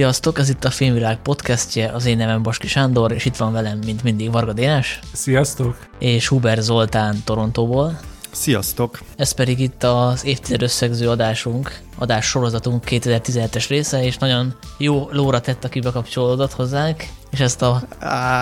Sziasztok, 0.00 0.38
ez 0.38 0.48
itt 0.48 0.64
a 0.64 0.70
Filmvilág 0.70 1.18
podcastje, 1.22 1.88
az 1.88 2.06
én 2.06 2.16
nevem 2.16 2.42
Baski 2.42 2.66
Sándor, 2.66 3.12
és 3.12 3.24
itt 3.24 3.36
van 3.36 3.52
velem, 3.52 3.78
mint 3.84 4.02
mindig, 4.02 4.30
Varga 4.30 4.52
Dénes. 4.52 5.00
Sziasztok! 5.12 5.88
És 5.98 6.28
Huber 6.28 6.58
Zoltán 6.58 7.22
Torontóból. 7.24 8.00
Sziasztok! 8.30 9.00
Ez 9.16 9.32
pedig 9.32 9.58
itt 9.58 9.82
az 9.82 10.24
évtized 10.24 10.62
összegző 10.62 11.08
adásunk, 11.08 11.80
adás 11.98 12.26
sorozatunk 12.26 12.84
2017-es 12.86 13.64
része, 13.68 14.04
és 14.04 14.16
nagyon 14.18 14.54
jó 14.78 15.08
lóra 15.10 15.40
tett, 15.40 15.64
aki 15.64 15.80
bekapcsolódott 15.80 16.52
hozzánk, 16.52 17.04
és 17.30 17.40
ezt, 17.40 17.62
a, 17.62 17.82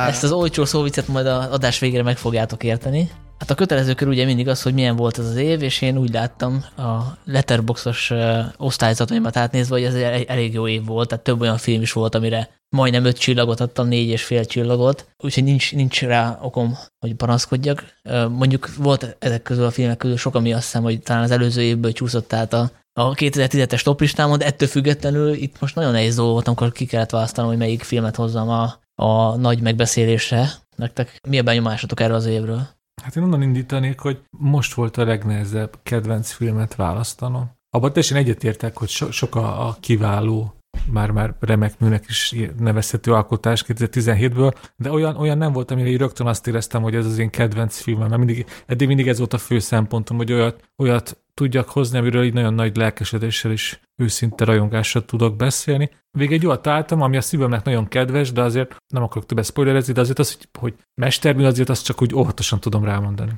ezt 0.09 0.25
az 0.25 0.33
olcsó 0.33 0.65
szóvicet 0.65 1.09
majd 1.09 1.27
az 1.27 1.47
adás 1.51 1.79
végére 1.79 2.03
meg 2.03 2.17
fogjátok 2.17 2.65
érteni. 2.65 3.11
Hát 3.39 3.51
a 3.51 3.55
kötelező 3.55 3.95
kör 3.95 4.09
ugye 4.09 4.25
mindig 4.25 4.49
az, 4.49 4.63
hogy 4.63 4.75
milyen 4.75 4.97
volt 4.97 5.19
ez 5.19 5.27
az 5.27 5.37
év, 5.37 5.63
és 5.63 5.83
én 5.83 5.99
úgy 5.99 6.13
láttam 6.13 6.65
a 6.77 6.99
letterboxos 7.25 8.13
osztályzataimat 8.57 9.37
átnézve, 9.37 9.75
hogy 9.75 9.85
ez 9.85 9.95
egy 9.95 10.25
elég 10.25 10.53
jó 10.53 10.69
év 10.69 10.85
volt, 10.85 11.09
tehát 11.09 11.25
több 11.25 11.41
olyan 11.41 11.57
film 11.57 11.83
is 11.83 11.93
volt, 11.93 12.15
amire 12.15 12.49
majdnem 12.69 13.05
öt 13.05 13.19
csillagot 13.19 13.61
adtam, 13.61 13.89
négy 13.89 14.09
és 14.09 14.25
fél 14.25 14.45
csillagot, 14.45 15.09
úgyhogy 15.23 15.45
nincs, 15.45 15.75
nincs 15.75 16.03
rá 16.03 16.39
okom, 16.43 16.79
hogy 16.99 17.15
panaszkodjak. 17.15 17.85
Mondjuk 18.29 18.77
volt 18.77 19.17
ezek 19.19 19.43
közül 19.43 19.65
a 19.65 19.71
filmek 19.71 19.97
közül 19.97 20.17
sok, 20.17 20.35
ami 20.35 20.53
azt 20.53 20.65
hiszem, 20.65 20.83
hogy 20.83 21.01
talán 21.01 21.23
az 21.23 21.31
előző 21.31 21.63
évből 21.63 21.93
csúszott 21.93 22.33
át 22.33 22.53
a, 22.53 22.71
a 22.93 23.15
2010-es 23.15 23.83
toplistámon, 23.83 24.39
de 24.39 24.47
ettől 24.47 24.69
függetlenül 24.69 25.33
itt 25.33 25.61
most 25.61 25.75
nagyon 25.75 25.93
nehéz 25.93 26.17
dolog 26.17 26.43
amikor 26.45 26.73
ki 26.73 26.87
kellett 26.87 27.11
választanom, 27.11 27.51
hogy 27.51 27.59
melyik 27.59 27.83
filmet 27.83 28.17
hozzam 28.17 28.49
a, 28.49 28.81
a 28.95 29.37
nagy 29.37 29.61
megbeszélésre. 29.61 30.51
Nektek 30.77 31.21
mi 31.29 31.39
a 31.39 31.43
benyomásatok 31.43 32.01
erről 32.01 32.17
az 32.17 32.27
évről? 32.27 32.78
Hát 33.03 33.17
én 33.17 33.23
onnan 33.23 33.43
indítanék, 33.43 33.99
hogy 33.99 34.23
most 34.31 34.75
volt 34.75 34.97
a 34.97 35.05
legnehezebb 35.05 35.79
kedvenc 35.83 36.31
filmet 36.31 36.75
választanom. 36.75 37.51
Abban 37.71 37.89
teljesen 37.89 38.17
egyetértek, 38.17 38.77
hogy 38.77 38.89
so, 38.89 39.11
sok 39.11 39.35
a, 39.35 39.69
a 39.69 39.77
kiváló, 39.81 40.53
már-már 40.91 41.35
remek 41.41 41.79
műnek 41.79 42.05
is 42.09 42.35
nevezhető 42.59 43.13
alkotás 43.13 43.65
2017-ből, 43.69 44.55
de 44.77 44.91
olyan, 44.91 45.17
olyan 45.17 45.39
nem 45.39 45.53
volt, 45.53 45.71
amire 45.71 45.97
rögtön 45.97 46.27
azt 46.27 46.47
éreztem, 46.47 46.83
hogy 46.83 46.95
ez 46.95 47.07
az 47.07 47.19
én 47.19 47.31
kedvenc 47.31 47.79
filmem, 47.79 48.09
mert 48.09 48.25
mindig, 48.25 48.47
eddig 48.67 48.87
mindig 48.87 49.09
ez 49.09 49.19
volt 49.19 49.33
a 49.33 49.39
fő 49.39 49.59
szempontom, 49.59 50.17
hogy 50.17 50.33
olyat, 50.33 50.71
olyat 50.77 51.19
tudjak 51.39 51.69
hozni, 51.69 51.99
amiről 51.99 52.25
így 52.25 52.33
nagyon 52.33 52.55
nagy 52.55 52.77
lelkesedéssel 52.77 53.51
is 53.51 53.81
őszinte 54.03 54.45
rajongással 54.45 55.05
tudok 55.05 55.37
beszélni. 55.37 55.91
Végig 56.11 56.37
egy 56.37 56.47
olyat 56.47 56.63
találtam, 56.63 57.03
ami 57.03 57.17
a 57.17 57.21
szívemnek 57.21 57.65
nagyon 57.65 57.89
kedves, 57.89 58.33
de 58.33 58.43
azért 58.43 58.77
nem 58.95 59.03
akarok 59.03 59.27
többet 59.27 59.45
spoilerezni, 59.45 59.93
de 59.93 60.01
azért 60.01 60.19
az, 60.19 60.35
hogy, 60.35 60.49
hogy 60.59 60.75
mestermű, 60.95 61.45
azért 61.45 61.69
azt 61.69 61.85
csak 61.85 62.03
úgy 62.03 62.15
óvatosan 62.15 62.61
tudom 62.61 62.85
rámondani. 62.85 63.33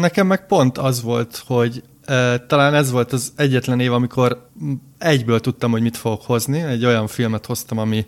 Nekem 0.00 0.26
meg 0.26 0.46
pont 0.46 0.78
az 0.78 1.02
volt, 1.02 1.42
hogy 1.46 1.82
talán 2.46 2.74
ez 2.74 2.90
volt 2.90 3.12
az 3.12 3.32
egyetlen 3.36 3.80
év, 3.80 3.92
amikor 3.92 4.50
egyből 4.98 5.40
tudtam, 5.40 5.70
hogy 5.70 5.82
mit 5.82 5.96
fogok 5.96 6.22
hozni. 6.22 6.60
Egy 6.60 6.84
olyan 6.84 7.06
filmet 7.06 7.46
hoztam, 7.46 7.78
ami 7.78 8.04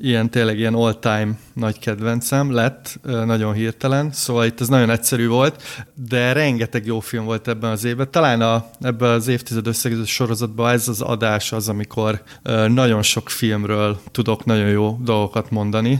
ilyen 0.00 0.30
tényleg 0.30 0.58
ilyen 0.58 0.74
all-time 0.74 1.38
nagy 1.52 1.78
kedvencem 1.78 2.52
lett, 2.52 3.00
nagyon 3.02 3.52
hirtelen, 3.52 4.12
szóval 4.12 4.44
itt 4.44 4.60
ez 4.60 4.68
nagyon 4.68 4.90
egyszerű 4.90 5.28
volt, 5.28 5.62
de 5.94 6.32
rengeteg 6.32 6.86
jó 6.86 7.00
film 7.00 7.24
volt 7.24 7.48
ebben 7.48 7.70
az 7.70 7.84
évben. 7.84 8.10
Talán 8.10 8.40
a, 8.40 8.66
ebben 8.80 9.10
az 9.10 9.28
évtized 9.28 9.66
összegző 9.66 10.04
sorozatban 10.04 10.72
ez 10.72 10.88
az 10.88 11.00
adás 11.00 11.52
az, 11.52 11.68
amikor 11.68 12.22
nagyon 12.68 13.02
sok 13.02 13.30
filmről 13.30 14.00
tudok 14.10 14.44
nagyon 14.44 14.68
jó 14.68 14.98
dolgokat 15.02 15.50
mondani, 15.50 15.98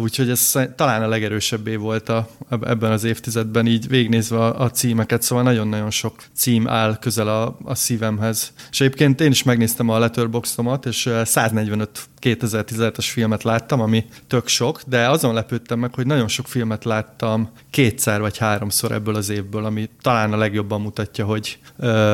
Úgyhogy 0.00 0.30
ez 0.30 0.52
talán 0.76 1.02
a 1.02 1.08
legerősebb 1.08 1.66
év 1.66 1.78
volt 1.78 2.08
a, 2.08 2.28
ebben 2.48 2.92
az 2.92 3.04
évtizedben, 3.04 3.66
így 3.66 3.88
végnézve 3.88 4.36
a, 4.38 4.60
a 4.60 4.70
címeket, 4.70 5.22
szóval 5.22 5.44
nagyon-nagyon 5.44 5.90
sok 5.90 6.14
cím 6.34 6.68
áll 6.68 6.98
közel 6.98 7.28
a, 7.28 7.58
a 7.64 7.74
szívemhez. 7.74 8.52
És 8.70 8.80
egyébként 8.80 9.20
én 9.20 9.30
is 9.30 9.42
megnéztem 9.42 9.88
a 9.88 9.98
Letterboxdomat, 9.98 10.86
és 10.86 11.10
145 11.24 12.08
2017-es 12.20 13.06
filmet 13.10 13.42
láttam, 13.42 13.80
ami 13.80 14.04
tök 14.26 14.48
sok, 14.48 14.82
de 14.86 15.08
azon 15.08 15.34
lepődtem 15.34 15.78
meg, 15.78 15.94
hogy 15.94 16.06
nagyon 16.06 16.28
sok 16.28 16.46
filmet 16.46 16.84
láttam 16.84 17.50
kétszer 17.70 18.20
vagy 18.20 18.38
háromszor 18.38 18.92
ebből 18.92 19.14
az 19.14 19.28
évből, 19.28 19.64
ami 19.64 19.88
talán 20.02 20.32
a 20.32 20.36
legjobban 20.36 20.80
mutatja, 20.80 21.24
hogy, 21.24 21.58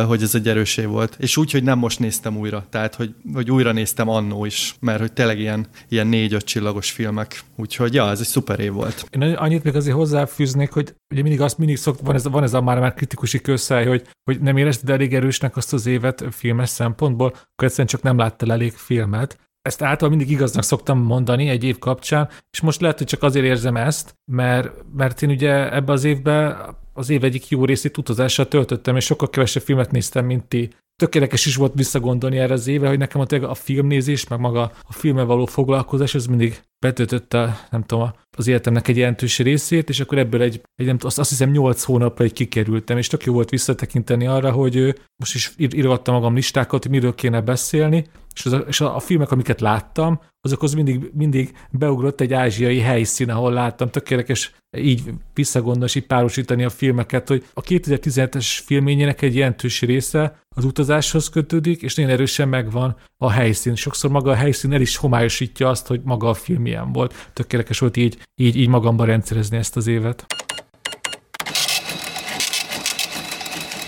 hogy 0.07 0.23
ez 0.23 0.35
egy 0.35 0.49
erős 0.49 0.75
volt. 0.75 1.17
És 1.19 1.37
úgy, 1.37 1.51
hogy 1.51 1.63
nem 1.63 1.79
most 1.79 1.99
néztem 1.99 2.37
újra, 2.37 2.67
tehát 2.71 2.95
hogy, 2.95 3.15
hogy 3.35 3.51
újra 3.51 3.73
néztem 3.73 4.09
annó 4.09 4.45
is, 4.45 4.75
mert 4.81 5.01
hogy 5.01 5.13
tényleg 5.13 5.39
ilyen, 5.39 5.67
ilyen 5.89 6.07
négy-öt 6.07 6.45
csillagos 6.45 6.91
filmek. 6.91 7.31
Úgyhogy 7.56 7.94
ja, 7.94 8.10
ez 8.10 8.20
egy 8.20 8.26
szuper 8.26 8.60
év 8.60 8.72
volt. 8.72 9.06
Én 9.10 9.22
annyit 9.22 9.65
még 9.65 9.76
azért 9.76 9.97
hozzáfűznék, 9.97 10.72
hogy 10.72 10.94
ugye 11.10 11.22
mindig 11.22 11.41
azt 11.41 11.59
mindig 11.59 11.76
szok, 11.76 12.00
van 12.03 12.15
ez, 12.15 12.28
van 12.28 12.43
ez 12.43 12.54
a 12.54 12.62
már, 12.62 12.81
már 12.81 12.94
kritikusi 12.94 13.41
közszáj, 13.41 13.87
hogy, 13.87 14.09
hogy 14.25 14.41
nem 14.41 14.56
érezted 14.56 14.91
elég 14.91 15.15
erősnek 15.15 15.56
azt 15.56 15.72
az 15.72 15.87
évet 15.87 16.25
filmes 16.31 16.69
szempontból, 16.69 17.28
akkor 17.28 17.65
egyszerűen 17.65 17.88
csak 17.88 18.03
nem 18.03 18.19
láttál 18.19 18.53
elég 18.53 18.72
filmet 18.72 19.38
ezt 19.62 19.82
általában 19.82 20.19
mindig 20.19 20.34
igaznak 20.34 20.65
szoktam 20.65 20.98
mondani 20.98 21.48
egy 21.48 21.65
év 21.65 21.78
kapcsán, 21.78 22.28
és 22.50 22.60
most 22.60 22.81
lehet, 22.81 22.98
hogy 22.98 23.06
csak 23.06 23.22
azért 23.22 23.44
érzem 23.44 23.76
ezt, 23.76 24.14
mert, 24.25 24.70
mert 24.97 25.22
én 25.22 25.31
ugye 25.31 25.75
ebbe 25.75 25.93
az 25.93 26.04
évben 26.04 26.56
az 26.93 27.10
év 27.10 27.25
egyik 27.25 27.49
jó 27.49 27.64
részét 27.64 27.99
utazással 27.99 28.49
töltöttem, 28.49 28.97
és 28.97 29.04
sokkal 29.04 29.31
kevesebb 29.31 29.62
filmet 29.62 29.91
néztem, 29.91 30.25
mint 30.25 30.44
ti. 30.44 30.70
Tökéletes 31.03 31.47
is 31.47 31.57
volt 31.57 31.73
visszagondolni 31.75 32.39
erre 32.39 32.53
az 32.53 32.67
évre, 32.67 32.89
hogy 32.89 32.99
nekem 32.99 33.21
a, 33.21 33.35
a 33.35 33.55
filmnézés, 33.55 34.29
meg 34.29 34.39
maga 34.39 34.73
a 34.89 34.93
filmmel 34.93 35.25
való 35.25 35.47
foglalkozás, 35.47 36.15
az 36.15 36.27
mindig 36.27 36.61
betöltötte, 36.79 37.67
nem 37.71 37.85
tudom, 37.85 38.11
az 38.37 38.47
életemnek 38.47 38.89
egy 38.89 38.97
jelentős 38.97 39.39
részét, 39.39 39.89
és 39.89 40.01
akkor 40.01 40.19
ebből 40.19 40.43
egy, 40.43 40.61
egy 40.75 40.87
nem 40.87 40.97
azt, 41.01 41.19
azt 41.19 41.29
hiszem 41.29 41.51
8 41.51 41.83
hónapra 41.83 42.25
egy 42.25 42.33
kikerültem, 42.33 42.99
és 42.99 43.07
tök 43.07 43.25
jó 43.25 43.33
volt 43.33 43.51
visszatekinteni 43.51 44.27
arra, 44.27 44.51
hogy 44.51 44.95
most 45.17 45.35
is 45.35 45.53
írgattam 45.57 46.15
magam 46.15 46.35
listákat, 46.35 46.83
hogy 46.83 46.91
miről 46.91 47.15
kéne 47.15 47.41
beszélni, 47.41 48.07
és, 48.35 48.47
az 48.47 48.53
a, 48.53 48.59
és 48.59 48.81
a, 48.81 48.97
a 48.97 48.99
filmek, 48.99 49.31
amiket 49.31 49.61
láttam, 49.61 50.21
azokhoz 50.41 50.75
mindig, 50.75 51.11
mindig 51.15 51.53
beugrott 51.71 52.21
egy 52.21 52.33
ázsiai 52.33 52.79
helyszín, 52.79 53.31
ahol 53.31 53.53
láttam. 53.53 53.91
Tökéletes 53.91 54.55
így 54.77 55.03
visszagondolni, 55.35 55.93
így 55.95 56.07
párosítani 56.07 56.65
a 56.65 56.71
filmeket, 56.71 57.29
hogy 57.29 57.45
a 57.55 57.61
2017-es 57.61 58.59
filményének 58.65 59.23
egy 59.23 59.35
jelentős 59.35 59.81
része 59.81 60.41
az 60.55 60.65
utazáshoz 60.65 61.29
kötődik, 61.29 61.83
és 61.83 61.95
nagyon 61.95 62.11
erősen 62.11 62.49
megvan 62.49 62.97
a 63.19 63.31
helyszín. 63.31 63.75
Sokszor 63.75 64.11
maga 64.11 64.31
a 64.31 64.35
helyszín 64.35 64.73
el 64.73 64.81
is 64.81 64.97
homályosítja 64.97 65.69
azt, 65.69 65.87
hogy 65.87 66.01
maga 66.05 66.29
a 66.29 66.35
film 66.35 66.63
milyen 66.63 66.93
volt. 66.93 67.31
Tökéletes 67.33 67.79
volt 67.79 67.97
így, 67.97 68.19
így, 68.35 68.57
így 68.57 68.69
magamban 68.69 69.07
rendszerezni 69.07 69.57
ezt 69.57 69.77
az 69.77 69.87
évet. 69.87 70.27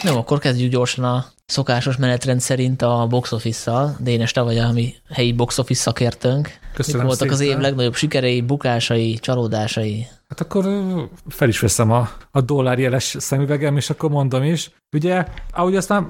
Jó, 0.02 0.16
akkor 0.16 0.38
kezdjük 0.38 0.70
gyorsan 0.70 1.04
a 1.04 1.33
szokásos 1.46 1.96
menetrend 1.96 2.40
szerint 2.40 2.82
a 2.82 3.06
box 3.06 3.32
office-szal. 3.32 3.96
Dénes, 4.00 4.32
te 4.32 4.40
vagy 4.40 4.58
a 4.58 4.72
mi 4.72 4.94
helyi 5.10 5.32
box 5.32 5.58
office 5.58 5.80
szakértőnk. 5.80 6.48
Köszönöm 6.74 7.06
Mik 7.06 7.16
voltak 7.16 7.36
szépen. 7.36 7.52
az 7.52 7.56
év 7.56 7.62
legnagyobb 7.62 7.94
sikerei, 7.94 8.40
bukásai, 8.40 9.14
csalódásai? 9.14 10.06
Hát 10.28 10.40
akkor 10.40 10.64
fel 11.28 11.48
is 11.48 11.60
veszem 11.60 11.90
a, 11.90 12.08
a 12.30 12.40
dollárjeles 12.40 13.16
szemüvegem, 13.18 13.76
és 13.76 13.90
akkor 13.90 14.10
mondom 14.10 14.42
is. 14.42 14.70
Ugye, 14.92 15.24
ahogy 15.50 15.76
aztán 15.76 16.02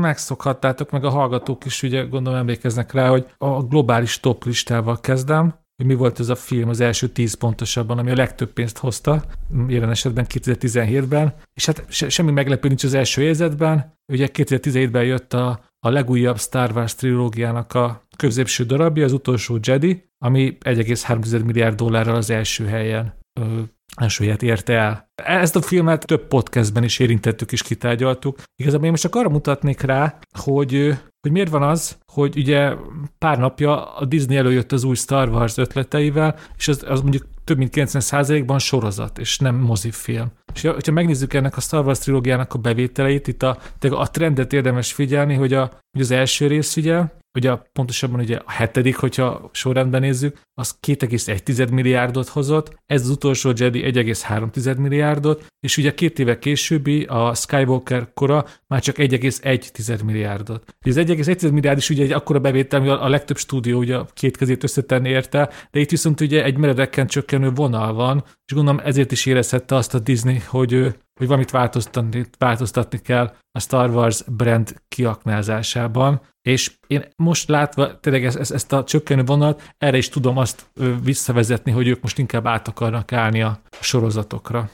megszokhattátok, 0.00 0.90
meg 0.90 1.04
a 1.04 1.10
hallgatók 1.10 1.64
is 1.64 1.82
ugye 1.82 2.02
gondolom 2.02 2.38
emlékeznek 2.38 2.92
rá, 2.92 3.08
hogy 3.08 3.26
a 3.38 3.62
globális 3.62 4.20
top 4.20 4.44
listával 4.44 5.00
kezdem, 5.00 5.54
hogy 5.76 5.86
mi 5.86 5.94
volt 5.94 6.20
ez 6.20 6.28
a 6.28 6.34
film 6.34 6.68
az 6.68 6.80
első 6.80 7.08
tíz 7.08 7.34
pontosabban, 7.34 7.98
ami 7.98 8.10
a 8.10 8.14
legtöbb 8.14 8.52
pénzt 8.52 8.78
hozta, 8.78 9.24
jelen 9.68 9.90
esetben 9.90 10.26
2017-ben, 10.28 11.34
és 11.54 11.66
hát 11.66 11.84
se, 11.88 12.08
semmi 12.08 12.30
meglepő 12.30 12.68
nincs 12.68 12.84
az 12.84 12.94
első 12.94 13.22
érzetben. 13.22 13.94
Ugye 14.12 14.28
2017-ben 14.32 15.04
jött 15.04 15.32
a, 15.32 15.60
a 15.86 15.88
legújabb 15.88 16.38
Star 16.38 16.70
Wars 16.74 16.94
trilógiának 16.94 17.74
a 17.74 18.06
középső 18.16 18.64
darabja, 18.64 19.04
az 19.04 19.12
utolsó 19.12 19.58
Jedi, 19.62 20.04
ami 20.18 20.56
1,3 20.60 21.44
milliárd 21.44 21.76
dollárral 21.76 22.16
az 22.16 22.30
első 22.30 22.66
helyen 22.66 23.14
ö, 23.40 23.60
első 23.96 24.24
helyet 24.24 24.42
érte 24.42 24.72
el. 24.72 25.10
Ezt 25.14 25.56
a 25.56 25.62
filmet 25.62 26.06
több 26.06 26.26
podcastben 26.26 26.82
is 26.82 26.98
érintettük 26.98 27.52
és 27.52 27.62
kitárgyaltuk. 27.62 28.42
Igazából 28.56 28.84
én 28.84 28.90
most 28.90 29.02
csak 29.02 29.14
arra 29.14 29.28
mutatnék 29.28 29.80
rá, 29.80 30.18
hogy 30.38 30.96
hogy 31.26 31.34
miért 31.34 31.50
van 31.50 31.62
az, 31.62 31.98
hogy 32.12 32.36
ugye 32.36 32.74
pár 33.18 33.38
napja 33.38 33.94
a 33.94 34.04
Disney 34.04 34.36
előjött 34.36 34.72
az 34.72 34.84
új 34.84 34.94
Star 34.94 35.28
Wars 35.28 35.56
ötleteivel, 35.56 36.36
és 36.56 36.68
az, 36.68 36.84
az 36.88 37.00
mondjuk 37.00 37.26
több 37.44 37.56
mint 37.56 37.72
90%-ban 37.76 38.58
sorozat, 38.58 39.18
és 39.18 39.38
nem 39.38 39.56
mozifilm. 39.56 40.32
És 40.54 40.62
ha 40.62 40.92
megnézzük 40.92 41.34
ennek 41.34 41.56
a 41.56 41.60
Star 41.60 41.84
Wars 41.84 41.98
trilógiának 41.98 42.54
a 42.54 42.58
bevételeit, 42.58 43.28
itt 43.28 43.42
a, 43.42 43.58
a 43.80 44.10
trendet 44.10 44.52
érdemes 44.52 44.92
figyelni, 44.92 45.34
hogy, 45.34 45.52
a, 45.52 45.70
hogy 45.92 46.00
az 46.00 46.10
első 46.10 46.46
rész 46.46 46.76
ugye 46.76 47.02
ugye 47.36 47.56
pontosabban 47.72 48.20
ugye 48.20 48.36
a 48.36 48.50
hetedik, 48.50 48.96
hogyha 48.96 49.50
sorrendben 49.52 50.00
nézzük, 50.00 50.40
az 50.54 50.78
2,1 50.86 51.70
milliárdot 51.72 52.28
hozott, 52.28 52.78
ez 52.86 53.02
az 53.02 53.08
utolsó 53.08 53.52
Jedi 53.56 53.82
1,3 53.82 54.76
milliárdot, 54.78 55.46
és 55.60 55.76
ugye 55.76 55.94
két 55.94 56.18
éve 56.18 56.38
későbbi 56.38 57.04
a 57.04 57.34
Skywalker 57.34 58.12
kora 58.14 58.46
már 58.66 58.80
csak 58.80 58.96
1,1 58.96 60.04
milliárdot. 60.04 60.74
Ez 60.78 60.96
1,1 60.96 61.52
milliárd 61.52 61.78
is 61.78 61.90
ugye 61.90 62.02
egy 62.02 62.12
akkora 62.12 62.38
bevétel, 62.38 62.80
ami 62.80 62.88
a 62.88 63.08
legtöbb 63.08 63.36
stúdió 63.36 63.78
ugye 63.78 63.98
két 64.14 64.36
kezét 64.36 64.64
összetenni 64.64 65.08
érte, 65.08 65.50
de 65.70 65.80
itt 65.80 65.90
viszont 65.90 66.20
ugye 66.20 66.44
egy 66.44 66.56
meredeken 66.56 67.06
csökkenő 67.06 67.50
vonal 67.50 67.92
van, 67.92 68.24
és 68.46 68.54
gondolom 68.54 68.80
ezért 68.84 69.12
is 69.12 69.26
érezhette 69.26 69.74
azt 69.74 69.94
a 69.94 69.98
Disney, 69.98 70.38
hogy 70.46 70.94
hogy 71.16 71.26
valamit 71.26 71.50
változtatni, 71.50 72.26
változtatni 72.38 72.98
kell 72.98 73.34
a 73.52 73.60
Star 73.60 73.90
Wars 73.90 74.22
brand 74.22 74.82
kiaknázásában, 74.88 76.20
és 76.42 76.72
én 76.86 77.04
most 77.16 77.48
látva 77.48 78.00
tényleg 78.00 78.24
ezt, 78.24 78.52
ezt 78.52 78.72
a 78.72 78.84
csökkenő 78.84 79.24
vonalat, 79.24 79.72
erre 79.78 79.96
is 79.96 80.08
tudom 80.08 80.36
azt 80.36 80.70
visszavezetni, 81.02 81.72
hogy 81.72 81.88
ők 81.88 82.02
most 82.02 82.18
inkább 82.18 82.46
át 82.46 82.68
akarnak 82.68 83.12
állni 83.12 83.42
a 83.42 83.60
sorozatokra. 83.80 84.70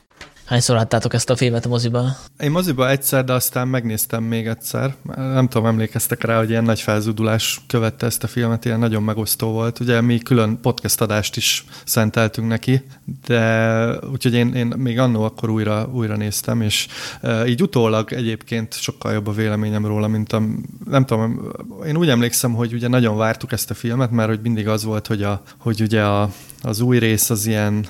Hányszor 0.53 0.77
láttátok 0.77 1.15
ezt 1.15 1.31
a 1.31 1.37
filmet 1.37 1.65
a 1.65 1.69
moziban? 1.69 2.17
Én 2.39 2.51
moziban 2.51 2.89
egyszer, 2.89 3.25
de 3.25 3.33
aztán 3.33 3.69
megnéztem 3.69 4.23
még 4.23 4.47
egyszer. 4.47 4.95
Nem 5.17 5.49
tudom, 5.49 5.67
emlékeztek 5.67 6.25
rá, 6.25 6.39
hogy 6.39 6.51
ilyen 6.51 6.65
nagy 6.65 6.81
felzudulás 6.81 7.61
követte 7.67 8.07
ezt 8.07 8.23
a 8.23 8.27
filmet, 8.27 8.65
ilyen 8.65 8.79
nagyon 8.79 9.03
megosztó 9.03 9.53
volt. 9.53 9.81
Ugye 9.81 10.01
mi 10.01 10.19
külön 10.19 10.61
podcast 10.61 11.01
adást 11.01 11.37
is 11.37 11.65
szenteltünk 11.85 12.49
neki, 12.49 12.83
de 13.27 13.99
úgyhogy 14.13 14.35
én, 14.35 14.55
én 14.55 14.67
még 14.67 14.99
annó 14.99 15.23
akkor 15.23 15.51
újra, 15.51 15.89
újra 15.93 16.17
néztem, 16.17 16.61
és 16.61 16.89
e, 17.21 17.47
így 17.47 17.63
utólag 17.63 18.13
egyébként 18.13 18.75
sokkal 18.75 19.13
jobb 19.13 19.27
a 19.27 19.33
véleményem 19.33 19.87
róla, 19.87 20.09
mint 20.09 20.33
a, 20.33 20.43
nem 20.85 21.05
tudom, 21.05 21.53
én 21.87 21.97
úgy 21.97 22.09
emlékszem, 22.09 22.53
hogy 22.55 22.73
ugye 22.73 22.89
nagyon 22.89 23.17
vártuk 23.17 23.53
ezt 23.53 23.71
a 23.71 23.75
filmet, 23.75 24.11
mert 24.11 24.29
hogy 24.29 24.41
mindig 24.43 24.69
az 24.69 24.85
volt, 24.85 25.07
hogy, 25.07 25.23
a, 25.23 25.43
hogy 25.59 25.81
ugye 25.81 26.03
a, 26.03 26.31
az 26.63 26.81
új 26.81 26.99
rész 26.99 27.31
az 27.31 27.47
ilyen, 27.47 27.87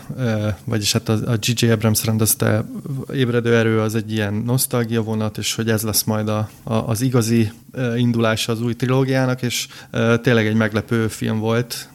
vagyis 0.65 0.93
hát 0.93 1.09
a, 1.09 1.13
a 1.13 1.37
G.J. 1.37 1.71
Abrams 1.71 2.05
rendezte 2.05 2.52
ébredő 3.13 3.57
erő 3.57 3.81
az 3.81 3.95
egy 3.95 4.13
ilyen 4.13 4.35
nosztalgia 4.35 5.03
vonat, 5.03 5.39
és 5.39 5.55
hogy 5.55 5.69
ez 5.69 5.83
lesz 5.83 6.03
majd 6.05 6.29
a, 6.29 6.49
a, 6.63 6.75
az 6.75 7.01
igazi 7.01 7.51
indulása 7.97 8.53
az 8.53 8.63
új 8.63 8.75
trilógiának, 8.75 9.43
és 9.43 9.69
tényleg 10.23 10.47
egy 10.47 10.55
meglepő 10.55 11.09
film 11.09 11.39
volt, 11.39 11.89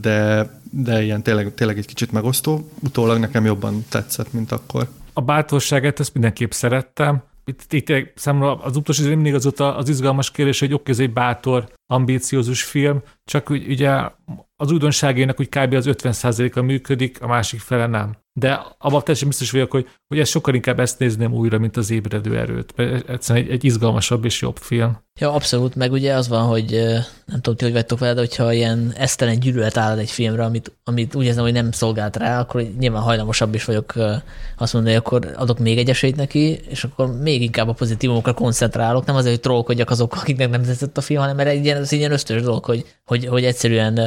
de, 0.00 0.50
de 0.70 1.02
ilyen 1.02 1.22
tényleg, 1.22 1.54
tényleg 1.54 1.78
egy 1.78 1.86
kicsit 1.86 2.12
megosztó. 2.12 2.68
Utólag 2.80 3.18
nekem 3.18 3.44
jobban 3.44 3.84
tetszett, 3.88 4.32
mint 4.32 4.52
akkor. 4.52 4.88
A 5.12 5.20
bátorságát 5.20 6.00
ezt 6.00 6.12
mindenképp 6.12 6.50
szerettem. 6.50 7.22
Itt, 7.44 7.72
itt 7.72 7.92
számomra 8.14 8.56
az 8.56 8.76
utolsó 8.76 9.04
mindig 9.04 9.34
az, 9.34 9.52
az 9.56 9.88
izgalmas 9.88 10.30
kérdés, 10.30 10.60
hogy 10.60 10.72
oké, 10.72 10.90
ez 10.90 10.98
egy 10.98 11.12
bátor, 11.12 11.68
ambíciózus 11.86 12.62
film, 12.62 13.02
csak 13.24 13.50
ugye 13.50 14.10
az 14.56 14.70
újdonságének 14.72 15.40
úgy 15.40 15.48
kb. 15.48 15.74
az 15.74 15.86
50%-a 15.88 16.60
működik, 16.60 17.22
a 17.22 17.26
másik 17.26 17.60
fele 17.60 17.86
nem. 17.86 18.16
De 18.34 18.66
abban 18.78 19.00
teljesen 19.00 19.28
biztos 19.28 19.50
vagyok, 19.50 19.70
hogy, 19.70 19.88
hogy 20.08 20.18
ez 20.18 20.28
sokkal 20.28 20.54
inkább 20.54 20.80
ezt 20.80 20.98
nézném 20.98 21.32
újra, 21.32 21.58
mint 21.58 21.76
az 21.76 21.90
ébredő 21.90 22.38
erőt. 22.38 22.72
Mert 22.76 23.08
egyszerűen 23.08 23.44
egy, 23.44 23.50
egy 23.50 23.64
izgalmasabb 23.64 24.24
és 24.24 24.40
jobb 24.40 24.56
film. 24.56 24.98
Ja, 25.20 25.32
abszolút, 25.32 25.74
meg 25.74 25.92
ugye 25.92 26.14
az 26.14 26.28
van, 26.28 26.46
hogy 26.46 26.70
nem 27.26 27.40
tudom 27.40 27.56
ti, 27.56 27.64
hogy 27.64 27.72
vettek 27.72 27.98
vele, 27.98 28.14
de 28.14 28.20
hogyha 28.20 28.52
ilyen 28.52 28.92
esztelen 28.96 29.40
gyűlölet 29.40 29.76
áll 29.76 29.98
egy 29.98 30.10
filmre, 30.10 30.44
amit, 30.44 30.72
amit 30.84 31.14
úgy 31.14 31.24
érzem, 31.24 31.42
hogy 31.42 31.52
nem 31.52 31.72
szolgált 31.72 32.16
rá, 32.16 32.40
akkor 32.40 32.62
nyilván 32.78 33.02
hajlamosabb 33.02 33.54
is 33.54 33.64
vagyok 33.64 33.94
azt 34.56 34.72
mondani, 34.72 34.94
hogy 34.94 35.04
akkor 35.06 35.34
adok 35.36 35.58
még 35.58 35.78
egy 35.78 35.88
esélyt 35.88 36.16
neki, 36.16 36.60
és 36.68 36.84
akkor 36.84 37.20
még 37.20 37.42
inkább 37.42 37.68
a 37.68 37.72
pozitívumokra 37.72 38.32
koncentrálok, 38.32 39.04
nem 39.04 39.16
azért, 39.16 39.34
hogy 39.34 39.42
trollkodjak 39.42 39.90
azok, 39.90 40.16
akiknek 40.16 40.50
nem 40.50 40.62
tetszett 40.62 40.96
a 40.96 41.00
film, 41.00 41.20
hanem 41.20 41.36
mert 41.36 41.48
egy 41.48 41.64
ilyen, 41.64 41.76
ez 41.76 41.92
ilyen 41.92 42.12
ösztönös 42.12 42.42
dolog, 42.42 42.64
hogy, 42.64 42.86
hogy, 43.04 43.26
hogy 43.26 43.44
egyszerűen 43.44 43.98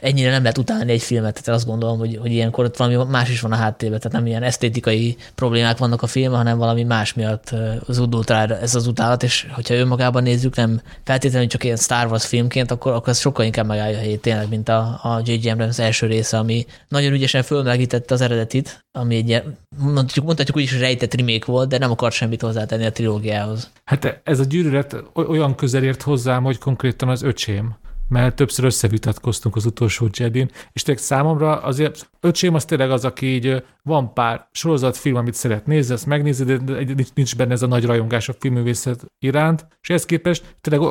ennyire 0.00 0.30
nem 0.30 0.42
lehet 0.42 0.58
utálni 0.58 0.92
egy 0.92 1.02
filmet, 1.02 1.42
tehát 1.42 1.60
azt 1.60 1.68
gondolom, 1.68 1.98
hogy, 1.98 2.16
hogy 2.16 2.30
ilyenkor 2.32 2.64
ott 2.64 2.76
valami 2.76 3.10
más 3.10 3.29
is 3.30 3.40
van 3.40 3.52
a 3.52 3.56
háttérben, 3.56 3.98
tehát 3.98 4.16
nem 4.16 4.26
ilyen 4.26 4.42
esztétikai 4.42 5.16
problémák 5.34 5.78
vannak 5.78 6.02
a 6.02 6.06
filmben, 6.06 6.38
hanem 6.38 6.58
valami 6.58 6.82
más 6.82 7.14
miatt 7.14 7.54
az 7.86 7.98
udult 7.98 8.30
rá 8.30 8.46
ez 8.46 8.74
az 8.74 8.86
utálat, 8.86 9.22
és 9.22 9.46
hogyha 9.52 9.74
önmagában 9.74 10.22
nézzük, 10.22 10.56
nem 10.56 10.80
feltétlenül 11.04 11.48
csak 11.48 11.64
ilyen 11.64 11.76
Star 11.76 12.06
Wars 12.06 12.26
filmként, 12.26 12.70
akkor, 12.70 12.92
akkor 12.92 13.08
ez 13.08 13.18
sokkal 13.18 13.44
inkább 13.44 13.66
megállja 13.66 13.96
a 13.96 14.00
helyét 14.00 14.20
tényleg, 14.20 14.48
mint 14.48 14.68
a, 14.68 14.98
a 15.02 15.20
J.J. 15.24 15.50
Abrams 15.50 15.78
első 15.78 16.06
része, 16.06 16.38
ami 16.38 16.66
nagyon 16.88 17.12
ügyesen 17.12 17.42
fölmelegítette 17.42 18.14
az 18.14 18.20
eredetit, 18.20 18.84
ami 18.98 19.16
egy 19.16 19.28
ilyen, 19.28 19.58
mondhatjuk, 19.78 20.24
mondhatjuk 20.24 20.56
úgy 20.56 20.62
is, 20.62 20.78
rejtett 20.78 21.14
remake 21.14 21.52
volt, 21.52 21.68
de 21.68 21.78
nem 21.78 21.90
akart 21.90 22.14
semmit 22.14 22.42
hozzátenni 22.42 22.86
a 22.86 22.92
trilógiához. 22.92 23.70
Hát 23.84 24.20
ez 24.24 24.40
a 24.40 24.44
gyűlölet 24.44 24.96
olyan 25.14 25.54
közel 25.54 25.82
ért 25.82 26.02
hozzám, 26.02 26.42
hogy 26.42 26.58
konkrétan 26.58 27.08
az 27.08 27.22
öcsém 27.22 27.76
mert 28.10 28.36
többször 28.36 28.64
összevitatkoztunk 28.64 29.56
az 29.56 29.66
utolsó 29.66 30.08
Jedin, 30.12 30.50
és 30.72 30.82
tényleg 30.82 31.04
számomra 31.04 31.62
azért 31.62 32.10
öcsém 32.20 32.54
az 32.54 32.64
tényleg 32.64 32.90
az, 32.90 33.04
aki 33.04 33.26
így 33.26 33.64
van 33.82 34.12
pár 34.12 34.48
sorozatfilm, 34.52 35.16
amit 35.16 35.34
szeret 35.34 35.66
nézni, 35.66 35.94
ezt 35.94 36.06
megnézi, 36.06 36.44
de 36.44 36.84
nincs 37.14 37.36
benne 37.36 37.52
ez 37.52 37.62
a 37.62 37.66
nagy 37.66 37.84
rajongás 37.84 38.28
a 38.28 38.34
filmművészet 38.38 39.04
iránt, 39.18 39.66
és 39.82 39.88
ehhez 39.88 40.04
képest 40.04 40.56
tényleg 40.60 40.88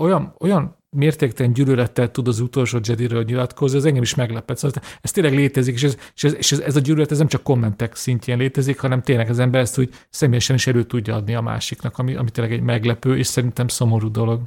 olyan, 0.00 0.34
olyan 0.38 0.77
mértéktelen 0.90 1.52
gyűlölettel 1.52 2.10
tud 2.10 2.28
az 2.28 2.40
utolsó 2.40 2.78
Jedi-ről 2.82 3.22
nyilatkozni, 3.22 3.78
az 3.78 3.84
engem 3.84 4.02
is 4.02 4.14
meglepett. 4.14 4.56
Szóval 4.56 4.82
ez 5.00 5.10
tényleg 5.10 5.34
létezik, 5.34 5.74
és, 5.74 5.82
ez, 5.82 5.96
és, 6.14 6.24
ez, 6.24 6.34
és 6.34 6.52
ez, 6.52 6.58
ez 6.58 6.76
a 6.76 6.80
gyűlölet 6.80 7.10
ez 7.10 7.18
nem 7.18 7.26
csak 7.26 7.42
kommentek 7.42 7.94
szintjén 7.94 8.38
létezik, 8.38 8.80
hanem 8.80 9.02
tényleg 9.02 9.30
az 9.30 9.38
ember 9.38 9.60
ezt 9.60 9.78
úgy 9.78 9.94
személyesen 10.10 10.56
is 10.56 10.66
elő 10.66 10.84
tudja 10.84 11.14
adni 11.14 11.34
a 11.34 11.40
másiknak, 11.40 11.98
ami, 11.98 12.14
ami 12.14 12.30
tényleg 12.30 12.52
egy 12.52 12.60
meglepő, 12.60 13.16
és 13.16 13.26
szerintem 13.26 13.68
szomorú 13.68 14.10
dolog. 14.10 14.40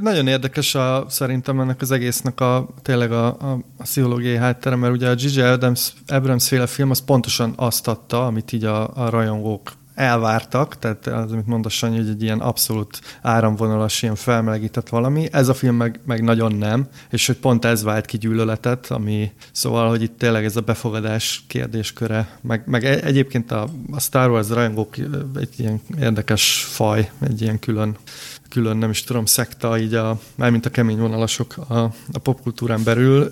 Nagyon 0.00 0.26
érdekes 0.26 0.74
a, 0.74 1.04
szerintem 1.08 1.60
ennek 1.60 1.80
az 1.80 1.90
egésznek 1.90 2.40
a 2.40 2.68
tényleg 2.82 3.12
a, 3.12 3.26
a, 3.26 3.52
a 3.78 3.82
pszichológiai 3.82 4.36
háttere, 4.36 4.76
mert 4.76 4.92
ugye 4.92 5.08
a 5.08 5.14
Gigi 5.14 5.40
Adams, 5.40 5.92
Abrams 6.06 6.48
féle 6.48 6.66
film 6.66 6.90
az 6.90 7.04
pontosan 7.04 7.52
azt 7.56 7.88
adta, 7.88 8.26
amit 8.26 8.52
így 8.52 8.64
a, 8.64 8.96
a 8.96 9.10
rajongók 9.10 9.72
elvártak, 9.98 10.78
tehát 10.78 11.06
az, 11.06 11.32
amit 11.32 11.46
mondasz, 11.46 11.72
Sanyi, 11.72 11.96
hogy 11.96 12.08
egy 12.08 12.22
ilyen 12.22 12.40
abszolút 12.40 13.00
áramvonalas, 13.22 14.02
ilyen 14.02 14.14
felmelegített 14.14 14.88
valami. 14.88 15.28
Ez 15.32 15.48
a 15.48 15.54
film 15.54 15.76
meg, 15.76 16.00
meg 16.06 16.22
nagyon 16.22 16.54
nem, 16.54 16.86
és 17.10 17.26
hogy 17.26 17.36
pont 17.36 17.64
ez 17.64 17.82
vált 17.82 18.06
ki 18.06 18.18
gyűlöletet, 18.18 18.86
ami 18.86 19.32
szóval, 19.52 19.88
hogy 19.88 20.02
itt 20.02 20.18
tényleg 20.18 20.44
ez 20.44 20.56
a 20.56 20.60
befogadás 20.60 21.44
kérdésköre, 21.46 22.38
meg, 22.40 22.62
meg 22.66 22.84
e- 22.84 23.00
egyébként 23.04 23.50
a, 23.50 23.68
a 23.92 24.00
Star 24.00 24.30
Wars 24.30 24.48
rajongók 24.48 24.96
egy 25.36 25.54
ilyen 25.56 25.80
érdekes 26.00 26.64
faj, 26.70 27.10
egy 27.20 27.42
ilyen 27.42 27.58
külön 27.58 27.96
külön, 28.48 28.76
nem 28.76 28.90
is 28.90 29.02
tudom, 29.02 29.24
szekta, 29.24 29.78
így 29.78 29.94
a, 29.94 30.20
mármint 30.34 30.66
a 30.66 30.70
kemény 30.70 30.98
vonalasok 30.98 31.56
a, 31.56 31.78
a 32.12 32.18
popkultúrán 32.22 32.84
belül, 32.84 33.28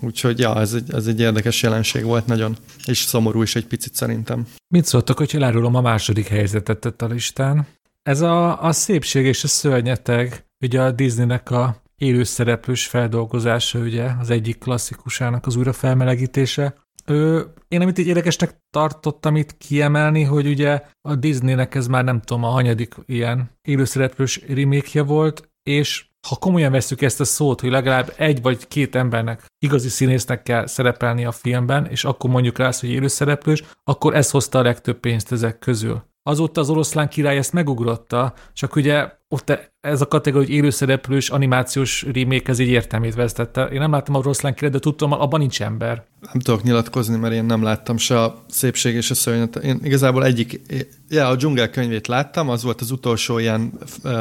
úgyhogy 0.00 0.38
ja, 0.38 0.60
ez 0.60 0.72
egy, 0.72 0.94
ez 0.94 1.06
egy 1.06 1.20
érdekes 1.20 1.62
jelenség 1.62 2.04
volt 2.04 2.26
nagyon, 2.26 2.56
és 2.86 2.98
szomorú 2.98 3.42
is 3.42 3.56
egy 3.56 3.66
picit 3.66 3.94
szerintem. 3.94 4.46
Mit 4.68 4.84
szóltak, 4.84 5.18
hogy 5.18 5.30
elárulom 5.34 5.74
a 5.74 5.80
második 5.80 6.26
helyzetet 6.26 6.78
tett 6.78 7.02
a 7.02 7.06
listán? 7.06 7.66
Ez 8.02 8.20
a, 8.20 8.62
a 8.62 8.72
szépség 8.72 9.24
és 9.24 9.44
a 9.44 9.48
szörnyeteg, 9.48 10.44
ugye 10.60 10.82
a 10.82 10.90
Disneynek 10.90 11.50
a 11.50 11.82
élőszereplős 11.96 12.86
feldolgozása, 12.86 13.78
ugye 13.78 14.10
az 14.20 14.30
egyik 14.30 14.58
klasszikusának 14.58 15.46
az 15.46 15.56
újrafelmelegítése. 15.56 16.74
Ő, 17.06 17.46
én 17.68 17.80
amit 17.80 17.98
így 17.98 18.06
érdekesnek 18.06 18.60
tartottam 18.70 19.36
itt 19.36 19.56
kiemelni, 19.56 20.22
hogy 20.22 20.46
ugye 20.46 20.82
a 21.08 21.14
Disneynek 21.14 21.74
ez 21.74 21.86
már 21.86 22.04
nem 22.04 22.20
tudom, 22.20 22.44
a 22.44 22.48
hanyadik 22.48 22.94
ilyen 23.06 23.50
élőszereplős 23.62 24.40
remake 24.48 25.02
volt, 25.02 25.48
és 25.62 26.06
ha 26.28 26.36
komolyan 26.36 26.72
veszük 26.72 27.02
ezt 27.02 27.20
a 27.20 27.24
szót, 27.24 27.60
hogy 27.60 27.70
legalább 27.70 28.14
egy 28.16 28.42
vagy 28.42 28.68
két 28.68 28.94
embernek, 28.94 29.46
igazi 29.58 29.88
színésznek 29.88 30.42
kell 30.42 30.66
szerepelni 30.66 31.24
a 31.24 31.32
filmben, 31.32 31.86
és 31.86 32.04
akkor 32.04 32.30
mondjuk 32.30 32.58
rá 32.58 32.70
hogy 32.80 32.90
élőszereplős, 32.90 33.64
akkor 33.84 34.14
ez 34.14 34.30
hozta 34.30 34.58
a 34.58 34.62
legtöbb 34.62 34.98
pénzt 34.98 35.32
ezek 35.32 35.58
közül. 35.58 36.02
Azóta 36.22 36.60
az 36.60 36.70
oroszlán 36.70 37.08
király 37.08 37.36
ezt 37.36 37.52
megugrotta, 37.52 38.34
csak 38.52 38.76
ugye 38.76 39.08
ott 39.34 39.70
ez 39.80 40.00
a 40.00 40.08
kategória, 40.08 40.46
hogy 40.46 40.56
élőszereplős 40.56 41.28
animációs 41.28 42.06
remake, 42.12 42.50
ez 42.50 42.58
így 42.58 42.68
értelmét 42.68 43.14
vesztette. 43.14 43.64
Én 43.64 43.78
nem 43.78 43.90
láttam 43.90 44.14
a 44.14 44.20
király, 44.20 44.70
de 44.70 44.78
tudtam, 44.78 45.12
abban 45.12 45.40
nincs 45.40 45.62
ember. 45.62 46.04
Nem 46.20 46.42
tudok 46.42 46.62
nyilatkozni, 46.62 47.16
mert 47.16 47.34
én 47.34 47.44
nem 47.44 47.62
láttam 47.62 47.96
se 47.96 48.22
a 48.22 48.44
szépség 48.48 48.94
és 48.94 49.10
a 49.10 49.14
szörnyet. 49.14 49.56
Én 49.56 49.80
igazából 49.82 50.24
egyik, 50.24 50.60
ja, 51.08 51.28
a 51.28 51.36
dzsungel 51.36 51.70
könyvét 51.70 52.06
láttam, 52.06 52.48
az 52.48 52.62
volt 52.62 52.80
az 52.80 52.90
utolsó 52.90 53.38
ilyen 53.38 53.72
uh, 54.04 54.12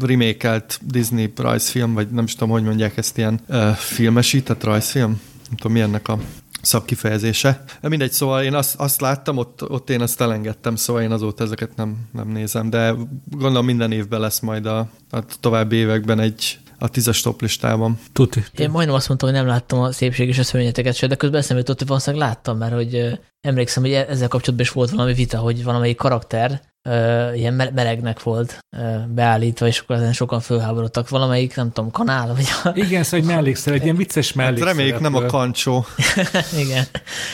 remake-elt 0.00 0.80
Disney 0.82 1.32
rajzfilm, 1.36 1.94
vagy 1.94 2.10
nem 2.10 2.24
is 2.24 2.34
tudom, 2.34 2.50
hogy 2.50 2.62
mondják 2.62 2.96
ezt, 2.96 3.18
ilyen 3.18 3.40
uh, 3.48 3.70
filmesített 3.70 4.64
rajzfilm. 4.64 5.20
Nem 5.48 5.56
tudom, 5.56 5.72
mi 5.72 5.80
ennek 5.80 6.08
a 6.08 6.18
szabkifejezése. 6.62 7.64
Mindegy, 7.80 8.12
szóval 8.12 8.42
én 8.42 8.54
azt, 8.54 8.74
azt 8.74 9.00
láttam, 9.00 9.36
ott, 9.36 9.70
ott 9.70 9.90
én 9.90 10.00
azt 10.00 10.20
elengedtem, 10.20 10.76
szóval 10.76 11.02
én 11.02 11.10
azóta 11.10 11.44
ezeket 11.44 11.76
nem, 11.76 12.08
nem 12.12 12.28
nézem, 12.28 12.70
de 12.70 12.94
gondolom 13.30 13.64
minden 13.64 13.92
évben 13.92 14.20
lesz 14.20 14.40
majd 14.40 14.66
a, 14.66 14.78
a 15.10 15.24
további 15.40 15.76
években 15.76 16.20
egy 16.20 16.58
a 16.82 16.88
tízes 16.88 17.20
top 17.20 17.40
listában. 17.40 17.98
Tuti. 18.12 18.44
Én 18.56 18.70
majdnem 18.70 18.96
azt 18.96 19.08
mondtam, 19.08 19.28
hogy 19.28 19.38
nem 19.38 19.46
láttam 19.48 19.80
a 19.80 19.92
szépség 19.92 20.28
és 20.28 20.38
a 20.38 20.42
szörnyeteket 20.42 20.94
se, 20.94 21.06
de 21.06 21.14
közben 21.14 21.40
eszembe 21.40 21.58
jutott, 21.58 21.78
hogy 21.78 21.88
valószínűleg 21.88 22.26
láttam, 22.26 22.58
mert 22.58 22.72
hogy 22.74 23.18
emlékszem, 23.40 23.82
hogy 23.82 23.92
ezzel 23.92 24.28
kapcsolatban 24.28 24.66
is 24.66 24.72
volt 24.72 24.90
valami 24.90 25.14
vita, 25.14 25.38
hogy 25.38 25.64
valamelyik 25.64 25.96
karakter 25.96 26.60
uh, 26.88 27.38
ilyen 27.38 27.54
melegnek 27.54 28.22
volt 28.22 28.58
beállítva, 29.08 29.66
és 29.66 29.78
akkor 29.78 29.96
ezen 29.96 30.12
sokan 30.12 30.40
fölháborodtak. 30.40 31.08
Valamelyik, 31.08 31.56
nem 31.56 31.72
tudom, 31.72 31.90
kanál, 31.90 32.34
vagy... 32.34 32.46
A... 32.64 32.70
Igen, 32.74 33.02
szóval 33.02 33.20
egy 33.20 33.34
mellékszer, 33.34 33.72
egy 33.72 33.82
ilyen 33.82 33.96
vicces 33.96 34.32
mellékszer. 34.32 34.66
Hát 34.66 34.76
reméljük 34.76 35.00
nem 35.00 35.14
a 35.14 35.26
kancsó. 35.26 35.84
igen, 36.64 36.84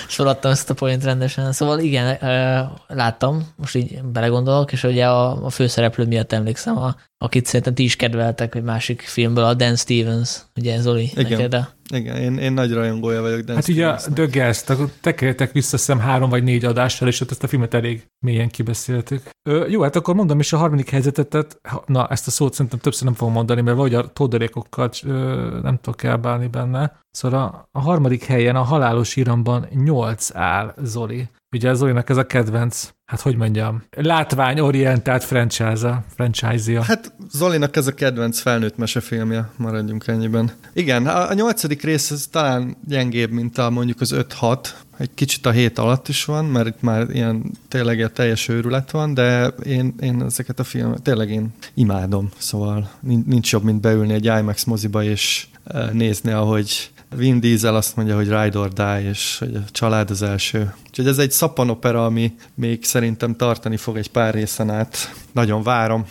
feladtam 0.07 0.51
ezt 0.51 0.71
a 0.71 0.75
point 0.75 1.05
rendesen. 1.05 1.53
Szóval 1.53 1.79
igen, 1.79 2.19
uh, 2.21 2.97
láttam, 2.97 3.49
most 3.57 3.75
így 3.75 4.03
belegondolok, 4.03 4.73
és 4.73 4.83
ugye 4.83 5.09
a, 5.09 5.45
a 5.45 5.51
főszereplő 5.51 6.05
miatt 6.05 6.33
emlékszem 6.33 6.79
a 6.79 6.97
akit 7.19 7.47
szerintem 7.47 7.75
ti 7.75 7.83
is 7.83 7.97
kedveltek, 7.97 8.55
egy 8.55 8.63
másik 8.63 9.01
filmből, 9.01 9.45
a 9.45 9.55
Dan 9.55 9.77
Stevens, 9.77 10.43
ugye 10.57 10.81
Zoli, 10.81 11.03
Igen. 11.03 11.31
neked 11.31 11.55
a 11.55 11.75
Igen, 11.91 12.17
én, 12.17 12.39
én 12.39 12.53
nagy 12.53 12.73
rajongója 12.73 13.21
vagyok. 13.21 13.41
Dan 13.41 13.55
Hát 13.55 13.69
ugye 13.69 13.89
a. 13.89 13.97
The 14.15 14.25
Guest, 14.25 14.71
akkor 14.71 14.91
tekerjetek 15.01 15.53
vissza 15.53 15.77
szem 15.77 15.99
három 15.99 16.31
vagy 16.31 16.43
négy 16.43 16.65
adással, 16.65 17.09
és 17.09 17.21
ott 17.21 17.31
ezt 17.31 17.43
a 17.43 17.47
filmet 17.47 17.75
elég 17.75 18.07
mélyen 18.25 18.49
kibeszéltük. 18.49 19.31
Ö, 19.49 19.67
jó, 19.69 19.83
hát 19.83 19.97
akkor 19.97 20.15
mondom 20.15 20.41
is 20.41 20.53
a 20.53 20.57
harmadik 20.57 20.91
helyzetet, 20.91 21.29
tehát, 21.29 21.61
na 21.87 22.09
ezt 22.09 22.27
a 22.27 22.31
szót 22.31 22.53
szerintem 22.53 22.79
többször 22.79 23.05
nem 23.05 23.15
fogom 23.15 23.33
mondani, 23.33 23.61
mert 23.61 23.77
vagy 23.77 23.95
a 23.95 24.13
tolderékokkal 24.13 24.91
ö, 25.05 25.59
nem 25.63 25.79
tudok 25.83 26.03
elbálni 26.03 26.47
benne. 26.47 27.01
Szóval 27.11 27.43
a, 27.43 27.69
a 27.73 27.81
harmadik 27.81 28.25
helyen 28.25 28.57
a 28.57 28.63
halálos 28.63 29.17
iramban 29.17 29.67
8 29.75 30.35
áll 30.35 30.75
Zoli. 30.83 31.29
Ugye 31.57 31.75
Zolinak 31.75 32.11
ez 32.11 32.17
a 32.17 32.27
kedvenc, 32.27 32.89
hát 33.05 33.21
hogy 33.21 33.37
mondjam, 33.37 33.83
látványorientált 33.91 35.25
franchise-a, 35.25 36.05
franchise-ja. 36.15 36.83
Hát 36.83 37.13
Zolinak 37.31 37.77
ez 37.77 37.87
a 37.87 37.95
kedvenc 37.95 38.41
felnőtt 38.41 38.77
mesefilmje, 38.77 39.51
maradjunk 39.57 40.07
ennyiben. 40.07 40.51
Igen, 40.73 41.07
a, 41.07 41.29
a 41.29 41.35
nyolcadik 41.35 41.83
rész 41.83 42.11
ez 42.11 42.27
talán 42.27 42.77
gyengébb, 42.87 43.31
mint 43.31 43.59
a 43.59 43.71
mondjuk 43.71 44.01
az 44.01 44.15
5-6, 44.41 44.69
egy 44.99 45.11
kicsit 45.15 45.47
a 45.47 45.51
hét 45.51 45.79
alatt 45.79 46.09
is 46.09 46.25
van, 46.25 46.45
mert 46.45 46.67
itt 46.67 46.81
már 46.81 47.11
ilyen 47.11 47.53
tényleg 47.69 47.97
ilyen 47.97 48.13
teljes 48.15 48.49
őrület 48.49 48.91
van, 48.91 49.15
de 49.15 49.47
én, 49.47 49.95
én 50.01 50.23
ezeket 50.23 50.59
a 50.59 50.65
filmet 50.65 51.03
tényleg 51.03 51.31
én 51.31 51.53
imádom, 51.75 52.29
szóval 52.39 52.91
nin- 53.01 53.27
nincs 53.27 53.53
jobb, 53.53 53.65
mint 53.65 53.81
beülni 53.81 54.13
egy 54.13 54.25
IMAX 54.25 54.65
moziba 54.65 55.03
és 55.03 55.47
eh, 55.65 55.91
nézni, 55.91 56.33
ahogy 56.33 56.91
Vin 57.17 57.41
Diesel 57.41 57.77
azt 57.77 57.97
mondja, 57.97 58.17
hogy 58.17 58.29
ride 58.29 58.59
or 58.59 58.69
die, 58.69 59.09
és 59.09 59.39
hogy 59.39 59.55
a 59.55 59.71
család 59.71 60.11
az 60.11 60.23
első. 60.23 60.75
Úgyhogy 60.87 61.07
ez 61.07 61.19
egy 61.19 61.31
szappanopera, 61.31 62.05
ami 62.05 62.35
még 62.55 62.85
szerintem 62.85 63.37
tartani 63.37 63.77
fog 63.77 63.97
egy 63.97 64.11
pár 64.11 64.35
részen 64.35 64.71
át. 64.71 65.15
Nagyon 65.33 65.63
várom. 65.63 66.07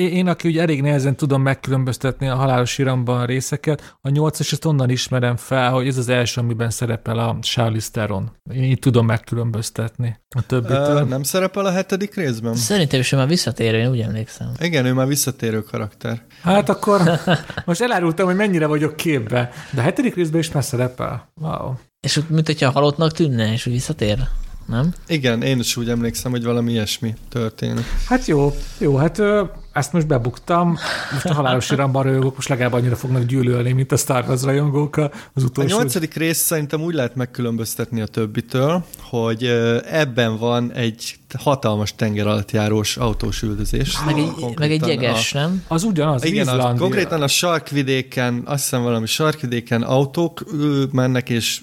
Én, 0.00 0.28
aki 0.28 0.48
ugye 0.48 0.60
elég 0.60 0.82
nehezen 0.82 1.16
tudom 1.16 1.42
megkülönböztetni 1.42 2.28
a 2.28 2.34
halálos 2.34 2.78
iramban 2.78 3.20
a 3.20 3.24
részeket, 3.24 3.96
a 4.00 4.08
nyolcas 4.08 4.52
ezt 4.52 4.64
onnan 4.64 4.90
ismerem 4.90 5.36
fel, 5.36 5.70
hogy 5.70 5.86
ez 5.86 5.96
az 5.96 6.08
első, 6.08 6.40
amiben 6.40 6.70
szerepel 6.70 7.18
a 7.18 7.38
Charlize 7.40 7.88
Theron. 7.92 8.30
Én 8.52 8.62
így 8.62 8.78
tudom 8.78 9.06
megkülönböztetni 9.06 10.20
a 10.36 10.46
többitől. 10.46 10.96
Ö, 10.96 11.04
nem 11.04 11.22
szerepel 11.22 11.64
a 11.64 11.70
hetedik 11.70 12.14
részben? 12.14 12.54
Szerintem 12.54 13.00
is 13.00 13.12
ő 13.12 13.16
már 13.16 13.28
visszatérő, 13.28 13.78
én 13.78 13.90
úgy 13.90 14.00
emlékszem. 14.00 14.52
Igen, 14.58 14.84
ő 14.84 14.92
már 14.92 15.06
visszatérő 15.06 15.62
karakter. 15.62 16.22
Hát 16.42 16.68
akkor 16.68 17.00
most 17.66 17.80
elárultam, 17.80 18.26
hogy 18.26 18.36
mennyire 18.36 18.66
vagyok 18.66 18.96
képbe, 18.96 19.50
de 19.70 19.80
a 19.80 19.84
hetedik 19.84 20.14
részben 20.14 20.40
is 20.40 20.52
már 20.52 20.64
szerepel. 20.64 21.32
Wow. 21.40 21.72
És 22.00 22.16
úgy, 22.16 22.28
mint 22.28 22.46
hogyha 22.46 22.70
halottnak 22.70 23.12
tűnne, 23.12 23.52
és 23.52 23.66
úgy 23.66 23.72
visszatér. 23.72 24.18
Nem? 24.66 24.94
Igen, 25.06 25.42
én 25.42 25.58
is 25.58 25.76
úgy 25.76 25.88
emlékszem, 25.88 26.30
hogy 26.30 26.44
valami 26.44 26.72
ilyesmi 26.72 27.14
történik. 27.28 27.84
Hát 28.06 28.26
jó, 28.26 28.54
jó, 28.78 28.96
hát 28.96 29.18
ö, 29.18 29.42
ezt 29.72 29.92
most 29.92 30.06
bebuktam. 30.06 30.68
Most 31.12 31.24
a 31.26 31.34
halálos 31.34 31.70
iramban 31.70 32.02
rajongók 32.02 32.34
most 32.34 32.48
legalább 32.48 32.72
annyira 32.72 32.96
fognak 32.96 33.22
gyűlölni, 33.22 33.72
mint 33.72 33.92
a 33.92 33.96
Star 33.96 34.24
Wars 34.28 34.42
rajongók 34.42 34.96
az 34.96 35.08
A 35.34 35.44
utolsó. 35.44 35.76
nyolcadik 35.76 36.14
rész 36.14 36.38
szerintem 36.38 36.80
úgy 36.82 36.94
lehet 36.94 37.14
megkülönböztetni 37.14 38.00
a 38.00 38.06
többitől, 38.06 38.84
hogy 39.00 39.44
ebben 39.90 40.38
van 40.38 40.72
egy 40.72 41.14
hatalmas 41.38 41.94
tenger 41.94 42.26
alatt 42.26 42.50
járós 42.50 42.96
autós 42.96 43.42
üldözés. 43.42 43.98
Meg 44.04 44.18
egy, 44.18 44.30
meg 44.58 44.70
egy 44.70 44.82
a- 44.82 44.86
jeges, 44.86 45.32
nem? 45.32 45.62
Az 45.68 45.82
ugyanaz, 45.82 46.24
Igen, 46.24 46.40
Izlandia. 46.46 46.80
konkrétan 46.80 47.22
a 47.22 47.28
sarkvidéken, 47.28 48.42
azt 48.44 48.62
hiszem 48.62 48.82
valami 48.82 49.06
sarkvidéken 49.06 49.82
autók 49.82 50.44
mennek, 50.92 51.28
és 51.28 51.60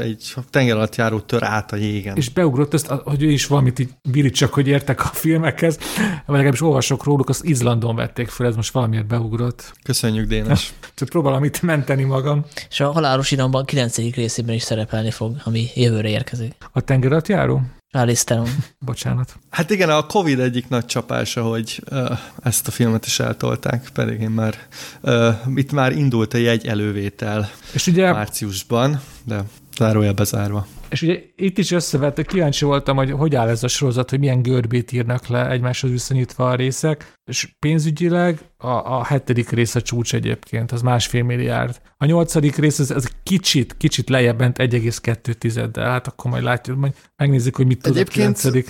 egy 0.00 0.34
tenger 0.50 0.76
alatt 0.76 0.96
járó 0.96 1.20
tör 1.20 1.42
át 1.42 1.72
a 1.72 1.76
jégen. 1.76 2.16
és 2.16 2.28
beugrott 2.28 2.74
ezt, 2.74 2.86
hogy 2.86 3.22
ő 3.22 3.30
is 3.30 3.46
valamit 3.46 3.78
így 3.78 4.30
csak, 4.30 4.54
hogy 4.54 4.68
értek 4.68 5.04
a 5.04 5.08
filmekhez, 5.12 5.78
vagy 5.96 6.22
legalábbis 6.26 6.62
olvasok 6.62 7.04
róluk, 7.04 7.28
azt 7.28 7.44
Izlandon 7.44 7.96
vették 7.96 8.28
fel, 8.28 8.46
ez 8.46 8.56
most 8.56 8.72
valamiért 8.72 9.06
beugrott. 9.06 9.72
Köszönjük, 9.82 10.26
Dénes. 10.26 10.72
Csak 10.94 11.08
próbálom 11.08 11.44
itt 11.44 11.62
menteni 11.62 12.02
magam. 12.02 12.44
És 12.70 12.80
a 12.80 12.92
halálos 12.92 13.30
iramban 13.30 13.64
9. 13.64 13.96
részében 13.96 14.54
is 14.54 14.62
szerepelni 14.62 15.10
fog, 15.10 15.36
ami 15.44 15.66
jövőre 15.74 16.08
érkezik. 16.08 16.54
A 16.72 16.80
tenger 16.80 17.22
járó? 17.26 17.62
Charlize. 17.92 18.42
Bocsánat. 18.78 19.34
Hát 19.50 19.70
igen, 19.70 19.90
a 19.90 20.06
Covid 20.06 20.40
egyik 20.40 20.68
nagy 20.68 20.86
csapása, 20.86 21.42
hogy 21.42 21.82
uh, 21.90 22.18
ezt 22.42 22.68
a 22.68 22.70
filmet 22.70 23.06
is 23.06 23.20
eltolták, 23.20 23.88
pedig 23.92 24.20
én 24.20 24.30
már, 24.30 24.54
uh, 25.02 25.34
itt 25.54 25.72
már 25.72 25.92
indult 25.92 26.34
a 26.34 26.38
jegy 26.38 26.66
elővétel 26.66 27.50
És 27.72 27.86
ugye, 27.86 28.12
márciusban, 28.12 29.00
de 29.24 29.42
zárója 29.76 30.12
bezárva. 30.12 30.66
és 30.88 31.02
ugye 31.02 31.20
itt 31.36 31.58
is 31.58 31.70
összevett, 31.70 32.26
kíváncsi 32.26 32.64
voltam, 32.64 32.96
hogy 32.96 33.10
hogy 33.10 33.34
áll 33.34 33.48
ez 33.48 33.62
a 33.62 33.68
sorozat, 33.68 34.10
hogy 34.10 34.18
milyen 34.18 34.42
görbét 34.42 34.92
írnak 34.92 35.26
le 35.26 35.50
egymáshoz 35.50 35.90
viszonyítva 35.90 36.50
a 36.50 36.54
részek, 36.54 37.12
és 37.24 37.48
pénzügyileg 37.58 38.38
a, 38.56 38.68
a 38.68 39.04
hetedik 39.04 39.50
rész 39.50 39.74
a 39.74 39.82
csúcs 39.82 40.14
egyébként, 40.14 40.72
az 40.72 40.82
másfél 40.82 41.22
milliárd. 41.22 41.80
A 41.96 42.04
nyolcadik 42.04 42.56
rész 42.56 42.78
az, 42.78 42.90
az 42.90 43.12
kicsit, 43.22 43.76
kicsit 43.76 44.08
lejjebb 44.08 44.38
ment 44.38 44.56
1,2-del, 44.58 45.70
hát 45.74 46.06
akkor 46.06 46.30
majd 46.30 46.42
látjuk, 46.42 46.78
majd 46.78 46.94
megnézzük, 47.16 47.56
hogy 47.56 47.66
mit 47.66 47.82
tud 47.82 47.92
a 47.92 47.94
Egyébként, 47.94 48.16
kilencedik. 48.16 48.68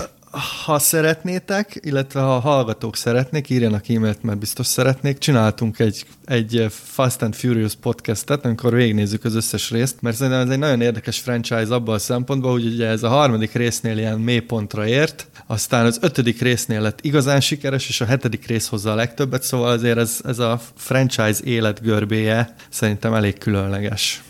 Ha 0.65 0.79
szeretnétek, 0.79 1.79
illetve 1.83 2.21
ha 2.21 2.39
hallgatók 2.39 2.97
szeretnék, 2.97 3.51
írjanak 3.51 3.89
e-mailt, 3.89 4.23
mert 4.23 4.39
biztos 4.39 4.67
szeretnék. 4.67 5.19
Csináltunk 5.19 5.79
egy, 5.79 6.07
egy 6.25 6.67
Fast 6.71 7.23
and 7.23 7.35
Furious 7.35 7.75
podcastet, 7.75 8.45
amikor 8.45 8.75
végignézzük 8.75 9.25
az 9.25 9.35
összes 9.35 9.71
részt, 9.71 10.03
mert 10.03 10.17
szerintem 10.17 10.41
ez 10.41 10.49
egy 10.49 10.59
nagyon 10.59 10.81
érdekes 10.81 11.19
franchise 11.19 11.75
abban 11.75 11.95
a 11.95 11.99
szempontból, 11.99 12.51
hogy 12.51 12.67
ugye 12.67 12.87
ez 12.87 13.03
a 13.03 13.09
harmadik 13.09 13.53
résznél 13.53 13.99
ilyen 13.99 14.19
mélypontra 14.19 14.87
ért, 14.87 15.27
aztán 15.47 15.87
az 15.87 15.99
ötödik 16.01 16.41
résznél 16.41 16.81
lett 16.81 16.99
igazán 17.05 17.41
sikeres, 17.41 17.89
és 17.89 18.01
a 18.01 18.05
hetedik 18.05 18.47
rész 18.47 18.69
hozza 18.69 18.93
a 18.93 18.95
legtöbbet, 18.95 19.43
szóval 19.43 19.71
azért 19.71 19.99
ez, 19.99 20.21
ez 20.25 20.39
a 20.39 20.61
franchise 20.77 21.45
életgörbéje 21.45 22.55
szerintem 22.69 23.15
elég 23.15 23.39
különleges. 23.39 24.23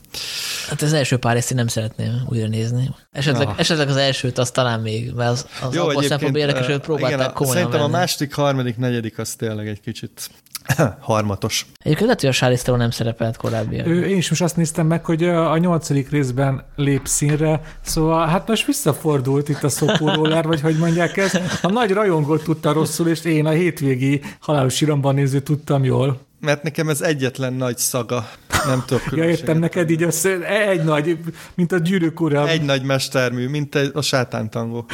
Hát 0.68 0.82
az 0.82 0.92
első 0.92 1.16
pár 1.16 1.34
részt 1.34 1.50
én 1.50 1.56
nem 1.56 1.66
szeretném 1.66 2.22
újra 2.28 2.46
nézni. 2.48 2.90
Esetleg, 3.12 3.46
Ah. 3.48 3.54
esetleg 3.58 3.88
az 3.88 3.96
elsőt, 3.96 4.38
azt 4.38 4.52
talán 4.52 4.80
még, 4.80 5.12
mert 5.12 5.30
az, 5.30 5.46
az 5.62 5.74
Jó, 5.74 5.88
abban 5.88 6.02
szempontból 6.02 6.40
érdekes, 6.40 6.64
hogy 6.66 6.74
ö, 6.74 6.78
próbálták 6.78 7.18
igen, 7.20 7.32
komolyan 7.32 7.56
Szerintem 7.56 7.80
venni. 7.80 7.94
a 7.94 7.98
második, 7.98 8.34
harmadik, 8.34 8.76
negyedik 8.76 9.18
az 9.18 9.34
tényleg 9.34 9.68
egy 9.68 9.80
kicsit 9.80 10.30
harmatos. 11.00 11.66
Egyébként 11.78 12.04
lehet, 12.06 12.20
hogy 12.20 12.28
a 12.28 12.32
Charlize 12.32 12.62
Theron 12.62 12.80
nem 12.80 12.90
szerepelt 12.90 13.36
korábbi. 13.36 13.82
Ő, 13.86 14.06
én 14.06 14.16
is 14.16 14.28
most 14.28 14.42
azt 14.42 14.56
néztem 14.56 14.86
meg, 14.86 15.04
hogy 15.04 15.24
a 15.24 15.50
a 15.52 15.58
nyolcadik 15.58 16.10
részben 16.10 16.64
lép 16.76 17.06
színre, 17.06 17.60
szóval 17.82 18.26
hát 18.26 18.48
most 18.48 18.66
visszafordult 18.66 19.48
itt 19.48 19.62
a 19.64 19.68
szopórólár, 19.68 20.46
vagy 20.46 20.60
hogy 20.60 20.76
mondják 20.76 21.16
ezt. 21.16 21.40
A 21.62 21.68
nagy 21.70 21.90
rajongót 21.90 22.42
tudta 22.42 22.72
rosszul, 22.72 23.08
és 23.08 23.24
én 23.24 23.46
a 23.46 23.50
hétvégi 23.50 24.20
halálos 24.40 24.80
iramban 24.80 25.14
néző 25.14 25.40
tudtam 25.40 25.84
jól. 25.84 26.28
Mert 26.40 26.62
nekem 26.62 26.88
ez 26.88 27.00
egyetlen 27.00 27.52
nagy 27.52 27.78
szaga. 27.78 28.28
Nem 28.66 28.82
tudok 28.86 29.02
Ja, 29.10 29.24
értem 29.24 29.58
neked 29.58 29.90
így 29.90 30.02
össze, 30.02 30.58
egy 30.68 30.84
nagy, 30.84 31.18
mint 31.54 31.72
a 31.72 31.78
gyűrűk 31.78 32.20
ura. 32.20 32.48
Egy 32.48 32.62
nagy 32.62 32.82
mestermű, 32.82 33.48
mint 33.48 33.74
a 33.74 34.02
sátántangó. 34.02 34.86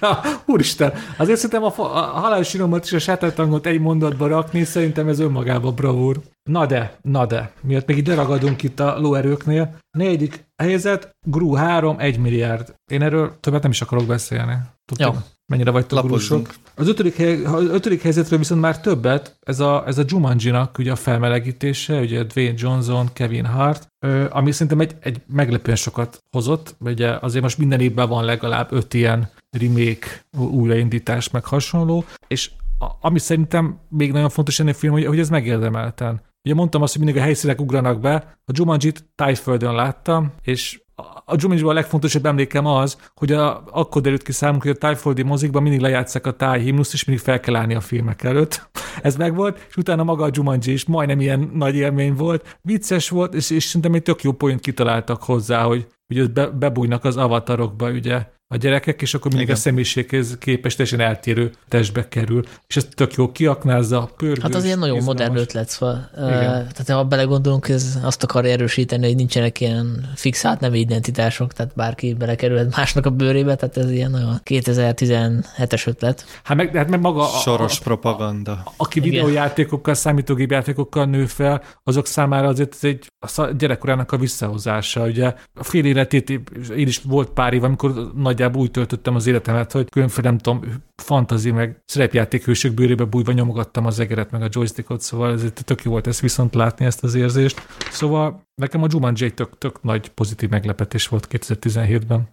Ja, 0.00 0.20
úristen, 0.46 0.92
azért 1.16 1.38
szerintem 1.38 1.64
a, 1.64 1.72
a 1.78 2.00
halálos 2.00 2.54
iramot 2.54 2.84
és 2.84 2.92
a 2.92 2.98
sátátangot 2.98 3.66
egy 3.66 3.80
mondatba 3.80 4.26
rakni, 4.26 4.64
szerintem 4.64 5.08
ez 5.08 5.18
önmagában 5.18 5.74
bravúr. 5.74 6.20
Na 6.50 6.66
de, 6.66 6.96
na 7.02 7.26
de, 7.26 7.52
miatt 7.62 7.86
még 7.86 7.96
ide 7.96 8.14
ragadunk 8.14 8.62
itt 8.62 8.80
a 8.80 8.98
lóerőknél. 8.98 9.78
Negyedik 9.90 10.46
helyzet, 10.62 11.16
Gru 11.26 11.52
3, 11.52 11.98
1 11.98 12.18
milliárd. 12.18 12.74
Én 12.90 13.02
erről 13.02 13.36
többet 13.40 13.62
nem 13.62 13.70
is 13.70 13.80
akarok 13.80 14.06
beszélni. 14.06 14.54
Tudjátok, 14.84 15.14
Jó. 15.14 15.35
Mennyire 15.46 15.70
Lapozzunk. 15.70 16.06
grúsok. 16.06 16.54
Az 16.74 16.88
ötödik, 16.88 17.16
hely, 17.16 17.44
az 17.44 17.64
ötödik 17.64 18.02
helyzetről 18.02 18.38
viszont 18.38 18.60
már 18.60 18.80
többet, 18.80 19.36
ez 19.42 19.60
a, 19.60 19.86
ez 19.86 19.98
a 19.98 20.04
Jumanji-nak 20.06 20.78
ugye 20.78 20.92
a 20.92 20.96
felmelegítése, 20.96 22.00
ugye 22.00 22.22
Dwayne 22.22 22.54
Johnson, 22.56 23.08
Kevin 23.12 23.44
Hart, 23.44 23.88
ami 24.28 24.52
szerintem 24.52 24.80
egy, 24.80 24.96
egy 25.00 25.20
meglepően 25.26 25.76
sokat 25.76 26.22
hozott, 26.30 26.76
ugye 26.78 27.16
azért 27.20 27.42
most 27.42 27.58
minden 27.58 27.80
évben 27.80 28.08
van 28.08 28.24
legalább 28.24 28.72
öt 28.72 28.94
ilyen 28.94 29.30
remake, 29.50 30.06
újraindítás, 30.38 31.30
meg 31.30 31.44
hasonló, 31.44 32.04
és 32.26 32.50
a, 32.78 32.86
ami 33.00 33.18
szerintem 33.18 33.78
még 33.88 34.12
nagyon 34.12 34.28
fontos 34.28 34.60
ennél 34.60 34.72
a 34.72 34.76
film, 34.76 34.92
hogy, 34.92 35.06
hogy 35.06 35.18
ez 35.18 35.28
megérdemelten. 35.28 36.20
Ugye 36.44 36.54
mondtam 36.54 36.82
azt, 36.82 36.94
hogy 36.94 37.04
mindig 37.04 37.20
a 37.20 37.24
helyszínek 37.24 37.60
ugranak 37.60 38.00
be, 38.00 38.38
a 38.44 38.52
Jumanjit 38.52 39.04
Tájföldön 39.14 39.74
láttam, 39.74 40.32
és 40.42 40.80
a- 40.96 41.34
Jumanjiban 41.36 41.70
a 41.70 41.74
legfontosabb 41.74 42.26
emlékem 42.26 42.66
az, 42.66 42.96
hogy 43.14 43.32
a, 43.32 43.62
akkor 43.70 44.02
derült 44.02 44.22
ki 44.22 44.32
számunkra, 44.32 44.68
hogy 44.68 44.76
a 44.76 44.80
tájföldi 44.80 45.22
mozikban 45.22 45.62
mindig 45.62 45.80
lejátszák 45.80 46.26
a 46.26 46.32
táj 46.36 46.60
himnuszt, 46.60 46.92
és 46.92 47.04
mindig 47.04 47.24
fel 47.24 47.40
kell 47.40 47.56
állni 47.56 47.74
a 47.74 47.80
filmek 47.80 48.22
előtt. 48.22 48.68
Ez 49.02 49.16
megvolt, 49.16 49.66
és 49.68 49.76
utána 49.76 50.04
maga 50.04 50.24
a 50.24 50.30
Jumanji 50.32 50.72
is 50.72 50.84
majdnem 50.84 51.20
ilyen 51.20 51.50
nagy 51.54 51.74
élmény 51.74 52.14
volt. 52.14 52.58
Vicces 52.62 53.08
volt, 53.08 53.34
és, 53.34 53.50
és 53.50 53.64
szerintem 53.64 53.94
egy 53.94 54.02
tök 54.02 54.22
jó 54.22 54.32
point 54.32 54.60
kitaláltak 54.60 55.22
hozzá, 55.22 55.62
hogy 55.62 55.86
ugye 56.08 56.26
be, 56.26 56.46
bebújnak 56.46 57.04
az 57.04 57.16
avatarokba, 57.16 57.90
ugye 57.90 58.26
a 58.48 58.56
gyerekek, 58.56 59.02
és 59.02 59.14
akkor 59.14 59.30
mindig 59.30 59.46
Igen. 59.46 59.56
a 59.56 59.62
személyiséghez 59.62 60.36
képest 60.38 60.76
teljesen 60.76 61.00
eltérő 61.00 61.50
testbe 61.68 62.08
kerül. 62.08 62.42
És 62.66 62.76
ez 62.76 62.88
tök 62.94 63.14
jó 63.14 63.32
kiaknázza, 63.32 64.10
pörgős. 64.16 64.42
Hát 64.42 64.54
az 64.54 64.64
ilyen 64.64 64.78
nagyon 64.78 64.96
izgalmas. 64.96 65.22
modern 65.22 65.42
ötlet, 65.42 65.68
szóval, 65.68 66.08
tehát 66.14 66.88
ha 66.88 67.04
belegondolunk, 67.04 67.68
ez 67.68 67.98
azt 68.02 68.22
akar 68.22 68.44
erősíteni, 68.44 69.06
hogy 69.06 69.16
nincsenek 69.16 69.60
ilyen 69.60 70.12
fixált 70.14 70.60
nemi 70.60 70.78
identitások, 70.78 71.52
tehát 71.52 71.72
bárki 71.74 72.14
belekerülhet 72.14 72.76
másnak 72.76 73.06
a 73.06 73.10
bőrébe, 73.10 73.54
tehát 73.54 73.76
ez 73.76 73.90
ilyen 73.90 74.10
nagyon 74.10 74.40
2017-es 74.44 75.86
ötlet. 75.86 76.24
Hát 76.42 76.56
meg, 76.56 76.76
hát 76.76 76.90
meg 76.90 77.00
maga 77.00 77.22
a, 77.22 77.38
Soros 77.38 77.80
a, 77.80 77.82
propaganda. 77.82 78.52
A, 78.52 78.72
aki 78.76 78.98
Igen. 78.98 79.10
videójátékokkal, 79.10 79.94
számítógépjátékokkal 79.94 81.04
nő 81.04 81.26
fel, 81.26 81.62
azok 81.82 82.06
számára 82.06 82.48
azért 82.48 82.74
ez 82.74 82.84
egy 82.84 83.06
a 83.36 83.50
gyerekkorának 83.58 84.12
a 84.12 84.16
visszahozása. 84.16 85.06
Ugye 85.06 85.34
a 85.54 85.64
fél 85.64 85.84
életét, 85.84 86.30
én 86.76 86.86
is 86.86 87.00
volt 87.04 87.28
pár 87.28 87.52
év, 87.52 87.64
amikor 87.64 88.10
nagyjából 88.36 88.62
úgy 88.62 88.70
töltöttem 88.70 89.14
az 89.14 89.26
életemet, 89.26 89.72
hogy 89.72 89.88
különféle, 89.88 90.28
nem 90.28 90.38
tudom, 90.38 90.82
fantazi, 90.96 91.50
meg 91.50 91.82
szerepjátékhősök 91.84 92.74
bőrébe 92.74 93.04
bújva 93.04 93.32
nyomogattam 93.32 93.86
az 93.86 93.98
egeret, 94.00 94.30
meg 94.30 94.42
a 94.42 94.48
joystickot, 94.50 95.00
szóval 95.00 95.32
ez 95.32 95.44
tök 95.64 95.82
jó 95.82 95.90
volt 95.90 96.06
ezt 96.06 96.20
viszont 96.20 96.54
látni, 96.54 96.84
ezt 96.84 97.04
az 97.04 97.14
érzést. 97.14 97.66
Szóval 97.90 98.46
nekem 98.54 98.82
a 98.82 98.86
Jumanji 98.90 99.24
egy 99.24 99.34
tök, 99.34 99.58
tök 99.58 99.82
nagy 99.82 100.08
pozitív 100.08 100.48
meglepetés 100.48 101.08
volt 101.08 101.26
2017-ben. 101.30 102.28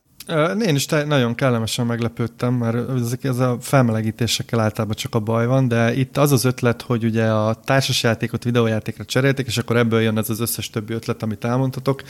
Én 0.65 0.75
is 0.75 0.85
nagyon 0.85 1.35
kellemesen 1.35 1.85
meglepődtem, 1.85 2.53
mert 2.53 2.89
ezek, 2.89 3.23
ez 3.23 3.39
a 3.39 3.57
felmelegítésekkel 3.61 4.59
általában 4.59 4.95
csak 4.95 5.15
a 5.15 5.19
baj 5.19 5.45
van, 5.45 5.67
de 5.67 5.95
itt 5.95 6.17
az 6.17 6.31
az 6.31 6.45
ötlet, 6.45 6.81
hogy 6.81 7.03
ugye 7.03 7.25
a 7.25 7.53
társasjátékot 7.53 8.43
videójátékra 8.43 9.05
cserélték, 9.05 9.45
és 9.45 9.57
akkor 9.57 9.77
ebből 9.77 10.01
jön 10.01 10.17
ez 10.17 10.29
az 10.29 10.39
összes 10.39 10.69
többi 10.69 10.93
ötlet, 10.93 11.23
amit 11.23 11.43
elmondhatok. 11.43 12.03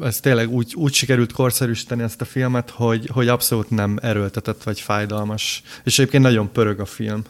Ez 0.00 0.20
tényleg 0.20 0.50
úgy, 0.50 0.74
úgy 0.76 0.92
sikerült 0.92 1.32
korszerűsíteni 1.32 2.02
ezt 2.02 2.20
a 2.20 2.24
filmet, 2.24 2.70
hogy, 2.70 3.08
hogy 3.12 3.28
abszolút 3.28 3.70
nem 3.70 3.98
erőltetett 4.02 4.62
vagy 4.62 4.80
fájdalmas. 4.80 5.62
És 5.84 5.98
egyébként 5.98 6.22
nagyon 6.22 6.52
pörög 6.52 6.80
a 6.80 6.84
film. 6.84 7.22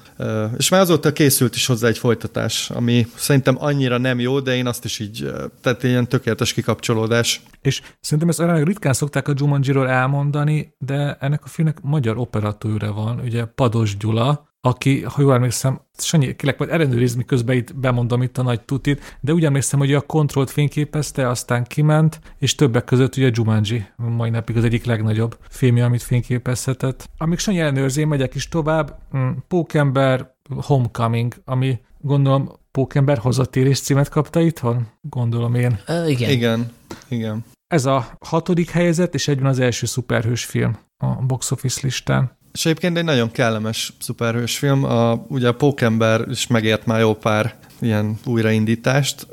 És 0.57 0.69
már 0.69 0.81
azóta 0.81 1.13
készült 1.13 1.55
is 1.55 1.67
hozzá 1.67 1.89
egy 1.89 1.99
folytatás, 1.99 2.71
ami 2.71 3.07
szerintem 3.15 3.57
annyira 3.59 3.99
nem 3.99 4.21
jó, 4.21 4.41
de 4.41 4.57
én 4.57 4.67
azt 4.67 4.85
is 4.85 4.99
így, 4.99 5.33
tehát 5.61 5.83
ilyen 5.83 6.09
tökéletes 6.09 6.53
kikapcsolódás. 6.53 7.41
És 7.63 7.83
szerintem 8.01 8.29
ezt 8.29 8.41
arra 8.41 8.65
ritkán 8.65 8.93
szokták 8.93 9.29
a 9.29 9.33
Jumanji 9.37 9.64
Jumanji-ról 9.65 9.89
elmondani, 10.01 10.75
de 10.79 11.17
ennek 11.21 11.45
a 11.45 11.49
filmnek 11.49 11.81
magyar 11.83 12.19
operatőre 12.19 12.91
van, 12.91 13.21
ugye 13.21 13.45
Pados 13.45 13.97
Gyula, 13.97 14.53
aki, 14.61 15.03
ha 15.03 15.23
jól 15.23 15.35
emlékszem, 15.35 15.81
Sanyi, 15.97 16.37
kilek 16.37 16.59
majd 16.59 16.71
ellenőrizni 16.71 17.25
közben 17.25 17.57
itt 17.57 17.77
bemondom 17.77 18.23
itt 18.23 18.39
a 18.39 18.43
nagy 18.43 18.61
tutit, 18.61 19.19
de 19.21 19.33
úgy 19.33 19.45
emlékszem, 19.45 19.79
hogy 19.79 19.95
a 19.95 20.01
kontrollt 20.01 20.51
fényképezte, 20.51 21.29
aztán 21.29 21.65
kiment, 21.65 22.21
és 22.39 22.55
többek 22.55 22.85
között 22.85 23.17
ugye 23.17 23.31
Jumanji, 23.33 23.87
mai 23.97 24.31
napig 24.31 24.57
az 24.57 24.65
egyik 24.65 24.85
legnagyobb 24.85 25.37
filmje, 25.49 25.85
amit 25.85 26.03
fényképezhetett. 26.03 27.11
Amíg 27.19 27.39
Sanyi 27.39 27.61
ellenőrzi, 27.61 28.05
megyek 28.05 28.35
is 28.35 28.49
tovább, 28.49 28.99
mm, 29.17 29.31
Pókember, 29.49 30.35
Homecoming, 30.61 31.35
ami 31.45 31.79
gondolom 31.99 32.49
Pókember 32.71 33.19
hazatérés 33.19 33.81
címet 33.81 34.09
kapta 34.09 34.41
itthon? 34.41 34.87
Gondolom 35.01 35.55
én. 35.55 35.79
Uh, 35.89 36.11
igen. 36.11 36.31
Igen, 36.31 36.73
igen. 37.09 37.45
Ez 37.67 37.85
a 37.85 38.17
hatodik 38.21 38.71
helyzet, 38.71 39.15
és 39.15 39.29
egyben 39.29 39.47
az 39.47 39.59
első 39.59 39.87
szuperhős 39.87 40.45
film 40.45 40.77
a 40.97 41.07
box 41.07 41.51
office 41.51 41.81
listán. 41.83 42.37
És 42.53 42.67
egyébként 42.67 42.97
egy 42.97 43.05
nagyon 43.05 43.31
kellemes 43.31 43.93
szuperhős 44.01 44.59
film. 44.59 44.85
A, 44.85 45.13
ugye 45.29 45.49
a 45.49 45.55
Pókember 45.55 46.29
is 46.29 46.47
megért 46.47 46.87
már 46.87 47.01
jó 47.01 47.15
pár 47.15 47.57
ilyen 47.81 48.19
újraindítást. 48.25 49.27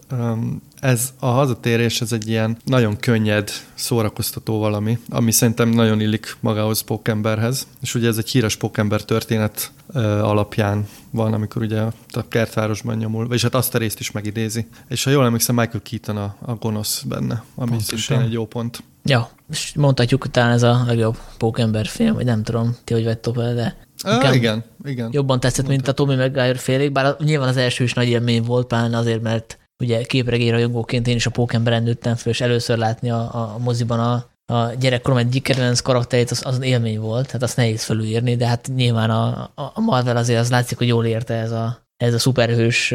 Ez 0.81 1.13
a 1.19 1.25
hazatérés, 1.25 2.01
ez 2.01 2.11
egy 2.11 2.27
ilyen 2.27 2.57
nagyon 2.65 2.97
könnyed, 2.97 3.51
szórakoztató 3.73 4.59
valami, 4.59 4.97
ami 5.09 5.31
szerintem 5.31 5.69
nagyon 5.69 5.99
illik 6.01 6.37
magához 6.39 6.81
Pókemberhez. 6.81 7.67
És 7.81 7.95
ugye 7.95 8.07
ez 8.07 8.17
egy 8.17 8.29
híres 8.29 8.55
Pókember 8.55 9.03
történet 9.03 9.71
alapján 10.21 10.87
van, 11.11 11.33
amikor 11.33 11.61
ugye 11.61 11.81
a 12.11 12.27
kertvárosban 12.27 12.97
nyomul, 12.97 13.27
vagyis 13.27 13.41
hát 13.41 13.55
azt 13.55 13.75
a 13.75 13.77
részt 13.77 13.99
is 13.99 14.11
megidézi. 14.11 14.67
És 14.89 15.03
ha 15.03 15.09
jól 15.09 15.25
emlékszem, 15.25 15.55
Michael 15.55 15.81
Keaton 15.83 16.17
a, 16.17 16.35
a 16.45 16.53
gonosz 16.55 17.01
benne, 17.01 17.43
ami 17.55 17.69
Pontosan. 17.69 17.97
szintén 17.97 18.25
egy 18.25 18.33
jó 18.33 18.45
pont. 18.45 18.83
Ja, 19.03 19.29
és 19.51 19.73
mondhatjuk 19.75 20.31
talán 20.31 20.51
ez 20.51 20.63
a 20.63 20.83
legjobb 20.85 21.17
Pókember 21.37 21.87
film, 21.87 22.13
vagy 22.13 22.25
nem 22.25 22.43
tudom, 22.43 22.75
ti 22.83 22.93
hogy 22.93 23.03
vettek 23.03 23.37
el, 23.37 23.53
de 23.55 23.89
Ah, 24.03 24.35
igen, 24.35 24.63
igen. 24.85 25.09
Jobban 25.11 25.39
tetszett, 25.39 25.67
mint 25.67 25.87
a 25.87 25.91
Tommy 25.91 26.15
Maguire 26.15 26.55
félék, 26.55 26.91
bár 26.91 27.15
nyilván 27.19 27.47
az 27.47 27.57
első 27.57 27.83
is 27.83 27.93
nagy 27.93 28.07
élmény 28.07 28.43
volt, 28.43 28.67
pláne 28.67 28.97
azért, 28.97 29.21
mert 29.21 29.59
ugye 29.81 30.03
képregény 30.03 30.51
rajongóként 30.51 31.07
én 31.07 31.15
is 31.15 31.25
a 31.25 31.29
Pókemberen 31.29 31.83
nőttem 31.83 32.15
föl, 32.15 32.31
és 32.31 32.41
először 32.41 32.77
látni 32.77 33.09
a, 33.09 33.19
a 33.19 33.57
moziban 33.57 33.99
a, 33.99 34.29
a 34.53 34.73
gyerekkorom 34.79 35.17
egy 35.17 35.29
Dick 35.29 35.49
Evans 35.49 35.81
karakterét, 35.81 36.31
az, 36.31 36.41
az 36.45 36.61
élmény 36.61 36.99
volt, 36.99 37.31
hát 37.31 37.43
azt 37.43 37.57
nehéz 37.57 37.83
felülírni, 37.83 38.35
de 38.35 38.47
hát 38.47 38.69
nyilván 38.75 39.09
a, 39.09 39.51
a 39.55 39.79
Marvel 39.81 40.17
azért 40.17 40.39
az 40.39 40.49
látszik, 40.49 40.77
hogy 40.77 40.87
jól 40.87 41.05
érte 41.05 41.33
ez 41.33 41.51
a, 41.51 41.81
ez 41.97 42.13
a 42.13 42.19
szuperhős 42.19 42.93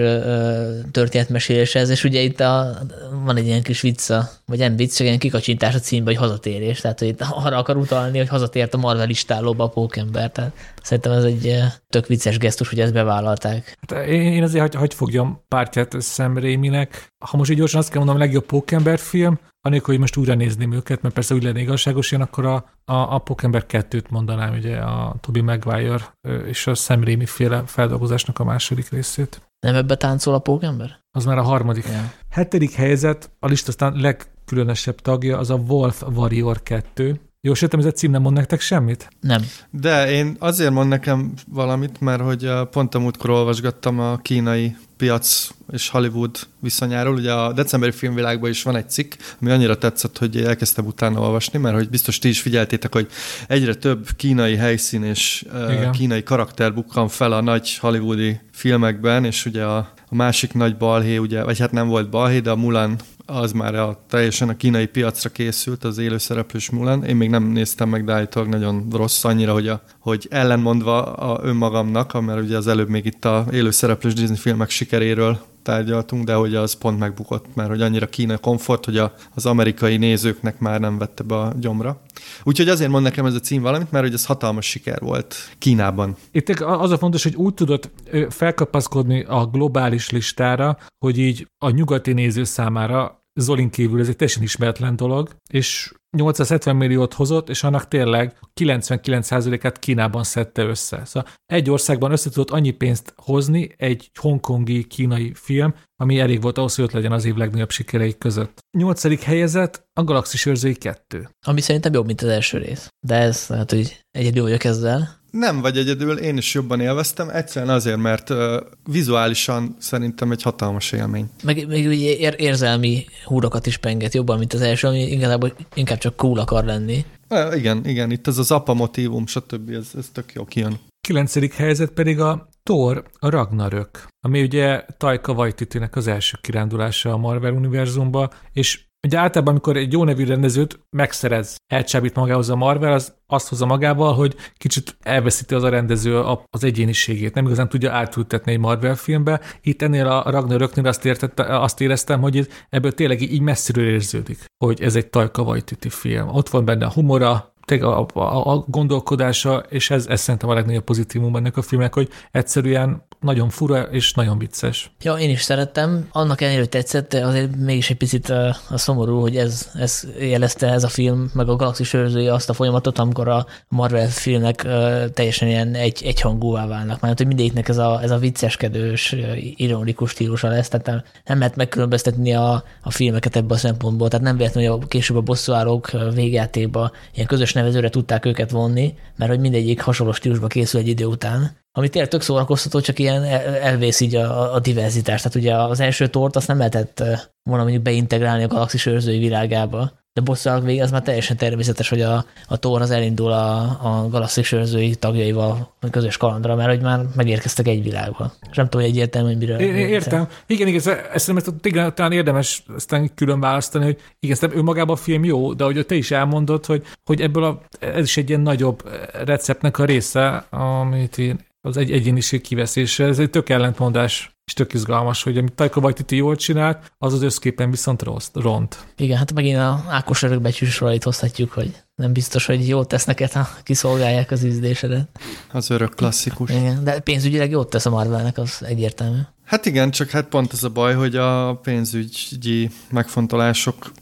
történetmeséléshez, 0.90 1.88
és 1.88 2.04
ugye 2.04 2.20
itt 2.20 2.40
a, 2.40 2.78
van 3.24 3.36
egy 3.36 3.46
ilyen 3.46 3.62
kis 3.62 3.80
vicca, 3.80 4.30
vagy 4.46 4.58
nem 4.58 4.76
vicc, 4.76 4.96
csak 4.96 5.06
ilyen 5.06 5.18
kikacsintás 5.18 5.74
a 5.74 5.78
címbe, 5.78 6.10
hogy 6.10 6.20
hazatérés, 6.20 6.80
tehát 6.80 6.98
hogy 6.98 7.08
itt 7.08 7.20
arra 7.20 7.56
akar 7.56 7.76
utalni, 7.76 8.18
hogy 8.18 8.28
hazatért 8.28 8.74
a 8.74 8.78
Marvel 8.78 9.10
istálóba 9.10 9.64
a 9.64 9.68
pókember, 9.68 10.30
tehát 10.30 10.52
szerintem 10.86 11.12
ez 11.12 11.24
egy 11.24 11.62
tök 11.88 12.06
vicces 12.06 12.38
gesztus, 12.38 12.68
hogy 12.68 12.80
ezt 12.80 12.92
bevállalták. 12.92 13.78
Hát 13.88 14.06
én 14.06 14.42
azért 14.42 14.62
hagy, 14.62 14.74
hagy 14.74 14.94
fogjam 14.94 15.40
pártját 15.48 16.02
Sam 16.02 16.38
Raimi-nek. 16.38 17.12
Ha 17.24 17.36
most 17.36 17.50
így 17.50 17.56
gyorsan 17.56 17.80
azt 17.80 17.88
kell 17.88 17.98
mondanom, 17.98 18.22
a 18.22 18.24
legjobb 18.24 18.46
pókember 18.46 18.98
film, 18.98 19.38
anélkül, 19.60 19.88
hogy 19.88 19.98
most 19.98 20.16
újra 20.16 20.34
nézném 20.34 20.72
őket, 20.72 21.02
mert 21.02 21.14
persze 21.14 21.34
úgy 21.34 21.42
lenne 21.42 21.60
igazságos, 21.60 22.12
én 22.12 22.20
akkor 22.20 22.46
a, 22.46 22.54
a, 22.84 23.14
a 23.14 23.18
Pókember 23.18 23.64
2-t 23.68 24.08
mondanám, 24.08 24.54
ugye 24.54 24.76
a 24.76 25.16
Toby 25.20 25.40
Maguire 25.40 26.14
és 26.46 26.66
a 26.66 26.74
Sam 26.74 27.04
Raimi 27.04 27.26
féle 27.26 27.62
feldolgozásnak 27.66 28.38
a 28.38 28.44
második 28.44 28.90
részét. 28.90 29.40
Nem 29.60 29.74
ebbe 29.74 29.96
táncol 29.96 30.34
a 30.34 30.38
Pókember? 30.38 30.98
Az 31.10 31.24
már 31.24 31.38
a 31.38 31.42
harmadik. 31.42 31.86
Yeah. 31.86 32.04
Hetedik 32.30 32.72
helyzet, 32.72 33.30
a 33.38 33.46
lista 33.46 33.68
aztán 33.68 33.96
legkülönösebb 33.96 35.00
tagja, 35.00 35.38
az 35.38 35.50
a 35.50 35.54
Wolf 35.54 36.02
Warrior 36.14 36.62
2. 36.62 37.20
Jó, 37.40 37.54
sőt, 37.54 37.74
ez 37.74 37.84
a 37.84 37.92
cím 37.92 38.10
nem 38.10 38.22
mond 38.22 38.36
nektek 38.36 38.60
semmit? 38.60 39.08
Nem. 39.20 39.42
De 39.70 40.10
én 40.10 40.36
azért 40.38 40.70
mond 40.70 40.88
nekem 40.88 41.32
valamit, 41.48 42.00
mert 42.00 42.22
hogy 42.22 42.50
pont 42.70 42.94
a 42.94 42.98
múltkor 42.98 43.30
olvasgattam 43.30 44.00
a 44.00 44.16
kínai 44.16 44.76
piac 44.96 45.48
és 45.72 45.88
Hollywood 45.88 46.38
viszonyáról. 46.60 47.14
Ugye 47.14 47.32
a 47.32 47.52
decemberi 47.52 47.92
filmvilágban 47.92 48.50
is 48.50 48.62
van 48.62 48.76
egy 48.76 48.90
cikk, 48.90 49.12
ami 49.40 49.50
annyira 49.50 49.78
tetszett, 49.78 50.18
hogy 50.18 50.36
elkezdtem 50.36 50.86
utána 50.86 51.20
olvasni, 51.20 51.58
mert 51.58 51.76
hogy 51.76 51.88
biztos 51.88 52.18
ti 52.18 52.28
is 52.28 52.40
figyeltétek, 52.40 52.92
hogy 52.92 53.08
egyre 53.48 53.74
több 53.74 54.08
kínai 54.16 54.56
helyszín 54.56 55.04
és 55.04 55.44
Igen. 55.70 55.92
kínai 55.92 56.22
karakter 56.22 56.74
bukkan 56.74 57.08
fel 57.08 57.32
a 57.32 57.40
nagy 57.40 57.78
hollywoodi 57.78 58.40
filmekben, 58.52 59.24
és 59.24 59.46
ugye 59.46 59.64
a, 59.64 59.76
a 60.08 60.14
másik 60.14 60.52
nagy 60.52 60.76
balhé, 60.76 61.16
ugye, 61.16 61.42
vagy 61.42 61.58
hát 61.58 61.72
nem 61.72 61.88
volt 61.88 62.10
balhé, 62.10 62.40
de 62.40 62.50
a 62.50 62.56
Mulan 62.56 62.98
az 63.26 63.52
már 63.52 63.74
a, 63.74 64.04
teljesen 64.08 64.48
a 64.48 64.56
kínai 64.56 64.86
piacra 64.86 65.30
készült, 65.30 65.84
az 65.84 65.98
élőszereplős 65.98 66.70
Mulan. 66.70 67.04
Én 67.04 67.16
még 67.16 67.30
nem 67.30 67.44
néztem 67.44 67.88
meg, 67.88 68.04
de 68.04 68.12
állítólag 68.12 68.48
nagyon 68.48 68.86
rossz 68.92 69.24
annyira, 69.24 69.52
hogy, 69.52 69.68
a, 69.68 69.82
hogy 69.98 70.26
ellenmondva 70.30 71.02
a 71.02 71.40
önmagamnak, 71.42 72.24
mert 72.24 72.42
ugye 72.42 72.56
az 72.56 72.66
előbb 72.66 72.88
még 72.88 73.04
itt 73.04 73.24
a 73.24 73.46
élőszereplős 73.52 74.14
Disney 74.14 74.36
filmek 74.36 74.70
sikeréről 74.70 75.38
tárgyaltunk, 75.66 76.24
de 76.24 76.34
hogy 76.34 76.54
az 76.54 76.72
pont 76.72 76.98
megbukott, 76.98 77.54
mert 77.54 77.68
hogy 77.68 77.82
annyira 77.82 78.06
kína 78.06 78.38
komfort, 78.38 78.84
hogy 78.84 78.98
a, 78.98 79.12
az 79.34 79.46
amerikai 79.46 79.96
nézőknek 79.96 80.58
már 80.58 80.80
nem 80.80 80.98
vette 80.98 81.22
be 81.22 81.34
a 81.34 81.52
gyomra. 81.60 82.00
Úgyhogy 82.42 82.68
azért 82.68 82.90
mond 82.90 83.02
nekem 83.02 83.26
ez 83.26 83.34
a 83.34 83.40
cím 83.40 83.62
valamit, 83.62 83.90
mert 83.90 84.04
hogy 84.04 84.14
ez 84.14 84.26
hatalmas 84.26 84.66
siker 84.66 85.00
volt 85.00 85.34
Kínában. 85.58 86.16
Itt 86.30 86.48
az 86.48 86.90
a 86.90 86.98
fontos, 86.98 87.22
hogy 87.22 87.34
úgy 87.34 87.54
tudod 87.54 87.90
felkapaszkodni 88.28 89.24
a 89.28 89.46
globális 89.46 90.10
listára, 90.10 90.78
hogy 90.98 91.18
így 91.18 91.48
a 91.58 91.70
nyugati 91.70 92.12
néző 92.12 92.44
számára 92.44 93.24
Zolin 93.36 93.70
kívül 93.70 94.00
ez 94.00 94.08
egy 94.08 94.16
teljesen 94.16 94.42
ismeretlen 94.42 94.96
dolog, 94.96 95.36
és 95.50 95.92
870 96.16 96.76
milliót 96.76 97.14
hozott, 97.14 97.48
és 97.48 97.62
annak 97.62 97.88
tényleg 97.88 98.38
99%-át 98.60 99.78
Kínában 99.78 100.24
szedte 100.24 100.62
össze. 100.62 101.04
Szóval 101.04 101.30
egy 101.46 101.70
országban 101.70 102.12
össze 102.12 102.30
tudott 102.30 102.50
annyi 102.50 102.70
pénzt 102.70 103.12
hozni 103.16 103.74
egy 103.76 104.10
hongkongi 104.20 104.84
kínai 104.84 105.32
film, 105.34 105.74
ami 105.96 106.18
elég 106.18 106.42
volt 106.42 106.58
ahhoz, 106.58 106.74
hogy 106.74 106.84
ott 106.84 106.92
legyen 106.92 107.12
az 107.12 107.24
év 107.24 107.34
legnagyobb 107.34 107.70
sikerei 107.70 108.18
között. 108.18 108.58
Nyolcadik 108.78 109.22
helyezett 109.22 109.86
a 109.92 110.04
Galaxis 110.04 110.46
őrzői 110.46 110.74
2. 110.74 111.28
Ami 111.46 111.60
szerintem 111.60 111.92
jobb, 111.92 112.06
mint 112.06 112.22
az 112.22 112.28
első 112.28 112.58
rész. 112.58 112.88
De 113.06 113.14
ez 113.14 113.46
hát, 113.46 113.70
hogy 113.70 114.00
egyedül 114.10 114.42
vagyok 114.42 114.64
ezzel. 114.64 115.24
Nem 115.38 115.60
vagy 115.60 115.78
egyedül, 115.78 116.18
én 116.18 116.36
is 116.36 116.54
jobban 116.54 116.80
élveztem, 116.80 117.28
egyszerűen 117.28 117.74
azért, 117.74 117.96
mert 117.96 118.30
uh, 118.30 118.56
vizuálisan 118.84 119.76
szerintem 119.78 120.30
egy 120.30 120.42
hatalmas 120.42 120.92
élmény. 120.92 121.30
Meg, 121.42 121.66
meg 121.66 121.86
ugye 121.86 122.16
ér, 122.16 122.34
érzelmi 122.38 123.04
húrokat 123.24 123.66
is 123.66 123.76
penget 123.76 124.14
jobban, 124.14 124.38
mint 124.38 124.52
az 124.52 124.60
első, 124.60 124.86
ami 124.88 125.02
inkább, 125.02 125.52
inkább 125.74 125.98
csak 125.98 126.16
cool 126.16 126.38
akar 126.38 126.64
lenni. 126.64 127.04
Uh, 127.28 127.56
igen, 127.56 127.86
igen, 127.86 128.10
itt 128.10 128.26
ez 128.26 128.38
az 128.38 128.50
apa 128.50 128.74
motívum, 128.74 129.26
stb. 129.26 129.70
Ez, 129.70 129.88
ez 129.98 130.08
tök 130.12 130.32
jó 130.32 130.44
kijön. 130.44 130.78
Kilencedik 131.00 131.54
helyzet 131.54 131.90
pedig 131.90 132.20
a 132.20 132.48
Thor, 132.62 133.04
a 133.18 133.30
Ragnarök, 133.30 134.08
ami 134.20 134.42
ugye 134.42 134.84
Taika 134.96 135.32
waititi 135.32 135.80
az 135.90 136.06
első 136.06 136.38
kirándulása 136.40 137.12
a 137.12 137.16
Marvel 137.16 137.52
univerzumba, 137.52 138.30
és 138.52 138.85
Ugye 139.06 139.18
általában, 139.18 139.52
amikor 139.52 139.76
egy 139.76 139.92
jó 139.92 140.04
nevű 140.04 140.24
rendezőt 140.24 140.80
megszerez, 140.90 141.56
elcsábít 141.66 142.14
magához 142.14 142.50
a 142.50 142.56
Marvel, 142.56 142.92
az 142.92 143.14
azt 143.26 143.48
hozza 143.48 143.66
magával, 143.66 144.14
hogy 144.14 144.34
kicsit 144.56 144.96
elveszíti 145.02 145.54
az 145.54 145.62
a 145.62 145.68
rendező 145.68 146.20
az 146.50 146.64
egyéniségét, 146.64 147.34
nem 147.34 147.44
igazán 147.44 147.68
tudja 147.68 147.92
átültetni 147.92 148.52
egy 148.52 148.58
Marvel 148.58 148.94
filmbe. 148.94 149.40
Itt 149.60 149.82
ennél 149.82 150.06
a 150.06 150.30
Ragnaröknél 150.30 150.86
azt, 150.86 151.04
értette, 151.04 151.58
azt 151.60 151.80
éreztem, 151.80 152.20
hogy 152.20 152.48
ebből 152.70 152.92
tényleg 152.92 153.20
így 153.20 153.40
messziről 153.40 153.88
érződik, 153.88 154.44
hogy 154.64 154.82
ez 154.82 154.96
egy 154.96 155.06
Tajka 155.06 155.42
Waititi 155.42 155.88
film. 155.88 156.28
Ott 156.28 156.48
van 156.48 156.64
benne 156.64 156.86
a 156.86 156.92
humora, 156.92 157.54
a, 157.66 158.06
a, 158.14 158.52
a 158.52 158.64
gondolkodása, 158.68 159.56
és 159.68 159.90
ez, 159.90 160.06
ez 160.06 160.20
szerintem 160.20 160.48
a 160.48 160.54
legnagyobb 160.54 160.84
pozitívum 160.84 161.36
ennek 161.36 161.56
a 161.56 161.62
filmnek, 161.62 161.94
hogy 161.94 162.08
egyszerűen 162.30 163.06
nagyon 163.20 163.48
fura 163.48 163.82
és 163.82 164.12
nagyon 164.12 164.38
vicces. 164.38 164.90
Ja, 165.02 165.14
én 165.14 165.30
is 165.30 165.42
szerettem. 165.42 166.08
Annak 166.12 166.40
ellenére, 166.40 166.60
hogy 166.60 166.70
tetszett, 166.70 167.14
azért 167.14 167.56
mégis 167.56 167.90
egy 167.90 167.96
picit 167.96 168.28
a, 168.28 168.56
a 168.70 168.78
szomorú, 168.78 169.20
hogy 169.20 169.36
ez, 169.36 169.70
ez 169.74 170.06
jelezte 170.18 170.72
ez 170.72 170.84
a 170.84 170.88
film, 170.88 171.30
meg 171.34 171.48
a 171.48 171.56
Galaxis 171.56 171.92
őrzője 171.92 172.32
azt 172.32 172.50
a 172.50 172.52
folyamatot, 172.52 172.98
amikor 172.98 173.28
a 173.28 173.46
Marvel 173.68 174.08
filmnek 174.08 174.62
uh, 174.66 175.04
teljesen 175.10 175.48
ilyen 175.48 175.74
egy, 175.74 176.02
egyhangúvá 176.04 176.66
válnak. 176.66 177.00
Mert 177.00 177.18
hogy 177.18 177.26
mindegyiknek 177.26 177.68
ez 177.68 177.78
a, 177.78 178.02
ez 178.02 178.10
a 178.10 178.18
vicceskedős, 178.18 179.14
ironikus 179.56 180.10
stílusa 180.10 180.48
lesz, 180.48 180.68
tehát 180.68 180.86
nem, 180.86 181.02
nem 181.24 181.38
lehet 181.38 181.56
megkülönböztetni 181.56 182.34
a, 182.34 182.64
a 182.82 182.90
filmeket 182.90 183.36
ebből 183.36 183.56
a 183.56 183.60
szempontból. 183.60 184.08
Tehát 184.08 184.24
nem 184.24 184.36
véletlenül, 184.36 184.70
hogy 184.70 184.80
a 184.82 184.86
később 184.86 185.16
a 185.16 185.20
bosszúállók 185.20 185.90
végjátékba 186.14 186.90
ilyen 187.14 187.26
közös 187.26 187.52
nevezőre 187.52 187.88
tudták 187.88 188.24
őket 188.24 188.50
vonni, 188.50 188.94
mert 189.16 189.30
hogy 189.30 189.40
mindegyik 189.40 189.80
hasonló 189.80 190.12
stílusba 190.12 190.46
készül 190.46 190.80
egy 190.80 190.88
idő 190.88 191.04
után 191.04 191.64
ami 191.76 191.88
tényleg 191.88 192.10
tök 192.10 192.22
szórakoztató, 192.22 192.80
csak 192.80 192.98
ilyen 192.98 193.24
elvész 193.62 194.00
így 194.00 194.14
a, 194.14 194.54
a 194.54 194.58
diverzitás. 194.58 195.22
Tehát 195.22 195.36
ugye 195.36 195.54
az 195.54 195.80
első 195.80 196.06
tort 196.06 196.36
azt 196.36 196.48
nem 196.48 196.58
lehetett 196.58 197.02
volna 197.42 197.62
mondjuk 197.62 197.82
beintegrálni 197.82 198.42
a 198.42 198.46
galaxis 198.46 198.86
őrzői 198.86 199.18
világába, 199.18 199.92
de 200.12 200.22
bosszúállók 200.22 200.64
végig 200.64 200.82
az 200.82 200.90
már 200.90 201.02
teljesen 201.02 201.36
természetes, 201.36 201.88
hogy 201.88 202.00
a, 202.00 202.24
a 202.48 202.58
Thor 202.58 202.80
az 202.80 202.90
elindul 202.90 203.32
a, 203.32 203.60
a 203.62 204.08
galaxis 204.10 204.52
őrzői 204.52 204.94
tagjaival 204.94 205.72
a 205.80 205.90
közös 205.90 206.16
kalandra, 206.16 206.54
mert 206.54 206.68
hogy 206.68 206.80
már 206.80 207.00
megérkeztek 207.16 207.66
egy 207.66 207.82
világba. 207.82 208.32
És 208.50 208.56
nem 208.56 208.68
tudom, 208.68 208.86
hogy 208.86 208.90
egyértelmű, 208.90 209.28
hogy 209.28 209.38
miről. 209.38 209.58
É, 209.58 209.88
értem. 209.88 210.28
Igen, 210.46 210.66
igen, 210.66 210.78
ezt, 210.78 210.88
ezt, 211.12 211.28
ezt 211.28 211.94
talán 211.94 212.12
érdemes 212.12 212.62
aztán 212.74 213.14
külön 213.14 213.40
választani, 213.40 213.84
hogy 213.84 214.00
igen, 214.20 214.36
ezt 214.40 214.54
önmagában 214.54 214.96
a 214.96 214.98
film 214.98 215.24
jó, 215.24 215.52
de 215.52 215.64
hogy 215.64 215.86
te 215.86 215.94
is 215.94 216.10
elmondod, 216.10 216.66
hogy, 216.66 216.82
hogy 217.04 217.20
ebből 217.20 217.44
a, 217.44 217.60
ez 217.78 218.04
is 218.04 218.16
egy 218.16 218.28
ilyen 218.28 218.40
nagyobb 218.40 218.82
receptnek 219.24 219.78
a 219.78 219.84
része, 219.84 220.46
amit 220.50 221.18
én 221.18 221.45
az 221.66 221.76
egy 221.76 221.92
egyéniség 221.92 222.40
kiveszése. 222.40 223.04
Ez 223.04 223.18
egy 223.18 223.30
tök 223.30 223.48
ellentmondás 223.48 224.35
és 224.46 224.52
tök 224.52 224.74
izgalmas, 224.74 225.22
hogy 225.22 225.38
amit 225.38 225.52
Taika 225.52 225.80
Waititi 225.80 226.16
jól 226.16 226.36
csinált, 226.36 226.92
az 226.98 227.12
az 227.12 227.22
összképen 227.22 227.70
viszont 227.70 228.02
rossz, 228.02 228.28
ront. 228.32 228.86
Igen, 228.96 229.18
hát 229.18 229.32
megint 229.32 229.58
a 229.58 229.84
Ákos 229.88 230.22
örökbecsűs 230.22 230.78
hozhatjuk, 230.78 231.52
hogy 231.52 231.82
nem 231.94 232.12
biztos, 232.12 232.46
hogy 232.46 232.68
jót 232.68 232.88
tesz 232.88 233.04
neked, 233.04 233.32
ha 233.32 233.48
kiszolgálják 233.62 234.30
az 234.30 234.44
ízdésedet. 234.44 235.08
Az 235.52 235.70
örök 235.70 235.94
klasszikus. 235.94 236.50
Igen, 236.50 236.84
de 236.84 237.00
pénzügyileg 237.00 237.50
jót 237.50 237.70
tesz 237.70 237.86
a 237.86 237.90
Marvelnek, 237.90 238.38
az 238.38 238.62
egyértelmű. 238.64 239.18
Hát 239.44 239.66
igen, 239.66 239.90
csak 239.90 240.10
hát 240.10 240.26
pont 240.26 240.52
ez 240.52 240.64
a 240.64 240.68
baj, 240.68 240.94
hogy 240.94 241.16
a 241.16 241.54
pénzügyi 241.62 242.70
megfontolások 242.90 243.92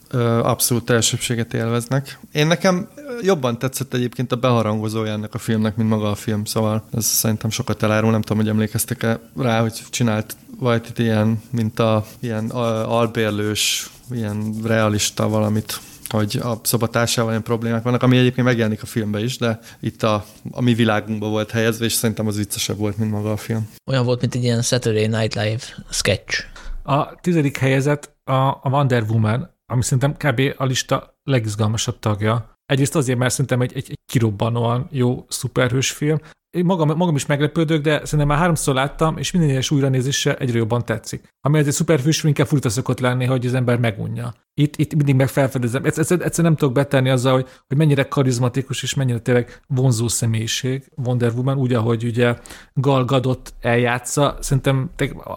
abszolút 0.43 0.91
elsőbséget 0.91 1.55
élveznek. 1.55 2.19
Én 2.33 2.47
nekem 2.47 2.89
jobban 3.23 3.59
tetszett 3.59 3.95
egyébként 3.95 4.33
a 4.33 4.37
beharangozója 4.37 5.13
ennek 5.13 5.35
a 5.35 5.39
filmnek, 5.39 5.77
mint 5.77 5.89
maga 5.89 6.11
a 6.11 6.15
film, 6.15 6.45
szóval 6.45 6.85
ez 6.97 7.05
szerintem 7.05 7.51
sokat 7.51 7.83
elárul, 7.83 8.11
nem 8.11 8.23
tudom, 8.23 8.39
hogy 8.39 8.49
emlékeztek-e 8.49 9.21
rá, 9.37 9.61
hogy 9.61 9.83
csinált 9.91 10.34
Vajtit 10.59 10.99
ilyen, 10.99 11.43
mint 11.51 11.79
a 11.79 12.05
ilyen 12.21 12.51
albérlős, 12.51 13.91
ilyen 14.11 14.55
realista 14.65 15.29
valamit 15.29 15.81
hogy 16.09 16.39
a 16.43 16.61
szobatársával 16.63 17.31
ilyen 17.31 17.43
problémák 17.43 17.83
vannak, 17.83 18.03
ami 18.03 18.17
egyébként 18.17 18.47
megjelenik 18.47 18.83
a 18.83 18.87
filmben 18.87 19.23
is, 19.23 19.39
de 19.39 19.59
itt 19.81 20.03
a, 20.03 20.25
a 20.51 20.61
mi 20.61 20.75
világunkban 20.75 21.31
volt 21.31 21.51
helyezve, 21.51 21.85
és 21.85 21.93
szerintem 21.93 22.27
az 22.27 22.37
viccesebb 22.37 22.77
volt, 22.77 22.97
mint 22.97 23.11
maga 23.11 23.33
a 23.33 23.37
film. 23.37 23.69
Olyan 23.91 24.05
volt, 24.05 24.21
mint 24.21 24.35
egy 24.35 24.43
ilyen 24.43 24.63
Saturday 24.63 25.07
Night 25.07 25.35
Live 25.35 25.63
sketch. 25.91 26.45
A 26.83 27.15
tizedik 27.21 27.57
helyezett 27.57 28.17
a, 28.25 28.33
a 28.33 28.69
Wonder 28.71 29.03
Woman, 29.03 29.51
ami 29.67 29.83
szerintem 29.83 30.15
kb. 30.17 30.55
a 30.57 30.65
lista 30.65 31.19
legizgalmasabb 31.23 31.99
tagja. 31.99 32.59
Egyrészt 32.67 32.97
azért, 32.97 33.19
mert 33.19 33.31
szerintem 33.31 33.61
egy, 33.61 33.73
egy, 33.75 33.87
egy 33.89 33.99
kirobbanóan 34.13 34.89
jó 34.91 35.25
szuperhős 35.29 35.91
film, 35.91 36.21
én 36.55 36.65
magam, 36.65 36.97
magam 36.97 37.15
is 37.15 37.27
meglepődök, 37.27 37.83
de 37.83 38.01
szerintem 38.05 38.27
már 38.27 38.39
háromszor 38.39 38.75
láttam, 38.75 39.17
és 39.17 39.31
minden 39.31 39.51
egyes 39.51 39.71
újranézése 39.71 40.37
egyre 40.37 40.59
jobban 40.59 40.85
tetszik. 40.85 41.29
Ami 41.41 41.59
egy 41.59 41.73
szuperfős 41.73 42.25
inkább 42.25 42.47
furta 42.47 42.69
szokott 42.69 43.01
lenni, 43.01 43.25
hogy 43.25 43.47
az 43.47 43.55
ember 43.55 43.79
megunja. 43.79 44.35
Itt, 44.55 44.77
itt 44.77 44.95
mindig 44.95 45.15
megfelfedezem. 45.15 45.85
Egyszer, 45.85 46.21
egyszer 46.21 46.45
nem 46.45 46.57
tudok 46.57 46.75
betenni 46.75 47.11
azzal, 47.11 47.33
hogy, 47.33 47.47
hogy 47.67 47.77
mennyire 47.77 48.09
karizmatikus 48.09 48.83
és 48.83 48.95
mennyire 48.95 49.19
tényleg 49.19 49.61
vonzó 49.67 50.09
személyiség 50.09 50.85
Wonder 50.97 51.33
Woman, 51.33 51.59
úgy, 51.59 51.73
ahogy 51.73 52.05
ugye 52.05 52.39
Gal 52.75 53.05
Gadot 53.05 53.55
eljátsza. 53.61 54.37
Szerintem 54.41 54.91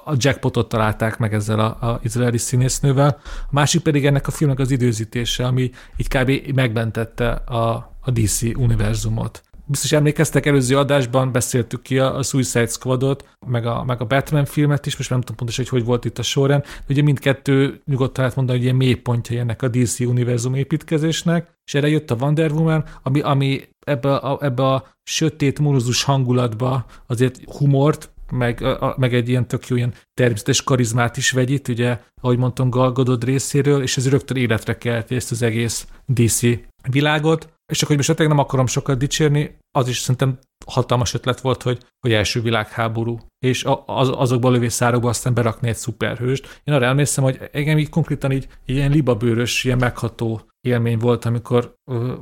a 0.05 0.13
jackpotot 0.17 0.69
találták 0.69 1.17
meg 1.17 1.33
ezzel 1.33 1.59
a, 1.59 1.65
a 1.65 1.99
izraeli 2.03 2.37
színésznővel. 2.37 3.19
A 3.23 3.51
másik 3.51 3.81
pedig 3.81 4.05
ennek 4.05 4.27
a 4.27 4.31
filmnek 4.31 4.59
az 4.59 4.71
időzítése, 4.71 5.45
ami 5.45 5.71
így 5.97 6.07
kb. 6.07 6.53
megbentette 6.55 7.29
a, 7.31 7.95
a 8.01 8.11
DC 8.11 8.41
univerzumot 8.41 9.46
biztos 9.67 9.91
emlékeztek, 9.91 10.45
előző 10.45 10.77
adásban 10.77 11.31
beszéltük 11.31 11.81
ki 11.81 11.99
a, 11.99 12.17
a 12.17 12.23
Suicide 12.23 12.67
Squadot, 12.67 13.27
meg 13.47 13.65
a, 13.65 13.83
meg 13.83 14.01
a 14.01 14.05
Batman 14.05 14.45
filmet 14.45 14.85
is, 14.85 14.97
most 14.97 15.09
nem 15.09 15.19
tudom 15.19 15.35
pontosan, 15.35 15.65
hogy 15.69 15.79
hogy 15.79 15.87
volt 15.87 16.05
itt 16.05 16.19
a 16.19 16.23
sorrend, 16.23 16.61
de 16.61 16.85
ugye 16.89 17.01
mindkettő 17.01 17.81
nyugodtan 17.85 18.21
lehet 18.21 18.35
mondani, 18.35 18.57
hogy 18.57 18.67
ilyen 18.67 18.77
mélypontja 18.77 19.39
ennek 19.39 19.61
a 19.61 19.67
DC 19.67 19.99
univerzum 19.99 20.53
építkezésnek, 20.53 21.51
és 21.65 21.73
erre 21.73 21.87
jött 21.87 22.11
a 22.11 22.15
Wonder 22.19 22.51
Woman, 22.51 22.85
ami, 23.03 23.19
ami 23.19 23.61
ebbe 23.79 24.15
a, 24.15 24.37
ebbe 24.41 24.63
a 24.63 24.87
sötét, 25.03 25.59
monozus 25.59 26.03
hangulatba 26.03 26.85
azért 27.07 27.39
humort, 27.57 28.11
meg, 28.31 28.61
a, 28.61 28.95
meg 28.97 29.13
egy 29.13 29.29
ilyen 29.29 29.47
tök 29.47 29.67
jó 29.67 29.75
ilyen 29.75 29.93
természetes 30.13 30.63
karizmát 30.63 31.17
is 31.17 31.31
vegyít, 31.31 31.67
ugye, 31.67 31.99
ahogy 32.21 32.37
mondtam, 32.37 32.69
Gal 32.69 32.91
Gadot 32.91 33.23
részéről, 33.23 33.81
és 33.81 33.97
ez 33.97 34.09
rögtön 34.09 34.37
életre 34.37 34.77
kelti 34.77 35.15
ezt 35.15 35.31
az 35.31 35.41
egész 35.41 35.87
DC 36.05 36.41
világot. 36.89 37.56
És 37.71 37.77
csak 37.77 37.87
hogy 37.87 37.97
most 37.97 38.17
nem 38.17 38.37
akarom 38.37 38.67
sokat 38.67 38.97
dicsérni, 38.97 39.57
az 39.71 39.87
is 39.87 39.97
szerintem 39.97 40.39
hatalmas 40.65 41.13
ötlet 41.13 41.41
volt, 41.41 41.63
hogy, 41.63 41.83
hogy 41.99 42.13
első 42.13 42.41
világháború, 42.41 43.19
és 43.45 43.65
az, 43.85 44.09
azokban 44.15 44.51
a 44.51 44.53
lövészárokban 44.53 45.09
aztán 45.09 45.33
berakni 45.33 45.67
egy 45.67 45.75
szuperhőst. 45.75 46.61
Én 46.63 46.73
arra 46.73 46.85
emlékszem, 46.85 47.23
hogy 47.23 47.49
engem 47.51 47.77
így 47.77 47.89
konkrétan 47.89 48.31
így 48.31 48.47
ilyen 48.65 48.91
libabőrös, 48.91 49.63
ilyen 49.63 49.77
megható 49.77 50.41
élmény 50.67 50.97
volt, 50.97 51.25
amikor 51.25 51.73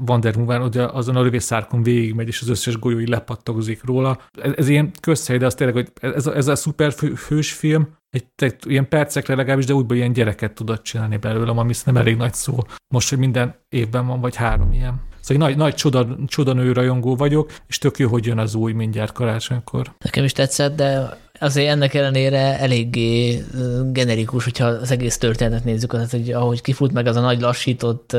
Wonder 0.08 0.38
Woman 0.38 0.62
ugye 0.62 0.86
azon 0.86 1.15
a 1.15 1.21
lövészárkon 1.21 1.84
végigmegy, 1.84 2.27
és 2.27 2.41
az 2.41 2.49
összes 2.49 2.79
golyó 2.79 2.99
így 2.99 3.10
lepattogozik 3.10 3.84
róla. 3.84 4.19
Ez, 4.41 4.51
ez 4.55 4.67
ilyen 4.67 4.91
közhely, 5.01 5.38
de 5.38 5.45
az 5.45 5.55
tényleg, 5.55 5.75
hogy 5.75 5.91
ez, 6.01 6.27
a, 6.27 6.36
ez 6.36 6.47
a 6.47 6.55
szuperhős 6.55 7.53
film, 7.53 7.88
egy, 8.10 8.25
egy, 8.36 8.55
ilyen 8.67 8.88
percekre 8.88 9.36
legalábbis, 9.36 9.65
de 9.65 9.73
úgyban 9.73 9.97
ilyen 9.97 10.13
gyereket 10.13 10.53
tudott 10.53 10.84
csinálni 10.84 11.17
belőlem, 11.17 11.58
ami 11.58 11.73
nem 11.86 11.97
elég 11.97 12.15
nagy 12.15 12.34
szó. 12.34 12.58
Most, 12.93 13.10
hogy 13.10 13.17
minden 13.17 13.55
évben 13.69 14.08
van, 14.08 14.19
vagy 14.21 14.36
három 14.36 14.71
ilyen. 14.71 15.01
Szóval 15.26 15.48
nagy, 15.48 15.58
nagy 15.58 15.76
csoda, 15.76 16.08
csodanő 16.28 16.72
rajongó 16.72 17.16
vagyok, 17.16 17.52
és 17.68 17.78
tök 17.78 17.98
jó, 17.98 18.10
hogy 18.10 18.26
jön 18.26 18.38
az 18.38 18.56
új 18.56 18.72
mindjárt 18.72 19.12
karácsonykor. 19.12 19.94
Nekem 20.00 20.24
is 20.24 20.32
tetszett, 20.32 20.76
de 20.76 21.18
azért 21.39 21.69
ennek 21.69 21.93
ellenére 21.93 22.60
eléggé 22.60 23.43
generikus, 23.91 24.43
hogyha 24.43 24.65
az 24.65 24.91
egész 24.91 25.17
történetet 25.17 25.63
nézzük, 25.63 25.91
tehát 25.91 26.12
hogy 26.12 26.32
ahogy 26.32 26.62
kifut 26.62 26.91
meg 26.91 27.08
az 27.08 27.15
a 27.15 27.21
nagy 27.21 27.41
lassított 27.41 28.17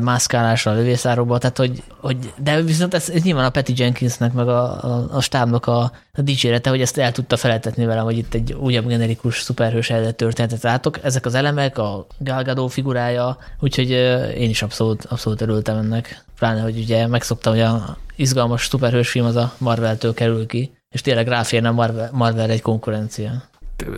mászkálásra 0.00 0.70
a 0.70 0.74
lövészárokba, 0.74 1.38
tehát 1.38 1.56
hogy, 1.56 1.82
hogy 2.00 2.16
de 2.42 2.62
viszont 2.62 2.94
ez, 2.94 3.10
ez 3.10 3.22
nyilván 3.22 3.44
a 3.44 3.50
Patty 3.50 3.72
Jenkinsnek 3.76 4.32
meg 4.32 4.48
a, 4.48 4.84
a, 4.84 5.08
a 5.10 5.20
stábnak 5.20 5.66
a, 5.66 5.92
a 6.12 6.22
dicsérete, 6.22 6.70
hogy 6.70 6.80
ezt 6.80 6.98
el 6.98 7.12
tudta 7.12 7.36
feleltetni 7.36 7.84
velem, 7.84 8.04
hogy 8.04 8.18
itt 8.18 8.34
egy 8.34 8.52
újabb 8.52 8.86
generikus 8.86 9.40
szuperhős 9.40 9.90
eredet 9.90 10.16
történetet 10.16 10.62
látok. 10.62 11.04
Ezek 11.04 11.26
az 11.26 11.34
elemek, 11.34 11.78
a 11.78 12.06
Gal 12.18 12.42
Gadot 12.42 12.72
figurája, 12.72 13.38
úgyhogy 13.60 13.90
én 14.38 14.50
is 14.50 14.62
abszolút, 14.62 15.04
abszolút 15.04 15.40
örültem 15.40 15.76
ennek. 15.76 16.24
Pláne, 16.38 16.60
hogy 16.60 16.78
ugye 16.78 17.06
megszoktam, 17.06 17.52
hogy 17.52 17.62
a 17.62 17.96
izgalmas 18.16 18.66
szuperhős 18.66 19.10
film 19.10 19.26
az 19.26 19.36
a 19.36 19.52
Marvel-től 19.58 20.14
kerül 20.14 20.46
ki, 20.46 20.77
és 20.94 21.00
tényleg 21.00 21.28
ráférne 21.28 21.70
Marvel, 21.70 22.10
Marvel 22.12 22.50
egy 22.50 22.62
konkurencia. 22.62 23.30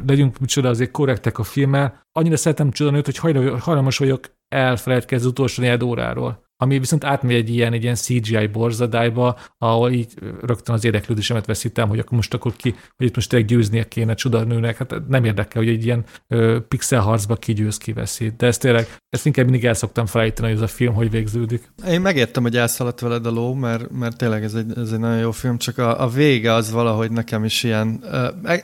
Legyünk 0.07 0.38
micsoda 0.38 0.68
azért 0.68 0.90
korrektek 0.90 1.38
a 1.38 1.42
filmmel. 1.42 2.00
Annyira 2.12 2.37
szeretem 2.37 2.70
csodanőt, 2.70 3.05
hogy 3.05 3.37
hajlamos 3.61 3.98
vagyok 3.98 4.35
elfelejtkezni 4.48 5.24
az 5.24 5.31
utolsó 5.31 5.62
négy 5.62 5.85
óráról. 5.85 6.48
Ami 6.62 6.78
viszont 6.78 7.04
átmegy 7.04 7.34
egy 7.34 7.50
ilyen, 7.50 7.72
egy 7.72 7.82
ilyen 7.82 7.94
CGI 7.94 8.46
borzadályba, 8.46 9.38
ahol 9.58 9.90
így 9.90 10.14
rögtön 10.42 10.74
az 10.74 10.84
érdeklődésemet 10.84 11.46
veszítem, 11.46 11.88
hogy 11.88 11.98
akkor 11.98 12.12
most 12.12 12.34
akkor 12.34 12.52
ki, 12.56 12.74
hogy 12.96 13.06
itt 13.06 13.14
most 13.14 13.28
tényleg 13.28 13.48
győznie 13.48 13.88
kéne 13.88 14.14
csodanőnek, 14.14 14.76
hát 14.76 14.94
nem 15.08 15.24
érdekel, 15.24 15.62
hogy 15.62 15.70
egy 15.70 15.84
ilyen 15.84 16.04
ö, 16.28 16.58
pixel 16.68 17.00
harcba 17.00 17.36
ki 17.36 17.52
győz, 17.52 17.78
ki. 17.78 17.92
De 18.36 18.46
ezt 18.46 18.60
tényleg, 18.60 18.96
ezt 19.10 19.26
inkább 19.26 19.44
mindig 19.44 19.64
el 19.64 19.74
szoktam 19.74 20.06
felejteni, 20.06 20.48
hogy 20.48 20.56
ez 20.56 20.62
a 20.62 20.66
film 20.66 20.94
hogy 20.94 21.10
végződik. 21.10 21.70
Én 21.88 22.00
megértem, 22.00 22.42
hogy 22.42 22.56
elszaladt 22.56 23.00
veled 23.00 23.26
a 23.26 23.30
ló, 23.30 23.54
mert, 23.54 23.90
mert 23.90 24.16
tényleg 24.16 24.44
ez 24.44 24.54
egy, 24.54 24.72
ez 24.76 24.92
egy 24.92 24.98
nagyon 24.98 25.18
jó 25.18 25.30
film, 25.30 25.58
csak 25.58 25.78
a, 25.78 26.02
a 26.02 26.08
vége 26.08 26.52
az 26.52 26.70
valahogy 26.70 27.10
nekem 27.10 27.44
is 27.44 27.62
ilyen, 27.62 28.04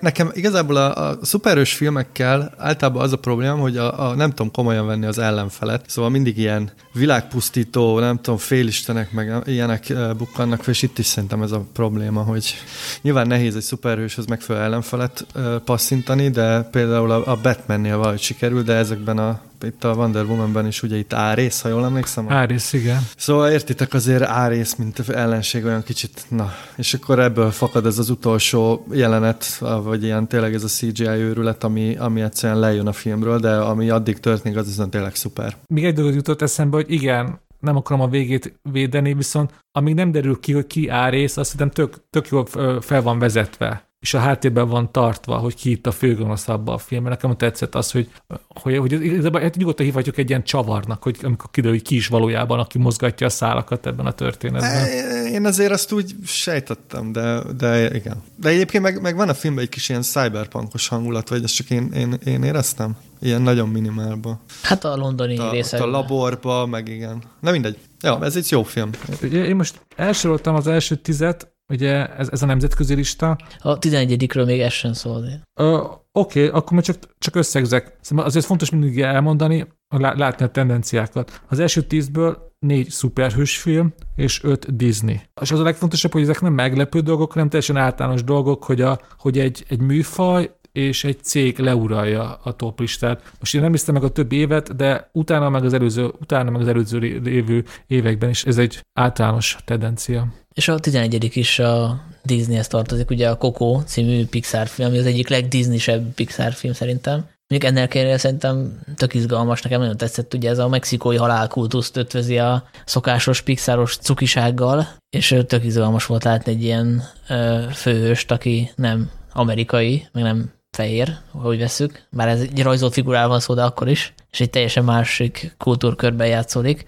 nekem 0.00 0.30
igazából 0.32 0.76
a, 0.76 1.08
a 1.08 1.18
szuperős 1.22 1.74
filmekkel 1.74 2.54
általában 2.56 3.02
az 3.02 3.12
a 3.12 3.18
probléma, 3.18 3.56
hogy 3.56 3.76
a, 3.76 4.08
a 4.08 4.14
nem 4.14 4.30
tudom 4.30 4.52
komolyan 4.52 4.86
venni 4.86 5.06
az 5.06 5.18
ellenfelet, 5.18 5.84
szóval 5.90 6.10
mindig 6.10 6.38
ilyen 6.38 6.70
világpusztító, 6.92 7.85
nem 7.94 8.16
tudom, 8.16 8.38
félistenek, 8.38 9.12
meg 9.12 9.42
ilyenek 9.44 9.92
bukkannak, 10.16 10.66
és 10.66 10.82
itt 10.82 10.98
is 10.98 11.06
szerintem 11.06 11.42
ez 11.42 11.52
a 11.52 11.64
probléma, 11.72 12.22
hogy 12.22 12.54
nyilván 13.02 13.26
nehéz 13.26 13.56
egy 13.56 13.62
szuperhőshöz 13.62 14.26
megfelelő 14.26 14.64
ellenfelet 14.64 15.26
passzintani, 15.64 16.28
de 16.28 16.62
például 16.62 17.10
a, 17.10 17.36
Batmannél 17.42 17.96
valahogy 17.96 18.20
sikerül, 18.20 18.62
de 18.62 18.74
ezekben 18.74 19.18
a 19.18 19.40
itt 19.62 19.84
a 19.84 19.92
Wonder 19.92 20.24
Woman-ben 20.24 20.66
is 20.66 20.82
ugye 20.82 20.96
itt 20.96 21.12
Árész, 21.12 21.60
ha 21.60 21.68
jól 21.68 21.84
emlékszem. 21.84 22.30
Árész, 22.32 22.72
igen. 22.72 23.08
Szóval 23.16 23.50
értitek 23.50 23.94
azért 23.94 24.22
Árész, 24.22 24.74
mint 24.74 25.08
ellenség 25.08 25.64
olyan 25.64 25.82
kicsit, 25.82 26.24
na, 26.28 26.52
és 26.76 26.94
akkor 26.94 27.18
ebből 27.18 27.50
fakad 27.50 27.86
ez 27.86 27.98
az 27.98 28.10
utolsó 28.10 28.86
jelenet, 28.92 29.44
vagy 29.82 30.02
ilyen 30.02 30.28
tényleg 30.28 30.54
ez 30.54 30.64
a 30.64 30.66
CGI 30.66 31.06
őrület, 31.06 31.64
ami, 31.64 31.96
ami 31.96 32.20
egyszerűen 32.20 32.58
lejön 32.58 32.86
a 32.86 32.92
filmről, 32.92 33.38
de 33.38 33.56
ami 33.56 33.90
addig 33.90 34.20
történik, 34.20 34.58
az 34.58 34.66
viszont 34.66 34.90
tényleg 34.90 35.14
szuper. 35.14 35.56
Még 35.66 35.84
egy 35.84 35.94
dolgot 35.94 36.14
jutott 36.14 36.42
eszembe, 36.42 36.76
hogy 36.76 36.92
igen, 36.92 37.40
nem 37.66 37.76
akarom 37.76 38.02
a 38.02 38.08
végét 38.08 38.58
védeni, 38.62 39.14
viszont 39.14 39.64
amíg 39.72 39.94
nem 39.94 40.10
derül 40.10 40.40
ki, 40.40 40.52
hogy 40.52 40.66
ki 40.66 40.88
árész, 40.88 41.36
azt 41.36 41.50
hiszem 41.50 41.70
tök, 41.70 41.94
tök 42.10 42.28
jól 42.28 42.46
fel 42.80 43.02
van 43.02 43.18
vezetve 43.18 43.85
és 44.06 44.14
a 44.14 44.18
háttérben 44.18 44.68
van 44.68 44.92
tartva, 44.92 45.36
hogy 45.36 45.54
ki 45.54 45.70
itt 45.70 45.86
a 45.86 45.90
főgonosz 45.90 46.48
abban 46.48 46.74
a 46.74 46.78
filmben. 46.78 47.12
Nekem 47.12 47.36
tetszett 47.36 47.74
az, 47.74 47.90
hogy, 47.90 48.10
hogy, 48.48 48.76
hogy 48.76 48.92
igazából 48.92 49.40
hát 49.40 49.56
nyugodtan 49.56 49.86
hívhatjuk 49.86 50.18
egy 50.18 50.28
ilyen 50.28 50.44
csavarnak, 50.44 51.02
hogy 51.02 51.16
amikor 51.22 51.50
kiderül, 51.50 51.76
hogy 51.76 51.86
ki 51.86 51.94
is 51.96 52.08
valójában, 52.08 52.58
aki 52.58 52.78
mozgatja 52.78 53.26
a 53.26 53.30
szálakat 53.30 53.86
ebben 53.86 54.06
a 54.06 54.12
történetben. 54.12 54.86
Én 55.26 55.44
azért 55.46 55.72
azt 55.72 55.92
úgy 55.92 56.14
sejtettem, 56.24 57.12
de, 57.12 57.42
de 57.56 57.94
igen. 57.94 58.22
De 58.36 58.48
egyébként 58.48 58.82
meg, 58.82 59.00
meg 59.00 59.16
van 59.16 59.28
a 59.28 59.34
filmben 59.34 59.64
egy 59.64 59.70
kis 59.70 59.88
ilyen 59.88 60.02
cyberpunkos 60.02 60.88
hangulat, 60.88 61.28
vagy 61.28 61.42
ezt 61.42 61.54
csak 61.54 61.70
én, 61.70 61.90
én, 61.94 62.18
én 62.24 62.42
éreztem? 62.42 62.96
Ilyen 63.20 63.42
nagyon 63.42 63.68
minimálba. 63.68 64.40
Hát 64.62 64.84
a 64.84 64.96
londoni 64.96 65.38
a, 65.38 65.50
részekben. 65.50 65.88
A 65.88 65.90
laborba, 65.90 66.66
meg 66.66 66.88
igen. 66.88 67.22
Na 67.40 67.50
mindegy. 67.50 67.78
Ja, 68.00 68.18
ez 68.22 68.36
egy 68.36 68.50
jó 68.50 68.62
film. 68.62 68.90
Ugye 69.22 69.44
én 69.44 69.56
most 69.56 69.80
elsoroltam 69.96 70.54
az 70.54 70.66
első 70.66 70.94
tizet, 70.94 71.54
Ugye 71.68 72.16
ez, 72.16 72.28
ez 72.32 72.42
a 72.42 72.46
nemzetközi 72.46 72.94
lista. 72.94 73.38
A 73.58 73.78
11-ről 73.78 74.46
még 74.46 74.60
ez 74.60 74.72
sem 74.72 74.92
szól. 74.92 75.24
Oké, 75.54 76.00
okay, 76.12 76.46
akkor 76.46 76.72
már 76.72 76.82
csak, 76.82 76.96
csak 77.18 77.34
összegzek. 77.34 77.96
Szerintem 78.00 78.26
azért 78.26 78.44
fontos 78.44 78.70
mindig 78.70 79.00
elmondani, 79.00 79.66
látni 79.88 80.44
a 80.44 80.48
tendenciákat. 80.48 81.40
Az 81.48 81.58
első 81.58 81.82
tízből 81.82 82.54
négy 82.58 82.90
szuperhős 82.90 83.58
film, 83.58 83.94
és 84.16 84.44
öt 84.44 84.76
Disney. 84.76 85.20
És 85.40 85.50
az 85.50 85.60
a 85.60 85.62
legfontosabb, 85.62 86.12
hogy 86.12 86.22
ezek 86.22 86.40
nem 86.40 86.52
meglepő 86.52 87.00
dolgok, 87.00 87.32
hanem 87.32 87.48
teljesen 87.48 87.76
általános 87.76 88.24
dolgok, 88.24 88.64
hogy, 88.64 88.80
a, 88.80 89.00
hogy 89.18 89.38
egy, 89.38 89.64
egy 89.68 89.80
műfaj 89.80 90.55
és 90.76 91.04
egy 91.04 91.22
cég 91.22 91.58
leuralja 91.58 92.38
a 92.42 92.52
top 92.52 92.80
listát. 92.80 93.32
Most 93.38 93.54
én 93.54 93.60
nem 93.60 93.70
hiszem 93.70 93.94
meg 93.94 94.04
a 94.04 94.08
több 94.08 94.32
évet, 94.32 94.76
de 94.76 95.10
utána 95.12 95.48
meg 95.48 95.64
az 95.64 95.72
előző, 95.72 96.10
utána 96.20 96.50
meg 96.50 96.60
az 96.60 96.68
előző 96.68 96.98
lévő 96.98 97.64
években 97.86 98.28
is 98.28 98.44
ez 98.44 98.58
egy 98.58 98.80
általános 98.92 99.56
tendencia. 99.64 100.26
És 100.54 100.68
a 100.68 100.78
11. 100.78 101.36
is 101.36 101.58
a 101.58 102.04
Disneyhez 102.22 102.66
tartozik, 102.66 103.10
ugye 103.10 103.28
a 103.28 103.36
Coco 103.36 103.80
című 103.86 104.26
Pixar 104.26 104.66
film, 104.66 104.88
ami 104.88 104.98
az 104.98 105.06
egyik 105.06 105.28
legdisneysebb 105.28 106.14
Pixar 106.14 106.52
film 106.52 106.72
szerintem. 106.72 107.28
Még 107.48 107.64
ennél 107.64 107.88
kérlek 107.88 108.18
szerintem 108.18 108.80
tök 108.96 109.14
izgalmas, 109.14 109.62
nekem 109.62 109.80
nagyon 109.80 109.96
tetszett, 109.96 110.34
ugye 110.34 110.50
ez 110.50 110.58
a 110.58 110.68
mexikói 110.68 111.16
halálkultuszt 111.16 111.96
ötvözi 111.96 112.38
a 112.38 112.68
szokásos 112.84 113.40
pixáros 113.40 113.96
cukisággal, 113.96 114.88
és 115.10 115.36
tök 115.46 115.64
izgalmas 115.64 116.06
volt 116.06 116.24
látni 116.24 116.52
egy 116.52 116.62
ilyen 116.62 117.02
ö, 117.28 117.62
főhőst, 117.72 118.30
aki 118.30 118.70
nem 118.76 119.10
amerikai, 119.32 120.08
meg 120.12 120.22
nem 120.22 120.54
fehér, 120.76 121.16
ahogy 121.32 121.58
veszük, 121.58 122.02
bár 122.10 122.28
ez 122.28 122.40
egy 122.40 122.62
rajzolt 122.62 122.92
figurával 122.92 123.28
van 123.28 123.40
szó, 123.40 123.54
de 123.54 123.62
akkor 123.62 123.88
is, 123.88 124.14
és 124.30 124.40
egy 124.40 124.50
teljesen 124.50 124.84
másik 124.84 125.54
kultúrkörben 125.58 126.26
játszódik 126.26 126.86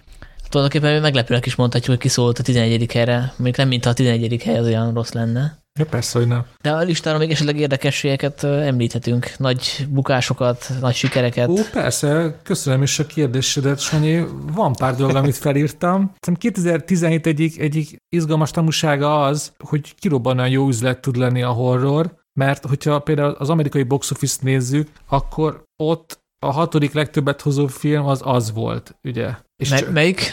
tulajdonképpen 0.48 1.00
meglepőnek 1.00 1.46
is 1.46 1.54
mondhatjuk, 1.54 1.90
hogy 1.90 1.98
kiszólt 1.98 2.38
a 2.38 2.42
11. 2.42 2.92
helyre, 2.92 3.32
még 3.36 3.56
nem 3.56 3.68
mintha 3.68 3.90
a 3.90 3.92
11. 3.92 4.42
hely 4.42 4.58
az 4.58 4.66
olyan 4.66 4.94
rossz 4.94 5.12
lenne. 5.12 5.58
Ja, 5.78 5.86
persze, 5.86 6.18
hogy 6.18 6.28
nem. 6.28 6.44
De 6.62 6.70
a 6.70 6.78
listára 6.78 7.18
még 7.18 7.30
esetleg 7.30 7.58
érdekességeket 7.58 8.44
említhetünk, 8.44 9.32
nagy 9.36 9.86
bukásokat, 9.88 10.72
nagy 10.80 10.94
sikereket. 10.94 11.48
Ó, 11.48 11.54
persze, 11.72 12.38
köszönöm 12.42 12.82
is 12.82 12.98
a 12.98 13.06
kérdésedet, 13.06 13.80
Sanyi. 13.80 14.24
Van 14.52 14.72
pár 14.72 14.94
dolog, 14.94 15.16
amit 15.16 15.36
felírtam. 15.36 16.12
Szerintem 16.20 16.50
2017 16.52 17.26
egyik, 17.26 17.60
egyik 17.60 18.02
izgalmas 18.08 18.50
tanúsága 18.50 19.22
az, 19.22 19.52
hogy 19.58 19.94
kirobbanóan 19.94 20.48
jó 20.48 20.68
üzlet 20.68 21.00
tud 21.00 21.16
lenni 21.16 21.42
a 21.42 21.50
horror, 21.50 22.17
mert 22.38 22.66
hogyha 22.66 22.98
például 22.98 23.30
az 23.30 23.50
amerikai 23.50 23.82
box 23.82 24.10
office 24.10 24.38
nézzük, 24.40 24.88
akkor 25.08 25.62
ott 25.82 26.20
a 26.46 26.52
hatodik 26.52 26.92
legtöbbet 26.92 27.40
hozó 27.40 27.66
film 27.66 28.06
az 28.06 28.20
az 28.24 28.52
volt, 28.52 28.96
ugye? 29.02 29.30
És 29.56 29.68
Me- 29.68 29.92
melyik? 29.92 30.32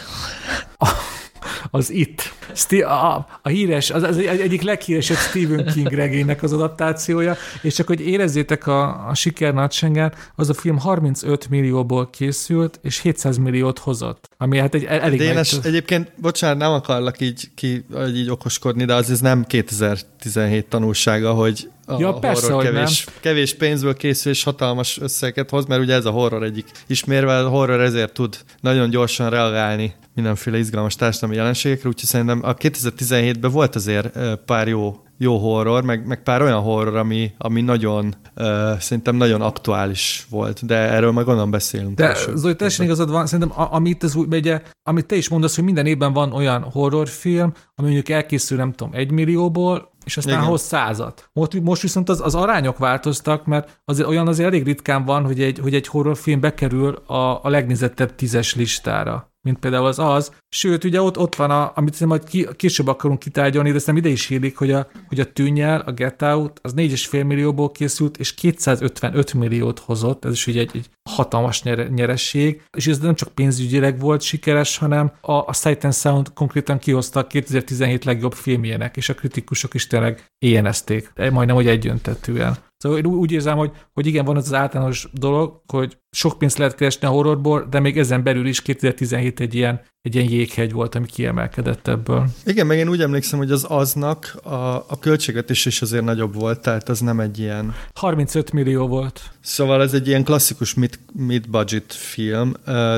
az 1.71 1.89
It. 1.91 2.33
A, 2.69 3.25
a 3.41 3.47
híres, 3.49 3.89
az, 3.89 4.03
az 4.03 4.17
egyik 4.17 4.61
leghíresebb 4.61 5.17
Stephen 5.17 5.65
King 5.73 5.91
regénynek 5.91 6.43
az 6.43 6.53
adaptációja, 6.53 7.35
és 7.61 7.73
csak 7.73 7.87
hogy 7.87 8.01
érezzétek 8.07 8.67
a, 8.67 9.07
a 9.07 9.13
siker 9.13 9.53
nagyságát, 9.53 10.31
az 10.35 10.49
a 10.49 10.53
film 10.53 10.77
35 10.77 11.49
millióból 11.49 12.09
készült, 12.09 12.79
és 12.83 13.01
700 13.01 13.37
milliót 13.37 13.79
hozott, 13.79 14.29
ami 14.37 14.57
hát 14.57 14.73
egy 14.73 14.83
elég... 14.83 15.19
De 15.19 15.23
én 15.23 15.37
es, 15.37 15.53
egyébként, 15.63 16.11
bocsánat, 16.21 16.57
nem 16.57 16.71
akarlak 16.71 17.21
így, 17.21 17.49
ki, 17.55 17.85
így 18.13 18.29
okoskodni, 18.29 18.85
de 18.85 18.93
az 18.93 19.11
ez 19.11 19.19
nem 19.19 19.45
2017 19.45 20.65
tanulsága, 20.65 21.33
hogy 21.33 21.69
a 21.85 21.99
ja, 21.99 22.13
persze, 22.13 22.45
horror 22.45 22.63
kevés, 22.63 23.05
nem. 23.05 23.15
kevés 23.21 23.53
pénzből 23.53 23.95
készül 23.95 24.31
és 24.31 24.43
hatalmas 24.43 24.99
összeget 25.01 25.49
hoz, 25.49 25.65
mert 25.65 25.81
ugye 25.81 25.93
ez 25.93 26.05
a 26.05 26.11
horror 26.11 26.43
egyik 26.43 26.71
ismérve, 26.87 27.37
a 27.37 27.49
horror 27.49 27.81
ezért 27.81 28.13
tud 28.13 28.37
nagyon 28.61 28.89
gyorsan 28.89 29.29
reagálni 29.29 29.95
mindenféle 30.15 30.57
izgalmas 30.57 30.95
társadalmi 30.95 31.35
jelenségekre, 31.35 31.89
úgyhogy 31.89 32.09
szerintem 32.09 32.39
a 32.43 32.53
2017-ben 32.53 33.51
volt 33.51 33.75
azért 33.75 34.19
pár 34.45 34.67
jó 34.67 34.99
jó 35.17 35.37
horror, 35.37 35.83
meg, 35.83 36.07
meg 36.07 36.23
pár 36.23 36.41
olyan 36.41 36.61
horror, 36.61 36.95
ami, 36.95 37.31
ami 37.37 37.61
nagyon, 37.61 38.15
uh, 38.35 38.45
szerintem 38.79 39.15
nagyon 39.15 39.41
aktuális 39.41 40.25
volt, 40.29 40.65
de 40.65 40.75
erről 40.75 41.11
majd 41.11 41.25
gondolom 41.25 41.51
beszélünk. 41.51 41.97
De 41.97 42.17
Zoli, 42.33 42.55
teljesen 42.55 42.85
igazad 42.85 43.09
van, 43.09 43.27
szerintem 43.27 43.65
amit, 43.71 44.03
ez, 44.03 44.15
ugye, 44.15 44.61
amit 44.83 45.05
te 45.05 45.15
is 45.15 45.29
mondasz, 45.29 45.55
hogy 45.55 45.63
minden 45.63 45.85
évben 45.85 46.13
van 46.13 46.33
olyan 46.33 46.61
horrorfilm, 46.61 47.53
ami 47.75 47.87
mondjuk 47.87 48.09
elkészül, 48.09 48.57
nem 48.57 48.73
tudom, 48.73 48.93
egy 48.93 49.11
millióból, 49.11 49.94
és 50.05 50.17
aztán 50.17 50.33
Igen. 50.33 50.45
hoz 50.45 50.61
százat. 50.61 51.29
Most, 51.33 51.61
most 51.61 51.81
viszont 51.81 52.09
az, 52.09 52.21
az 52.21 52.35
arányok 52.35 52.77
változtak, 52.77 53.45
mert 53.45 53.81
az, 53.85 54.01
olyan 54.01 54.27
azért 54.27 54.47
elég 54.47 54.63
ritkán 54.63 55.05
van, 55.05 55.25
hogy 55.25 55.41
egy, 55.41 55.59
hogy 55.59 55.73
egy 55.73 55.87
horrorfilm 55.87 56.39
bekerül 56.39 56.95
a, 56.95 57.43
a 57.43 57.49
legnézettebb 57.49 58.15
tízes 58.15 58.55
listára 58.55 59.33
mint 59.45 59.59
például 59.59 59.85
az 59.85 59.99
az. 59.99 60.31
Sőt, 60.49 60.83
ugye 60.83 61.01
ott, 61.01 61.17
ott 61.17 61.35
van, 61.35 61.51
a, 61.51 61.71
amit 61.75 62.05
majd 62.05 62.23
ki, 62.23 62.47
később 62.55 62.87
akarunk 62.87 63.19
kitárgyalni, 63.19 63.71
de 63.71 63.79
nem 63.85 63.97
ide 63.97 64.09
is 64.09 64.27
hírik, 64.27 64.57
hogy 64.57 64.71
a, 64.71 64.87
hogy 65.07 65.19
a 65.19 65.31
tűnyel, 65.31 65.79
a 65.79 65.91
Get 65.91 66.21
Out, 66.21 66.59
az 66.63 66.73
4,5 66.75 67.25
millióból 67.25 67.71
készült, 67.71 68.17
és 68.17 68.33
255 68.33 69.33
milliót 69.33 69.79
hozott, 69.79 70.25
ez 70.25 70.31
is 70.31 70.47
ugye 70.47 70.59
egy, 70.59 70.71
egy 70.73 70.89
hatalmas 71.09 71.63
nyer, 71.63 71.89
nyeresség, 71.89 72.61
és 72.77 72.87
ez 72.87 72.99
nem 72.99 73.15
csak 73.15 73.29
pénzügyileg 73.29 73.99
volt 73.99 74.21
sikeres, 74.21 74.77
hanem 74.77 75.11
a, 75.21 75.31
a 75.31 75.53
Sight 75.53 75.83
and 75.83 75.93
Sound 75.93 76.33
konkrétan 76.33 76.79
kihozta 76.79 77.19
a 77.19 77.27
2017 77.27 78.05
legjobb 78.05 78.33
filmjének, 78.33 78.97
és 78.97 79.09
a 79.09 79.13
kritikusok 79.13 79.73
is 79.73 79.87
tényleg 79.87 80.25
éjjenezték, 80.37 81.11
majdnem, 81.15 81.55
hogy 81.55 81.67
egyöntetően. 81.67 82.57
Szóval 82.85 82.99
én 82.99 83.05
úgy 83.05 83.31
érzem, 83.31 83.57
hogy, 83.57 83.71
hogy 83.93 84.05
igen, 84.05 84.25
van 84.25 84.35
az 84.35 84.45
az 84.45 84.53
általános 84.53 85.07
dolog, 85.11 85.61
hogy 85.67 85.97
sok 86.11 86.37
pénzt 86.37 86.57
lehet 86.57 86.75
keresni 86.75 87.07
a 87.07 87.09
horrorból, 87.09 87.67
de 87.69 87.79
még 87.79 87.97
ezen 87.97 88.23
belül 88.23 88.47
is 88.47 88.61
2017 88.61 89.39
egy 89.39 89.55
ilyen, 89.55 89.81
egy 90.01 90.15
ilyen 90.15 90.29
jéghegy 90.29 90.71
volt, 90.71 90.95
ami 90.95 91.05
kiemelkedett 91.05 91.87
ebből. 91.87 92.25
Igen, 92.45 92.67
meg 92.67 92.77
én 92.77 92.89
úgy 92.89 93.01
emlékszem, 93.01 93.39
hogy 93.39 93.51
az 93.51 93.65
aznak 93.69 94.35
a, 94.43 94.55
a 94.75 94.99
költségvetés 94.99 95.65
is 95.65 95.81
azért 95.81 96.03
nagyobb 96.03 96.33
volt, 96.33 96.61
tehát 96.61 96.89
az 96.89 96.99
nem 96.99 97.19
egy 97.19 97.39
ilyen... 97.39 97.73
35 97.93 98.51
millió 98.51 98.87
volt. 98.87 99.21
Szóval 99.41 99.81
ez 99.81 99.93
egy 99.93 100.07
ilyen 100.07 100.23
klasszikus 100.23 100.73
mid, 100.73 100.99
mid-budget 101.13 101.93
film, 101.93 102.53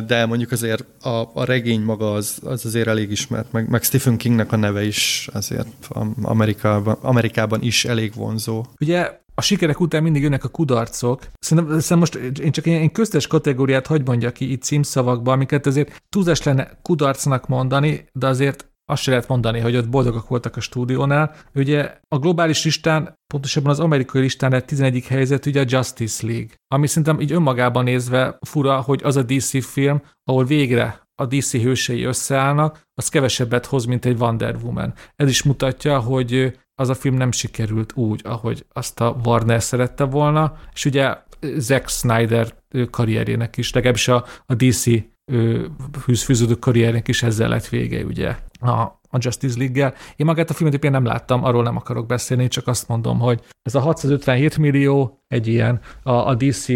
de 0.08 0.26
mondjuk 0.26 0.52
azért 0.52 0.86
a, 1.02 1.30
a 1.34 1.44
regény 1.46 1.82
maga 1.82 2.14
az, 2.14 2.40
az 2.44 2.66
azért 2.66 2.88
elég 2.88 3.12
ismert, 3.12 3.52
meg, 3.52 3.70
meg 3.70 3.84
Stephen 3.84 4.18
Kingnek 4.18 4.52
a 4.52 4.56
neve 4.56 4.86
is 4.86 5.30
azért 5.34 5.88
Amerikában, 6.22 6.98
Amerikában 7.02 7.62
is 7.62 7.86
elég 7.86 8.14
vonzó. 8.16 8.66
Ugye 8.80 9.26
a 9.38 9.42
sikerek 9.42 9.80
után 9.80 10.04
mindig 10.04 10.22
jönnek 10.22 10.44
a 10.44 10.48
kudarcok. 10.48 11.22
Szerintem, 11.40 11.80
szerintem 11.80 11.98
most 11.98 12.40
én 12.40 12.52
csak 12.52 12.66
én 12.66 12.92
köztes 12.92 13.28
kategóriát 13.28 13.88
hagy 13.88 14.06
mondja 14.06 14.32
ki 14.32 14.52
itt 14.52 14.62
címszavakban, 14.62 15.34
amiket 15.34 15.66
azért 15.66 16.04
túlzás 16.10 16.44
lenne 16.44 16.70
kudarcnak 16.82 17.48
mondani, 17.48 18.10
de 18.14 18.28
azért 18.28 18.72
azt 18.90 19.02
se 19.02 19.10
lehet 19.10 19.28
mondani, 19.28 19.60
hogy 19.60 19.76
ott 19.76 19.90
boldogak 19.90 20.28
voltak 20.28 20.56
a 20.56 20.60
stúdiónál. 20.60 21.36
Ugye 21.56 21.98
a 22.08 22.20
globális 22.20 22.64
listán, 22.64 23.20
pontosabban 23.34 23.72
az 23.72 23.80
amerikai 23.80 24.22
listán 24.22 24.52
lett 24.52 24.66
11. 24.66 25.06
helyzet 25.08 25.46
ugye 25.46 25.62
a 25.62 25.66
Justice 25.68 26.26
League, 26.26 26.50
ami 26.68 26.88
szerintem 26.88 27.20
így 27.20 27.32
önmagában 27.32 27.84
nézve 27.84 28.38
fura, 28.42 28.82
hogy 28.82 29.02
az 29.04 29.16
a 29.16 29.24
DC 29.24 29.66
film, 29.66 30.02
ahol 30.24 30.46
végre 30.46 31.02
a 31.16 31.26
DC 31.26 31.52
hősei 31.52 32.04
összeállnak, 32.04 32.82
az 32.94 33.10
kevesebbet 33.10 33.66
hoz, 33.66 33.86
mint 33.86 34.06
egy 34.06 34.20
Wonder 34.20 34.56
Woman. 34.64 34.94
Ez 35.16 35.30
is 35.30 35.44
mutatja, 35.44 36.00
hogy 36.00 36.58
az 36.80 36.90
a 36.90 36.96
film 36.96 37.16
nem 37.16 37.32
sikerült 37.32 37.96
úgy, 37.96 38.22
ahogy 38.24 38.66
azt 38.74 39.00
a 39.00 39.16
Warner 39.26 39.64
szerette 39.64 40.04
volna, 40.04 40.58
és 40.74 40.86
ugye 40.86 41.16
Zack 41.58 41.90
Snyder 41.90 42.54
karrierjének 42.90 43.58
is, 43.58 43.74
legalábbis 43.74 44.08
a, 44.08 44.26
a 44.46 44.56
DC 44.56 44.84
fűződő 46.24 46.56
karriernek 46.56 47.08
is 47.08 47.24
ezzel 47.24 47.50
lett 47.50 47.68
vége, 47.68 48.04
ugye, 48.04 48.36
a, 48.60 48.98
a 49.10 49.18
Justice 49.20 49.58
League-gel. 49.58 49.94
Én 50.16 50.26
magát 50.26 50.50
a 50.50 50.54
filmet 50.54 50.84
én 50.84 50.92
nem 50.92 51.06
láttam, 51.06 51.44
arról 51.44 51.64
nem 51.64 51.76
akarok 51.76 52.06
beszélni, 52.06 52.48
csak 52.48 52.68
azt 52.68 52.88
mondom, 52.88 53.20
hogy 53.20 53.42
ez 53.62 53.76
a 53.76 53.80
657 53.80 54.58
millió 54.58 55.24
egy 55.28 55.48
ilyen 55.48 55.80
a, 56.04 56.12
a 56.12 56.36
DC 56.36 56.68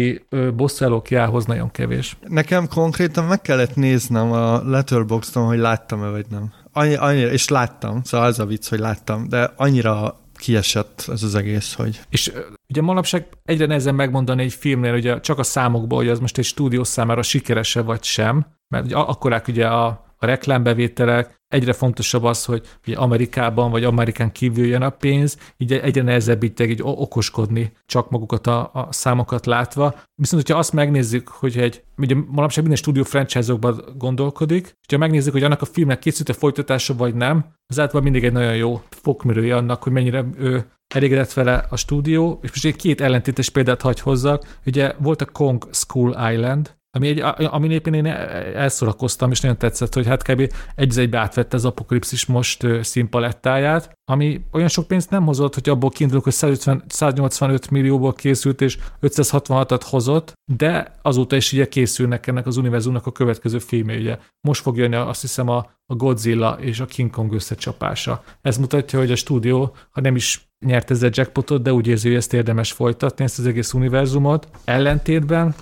bosszálókjához 0.54 1.44
nagyon 1.44 1.70
kevés. 1.70 2.16
Nekem 2.28 2.68
konkrétan 2.68 3.24
meg 3.24 3.40
kellett 3.40 3.74
néznem 3.74 4.32
a 4.32 4.62
Letterboxdon, 4.62 5.46
hogy 5.46 5.58
láttam-e 5.58 6.10
vagy 6.10 6.26
nem. 6.30 6.52
Annyi, 6.72 6.94
annyira, 6.94 7.30
és 7.30 7.48
láttam, 7.48 8.02
szóval 8.02 8.26
az 8.26 8.38
a 8.38 8.46
vicc, 8.46 8.68
hogy 8.68 8.78
láttam, 8.78 9.28
de 9.28 9.52
annyira 9.56 10.20
kiesett 10.34 11.04
ez 11.08 11.22
az 11.22 11.34
egész, 11.34 11.74
hogy... 11.74 12.00
És 12.08 12.32
ugye 12.68 12.82
manapság 12.82 13.26
egyre 13.44 13.66
nehezen 13.66 13.94
megmondani 13.94 14.42
egy 14.42 14.52
filmnél, 14.52 14.94
ugye 14.94 15.20
csak 15.20 15.38
a 15.38 15.42
számokból, 15.42 15.98
hogy 15.98 16.08
az 16.08 16.18
most 16.18 16.38
egy 16.38 16.44
stúdió 16.44 16.84
számára 16.84 17.22
sikerese 17.22 17.82
vagy 17.82 18.02
sem, 18.02 18.46
mert 18.68 18.84
ugye 18.84 18.96
akkorák 18.96 19.48
ugye 19.48 19.66
a, 19.66 19.86
a 20.16 20.26
reklámbevételek, 20.26 21.41
egyre 21.52 21.72
fontosabb 21.72 22.24
az, 22.24 22.44
hogy 22.44 22.62
ugye 22.86 22.96
Amerikában 22.96 23.70
vagy 23.70 23.84
Amerikán 23.84 24.32
kívül 24.32 24.66
jön 24.66 24.82
a 24.82 24.90
pénz, 24.90 25.36
így 25.56 25.72
egyre 25.72 26.02
nehezebb 26.02 26.42
így, 26.42 26.60
így 26.60 26.80
okoskodni 26.82 27.72
csak 27.86 28.10
magukat 28.10 28.46
a, 28.46 28.70
a 28.72 28.88
számokat 28.90 29.46
látva. 29.46 29.94
Viszont, 30.14 30.42
hogyha 30.42 30.58
azt 30.58 30.72
megnézzük, 30.72 31.28
hogy 31.28 31.58
egy, 31.58 31.82
ugye 31.96 32.14
manapság 32.26 32.60
minden 32.60 32.82
stúdió 32.82 33.02
franchise-okban 33.02 33.84
gondolkodik, 33.98 34.64
és 34.66 34.92
ha 34.92 34.98
megnézzük, 34.98 35.32
hogy 35.32 35.42
annak 35.42 35.62
a 35.62 35.66
filmnek 35.66 35.98
készült-e 35.98 36.32
folytatása 36.32 36.94
vagy 36.94 37.14
nem, 37.14 37.44
az 37.66 37.78
általában 37.78 38.02
mindig 38.02 38.24
egy 38.24 38.32
nagyon 38.32 38.56
jó 38.56 38.82
fokmérője 38.88 39.56
annak, 39.56 39.82
hogy 39.82 39.92
mennyire 39.92 40.24
ő 40.38 40.64
elégedett 40.94 41.32
vele 41.32 41.66
a 41.70 41.76
stúdió, 41.76 42.38
és 42.42 42.50
most 42.50 42.64
egy 42.64 42.76
két 42.76 43.00
ellentétes 43.00 43.48
példát 43.48 43.82
hagy 43.82 44.00
hozzak. 44.00 44.58
Ugye 44.66 44.94
volt 44.98 45.22
a 45.22 45.26
Kong 45.26 45.68
School 45.70 46.32
Island, 46.32 46.76
ami, 46.96 47.08
egy, 47.08 47.20
ami 47.36 47.68
éppen 47.68 47.94
én 47.94 48.06
elszorakoztam, 48.06 49.30
és 49.30 49.40
nagyon 49.40 49.58
tetszett, 49.58 49.94
hogy 49.94 50.06
hát 50.06 50.22
kb. 50.22 50.52
egy 50.74 50.98
egybe 50.98 51.18
átvette 51.18 51.56
az 51.56 51.64
apokalipszis 51.64 52.26
most 52.26 52.66
színpalettáját, 52.82 53.92
ami 54.10 54.40
olyan 54.52 54.68
sok 54.68 54.86
pénzt 54.86 55.10
nem 55.10 55.24
hozott, 55.24 55.54
hogy 55.54 55.68
abból 55.68 55.90
kiindulok, 55.90 56.24
hogy 56.24 56.32
150, 56.32 56.84
185 56.88 57.70
millióból 57.70 58.12
készült, 58.12 58.60
és 58.60 58.78
566-at 59.02 59.80
hozott, 59.84 60.32
de 60.52 60.94
azóta 61.02 61.36
is 61.36 61.52
ugye 61.52 61.68
készülnek 61.68 62.26
ennek 62.26 62.46
az 62.46 62.56
univerzumnak 62.56 63.06
a 63.06 63.12
következő 63.12 63.58
filmje, 63.58 63.96
ugye. 63.96 64.18
Most 64.40 64.62
fog 64.62 64.76
jönni 64.76 64.94
azt 64.94 65.20
hiszem 65.20 65.48
a, 65.48 65.70
a 65.86 65.94
Godzilla 65.94 66.58
és 66.60 66.80
a 66.80 66.86
King 66.86 67.10
Kong 67.10 67.32
összecsapása. 67.32 68.24
Ez 68.40 68.56
mutatja, 68.58 68.98
hogy 68.98 69.10
a 69.10 69.16
stúdió, 69.16 69.74
ha 69.90 70.00
nem 70.00 70.16
is 70.16 70.50
nyert 70.66 70.90
ezzel 70.90 71.10
jackpotot, 71.12 71.62
de 71.62 71.72
úgy 71.72 71.86
érzi, 71.86 72.08
hogy 72.08 72.16
ezt 72.16 72.32
érdemes 72.32 72.72
folytatni, 72.72 73.24
ezt 73.24 73.38
az 73.38 73.46
egész 73.46 73.72
univerzumot. 73.72 74.48
Ellentétben 74.64 75.54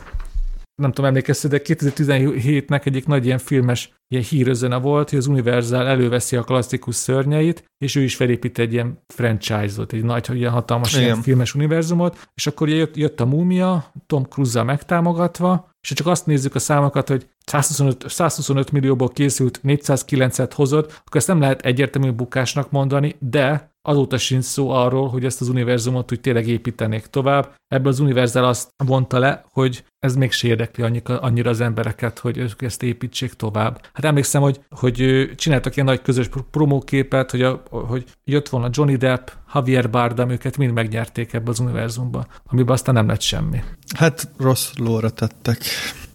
nem 0.80 0.92
tudom, 0.92 1.10
emlékeztek, 1.10 1.50
de 1.50 1.60
2017-nek 1.64 2.86
egyik 2.86 3.06
nagy 3.06 3.24
ilyen 3.24 3.38
filmes 3.38 3.92
ilyen 4.08 4.24
hírözene 4.24 4.76
volt, 4.76 5.10
hogy 5.10 5.18
az 5.18 5.26
Universal 5.26 5.86
előveszi 5.86 6.36
a 6.36 6.42
klasszikus 6.42 6.94
szörnyeit, 6.94 7.64
és 7.78 7.94
ő 7.94 8.02
is 8.02 8.16
felépít 8.16 8.58
egy 8.58 8.72
ilyen 8.72 9.02
franchise-ot, 9.06 9.92
egy 9.92 10.04
nagy, 10.04 10.36
ilyen 10.36 10.52
hatalmas 10.52 10.96
ilyen 10.96 11.22
filmes 11.22 11.54
univerzumot, 11.54 12.28
és 12.34 12.46
akkor 12.46 12.68
jött, 12.68 12.96
jött 12.96 13.20
a 13.20 13.26
múmia, 13.26 13.92
Tom 14.06 14.24
Cruise-zal 14.24 14.64
megtámogatva, 14.64 15.70
és 15.80 15.92
csak 15.92 16.06
azt 16.06 16.26
nézzük 16.26 16.54
a 16.54 16.58
számokat, 16.58 17.08
hogy 17.08 17.26
125, 17.46 18.08
125 18.08 18.72
millióból 18.72 19.08
készült, 19.08 19.60
409-et 19.64 20.50
hozott, 20.54 20.86
akkor 20.86 21.16
ezt 21.16 21.26
nem 21.26 21.40
lehet 21.40 21.60
egyértelmű 21.60 22.10
bukásnak 22.10 22.70
mondani, 22.70 23.16
de 23.18 23.69
azóta 23.82 24.18
sincs 24.18 24.44
szó 24.44 24.70
arról, 24.70 25.08
hogy 25.08 25.24
ezt 25.24 25.40
az 25.40 25.48
univerzumot 25.48 26.12
úgy 26.12 26.20
tényleg 26.20 26.48
építenék 26.48 27.06
tovább. 27.06 27.54
Ebből 27.68 27.92
az 27.92 28.00
univerzál 28.00 28.44
azt 28.44 28.70
vonta 28.84 29.18
le, 29.18 29.44
hogy 29.50 29.84
ez 29.98 30.16
még 30.16 30.32
se 30.32 30.48
érdekli 30.48 31.02
annyira 31.04 31.50
az 31.50 31.60
embereket, 31.60 32.18
hogy 32.18 32.38
ők 32.38 32.62
ezt 32.62 32.82
építsék 32.82 33.32
tovább. 33.32 33.80
Hát 33.92 34.04
emlékszem, 34.04 34.42
hogy, 34.42 34.60
hogy 34.68 35.28
csináltak 35.36 35.74
ilyen 35.74 35.86
nagy 35.86 36.02
közös 36.02 36.28
promóképet, 36.50 37.30
hogy, 37.30 37.42
a, 37.42 37.62
hogy 37.70 38.04
jött 38.24 38.48
volna 38.48 38.68
Johnny 38.72 38.96
Depp, 38.96 39.28
Javier 39.54 39.90
Bardem, 39.90 40.30
őket 40.30 40.56
mind 40.56 40.72
megnyerték 40.72 41.32
ebbe 41.32 41.50
az 41.50 41.58
univerzumba, 41.58 42.26
amiben 42.46 42.72
aztán 42.72 42.94
nem 42.94 43.06
lett 43.06 43.20
semmi. 43.20 43.62
Hát 43.96 44.28
rossz 44.38 44.70
lóra 44.76 45.10
tettek. 45.10 45.62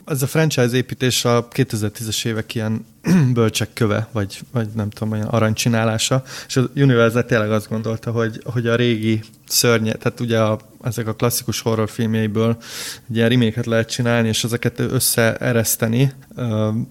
Ez 0.05 0.21
a 0.21 0.27
franchise 0.27 0.75
építés 0.75 1.25
a 1.25 1.47
2010-es 1.47 2.25
évek 2.25 2.55
ilyen 2.55 2.85
bölcsek 3.33 3.69
köve, 3.73 4.07
vagy, 4.11 4.39
vagy 4.51 4.67
nem 4.75 4.89
tudom, 4.89 5.13
olyan 5.13 5.27
aranycsinálása, 5.27 6.23
és 6.47 6.57
a 6.57 6.69
Universal 6.75 7.25
tényleg 7.25 7.51
azt 7.51 7.69
gondolta, 7.69 8.11
hogy, 8.11 8.41
hogy 8.43 8.67
a 8.67 8.75
régi 8.75 9.21
szörnye, 9.47 9.93
tehát 9.93 10.19
ugye 10.19 10.39
a, 10.39 10.59
ezek 10.83 11.07
a 11.07 11.13
klasszikus 11.13 11.61
horrorfilmjeiből 11.61 12.57
egy 13.09 13.15
ilyen 13.15 13.29
reméket 13.29 13.65
lehet 13.65 13.89
csinálni, 13.89 14.27
és 14.27 14.43
ezeket 14.43 14.79
összeereszteni. 14.79 16.11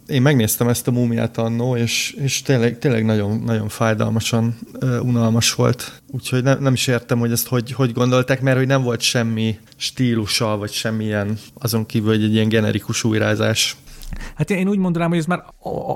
Én 0.06 0.22
megnéztem 0.22 0.68
ezt 0.68 0.88
a 0.88 0.90
múmiát 0.90 1.38
annó, 1.38 1.76
és, 1.76 2.16
és 2.18 2.42
tényleg, 2.42 2.78
tényleg 2.78 3.04
nagyon, 3.04 3.42
nagyon 3.44 3.68
fájdalmasan 3.68 4.58
unalmas 5.00 5.54
volt. 5.54 6.02
Úgyhogy 6.10 6.42
nem, 6.42 6.62
nem 6.62 6.72
is 6.72 6.86
értem, 6.86 7.18
hogy 7.18 7.32
ezt 7.32 7.48
hogy, 7.48 7.72
hogy 7.72 7.92
gondolták, 7.92 8.40
mert 8.40 8.56
hogy 8.56 8.66
nem 8.66 8.82
volt 8.82 9.00
semmi 9.00 9.58
stílusa, 9.76 10.56
vagy 10.56 10.72
semmilyen 10.72 11.38
azon 11.54 11.86
kívül, 11.86 12.08
hogy 12.08 12.24
egy 12.24 12.34
ilyen 12.34 12.48
generikus 12.48 13.04
újrázás. 13.04 13.76
Hát 14.34 14.50
én 14.50 14.68
úgy 14.68 14.78
mondanám, 14.78 15.08
hogy 15.08 15.18
ez 15.18 15.26
már 15.26 15.44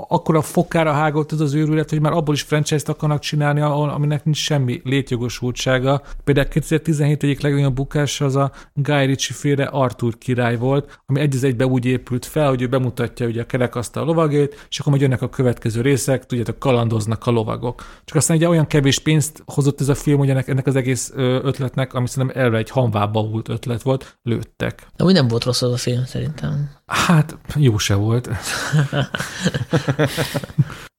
akkor 0.07 0.35
a 0.35 0.41
fokára 0.41 0.91
hágott 0.91 1.31
ez 1.31 1.39
az 1.39 1.53
őrület, 1.53 1.89
hogy 1.89 2.01
már 2.01 2.11
abból 2.11 2.33
is 2.33 2.41
franchise-t 2.41 2.89
akarnak 2.89 3.19
csinálni, 3.19 3.61
aminek 3.61 4.23
nincs 4.23 4.37
semmi 4.37 4.81
létjogosultsága. 4.83 6.01
Például 6.23 6.47
2017 6.47 7.23
egyik 7.23 7.41
legnagyobb 7.41 7.73
bukása 7.73 8.25
az 8.25 8.35
a 8.35 8.51
Guy 8.73 9.05
Ritchie 9.05 9.37
féle 9.37 9.63
Arthur 9.63 10.17
király 10.17 10.57
volt, 10.57 11.01
ami 11.05 11.19
egy 11.19 11.37
egybe 11.41 11.65
úgy 11.65 11.85
épült 11.85 12.25
fel, 12.25 12.47
hogy 12.47 12.61
ő 12.61 12.67
bemutatja 12.67 13.27
ugye 13.27 13.41
a 13.41 13.45
kerekasztal 13.45 14.05
lovagét, 14.05 14.65
és 14.69 14.79
akkor 14.79 14.91
majd 14.91 15.03
jönnek 15.03 15.21
a 15.21 15.29
következő 15.29 15.81
részek, 15.81 16.25
tudjátok, 16.25 16.59
kalandoznak 16.59 17.25
a 17.25 17.31
lovagok. 17.31 17.85
Csak 18.05 18.17
aztán 18.17 18.37
ugye 18.37 18.49
olyan 18.49 18.67
kevés 18.67 18.99
pénzt 18.99 19.43
hozott 19.45 19.81
ez 19.81 19.89
a 19.89 19.95
film, 19.95 20.17
hogy 20.17 20.29
ennek, 20.29 20.47
ennek 20.47 20.67
az 20.67 20.75
egész 20.75 21.11
ötletnek, 21.15 21.93
ami 21.93 22.07
szerintem 22.07 22.43
erre 22.43 22.57
egy 22.57 22.69
hanvába 22.69 23.21
hult 23.21 23.49
ötlet 23.49 23.81
volt, 23.81 24.17
lőttek. 24.23 24.87
De 24.95 25.03
úgy 25.03 25.13
nem 25.13 25.27
volt 25.27 25.43
rossz 25.43 25.61
az 25.61 25.71
a 25.71 25.77
film 25.77 26.05
szerintem. 26.05 26.69
Hát, 26.85 27.37
jó 27.55 27.77
se 27.77 27.95
volt. 27.95 28.08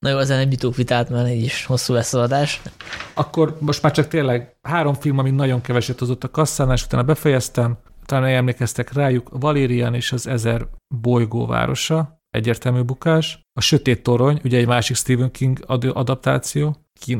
Na 0.05 0.09
jó, 0.09 0.19
ezen 0.19 0.39
egy 0.39 0.53
jutunk 0.53 0.77
vitát, 0.77 1.09
mert 1.09 1.29
így 1.29 1.45
is 1.45 1.65
hosszú 1.65 1.95
lesz 1.95 2.13
az 2.13 2.21
adás. 2.21 2.63
Akkor 3.15 3.57
most 3.61 3.83
már 3.83 3.93
csak 3.93 4.09
tényleg 4.09 4.57
három 4.63 4.95
film, 4.95 5.19
ami 5.19 5.31
nagyon 5.31 5.61
keveset 5.61 5.99
hozott 5.99 6.25
a 6.25 6.31
kasszánál, 6.31 6.75
és 6.75 6.85
utána 6.85 7.03
befejeztem. 7.03 7.79
Talán 8.07 8.31
emlékeztek 8.31 8.93
rájuk, 8.93 9.29
Valérian 9.33 9.95
és 9.95 10.13
az 10.13 10.27
Ezer 10.27 10.67
bolygóvárosa, 10.95 12.21
egyértelmű 12.31 12.83
bukás. 12.83 13.41
A 13.53 13.61
Sötét 13.61 14.03
Torony, 14.03 14.41
ugye 14.45 14.59
egy 14.59 14.67
másik 14.67 14.97
Stephen 14.97 15.31
King 15.31 15.65
adaptáció, 15.93 16.77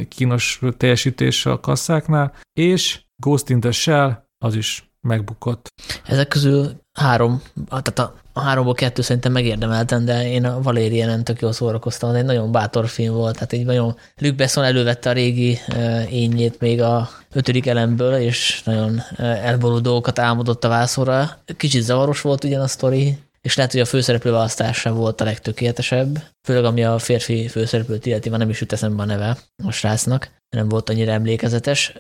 kínos 0.09 0.61
teljesítés 0.77 1.47
a 1.47 1.61
kasszáknál, 1.61 2.35
és 2.53 3.01
Ghost 3.17 3.49
in 3.49 3.61
the 3.61 3.71
Shell, 3.71 4.25
az 4.45 4.55
is 4.55 4.91
megbukott. 5.01 5.69
Ezek 6.05 6.29
közül 6.29 6.81
három, 6.99 7.43
tehát 7.69 7.99
a, 7.99 8.15
háromból 8.41 8.75
kettő 8.75 9.03
szerintem 9.03 9.33
megérdemeltem, 9.33 10.05
de 10.05 10.31
én 10.31 10.45
a 10.45 10.63
Valérianen 10.63 11.25
tök 11.25 11.41
jól 11.41 11.53
szórakoztam, 11.53 12.15
egy 12.15 12.25
nagyon 12.25 12.53
bátor 12.53 12.89
film 12.89 13.15
volt, 13.15 13.35
tehát 13.35 13.53
egy 13.53 13.65
nagyon 13.65 13.97
Luc 14.19 14.37
Besson 14.37 14.65
elővette 14.65 15.11
a 15.11 15.13
régi 15.13 15.59
uh, 15.69 16.13
ényét 16.13 16.61
még 16.61 16.83
a 16.83 17.09
ötödik 17.33 17.67
elemből, 17.67 18.15
és 18.15 18.63
nagyon 18.65 19.03
uh, 19.19 19.47
elborult 19.47 19.83
dolgokat 19.83 20.19
álmodott 20.19 20.65
a 20.65 20.69
vászorra. 20.69 21.39
Kicsit 21.57 21.83
zavaros 21.83 22.21
volt 22.21 22.45
ugyan 22.45 22.61
a 22.61 22.69
sztori, 22.69 23.19
és 23.41 23.57
lehet, 23.57 23.73
hogy 23.73 23.81
a 23.81 23.85
főszereplő 23.85 24.31
választása 24.31 24.93
volt 24.93 25.21
a 25.21 25.25
legtökéletesebb, 25.25 26.23
főleg 26.43 26.65
ami 26.65 26.85
a 26.85 26.99
férfi 26.99 27.49
főszereplőt 27.49 28.07
illeti, 28.07 28.29
már 28.29 28.39
nem 28.39 28.51
is 28.51 28.61
jut 28.61 28.73
eszembe 28.73 29.03
a 29.03 29.07
neve 29.07 29.37
a 29.65 29.71
srácnak, 29.71 30.31
nem 30.57 30.69
volt 30.69 30.91
annyira 30.91 31.13
emlékezetes, 31.13 31.93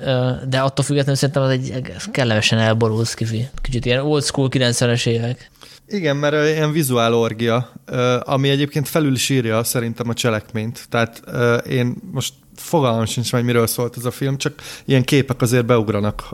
de 0.48 0.58
attól 0.60 0.84
függetlenül 0.84 1.14
szerintem 1.14 1.42
az 1.42 1.50
egy 1.50 1.84
kellemesen 2.12 2.58
elborult 2.58 3.06
skifi. 3.06 3.48
Kicsit 3.62 3.84
ilyen 3.84 4.00
old 4.00 4.22
school 4.22 4.48
90-es 4.50 5.06
évek. 5.06 5.50
Igen, 5.92 6.16
mert 6.16 6.48
ilyen 6.56 6.72
vizuál 6.72 7.14
orgia, 7.14 7.72
ami 8.20 8.48
egyébként 8.48 8.88
felül 8.88 9.12
is 9.14 9.28
írja 9.28 9.64
szerintem 9.64 10.08
a 10.08 10.14
cselekményt. 10.14 10.86
Tehát 10.88 11.22
én 11.66 11.96
most 12.12 12.34
fogalmam 12.60 13.04
sincs 13.04 13.30
hogy 13.30 13.44
miről 13.44 13.66
szólt 13.66 13.96
ez 13.96 14.04
a 14.04 14.10
film, 14.10 14.36
csak 14.36 14.54
ilyen 14.84 15.02
képek 15.02 15.42
azért 15.42 15.66
beugranak. 15.66 16.28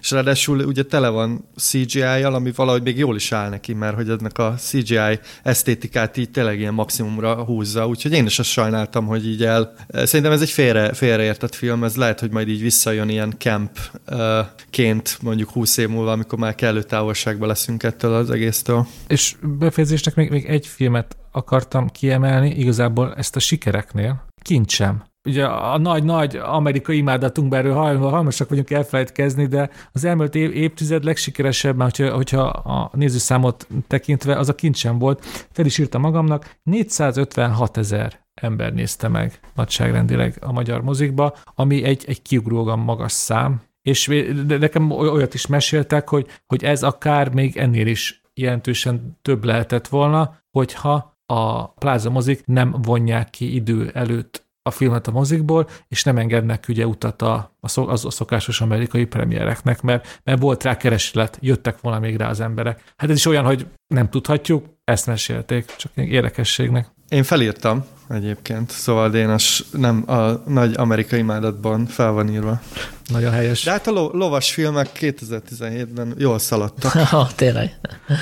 És 0.00 0.10
ráadásul 0.10 0.58
ugye 0.58 0.82
tele 0.82 1.08
van 1.08 1.48
CGI-jal, 1.56 2.34
ami 2.34 2.52
valahogy 2.56 2.82
még 2.82 2.98
jól 2.98 3.16
is 3.16 3.32
áll 3.32 3.48
neki, 3.48 3.74
mert 3.74 3.94
hogy 3.94 4.08
ennek 4.08 4.38
a 4.38 4.54
CGI 4.58 5.18
esztétikát 5.42 6.16
így 6.16 6.30
tényleg 6.30 6.58
ilyen 6.58 6.74
maximumra 6.74 7.44
húzza, 7.44 7.86
úgyhogy 7.86 8.12
én 8.12 8.26
is 8.26 8.38
azt 8.38 8.48
sajnáltam, 8.48 9.06
hogy 9.06 9.26
így 9.26 9.44
el... 9.44 9.74
Szerintem 9.88 10.32
ez 10.32 10.40
egy 10.40 10.50
félre, 10.50 10.92
félreértett 10.92 11.54
film, 11.54 11.84
ez 11.84 11.96
lehet, 11.96 12.20
hogy 12.20 12.30
majd 12.30 12.48
így 12.48 12.60
visszajön 12.60 13.08
ilyen 13.08 13.34
campként 13.38 15.18
mondjuk 15.22 15.50
20 15.50 15.76
év 15.76 15.88
múlva, 15.88 16.12
amikor 16.12 16.38
már 16.38 16.54
kellő 16.54 16.82
távolságban 16.82 17.48
leszünk 17.48 17.82
ettől 17.82 18.14
az 18.14 18.30
egésztől. 18.30 18.86
És 19.06 19.36
befejezésnek 19.58 20.14
még, 20.14 20.30
még 20.30 20.44
egy 20.44 20.66
filmet 20.66 21.16
akartam 21.32 21.88
kiemelni, 21.88 22.50
igazából 22.50 23.14
ezt 23.14 23.36
a 23.36 23.38
sikereknél, 23.38 24.24
kincsem 24.42 25.07
ugye 25.24 25.44
a 25.44 25.78
nagy-nagy 25.78 26.36
amerikai 26.36 26.96
imádatunk 26.96 27.54
erről 27.54 27.74
hajlamosak 27.74 28.48
vagyunk 28.48 28.70
elfelejtkezni, 28.70 29.46
de 29.46 29.70
az 29.92 30.04
elmúlt 30.04 30.34
év, 30.34 30.56
évtized 30.56 31.04
legsikeresebb, 31.04 31.76
már 31.76 31.90
hogyha, 31.90 32.14
hogyha 32.14 32.42
a 32.46 32.90
nézőszámot 32.92 33.66
tekintve, 33.86 34.36
az 34.36 34.48
a 34.48 34.54
kincsem 34.54 34.98
volt. 34.98 35.24
Fel 35.52 35.64
is 35.66 35.78
írta 35.78 35.98
magamnak, 35.98 36.56
456 36.62 37.76
ezer 37.76 38.26
ember 38.34 38.72
nézte 38.72 39.08
meg 39.08 39.40
nagyságrendileg 39.54 40.36
a 40.40 40.52
magyar 40.52 40.82
mozikba, 40.82 41.36
ami 41.54 41.84
egy, 41.84 42.04
egy 42.06 42.22
kiugrógan 42.22 42.78
magas 42.78 43.12
szám, 43.12 43.62
és 43.82 44.24
nekem 44.46 44.90
olyat 44.90 45.34
is 45.34 45.46
meséltek, 45.46 46.08
hogy, 46.08 46.26
hogy 46.46 46.64
ez 46.64 46.82
akár 46.82 47.34
még 47.34 47.56
ennél 47.56 47.86
is 47.86 48.22
jelentősen 48.34 49.18
több 49.22 49.44
lehetett 49.44 49.88
volna, 49.88 50.36
hogyha 50.50 51.16
a 51.26 51.68
pláza 51.68 52.10
mozik 52.10 52.46
nem 52.46 52.74
vonják 52.82 53.30
ki 53.30 53.54
idő 53.54 53.90
előtt 53.94 54.46
a 54.68 54.70
filmet 54.70 55.06
a 55.06 55.10
mozikból, 55.10 55.68
és 55.88 56.04
nem 56.04 56.18
engednek 56.18 56.64
ugye 56.68 56.86
utat 56.86 57.22
a, 57.22 57.56
a, 57.60 57.80
az 57.80 58.04
a 58.04 58.10
szokásos 58.10 58.60
amerikai 58.60 59.04
premiereknek, 59.04 59.82
mert, 59.82 60.20
mert 60.24 60.40
volt 60.40 60.62
rá 60.62 60.76
kereslet, 60.76 61.38
jöttek 61.40 61.80
volna 61.80 61.98
még 61.98 62.16
rá 62.16 62.28
az 62.28 62.40
emberek. 62.40 62.82
Hát 62.96 63.10
ez 63.10 63.16
is 63.16 63.26
olyan, 63.26 63.44
hogy 63.44 63.66
nem 63.86 64.10
tudhatjuk, 64.10 64.66
ezt 64.84 65.06
mesélték, 65.06 65.76
csak 65.76 65.92
érdekességnek. 65.94 66.88
Én 67.08 67.22
felírtam 67.22 67.84
egyébként, 68.10 68.70
szóval 68.70 69.10
Dénes 69.10 69.64
nem 69.72 70.04
a 70.06 70.42
nagy 70.46 70.74
amerikai 70.76 71.18
imádatban 71.18 71.86
fel 71.86 72.10
van 72.10 72.28
írva. 72.28 72.60
Nagyon 73.08 73.32
helyes. 73.32 73.64
De 73.64 73.70
hát 73.70 73.86
a 73.86 73.90
lo- 73.90 74.12
lovas 74.12 74.52
filmek 74.52 74.88
2017-ben 75.00 76.14
jól 76.18 76.38
szaladtak. 76.38 76.94
oh, 77.12 77.32
tényleg. 77.34 77.78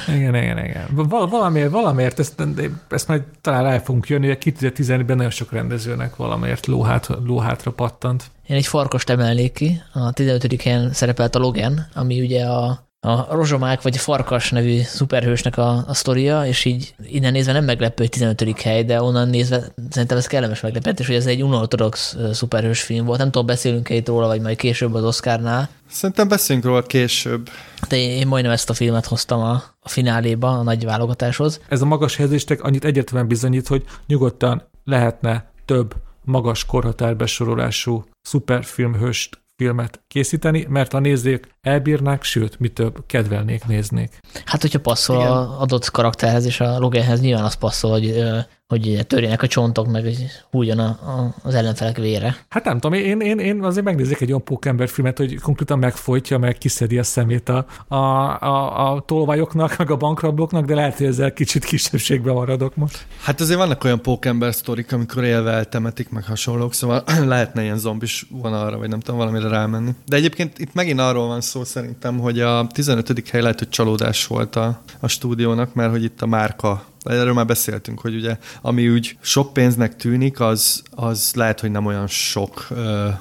Igen, 0.09 0.35
igen, 0.35 0.65
igen. 0.65 0.87
Val- 0.91 1.31
valamiért, 1.31 1.71
valamiért 1.71 2.19
ezt, 2.19 2.43
ezt 2.89 3.09
majd 3.09 3.23
talán 3.41 3.63
rá 3.63 3.79
fogunk 3.79 4.09
jönni, 4.09 4.27
hogy 4.27 4.39
2017-ben 4.61 5.17
nagyon 5.17 5.31
sok 5.31 5.53
rendezőnek 5.53 6.17
valamiért 6.17 6.67
lóhát, 6.67 7.09
lóhátra 7.25 7.71
pattant. 7.71 8.25
Én 8.47 8.57
egy 8.57 8.67
farkost 8.67 9.11
emelnék 9.11 9.53
ki. 9.53 9.83
A 9.93 10.13
15. 10.13 10.63
helyen 10.63 10.93
szerepelt 10.93 11.35
a 11.35 11.39
Logan, 11.39 11.87
ami 11.95 12.21
ugye 12.21 12.45
a 12.45 12.86
a 13.07 13.27
rozsomák 13.31 13.83
vagy 13.83 13.97
a 13.97 14.01
farkas 14.01 14.51
nevű 14.51 14.81
szuperhősnek 14.81 15.59
a, 15.59 15.85
a 15.87 15.95
sztoria, 15.95 16.47
és 16.47 16.65
így 16.65 16.95
innen 17.07 17.33
nézve 17.33 17.53
nem 17.53 17.65
meglepő, 17.65 18.03
hogy 18.03 18.11
15. 18.11 18.61
hely, 18.61 18.85
de 18.85 19.03
onnan 19.03 19.29
nézve 19.29 19.65
szerintem 19.91 20.17
ez 20.19 20.27
kellemes 20.27 20.61
meglepetés, 20.61 21.07
hogy 21.07 21.17
ez 21.17 21.27
egy 21.27 21.43
unortodox 21.43 22.17
szuperhős 22.33 22.83
film 22.83 23.07
volt. 23.07 23.19
Nem 23.19 23.31
tudom, 23.31 23.47
beszélünk-e 23.47 23.95
itt 23.95 24.07
róla, 24.07 24.27
vagy 24.27 24.41
majd 24.41 24.57
később 24.57 24.95
az 24.95 25.05
Oscarnál. 25.05 25.69
Szerintem 25.91 26.29
beszélünk 26.29 26.65
róla 26.65 26.83
később. 26.83 27.49
De 27.89 27.97
én 27.97 28.27
majdnem 28.27 28.53
ezt 28.53 28.71
a 28.71 28.75
filmet 28.75 29.07
hoztam 29.07 29.41
a, 29.41 29.63
a 29.81 29.89
fináléba, 29.89 30.59
a 30.59 30.63
nagy 30.63 30.85
válogatáshoz. 30.85 31.61
Ez 31.69 31.81
a 31.81 31.87
magas 31.87 32.17
helyezéstek 32.17 32.63
annyit 32.63 32.85
egyértelműen 32.85 33.29
bizonyít, 33.29 33.67
hogy 33.67 33.85
nyugodtan 34.07 34.69
lehetne 34.85 35.51
több 35.65 35.95
magas 36.25 36.65
korhatárbesorolású 36.65 38.05
szuperfilmhőst 38.23 39.45
filmet 39.57 40.01
készíteni, 40.09 40.67
mert 40.69 40.95
a 40.95 40.99
nézők 40.99 41.49
elbírnák, 41.61 42.23
sőt, 42.23 42.59
mi 42.59 42.69
több, 42.69 43.07
kedvelnék, 43.07 43.67
néznék. 43.67 44.21
Hát, 44.45 44.61
hogyha 44.61 44.81
passzol 44.81 45.17
Igen. 45.17 45.31
a 45.31 45.61
adott 45.61 45.91
karakterhez 45.91 46.45
és 46.45 46.61
a 46.61 46.79
Loganhez, 46.79 47.21
nyilván 47.21 47.45
az 47.45 47.55
passzol, 47.55 47.91
hogy 47.91 48.25
hogy 48.69 49.05
törjenek 49.07 49.43
a 49.43 49.47
csontok, 49.47 49.87
meg 49.87 50.03
hogy 50.03 50.27
hújjon 50.51 50.79
a, 50.79 50.85
a, 50.85 51.35
az 51.43 51.55
ellenfelek 51.55 51.97
vére. 51.97 52.37
Hát 52.49 52.65
nem 52.65 52.79
tudom, 52.79 52.99
én, 52.99 53.21
én, 53.21 53.39
én 53.39 53.63
azért 53.63 53.85
megnézek 53.85 54.21
egy 54.21 54.29
olyan 54.29 54.45
pókember 54.45 54.89
filmet, 54.89 55.19
hogy 55.19 55.41
konkrétan 55.41 55.79
megfojtja, 55.79 56.39
meg 56.39 56.59
kiszedi 56.59 56.99
a 56.99 57.03
szemét 57.03 57.49
a, 57.49 57.67
a, 57.89 57.97
a, 57.97 58.93
a 58.93 59.01
tolvajoknak, 59.01 59.77
meg 59.77 59.91
a 59.91 59.97
bankrablóknak, 59.97 60.65
de 60.65 60.75
lehet, 60.75 60.97
hogy 60.97 61.07
ezzel 61.07 61.33
kicsit 61.33 61.65
kisebbségben 61.65 62.35
maradok 62.35 62.77
most. 62.77 63.07
Hát 63.23 63.41
azért 63.41 63.59
vannak 63.59 63.85
olyan 63.85 64.03
pókember 64.03 64.55
sztorik, 64.55 64.93
amikor 64.93 65.25
élve 65.25 65.51
eltemetik, 65.51 66.11
meg 66.11 66.25
hasonlók, 66.25 66.75
szóval 66.75 67.05
lehetne 67.27 67.63
ilyen 67.63 67.79
zombis 67.79 68.27
vonalra, 68.31 68.79
vagy 68.79 68.89
nem 68.89 69.01
tudom, 69.01 69.19
valamire 69.19 69.49
rámenni. 69.49 69.91
De 70.07 70.17
egyébként 70.17 70.59
itt 70.59 70.75
megint 70.75 71.01
arról 71.01 71.27
van 71.27 71.41
szó 71.41 71.65
szerintem, 71.65 72.19
hogy 72.19 72.41
a 72.41 72.67
15. 72.73 73.29
hely 73.29 73.41
lehet, 73.41 73.59
hogy 73.59 73.69
csalódás 73.69 74.27
volt 74.27 74.57
a, 74.57 74.81
a 75.01 75.09
stúdiónak, 75.09 75.75
mert 75.75 75.91
hogy 75.91 76.05
itt 76.05 76.23
a 76.23 76.27
márka 76.27 76.85
erről 77.07 77.33
már 77.33 77.47
beszéltünk, 77.47 78.01
hogy 78.01 78.15
ugye 78.15 78.37
ami 78.61 78.89
úgy 78.89 79.17
sok 79.21 79.53
pénznek 79.53 79.97
tűnik, 79.97 80.41
az, 80.41 80.83
az 80.91 81.33
lehet, 81.35 81.61
hogy 81.61 81.71
nem 81.71 81.87
olyan 81.87 82.07
sok 82.07 82.67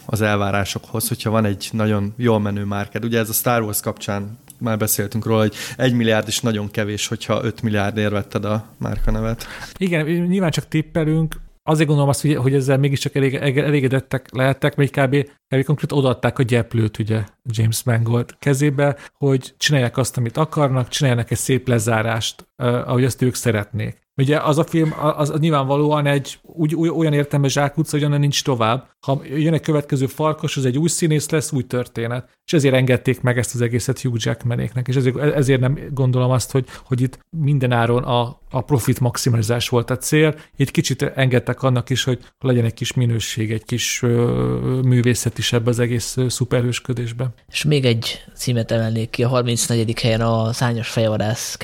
az 0.06 0.22
elvárásokhoz, 0.22 1.08
hogyha 1.08 1.30
van 1.30 1.46
egy 1.46 1.70
nagyon 1.72 2.14
jól 2.18 2.40
menő 2.40 2.64
márked. 2.64 3.06
Ugye 3.06 3.20
ez 3.20 3.30
a 3.30 3.34
Star 3.34 3.62
Wars 3.62 3.82
kapcsán 3.82 4.38
már 4.60 4.78
beszéltünk 4.78 5.26
róla, 5.26 5.40
hogy 5.40 5.54
egy 5.78 5.94
milliárd 5.94 6.28
is 6.28 6.40
nagyon 6.40 6.72
kevés, 6.72 7.08
hogyha 7.08 7.44
5 7.44 7.62
milliárdért 7.62 8.12
vetted 8.12 8.46
a 8.46 8.66
márkanevet. 8.78 9.46
Igen, 9.78 10.06
nyilván 10.06 10.52
csak 10.52 10.68
tippelünk, 10.68 11.36
azért 11.68 11.88
gondolom 11.88 12.10
azt, 12.10 12.22
hogy, 12.22 12.36
hogy 12.36 12.54
ezzel 12.54 12.78
mégiscsak 12.78 13.16
elég, 13.16 13.36
elégedettek 13.36 14.28
lehettek, 14.32 14.76
mert 14.76 14.92
kb. 14.92 15.30
kb. 15.48 15.64
konkrét 15.64 15.92
odaadták 15.92 16.40
a 16.40 16.44
gyeplőt 16.44 17.00
ugye 17.00 17.24
James 17.44 17.84
Mangold 17.84 18.36
kezébe, 18.40 18.98
hogy 19.14 19.54
csinálják 19.58 19.98
azt, 19.98 20.18
amit 20.18 20.38
akarnak, 20.38 20.88
csinálják 20.88 21.32
egy 21.32 21.38
szép 21.38 21.68
lezárást, 21.68 22.48
ahogy 22.56 23.04
azt 23.04 23.22
ők 23.22 23.36
szeretnék. 23.36 24.04
Ugye 24.18 24.38
az 24.38 24.58
a 24.58 24.64
film 24.64 24.94
az, 25.00 25.30
az 25.30 25.40
nyilvánvalóan 25.40 26.06
egy 26.06 26.40
úgy, 26.42 26.76
úgy, 26.76 26.90
olyan 26.90 27.14
értelme 27.14 27.48
zsákutca, 27.48 27.98
hogy 27.98 28.06
onnan 28.06 28.20
nincs 28.20 28.44
tovább. 28.44 28.88
Ha 29.00 29.22
jön 29.36 29.54
egy 29.54 29.62
következő 29.62 30.06
farkas, 30.06 30.58
az 30.58 30.66
egy 30.66 30.78
új 30.78 30.88
színész 30.88 31.30
lesz, 31.30 31.52
új 31.52 31.64
történet. 31.64 32.30
És 32.46 32.54
ezért 32.54 32.76
engedték 32.76 33.22
meg 33.22 33.38
ezt 33.38 33.54
az 33.54 33.62
egészet 33.62 34.02
Hugh 34.02 34.18
Jackmanéknek, 34.20 34.88
és 34.88 34.96
ezért, 34.96 35.18
ezért 35.18 35.60
nem 35.60 35.80
gondolom 35.92 36.32
azt, 36.32 36.52
hogy, 36.52 36.66
hogy 36.84 37.02
itt 37.02 37.20
mindenáron 37.30 38.04
a, 38.04 38.40
a 38.52 38.62
profit 38.62 39.00
maximalizás 39.00 39.70
volt 39.70 39.90
a 39.90 39.98
cél. 39.98 40.36
Itt 40.56 40.72
kicsit 40.72 41.02
engedtek 41.02 41.64
annak 41.64 41.90
is, 41.90 42.04
hogy 42.04 42.20
legyen 42.40 42.66
egy 42.66 42.74
kis 42.74 42.94
minőség, 42.94 43.52
egy 43.52 43.66
kis 43.66 44.02
ö, 44.04 44.80
művészet 44.84 45.38
is 45.38 45.54
ebbe 45.54 45.70
az 45.70 45.80
egész 45.80 46.18
szuperhősködésbe. 46.28 47.28
És 47.48 47.64
még 47.64 47.86
egy 47.86 48.24
címet 48.36 48.72
emelnék 48.72 49.10
ki, 49.10 49.24
a 49.24 49.28
34. 49.28 50.00
helyen 50.02 50.22
a 50.22 50.54
Szányos 50.54 50.90
Fejvadász 50.90 51.56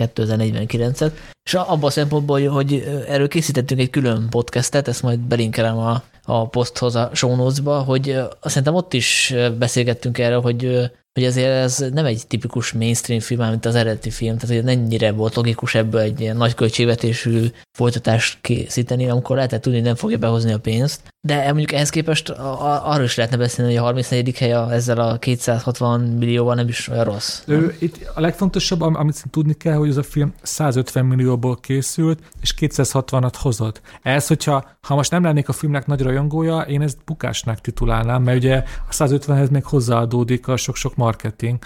2049-et, 0.82 1.12
és 1.44 1.54
abban 1.54 1.84
a 1.84 1.90
szempontból, 1.90 2.48
hogy 2.48 3.04
erről 3.08 3.28
készítettünk 3.28 3.82
egy 3.82 3.90
külön 3.90 4.30
podcastet, 4.30 4.88
ezt 4.88 5.02
majd 5.02 5.20
belinkelem 5.20 5.78
a, 5.78 6.04
a 6.24 6.48
poszthoz 6.48 6.96
a 6.96 7.10
show 7.14 7.36
hogy 7.84 8.20
szerintem 8.42 8.76
ott 8.76 8.94
is 8.94 9.34
beszélgettünk 9.58 10.18
erről, 10.18 10.42
hogy 10.42 10.92
hogy 11.14 11.24
azért 11.24 11.50
ez 11.50 11.86
nem 11.94 12.06
egy 12.06 12.28
tipikus 12.28 12.72
mainstream 12.72 13.20
film, 13.20 13.50
mint 13.50 13.66
az 13.66 13.76
eredeti 13.76 14.10
film, 14.10 14.38
tehát 14.38 14.56
hogy 14.56 14.70
ennyire 14.72 15.12
volt 15.12 15.36
logikus 15.36 15.76
ebből 15.76 16.02
egy 16.02 16.22
ilyen 16.22 16.38
nagy 16.38 16.54
költségvetésű 16.54 17.46
folytatást 17.78 18.38
készíteni, 18.42 19.10
amikor 19.10 19.36
lehetett 19.36 19.62
tudni, 19.62 19.78
hogy 19.78 19.88
nem 19.88 19.96
fogja 19.96 20.18
behozni 20.18 20.54
a 20.54 20.60
pénzt. 20.60 21.02
De 21.28 21.44
mondjuk 21.46 21.72
ehhez 21.72 21.90
képest 21.90 22.30
arról 22.30 23.06
is 23.06 23.16
lehetne 23.16 23.38
beszélni, 23.38 23.72
hogy 23.72 23.82
a 23.82 23.84
34. 23.84 24.38
hely 24.38 24.52
ezzel 24.52 24.98
a 24.98 25.18
260 25.18 26.02
millióval 26.02 26.56
nem 26.56 26.68
is 26.68 26.88
olyan 26.88 27.04
rossz. 27.04 27.42
Ő, 27.46 27.76
itt 27.80 28.12
a 28.16 28.20
legfontosabb, 28.22 28.82
amit 28.82 29.24
tudni 29.32 29.54
kell, 29.54 29.76
hogy 29.76 29.90
ez 29.90 29.98
a 29.98 30.04
film 30.04 30.34
150 30.42 31.06
millióból 31.06 31.60
készült, 31.60 32.20
és 32.42 32.54
260-at 32.60 33.34
hozott. 33.38 33.82
Ez, 34.02 34.28
hogyha 34.28 34.70
ha 34.88 34.96
most 34.96 35.12
nem 35.12 35.24
lennék 35.24 35.50
a 35.50 35.54
filmnek 35.54 35.86
nagy 35.86 36.02
rajongója, 36.02 36.60
én 36.60 36.82
ezt 36.82 36.98
bukásnak 37.06 37.62
titulálnám, 37.62 38.24
mert 38.24 38.38
ugye 38.38 38.64
a 38.90 38.92
150-hez 38.92 39.52
még 39.52 39.66
hozzáadódik 39.66 40.48
a 40.48 40.58
sok-sok 40.58 40.96
marketing. 40.96 41.58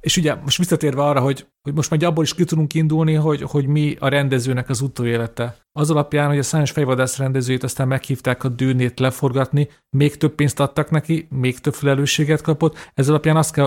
És 0.00 0.16
ugye 0.16 0.34
most 0.34 0.58
visszatérve 0.58 1.02
arra, 1.02 1.20
hogy, 1.20 1.46
hogy 1.62 1.74
most 1.74 1.90
majd 1.90 2.02
abból 2.02 2.24
is 2.24 2.34
ki 2.34 2.44
tudunk 2.44 2.74
indulni, 2.74 3.14
hogy, 3.14 3.42
hogy 3.42 3.66
mi 3.66 3.96
a 4.00 4.08
rendezőnek 4.08 4.68
az 4.68 4.80
utóélete. 4.80 5.56
Az 5.72 5.90
alapján, 5.90 6.28
hogy 6.28 6.38
a 6.38 6.42
Szányos 6.42 6.70
Fejvadász 6.70 7.18
rendezőjét 7.18 7.62
aztán 7.62 7.88
meghívták 7.88 8.44
a 8.44 8.48
dűnét 8.48 9.00
leforgatni, 9.00 9.68
még 9.90 10.16
több 10.16 10.34
pénzt 10.34 10.60
adtak 10.60 10.90
neki, 10.90 11.28
még 11.30 11.58
több 11.58 11.74
felelősséget 11.74 12.40
kapott. 12.40 12.90
Ez 12.94 13.08
alapján 13.08 13.36
azt 13.36 13.52
kell, 13.52 13.66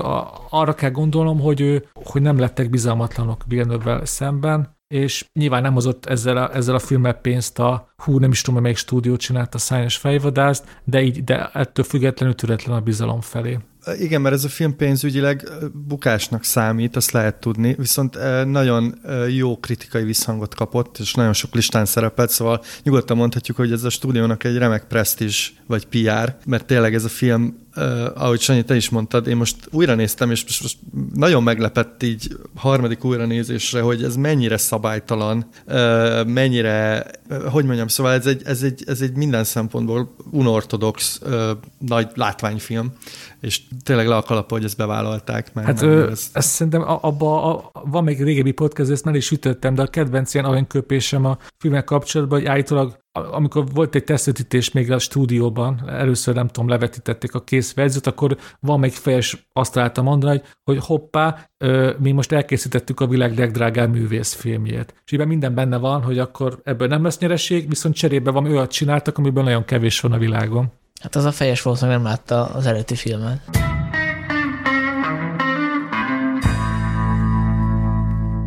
arra 0.49 0.73
kell 0.73 0.91
gondolnom, 0.91 1.39
hogy, 1.39 1.61
ő, 1.61 1.87
hogy 1.93 2.21
nem 2.21 2.39
lettek 2.39 2.69
bizalmatlanok 2.69 3.43
villeneuve 3.47 4.05
szemben, 4.05 4.74
és 4.87 5.25
nyilván 5.33 5.61
nem 5.61 5.73
hozott 5.73 6.05
ezzel 6.05 6.37
a, 6.37 6.55
ezzel 6.55 6.75
a 6.75 6.79
filmmel 6.79 7.13
pénzt 7.13 7.59
a, 7.59 7.93
hú, 7.97 8.19
nem 8.19 8.31
is 8.31 8.41
tudom, 8.41 8.61
melyik 8.61 8.77
stúdiót 8.77 9.19
csinált 9.19 9.55
a 9.55 9.57
Szányos 9.57 9.97
Fejvadászt, 9.97 10.79
de 10.83 11.01
így, 11.01 11.23
de 11.23 11.49
ettől 11.53 11.85
függetlenül 11.85 12.35
türetlen 12.35 12.75
a 12.75 12.81
bizalom 12.81 13.21
felé. 13.21 13.57
Igen, 13.99 14.21
mert 14.21 14.35
ez 14.35 14.43
a 14.43 14.49
film 14.49 14.75
pénzügyileg 14.75 15.49
bukásnak 15.87 16.43
számít, 16.43 16.95
azt 16.95 17.11
lehet 17.11 17.39
tudni, 17.39 17.75
viszont 17.77 18.17
nagyon 18.45 18.99
jó 19.29 19.57
kritikai 19.57 20.03
visszhangot 20.03 20.55
kapott, 20.55 20.97
és 20.97 21.13
nagyon 21.13 21.33
sok 21.33 21.53
listán 21.53 21.85
szerepelt, 21.85 22.29
szóval 22.29 22.61
nyugodtan 22.83 23.17
mondhatjuk, 23.17 23.57
hogy 23.57 23.71
ez 23.71 23.83
a 23.83 23.89
stúdiónak 23.89 24.43
egy 24.43 24.57
remek 24.57 24.83
presztízs 24.87 25.51
vagy 25.67 25.85
PR, 25.85 26.35
mert 26.45 26.65
tényleg 26.65 26.93
ez 26.93 27.03
a 27.03 27.09
film 27.09 27.64
uh, 27.75 28.05
ahogy 28.13 28.39
Sanyi, 28.39 28.63
te 28.63 28.75
is 28.75 28.89
mondtad, 28.89 29.27
én 29.27 29.35
most 29.35 29.55
újra 29.71 29.95
néztem, 29.95 30.31
és 30.31 30.43
most, 30.43 30.61
most 30.61 30.77
nagyon 31.13 31.43
meglepett 31.43 32.03
így 32.03 32.37
harmadik 32.55 33.03
újranézésre, 33.03 33.81
hogy 33.81 34.03
ez 34.03 34.15
mennyire 34.15 34.57
szabálytalan, 34.57 35.45
uh, 35.67 36.25
mennyire, 36.25 37.05
uh, 37.29 37.43
hogy 37.43 37.65
mondjam, 37.65 37.87
szóval 37.87 38.11
ez 38.11 38.25
egy, 38.25 38.41
ez 38.45 38.63
egy, 38.63 38.83
ez 38.87 39.01
egy 39.01 39.15
minden 39.15 39.43
szempontból 39.43 40.15
unortodox 40.31 41.19
uh, 41.23 41.49
nagy 41.79 42.07
látványfilm, 42.13 42.93
és 43.41 43.61
tényleg 43.83 44.07
le 44.07 44.15
a 44.15 44.21
kalapa, 44.21 44.55
hogy 44.55 44.63
ezt 44.63 44.77
bevállalták. 44.77 45.53
Mert 45.53 45.67
hát 45.67 45.81
ő, 45.81 46.09
ezt... 46.09 46.37
ezt 46.37 46.49
szerintem 46.49 46.81
abba 46.81 47.43
a, 47.43 47.71
van 47.85 48.03
még 48.03 48.23
régebbi 48.23 48.51
podcast, 48.51 48.89
ezt 48.89 49.05
már 49.05 49.15
is 49.15 49.25
sütöttem, 49.25 49.75
de 49.75 49.81
a 49.81 49.87
kedvenc 49.87 50.33
ilyen 50.33 50.45
aranyköpésem 50.45 51.25
a 51.25 51.37
filmek 51.57 51.83
kapcsolatban, 51.83 52.39
hogy 52.39 52.47
állítólag 52.47 53.03
amikor 53.15 53.65
volt 53.73 53.95
egy 53.95 54.03
tesztetítés 54.03 54.71
még 54.71 54.91
a 54.91 54.99
stúdióban, 54.99 55.89
először 55.89 56.33
nem 56.33 56.47
tudom, 56.47 56.69
levetítették 56.69 57.33
a 57.33 57.43
kész 57.43 57.73
verziót, 57.73 58.07
akkor 58.07 58.37
van 58.59 58.79
még 58.79 58.91
fejes 58.91 59.47
azt 59.53 59.73
találta 59.73 60.01
mondani, 60.01 60.31
hogy, 60.31 60.43
hogy 60.63 60.85
hoppá, 60.85 61.49
mi 61.97 62.11
most 62.11 62.31
elkészítettük 62.31 62.99
a 62.99 63.07
világ 63.07 63.37
legdrágább 63.37 63.91
művészfilmjét. 63.91 64.93
És 65.05 65.11
ebben 65.11 65.27
minden 65.27 65.53
benne 65.53 65.77
van, 65.77 66.01
hogy 66.01 66.19
akkor 66.19 66.59
ebből 66.63 66.87
nem 66.87 67.03
lesz 67.03 67.17
nyereség, 67.17 67.69
viszont 67.69 67.95
cserébe 67.95 68.31
van 68.31 68.45
olyat 68.45 68.71
csináltak, 68.71 69.17
amiből 69.17 69.43
nagyon 69.43 69.65
kevés 69.65 69.99
van 69.99 70.11
a 70.11 70.17
világon. 70.17 70.71
Hát 71.01 71.15
az 71.15 71.25
a 71.25 71.31
fejes 71.31 71.61
valószínűleg 71.61 72.01
nem 72.01 72.09
látta 72.09 72.45
az 72.45 72.65
eredeti 72.65 72.95
filmet. 72.95 73.39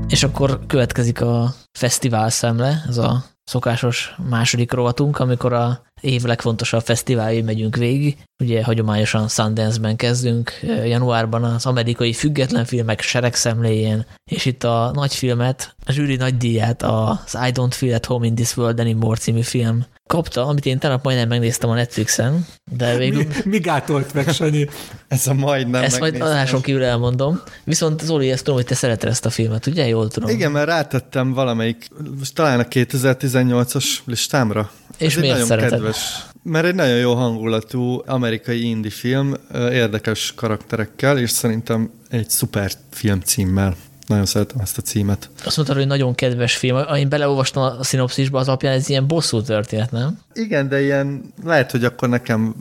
És 0.09 0.23
akkor 0.23 0.61
következik 0.67 1.21
a 1.21 1.55
fesztivál 1.79 2.31
szemle, 2.31 2.83
ez 2.89 2.99
a 2.99 3.25
szokásos 3.49 4.15
második 4.29 4.73
rovatunk, 4.73 5.19
amikor 5.19 5.53
a 5.53 5.83
év 6.01 6.23
legfontosabb 6.23 6.83
fesztiváljai 6.83 7.43
megyünk 7.43 7.77
végig. 7.77 8.17
Ugye 8.43 8.65
hagyományosan 8.65 9.29
Sundance-ben 9.29 9.97
kezdünk, 9.97 10.51
januárban 10.85 11.45
az 11.45 11.67
amerikai 11.67 12.13
független 12.13 12.65
filmek 12.65 13.01
seregszemléjén, 13.01 14.07
és 14.31 14.45
itt 14.45 14.65
a 14.65 14.91
nagy 14.95 15.15
filmet, 15.15 15.75
a 15.87 15.93
zsűri 15.93 16.17
nagy 16.17 16.37
díját, 16.37 16.83
az 16.83 17.35
I 17.47 17.51
Don't 17.53 17.71
Feel 17.71 17.95
at 17.95 18.07
Home 18.07 18.27
in 18.27 18.35
This 18.35 18.57
World 18.57 18.81
Anymore 18.81 19.19
című 19.19 19.43
film 19.43 19.85
kapta, 20.09 20.47
amit 20.47 20.67
én 20.67 20.79
tegnap 20.79 21.05
majdnem 21.05 21.29
megnéztem 21.29 21.71
a 21.71 21.75
Netflixen, 21.75 22.47
de 22.77 22.97
végül... 22.97 23.19
Mi, 23.19 23.35
mi 23.45 23.59
gátolt 23.59 24.15
meg, 24.15 24.29
Sanyi? 24.33 24.69
Ez 25.09 25.27
a 25.27 25.35
majdnem 25.35 25.83
Ezt 25.83 26.01
majd 26.01 26.21
adáson 26.21 26.61
kívül 26.61 26.83
elmondom. 26.85 27.41
Viszont 27.65 28.01
Zoli, 28.01 28.31
ezt 28.31 28.45
tudom, 28.45 28.57
hogy 28.57 28.67
te 28.67 28.75
szereted 28.75 29.09
ezt 29.09 29.27
a 29.27 29.31
filmet, 29.31 29.67
ugye? 29.67 29.87
Jól 29.87 30.09
tudom. 30.09 30.31
Igen, 30.31 30.53
mert 30.53 30.67
rátettem 30.67 31.33
valamelyik, 31.33 31.89
most 32.19 32.35
talán 32.35 32.61
a 32.61 32.65
2018-as 32.65 33.85
listámra. 34.05 34.71
És 34.99 35.15
Ez 35.15 35.21
miért 35.21 35.45
szereted? 35.45 35.71
Kedves, 35.71 36.27
mert 36.43 36.67
egy 36.67 36.75
nagyon 36.75 36.97
jó 36.97 37.15
hangulatú 37.15 38.03
amerikai 38.07 38.69
indie 38.69 38.91
film, 38.91 39.35
érdekes 39.55 40.33
karakterekkel, 40.37 41.19
és 41.19 41.31
szerintem 41.31 41.91
egy 42.11 42.31
szuper 42.31 42.71
film 42.91 43.21
címmel. 43.21 43.77
Nagyon 44.09 44.27
szeretem 44.27 44.61
ezt 44.61 44.79
a 44.79 44.83
címet. 44.83 45.31
Azt 45.45 45.57
mondtad, 45.57 45.77
hogy 45.77 45.87
nagyon 45.87 46.15
kedves 46.15 46.57
film. 46.57 46.95
Én 46.95 47.09
beleolvastam 47.09 47.63
a 47.63 47.85
szinopszisba, 47.85 48.39
az 48.39 48.49
alapján 48.49 48.73
ez 48.73 48.89
ilyen 48.89 49.07
bosszú 49.07 49.43
történet, 49.43 49.91
nem? 49.91 50.19
Igen, 50.33 50.69
de 50.69 50.83
ilyen, 50.83 51.33
lehet, 51.45 51.71
hogy 51.71 51.85
akkor 51.85 52.09
nekem 52.09 52.55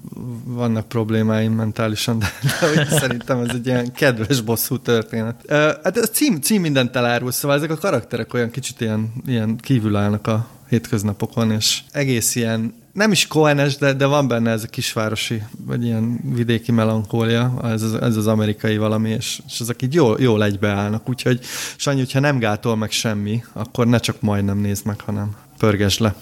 vannak 0.43 0.87
problémáim 0.87 1.51
mentálisan, 1.51 2.19
de, 2.19 2.27
de 2.75 2.85
szerintem 2.99 3.39
ez 3.39 3.49
egy 3.53 3.65
ilyen 3.65 3.91
kedves 3.91 4.41
bosszú 4.41 4.79
történet. 4.79 5.35
Hát 5.83 5.97
ez 5.97 6.09
cím, 6.09 6.41
cím 6.41 6.61
mindent 6.61 6.95
elárul, 6.95 7.31
szóval 7.31 7.57
ezek 7.57 7.71
a 7.71 7.77
karakterek 7.77 8.33
olyan 8.33 8.51
kicsit 8.51 8.81
ilyen, 8.81 9.13
ilyen 9.25 9.57
kívül 9.57 9.95
állnak 9.95 10.27
a 10.27 10.47
hétköznapokon, 10.69 11.51
és 11.51 11.81
egész 11.91 12.35
ilyen 12.35 12.73
nem 12.97 13.11
is 13.11 13.27
koenes, 13.27 13.77
de, 13.77 13.93
de 13.93 14.05
van 14.05 14.27
benne 14.27 14.51
ez 14.51 14.63
a 14.63 14.67
kisvárosi, 14.67 15.43
vagy 15.65 15.85
ilyen 15.85 16.19
vidéki 16.33 16.71
melankólia, 16.71 17.59
ez 17.63 17.81
az, 17.81 17.93
ez 17.93 18.15
az 18.15 18.27
amerikai 18.27 18.77
valami, 18.77 19.09
és, 19.09 19.39
és 19.47 19.59
ezek 19.59 19.81
így 19.81 19.93
jól, 19.93 20.17
jól 20.19 20.43
egybeállnak. 20.43 21.09
Úgyhogy 21.09 21.39
Sanyi, 21.75 21.99
hogyha 21.99 22.19
nem 22.19 22.39
gátol 22.39 22.75
meg 22.75 22.91
semmi, 22.91 23.43
akkor 23.53 23.87
ne 23.87 23.97
csak 23.97 24.21
majdnem 24.21 24.57
nézd 24.57 24.85
meg, 24.85 25.01
hanem 25.01 25.35
pörgesd 25.57 25.99
le. 25.99 26.15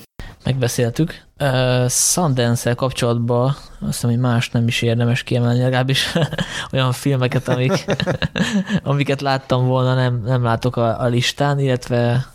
Megbeszéltük. 0.44 1.24
Uh, 1.40 1.90
Sundance-el 1.90 2.76
kapcsolatban 2.76 3.46
azt 3.48 3.94
hiszem, 3.94 4.10
hogy 4.10 4.20
más 4.20 4.50
nem 4.50 4.68
is 4.68 4.82
érdemes 4.82 5.24
kiemelni, 5.24 5.60
legalábbis 5.60 6.14
olyan 6.74 6.92
filmeket, 6.92 7.48
amik, 7.48 7.86
amiket 8.84 9.22
láttam 9.22 9.66
volna, 9.66 9.94
nem, 9.94 10.22
nem 10.26 10.44
látok 10.44 10.76
a, 10.76 11.02
a 11.02 11.06
listán, 11.06 11.60
illetve 11.60 12.34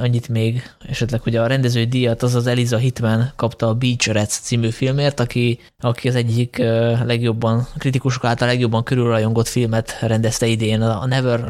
annyit 0.00 0.28
még, 0.28 0.62
esetleg, 0.88 1.20
hogy 1.20 1.36
a 1.36 1.46
rendezői 1.46 1.86
díjat 1.86 2.22
az 2.22 2.34
az 2.34 2.46
Eliza 2.46 2.76
Hitman 2.76 3.32
kapta 3.36 3.68
a 3.68 3.74
Beach 3.74 4.12
Rats 4.12 4.32
című 4.40 4.70
filmért, 4.70 5.20
aki, 5.20 5.58
aki 5.80 6.08
az 6.08 6.14
egyik 6.14 6.58
legjobban, 7.04 7.66
kritikusok 7.78 8.24
által 8.24 8.48
legjobban 8.48 8.82
körülrajongott 8.82 9.48
filmet 9.48 9.98
rendezte 10.00 10.46
idén, 10.46 10.82
a 10.82 11.06
Never, 11.06 11.40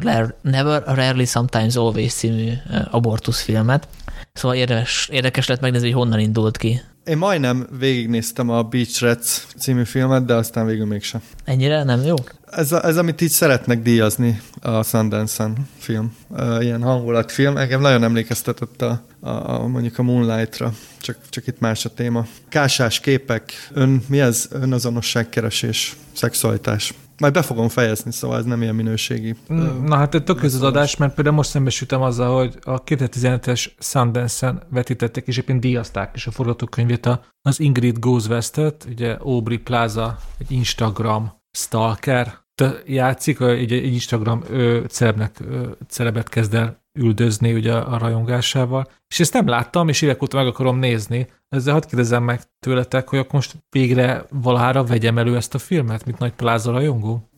Never 0.43 0.83
Rarely 0.87 1.25
Sometimes 1.25 1.77
Always 1.77 2.13
című 2.13 2.53
abortusz 2.91 3.43
filmet. 3.43 3.89
Szóval 4.33 4.57
érdekes, 4.57 5.09
érdekes 5.13 5.47
lett 5.47 5.61
megnézni, 5.61 5.91
hogy 5.91 6.03
honnan 6.03 6.21
indult 6.21 6.57
ki. 6.57 6.81
Én 7.05 7.19
majdnem 7.19 7.67
végignéztem 7.79 8.51
a 8.51 8.63
Beach 8.63 9.03
Rats 9.03 9.47
című 9.59 9.85
filmet, 9.85 10.25
de 10.25 10.35
aztán 10.35 10.67
végül 10.67 10.87
mégsem. 10.87 11.23
Ennyire 11.45 11.83
nem 11.83 12.03
jó? 12.03 12.15
Ez, 12.51 12.73
a, 12.73 12.85
ez 12.85 12.97
amit 12.97 13.21
így 13.21 13.31
szeretnek 13.31 13.83
díjazni 13.83 14.41
a 14.61 14.83
Sundance-en 14.83 15.69
film. 15.79 16.17
Ilyen 16.61 16.83
hangulatfilm. 16.83 17.57
Engem 17.57 17.81
nagyon 17.81 18.03
emlékeztetett 18.03 18.83
a, 18.83 19.03
a, 19.21 19.29
a, 19.31 19.67
mondjuk 19.67 19.99
a 19.99 20.03
Moonlight-ra, 20.03 20.73
csak, 21.01 21.17
csak 21.29 21.47
itt 21.47 21.61
más 21.61 21.85
a 21.85 21.89
téma. 21.89 22.27
Kásás 22.49 23.01
képek, 23.01 23.53
ön, 23.73 24.03
mi 24.09 24.21
ez? 24.21 24.49
Önazonosságkeresés, 24.51 25.97
szexualitás. 26.13 26.95
Majd 27.21 27.33
be 27.33 27.43
fogom 27.43 27.69
fejezni, 27.69 28.13
szóval 28.13 28.39
ez 28.39 28.45
nem 28.45 28.63
ilyen 28.63 28.75
minőségi. 28.75 29.37
Mm, 29.53 29.85
na 29.85 29.97
hát 29.97 30.25
tök 30.25 30.43
az 30.43 30.63
adás, 30.63 30.97
mert 30.97 31.15
például 31.15 31.37
most 31.37 31.51
szembesültem 31.51 32.03
azzal, 32.03 32.37
hogy 32.37 32.59
a 32.63 32.85
2015-es 32.85 33.67
Sundance-en 33.79 34.63
vetítettek, 34.71 35.27
és 35.27 35.37
éppen 35.37 35.61
díjazták 35.61 36.11
is 36.15 36.27
a 36.27 36.31
forgatókönyvét 36.31 37.09
az 37.43 37.61
Ingrid 37.61 37.99
Goes 37.99 38.27
West-et, 38.27 38.87
ugye 38.91 39.13
Aubrey 39.13 39.59
Plaza, 39.59 40.17
egy 40.39 40.51
Instagram 40.51 41.33
stalker 41.51 42.39
játszik, 42.87 43.41
egy, 43.41 43.73
egy 43.73 43.93
Instagram 43.93 44.43
ő, 44.51 44.85
celebnek, 44.89 45.43
celebet 45.89 46.29
kezd 46.29 46.55
el 46.55 46.81
üldözni 47.01 47.53
ugye 47.53 47.73
a 47.73 47.99
rajongásával. 47.99 48.89
És 49.09 49.21
ezt 49.21 49.33
nem 49.33 49.49
láttam, 49.49 49.89
és 49.89 50.03
évek 50.03 50.23
óta 50.23 50.37
meg 50.37 50.47
akarom 50.47 50.79
nézni. 50.79 51.27
Ezzel 51.49 51.73
hadd 51.73 51.87
kérdezem 51.87 52.23
meg 52.23 52.41
tőletek, 52.61 53.09
hogy 53.09 53.19
akkor 53.19 53.35
most 53.35 53.55
végre 53.71 54.25
valahára 54.31 54.85
vegyem 54.85 55.19
elő 55.19 55.37
ezt 55.37 55.55
a 55.55 55.59
filmet, 55.59 56.05
mint 56.05 56.19
nagy 56.19 56.33
pláza 56.33 56.71
rajongó? 56.71 57.31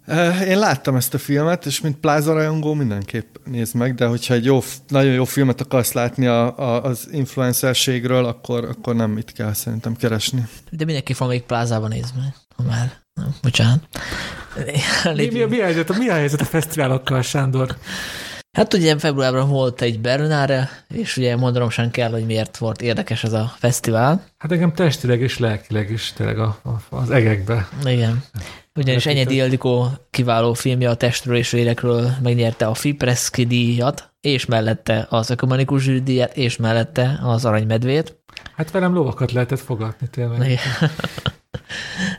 Én 0.49 0.59
láttam 0.59 0.97
ezt 0.97 1.15
a 1.15 1.19
filmet, 1.19 1.67
és 1.67 1.81
mint 1.81 1.97
pláza 1.97 2.33
rajongó 2.33 2.75
mindenképp 2.75 3.35
nézd 3.45 3.75
meg, 3.75 3.95
de 3.95 4.07
hogyha 4.07 4.35
egy 4.35 4.45
jó, 4.45 4.61
nagyon 4.89 5.13
jó 5.13 5.25
filmet 5.25 5.61
akarsz 5.61 5.93
látni 5.93 6.27
a, 6.27 6.59
a, 6.59 6.83
az 6.83 7.09
influencerségről, 7.13 8.25
akkor, 8.25 8.65
akkor 8.65 8.95
nem 8.95 9.11
mit 9.11 9.33
kell 9.33 9.53
szerintem 9.53 9.97
keresni. 9.97 10.47
De 10.71 10.85
mindenki 10.85 11.13
fog 11.13 11.29
még 11.29 11.43
plázában 11.43 11.89
nézni 11.89 12.21
meg, 12.21 12.35
ha 12.57 12.63
már. 12.63 13.01
Nem, 13.15 13.35
bocsánat. 13.43 13.89
Mi, 15.15 15.29
mi, 15.33 15.45
mi, 15.45 15.61
a 15.61 15.65
helyzet, 15.65 15.99
mi 15.99 16.09
a 16.09 16.13
helyzet 16.13 16.41
a 16.41 16.45
fesztiválokkal, 16.45 17.23
Sándor? 17.23 17.77
Hát 18.57 18.75
ugye 18.75 18.99
februárban 18.99 19.49
volt 19.49 19.81
egy 19.81 20.01
Berlinára, 20.01 20.69
és 20.89 21.17
ugye 21.17 21.37
mondanom 21.37 21.71
sem 21.71 21.91
kell, 21.91 22.11
hogy 22.11 22.27
miért 22.27 22.57
volt 22.57 22.83
érdekes 22.83 23.25
ez 23.25 23.33
a 23.33 23.53
fesztivál. 23.59 24.25
Hát 24.39 24.51
nekem 24.51 24.73
testileg 24.73 25.21
és 25.21 25.39
lelkileg 25.39 25.91
is 25.91 26.13
tényleg 26.13 26.39
a, 26.39 26.59
a, 26.63 26.97
az 26.97 27.11
egekbe. 27.11 27.69
Igen. 27.85 28.25
Ugyanis 28.75 29.07
Enyedi 29.07 29.35
Ildikó 29.35 29.89
kiváló 30.11 30.53
filmje 30.53 30.91
a 30.91 30.95
testről 30.95 31.37
és 31.37 31.51
vérekről 31.51 32.11
megnyerte 32.23 32.67
a 32.67 32.75
Fipreski 32.75 33.47
díjat, 33.47 34.13
és 34.21 34.47
mellette 34.47 35.07
az 35.11 35.31
ökumenikus 35.31 36.03
díjat, 36.03 36.37
és 36.37 36.57
mellette 36.57 37.21
az 37.23 37.45
aranymedvét. 37.45 38.17
Hát 38.57 38.71
velem 38.71 38.95
lovakat 38.95 39.33
lehetett 39.33 39.61
fogadni 39.61 40.09
tényleg. 40.11 40.41
Igen. 40.51 40.91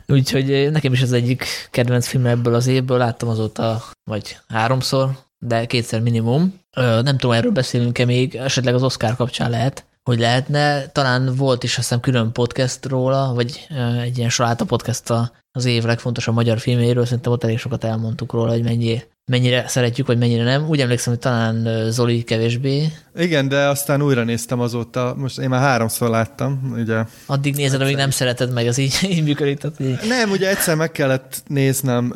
Úgyhogy 0.18 0.72
nekem 0.72 0.94
is 0.94 1.02
az 1.02 1.12
egyik 1.12 1.46
kedvenc 1.72 2.08
film 2.08 2.26
ebből 2.26 2.54
az 2.54 2.68
évből, 2.68 2.98
láttam 2.98 3.30
azóta 3.30 3.84
vagy 4.04 4.38
háromszor, 4.48 5.10
de 5.48 5.66
kétszer 5.66 6.02
minimum. 6.02 6.60
Nem 6.76 7.18
tudom, 7.18 7.32
erről 7.32 7.52
beszélünk-e 7.52 8.06
még, 8.06 8.36
esetleg 8.36 8.74
az 8.74 8.84
Oscar 8.84 9.16
kapcsán 9.16 9.50
lehet, 9.50 9.86
hogy 10.04 10.20
lehetne. 10.20 10.88
Talán 10.88 11.36
volt 11.36 11.64
is 11.64 11.70
azt 11.70 11.88
hiszem 11.88 12.00
külön 12.00 12.32
podcast 12.32 12.86
róla, 12.86 13.34
vagy 13.34 13.68
egy 14.04 14.18
ilyen 14.18 14.30
saláta 14.30 14.66
podcast 14.66 15.14
az 15.52 15.66
év 15.66 15.84
legfontosabb 15.84 16.36
magyar 16.36 16.60
filméről, 16.60 17.06
szerintem 17.06 17.32
ott 17.32 17.44
elég 17.44 17.60
sokat 17.60 17.84
elmondtuk 17.84 18.32
róla, 18.32 18.52
hogy 18.52 18.64
mennyi, 18.64 19.04
mennyire 19.32 19.68
szeretjük, 19.68 20.08
vagy 20.08 20.18
mennyire 20.18 20.44
nem. 20.44 20.68
Úgy 20.68 20.82
emlékszem, 20.82 21.14
hogy 21.14 21.22
talán 21.22 21.90
Zoli 21.92 22.24
kevésbé. 22.24 22.92
Igen, 23.16 23.48
de 23.48 23.68
aztán 23.68 24.02
újra 24.02 24.24
néztem 24.24 24.60
azóta, 24.60 25.14
most 25.18 25.40
én 25.40 25.50
már 25.50 25.62
háromszor 25.62 26.10
láttam, 26.10 26.74
ugye. 26.82 27.04
Addig 27.26 27.56
nézed, 27.56 27.82
amíg 27.82 27.96
nem 27.96 28.10
szereted 28.10 28.54
meg, 28.54 28.68
az 28.68 28.78
így, 28.78 29.00
így 29.10 29.24
működik. 29.24 29.62
Így. 29.80 30.00
Nem, 30.08 30.32
ugye 30.32 30.50
egyszer 30.50 30.76
meg 30.76 30.92
kellett 30.92 31.44
néznem 31.48 32.14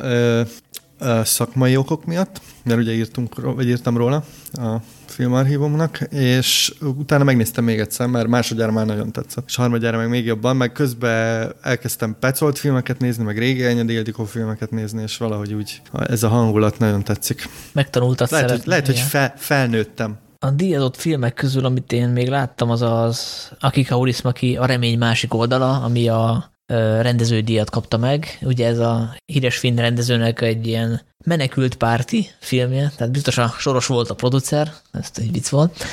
szakmai 1.24 1.76
okok 1.76 2.04
miatt, 2.04 2.40
mert 2.64 2.80
ugye 2.80 2.92
írtunk, 2.92 3.54
vagy 3.54 3.68
írtam 3.68 3.96
róla 3.96 4.24
a 4.52 4.76
filmarchívumnak, 5.06 6.00
és 6.10 6.74
utána 6.80 7.24
megnéztem 7.24 7.64
még 7.64 7.78
egyszer, 7.78 8.06
mert 8.06 8.28
másodjára 8.28 8.72
már 8.72 8.86
nagyon 8.86 9.12
tetszett, 9.12 9.44
és 9.46 9.54
harmadjára 9.54 9.96
meg 9.96 10.08
még 10.08 10.24
jobban, 10.24 10.56
meg 10.56 10.72
közben 10.72 11.52
elkezdtem 11.62 12.16
Petzolt 12.20 12.58
filmeket 12.58 12.98
nézni, 12.98 13.24
meg 13.24 13.38
régi 13.38 13.64
Enyedi 13.64 13.92
Ildikó 13.92 14.24
filmeket 14.24 14.70
nézni, 14.70 15.02
és 15.02 15.16
valahogy 15.16 15.52
úgy 15.52 15.82
ez 15.92 16.22
a 16.22 16.28
hangulat 16.28 16.78
nagyon 16.78 17.04
tetszik. 17.04 17.48
Megtanultad 17.72 18.30
Lehet, 18.30 18.50
hogy, 18.50 18.62
lehet, 18.64 18.86
hogy 18.86 18.98
fel, 18.98 19.34
felnőttem. 19.36 20.18
A 20.38 20.50
díjazott 20.50 20.96
filmek 20.96 21.34
közül, 21.34 21.64
amit 21.64 21.92
én 21.92 22.08
még 22.08 22.28
láttam, 22.28 22.70
az 22.70 22.82
az 22.82 23.48
Akika 23.60 23.96
Urismaki 23.96 24.56
A 24.56 24.66
remény 24.66 24.98
másik 24.98 25.34
oldala, 25.34 25.82
ami 25.82 26.08
a 26.08 26.52
rendeződíjat 26.76 27.70
kapta 27.70 27.96
meg. 27.96 28.38
Ugye 28.42 28.66
ez 28.66 28.78
a 28.78 29.16
híres 29.26 29.58
finn 29.58 29.76
rendezőnek 29.76 30.40
egy 30.40 30.66
ilyen 30.66 31.00
menekült 31.28 31.74
párti 31.74 32.30
filmje, 32.40 32.92
tehát 32.96 33.12
biztos 33.12 33.38
a 33.38 33.54
Soros 33.58 33.86
volt 33.86 34.10
a 34.10 34.14
producer, 34.14 34.72
ez 34.92 35.10
egy 35.14 35.32
vicc 35.32 35.48
volt, 35.48 35.84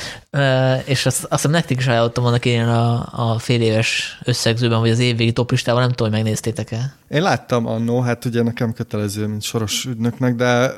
és 0.86 1.06
azt, 1.06 1.24
azt 1.24 1.32
hiszem 1.32 1.52
nektek 1.52 1.78
is 1.78 1.88
ajánlottam 1.88 2.26
annak 2.26 2.46
én 2.46 2.64
a, 2.68 3.10
a 3.12 3.40
fél 3.40 3.62
éves 3.62 4.20
összegzőben, 4.24 4.80
vagy 4.80 4.90
az 4.90 5.00
évvégi 5.00 5.32
toplistával, 5.32 5.82
nem 5.82 5.90
tudom, 5.90 6.12
hogy 6.12 6.22
megnéztétek-e. 6.22 6.96
Én 7.10 7.22
láttam 7.22 7.68
annó, 7.68 8.00
hát 8.00 8.26
ugye 8.26 8.44
nekem 8.44 8.74
kötelező, 8.74 9.28
mint 9.28 9.42
soros 9.42 9.86
ügynöknek, 9.86 10.36
de 10.36 10.74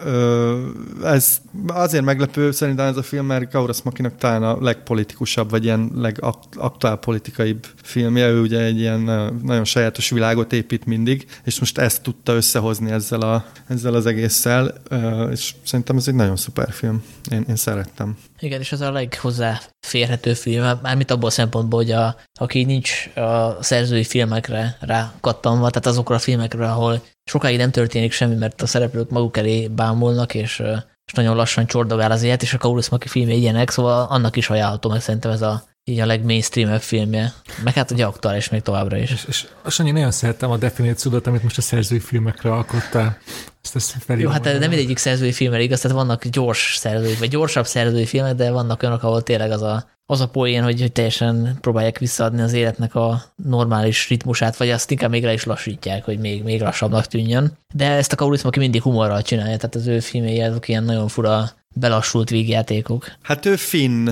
ez 1.04 1.38
azért 1.68 2.04
meglepő 2.04 2.52
szerintem 2.52 2.86
ez 2.86 2.98
a 2.98 3.04
film, 3.04 3.26
mert 3.26 3.50
Kauras 3.50 3.82
Makinak 3.82 4.16
talán 4.18 4.44
a 4.44 4.62
legpolitikusabb, 4.62 5.50
vagy 5.50 5.64
ilyen 5.64 5.92
legaktuál 5.96 6.96
politikaibb 6.96 7.66
filmje, 7.82 8.28
ő 8.28 8.42
ugye 8.42 8.60
egy 8.60 8.80
ilyen 8.80 9.00
nagyon 9.44 9.66
sajátos 9.66 10.10
világot 10.10 10.54
épít 10.54 10.86
mindig, 10.86 11.26
és 11.44 11.60
most 11.60 11.78
ezt 11.78 12.02
tudta 12.02 12.34
összehozni 12.34 12.92
ezzel, 12.92 13.22
a, 13.22 13.46
ezzel 13.68 13.94
az 13.94 14.06
egésszel, 14.48 15.30
és 15.32 15.56
szerintem 15.64 15.98
ez 15.98 16.08
egy 16.08 16.14
nagyon 16.14 16.36
szuper 16.36 16.72
film. 16.72 17.04
Én, 17.32 17.46
én 17.50 17.56
szerettem. 17.56 18.18
Igen, 18.40 18.60
és 18.60 18.72
ez 18.72 18.82
a 18.82 18.92
leghozzá 18.92 19.62
férhető 19.80 20.34
film, 20.34 20.80
mármint 20.82 21.12
abból 21.12 21.28
a 21.28 21.32
szempontból, 21.32 21.80
hogy 21.80 21.92
a, 21.92 22.16
aki 22.40 22.64
nincs 22.64 23.08
a 23.16 23.58
szerzői 23.64 24.04
filmekre 24.04 24.78
rá 24.80 25.12
kattanva, 25.22 25.70
tehát 25.70 25.86
azokra 25.86 26.16
a 26.16 26.20
filmekre, 26.20 26.72
ahol 26.72 27.02
sokáig 27.24 27.58
nem 27.58 27.72
történik 27.72 28.12
semmi, 28.12 28.36
mert 28.36 28.62
a 28.62 28.66
szereplők 28.66 29.10
maguk 29.10 29.38
elé 29.38 29.68
bámulnak, 29.68 30.34
és, 30.34 30.64
és 31.06 31.14
nagyon 31.14 31.36
lassan 31.36 31.66
csordogál 31.66 32.12
az 32.12 32.24
élet, 32.24 32.42
és 32.42 32.54
a 32.54 32.58
Kaurus 32.58 32.90
Maki 32.90 33.08
filmje 33.08 33.36
ilyenek, 33.36 33.70
szóval 33.70 34.08
annak 34.10 34.36
is 34.36 34.50
ajánlható 34.50 34.90
meg 34.90 35.02
szerintem 35.02 35.32
ez 35.32 35.42
a 35.42 35.64
így 35.90 36.00
a 36.00 36.06
legmainstreamebb 36.06 36.82
filmje. 36.82 37.34
Meg 37.64 37.74
hát 37.74 37.92
ugye 37.92 38.06
aktuális 38.06 38.50
még 38.50 38.62
továbbra 38.62 38.98
is. 38.98 39.12
És, 39.12 39.26
és 39.28 39.48
Sanyi, 39.68 39.92
nagyon 39.92 40.12
szerettem 40.12 40.52
a 40.52 40.58
definíciódat, 40.58 41.28
amit 41.28 41.44
most 41.44 41.58
a 41.58 41.62
szerzői 41.62 42.00
filmekre 42.00 42.52
alkottál. 42.52 43.18
Ezt, 43.62 43.76
ezt 43.76 44.20
Jó, 44.20 44.30
hát 44.30 44.44
nem 44.44 44.60
mindegyik 44.60 44.98
szerzői 44.98 45.32
filmre 45.32 45.62
igaz, 45.62 45.80
tehát 45.80 45.98
vannak 45.98 46.26
gyors 46.26 46.76
szerzői, 46.78 47.14
vagy 47.14 47.30
gyorsabb 47.30 47.66
szerzői 47.66 48.06
filmek, 48.06 48.36
de 48.36 48.52
vannak 48.52 48.84
olyanok, 48.84 49.04
ahol 49.04 49.24
tényleg 49.24 49.52
az 49.52 49.62
a, 49.62 49.90
az 50.06 50.22
a 50.22 50.28
poén, 50.28 50.64
hogy, 50.64 50.80
hogy 50.80 50.92
teljesen 50.92 51.58
próbálják 51.62 51.98
visszaadni 51.98 52.42
az 52.42 52.54
életnek 52.54 52.96
a 52.96 53.24
normális 53.36 54.10
ritmusát, 54.10 54.58
vagy 54.58 54.70
azt 54.70 54.92
inkább 54.92 55.10
még 55.10 55.24
le 55.24 55.34
is 55.34 55.44
lassítják, 55.44 56.06
hogy 56.06 56.20
még, 56.20 56.44
még 56.44 56.62
lassabbnak 56.62 57.06
tűnjön. 57.06 57.58
De 57.74 57.92
ezt 57.92 58.14
a 58.14 58.16
Kauriszt 58.16 58.46
aki 58.46 58.60
mindig 58.60 58.82
humorral 58.82 59.22
csinálja, 59.22 59.58
tehát 59.58 59.76
az 59.76 59.88
ő 59.88 60.00
filmjei 60.00 60.42
azok 60.42 60.68
ilyen 60.68 60.84
nagyon 60.84 61.08
fura 61.08 61.50
belassult 61.80 62.30
végjátékok. 62.30 63.06
Hát 63.22 63.46
ő 63.46 63.56
finn, 63.56 64.10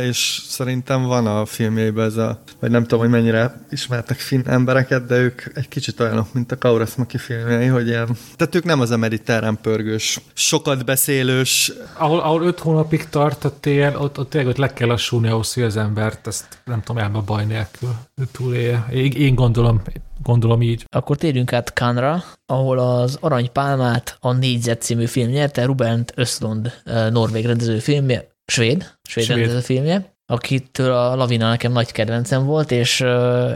és 0.00 0.42
szerintem 0.48 1.02
van 1.02 1.26
a 1.26 1.44
filmjében 1.46 2.04
ez 2.04 2.16
a, 2.16 2.42
vagy 2.60 2.70
nem 2.70 2.82
tudom, 2.82 2.98
hogy 2.98 3.08
mennyire 3.08 3.64
ismertek 3.70 4.18
finn 4.18 4.42
embereket, 4.46 5.06
de 5.06 5.16
ők 5.16 5.42
egy 5.54 5.68
kicsit 5.68 6.00
olyanok, 6.00 6.32
mint 6.32 6.52
a 6.52 6.58
Kauras 6.58 6.94
Maki 6.94 7.18
filmjei, 7.18 7.66
hogy 7.66 7.86
ilyen, 7.86 8.08
tehát 8.36 8.54
ők 8.54 8.64
nem 8.64 8.80
az 8.80 8.90
a 8.90 8.96
mediterrán 8.96 9.58
pörgős, 9.62 10.20
sokat 10.32 10.84
beszélős. 10.84 11.72
Ahol, 11.98 12.20
ahol 12.20 12.42
öt 12.42 12.58
hónapig 12.58 13.08
tart 13.08 13.44
a 13.44 13.60
tél, 13.60 13.96
ott, 13.96 14.18
ott 14.18 14.30
tényleg 14.30 14.50
ott 14.50 14.56
le 14.56 14.72
kell 14.72 14.88
lassulni 14.88 15.28
ahhoz, 15.28 15.54
hogy 15.54 15.62
az 15.62 15.76
embert 15.76 16.26
ezt 16.26 16.62
nem 16.64 16.82
tudom, 16.82 17.02
elme 17.02 17.20
baj 17.20 17.44
nélkül 17.44 17.94
túlélje. 18.32 18.86
Én, 18.92 19.12
én 19.12 19.34
gondolom, 19.34 19.82
gondolom 20.22 20.62
így. 20.62 20.84
Akkor 20.88 21.16
térjünk 21.16 21.52
át 21.52 21.72
Kanra, 21.72 22.24
ahol 22.46 22.78
az 22.78 23.18
Aranypálmát 23.20 24.16
a 24.20 24.32
Négyzet 24.32 24.82
című 24.82 25.06
film 25.06 25.30
nyerte, 25.30 25.64
Rubent 25.64 26.12
Östlund 26.16 26.72
norvég 27.10 27.46
rendező 27.46 27.78
filmje, 27.78 28.28
svéd, 28.46 28.90
svéd, 29.08 29.24
svéd. 29.24 29.36
rendező 29.36 29.60
filmje, 29.60 30.14
akitől 30.26 30.92
a 30.92 31.14
Lavina 31.14 31.48
nekem 31.48 31.72
nagy 31.72 31.92
kedvencem 31.92 32.44
volt, 32.44 32.70
és 32.70 33.00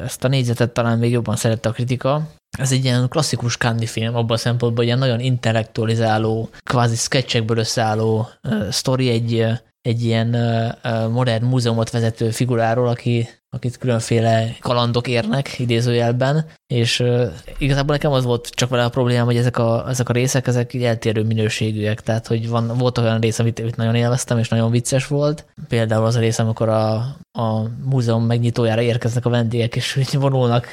ezt 0.04 0.24
a 0.24 0.28
négyzetet 0.28 0.70
talán 0.70 0.98
még 0.98 1.10
jobban 1.10 1.36
szerette 1.36 1.68
a 1.68 1.72
kritika. 1.72 2.22
Ez 2.58 2.72
egy 2.72 2.84
ilyen 2.84 3.08
klasszikus 3.08 3.56
Candy 3.56 3.86
film, 3.86 4.14
abban 4.14 4.36
a 4.36 4.40
szempontból, 4.40 4.76
hogy 4.76 4.86
ilyen 4.86 4.98
nagyon 4.98 5.20
intellektualizáló, 5.20 6.48
kvázi 6.62 6.96
sketchekből 6.96 7.58
összeálló 7.58 8.28
uh, 8.42 8.68
sztori, 8.68 9.08
egy, 9.08 9.46
egy 9.80 10.04
ilyen 10.04 10.34
uh, 10.82 11.08
modern 11.08 11.44
múzeumot 11.44 11.90
vezető 11.90 12.30
figuráról, 12.30 12.88
aki 12.88 13.28
akit 13.55 13.78
különféle 13.78 14.57
kalandok 14.61 15.09
érnek 15.09 15.59
idézőjelben, 15.59 16.46
és 16.74 17.00
uh, 17.00 17.32
igazából 17.58 17.94
nekem 17.94 18.12
az 18.12 18.24
volt 18.24 18.48
csak 18.48 18.68
vele 18.68 18.84
a 18.84 18.88
problémám, 18.88 19.24
hogy 19.24 19.36
ezek 19.36 19.58
a, 19.58 19.84
ezek 19.88 20.08
a 20.08 20.12
részek, 20.12 20.46
ezek 20.46 20.74
eltérő 20.74 21.22
minőségűek, 21.22 22.00
tehát 22.00 22.26
hogy 22.26 22.48
van, 22.48 22.76
volt 22.78 22.98
olyan 22.98 23.20
rész, 23.20 23.38
amit, 23.38 23.60
amit 23.60 23.76
nagyon 23.76 23.94
élveztem, 23.94 24.38
és 24.38 24.48
nagyon 24.48 24.70
vicces 24.70 25.06
volt. 25.06 25.44
Például 25.68 26.04
az 26.04 26.16
a 26.16 26.20
rész, 26.20 26.38
amikor 26.38 26.68
a, 26.68 26.94
a 27.32 27.68
múzeum 27.84 28.24
megnyitójára 28.24 28.80
érkeznek 28.80 29.26
a 29.26 29.30
vendégek, 29.30 29.76
és 29.76 29.96
úgy 29.96 30.20
vonulnak 30.20 30.66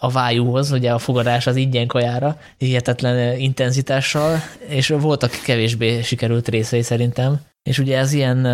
a 0.00 0.10
vájúhoz, 0.10 0.70
ugye 0.70 0.92
a 0.92 0.98
fogadás 0.98 1.46
az 1.46 1.56
ingyen 1.56 1.86
kajára, 1.86 2.38
hihetetlen 2.58 3.38
intenzitással, 3.38 4.36
és 4.68 4.88
voltak 4.88 5.30
kevésbé 5.30 6.02
sikerült 6.02 6.48
részei 6.48 6.82
szerintem. 6.82 7.40
És 7.68 7.78
ugye 7.78 7.98
ez 7.98 8.12
ilyen 8.12 8.48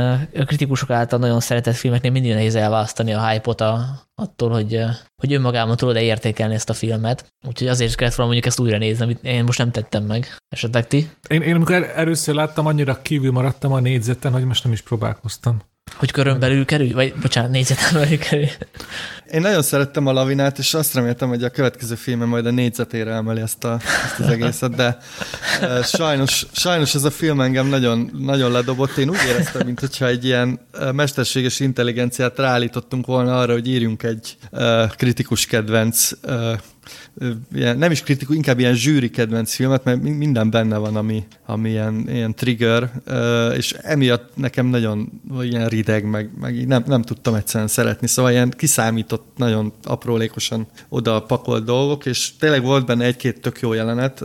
kritikusok 0.46 0.90
által 0.90 1.18
nagyon 1.18 1.40
szeretett 1.40 1.74
filmeknél 1.74 2.10
mindig 2.10 2.32
nehéz 2.32 2.54
elválasztani 2.54 3.12
a 3.12 3.28
hype-ot 3.28 3.60
a, 3.60 4.02
attól, 4.14 4.50
hogy, 4.50 4.84
hogy 5.16 5.32
önmagában 5.32 5.76
tudod-e 5.76 6.02
értékelni 6.02 6.54
ezt 6.54 6.70
a 6.70 6.74
filmet. 6.74 7.32
Úgyhogy 7.46 7.68
azért 7.68 7.90
is 7.90 7.96
kellett 7.96 8.14
volna 8.14 8.32
mondjuk 8.32 8.52
ezt 8.52 8.60
újra 8.60 8.78
nézni, 8.78 9.04
amit 9.04 9.24
én 9.24 9.44
most 9.44 9.58
nem 9.58 9.70
tettem 9.70 10.04
meg. 10.04 10.36
Esetleg 10.48 10.86
ti? 10.86 11.10
Én, 11.28 11.42
én 11.42 11.54
amikor 11.54 11.92
először 11.94 12.34
láttam, 12.34 12.66
annyira 12.66 13.02
kívül 13.02 13.32
maradtam 13.32 13.72
a 13.72 13.80
négyzeten, 13.80 14.32
hogy 14.32 14.44
most 14.44 14.64
nem 14.64 14.72
is 14.72 14.80
próbálkoztam. 14.80 15.62
Hogy 15.96 16.10
körön 16.10 16.38
belül 16.38 16.64
kerül? 16.64 16.92
Vagy 16.92 17.14
bocsánat, 17.14 17.50
négyzeten 17.50 17.92
belül 17.92 18.18
kerül. 18.18 18.48
Én 19.32 19.40
nagyon 19.40 19.62
szerettem 19.62 20.06
a 20.06 20.12
lavinát, 20.12 20.58
és 20.58 20.74
azt 20.74 20.94
reméltem, 20.94 21.28
hogy 21.28 21.44
a 21.44 21.50
következő 21.50 21.94
filmem 21.94 22.28
majd 22.28 22.46
a 22.46 22.50
négyzetére 22.50 23.12
emeli 23.12 23.40
ezt, 23.40 23.64
a, 23.64 23.78
ezt 24.04 24.18
az 24.18 24.26
egészet, 24.26 24.74
de 24.74 24.96
sajnos, 25.82 26.46
sajnos 26.52 26.94
ez 26.94 27.04
a 27.04 27.10
film 27.10 27.40
engem 27.40 27.66
nagyon, 27.66 28.10
nagyon 28.18 28.52
ledobott. 28.52 28.96
Én 28.96 29.08
úgy 29.08 29.24
éreztem, 29.28 29.66
mintha 29.66 30.06
egy 30.06 30.24
ilyen 30.24 30.60
mesterséges 30.92 31.60
intelligenciát 31.60 32.38
ráállítottunk 32.38 33.06
volna 33.06 33.38
arra, 33.38 33.52
hogy 33.52 33.68
írjunk 33.68 34.02
egy 34.02 34.36
kritikus 34.96 35.46
kedvenc 35.46 36.10
ilyen, 37.54 37.78
nem 37.78 37.90
is 37.90 38.02
kritikus, 38.02 38.36
inkább 38.36 38.58
ilyen 38.58 38.74
zsűri 38.74 39.10
kedvenc 39.10 39.54
filmet, 39.54 39.84
mert 39.84 40.02
minden 40.02 40.50
benne 40.50 40.76
van, 40.76 40.96
ami, 40.96 41.24
ami 41.46 41.70
ilyen, 41.70 42.04
ilyen 42.08 42.34
trigger, 42.34 42.90
és 43.56 43.72
emiatt 43.72 44.36
nekem 44.36 44.66
nagyon 44.66 45.20
ilyen 45.40 45.68
rideg, 45.68 46.04
meg, 46.04 46.30
meg 46.40 46.66
nem, 46.66 46.82
nem 46.86 47.02
tudtam 47.02 47.34
egyszerűen 47.34 47.68
szeretni, 47.68 48.06
szóval 48.06 48.30
ilyen 48.30 48.50
kiszámított, 48.50 49.26
nagyon 49.36 49.72
aprólékosan 49.82 50.66
oda 50.88 51.22
pakolt 51.22 51.64
dolgok, 51.64 52.06
és 52.06 52.36
tényleg 52.38 52.62
volt 52.62 52.86
benne 52.86 53.04
egy-két 53.04 53.40
tök 53.40 53.60
jó 53.60 53.72
jelenet. 53.72 54.22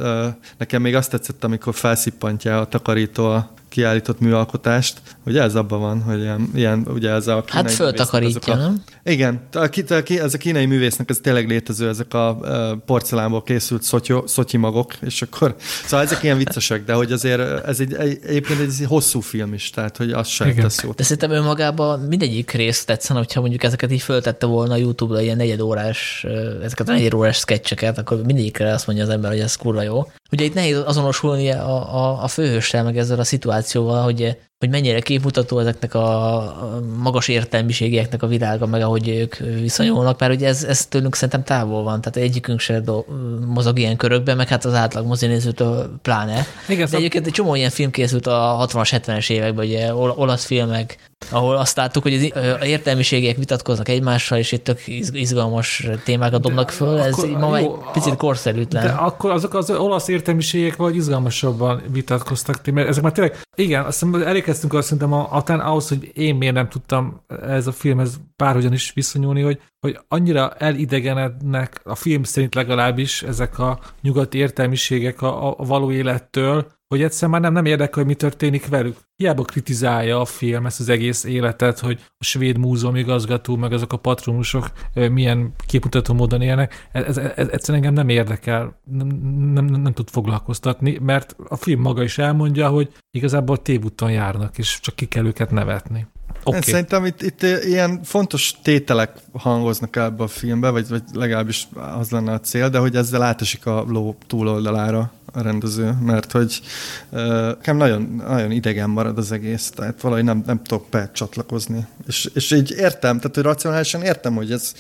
Nekem 0.58 0.82
még 0.82 0.96
azt 0.96 1.12
tetszett, 1.12 1.44
amikor 1.44 1.76
felszippantja 1.76 2.60
a 2.60 2.68
takarító 2.68 3.26
a 3.26 3.56
kiállított 3.78 4.20
műalkotást, 4.20 5.02
ugye 5.26 5.42
ez 5.42 5.56
abban 5.56 5.80
van, 5.80 6.02
hogy 6.02 6.20
ilyen, 6.20 6.52
ilyen 6.56 6.86
ugye 6.94 7.10
ez 7.10 7.28
a 7.28 7.44
Hát 7.48 7.72
föltakarítja, 7.72 8.54
a, 8.54 8.56
nem? 8.56 8.84
Igen, 9.04 9.42
a, 9.54 9.70
a, 9.90 10.04
ez 10.08 10.34
a 10.34 10.38
kínai 10.38 10.66
művésznek 10.66 11.10
ez 11.10 11.20
tényleg 11.22 11.48
létező, 11.48 11.88
ezek 11.88 12.14
a 12.14 12.38
porcelánból 12.86 13.44
készült 13.44 13.84
szotyó, 13.84 14.28
szotyi 14.28 14.58
magok, 14.58 14.94
és 15.02 15.22
akkor, 15.22 15.56
szóval 15.86 16.06
ezek 16.06 16.24
ilyen 16.24 16.38
viccesek, 16.38 16.84
de 16.84 16.94
hogy 16.94 17.12
azért 17.12 17.66
ez 17.66 17.80
egy, 17.80 17.94
egy 17.94 18.20
egyébként 18.24 18.60
egy 18.60 18.86
hosszú 18.88 19.20
film 19.20 19.54
is, 19.54 19.70
tehát 19.70 19.98
hogy 19.98 20.12
az 20.12 20.28
sem 20.28 20.56
tesz 20.56 20.84
jót. 20.84 20.96
De 20.96 21.04
szerintem 21.04 21.32
önmagában 21.32 22.00
mindegyik 22.00 22.52
rész 22.52 22.86
tetszene, 22.86 23.20
hogyha 23.20 23.40
mondjuk 23.40 23.64
ezeket 23.64 23.92
így 23.92 24.02
föltette 24.02 24.46
volna 24.46 24.74
a 24.74 24.78
YouTube-ra 24.78 25.22
ilyen 25.22 25.38
negyedórás, 25.38 26.26
ezeket 26.64 26.90
a 26.90 26.92
negyedórás 26.92 27.38
sketcheket, 27.38 27.98
akkor 27.98 28.18
mindegyikre 28.18 28.74
azt 28.74 28.88
mondja 28.88 29.06
az 29.06 29.10
ember, 29.10 29.32
hogy 29.32 29.40
ez 29.40 29.56
kurva 29.56 29.82
jó. 29.82 30.08
Ugye 30.32 30.46
itt 30.46 30.54
nehéz 30.54 30.78
azonosulni 30.86 31.52
a, 31.52 31.96
a, 31.96 32.24
a 32.24 32.28
főhőssel, 32.28 32.84
meg 32.84 32.98
ezzel 32.98 33.20
a 33.20 33.24
szituációval, 33.24 34.04
hogy 34.04 34.38
hogy 34.60 34.70
mennyire 34.70 35.00
képmutató 35.00 35.60
ezeknek 35.60 35.94
a 35.94 36.54
magas 36.98 37.28
értelmiségieknek 37.28 38.24
a 38.24 38.28
világa, 38.28 38.66
meg 38.66 38.82
ahogy 38.82 39.10
ők 39.10 39.36
viszonyulnak, 39.36 40.20
mert 40.20 40.34
ugye 40.34 40.48
ez, 40.48 40.64
ez 40.64 40.86
tőlünk 40.86 41.16
szerintem 41.16 41.44
távol 41.44 41.84
van, 41.84 42.02
tehát 42.02 42.30
egyikünk 42.30 42.60
se 42.60 42.80
do, 42.80 43.04
mozog 43.48 43.80
ilyen 43.80 43.98
körökben, 43.98 44.38
meg 44.38 44.48
hát 44.48 44.66
az 44.66 44.74
átlag 44.74 45.06
mozinézőtől 45.06 46.00
pláne. 46.02 46.46
Igen, 46.68 46.80
De 46.80 46.86
szóval... 46.86 47.00
egyébként 47.00 47.26
egy 47.26 47.34
csomó 47.34 47.56
ilyen 47.56 47.70
film 47.70 47.92
készült 47.92 48.28
a 48.28 48.68
60-as, 48.70 49.02
70-es 49.06 49.30
években, 49.30 49.66
ugye 49.66 49.94
olasz 49.94 50.46
filmek, 50.46 50.98
ahol 51.32 51.58
azt 51.58 51.78
láttuk, 51.78 52.04
hogy 52.04 52.14
az 52.14 52.66
értelmiségek 52.66 53.38
vitatkoznak 53.38 53.90
egymással, 53.90 54.38
és 54.38 54.52
itt 54.52 54.64
tök 54.64 54.82
izgalmas 55.12 55.88
témákat 56.04 56.42
dobnak 56.42 56.70
föl, 56.70 57.00
ez 57.00 57.14
akkor, 57.14 57.30
ma 57.30 57.60
jó, 57.60 57.84
picit 57.94 58.16
korszerűtlen. 58.16 58.84
De 58.84 58.92
akkor 58.92 59.32
azok 59.32 59.54
az 59.54 59.70
olasz 59.70 60.08
értelmiségek 60.08 60.76
vagy 60.76 60.96
izgalmasabban 60.96 61.82
vitatkoztak, 61.92 62.72
mert 62.72 62.88
ezek 62.88 63.04
már 63.04 63.12
tényleg, 63.12 63.40
igen, 63.56 63.86
azt 63.86 64.00
hiszem, 64.00 64.22
elérkeztünk 64.48 64.74
azt 64.74 64.88
szerintem 64.88 65.14
a, 65.14 65.28
atán 65.32 65.60
ahhoz, 65.60 65.88
hogy 65.88 66.12
én 66.14 66.36
miért 66.36 66.54
nem 66.54 66.70
tudtam 66.70 67.22
ez 67.42 67.68
a 67.68 67.72
filmhez 67.72 68.20
bárhogyan 68.36 68.74
is 68.74 68.94
viszonyulni, 68.94 69.42
hogy, 69.42 69.62
hogy 69.80 70.00
annyira 70.08 70.50
elidegenednek 70.50 71.82
a 71.84 71.96
film 71.96 72.24
szerint 72.24 72.56
legalábbis 72.56 73.24
ezek 73.24 73.60
a 73.60 73.80
nyugati 74.02 74.38
értelmiségek 74.38 75.22
a, 75.22 75.60
a 75.60 75.64
való 75.64 75.92
élettől, 75.92 76.68
hogy 76.88 77.02
egyszer 77.02 77.30
már 77.30 77.42
nem, 77.42 77.54
nem 77.54 77.66
érdekel, 77.66 77.94
hogy 77.94 78.06
mi 78.06 78.16
történik 78.16 78.68
velük. 78.68 78.98
Hiába 79.16 79.44
kritizálja 79.44 80.20
a 80.20 80.26
film 80.26 80.66
ezt 80.66 80.80
az 80.80 80.90
egész 80.90 81.24
életet, 81.24 81.80
hogy 81.80 82.00
a 82.18 82.24
svéd 82.24 82.58
múzeum 82.58 82.96
igazgató, 82.96 83.56
meg 83.56 83.74
azok 83.74 83.94
a 83.94 83.98
patronusok 83.98 84.72
milyen 84.94 85.54
képmutató 85.66 86.14
módon 86.14 86.42
élnek. 86.42 86.88
Ez, 86.92 87.04
ez, 87.04 87.18
ez 87.36 87.48
egyszerűen 87.52 87.84
engem 87.84 87.94
nem 87.94 88.10
érdekel, 88.10 88.80
nem, 88.84 89.08
nem, 89.54 89.66
nem, 89.66 89.94
tud 89.94 90.10
foglalkoztatni, 90.10 90.98
mert 91.02 91.36
a 91.48 91.56
film 91.56 91.82
maga 91.82 92.04
is 92.04 92.18
elmondja, 92.18 92.70
hogy 92.70 92.92
igazából 93.12 93.62
tévúton 93.62 94.12
járnak, 94.12 94.58
és 94.58 94.80
csak 94.82 94.96
ki 94.96 95.06
kell 95.06 95.26
őket 95.26 95.52
nevetni. 95.52 96.08
Okay. 96.44 96.62
Szerintem 96.62 97.06
itt, 97.06 97.22
itt 97.22 97.42
ilyen 97.42 98.04
fontos 98.04 98.54
tételek 98.62 99.12
hangoznak 99.34 99.96
ebbe 99.96 100.24
a 100.24 100.28
filmbe, 100.28 100.70
vagy, 100.70 100.88
vagy 100.88 101.04
legalábbis 101.14 101.68
az 102.00 102.10
lenne 102.10 102.32
a 102.32 102.40
cél, 102.40 102.70
de 102.70 102.78
hogy 102.78 102.96
ezzel 102.96 103.22
átesik 103.22 103.66
a 103.66 103.86
ló 103.88 104.16
túloldalára 104.28 105.12
a 105.32 105.42
rendező, 105.42 105.98
mert 106.02 106.32
hogy 106.32 106.62
nekem 107.10 107.78
nagyon, 107.78 108.24
nagyon 108.28 108.52
idegen 108.52 108.90
marad 108.90 109.18
az 109.18 109.32
egész, 109.32 109.70
tehát 109.70 110.02
valahogy 110.02 110.24
nem, 110.24 110.44
nem 110.46 110.64
tudok 110.64 110.86
becsatlakozni. 110.90 111.86
És, 112.08 112.30
és 112.34 112.52
így 112.52 112.72
értem, 112.78 113.18
tehát 113.18 113.36
hogy 113.36 113.44
racionálisan 113.44 114.02
értem, 114.02 114.36
hogy 114.36 114.52
ez, 114.52 114.74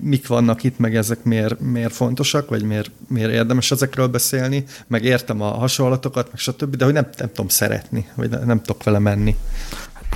mik 0.00 0.26
vannak 0.26 0.62
itt, 0.62 0.78
meg 0.78 0.96
ezek 0.96 1.22
miért, 1.22 1.60
miért 1.60 1.92
fontosak, 1.92 2.48
vagy 2.48 2.62
miért, 2.62 2.90
miért 3.08 3.30
érdemes 3.30 3.70
ezekről 3.70 4.06
beszélni, 4.06 4.64
meg 4.86 5.04
értem 5.04 5.40
a 5.40 5.48
hasonlatokat, 5.48 6.26
meg 6.26 6.38
stb., 6.38 6.76
de 6.76 6.84
hogy 6.84 6.94
nem, 6.94 7.08
nem 7.18 7.28
tudom 7.28 7.48
szeretni, 7.48 8.08
vagy 8.14 8.30
nem, 8.30 8.44
nem 8.44 8.60
tudok 8.62 8.82
vele 8.82 8.98
menni. 8.98 9.36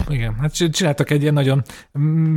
Igen, 0.09 0.35
hát 0.41 0.71
csináltak 0.71 1.11
egy 1.11 1.23
ilyen 1.23 1.35
nagyon 1.35 1.63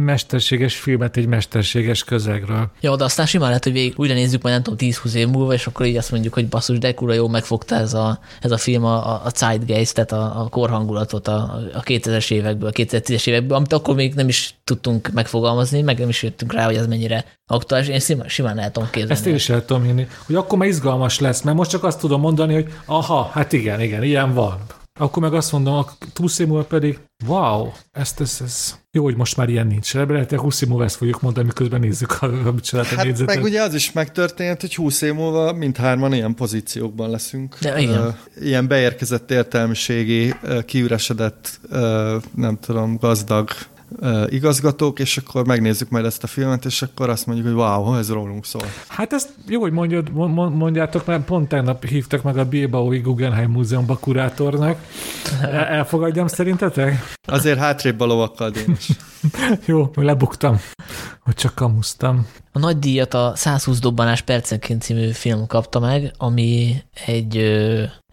mesterséges 0.05 0.75
filmet 0.75 1.17
egy 1.17 1.27
mesterséges 1.27 2.03
közegről. 2.03 2.71
Ja, 2.81 2.95
de 2.95 3.03
aztán 3.03 3.25
simán 3.25 3.47
lehet, 3.47 3.63
hogy 3.63 3.73
végig 3.73 3.93
újra 3.95 4.13
nézzük 4.13 4.41
majd 4.41 4.53
nem 4.53 4.63
tudom 4.63 4.91
10-20 4.91 5.13
év 5.13 5.27
múlva, 5.27 5.53
és 5.53 5.67
akkor 5.67 5.85
így 5.85 5.97
azt 5.97 6.11
mondjuk, 6.11 6.33
hogy 6.33 6.47
basszus, 6.47 6.77
de 6.77 6.93
kurva 6.93 7.13
jó 7.13 7.27
megfogta 7.27 7.75
ez 7.75 7.93
a, 7.93 8.19
ez 8.41 8.51
a 8.51 8.57
film 8.57 8.85
a, 8.85 9.25
a 9.25 9.31
zeitgeist, 9.35 9.93
tehát 9.93 10.11
a, 10.11 10.41
a 10.41 10.49
korhangulatot 10.49 11.27
a, 11.27 11.59
a 11.73 11.81
2000-es 11.81 12.31
évekből, 12.31 12.69
a 12.69 12.71
2010-es 12.71 13.27
évekből, 13.27 13.57
amit 13.57 13.73
akkor 13.73 13.95
még 13.95 14.13
nem 14.13 14.27
is 14.27 14.55
tudtunk 14.63 15.11
megfogalmazni, 15.11 15.81
meg 15.81 15.99
nem 15.99 16.09
is 16.09 16.23
jöttünk 16.23 16.53
rá, 16.53 16.65
hogy 16.65 16.75
ez 16.75 16.87
mennyire 16.87 17.25
aktuális. 17.47 17.87
Én 17.87 17.99
simán, 17.99 18.27
simán 18.27 18.59
el 18.59 18.71
tudom 18.71 18.89
képzelni. 18.89 19.13
Ezt 19.13 19.25
én 19.25 19.35
is 19.35 19.49
el 19.49 19.65
tudom 19.65 19.83
hinni, 19.83 20.07
hogy 20.25 20.35
akkor 20.35 20.57
már 20.57 20.67
izgalmas 20.67 21.19
lesz, 21.19 21.41
mert 21.41 21.57
most 21.57 21.69
csak 21.69 21.83
azt 21.83 21.99
tudom 21.99 22.19
mondani, 22.19 22.53
hogy 22.53 22.73
aha, 22.85 23.29
hát 23.33 23.53
igen, 23.53 23.81
igen, 23.81 24.03
ilyen 24.03 24.33
van. 24.33 24.57
Akkor 24.99 25.21
meg 25.21 25.33
azt 25.33 25.51
mondom, 25.51 25.73
a 25.73 25.85
20 26.15 26.39
év 26.39 26.47
múlva 26.47 26.63
pedig, 26.63 26.99
wow, 27.25 27.71
ezt, 27.91 28.19
ez, 28.19 28.37
ez, 28.43 28.77
jó, 28.91 29.03
hogy 29.03 29.15
most 29.15 29.37
már 29.37 29.49
ilyen 29.49 29.67
nincs. 29.67 29.93
Lehet, 29.93 30.29
hogy 30.29 30.39
20 30.39 30.61
év 30.61 30.67
múlva 30.69 30.83
ezt 30.83 30.95
fogjuk 30.95 31.21
mondani, 31.21 31.45
miközben 31.45 31.79
nézzük, 31.79 32.21
amit 32.21 32.63
csinált 32.63 32.91
a 32.91 32.95
hát 32.95 33.25
meg 33.25 33.43
ugye 33.43 33.61
az 33.61 33.73
is 33.73 33.91
megtörtént, 33.91 34.61
hogy 34.61 34.75
20 34.75 35.01
év 35.01 35.13
múlva 35.13 35.53
mindhárman 35.53 36.13
ilyen 36.13 36.35
pozíciókban 36.35 37.09
leszünk. 37.09 37.57
De 37.59 37.79
igen. 37.79 38.07
Uh, 38.07 38.13
ilyen 38.41 38.67
beérkezett 38.67 39.31
értelmiségi, 39.31 40.33
uh, 40.43 40.63
kiüresedett, 40.63 41.59
uh, 41.71 42.23
nem 42.35 42.59
tudom, 42.59 42.97
gazdag 42.97 43.49
igazgatók, 44.29 44.99
és 44.99 45.17
akkor 45.17 45.45
megnézzük 45.45 45.89
majd 45.89 46.05
ezt 46.05 46.23
a 46.23 46.27
filmet, 46.27 46.65
és 46.65 46.81
akkor 46.81 47.09
azt 47.09 47.25
mondjuk, 47.25 47.47
hogy 47.47 47.55
wow, 47.55 47.95
ez 47.95 48.11
rólunk 48.11 48.45
szól. 48.45 48.65
Hát 48.87 49.13
ezt 49.13 49.29
jó, 49.47 49.61
hogy 49.61 49.71
mondjad, 49.71 50.11
mondjátok, 50.53 51.05
mert 51.05 51.25
pont 51.25 51.47
tegnap 51.47 51.85
hívtak 51.85 52.23
meg 52.23 52.37
a 52.37 52.45
Bilbaui 52.45 52.99
Guggenheim 52.99 53.51
Múzeumba 53.51 53.97
kurátornak. 53.97 54.85
Elfogadjam 55.51 56.27
szerintetek? 56.27 57.15
Azért 57.27 57.59
hátrébb 57.59 57.99
a 57.99 58.05
lovakkal 58.05 58.51
is. 58.53 58.89
jó, 59.65 59.91
lebuktam, 59.95 60.59
hogy 61.19 61.35
csak 61.35 61.55
kamusztam. 61.55 62.27
A 62.51 62.59
nagy 62.59 62.79
díjat 62.79 63.13
a 63.13 63.31
120 63.35 63.79
dobbanás 63.79 64.21
percenként 64.21 64.81
című 64.81 65.11
film 65.11 65.47
kapta 65.47 65.79
meg, 65.79 66.13
ami 66.17 66.75
egy, 67.05 67.37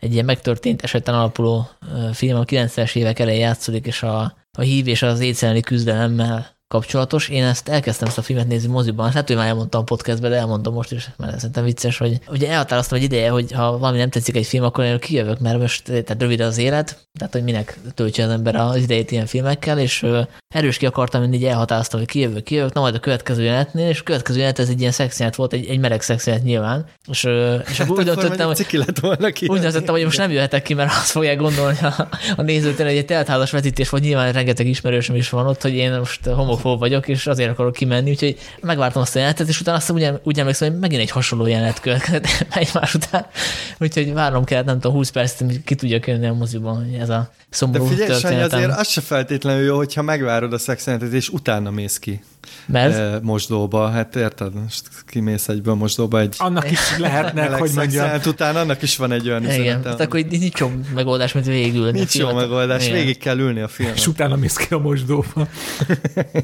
egy 0.00 0.12
ilyen 0.12 0.24
megtörtént 0.24 0.82
eseten 0.82 1.14
alapuló 1.14 1.68
film, 2.12 2.38
a 2.38 2.44
90-es 2.44 2.96
évek 2.96 3.18
elején 3.18 3.40
játszódik, 3.40 3.86
és 3.86 4.02
a 4.02 4.38
a 4.58 4.60
hív 4.60 4.86
és 4.86 5.02
az 5.02 5.20
éjszeleni 5.20 5.60
küzdelemmel 5.60 6.59
kapcsolatos. 6.74 7.28
Én 7.28 7.44
ezt 7.44 7.68
elkezdtem 7.68 8.08
ezt 8.08 8.18
a 8.18 8.22
filmet 8.22 8.48
nézni 8.48 8.68
moziban, 8.68 9.10
hát 9.10 9.26
hogy 9.26 9.36
már 9.36 9.46
elmondtam 9.46 9.84
podcastben, 9.84 10.30
de 10.30 10.36
elmondom 10.36 10.74
most 10.74 10.92
is, 10.92 11.10
mert 11.16 11.36
szerintem 11.36 11.64
vicces, 11.64 11.98
hogy 11.98 12.18
ugye 12.28 12.50
elhatároztam 12.50 12.98
egy 12.98 13.04
ideje, 13.04 13.30
hogy 13.30 13.52
ha 13.52 13.78
valami 13.78 13.98
nem 13.98 14.10
tetszik 14.10 14.36
egy 14.36 14.46
film, 14.46 14.64
akkor 14.64 14.84
én 14.84 14.98
kijövök, 14.98 15.38
mert 15.38 15.58
most 15.58 15.84
tehát 15.84 16.16
rövid 16.18 16.40
az 16.40 16.58
élet, 16.58 17.08
tehát 17.18 17.32
hogy 17.32 17.42
minek 17.42 17.78
töltse 17.94 18.24
az 18.24 18.30
ember 18.30 18.56
az 18.56 18.76
idejét 18.76 19.10
ilyen 19.10 19.26
filmekkel, 19.26 19.78
és 19.78 20.06
erős 20.54 20.76
ki 20.76 20.86
akartam, 20.86 21.20
mindig 21.20 21.44
elhatároztam, 21.44 21.98
hogy 21.98 22.08
kijövök, 22.08 22.42
kijövök, 22.42 22.72
na 22.72 22.80
majd 22.80 22.94
a 22.94 23.00
következő 23.00 23.42
jelenetnél, 23.42 23.88
és 23.88 24.00
a 24.00 24.02
következő 24.02 24.38
jelenet 24.38 24.58
ez 24.58 24.68
egy 24.68 24.80
ilyen 24.80 24.92
szexjelet 24.92 25.34
volt, 25.34 25.52
egy, 25.52 25.66
egy 25.66 25.78
meleg 25.78 26.02
szexjelet 26.02 26.42
nyilván, 26.42 26.86
és, 27.08 27.24
és 27.70 27.78
hát 27.78 27.88
úgy 27.88 28.04
döntöttem, 28.04 28.46
hogy, 28.46 28.66
úgy 29.46 29.60
döntöttem, 29.60 29.94
hogy 29.94 30.04
most 30.04 30.18
nem 30.18 30.30
jöhetek 30.30 30.62
ki, 30.62 30.74
mert 30.74 30.90
azt 30.90 31.10
fogják 31.10 31.38
gondolni 31.38 31.78
a, 31.82 32.08
a 32.36 32.42
nézőtől, 32.42 32.86
hogy 32.86 32.96
egy 32.96 33.04
teltházas 33.04 33.50
vetítés 33.50 33.88
volt, 33.88 34.02
nyilván 34.02 34.32
rengeteg 34.32 34.66
ismerősöm 34.66 35.16
is 35.16 35.30
van 35.30 35.46
ott, 35.46 35.62
hogy 35.62 35.74
én 35.74 35.98
most 35.98 36.24
homok 36.26 36.59
homofób 36.60 36.78
vagyok, 36.80 37.08
és 37.08 37.26
azért 37.26 37.50
akarok 37.50 37.72
kimenni, 37.72 38.10
úgyhogy 38.10 38.38
megvártam 38.60 39.02
azt 39.02 39.14
a 39.14 39.18
jelenetet, 39.18 39.48
és 39.48 39.60
utána 39.60 39.76
azt 39.76 39.90
úgy, 39.90 40.10
úgy 40.22 40.38
emlékszem, 40.38 40.70
hogy 40.70 40.80
megint 40.80 41.00
egy 41.00 41.10
hasonló 41.10 41.46
jelenet 41.46 41.80
következett 41.80 42.26
egymás 42.50 42.94
után. 42.94 43.26
Úgyhogy 43.78 44.12
várnom 44.12 44.44
kellett, 44.44 44.64
nem 44.64 44.80
tudom, 44.80 44.96
20 44.96 45.10
percet, 45.10 45.46
hogy 45.46 45.64
ki 45.64 45.74
tudja 45.74 45.98
jönni 46.06 46.26
a 46.26 46.34
moziban, 46.34 46.84
hogy 46.84 47.00
ez 47.00 47.08
a 47.08 47.30
szomorú 47.50 47.84
De 47.84 47.90
figyelj, 47.90 48.20
Sanyi, 48.20 48.40
azért 48.40 48.78
az 48.78 48.88
se 48.88 49.00
feltétlenül 49.00 49.64
jó, 49.64 49.76
hogyha 49.76 50.02
megvárod 50.02 50.52
a 50.52 50.58
szexjelenetet, 50.58 51.14
és 51.14 51.28
utána 51.28 51.70
mész 51.70 51.98
ki. 51.98 52.20
Mert? 52.66 53.22
Mosdóba, 53.22 53.88
hát 53.88 54.16
érted? 54.16 54.54
Most 54.62 54.88
kimész 55.06 55.48
egyből 55.48 55.74
mosdóba 55.74 56.20
egy... 56.20 56.34
Annak 56.38 56.70
is 56.70 56.98
lehetnek, 56.98 57.52
hogy 57.52 57.70
mondjam. 57.74 58.20
után 58.26 58.56
annak 58.56 58.82
is 58.82 58.96
van 58.96 59.12
egy 59.12 59.28
olyan 59.28 59.42
Igen, 59.42 59.54
üzenetem. 59.54 59.82
tehát 59.82 60.00
akkor 60.00 60.20
nincs 60.20 60.60
jó 60.60 60.72
megoldás, 60.94 61.32
mint 61.32 61.46
végül. 61.46 61.90
Nincs 61.90 62.14
jó 62.14 62.32
megoldás, 62.32 62.86
Igen. 62.86 62.98
végig 62.98 63.18
kell 63.18 63.38
ülni 63.38 63.60
a 63.60 63.68
filmet. 63.68 63.96
És 63.96 64.06
utána 64.06 64.36
mész 64.36 64.56
ki 64.56 64.74
a 64.74 64.78
mosdóba. 64.78 65.46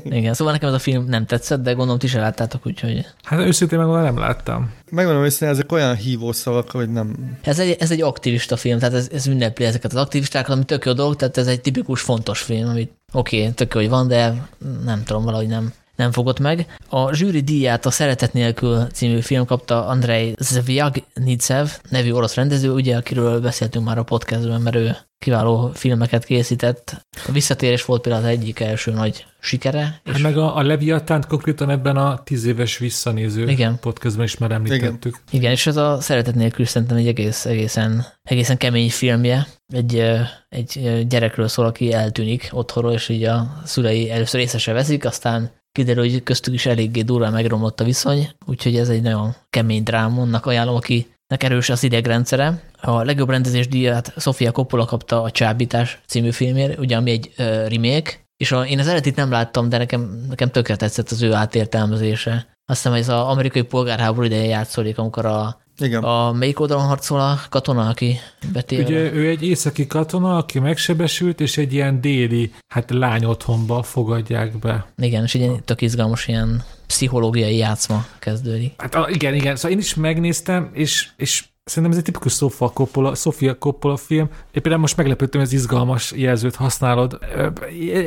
Igen, 0.05 0.35
szóval 0.35 0.53
nekem 0.53 0.69
ez 0.69 0.75
a 0.75 0.79
film 0.79 1.05
nem 1.05 1.27
tetszett, 1.27 1.63
de 1.63 1.73
gondolom 1.73 1.99
ti 1.99 2.07
se 2.07 2.21
láttátok, 2.21 2.67
úgyhogy... 2.67 3.07
Hát 3.23 3.39
őszintén 3.39 3.79
meg 3.79 4.03
nem 4.03 4.19
láttam. 4.19 4.71
Megmondom 4.91 5.25
őszintén, 5.25 5.49
ezek 5.49 5.73
olyan 5.73 5.97
hívószavak, 5.97 6.71
hogy 6.71 6.93
nem... 6.93 7.37
Ez 7.43 7.59
egy, 7.59 7.77
ez 7.79 7.91
egy 7.91 8.03
aktivista 8.03 8.57
film, 8.57 8.79
tehát 8.79 8.95
ez, 8.95 9.09
ez 9.13 9.27
ünnepli 9.27 9.65
ezeket 9.65 9.93
az 9.93 10.01
aktivistákat, 10.01 10.55
ami 10.55 10.65
tök 10.65 10.85
jó 10.85 10.93
dolog, 10.93 11.17
tehát 11.17 11.37
ez 11.37 11.47
egy 11.47 11.61
tipikus 11.61 12.01
fontos 12.01 12.41
film, 12.41 12.69
amit 12.69 12.93
oké, 13.13 13.41
okay, 13.41 13.53
tök 13.53 13.75
jó, 13.75 13.81
hogy 13.81 13.89
van, 13.89 14.09
de 14.09 14.49
nem 14.85 15.03
tudom, 15.05 15.25
valahogy 15.25 15.49
nem, 15.49 15.73
nem 15.97 16.13
fogott 16.13 16.39
meg. 16.39 16.77
A 16.89 17.15
zsűri 17.15 17.41
díját 17.41 17.87
a 17.87 17.91
Szeretet 17.91 18.33
nélkül 18.33 18.87
című 18.93 19.21
film 19.21 19.45
kapta 19.45 19.87
Andrei 19.87 20.35
Zviagnicev 20.39 21.69
nevű 21.91 22.11
orosz 22.11 22.35
rendező, 22.35 22.71
ugye, 22.73 22.97
akiről 22.97 23.41
beszéltünk 23.41 23.85
már 23.85 23.99
a 23.99 24.03
podcastben, 24.03 24.61
mert 24.61 24.77
ő 24.77 24.97
kiváló 25.19 25.71
filmeket 25.75 26.25
készített. 26.25 27.07
A 27.29 27.33
visszatérés 27.33 27.85
volt 27.85 28.03
például 28.03 28.25
az 28.25 28.31
egyik 28.31 28.61
első 28.61 28.91
nagy 28.91 29.27
sikere. 29.41 29.81
Hát 30.05 30.17
és... 30.17 30.23
meg 30.23 30.37
a, 30.37 30.57
a 30.57 30.63
Leviatánt 30.63 31.27
konkrétan 31.27 31.71
ebben 31.71 31.97
a 31.97 32.23
tíz 32.23 32.45
éves 32.45 32.79
visszanéző 32.79 33.49
Igen. 33.49 33.79
podcastban 33.81 34.25
is 34.25 34.39
már 34.39 34.51
említettük. 34.51 35.15
Igen. 35.29 35.41
Igen, 35.41 35.51
és 35.51 35.67
ez 35.67 35.77
a 35.77 36.01
Szeretet 36.01 36.35
nélkül 36.35 36.65
szerintem 36.65 36.97
egy 36.97 37.07
egész, 37.07 37.45
egészen, 37.45 38.07
egészen 38.23 38.57
kemény 38.57 38.91
filmje. 38.91 39.47
Egy, 39.67 40.03
egy 40.49 41.05
gyerekről 41.09 41.49
szól, 41.49 41.67
aki 41.67 41.93
eltűnik 41.93 42.49
otthonról, 42.53 42.93
és 42.93 43.09
így 43.09 43.25
a 43.25 43.63
szülei 43.65 44.11
először 44.11 44.41
észre 44.41 44.59
se 44.59 44.73
veszik, 44.73 45.05
aztán 45.05 45.51
kiderül, 45.73 46.11
hogy 46.11 46.23
köztük 46.23 46.55
is 46.55 46.67
eléggé 46.67 47.03
durván 47.03 47.33
megromlott 47.33 47.81
a 47.81 47.85
viszony, 47.85 48.29
úgyhogy 48.47 48.77
ez 48.77 48.89
egy 48.89 49.03
nagyon 49.03 49.35
kemény 49.51 49.83
dráma, 49.83 50.23
annak 50.23 50.47
ajánlom, 50.47 50.75
akinek 50.75 51.43
erős 51.43 51.69
az 51.69 51.83
idegrendszere. 51.83 52.63
A 52.87 53.05
legjobb 53.05 53.31
rendezés 53.31 53.69
díját 53.69 54.13
Sofia 54.17 54.51
Coppola 54.51 54.85
kapta 54.85 55.23
a 55.23 55.31
Csábítás 55.31 56.01
című 56.07 56.31
filmért, 56.31 56.79
ugye 56.79 56.97
ami 56.97 57.11
egy 57.11 57.33
uh, 57.39 57.69
remake, 57.69 58.13
és 58.37 58.53
a, 58.53 58.67
én 58.67 58.79
az 58.79 58.87
eredetit 58.87 59.17
nem 59.17 59.31
láttam, 59.31 59.69
de 59.69 59.79
nekem, 59.79 60.25
nekem 60.29 60.51
tökre 60.51 60.77
tetszett 60.77 61.11
az 61.11 61.23
ő 61.23 61.33
átértelmezése. 61.33 62.33
Azt 62.67 62.79
hiszem, 62.79 62.93
hogy 62.93 63.01
ez 63.01 63.09
az 63.09 63.27
amerikai 63.29 63.63
polgárháború 63.63 64.27
ideje 64.27 64.45
játszódik, 64.45 64.99
amikor 64.99 65.27
a 65.27 65.61
Igen. 65.79 66.03
A 66.03 66.33
melyik 66.33 66.61
oldalon 66.61 66.85
harcol 66.85 67.21
a 67.21 67.41
katona, 67.49 67.89
aki 67.89 68.19
betél? 68.53 68.85
Ugye 68.85 69.13
ő 69.13 69.29
egy 69.29 69.43
északi 69.43 69.87
katona, 69.87 70.37
aki 70.37 70.59
megsebesült, 70.59 71.41
és 71.41 71.57
egy 71.57 71.73
ilyen 71.73 72.01
déli, 72.01 72.53
hát 72.69 72.91
lány 72.91 73.25
otthonba 73.25 73.83
fogadják 73.83 74.59
be. 74.59 74.87
Igen, 74.97 75.23
és 75.23 75.35
egy 75.35 75.63
tök 75.65 75.81
izgalmas 75.81 76.29
ilyen 76.29 76.63
pszichológiai 76.87 77.57
játszma 77.57 78.07
kezdődik. 78.19 78.73
Hát 78.77 78.95
a, 78.95 79.09
igen, 79.11 79.35
igen, 79.35 79.57
szóval 79.57 79.71
én 79.71 79.79
is 79.79 79.95
megnéztem, 79.95 80.71
és, 80.73 81.09
és 81.17 81.45
Szerintem 81.69 81.93
ez 81.93 81.99
egy 81.99 82.13
tipikus 82.13 82.33
Sofia 82.33 82.69
Coppola, 82.69 83.15
Sofia 83.15 83.59
Coppola 83.59 83.97
film. 83.97 84.29
Éppen 84.53 84.81
most 84.81 84.97
meglepődtem, 84.97 85.41
hogy 85.41 85.49
ez 85.49 85.55
izgalmas 85.55 86.13
jelzőt 86.13 86.55
használod. 86.55 87.19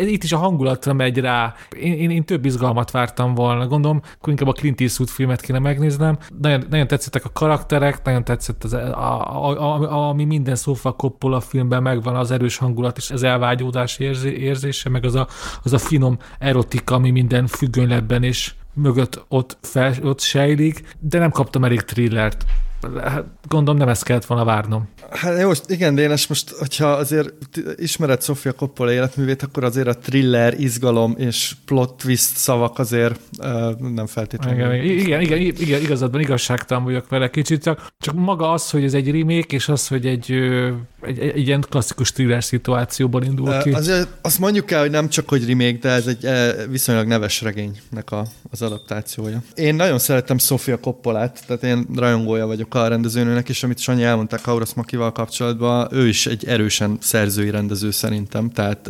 Itt 0.01 0.23
is 0.23 0.31
a 0.31 0.37
hangulatra 0.37 0.93
megy 0.93 1.17
rá. 1.17 1.55
Én, 1.79 1.93
én, 1.93 2.09
én 2.09 2.25
több 2.25 2.45
izgalmat 2.45 2.91
vártam 2.91 3.33
volna. 3.33 3.67
Gondolom, 3.67 4.01
akkor 4.17 4.29
inkább 4.29 4.47
a 4.47 4.51
Clint 4.51 4.81
Eastwood 4.81 5.09
filmet 5.09 5.41
kéne 5.41 5.59
megnéznem. 5.59 6.17
Nagyon, 6.41 6.65
nagyon 6.69 6.87
tetszettek 6.87 7.25
a 7.25 7.29
karakterek, 7.33 8.03
nagyon 8.03 8.23
tetszett 8.23 8.63
az, 8.63 8.73
a, 8.73 9.47
a, 9.47 9.81
a, 9.81 10.07
ami 10.09 10.25
minden 10.25 10.55
Sofia 10.55 10.91
Coppola 10.91 11.39
filmben 11.39 11.81
megvan, 11.81 12.15
az 12.15 12.31
erős 12.31 12.57
hangulat 12.57 12.97
és 12.97 13.11
az 13.11 13.23
elvágyódás 13.23 13.99
érzése, 13.99 14.89
meg 14.89 15.05
az 15.05 15.15
a, 15.15 15.27
az 15.63 15.73
a 15.73 15.77
finom 15.77 16.17
erotika, 16.39 16.95
ami 16.95 17.09
minden 17.11 17.47
függönyletben 17.47 18.23
és 18.23 18.53
mögött 18.73 19.25
ott, 19.27 19.57
fel, 19.61 19.93
ott 20.03 20.19
sejlik, 20.19 20.95
de 20.99 21.19
nem 21.19 21.31
kaptam 21.31 21.63
elég 21.63 21.81
thrillert 21.81 22.45
gondolom 23.47 23.79
nem 23.79 23.87
ezt 23.87 24.03
kellett 24.03 24.25
volna 24.25 24.43
várnom. 24.43 24.87
Hát 25.09 25.39
jó, 25.39 25.51
igen, 25.67 25.95
Dénes, 25.95 26.27
most, 26.27 26.49
hogyha 26.49 26.87
azért 26.87 27.33
ismered 27.75 28.23
Sofia 28.23 28.51
Coppola 28.51 28.91
életművét, 28.91 29.43
akkor 29.43 29.63
azért 29.63 29.87
a 29.87 29.97
thriller, 29.97 30.59
izgalom 30.59 31.15
és 31.17 31.55
plot 31.65 31.97
twist 31.97 32.35
szavak 32.35 32.79
azért 32.79 33.19
nem 33.93 34.07
feltétlenül. 34.07 34.73
Igen, 34.73 34.97
igen, 34.97 35.21
igen, 35.21 35.39
igen 35.39 35.81
igazadban 35.81 36.21
igazságtalan 36.21 36.83
vagyok 36.83 37.09
vele 37.09 37.29
kicsit, 37.29 37.63
csak, 37.63 37.87
csak 37.97 38.15
maga 38.15 38.51
az, 38.51 38.69
hogy 38.69 38.83
ez 38.83 38.93
egy 38.93 39.11
remake, 39.11 39.55
és 39.55 39.69
az, 39.69 39.87
hogy 39.87 40.05
egy, 40.05 40.31
egy, 41.01 41.19
egy, 41.19 41.19
egy 41.19 41.47
ilyen 41.47 41.65
klasszikus 41.69 42.11
thriller 42.11 42.43
szituációból 42.43 43.23
indul 43.23 43.57
ki. 43.57 43.71
Azért 43.71 44.07
azt 44.21 44.39
mondjuk 44.39 44.71
el, 44.71 44.79
hogy 44.79 44.91
nem 44.91 45.09
csak, 45.09 45.29
hogy 45.29 45.47
remake, 45.47 45.77
de 45.81 45.89
ez 45.89 46.07
egy 46.07 46.27
viszonylag 46.69 47.07
neves 47.07 47.41
regénynek 47.41 48.11
a, 48.11 48.25
az 48.51 48.61
adaptációja. 48.61 49.41
Én 49.55 49.75
nagyon 49.75 49.99
szeretem 49.99 50.37
Sofia 50.37 50.77
Coppolát, 50.77 51.43
tehát 51.47 51.63
én 51.63 51.85
rajongója 51.95 52.45
vagyok 52.45 52.68
a 52.73 52.87
rendezőnőnek, 52.87 53.49
és 53.49 53.63
amit 53.63 53.79
Sanyi 53.79 54.03
elmondták 54.03 54.41
Kauros 54.41 54.73
Makival 54.73 55.11
kapcsolatban, 55.11 55.87
ő 55.91 56.07
is 56.07 56.25
egy 56.25 56.45
erősen 56.45 56.97
szerzői 57.01 57.49
rendező 57.49 57.91
szerintem, 57.91 58.49
tehát 58.49 58.89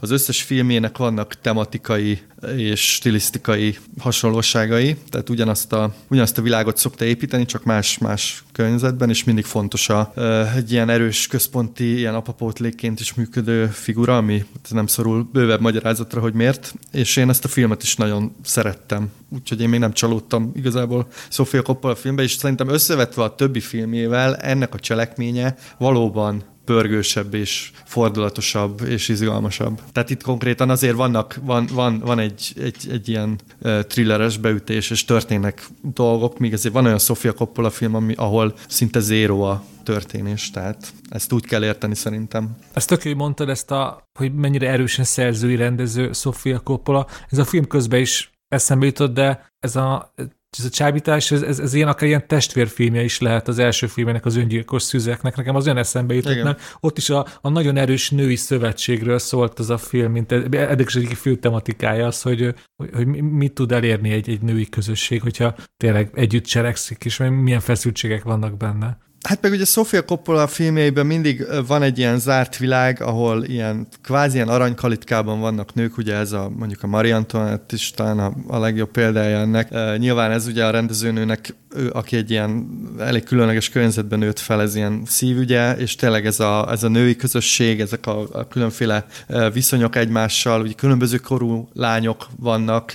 az 0.00 0.10
összes 0.10 0.42
filmjének 0.42 0.96
vannak 0.96 1.40
tematikai 1.40 2.20
és 2.56 2.92
stilisztikai 2.94 3.78
hasonlóságai, 3.98 4.96
tehát 5.08 5.30
ugyanazt 5.30 5.72
a, 5.72 5.94
ugyanazt 6.08 6.38
a 6.38 6.42
világot 6.42 6.76
szokta 6.76 7.04
építeni, 7.04 7.44
csak 7.44 7.64
más-más 7.64 8.44
környezetben, 8.52 9.08
és 9.08 9.24
mindig 9.24 9.44
fontos 9.44 9.88
a, 9.88 10.12
egy 10.56 10.72
ilyen 10.72 10.88
erős 10.88 11.26
központi, 11.26 11.96
ilyen 11.96 12.14
apapótlékként 12.14 13.00
is 13.00 13.14
működő 13.14 13.66
figura, 13.66 14.16
ami 14.16 14.44
nem 14.70 14.86
szorul 14.86 15.28
bővebb 15.32 15.60
magyarázatra, 15.60 16.20
hogy 16.20 16.34
miért, 16.34 16.74
és 16.92 17.16
én 17.16 17.28
ezt 17.28 17.44
a 17.44 17.48
filmet 17.48 17.82
is 17.82 17.96
nagyon 17.96 18.36
szerettem, 18.42 19.10
úgyhogy 19.28 19.60
én 19.60 19.68
még 19.68 19.80
nem 19.80 19.92
csalódtam 19.92 20.52
igazából 20.54 21.06
Sofia 21.28 21.62
Coppola 21.62 21.94
filmbe, 21.94 22.22
és 22.22 22.32
szerintem 22.32 22.68
összevetve 23.08 23.22
a 23.22 23.34
többi 23.34 23.60
filmjével 23.60 24.36
ennek 24.36 24.74
a 24.74 24.78
cselekménye 24.78 25.54
valóban 25.78 26.42
pörgősebb 26.64 27.34
és 27.34 27.70
fordulatosabb 27.84 28.80
és 28.88 29.08
izgalmasabb. 29.08 29.80
Tehát 29.92 30.10
itt 30.10 30.22
konkrétan 30.22 30.70
azért 30.70 30.96
vannak, 30.96 31.38
van, 31.42 31.68
van, 31.72 31.98
van 31.98 32.18
egy, 32.18 32.52
egy, 32.56 32.88
egy 32.90 33.08
ilyen 33.08 33.38
thrilleres 33.62 34.36
beütés, 34.36 34.90
és 34.90 35.04
történnek 35.04 35.66
dolgok, 35.82 36.38
míg 36.38 36.52
azért 36.52 36.74
van 36.74 36.84
olyan 36.84 36.98
Sofia 36.98 37.32
Coppola 37.32 37.70
film, 37.70 37.94
ami, 37.94 38.14
ahol 38.16 38.54
szinte 38.68 39.00
zéro 39.00 39.40
a 39.40 39.64
történés, 39.82 40.50
tehát 40.50 40.92
ezt 41.08 41.32
úgy 41.32 41.46
kell 41.46 41.64
érteni 41.64 41.94
szerintem. 41.94 42.56
Ezt 42.72 42.88
tök, 42.88 43.02
hogy 43.02 43.16
mondtad 43.16 43.48
ezt 43.48 43.70
a, 43.70 44.08
hogy 44.18 44.34
mennyire 44.34 44.68
erősen 44.68 45.04
szerzői 45.04 45.56
rendező 45.56 46.12
Sofia 46.12 46.58
Coppola. 46.58 47.06
Ez 47.30 47.38
a 47.38 47.44
film 47.44 47.66
közben 47.66 48.00
is 48.00 48.30
eszembe 48.48 48.86
jutott, 48.86 49.14
de 49.14 49.50
ez 49.60 49.76
a 49.76 50.14
ez 50.58 50.64
a 50.64 50.68
csábítás, 50.68 51.30
ez, 51.30 51.42
ez, 51.42 51.58
ez 51.58 51.74
ilyen 51.74 51.88
akár 51.88 52.08
ilyen 52.08 52.26
testvérfilmje 52.26 53.02
is 53.02 53.20
lehet 53.20 53.48
az 53.48 53.58
első 53.58 53.86
filmének, 53.86 54.24
az 54.24 54.36
öngyilkos 54.36 54.82
szüzeknek. 54.82 55.36
Nekem 55.36 55.54
az 55.56 55.64
olyan 55.64 55.76
eszembe 55.76 56.14
jutott, 56.14 56.42
mert 56.42 56.76
ott 56.80 56.98
is 56.98 57.10
a, 57.10 57.26
a 57.40 57.48
nagyon 57.48 57.76
erős 57.76 58.10
női 58.10 58.36
szövetségről 58.36 59.18
szólt 59.18 59.58
az 59.58 59.70
a 59.70 59.78
film, 59.78 60.12
mint 60.12 60.32
eddig 60.32 60.86
is 60.86 60.94
egyik 60.94 61.16
fő 61.16 61.36
tematikája 61.36 62.06
az, 62.06 62.22
hogy, 62.22 62.54
hogy, 62.76 62.90
hogy 62.92 63.06
mit 63.06 63.52
tud 63.52 63.72
elérni 63.72 64.10
egy, 64.10 64.28
egy 64.28 64.40
női 64.40 64.68
közösség, 64.68 65.22
hogyha 65.22 65.54
tényleg 65.76 66.10
együtt 66.14 66.44
cselekszik, 66.44 67.04
és 67.04 67.16
milyen 67.16 67.60
feszültségek 67.60 68.22
vannak 68.22 68.56
benne. 68.56 68.98
Hát 69.22 69.42
meg 69.42 69.52
ugye 69.52 69.64
Sofia 69.64 70.02
Coppola 70.02 70.46
filmjeiben 70.46 71.06
mindig 71.06 71.46
van 71.66 71.82
egy 71.82 71.98
ilyen 71.98 72.18
zárt 72.18 72.56
világ, 72.56 73.02
ahol 73.02 73.44
ilyen 73.44 73.86
kvázi 74.02 74.34
ilyen 74.34 74.48
aranykalitkában 74.48 75.40
vannak 75.40 75.74
nők, 75.74 75.96
ugye 75.96 76.14
ez 76.14 76.32
a 76.32 76.50
mondjuk 76.56 76.82
a 76.82 76.86
Marie 76.86 77.14
Antoinette 77.16 77.74
is 77.74 77.90
talán 77.90 78.18
a, 78.18 78.32
a 78.46 78.58
legjobb 78.58 78.90
példája 78.90 79.38
ennek. 79.38 79.70
Uh, 79.70 79.96
nyilván 79.96 80.30
ez 80.30 80.46
ugye 80.46 80.64
a 80.64 80.70
rendezőnőnek, 80.70 81.54
ő, 81.76 81.90
aki 81.92 82.16
egy 82.16 82.30
ilyen 82.30 82.68
elég 82.98 83.24
különleges 83.24 83.68
környezetben 83.68 84.18
nőtt 84.18 84.38
fel, 84.38 84.60
ez 84.60 84.74
ilyen 84.74 85.02
szívügye, 85.06 85.76
és 85.76 85.94
tényleg 85.94 86.26
ez 86.26 86.40
a, 86.40 86.70
ez 86.70 86.82
a 86.82 86.88
női 86.88 87.16
közösség, 87.16 87.80
ezek 87.80 88.06
a, 88.06 88.26
a 88.32 88.48
különféle 88.48 89.06
viszonyok 89.52 89.96
egymással, 89.96 90.60
ugye 90.60 90.72
különböző 90.72 91.16
korú 91.16 91.68
lányok 91.72 92.26
vannak, 92.36 92.92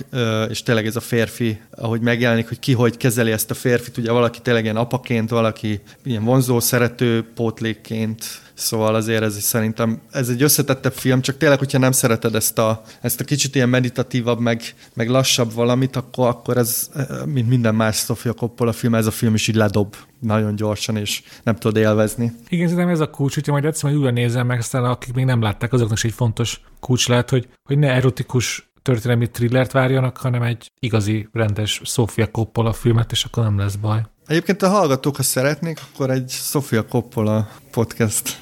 és 0.48 0.62
tényleg 0.62 0.86
ez 0.86 0.96
a 0.96 1.00
férfi, 1.00 1.60
ahogy 1.76 2.00
megjelenik, 2.00 2.48
hogy 2.48 2.58
ki 2.58 2.72
hogy 2.72 2.96
kezeli 2.96 3.30
ezt 3.30 3.50
a 3.50 3.54
férfit, 3.54 3.96
ugye 3.96 4.12
valaki 4.12 4.40
tényleg 4.40 4.64
ilyen 4.64 4.76
apaként, 4.76 5.30
valaki 5.30 5.80
ilyen 6.04 6.24
vonzó, 6.24 6.60
szerető 6.60 7.26
pótlékként, 7.34 8.24
szóval 8.54 8.94
azért 8.94 9.22
ez 9.22 9.40
szerintem, 9.40 10.00
ez 10.10 10.28
egy 10.28 10.42
összetettebb 10.42 10.92
film, 10.92 11.20
csak 11.20 11.36
tényleg, 11.36 11.58
hogyha 11.58 11.78
nem 11.78 11.92
szereted 11.92 12.34
ezt 12.34 12.58
a, 12.58 12.82
ezt 13.00 13.20
a 13.20 13.24
kicsit 13.24 13.54
ilyen 13.54 13.68
meditatívabb, 13.68 14.38
meg, 14.40 14.62
meg 14.94 15.08
lassabb 15.08 15.52
valamit, 15.52 15.96
akkor, 15.96 16.28
akkor 16.28 16.56
ez, 16.56 16.90
mint 17.26 17.48
minden 17.48 17.74
más 17.74 17.96
Sofia 17.96 18.32
Coppola 18.32 18.72
film, 18.72 18.94
ez 18.94 19.06
a 19.06 19.10
film 19.10 19.34
is 19.34 19.48
így 19.48 19.54
ledob 19.54 19.94
nagyon 20.20 20.56
gyorsan, 20.56 20.96
és 20.96 21.22
nem 21.42 21.56
tudod 21.56 21.82
élvezni. 21.82 22.32
Igen, 22.48 22.68
szerintem 22.68 22.92
ez 22.92 23.00
a 23.00 23.10
kulcs, 23.10 23.34
hogyha 23.34 23.52
majd 23.52 23.64
egyszer 23.64 23.84
majd 23.84 23.96
újra 23.96 24.10
nézem 24.10 24.46
meg, 24.46 24.58
aztán 24.58 24.84
akik 24.84 25.14
még 25.14 25.24
nem 25.24 25.42
látták, 25.42 25.72
azoknak 25.72 25.96
is 25.96 26.04
egy 26.04 26.12
fontos 26.12 26.60
kulcs 26.80 27.08
lehet, 27.08 27.30
hogy, 27.30 27.48
hogy 27.64 27.78
ne 27.78 27.90
erotikus 27.90 28.72
történelmi 28.82 29.30
thrillert 29.30 29.72
várjanak, 29.72 30.16
hanem 30.16 30.42
egy 30.42 30.70
igazi, 30.78 31.28
rendes 31.32 31.80
Sofia 31.84 32.26
Coppola 32.26 32.72
filmet, 32.72 33.12
és 33.12 33.24
akkor 33.24 33.42
nem 33.42 33.58
lesz 33.58 33.74
baj. 33.74 34.00
Egyébként 34.26 34.62
a 34.62 34.68
hallgatók, 34.68 35.16
ha 35.16 35.22
szeretnék, 35.22 35.80
akkor 35.92 36.10
egy 36.10 36.30
Sofia 36.30 36.84
Coppola 36.84 37.48
podcast, 37.70 38.38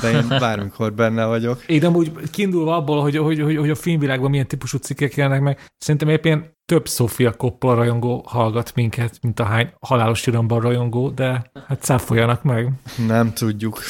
de 0.00 0.10
én 0.10 0.28
bármikor 0.28 0.92
benne 0.92 1.24
vagyok. 1.24 1.62
Én 1.66 1.84
amúgy 1.84 2.12
kiindulva 2.30 2.76
abból, 2.76 3.00
hogy, 3.00 3.16
hogy, 3.16 3.40
hogy, 3.40 3.56
hogy 3.56 3.70
a 3.70 3.74
filmvilágban 3.74 4.30
milyen 4.30 4.46
típusú 4.46 4.78
cikkek 4.78 5.14
jelennek 5.14 5.40
meg, 5.40 5.70
szerintem 5.78 6.08
éppen 6.08 6.54
több 6.64 6.88
Sofia 6.88 7.32
Coppola 7.32 7.74
rajongó 7.74 8.24
hallgat 8.26 8.74
minket, 8.74 9.18
mint 9.22 9.40
a 9.40 9.44
hány 9.44 9.72
halálos 9.80 10.26
iramban 10.26 10.60
rajongó, 10.60 11.10
de 11.10 11.50
hát 11.66 11.82
cáfoljanak 11.82 12.42
meg. 12.42 12.72
Nem 13.06 13.32
tudjuk. 13.32 13.82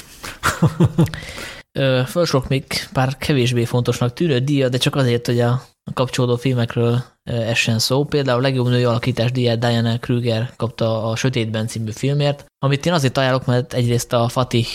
Fölsok 2.07 2.49
még 2.49 2.65
pár 2.93 3.17
kevésbé 3.17 3.65
fontosnak 3.65 4.13
tűnő 4.13 4.39
díja, 4.39 4.69
de 4.69 4.79
csak 4.79 4.97
azért, 4.97 5.27
hogy 5.27 5.41
a 5.41 5.63
kapcsolódó 5.95 6.37
filmekről 6.37 7.03
essen 7.25 7.79
szó. 7.79 8.05
Például 8.05 8.39
a 8.39 8.43
legjobb 8.43 8.69
női 8.69 8.85
alakítás 8.85 9.33
díját 9.33 9.59
Diana 9.59 9.99
Kruger 9.99 10.51
kapta 10.57 11.05
a 11.05 11.17
Sötétben 11.17 11.67
című 11.67 11.91
filmért, 11.91 12.45
amit 12.59 12.87
én 12.87 12.93
azért 12.93 13.19
ajánlok, 13.19 13.47
mert 13.47 13.73
egyrészt 13.73 14.13
a 14.13 14.29
Fatih 14.29 14.67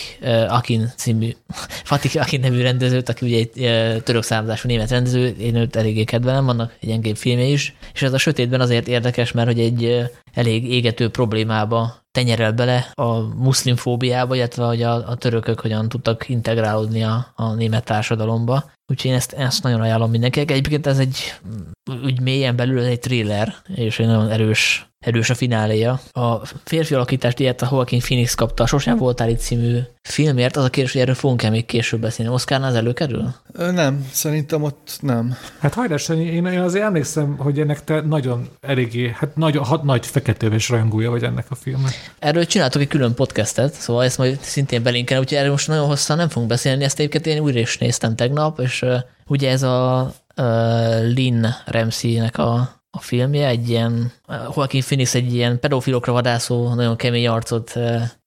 Akin 0.48 0.92
című, 0.96 1.36
Fatih 1.90 2.20
Akin 2.20 2.40
nevű 2.40 2.62
rendezőt, 2.62 3.08
aki 3.08 3.26
ugye 3.26 3.36
egy 3.36 4.02
török 4.02 4.22
származású 4.22 4.68
német 4.68 4.90
rendező, 4.90 5.26
én 5.26 5.54
őt 5.54 5.76
eléggé 5.76 6.04
kedvelem, 6.04 6.44
vannak 6.44 6.76
egy 6.80 6.88
gyengébb 6.88 7.16
filmje 7.16 7.44
is, 7.46 7.74
és 7.94 8.02
ez 8.02 8.12
a 8.12 8.18
Sötétben 8.18 8.60
azért 8.60 8.88
érdekes, 8.88 9.32
mert 9.32 9.48
hogy 9.48 9.60
egy 9.60 10.10
elég 10.34 10.70
égető 10.70 11.08
problémába 11.08 12.00
tenyerel 12.10 12.52
bele 12.52 12.90
a 12.94 13.18
muszlimfóbiába, 13.20 14.34
illetve 14.34 14.64
hogy 14.64 14.82
a, 14.82 15.08
a 15.08 15.14
törökök 15.14 15.60
hogyan 15.60 15.88
tudtak 15.88 16.28
integrálódni 16.28 17.02
a, 17.02 17.32
a 17.34 17.54
német 17.54 17.84
társadalomba. 17.84 18.70
Úgyhogy 18.86 19.10
én 19.10 19.16
ezt, 19.16 19.32
ezt 19.32 19.62
nagyon 19.62 19.80
ajánlom 19.80 20.10
mindenkinek. 20.10 20.50
Egyébként 20.50 20.86
ez 20.86 20.98
egy 20.98 21.34
úgy 22.04 22.20
mélyen 22.20 22.56
belül 22.56 22.80
egy 22.80 22.98
thriller, 22.98 23.54
és 23.74 23.98
egy 23.98 24.06
nagyon 24.06 24.30
erős 24.30 24.92
erős 25.02 25.30
a 25.30 25.34
fináléja. 25.34 26.00
A 26.12 26.46
férfi 26.64 26.94
alakítást 26.94 27.38
ilyet 27.38 27.62
a 27.62 27.68
Joaquin 27.70 28.00
Phoenix 28.00 28.34
kapta 28.34 28.62
a 28.62 28.66
Sosem 28.66 28.96
voltál 28.96 29.28
itt 29.28 29.38
című 29.38 29.78
filmért. 30.02 30.56
Az 30.56 30.64
a 30.64 30.68
kérdés, 30.70 30.92
hogy 30.92 31.00
erről 31.00 31.14
fogunk-e 31.14 31.50
még 31.50 31.66
később 31.66 32.00
beszélni. 32.00 32.32
Oscarnál 32.32 32.68
az 32.68 32.74
előkerül? 32.74 33.34
Nem, 33.52 34.06
szerintem 34.10 34.62
ott 34.62 34.98
nem. 35.00 35.36
Hát 35.58 35.74
hajrás, 35.74 36.08
én, 36.08 36.46
én 36.46 36.60
azért 36.60 36.84
emlékszem, 36.84 37.36
hogy 37.36 37.60
ennek 37.60 37.84
te 37.84 38.00
nagyon 38.00 38.48
eléggé, 38.60 39.12
hát 39.18 39.36
nagy, 39.36 39.56
hat, 39.56 39.82
nagy 39.82 40.06
feketeves 40.06 40.68
rajongója 40.68 41.10
vagy 41.10 41.22
ennek 41.22 41.46
a 41.48 41.54
filmnek. 41.54 42.12
Erről 42.18 42.46
csináltok 42.46 42.80
egy 42.80 42.88
külön 42.88 43.14
podcastet, 43.14 43.72
szóval 43.72 44.04
ezt 44.04 44.18
majd 44.18 44.38
szintén 44.40 44.82
belinken, 44.82 45.18
úgyhogy 45.18 45.38
erről 45.38 45.50
most 45.50 45.68
nagyon 45.68 45.86
hosszan 45.86 46.16
nem 46.16 46.28
fogunk 46.28 46.50
beszélni, 46.50 46.84
ezt 46.84 46.98
egyébként 46.98 47.26
én 47.26 47.38
újra 47.38 47.58
is 47.58 47.78
néztem 47.78 48.16
tegnap, 48.16 48.60
és 48.60 48.71
uh, 48.80 49.00
ugye 49.26 49.50
ez 49.50 49.62
a 49.62 50.12
Lynn 51.14 51.46
Ramsey-nek 51.66 52.38
a 52.38 52.80
a 52.94 53.00
filmje, 53.00 53.46
egy 53.46 53.68
ilyen, 53.68 54.12
Joaquin 54.28 54.82
Phoenix 54.82 55.14
egy 55.14 55.34
ilyen 55.34 55.60
pedofilokra 55.60 56.12
vadászó, 56.12 56.74
nagyon 56.74 56.96
kemény 56.96 57.26
arcot 57.28 57.72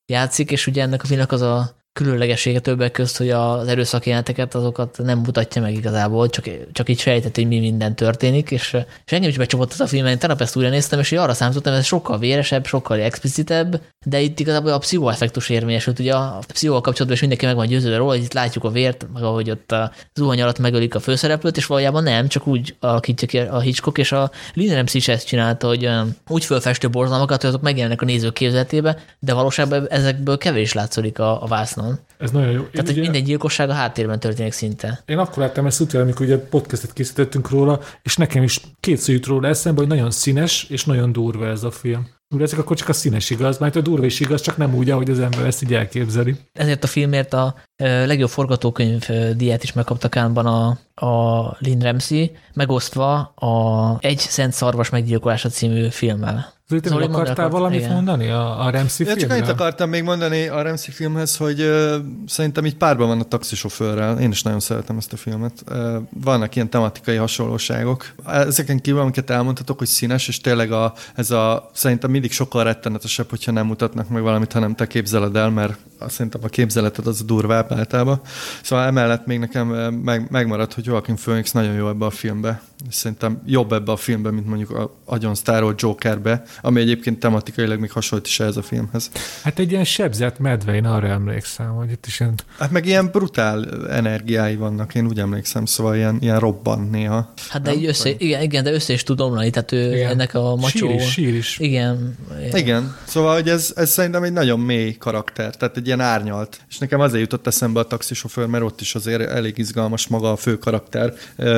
játszik, 0.06 0.52
és 0.52 0.68
ugye 0.68 0.82
ennek 0.82 1.04
a 1.04 1.06
filmnek 1.06 1.32
az 1.32 1.42
a 1.42 1.76
különlegessége 1.96 2.60
többek 2.60 2.92
közt, 2.92 3.18
hogy 3.18 3.30
az 3.30 3.68
erőszakjelenteket 3.68 4.56
azokat 4.56 4.98
nem 5.04 5.18
mutatja 5.18 5.62
meg 5.62 5.74
igazából, 5.74 6.30
csak, 6.30 6.46
csak 6.72 6.90
így 6.90 7.00
sejtett, 7.00 7.36
hogy 7.36 7.48
mi 7.48 7.60
minden 7.60 7.96
történik, 7.96 8.52
és, 8.52 8.78
és 9.06 9.12
engem 9.12 9.30
is 9.30 9.38
becsapott 9.38 9.72
ez 9.72 9.80
a 9.80 9.88
film, 9.88 10.06
én 10.06 10.20
tegnap 10.20 10.42
ezt 10.42 10.56
újra 10.56 10.70
néztem, 10.70 11.00
és 11.00 11.12
arra 11.12 11.34
számítottam, 11.34 11.74
ez 11.74 11.86
sokkal 11.86 12.18
véresebb, 12.18 12.66
sokkal 12.66 13.00
explicitebb, 13.00 13.82
de 14.06 14.20
itt 14.20 14.40
igazából 14.40 14.72
a 14.72 14.78
pszichoeffektus 14.78 15.50
érvényesült, 15.50 16.00
ugye 16.00 16.14
a 16.14 16.40
pszichóval 16.48 16.82
kapcsolatban 16.82 17.14
is 17.14 17.20
mindenki 17.20 17.46
meg 17.46 17.56
van 17.56 17.68
győződve 17.68 17.98
róla, 17.98 18.12
hogy 18.12 18.24
itt 18.24 18.34
látjuk 18.34 18.64
a 18.64 18.70
vért, 18.70 19.08
meg 19.14 19.24
ahogy 19.24 19.50
ott 19.50 19.72
a 19.72 19.92
zuhany 20.14 20.42
alatt 20.42 20.60
megölik 20.60 20.96
a 20.96 21.00
főszereplőt, 21.00 21.58
és 21.58 21.66
valójában 21.66 22.04
nem, 22.04 22.28
csak 22.28 22.48
úgy 22.48 22.76
alakítja 22.80 23.28
ki 23.28 23.38
a 23.38 23.60
Hitchcock, 23.60 23.98
és 23.98 24.12
a 24.12 24.32
Lindems 24.54 24.94
is 24.94 25.08
ezt 25.08 25.28
csinálta, 25.28 25.68
hogy 25.68 25.90
úgy 26.28 26.46
fölfestő 26.46 26.90
borzalmakat, 26.90 27.42
hogy 27.42 27.50
azok 27.50 27.62
megjelennek 27.62 28.02
a 28.02 28.06
nézők 28.06 28.34
képzeletébe, 28.34 28.98
de 29.20 29.34
valóságban 29.34 29.88
ezekből 29.90 30.38
kevés 30.38 30.74
látszik 30.74 31.20
a, 31.20 31.44
a 31.44 31.48
vásznon 31.48 31.85
van. 31.86 32.00
Ez 32.18 32.32
nagyon 32.32 32.52
jó. 32.52 32.62
Tehát, 32.62 32.88
hogy 32.88 33.00
minden 33.00 33.24
gyilkosság 33.24 33.70
a 33.70 33.74
háttérben 33.74 34.20
történik 34.20 34.52
szinte. 34.52 35.04
Én 35.06 35.18
akkor 35.18 35.38
láttam 35.38 35.66
ezt 35.66 35.80
utána, 35.80 36.04
amikor 36.04 36.26
ugye 36.26 36.38
podcastet 36.38 36.94
készítettünk 36.94 37.50
róla, 37.50 37.80
és 38.04 38.18
nekem 38.18 38.44
is 38.44 38.62
kétszer 38.80 39.14
jut 39.14 39.26
róla 39.26 39.48
eszembe, 39.48 39.80
hogy 39.80 39.90
nagyon 39.90 40.12
színes 40.12 40.66
és 40.70 40.86
nagyon 40.86 41.12
durva 41.12 41.48
ez 41.48 41.64
a 41.64 41.72
film. 41.72 42.08
Ugye 42.36 42.44
ezek 42.44 42.60
akkor 42.60 42.78
csak 42.78 42.90
a 42.90 42.94
színes 42.94 43.30
igaz, 43.30 43.58
mert 43.58 43.76
a 43.76 43.82
durva 43.82 44.06
is 44.06 44.20
igaz, 44.20 44.42
csak 44.42 44.58
nem 44.58 44.76
úgy, 44.76 44.90
ahogy 44.90 45.10
az 45.10 45.20
ember 45.20 45.46
ezt 45.46 45.64
így 45.64 45.74
elképzeli. 45.74 46.36
Ezért 46.54 46.84
a 46.84 46.88
filmért 46.88 47.34
a 47.34 47.56
legjobb 47.84 48.30
forgatókönyv 48.30 49.08
díját 49.36 49.64
is 49.64 49.74
megkapta 49.74 50.10
Kánban 50.10 50.46
a, 50.46 50.68
a 51.08 51.56
Lynn 51.60 51.82
Ramsey, 51.82 52.32
megosztva 52.54 53.18
a 53.36 53.98
Egy 54.00 54.20
Szent 54.20 54.54
Szarvas 54.54 54.90
meggyilkolása 54.90 55.50
című 55.50 55.90
filmmel. 55.90 56.54
Zoli, 56.68 56.82
Zoli 56.84 57.04
akartál 57.04 57.34
akart, 57.34 57.52
valamit 57.52 57.80
igen. 57.80 57.92
mondani 57.92 58.28
a, 58.30 58.66
a 58.66 58.70
Ramsey 58.70 59.06
filmről? 59.06 59.16
Csak 59.16 59.32
annyit 59.32 59.48
akartam 59.48 59.90
még 59.90 60.04
mondani 60.04 60.48
a 60.48 60.62
Ramsey 60.62 60.94
filmhez, 60.94 61.38
hogy 61.38 61.62
uh, 61.62 61.96
szerintem 62.28 62.66
így 62.66 62.76
párban 62.76 63.08
van 63.08 63.20
a 63.20 63.24
taxisofőrrel. 63.24 64.20
Én 64.20 64.32
is 64.32 64.44
nagyon 64.44 64.60
szeretem 64.60 64.98
ezt 64.98 65.14
a 65.14 65.18
filmet. 65.18 65.64
Uh, 65.72 65.96
vannak 66.24 66.56
ilyen 66.56 66.70
tematikai 66.70 67.16
hasonlóságok. 67.16 68.06
Ezeken 68.26 68.82
kívül, 68.82 69.00
amiket 69.00 69.30
elmondhatok, 69.30 69.78
hogy 69.78 69.88
színes, 69.88 70.28
és 70.28 70.42
tényleg 70.42 70.72
a, 70.72 70.94
ez 71.16 71.32
a, 71.32 71.70
szerintem 71.74 72.12
mindig 72.12 72.32
sokkal 72.32 72.64
rettenetesebb, 72.64 73.30
hogyha 73.30 73.52
nem 73.52 73.66
mutatnak 73.66 74.10
meg 74.10 74.22
valamit, 74.22 74.52
hanem 74.52 74.76
te 74.76 74.88
képzeled 74.88 75.36
el, 75.36 75.50
mert 75.50 75.78
szerintem 76.08 76.42
a 76.44 76.48
képzeleted 76.48 77.08
az 77.08 77.22
a 77.22 77.24
durvább 77.24 77.72
általában. 77.72 78.22
Szóval 78.64 78.86
emellett 78.86 79.26
még 79.26 79.40
nekem 79.40 79.68
meg, 79.68 80.28
megmaradt, 80.30 80.74
hogy 80.74 80.86
Joaquin 80.86 81.16
Phoenix 81.16 81.52
nagyon 81.52 81.74
jó 81.74 81.90
ebbe 81.90 82.06
a 82.06 82.10
filmbe. 82.10 82.62
És 82.90 82.96
szerintem 82.96 83.42
jobb 83.46 83.72
ebbe 83.72 83.92
a 83.92 83.96
filmbe, 83.96 84.32
mint 84.32 84.48
mondjuk 84.48 84.70
a 84.70 84.96
agyon 85.06 85.36
sztárolt 85.36 85.82
Jokerbe, 85.82 86.44
ami 86.62 86.82
egyébként 86.82 87.20
tematikailag 87.20 87.80
még 87.80 87.92
hasonlít 87.92 88.28
is 88.28 88.40
ez 88.40 88.58
a 88.58 88.62
filmhez. 88.62 89.12
Hát 89.44 89.60
egy 89.60 89.72
ilyen 89.72 89.84
sebzett 89.84 90.40
medve, 90.40 90.74
én 90.76 90.86
arra 90.86 91.08
emlékszem, 91.08 91.76
hogy 91.76 91.92
itt 91.92 92.06
is 92.06 92.20
ilyen... 92.20 92.34
Hát 92.58 92.72
meg 92.72 92.86
ilyen 92.86 93.10
brutál 93.12 93.88
energiái 93.90 94.56
vannak, 94.56 94.96
én 94.96 95.06
úgy 95.06 95.20
emlékszem, 95.20 95.66
szóval 95.66 95.96
ilyen, 95.96 96.18
ilyen 96.22 96.40
robban 96.40 96.90
néha. 96.92 97.34
Hát 97.50 97.62
de 97.62 97.74
így 97.74 97.86
össze, 97.86 98.10
igen, 98.18 98.42
igen, 98.42 98.64
de 98.64 98.72
össze 98.72 98.94
is 98.94 99.04
tud 99.04 99.22
omlani, 99.22 99.50
tehát 99.50 99.72
ő 99.72 99.96
igen. 99.96 100.10
ennek 100.10 100.34
a 100.34 100.56
macsó... 100.56 100.88
Sír 100.88 100.96
is, 100.96 101.12
sír 101.12 101.34
is. 101.34 101.60
Igen. 101.60 102.18
Igen, 102.54 102.96
szóval 103.06 103.34
hogy 103.34 103.50
ez, 103.50 103.74
ez 103.76 103.90
szerintem 103.90 104.24
egy 104.24 104.34
nagyon 104.34 104.60
mély 104.60 104.94
karakter, 104.94 105.56
tehát 105.56 105.78
egy 105.78 105.86
ilyen 105.86 106.00
árnyalt. 106.00 106.60
És 106.70 106.78
nekem 106.78 107.00
azért 107.00 107.22
jutott 107.22 107.48
eszembe 107.48 107.80
a 107.80 107.84
taxisofőr, 107.84 108.48
mert 108.48 108.64
ott 108.64 108.82
is 108.82 108.96
azért 108.96 109.22
elég 109.30 109.58
izgalmas 109.58 110.08
maga 110.08 110.32
a 110.32 110.36
fő 110.36 110.58
karakter, 110.58 111.14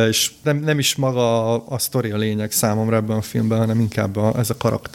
és 0.09 0.31
nem, 0.43 0.57
nem 0.57 0.79
is 0.79 0.95
maga 0.95 1.53
a, 1.53 1.63
a 1.69 1.77
sztori 1.79 2.11
a 2.11 2.17
lényeg 2.17 2.51
számomra 2.51 2.95
ebben 2.95 3.17
a 3.17 3.21
filmben, 3.21 3.57
hanem 3.57 3.79
inkább 3.79 4.15
a, 4.15 4.33
ez 4.37 4.49
a 4.49 4.57
karakter. 4.57 4.86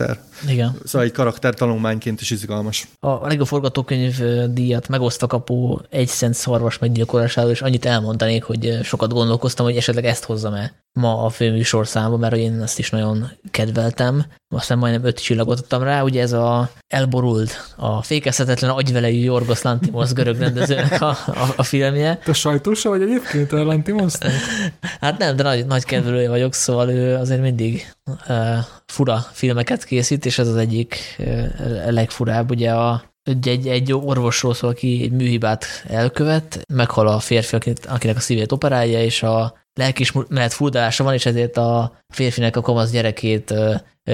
Igen. 0.48 0.76
Szóval 0.84 1.06
egy 1.06 1.12
karakter 1.12 1.54
tanulmányként 1.54 2.20
is 2.20 2.30
izgalmas. 2.30 2.88
A 3.00 3.26
legjobb 3.26 3.46
forgatókönyv 3.46 4.18
díjat 4.50 4.88
megoszta 4.88 5.26
kapó 5.26 5.80
egy 5.90 6.08
szent 6.08 6.34
szarvas 6.34 6.78
meggyilkolásáról, 6.78 7.50
és 7.50 7.62
annyit 7.62 7.84
elmondanék, 7.84 8.42
hogy 8.42 8.78
sokat 8.82 9.12
gondolkoztam, 9.12 9.66
hogy 9.66 9.76
esetleg 9.76 10.04
ezt 10.04 10.24
hozzam 10.24 10.54
el 10.54 10.72
ma 10.92 11.24
a 11.24 11.28
főműsorszámba, 11.28 12.16
mert 12.16 12.36
én 12.36 12.62
ezt 12.62 12.78
is 12.78 12.90
nagyon 12.90 13.30
kedveltem. 13.50 14.24
Aztán 14.54 14.78
majdnem 14.78 15.04
öt 15.04 15.22
csillagot 15.22 15.58
adtam 15.58 15.82
rá, 15.82 16.02
ugye 16.02 16.20
ez 16.20 16.32
a 16.32 16.70
elborult, 16.86 17.74
a 17.76 18.02
fékezhetetlen 18.02 18.70
agyvelejű 18.70 19.22
Jorgos 19.22 19.62
Lantimos 19.62 20.12
görög 20.12 20.38
rendezőnek 20.38 21.00
a, 21.00 21.08
a, 21.26 21.52
a 21.56 21.62
filmje. 21.62 22.18
Te 22.24 22.32
sajtósa 22.32 22.88
vagy 22.88 23.02
egyébként 23.02 23.52
a 23.52 23.64
Lantimos? 23.64 24.14
hát 25.00 25.18
nem, 25.18 25.36
de 25.36 25.42
nagy, 25.42 25.66
nagy 25.66 25.84
kedvelője 25.84 26.28
vagyok, 26.28 26.54
szóval 26.54 26.90
ő 26.90 27.14
azért 27.14 27.40
mindig 27.40 27.92
uh, 28.28 28.36
fura 28.86 29.18
filmeket 29.32 29.84
készít, 29.84 30.26
és 30.26 30.38
ez 30.38 30.48
az 30.48 30.56
egyik 30.56 31.16
uh, 31.18 31.90
legfurább, 31.90 32.50
ugye 32.50 32.72
a 32.72 33.10
egy, 33.22 33.48
egy, 33.48 33.68
egy 33.68 33.92
orvosról 33.92 34.54
szól, 34.54 34.70
aki 34.70 35.02
egy 35.02 35.12
műhibát 35.12 35.64
elkövet, 35.88 36.64
meghal 36.68 37.06
a 37.06 37.18
férfi, 37.18 37.72
akinek 37.88 38.16
a 38.16 38.20
szívét 38.20 38.52
operálja, 38.52 39.02
és 39.02 39.22
a 39.22 39.61
lelkismeret 39.74 40.52
fuldalása 40.52 41.04
van, 41.04 41.14
és 41.14 41.26
ezért 41.26 41.56
a 41.56 41.98
férfinek 42.08 42.56
a 42.56 42.60
kamasz 42.60 42.90
gyerekét 42.90 43.54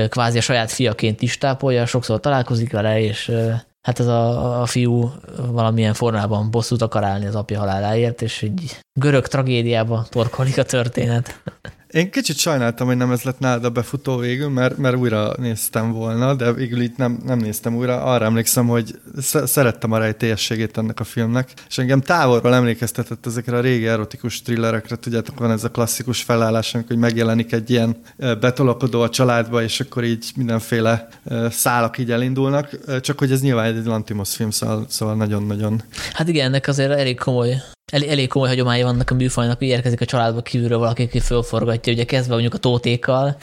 kvázi 0.08 0.38
a 0.38 0.40
saját 0.40 0.70
fiaként 0.70 1.22
is 1.22 1.38
tápolja, 1.38 1.86
sokszor 1.86 2.20
találkozik 2.20 2.72
vele, 2.72 3.00
és 3.00 3.32
hát 3.80 4.00
ez 4.00 4.06
a, 4.06 4.60
a 4.60 4.66
fiú 4.66 5.12
valamilyen 5.36 5.94
formában 5.94 6.50
bosszút 6.50 6.82
akar 6.82 7.04
állni 7.04 7.26
az 7.26 7.34
apja 7.34 7.58
haláláért, 7.58 8.22
és 8.22 8.42
egy 8.42 8.78
görög 9.00 9.26
tragédiába 9.26 10.06
torkolik 10.10 10.58
a 10.58 10.64
történet. 10.64 11.40
Én 11.90 12.10
kicsit 12.10 12.36
sajnáltam, 12.36 12.86
hogy 12.86 12.96
nem 12.96 13.10
ez 13.10 13.22
lett 13.22 13.38
nálad 13.38 13.64
a 13.64 13.70
befutó 13.70 14.16
végül, 14.16 14.48
mert, 14.48 14.76
mert 14.76 14.96
újra 14.96 15.32
néztem 15.36 15.92
volna, 15.92 16.34
de 16.34 16.52
végül 16.52 16.80
itt 16.80 16.96
nem, 16.96 17.20
nem 17.24 17.38
néztem 17.38 17.76
újra. 17.76 18.02
Arra 18.02 18.24
emlékszem, 18.24 18.66
hogy 18.66 18.98
szerettem 19.44 19.92
a 19.92 19.98
rejtélyességét 19.98 20.78
ennek 20.78 21.00
a 21.00 21.04
filmnek, 21.04 21.52
és 21.68 21.78
engem 21.78 22.00
távolról 22.00 22.54
emlékeztetett 22.54 23.26
ezekre 23.26 23.56
a 23.56 23.60
régi 23.60 23.86
erotikus 23.86 24.42
thrillerekre, 24.42 24.96
tudjátok, 24.96 25.38
van 25.38 25.50
ez 25.50 25.64
a 25.64 25.70
klasszikus 25.70 26.22
felállás, 26.22 26.74
amikor 26.74 26.96
megjelenik 26.96 27.52
egy 27.52 27.70
ilyen 27.70 27.96
betolakodó 28.16 29.00
a 29.00 29.08
családba, 29.08 29.62
és 29.62 29.80
akkor 29.80 30.04
így 30.04 30.30
mindenféle 30.36 31.08
szálak 31.50 31.98
így 31.98 32.10
elindulnak, 32.10 33.00
csak 33.00 33.18
hogy 33.18 33.32
ez 33.32 33.40
nyilván 33.40 33.76
egy 33.76 33.84
Lantimos 33.84 34.34
film, 34.34 34.50
szóval, 34.50 34.86
szóval 34.88 35.14
nagyon-nagyon... 35.14 35.82
Hát 36.12 36.28
igen, 36.28 36.46
ennek 36.46 36.68
azért 36.68 36.90
elég 36.90 37.18
komoly 37.18 37.60
elég, 37.92 38.08
elég 38.08 38.28
komoly 38.28 38.48
hagyománya 38.48 38.84
vannak 38.84 39.10
a 39.10 39.14
műfajnak, 39.14 39.58
hogy 39.58 39.66
érkezik 39.66 40.00
a 40.00 40.04
családba 40.04 40.42
kívülről 40.42 40.78
valaki, 40.78 41.02
aki 41.02 41.20
fölforgatja, 41.20 41.92
ugye 41.92 42.04
kezdve 42.04 42.32
mondjuk 42.32 42.54
a 42.54 42.58
tótékkal, 42.58 43.36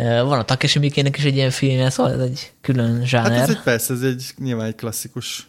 van 0.00 0.38
a 0.38 0.44
Takeshi 0.44 0.78
Mikének 0.78 1.16
is 1.16 1.24
egy 1.24 1.36
ilyen 1.36 1.50
filmje, 1.50 1.90
szóval 1.90 2.12
ez 2.12 2.20
egy 2.20 2.52
külön 2.60 3.04
zsáner. 3.04 3.30
Hát 3.30 3.48
ez 3.48 3.48
egy, 3.48 3.62
persze, 3.62 3.94
ez 3.94 4.02
egy 4.02 4.24
nyilván 4.38 4.66
egy 4.66 4.74
klasszikus. 4.74 5.48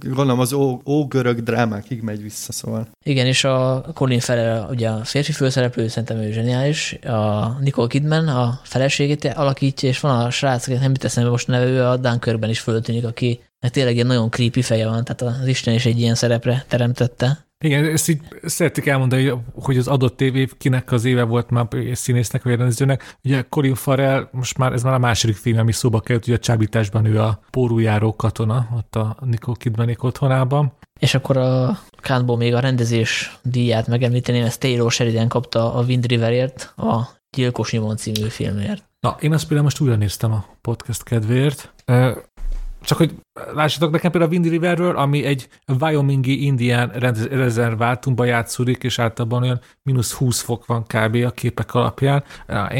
Gondolom 0.00 0.40
az 0.40 0.52
ó, 0.52 0.80
ó 0.84 1.06
görög 1.06 1.42
drámákig 1.42 2.00
megy 2.02 2.22
vissza, 2.22 2.52
szóval. 2.52 2.88
Igen, 3.04 3.26
és 3.26 3.44
a 3.44 3.84
Colin 3.94 4.20
Farrell, 4.20 4.66
ugye 4.70 4.88
a 4.88 5.04
férfi 5.04 5.32
főszereplő, 5.32 5.88
szerintem 5.88 6.18
ő 6.18 6.32
zseniális. 6.32 6.92
A 6.92 7.48
Nicole 7.60 7.88
Kidman 7.88 8.28
a 8.28 8.60
feleségét 8.62 9.24
alakítja, 9.24 9.88
és 9.88 10.00
van 10.00 10.20
a 10.20 10.30
srác, 10.30 10.66
nem 10.66 10.90
jut 10.90 11.04
eszembe 11.04 11.30
most 11.30 11.46
neve, 11.46 11.64
ő 11.64 11.84
a 11.84 11.96
Dunkirkben 11.96 12.50
is 12.50 12.60
föltűnik, 12.60 13.04
aki 13.04 13.40
hát 13.60 13.72
tényleg 13.72 13.98
egy 13.98 14.06
nagyon 14.06 14.30
creepy 14.30 14.62
feje 14.62 14.88
van, 14.88 15.04
tehát 15.04 15.40
az 15.40 15.46
Isten 15.46 15.74
is 15.74 15.86
egy 15.86 16.00
ilyen 16.00 16.14
szerepre 16.14 16.64
teremtette. 16.68 17.46
Igen, 17.64 17.84
ezt 17.84 18.08
így 18.08 18.20
szeretik 18.42 18.86
elmondani, 18.86 19.32
hogy 19.54 19.76
az 19.76 19.88
adott 19.88 20.16
tévé 20.16 20.48
kinek 20.58 20.92
az 20.92 21.04
éve 21.04 21.22
volt 21.22 21.50
már 21.50 21.68
színésznek 21.92 22.42
vagy 22.42 22.56
rendezőnek. 22.56 23.16
Ugye 23.24 23.44
Colin 23.48 23.74
Farrell, 23.74 24.28
most 24.32 24.58
már 24.58 24.72
ez 24.72 24.82
már 24.82 24.94
a 24.94 24.98
második 24.98 25.36
film, 25.36 25.58
ami 25.58 25.72
szóba 25.72 26.00
került, 26.00 26.26
ugye 26.26 26.36
a 26.36 26.38
csábításban 26.38 27.04
ő 27.04 27.20
a 27.20 27.40
pórújáró 27.50 28.16
katona, 28.16 28.68
ott 28.76 28.96
a 28.96 29.16
Nicole 29.20 29.56
Kidmanék 29.60 30.02
otthonában. 30.02 30.72
És 31.00 31.14
akkor 31.14 31.36
a 31.36 31.78
Kánból 32.00 32.36
még 32.36 32.54
a 32.54 32.60
rendezés 32.60 33.38
díját 33.42 33.86
megemlíteném, 33.86 34.44
ezt 34.44 34.60
Taylor 34.60 34.92
Sheridan 34.92 35.28
kapta 35.28 35.74
a 35.74 35.82
Wind 35.82 36.06
Riverért, 36.06 36.72
a 36.76 37.08
Gyilkos 37.36 37.72
Nyomon 37.72 37.96
című 37.96 38.28
filmért. 38.28 38.84
Na, 39.00 39.16
én 39.20 39.32
azt 39.32 39.42
például 39.42 39.62
most 39.62 39.80
újra 39.80 39.96
néztem 39.96 40.32
a 40.32 40.46
podcast 40.60 41.02
kedvéért. 41.02 41.74
Csak 42.82 42.98
hogy 42.98 43.14
lássatok 43.54 43.90
nekem 43.90 44.10
például 44.10 44.32
a 44.32 44.34
Windy 44.34 44.48
Riverről, 44.48 44.96
ami 44.96 45.24
egy 45.24 45.48
Wyomingi 45.80 46.44
indián 46.44 46.88
rezervátumban 47.30 48.26
játszódik, 48.26 48.82
és 48.82 48.98
általában 48.98 49.42
olyan 49.42 49.60
mínusz 49.82 50.12
20 50.12 50.40
fok 50.40 50.66
van 50.66 50.82
kb. 50.82 51.14
a 51.14 51.30
képek 51.30 51.74
alapján. 51.74 52.24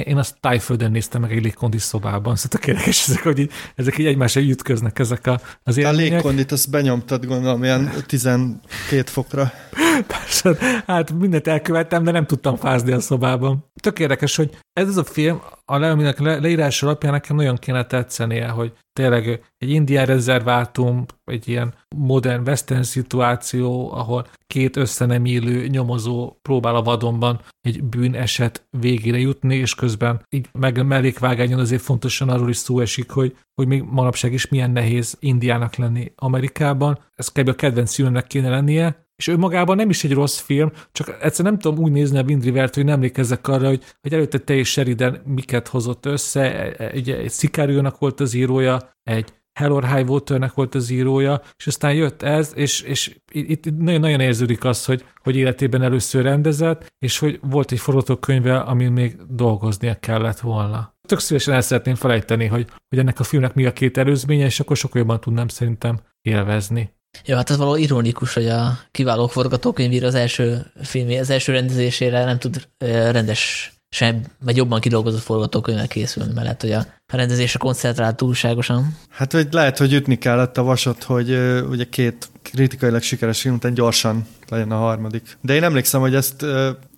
Én 0.05 0.17
azt 0.17 0.37
tájföldön 0.41 0.91
néztem 0.91 1.21
meg 1.21 1.33
egy 1.33 1.43
légkondi 1.43 1.79
szobában, 1.79 2.37
szóval 2.37 2.61
érdekes 2.69 3.09
ezek, 3.09 3.23
hogy 3.23 3.39
így, 3.39 3.51
ezek 3.75 3.99
így 3.99 4.07
egymásra 4.07 4.41
ütköznek 4.41 4.99
ezek 4.99 5.27
a, 5.27 5.41
az 5.63 5.77
élmények. 5.77 6.11
A 6.11 6.15
légkondit 6.15 6.53
azt 6.53 6.71
benyomtad 6.71 7.27
gondolom 7.27 7.65
ilyen 7.65 7.93
12 8.07 9.03
fokra. 9.05 9.53
Persze, 10.07 10.57
hát 10.87 11.13
mindent 11.13 11.47
elkövettem, 11.47 12.05
de 12.05 12.11
nem 12.11 12.27
tudtam 12.27 12.57
fázni 12.57 12.93
a 12.93 13.01
szobában. 13.01 13.65
Tök 13.81 13.99
érdekes, 13.99 14.37
hogy 14.37 14.51
ez 14.73 14.89
az 14.89 14.97
a 14.97 15.05
film, 15.05 15.41
a 15.65 15.79
le, 15.79 16.15
leírás 16.39 16.83
alapján 16.83 17.13
nekem 17.13 17.37
nagyon 17.37 17.57
kéne 17.57 17.85
tetszenie, 17.85 18.49
hogy 18.49 18.73
tényleg 18.93 19.41
egy 19.59 19.71
indián 19.71 20.05
rezervátum, 20.49 21.05
egy 21.25 21.49
ilyen 21.49 21.75
modern 21.97 22.49
western 22.49 22.83
szituáció, 22.83 23.93
ahol 23.93 24.27
két 24.47 24.81
élő 25.25 25.67
nyomozó 25.67 26.39
próbál 26.43 26.75
a 26.75 26.83
vadonban 26.83 27.41
egy 27.61 27.83
bűneset 27.83 28.67
végére 28.71 29.19
jutni, 29.19 29.57
és 29.57 29.75
közben 29.75 30.23
így 30.31 30.49
meg 30.53 30.87
mellékvágányon 30.87 31.61
azért 31.61 31.83
fontosan 31.83 32.29
arról 32.29 32.49
is 32.49 32.57
szó 32.57 32.81
esik, 32.81 33.11
hogy, 33.11 33.37
hogy 33.55 33.67
még 33.67 33.83
manapság 33.83 34.33
is 34.33 34.49
milyen 34.49 34.71
nehéz 34.71 35.17
indiának 35.21 35.75
lenni 35.75 36.13
Amerikában. 36.17 36.99
Ez 37.15 37.29
kb. 37.29 37.49
a 37.49 37.55
kedvenc 37.55 37.95
filmnek 37.95 38.27
kéne 38.27 38.49
lennie, 38.49 39.07
és 39.19 39.27
ő 39.27 39.37
magában 39.37 39.77
nem 39.77 39.91
is 39.91 40.05
egy 40.05 40.13
rossz 40.13 40.39
film, 40.39 40.71
csak 40.93 41.09
egyszerűen 41.09 41.55
nem 41.55 41.59
tudom 41.59 41.85
úgy 41.85 41.93
nézni 41.93 42.19
a 42.19 42.23
Wind 42.23 42.45
River-t, 42.45 42.75
hogy 42.75 42.85
nem 42.85 42.95
emlékezzek 42.95 43.49
arra, 43.49 43.67
hogy, 43.67 43.83
hogy 44.01 44.13
előtte 44.13 44.39
te 44.39 44.55
és 44.55 44.71
Sheridan 44.71 45.21
miket 45.25 45.69
hozott 45.69 46.07
össze, 46.07 46.41
e, 46.41 46.85
e, 46.85 46.93
ugye 46.95 47.17
egy 47.17 47.33
Sicario-nak 47.33 47.99
volt 47.99 48.21
az 48.21 48.35
írója, 48.35 48.91
egy 49.03 49.33
Hell 49.59 49.71
or 49.71 49.85
High 49.95 50.11
Water-nek 50.11 50.55
volt 50.55 50.75
az 50.75 50.91
írója, 50.91 51.43
és 51.57 51.67
aztán 51.67 51.95
jött 51.95 52.23
ez, 52.23 52.53
és, 52.55 52.81
és 52.81 53.17
itt 53.33 53.65
nagyon-nagyon 53.79 54.21
érződik 54.21 54.65
az, 54.65 54.85
hogy, 54.85 55.05
hogy 55.23 55.37
életében 55.37 55.83
először 55.83 56.23
rendezett, 56.23 56.93
és 56.99 57.19
hogy 57.19 57.41
volt 57.43 57.73
egy 57.73 57.79
forgatókönyve, 57.79 58.59
amin 58.59 58.93
még 58.93 59.17
dolgoznia 59.29 59.95
kellett 59.95 60.41
volna. 60.41 60.95
Tök 61.09 61.19
szívesen 61.19 61.55
el 61.55 61.61
szeretném 61.61 61.95
felejteni, 61.95 62.47
hogy, 62.47 62.67
hogy 62.89 62.99
ennek 62.99 63.21
a 63.21 63.25
filmnek 63.25 63.55
mi 63.55 63.67
a 63.67 63.73
két 63.73 63.99
előzménye, 63.99 64.45
és 64.45 64.61
akkor 64.61 64.77
sokkal 64.77 65.01
jobban 65.01 65.21
tudnám 65.21 65.49
szerintem 65.49 66.01
élvezni. 66.23 66.93
Ja, 67.25 67.37
hát 67.37 67.51
ez 67.51 67.57
való 67.57 67.77
ironikus, 67.77 68.35
hogy 68.35 68.47
a 68.47 68.79
kiváló 68.91 69.27
forgatókönyvír 69.27 70.05
az 70.05 70.15
első 70.15 70.73
filmé, 70.83 71.19
az 71.19 71.31
első 71.31 71.53
rendezésére 71.53 72.25
nem 72.25 72.39
tud 72.39 72.69
rendes 73.13 73.73
sem, 73.89 74.25
vagy 74.45 74.57
jobban 74.57 74.81
kidolgozott 74.81 75.21
forgatókönyvvel 75.21 75.89
készülni, 75.89 76.33
mert 76.33 76.43
lehet, 76.43 76.61
hogy 76.61 76.73
a 76.73 76.87
rendezésre 77.17 77.59
koncentrál 77.59 78.15
túlságosan. 78.15 78.97
Hát, 79.11 79.33
hogy 79.33 79.49
lehet, 79.51 79.79
hogy 79.79 79.93
ütni 79.93 80.19
kellett 80.19 80.59
a 80.59 80.63
vasot, 80.63 81.03
hogy 81.03 81.31
ugye 81.71 81.85
két 81.85 82.29
kritikailag 82.51 83.03
sikeres 83.03 83.41
film 83.41 83.55
után 83.55 83.75
gyorsan 83.75 84.27
legyen 84.49 84.71
a 84.71 84.77
harmadik. 84.77 85.39
De 85.41 85.55
én 85.55 85.63
emlékszem, 85.63 86.01
hogy 86.01 86.15
ezt, 86.15 86.43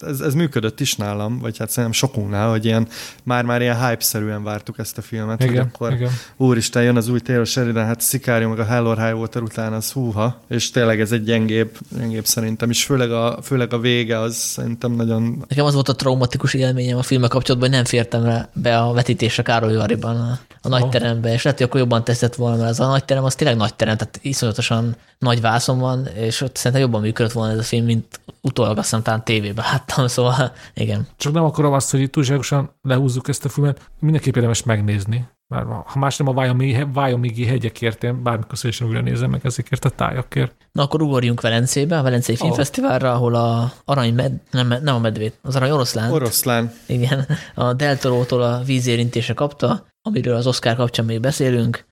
ez, 0.00 0.20
ez 0.20 0.34
működött 0.34 0.80
is 0.80 0.94
nálam, 0.94 1.38
vagy 1.38 1.58
hát 1.58 1.70
szerintem 1.70 1.92
sokunknál, 1.92 2.50
hogy 2.50 2.64
ilyen, 2.64 2.88
már-már 3.22 3.60
ilyen 3.60 3.86
hype-szerűen 3.86 4.42
vártuk 4.42 4.78
ezt 4.78 4.98
a 4.98 5.02
filmet, 5.02 5.42
igen, 5.42 5.54
hogy 5.54 5.66
akkor 5.72 5.92
igen. 5.92 6.10
úristen, 6.36 6.82
jön 6.82 6.96
az 6.96 7.08
új 7.08 7.20
Taylor 7.20 7.46
Sheridan, 7.46 7.84
hát 7.84 8.02
Sicario 8.02 8.48
meg 8.48 8.58
a 8.58 8.64
Hell 8.64 8.86
or 8.86 8.98
High 8.98 9.18
Water 9.18 9.42
után 9.42 9.72
az 9.72 9.92
húha, 9.92 10.40
és 10.48 10.70
tényleg 10.70 11.00
ez 11.00 11.12
egy 11.12 11.24
gyengébb, 11.24 11.78
gyengébb 11.98 12.24
szerintem, 12.24 12.70
és 12.70 12.84
főleg 12.84 13.10
a, 13.10 13.38
főleg 13.42 13.72
a 13.72 13.78
vége 13.78 14.18
az 14.18 14.36
szerintem 14.36 14.92
nagyon... 14.92 15.44
Nekem 15.48 15.64
az 15.64 15.74
volt 15.74 15.88
a 15.88 15.94
traumatikus 15.94 16.54
élményem 16.54 16.98
a 16.98 17.02
filmek 17.02 17.30
kapcsolatban, 17.30 17.68
hogy 17.68 17.78
nem 17.78 17.86
fértem 17.86 18.48
be 18.52 18.78
a 18.78 18.92
vetítésre 18.92 19.42
Károly 19.42 19.76
Variban 19.76 20.16
a, 20.16 20.38
a 20.62 20.68
nagy 20.68 20.88
terembe, 20.88 21.32
és 21.32 21.42
lehet, 21.42 21.58
hogy 21.58 21.68
akkor 21.68 21.80
jobban 21.80 22.04
teszett 22.04 22.34
volna, 22.34 22.56
mert 22.56 22.70
az 22.70 22.80
a 22.80 22.86
nagy 22.86 23.04
terem 23.04 23.24
az 23.24 23.34
tényleg 23.34 23.56
nagy 23.56 23.74
terem, 23.74 23.96
tehát 23.96 24.18
iszonyatosan 24.22 24.96
nagy 25.18 25.39
vászon 25.40 25.78
van, 25.78 26.06
és 26.06 26.40
ott 26.40 26.56
szerintem 26.56 26.80
jobban 26.80 27.00
működött 27.00 27.32
volna 27.32 27.52
ez 27.52 27.58
a 27.58 27.62
film, 27.62 27.84
mint 27.84 28.20
utólag 28.40 28.78
azt 28.78 28.88
hiszem 28.88 29.02
talán 29.02 29.24
tévében 29.24 29.64
láttam, 29.72 30.06
szóval 30.16 30.52
igen. 30.74 31.06
Csak 31.16 31.32
nem 31.32 31.44
akarom 31.44 31.72
azt, 31.72 31.90
hogy 31.90 32.00
itt 32.00 32.12
túlságosan 32.12 32.70
lehúzzuk 32.82 33.28
ezt 33.28 33.44
a 33.44 33.48
filmet, 33.48 33.90
mindenképp 34.00 34.36
érdemes 34.36 34.62
megnézni. 34.62 35.28
Már 35.54 35.64
ha 35.84 35.98
más 35.98 36.16
nem 36.16 36.28
a 36.28 36.54
Vyomingi 36.92 37.46
hegyekért, 37.46 38.04
én 38.04 38.22
bármikor 38.22 38.58
szívesen 38.58 38.86
újra 38.86 39.00
nézem 39.00 39.30
meg 39.30 39.40
ezekért 39.44 39.84
a 39.84 39.90
tájakért. 39.90 40.54
Na 40.72 40.82
akkor 40.82 41.02
ugorjunk 41.02 41.40
Velencébe, 41.40 41.98
a 41.98 42.02
Velencei 42.02 42.34
oh. 42.34 42.40
Filmfesztiválra, 42.40 43.12
ahol 43.12 43.34
a 43.34 43.72
Arany 43.84 44.14
med, 44.14 44.32
nem, 44.50 44.74
nem 44.82 44.94
a 44.94 44.98
medvét, 44.98 45.38
az 45.42 45.56
Arany 45.56 45.70
oroszlán. 45.70 46.12
Oroszlán. 46.12 46.72
Igen, 46.86 47.26
a 47.54 47.72
Deltorótól 47.72 48.42
a 48.42 48.62
vízérintése 48.62 49.34
kapta, 49.34 49.86
amiről 50.02 50.36
az 50.36 50.46
Oscar 50.46 50.76
kapcsán 50.76 51.04
még 51.04 51.20
beszélünk. 51.20 51.88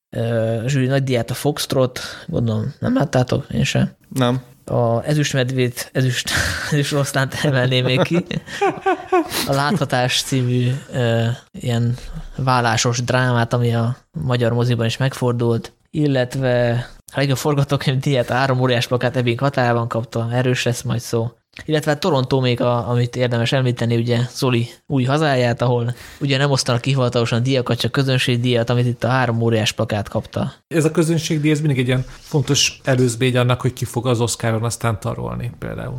Zsűri 0.66 0.86
nagy 0.86 1.02
diát 1.02 1.30
a 1.30 1.34
Foxtrot, 1.34 2.00
gondolom 2.26 2.74
nem 2.78 2.94
láttátok, 2.94 3.46
én 3.52 3.64
sem. 3.64 3.90
Nem. 4.08 4.42
A 4.64 5.04
ezüstmedvét, 5.04 5.90
ezüst, 5.92 6.30
ezüst 6.70 6.92
rosszlánt 6.98 7.34
emelném 7.42 7.84
még 7.84 8.02
ki. 8.02 8.24
A 9.46 9.52
Láthatás 9.52 10.22
című 10.22 10.70
e, 10.92 11.36
ilyen 11.52 11.96
vállásos 12.36 13.02
drámát, 13.02 13.52
ami 13.52 13.74
a 13.74 13.96
magyar 14.10 14.52
moziban 14.52 14.86
is 14.86 14.96
megfordult, 14.96 15.72
illetve 15.90 16.86
a 17.12 17.18
legjobb 17.18 17.36
forgatókönyv 17.36 17.98
diát 18.00 18.30
a 18.30 18.34
három 18.34 18.60
óriás 18.60 18.86
plakát 18.86 19.16
ebben 19.16 19.38
határában 19.38 19.88
kapta, 19.88 20.28
erős 20.32 20.62
lesz 20.62 20.82
majd 20.82 21.00
szó. 21.00 21.30
Illetve 21.64 21.90
hát 21.90 22.00
Toronto 22.00 22.40
még, 22.40 22.60
a, 22.60 22.88
amit 22.88 23.16
érdemes 23.16 23.52
említeni, 23.52 23.96
ugye 23.96 24.18
Zoli 24.34 24.68
új 24.86 25.04
hazáját, 25.04 25.62
ahol 25.62 25.94
ugye 26.20 26.36
nem 26.36 26.50
osztanak 26.50 26.84
hivatalosan 26.84 27.42
díjakat, 27.42 27.78
csak 27.78 27.92
közönségdíjat, 27.92 28.70
amit 28.70 28.86
itt 28.86 29.04
a 29.04 29.08
három 29.08 29.40
óriás 29.40 29.72
plakát 29.72 30.08
kapta. 30.08 30.52
Ez 30.68 30.84
a 30.84 30.90
közönségdíj, 30.90 31.50
ez 31.50 31.60
mindig 31.60 31.78
egy 31.78 31.86
ilyen 31.86 32.04
fontos 32.08 32.80
előzmény 32.84 33.36
annak, 33.36 33.60
hogy 33.60 33.72
ki 33.72 33.84
fog 33.84 34.06
az 34.06 34.20
Oscaron 34.20 34.64
aztán 34.64 35.00
tarolni 35.00 35.50
például. 35.58 35.98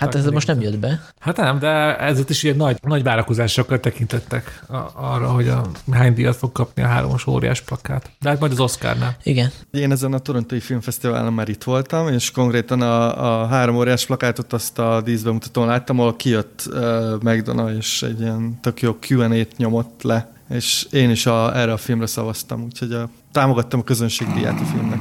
Hát 0.00 0.14
ez 0.14 0.26
most 0.26 0.46
nem 0.46 0.60
jött 0.60 0.78
be. 0.78 1.04
Hát 1.18 1.36
nem, 1.36 1.58
de 1.58 1.98
ezért 1.98 2.30
is 2.30 2.42
ilyen 2.42 2.56
nagy, 2.56 2.76
nagy 2.82 3.02
várakozásokkal 3.02 3.80
tekintettek 3.80 4.64
arra, 4.94 5.32
hogy 5.32 5.48
a 5.48 5.70
hány 5.92 6.14
díjat 6.14 6.36
fog 6.36 6.52
kapni 6.52 6.82
a 6.82 6.86
háromos 6.86 7.26
óriás 7.26 7.60
plakát. 7.60 8.10
De 8.20 8.28
hát 8.28 8.40
majd 8.40 8.52
az 8.52 8.60
Oscarnál. 8.60 9.16
Igen. 9.22 9.50
Én 9.70 9.90
ezen 9.90 10.12
a 10.12 10.18
Torontói 10.18 10.60
Filmfesztiválon 10.60 11.32
már 11.32 11.48
itt 11.48 11.62
voltam, 11.62 12.08
és 12.08 12.30
konkrétan 12.30 12.80
a, 12.80 13.42
a 13.42 13.46
három 13.46 13.76
óriás 13.76 14.06
plakátot 14.06 14.52
azt 14.52 14.71
a 14.78 15.00
díszbemutatón 15.00 15.66
láttam, 15.66 15.98
ahol 15.98 16.16
kijött 16.16 16.62
uh, 16.70 17.22
McDonough, 17.22 17.76
és 17.76 18.02
egy 18.02 18.20
ilyen 18.20 18.58
tök 18.60 18.80
jó 18.80 18.96
Q&A-t 19.08 19.56
nyomott 19.56 20.02
le, 20.02 20.32
és 20.48 20.86
én 20.90 21.10
is 21.10 21.26
a, 21.26 21.56
erre 21.56 21.72
a 21.72 21.76
filmre 21.76 22.06
szavaztam, 22.06 22.62
úgyhogy 22.62 22.92
a, 22.92 23.08
támogattam 23.32 23.80
a 23.80 23.84
közönségdíját 23.84 24.60
a 24.60 24.64
filmnek. 24.64 25.00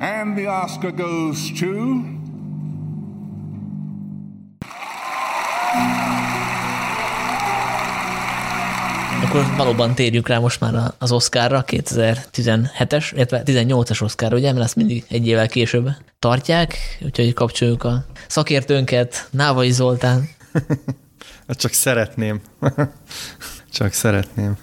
And 0.00 0.36
the 0.36 0.62
Oscar 0.64 0.94
goes 0.94 1.52
to... 1.52 1.66
Akkor 9.24 9.46
valóban 9.56 9.94
térjünk 9.94 10.28
rá 10.28 10.38
most 10.38 10.60
már 10.60 10.92
az 10.98 11.12
Oscarra, 11.12 11.64
2017-es, 11.66 13.10
illetve 13.14 13.42
18-as 13.44 14.02
Oscar, 14.02 14.34
ugye, 14.34 14.52
mert 14.52 14.64
ezt 14.64 14.76
mindig 14.76 15.04
egy 15.08 15.26
évvel 15.26 15.48
később 15.48 15.88
tartják, 16.18 16.76
úgyhogy 17.04 17.32
kapcsoljuk 17.32 17.84
a 17.84 18.04
szakértőnket, 18.30 19.28
Návai 19.30 19.70
Zoltán. 19.70 20.28
Hát 21.48 21.58
csak 21.58 21.72
szeretném. 21.72 22.40
Csak 23.72 23.92
szeretném. 23.92 24.56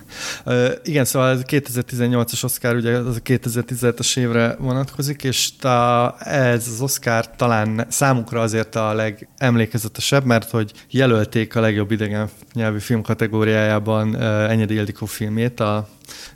Igen, 0.84 1.06
szóval 1.06 1.30
ez 1.30 1.42
2018-as 1.48 2.44
Oscar, 2.44 2.76
ugye 2.76 2.98
az 2.98 3.16
a 3.16 3.20
2017-es 3.20 4.18
évre 4.18 4.56
vonatkozik, 4.60 5.24
és 5.24 5.56
ta, 5.56 6.16
ez 6.20 6.68
az 6.68 6.82
Oscar 6.82 7.36
talán 7.36 7.86
számunkra 7.90 8.42
azért 8.42 8.76
a 8.76 8.94
legemlékezetesebb, 8.94 10.26
mert 10.26 10.50
hogy 10.50 10.72
jelölték 10.90 11.56
a 11.56 11.60
legjobb 11.60 11.92
idegen 11.92 12.30
nyelvű 12.54 12.80
film 12.80 13.02
kategóriájában 13.02 14.16
uh, 14.16 14.52
Enyedi 14.52 14.74
Ildikó 14.74 15.06
filmét, 15.06 15.60
a 15.60 15.88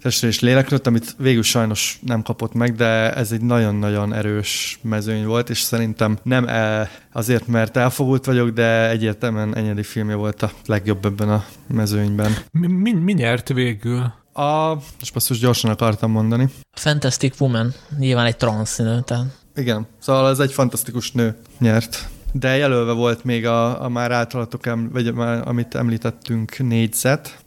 Testre 0.01 0.27
és 0.27 0.39
lélekről, 0.39 0.79
amit 0.83 1.15
végül 1.17 1.43
sajnos 1.43 1.99
nem 2.01 2.21
kapott 2.21 2.53
meg, 2.53 2.75
de 2.75 3.13
ez 3.13 3.31
egy 3.31 3.41
nagyon-nagyon 3.41 4.13
erős 4.13 4.79
mezőny 4.81 5.25
volt, 5.25 5.49
és 5.49 5.59
szerintem 5.59 6.17
nem 6.23 6.47
el, 6.47 6.89
azért, 7.11 7.47
mert 7.47 7.77
elfogult 7.77 8.25
vagyok, 8.25 8.49
de 8.49 8.89
egyértelműen 8.89 9.55
Enyedi 9.55 9.83
filmje 9.83 10.15
volt 10.15 10.41
a 10.41 10.51
legjobb 10.65 11.05
ebben 11.05 11.29
a 11.29 11.45
mezőnyben. 11.67 12.31
Mi, 12.51 12.67
mi, 12.67 12.91
mi 12.91 13.13
nyert 13.13 13.47
végül? 13.47 13.70
A, 14.33 14.77
és 15.01 15.11
basszus 15.11 15.39
gyorsan 15.39 15.71
akartam 15.71 16.11
mondani. 16.11 16.49
Fantastic 16.71 17.39
Woman, 17.39 17.73
nyilván 17.97 18.25
egy 18.25 18.37
transzínű, 18.37 18.99
tehát. 18.99 19.25
Igen, 19.55 19.87
szóval 19.99 20.29
ez 20.29 20.39
egy 20.39 20.51
fantasztikus 20.51 21.11
nő 21.11 21.37
nyert. 21.59 22.09
De 22.33 22.57
jelölve 22.57 22.91
volt 22.91 23.23
még 23.23 23.45
a, 23.45 23.83
a 23.83 23.89
már 23.89 24.11
általatok, 24.11 24.65
em, 24.65 24.89
vagy 24.91 25.13
már, 25.13 25.47
amit 25.47 25.75
említettünk, 25.75 26.57
négyzet, 26.57 27.43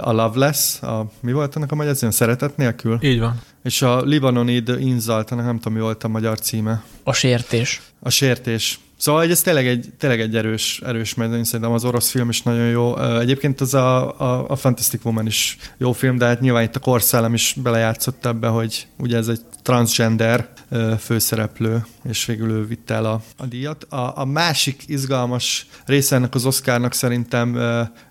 a 0.00 0.12
Loveless, 0.12 0.82
a, 0.82 1.10
mi 1.20 1.32
volt 1.32 1.56
annak 1.56 1.72
a 1.72 1.74
magyar 1.74 1.96
címe? 1.96 2.10
Szeretet 2.10 2.56
nélkül? 2.56 2.98
Így 3.02 3.18
van. 3.18 3.40
És 3.62 3.82
a 3.82 4.02
Libanoni 4.02 4.62
The 4.62 4.78
Inzalt, 4.78 5.30
nem 5.30 5.56
tudom, 5.56 5.72
mi 5.72 5.80
volt 5.80 6.04
a 6.04 6.08
magyar 6.08 6.40
címe. 6.40 6.82
A 7.02 7.12
sértés. 7.12 7.82
A 8.00 8.10
sértés. 8.10 8.80
Szóval 8.98 9.30
ez 9.30 9.42
tényleg 9.42 9.66
egy, 9.66 9.86
tényleg 9.98 10.20
egy 10.20 10.36
erős, 10.36 10.80
erős 10.86 11.14
mezőny, 11.14 11.44
szerintem 11.44 11.72
az 11.74 11.84
orosz 11.84 12.10
film 12.10 12.28
is 12.28 12.42
nagyon 12.42 12.68
jó. 12.68 12.98
Egyébként 12.98 13.60
az 13.60 13.74
a, 13.74 14.20
a, 14.20 14.50
a 14.50 14.56
Fantastic 14.56 15.04
Woman 15.04 15.26
is 15.26 15.56
jó 15.76 15.92
film, 15.92 16.18
de 16.18 16.26
hát 16.26 16.40
nyilván 16.40 16.62
itt 16.62 16.76
a 16.76 16.80
korszellem 16.80 17.34
is 17.34 17.56
belejátszott 17.62 18.26
ebbe, 18.26 18.48
hogy 18.48 18.86
ugye 18.96 19.16
ez 19.16 19.28
egy 19.28 19.40
transgender 19.62 20.48
főszereplő, 20.98 21.86
és 22.08 22.24
végül 22.24 22.50
ő 22.50 22.66
vitte 22.66 22.94
el 22.94 23.04
a, 23.04 23.22
a 23.36 23.46
díjat. 23.46 23.84
A, 23.84 24.18
a 24.18 24.24
másik 24.24 24.82
izgalmas 24.86 25.66
része 25.84 26.16
ennek 26.16 26.34
az 26.34 26.44
Oscarnak 26.44 26.92
szerintem 26.92 27.58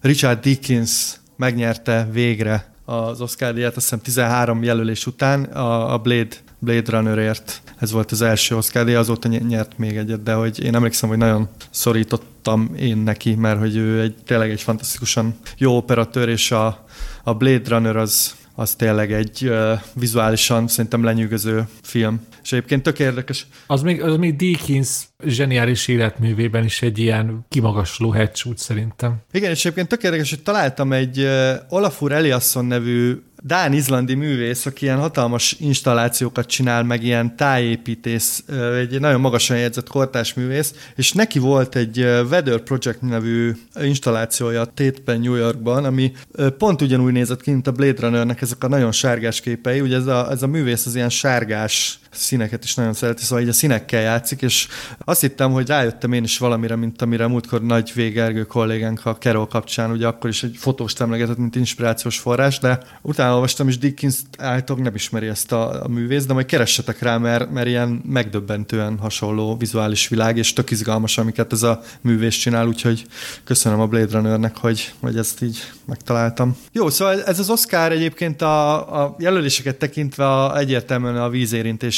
Richard 0.02 0.40
Dickens 0.40 1.14
megnyerte 1.36 2.08
végre 2.12 2.74
az 2.86 3.22
Oscar 3.22 3.54
díjat, 3.54 3.76
azt 3.76 3.86
hiszem 3.86 4.00
13 4.00 4.64
jelölés 4.64 5.06
után 5.06 5.44
a, 5.44 5.94
a 5.94 5.98
Blade 5.98 6.36
Blade 6.60 6.92
Runnerért. 6.92 7.62
Ez 7.78 7.92
volt 7.92 8.12
az 8.12 8.22
első 8.22 8.56
Oscar, 8.56 8.86
de 8.86 8.98
azóta 8.98 9.28
nyert 9.28 9.78
még 9.78 9.98
egyet, 9.98 10.24
de 10.24 10.34
hogy 10.34 10.64
én 10.64 10.76
emlékszem, 10.76 11.10
hogy 11.10 11.18
nagyon 11.18 11.50
szorítottam 11.70 12.72
én 12.80 12.98
neki, 12.98 13.36
mert 13.36 13.60
hogy 13.60 13.76
ő 13.76 14.02
egy, 14.02 14.16
tényleg 14.26 14.50
egy 14.50 14.62
fantasztikusan 14.62 15.36
jó 15.58 15.76
operatőr, 15.76 16.30
és 16.30 16.52
a, 16.52 16.86
a 17.24 17.34
Blade 17.34 17.70
Runner 17.70 17.96
az, 17.96 18.36
az 18.56 18.76
tényleg 18.76 19.12
egy 19.14 19.44
uh, 19.44 19.80
vizuálisan 19.94 20.68
szerintem 20.68 21.04
lenyűgöző 21.04 21.68
film. 21.82 22.22
És 22.44 22.52
egyébként 22.52 22.84
tök 22.84 23.00
érdekes. 23.00 23.48
Az 23.68 23.82
még, 23.82 24.02
az 24.02 24.18
még 24.18 24.36
Dickens 24.36 25.08
zseniális 25.26 25.88
életművében 25.88 26.64
is 26.64 26.82
egy 26.82 27.00
ilyen 27.00 27.46
kimagasló 27.50 28.10
hegysút 28.10 28.58
szerintem. 28.58 29.16
Igen, 29.32 29.52
és 29.52 29.60
egyébként 29.60 29.88
tök 29.88 30.04
érdekes, 30.04 30.30
hogy 30.30 30.44
találtam 30.44 30.94
egy 30.94 31.28
Olafur 31.70 32.12
Eliasson 32.12 32.66
nevű 32.66 33.22
Dán-izlandi 33.44 34.14
művész, 34.14 34.66
aki 34.66 34.86
ilyen 34.86 35.00
hatalmas 35.00 35.56
installációkat 35.60 36.46
csinál, 36.46 36.84
meg 36.84 37.04
ilyen 37.04 37.36
tájépítész, 37.36 38.44
egy 38.80 39.00
nagyon 39.00 39.22
magasan 39.22 39.58
jegyzett 39.58 39.90
kortás 39.90 40.34
művész, 40.34 40.74
és 40.96 41.12
neki 41.12 41.40
volt 41.40 41.76
egy 41.76 42.00
Weather 42.00 42.60
Project 42.60 43.02
nevű 43.02 43.52
installációja 43.82 44.66
Tétben, 44.66 45.20
New 45.20 45.36
Yorkban, 45.36 45.86
ami 45.86 46.12
pont 46.58 46.82
ugyanúgy 46.82 47.12
nézett 47.12 47.42
ki, 47.42 47.52
mint 47.52 47.68
a 47.68 47.72
Blade 47.72 48.02
Runnernek 48.02 48.42
ezek 48.42 48.64
a 48.64 48.68
nagyon 48.68 48.92
sárgás 48.92 49.42
képei. 49.42 49.80
Ugye 49.80 49.96
ez 49.96 50.06
a, 50.06 50.32
ez 50.32 50.44
a 50.44 50.48
művész 50.48 50.86
az 50.86 50.96
ilyen 50.96 51.10
sárgás 51.10 52.00
színeket 52.12 52.64
is 52.64 52.76
nagyon 52.76 52.94
szereti, 52.94 53.24
szóval 53.24 53.44
így 53.44 53.50
a 53.50 53.54
színekkel 53.54 54.02
játszik, 54.02 54.42
és 54.42 54.68
azt 55.06 55.22
hittem, 55.22 55.52
hogy 55.52 55.68
rájöttem 55.68 56.14
én 56.14 56.24
is 56.24 56.38
valamire, 56.38 56.76
mint 56.76 57.02
amire 57.02 57.28
múltkor 57.28 57.64
Nagy 57.64 57.92
Végergő 57.96 58.44
kollégánk 58.44 59.06
a 59.06 59.18
Kerol 59.18 59.48
kapcsán, 59.48 59.92
ugye 59.92 60.08
akkor 60.08 60.30
is 60.30 60.44
egy 60.44 60.56
fotóst 60.58 61.02
emlegetett, 61.02 61.38
mint 61.38 61.56
inspirációs 61.56 62.20
forrás, 62.20 62.60
de 62.60 62.80
utána 63.02 63.34
olvastam, 63.34 63.68
és 63.68 63.78
Dickens 63.78 64.16
állítólag 64.38 64.84
nem 64.84 64.96
ismeri 64.96 65.28
ezt 65.28 65.52
a, 65.52 65.84
a 65.84 65.88
művész, 65.88 66.26
de 66.26 66.34
majd 66.34 66.46
keressetek 66.46 67.02
rá, 67.02 67.18
mert, 67.18 67.52
mert 67.52 67.68
ilyen 67.68 68.02
megdöbbentően 68.06 68.98
hasonló 68.98 69.58
vizuális 69.58 70.08
világ, 70.08 70.38
és 70.38 70.54
tök 70.54 70.72
izgalmas, 70.72 71.18
amiket 71.18 71.54
ez 71.54 71.64
a 71.64 71.82
művész 72.02 72.36
csinál, 72.36 72.68
úgyhogy 72.68 73.06
köszönöm 73.44 73.80
a 73.80 73.88
Blade 73.88 74.12
Runnernek, 74.12 74.58
hogy, 74.58 74.94
hogy 75.00 75.18
ezt 75.18 75.42
így 75.42 75.60
megtaláltam. 75.86 76.58
Jó, 76.72 76.90
szóval 76.90 77.24
ez 77.24 77.40
az 77.40 77.50
Oscar 77.50 77.92
egyébként 77.92 78.42
a, 78.42 79.04
a 79.04 79.16
jelöléseket 79.20 79.76
tekintve 79.76 80.26
a, 80.28 80.58
egyértelműen 80.58 81.18
a 81.18 81.30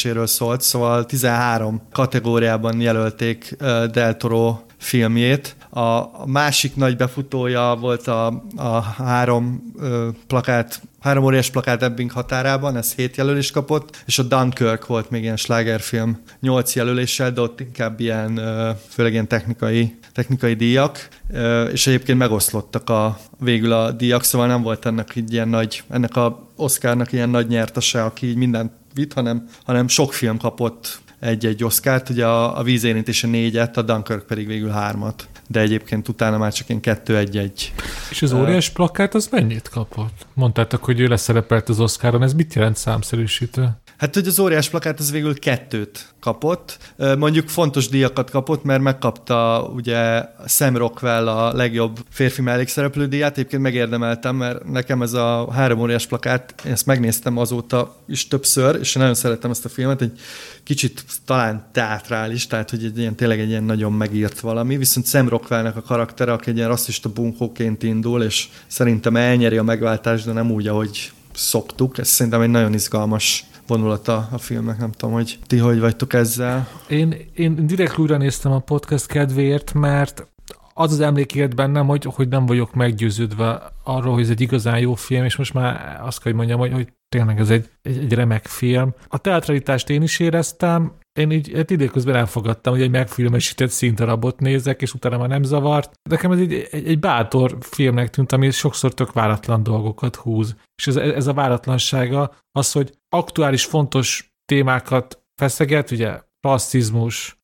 vízérintéséről 0.04 0.28
szólt, 0.28 0.62
szóval 0.62 1.06
13 1.06 1.82
kategóriában 1.92 2.82
jelölték 2.82 3.56
Del 3.92 4.18
Toro 4.18 4.60
filmjét. 4.78 5.56
A 5.70 6.28
másik 6.28 6.76
nagy 6.76 6.96
befutója 6.98 7.78
volt 7.80 8.08
a, 8.08 8.44
a 8.56 8.82
három 8.82 9.74
ö, 9.80 10.08
plakát, 10.28 10.82
három 11.00 11.24
óriás 11.24 11.50
plakát 11.50 11.84
Ebbing 11.84 12.12
határában, 12.12 12.78
ez 12.78 12.94
hét 12.94 13.16
jelölést 13.16 13.52
kapott, 13.52 14.04
és 14.06 14.20
a 14.20 14.24
Dunkirk 14.24 14.86
volt 14.88 15.10
még 15.10 15.22
ilyen 15.24 15.38
slágerfilm 15.38 16.22
nyolc 16.40 16.76
jelöléssel, 16.76 17.32
de 17.32 17.42
ott 17.42 17.60
inkább 17.60 18.00
ilyen, 18.00 18.38
ö, 18.38 18.70
főleg 18.90 19.12
ilyen 19.12 19.28
technikai, 19.28 19.98
technikai 20.14 20.54
díjak, 20.54 21.08
ö, 21.34 21.64
és 21.64 21.88
egyébként 21.88 22.18
megoszlottak 22.18 22.90
a, 22.90 23.20
végül 23.40 23.72
a 23.72 23.92
díjak, 23.92 24.24
szóval 24.24 24.48
nem 24.48 24.62
volt 24.62 24.86
ennek 24.86 25.16
így 25.16 25.34
ilyen 25.34 25.50
nagy, 25.50 25.84
ennek 25.90 26.16
a 26.16 26.49
Oscarnak 26.60 27.12
ilyen 27.12 27.30
nagy 27.30 27.48
nyertese, 27.48 28.04
aki 28.04 28.28
így 28.28 28.36
mindent 28.36 28.72
vitt, 28.94 29.14
hanem, 29.14 29.48
hanem 29.66 29.88
sok 29.88 30.14
film 30.14 30.38
kapott 30.38 31.02
egy-egy 31.20 31.64
Oscárt, 31.64 32.10
ugye 32.10 32.26
a, 32.26 32.58
a 32.58 32.64
vízérintése 32.64 33.28
négyet, 33.28 33.78
a 33.78 33.82
Dunkirk 33.82 34.26
pedig 34.26 34.48
végül 34.48 34.70
hármat 34.70 35.28
de 35.52 35.60
egyébként 35.60 36.08
utána 36.08 36.38
már 36.38 36.54
csak 36.54 36.70
én 36.70 36.80
kettő-egy-egy. 36.80 37.74
És 38.10 38.22
az 38.22 38.34
óriás 38.34 38.70
plakát 38.70 39.14
az 39.14 39.28
mennyit 39.28 39.70
kapott? 39.70 40.28
Mondtátok, 40.34 40.84
hogy 40.84 41.00
ő 41.00 41.08
leszerepelt 41.08 41.70
az 41.70 41.80
Oscaron, 41.80 42.24
ez 42.24 42.34
mit 42.34 42.54
jelent 42.54 42.78
számszerűsítő? 42.78 43.70
Hát, 44.00 44.14
hogy 44.14 44.28
az 44.28 44.40
óriás 44.40 44.70
plakát 44.70 45.00
az 45.00 45.12
végül 45.12 45.40
kettőt 45.40 46.14
kapott. 46.20 46.78
Mondjuk 47.18 47.48
fontos 47.48 47.88
díjakat 47.88 48.30
kapott, 48.30 48.64
mert 48.64 48.82
megkapta 48.82 49.70
ugye 49.76 50.24
Sam 50.48 50.78
Rockwell 50.78 51.28
a 51.28 51.54
legjobb 51.54 52.00
férfi 52.10 52.42
mellékszereplő 52.42 53.08
díját. 53.08 53.38
Egyébként 53.38 53.62
megérdemeltem, 53.62 54.36
mert 54.36 54.70
nekem 54.70 55.02
ez 55.02 55.14
a 55.14 55.52
három 55.52 55.80
óriás 55.80 56.08
plakát, 56.08 56.54
én 56.66 56.72
ezt 56.72 56.86
megnéztem 56.86 57.38
azóta 57.38 57.96
is 58.08 58.28
többször, 58.28 58.78
és 58.80 58.94
nagyon 58.94 59.14
szerettem 59.14 59.52
ezt 59.52 59.66
a 59.66 59.70
filmet, 59.70 60.02
egy 60.02 60.20
kicsit 60.64 61.04
talán 61.26 61.66
teátrális, 61.72 62.48
tehát 62.48 62.70
hogy 62.70 62.84
egy 62.84 62.98
ilyen, 62.98 63.16
tényleg 63.16 63.40
egy 63.40 63.50
ilyen 63.50 63.64
nagyon 63.64 63.94
megírt 63.94 64.40
valami, 64.40 64.78
viszont 64.78 65.08
Sam 65.08 65.30
Rockwellnek 65.30 65.76
a 65.76 65.82
karaktere, 65.82 66.32
aki 66.32 66.50
egy 66.50 66.56
ilyen 66.56 66.70
rasszista 66.70 67.10
bunkóként 67.10 67.84
indul, 67.84 68.24
és 68.24 68.48
szerintem 68.68 69.16
elnyeri 69.16 69.58
a 69.58 69.64
megváltást, 69.64 70.26
de 70.26 70.32
nem 70.32 70.52
úgy, 70.52 70.68
ahogy 70.68 71.12
szoktuk. 71.34 71.98
Ez 71.98 72.08
szerintem 72.08 72.42
egy 72.42 72.50
nagyon 72.50 72.74
izgalmas 72.74 73.44
vonulata 73.70 74.28
a 74.32 74.38
filmnek, 74.38 74.78
nem 74.78 74.92
tudom, 74.92 75.14
hogy 75.14 75.40
ti 75.48 75.58
hogy 75.58 75.80
vagytok 75.80 76.14
ezzel. 76.14 76.68
Én, 76.88 77.16
én 77.34 77.68
direkt 77.68 77.98
újra 77.98 78.18
néztem 78.18 78.52
a 78.52 78.60
podcast 78.60 79.06
kedvéért, 79.06 79.74
mert 79.74 80.28
az 80.74 80.92
az 80.92 81.00
emlék 81.00 81.36
élt 81.36 81.56
bennem, 81.56 81.88
hogy, 81.88 82.04
hogy 82.04 82.28
nem 82.28 82.46
vagyok 82.46 82.74
meggyőződve 82.74 83.62
arról, 83.84 84.14
hogy 84.14 84.24
ez 84.24 84.30
egy 84.30 84.42
igazán 84.42 84.80
jó 84.80 84.94
film, 84.94 85.24
és 85.24 85.36
most 85.36 85.54
már 85.54 86.00
azt 86.02 86.22
kell, 86.22 86.32
hogy 86.32 86.34
mondjam, 86.34 86.60
hogy, 86.60 86.72
hogy 86.72 86.94
tényleg 87.10 87.40
ez 87.40 87.50
egy, 87.50 87.70
egy, 87.82 87.98
egy 87.98 88.14
remek 88.14 88.46
film. 88.46 88.94
A 89.08 89.18
teatralitást 89.18 89.90
én 89.90 90.02
is 90.02 90.20
éreztem, 90.20 90.92
én 91.14 91.32
így 91.32 91.52
hát 91.56 91.70
időközben 91.70 92.16
elfogadtam, 92.16 92.74
hogy 92.74 92.82
egy 92.82 92.90
megfilmesített 92.90 93.70
színdarabot 93.70 94.40
nézek, 94.40 94.82
és 94.82 94.94
utána 94.94 95.18
már 95.18 95.30
nem 95.30 95.44
zavart. 95.44 96.00
Nekem 96.10 96.32
ez 96.32 96.40
egy, 96.40 96.54
egy, 96.72 96.88
egy 96.88 97.00
bátor 97.00 97.58
filmnek 97.60 98.10
tűnt, 98.10 98.32
ami 98.32 98.52
sokszor 98.52 98.94
tök 98.94 99.14
váratlan 99.14 99.64
dolgokat 99.64 100.16
húz. 100.16 100.56
És 100.76 100.88
ez, 100.88 100.96
ez 100.96 101.28
a 101.28 101.34
váratlansága 101.34 102.36
az, 102.52 102.72
hogy 102.72 102.98
aktuális, 103.10 103.66
fontos 103.66 104.34
témákat 104.46 105.22
feszeget, 105.36 105.92
ugye 105.92 106.22
rasszizmus, 106.42 107.40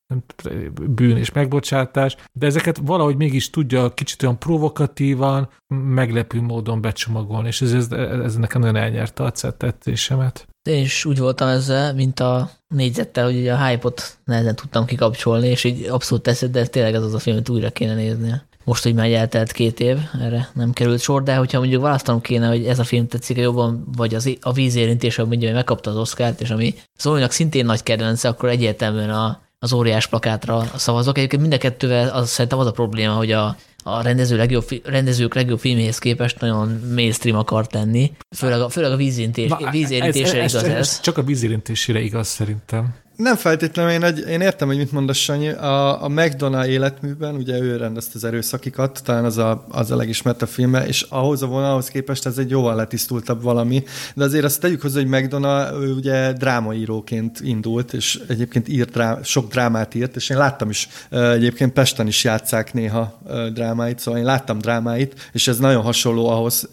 bűn 0.90 1.18
és 1.18 1.32
megbocsátás, 1.32 2.16
de 2.34 2.46
ezeket 2.46 2.78
valahogy 2.78 3.16
mégis 3.16 3.50
tudja 3.50 3.94
kicsit 3.94 4.24
olyan 4.24 4.40
provokatívan, 4.40 5.50
meglepő 5.74 6.42
módon 6.42 6.82
becsomagolni, 6.82 7.48
és 7.48 7.62
ez, 7.62 7.74
ez, 7.74 7.92
ez 7.92 8.36
nekem 8.36 8.62
nagyon 8.62 8.76
elnyerte 8.76 9.24
a 9.24 9.32
tettésemet. 9.32 10.48
Én 10.66 10.82
is 10.82 11.06
úgy 11.06 11.18
voltam 11.18 11.48
ezzel, 11.48 11.94
mint 11.94 12.20
a 12.20 12.50
négyzettel, 12.68 13.26
hogy 13.26 13.38
ugye 13.38 13.54
a 13.54 13.66
hype-ot 13.66 14.18
nehezen 14.24 14.56
tudtam 14.56 14.86
kikapcsolni, 14.86 15.48
és 15.48 15.64
így 15.64 15.86
abszolút 15.86 16.24
teszed, 16.24 16.52
de 16.52 16.66
tényleg 16.66 16.94
ez 16.94 17.04
az 17.04 17.14
a 17.14 17.20
film, 17.20 17.36
amit 17.36 17.50
újra 17.50 17.70
kéne 17.70 17.94
nézni. 17.94 18.42
Most, 18.64 18.84
hogy 18.84 18.94
már 18.94 19.12
eltelt 19.12 19.52
két 19.52 19.80
év, 19.80 19.98
erre 20.22 20.50
nem 20.54 20.72
került 20.72 21.02
sor, 21.02 21.24
de 21.24 21.36
hogyha 21.36 21.60
mondjuk 21.60 21.82
választanom 21.82 22.22
kéne, 22.22 22.48
hogy 22.48 22.66
ez 22.66 22.80
a 22.80 22.84
film 22.84 23.08
tetszik 23.08 23.38
jobban, 23.38 23.88
vagy 23.96 24.16
az, 24.16 24.38
a 24.42 24.52
vízérintés, 24.52 25.18
mondja, 25.18 25.48
hogy 25.48 25.56
megkapta 25.56 25.90
az 25.90 25.98
Oscárt, 25.98 26.42
és 26.42 26.50
ami 26.50 26.76
Zolinak 27.00 27.32
szintén 27.32 27.66
nagy 27.66 27.84
kedvence, 27.84 28.28
akkor 28.28 28.50
egyértelműen 28.50 29.10
a, 29.10 29.42
az 29.60 29.74
óriás 29.74 30.08
plakátra 30.08 30.64
szavazok. 30.76 31.18
Egyébként 31.18 31.42
mind 31.42 31.54
a 31.54 31.58
kettővel 31.58 32.10
az, 32.10 32.30
szerintem 32.30 32.60
az 32.60 32.68
a 32.68 32.72
probléma, 32.72 33.14
hogy 33.14 33.32
a, 33.32 33.56
a 33.88 34.02
rendező 34.02 34.38
legjobb, 34.38 34.66
rendezők 34.84 35.34
legjobb 35.34 35.60
filmhez 35.60 35.98
képest 35.98 36.40
nagyon 36.40 36.82
mainstream 36.96 37.38
akart 37.38 37.74
lenni, 37.74 38.12
főleg 38.36 38.62
a, 38.62 38.70
főleg 38.70 38.92
a 38.92 38.96
vízérintés, 38.96 39.52
vízérintésre 39.72 40.38
igaz 40.38 40.56
ez, 40.56 40.64
ez. 40.64 40.78
ez. 40.78 41.00
Csak 41.00 41.18
a 41.18 41.24
vízérintésére 41.24 42.00
igaz 42.00 42.28
szerintem. 42.28 42.96
Nem 43.16 43.36
feltétlenül, 43.36 43.92
én, 43.92 44.26
én 44.28 44.42
értem, 44.42 44.68
hogy 44.68 44.78
mit 44.78 44.92
mondasz, 44.92 45.18
Sanyi. 45.18 45.50
A, 45.50 46.04
a 46.04 46.08
McDonough 46.08 46.68
életműben, 46.68 47.36
ugye 47.36 47.60
ő 47.60 47.78
rendezte 47.78 48.12
az 48.14 48.24
erőszakikat, 48.24 49.02
talán 49.04 49.26
az 49.26 49.38
a, 49.38 49.66
az 49.70 49.92
a 49.92 49.96
legismertebb 49.96 50.48
filme, 50.48 50.88
és 50.88 51.02
ahhoz 51.02 51.42
a 51.42 51.48
vonalhoz 51.48 51.88
képest 51.88 52.26
ez 52.26 52.38
egy 52.38 52.50
jóval 52.50 52.76
letisztultabb 52.76 53.42
valami, 53.42 53.84
de 54.16 54.24
azért 54.24 54.44
azt 54.44 54.60
tegyük 54.60 54.82
hozzá, 54.82 55.00
hogy 55.00 55.10
McDonough 55.10 55.82
ő 55.82 55.94
ugye 55.94 56.34
drámaíróként 56.34 57.40
indult, 57.44 57.94
és 57.94 58.20
egyébként 58.28 58.68
írt 58.68 58.92
drá, 58.92 59.20
sok 59.24 59.52
drámát 59.52 59.96
írt, 59.96 60.16
és 60.16 60.30
én 60.30 60.38
láttam 60.38 60.70
is, 60.70 60.90
egyébként 61.10 61.74
Pesten 61.74 62.08
is 62.08 62.24
játszák 62.24 62.74
néha 62.74 63.20
drámáit, 63.54 64.00
szóval 64.00 64.20
én 64.20 64.26
láttam 64.26 64.58
drámáit, 64.58 65.30
és 65.32 65.48
ez 65.48 65.58
nagyon 65.58 65.82
hasonló 65.82 66.30
ahhoz 66.30 66.70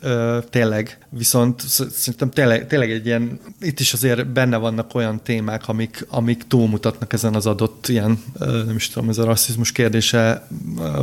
tényleg, 0.50 0.98
viszont 1.08 1.60
szerintem 1.90 2.30
tényleg, 2.30 2.66
tényleg 2.66 2.90
egy 2.90 3.06
ilyen, 3.06 3.40
itt 3.60 3.80
is 3.80 3.92
azért 3.92 4.26
benne 4.26 4.56
vannak 4.56 4.94
olyan 4.94 5.20
témák, 5.22 5.68
amik, 5.68 6.06
amik 6.08 6.31
amik 6.32 6.46
túlmutatnak 6.46 7.12
ezen 7.12 7.34
az 7.34 7.46
adott 7.46 7.88
ilyen, 7.88 8.22
nem 8.38 8.74
is 8.76 8.88
tudom, 8.88 9.08
ez 9.08 9.18
a 9.18 9.24
rasszizmus 9.24 9.72
kérdése 9.72 10.46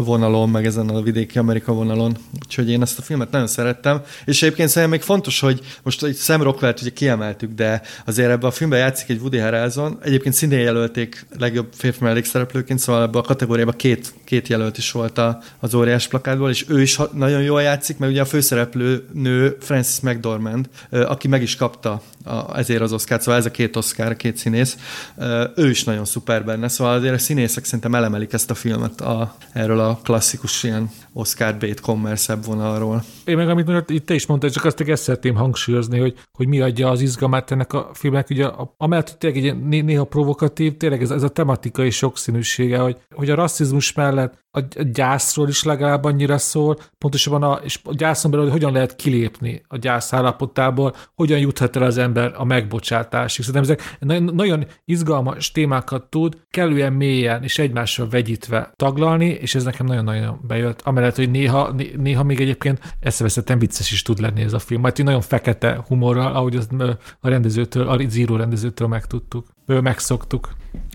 vonalon, 0.03 0.49
meg 0.49 0.65
ezen 0.65 0.89
a 0.89 1.01
vidéki 1.01 1.37
Amerika 1.37 1.73
vonalon. 1.73 2.17
Úgyhogy 2.43 2.69
én 2.69 2.81
ezt 2.81 2.99
a 2.99 3.01
filmet 3.01 3.31
nagyon 3.31 3.47
szerettem. 3.47 4.01
És 4.25 4.41
egyébként 4.41 4.69
szerintem 4.69 4.97
még 4.97 5.01
fontos, 5.01 5.39
hogy 5.39 5.59
most 5.83 6.03
egy 6.03 6.15
Sam 6.15 6.41
Rockwell-t 6.41 6.81
ugye 6.81 6.89
kiemeltük, 6.89 7.53
de 7.53 7.81
azért 8.05 8.29
ebben 8.29 8.49
a 8.49 8.51
filmben 8.51 8.79
játszik 8.79 9.09
egy 9.09 9.19
Woody 9.19 9.37
Harrelson. 9.37 9.97
Egyébként 10.03 10.35
szintén 10.35 10.59
jelölték 10.59 11.25
legjobb 11.37 11.67
férfi 11.73 12.03
mellékszereplőként, 12.03 12.79
szóval 12.79 13.01
ebben 13.01 13.21
a 13.21 13.25
kategóriában 13.25 13.75
két, 13.77 14.13
két 14.23 14.47
jelölt 14.47 14.77
is 14.77 14.91
volt 14.91 15.17
a, 15.17 15.41
az 15.59 15.73
óriás 15.73 16.07
plakátból, 16.07 16.49
és 16.49 16.65
ő 16.67 16.81
is 16.81 16.99
nagyon 17.13 17.41
jól 17.41 17.61
játszik, 17.61 17.97
mert 17.97 18.11
ugye 18.11 18.21
a 18.21 18.25
főszereplő 18.25 19.05
nő 19.13 19.57
Frances 19.59 19.99
McDormand, 19.99 20.69
aki 20.89 21.27
meg 21.27 21.41
is 21.41 21.55
kapta 21.55 22.01
a, 22.29 22.57
ezért 22.57 22.81
az 22.81 22.93
Oscar, 22.93 23.21
szóval 23.21 23.39
ez 23.39 23.45
a 23.45 23.51
két 23.51 23.75
Oscar, 23.75 24.15
két 24.15 24.37
színész, 24.37 24.77
ő 25.55 25.69
is 25.69 25.83
nagyon 25.83 26.05
szuper 26.05 26.45
benne, 26.45 26.67
szóval 26.67 26.93
azért 26.93 27.13
a 27.13 27.17
színészek 27.17 27.63
szerintem 27.63 27.95
elemelik 27.95 28.33
ezt 28.33 28.51
a 28.51 28.53
filmet 28.53 29.01
a, 29.01 29.35
erről 29.53 29.79
a 29.79 29.99
klasszikus 30.03 30.63
ilyen 30.63 30.89
Oscar 31.13 31.57
bait 31.57 31.79
commerce 31.79 32.35
vonalról. 32.35 33.03
Én 33.25 33.37
meg, 33.37 33.49
amit 33.49 33.65
mondod, 33.65 33.89
itt 33.89 34.05
te 34.05 34.13
is 34.13 34.25
mondtad, 34.25 34.51
csak 34.51 34.65
azt 34.65 34.81
ezt 34.81 35.03
szeretném 35.03 35.35
hangsúlyozni, 35.35 35.99
hogy, 35.99 36.13
hogy 36.31 36.47
mi 36.47 36.61
adja 36.61 36.89
az 36.89 37.01
izgalmát 37.01 37.51
ennek 37.51 37.73
a 37.73 37.89
filmnek, 37.93 38.29
ugye 38.29 38.49
amellett, 38.77 39.09
hogy 39.09 39.17
tényleg 39.17 39.45
egy 39.45 39.83
néha 39.83 40.03
provokatív, 40.03 40.77
tényleg 40.77 41.01
ez, 41.01 41.11
ez 41.11 41.23
a 41.23 41.29
tematikai 41.29 41.89
sokszínűsége, 41.89 42.77
hogy, 42.77 42.97
hogy 43.15 43.29
a 43.29 43.35
rasszizmus 43.35 43.93
mellett 43.93 44.47
a 44.51 44.61
gyászról 44.93 45.47
is 45.47 45.63
legalább 45.63 46.03
annyira 46.03 46.37
szól, 46.37 46.77
pontosabban 46.97 47.43
a, 47.43 47.53
és 47.63 47.79
a 47.83 47.93
gyászon 47.93 48.31
belül, 48.31 48.45
hogy 48.45 48.55
hogyan 48.55 48.73
lehet 48.73 48.95
kilépni 48.95 49.61
a 49.67 49.77
gyász 49.77 50.13
állapotából, 50.13 50.95
hogyan 51.15 51.39
juthat 51.39 51.75
el 51.75 51.83
az 51.83 51.97
ember 51.97 52.33
a 52.35 52.43
megbocsátásig. 52.43 53.45
Szerintem 53.45 53.71
ezek 53.71 53.97
nagyon 54.33 54.65
izgalmas 54.85 55.51
témákat 55.51 56.03
tud 56.03 56.37
kellően 56.49 56.93
mélyen 56.93 57.43
és 57.43 57.59
egymással 57.59 58.09
vegyítve 58.09 58.71
taglalni, 58.75 59.25
és 59.25 59.55
ez 59.55 59.63
nekem 59.63 59.85
nagyon-nagyon 59.85 60.39
bejött. 60.47 60.81
Amellett, 60.81 61.15
hogy 61.15 61.31
néha, 61.31 61.75
néha 61.97 62.23
még 62.23 62.41
egyébként 62.41 62.95
eszeveszetten 62.99 63.59
vicces 63.59 63.91
is 63.91 64.01
tud 64.01 64.19
lenni 64.19 64.41
ez 64.41 64.53
a 64.53 64.59
film. 64.59 64.81
Majd 64.81 65.03
nagyon 65.03 65.21
fekete 65.21 65.83
humorral, 65.87 66.35
ahogy 66.35 66.55
azt 66.55 66.71
a 67.19 67.29
rendezőtől, 67.29 67.87
a 67.87 67.97
Zero 68.07 68.35
rendezőtől 68.35 68.87
megtudtuk, 68.87 69.47
megszoktuk. 69.65 70.49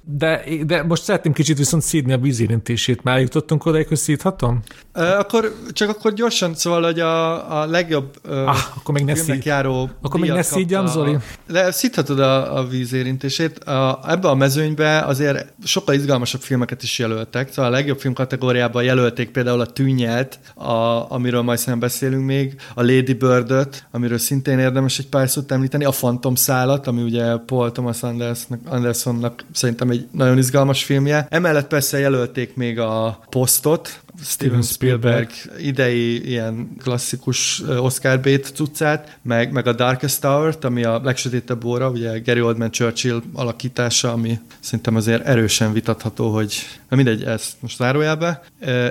De, 0.06 0.44
de 0.66 0.82
most 0.82 1.02
szeretném 1.02 1.32
kicsit 1.32 1.58
viszont 1.58 1.82
szídni 1.82 2.12
a 2.12 2.18
vízérintését. 2.18 3.02
Már 3.02 3.20
jutottunk 3.20 3.66
oda, 3.66 3.84
hogy 3.88 3.96
szídhatom? 3.96 4.60
Uh, 4.94 5.18
akkor, 5.18 5.54
csak 5.72 5.88
akkor 5.88 6.12
gyorsan, 6.12 6.54
szóval, 6.54 6.82
hogy 6.82 7.00
a, 7.00 7.60
a 7.60 7.66
legjobb 7.66 8.14
ah, 8.24 8.56
akkor 8.76 8.94
még 8.94 9.04
ne 9.04 9.14
szíd. 9.14 9.44
járó 9.44 9.90
Akkor 10.02 10.20
még 10.20 10.30
ne 10.30 10.42
szídjam, 10.42 10.86
Zoli? 10.86 11.16
De 11.46 11.70
szídhatod 11.70 12.20
a, 12.20 12.56
a 12.58 12.66
vízérintését. 12.66 13.58
A, 13.58 14.00
ebbe 14.08 14.28
a 14.28 14.34
mezőnybe 14.34 15.00
azért 15.00 15.52
sokkal 15.64 15.94
izgalmasabb 15.94 16.40
filmeket 16.40 16.82
is 16.82 16.98
jelöltek. 16.98 17.52
Szóval 17.52 17.70
a 17.70 17.74
legjobb 17.74 18.00
film 18.00 18.14
kategóriában 18.14 18.82
jelölték 18.82 19.30
például 19.30 19.60
a 19.60 19.66
Tűnyelt, 19.66 20.38
a, 20.54 20.72
amiről 21.12 21.42
majd 21.42 21.58
szerintem 21.58 21.80
beszélünk 21.80 22.24
még, 22.24 22.60
a 22.74 22.82
Lady 22.82 23.14
Bird-öt, 23.14 23.86
amiről 23.90 24.18
szintén 24.18 24.58
érdemes 24.58 24.98
egy 24.98 25.08
pár 25.08 25.28
szót 25.28 25.52
említeni, 25.52 25.84
a 25.84 25.90
Phantom 25.90 26.34
szállat, 26.34 26.86
ami 26.86 27.02
ugye 27.02 27.36
Paul 27.36 27.72
Thomas 27.72 28.02
Andersonnak, 28.02 28.60
Andersonnak 28.68 29.44
szerintem 29.52 29.92
egy 29.94 30.06
nagyon 30.12 30.38
izgalmas 30.38 30.84
filmje. 30.84 31.26
Emellett 31.30 31.66
persze 31.66 31.98
jelölték 31.98 32.56
még 32.56 32.78
a 32.78 33.18
Postot, 33.30 34.02
Steven 34.22 34.62
Spielberg 34.62 35.30
idei 35.58 36.28
ilyen 36.28 36.68
klasszikus 36.82 37.62
Oscar 37.78 38.20
bait 38.20 38.52
cuccát, 38.54 39.18
meg, 39.22 39.52
meg 39.52 39.66
a 39.66 39.72
Darkest 39.72 40.20
Tower-t, 40.20 40.64
ami 40.64 40.84
a 40.84 41.00
legsötétebb 41.02 41.64
óra, 41.64 41.90
ugye 41.90 42.18
Gary 42.18 42.40
Oldman 42.40 42.70
Churchill 42.70 43.22
alakítása, 43.32 44.12
ami 44.12 44.38
szerintem 44.60 44.96
azért 44.96 45.26
erősen 45.26 45.72
vitatható, 45.72 46.32
hogy 46.32 46.54
na 46.88 46.96
mindegy, 46.96 47.22
ezt 47.22 47.52
most 47.60 47.76
zárójelbe. 47.76 48.42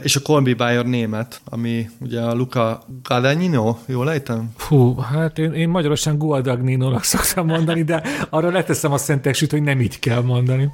És 0.01 0.15
a 0.15 0.19
Call 0.19 0.41
Me 0.41 0.53
By 0.53 0.73
Your 0.73 0.85
Name-et, 0.85 1.41
ami 1.43 1.89
ugye 1.99 2.21
a 2.21 2.33
Luca 2.33 2.85
Guadagnino, 3.03 3.77
jól 3.85 4.05
lejtem? 4.05 4.51
Hú, 4.67 4.95
hát 4.97 5.37
én, 5.37 5.53
én 5.53 5.69
magyarosan 5.69 6.17
Guadagnino-nak 6.17 7.03
szoktam 7.03 7.45
mondani, 7.45 7.83
de 7.83 8.03
arra 8.29 8.51
leteszem 8.51 8.91
a 8.91 8.97
szentegsült, 8.97 9.51
hogy 9.51 9.63
nem 9.63 9.81
így 9.81 9.99
kell 9.99 10.21
mondani. 10.21 10.69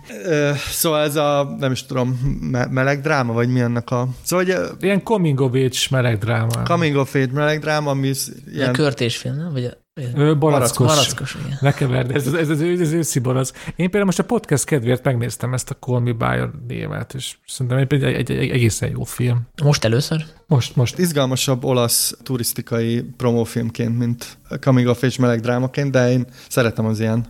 Szóval 0.69 1.03
ez 1.03 1.15
a, 1.15 1.55
nem 1.59 1.71
is 1.71 1.85
tudom, 1.85 2.39
me- 2.51 2.71
meleg 2.71 3.01
dráma, 3.01 3.33
vagy 3.33 3.49
mi 3.49 3.59
ennek 3.59 3.91
a... 3.91 4.07
Szóval 4.23 4.38
ugye... 4.39 4.57
Ilyen 4.81 5.03
coming 5.03 5.39
of 5.41 5.53
age 5.53 5.77
meleg 5.89 6.17
dráma. 6.17 6.63
Coming 6.63 6.95
of 6.95 7.15
age 7.15 7.31
meleg 7.31 7.59
dráma, 7.59 7.89
ami 7.89 8.11
ilyen... 8.51 8.69
A 8.69 8.71
körtésfilm, 8.71 9.35
nem? 9.35 9.51
Vagy 9.51 9.65
a... 9.65 9.71
Ő 10.15 10.37
barackos. 10.37 10.87
Barackos, 10.87 11.37
igen. 11.45 11.57
Ne 11.61 11.73
keverd, 11.73 12.11
ez, 12.11 12.27
ez, 12.27 12.49
ez, 12.49 12.61
ez, 12.61 12.79
ez 12.79 12.91
őszi 12.91 13.19
barack. 13.19 13.55
Én 13.67 13.75
például 13.75 14.05
most 14.05 14.19
a 14.19 14.23
podcast 14.23 14.65
kedvéért 14.65 15.03
megnéztem 15.03 15.53
ezt 15.53 15.69
a 15.69 15.75
Call 15.79 15.99
Me 15.99 16.11
By 16.11 16.57
német, 16.67 17.13
és 17.13 17.37
szerintem 17.47 17.77
egy, 17.77 17.93
egy, 17.93 18.13
egy, 18.13 18.31
egy 18.31 18.49
egészen 18.49 18.89
jó 18.89 19.03
film. 19.03 19.41
Most 19.63 19.85
először? 19.85 20.25
Most, 20.47 20.75
most. 20.75 20.97
Izgalmasabb 20.97 21.63
olasz 21.63 22.17
turisztikai 22.23 23.01
promófilmként, 23.17 23.97
mint 23.97 24.37
Coming 24.61 24.87
of 24.87 25.03
Age 25.03 25.15
meleg 25.19 25.39
drámaként, 25.39 25.91
de 25.91 26.11
én 26.11 26.25
szeretem 26.47 26.85
az 26.85 26.99
ilyen 26.99 27.25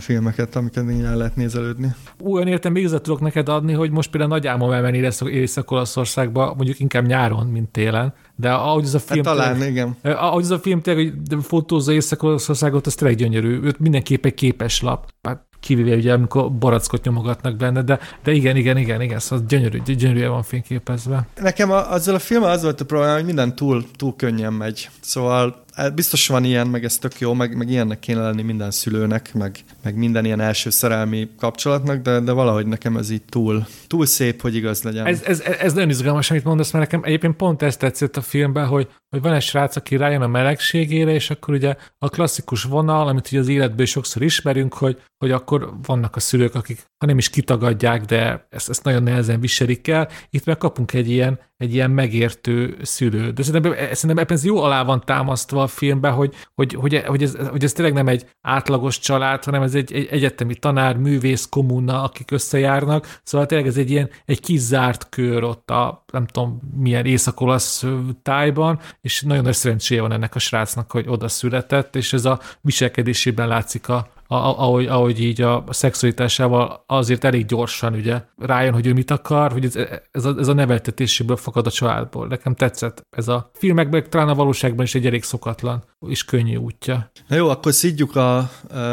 filmeket, 0.00 0.56
amiket 0.56 0.90
így 0.90 1.02
el 1.02 1.16
lehet 1.16 1.36
nézelődni. 1.36 1.94
Olyan 2.24 2.46
értem 2.46 2.72
még 2.72 2.88
tudok 2.88 3.20
neked 3.20 3.48
adni, 3.48 3.72
hogy 3.72 3.90
most 3.90 4.10
például 4.10 4.32
nagy 4.32 4.46
álmom 4.46 4.70
elmenni 4.72 5.00
lesz 5.00 5.20
Észak-Olaszországba, 5.20 6.54
mondjuk 6.56 6.80
inkább 6.80 7.06
nyáron, 7.06 7.46
mint 7.46 7.68
télen, 7.68 8.14
de 8.36 8.52
ahogy 8.52 8.84
ez 8.84 8.94
a 8.94 8.98
film... 8.98 9.24
Hát, 9.24 9.34
talán, 9.34 9.52
tényleg, 9.52 9.70
igen. 9.70 9.96
Ahogy 10.02 10.42
ez 10.42 10.50
a 10.50 10.58
film 10.58 10.80
tényleg, 10.80 11.14
hogy 11.28 11.44
fotózza 11.44 11.92
Észak-Olaszországot, 11.92 12.86
az 12.86 12.94
tényleg 12.94 13.16
gyönyörű. 13.16 13.60
Őt 13.62 13.78
mindenképp 13.78 14.24
egy 14.24 14.34
képes 14.34 14.80
lap. 14.80 15.12
Hát 15.22 15.46
kivéve 15.60 15.96
ugye, 15.96 16.12
amikor 16.12 16.52
barackot 16.52 17.04
nyomogatnak 17.04 17.56
benne, 17.56 17.82
de, 17.82 17.98
de 18.24 18.32
igen, 18.32 18.56
igen, 18.56 18.76
igen, 18.76 19.00
igen, 19.00 19.18
szóval 19.18 19.44
gyönyörű, 19.48 19.78
gyönyörűen 19.82 20.30
van 20.30 20.42
fényképezve. 20.42 21.26
Nekem 21.40 21.70
a, 21.70 21.90
azzal 21.90 22.14
a 22.14 22.18
filmmel 22.18 22.50
az 22.50 22.62
volt 22.62 22.80
a 22.80 22.84
probléma, 22.84 23.14
hogy 23.14 23.24
minden 23.24 23.56
túl, 23.56 23.84
túl 23.96 24.14
könnyen 24.16 24.52
megy. 24.52 24.88
Szóval 25.00 25.63
Hát 25.63 25.63
biztos 25.94 26.28
van 26.28 26.44
ilyen, 26.44 26.66
meg 26.66 26.84
ez 26.84 26.98
tök 26.98 27.18
jó, 27.20 27.34
meg, 27.34 27.56
meg 27.56 27.70
ilyennek 27.70 27.98
kéne 27.98 28.20
lenni 28.20 28.42
minden 28.42 28.70
szülőnek, 28.70 29.34
meg, 29.34 29.58
meg 29.82 29.96
minden 29.96 30.24
ilyen 30.24 30.40
első 30.40 30.70
szerelmi 30.70 31.28
kapcsolatnak, 31.38 32.02
de, 32.02 32.20
de 32.20 32.32
valahogy 32.32 32.66
nekem 32.66 32.96
ez 32.96 33.10
így 33.10 33.22
túl, 33.22 33.66
túl 33.86 34.06
szép, 34.06 34.40
hogy 34.40 34.54
igaz 34.54 34.82
legyen. 34.82 35.06
Ez, 35.06 35.22
ez, 35.22 35.40
ez 35.40 35.72
nagyon 35.72 35.88
izgalmas, 35.88 36.30
amit 36.30 36.44
mondasz, 36.44 36.70
mert 36.70 36.84
nekem 36.84 37.04
egyébként 37.04 37.36
pont 37.36 37.62
ezt 37.62 37.78
tetszett 37.78 38.16
a 38.16 38.20
filmben, 38.20 38.66
hogy, 38.66 38.88
hogy 39.08 39.22
van 39.22 39.32
egy 39.32 39.42
srác, 39.42 39.76
aki 39.76 39.96
rájön 39.96 40.22
a 40.22 40.26
melegségére, 40.26 41.12
és 41.12 41.30
akkor 41.30 41.54
ugye 41.54 41.74
a 41.98 42.08
klasszikus 42.08 42.62
vonal, 42.62 43.08
amit 43.08 43.26
ugye 43.26 43.40
az 43.40 43.48
életből 43.48 43.86
sokszor 43.86 44.22
ismerünk, 44.22 44.74
hogy, 44.74 45.02
hogy 45.18 45.30
akkor 45.30 45.72
vannak 45.86 46.16
a 46.16 46.20
szülők, 46.20 46.54
akik 46.54 46.86
ha 47.04 47.10
nem 47.10 47.18
is 47.18 47.30
kitagadják, 47.30 48.04
de 48.04 48.46
ezt, 48.50 48.68
ezt 48.68 48.84
nagyon 48.84 49.02
nehezen 49.02 49.40
viselik 49.40 49.88
el. 49.88 50.08
Itt 50.30 50.44
meg 50.44 50.58
kapunk 50.58 50.92
egy 50.92 51.10
ilyen, 51.10 51.40
egy 51.56 51.74
ilyen 51.74 51.90
megértő 51.90 52.76
szülő. 52.82 53.30
De 53.30 53.42
szerintem, 53.42 53.72
szerintem 53.72 54.18
ebben 54.18 54.36
ez 54.36 54.44
jó 54.44 54.62
alá 54.62 54.82
van 54.82 55.02
támasztva 55.04 55.62
a 55.62 55.66
filmben, 55.66 56.12
hogy, 56.12 56.34
hogy, 56.54 56.74
hogy, 56.74 57.02
hogy, 57.06 57.22
ez, 57.22 57.36
hogy 57.50 57.64
ez 57.64 57.72
tényleg 57.72 57.94
nem 57.94 58.08
egy 58.08 58.26
átlagos 58.40 58.98
család, 58.98 59.44
hanem 59.44 59.62
ez 59.62 59.74
egy, 59.74 59.92
egy 59.92 60.08
egyetemi 60.10 60.54
tanár, 60.54 60.96
művész 60.96 61.46
kommuna, 61.50 62.02
akik 62.02 62.30
összejárnak. 62.30 63.20
Szóval 63.22 63.46
tényleg 63.46 63.66
ez 63.66 63.76
egy 63.76 63.90
ilyen 63.90 64.10
egy 64.24 64.40
kizárt 64.40 65.08
kör 65.08 65.42
ott 65.42 65.70
a 65.70 66.04
nem 66.12 66.26
tudom 66.26 66.60
milyen 66.76 67.04
észak-olasz 67.04 67.84
tájban, 68.22 68.80
és 69.00 69.22
nagyon 69.22 69.42
nagy 69.42 69.54
szerencséje 69.54 70.00
van 70.00 70.12
ennek 70.12 70.34
a 70.34 70.38
srácnak, 70.38 70.90
hogy 70.90 71.04
oda 71.08 71.28
született, 71.28 71.96
és 71.96 72.12
ez 72.12 72.24
a 72.24 72.40
viselkedésében 72.60 73.48
látszik 73.48 73.88
a, 73.88 74.08
ahogy, 74.34 74.86
ahogy 74.86 75.20
így 75.20 75.40
a 75.40 75.64
szexualitásával 75.68 76.84
azért 76.86 77.24
elég 77.24 77.46
gyorsan 77.46 77.94
ugye 77.94 78.22
rájön, 78.38 78.72
hogy 78.72 78.86
ő 78.86 78.92
mit 78.92 79.10
akar, 79.10 79.52
hogy 79.52 79.64
ez, 79.64 79.76
ez, 80.12 80.24
a, 80.24 80.34
ez 80.38 80.48
a 80.48 80.52
neveltetéséből 80.52 81.36
fakad 81.36 81.66
a 81.66 81.70
családból. 81.70 82.26
Nekem 82.26 82.54
tetszett 82.54 83.02
ez 83.16 83.28
a 83.28 83.50
filmekben, 83.52 84.04
talán 84.08 84.28
a 84.28 84.34
valóságban 84.34 84.84
is 84.84 84.94
egy 84.94 85.06
elég 85.06 85.22
szokatlan 85.22 85.84
és 86.08 86.24
könnyű 86.24 86.56
útja. 86.56 87.10
Na 87.28 87.36
jó, 87.36 87.48
akkor 87.48 87.72
szidjuk 87.72 88.16
a, 88.16 88.36
a 88.36 88.48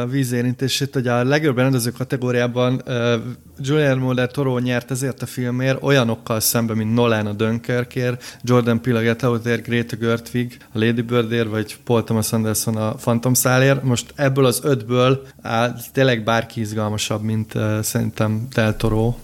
vízérintését, 0.10 0.94
hogy 0.94 1.08
a 1.08 1.24
legjobb 1.24 1.58
rendező 1.58 1.92
kategóriában 1.92 2.82
uh, 2.86 3.14
Guillermo 3.58 4.14
del 4.14 4.28
Toro 4.28 4.60
nyert 4.60 4.92
ezért 4.92 5.22
a 5.22 5.26
filmért 5.26 5.84
olyanokkal 5.84 6.40
szemben, 6.40 6.78
mint 6.78 6.94
Nolan 6.94 7.26
a 7.26 7.34
Dunkirkért, 7.34 8.40
Jordan 8.44 8.82
Peele 8.82 9.00
a 9.00 9.02
Get 9.02 9.24
Outért, 9.24 9.64
Greta 9.64 9.96
Gertwig 9.96 10.58
a 10.74 10.78
Lady 10.80 11.02
Birdért, 11.02 11.50
vagy 11.50 11.78
Paul 11.84 12.04
Thomas 12.04 12.34
Anderson 12.34 12.76
a 12.76 12.94
Phantom 12.94 13.34
Szálért. 13.34 13.84
Most 13.84 14.14
ebből 14.16 14.46
az 14.46 14.60
ötből 14.64 15.28
áll, 15.42 15.76
tényleg 15.94 16.24
bárki 16.24 16.60
izgalmasabb, 16.60 17.22
mint 17.22 17.54
uh, 17.54 17.82
szerintem 17.82 18.48
Del 18.54 18.76
Toro. 18.76 19.08
Uh, 19.08 19.16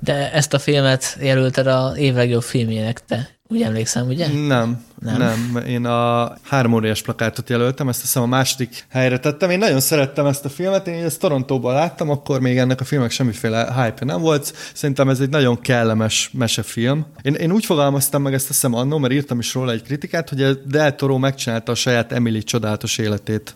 De 0.00 0.32
ezt 0.32 0.54
a 0.54 0.58
filmet 0.58 1.16
jelölted 1.20 1.66
a 1.66 1.92
év 1.96 2.14
legjobb 2.14 2.42
filmjének 2.42 3.04
te. 3.04 3.39
Úgy 3.52 3.62
emlékszem, 3.62 4.08
ugye? 4.08 4.28
Nem, 4.28 4.84
nem. 5.00 5.18
nem. 5.18 5.62
Én 5.66 5.84
a 5.84 6.32
három 6.42 6.72
óriás 6.72 7.02
plakátot 7.02 7.48
jelöltem, 7.48 7.88
ezt 7.88 8.00
hiszem 8.00 8.22
a 8.22 8.26
második 8.26 8.84
helyre 8.88 9.18
tettem. 9.18 9.50
Én 9.50 9.58
nagyon 9.58 9.80
szerettem 9.80 10.26
ezt 10.26 10.44
a 10.44 10.48
filmet, 10.48 10.86
én 10.86 11.04
ezt 11.04 11.20
Torontóban 11.20 11.74
láttam, 11.74 12.10
akkor 12.10 12.40
még 12.40 12.58
ennek 12.58 12.80
a 12.80 12.84
filmek 12.84 13.10
semmiféle 13.10 13.72
hype 13.74 14.04
nem 14.04 14.20
volt. 14.20 14.54
Szerintem 14.74 15.08
ez 15.08 15.20
egy 15.20 15.28
nagyon 15.28 15.60
kellemes 15.60 16.30
mesefilm. 16.32 17.06
Én, 17.22 17.34
én 17.34 17.52
úgy 17.52 17.64
fogalmaztam 17.64 18.22
meg 18.22 18.34
ezt 18.34 18.46
hiszem 18.46 18.74
annó, 18.74 18.98
mert 18.98 19.12
írtam 19.12 19.38
is 19.38 19.54
róla 19.54 19.72
egy 19.72 19.82
kritikát, 19.82 20.28
hogy 20.28 20.42
a 20.42 20.54
Del 20.54 20.94
Toro 20.94 21.18
megcsinálta 21.18 21.72
a 21.72 21.74
saját 21.74 22.12
Emily 22.12 22.42
csodálatos 22.42 22.98
életét 22.98 23.54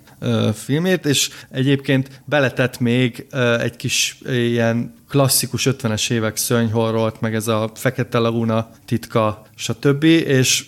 filmét, 0.55 1.07
és 1.07 1.31
egyébként 1.51 2.23
beletett 2.25 2.79
még 2.79 3.27
egy 3.61 3.77
kis 3.77 4.19
ilyen 4.29 4.95
klasszikus 5.15 5.69
50-es 5.71 6.11
évek 6.11 6.37
szörnyhorrolt, 6.37 7.21
meg 7.21 7.35
ez 7.35 7.49
a 7.49 7.71
Fekete 7.75 8.19
Laguna 8.19 8.71
titka, 8.85 9.43
stb. 9.55 10.05
És 10.05 10.65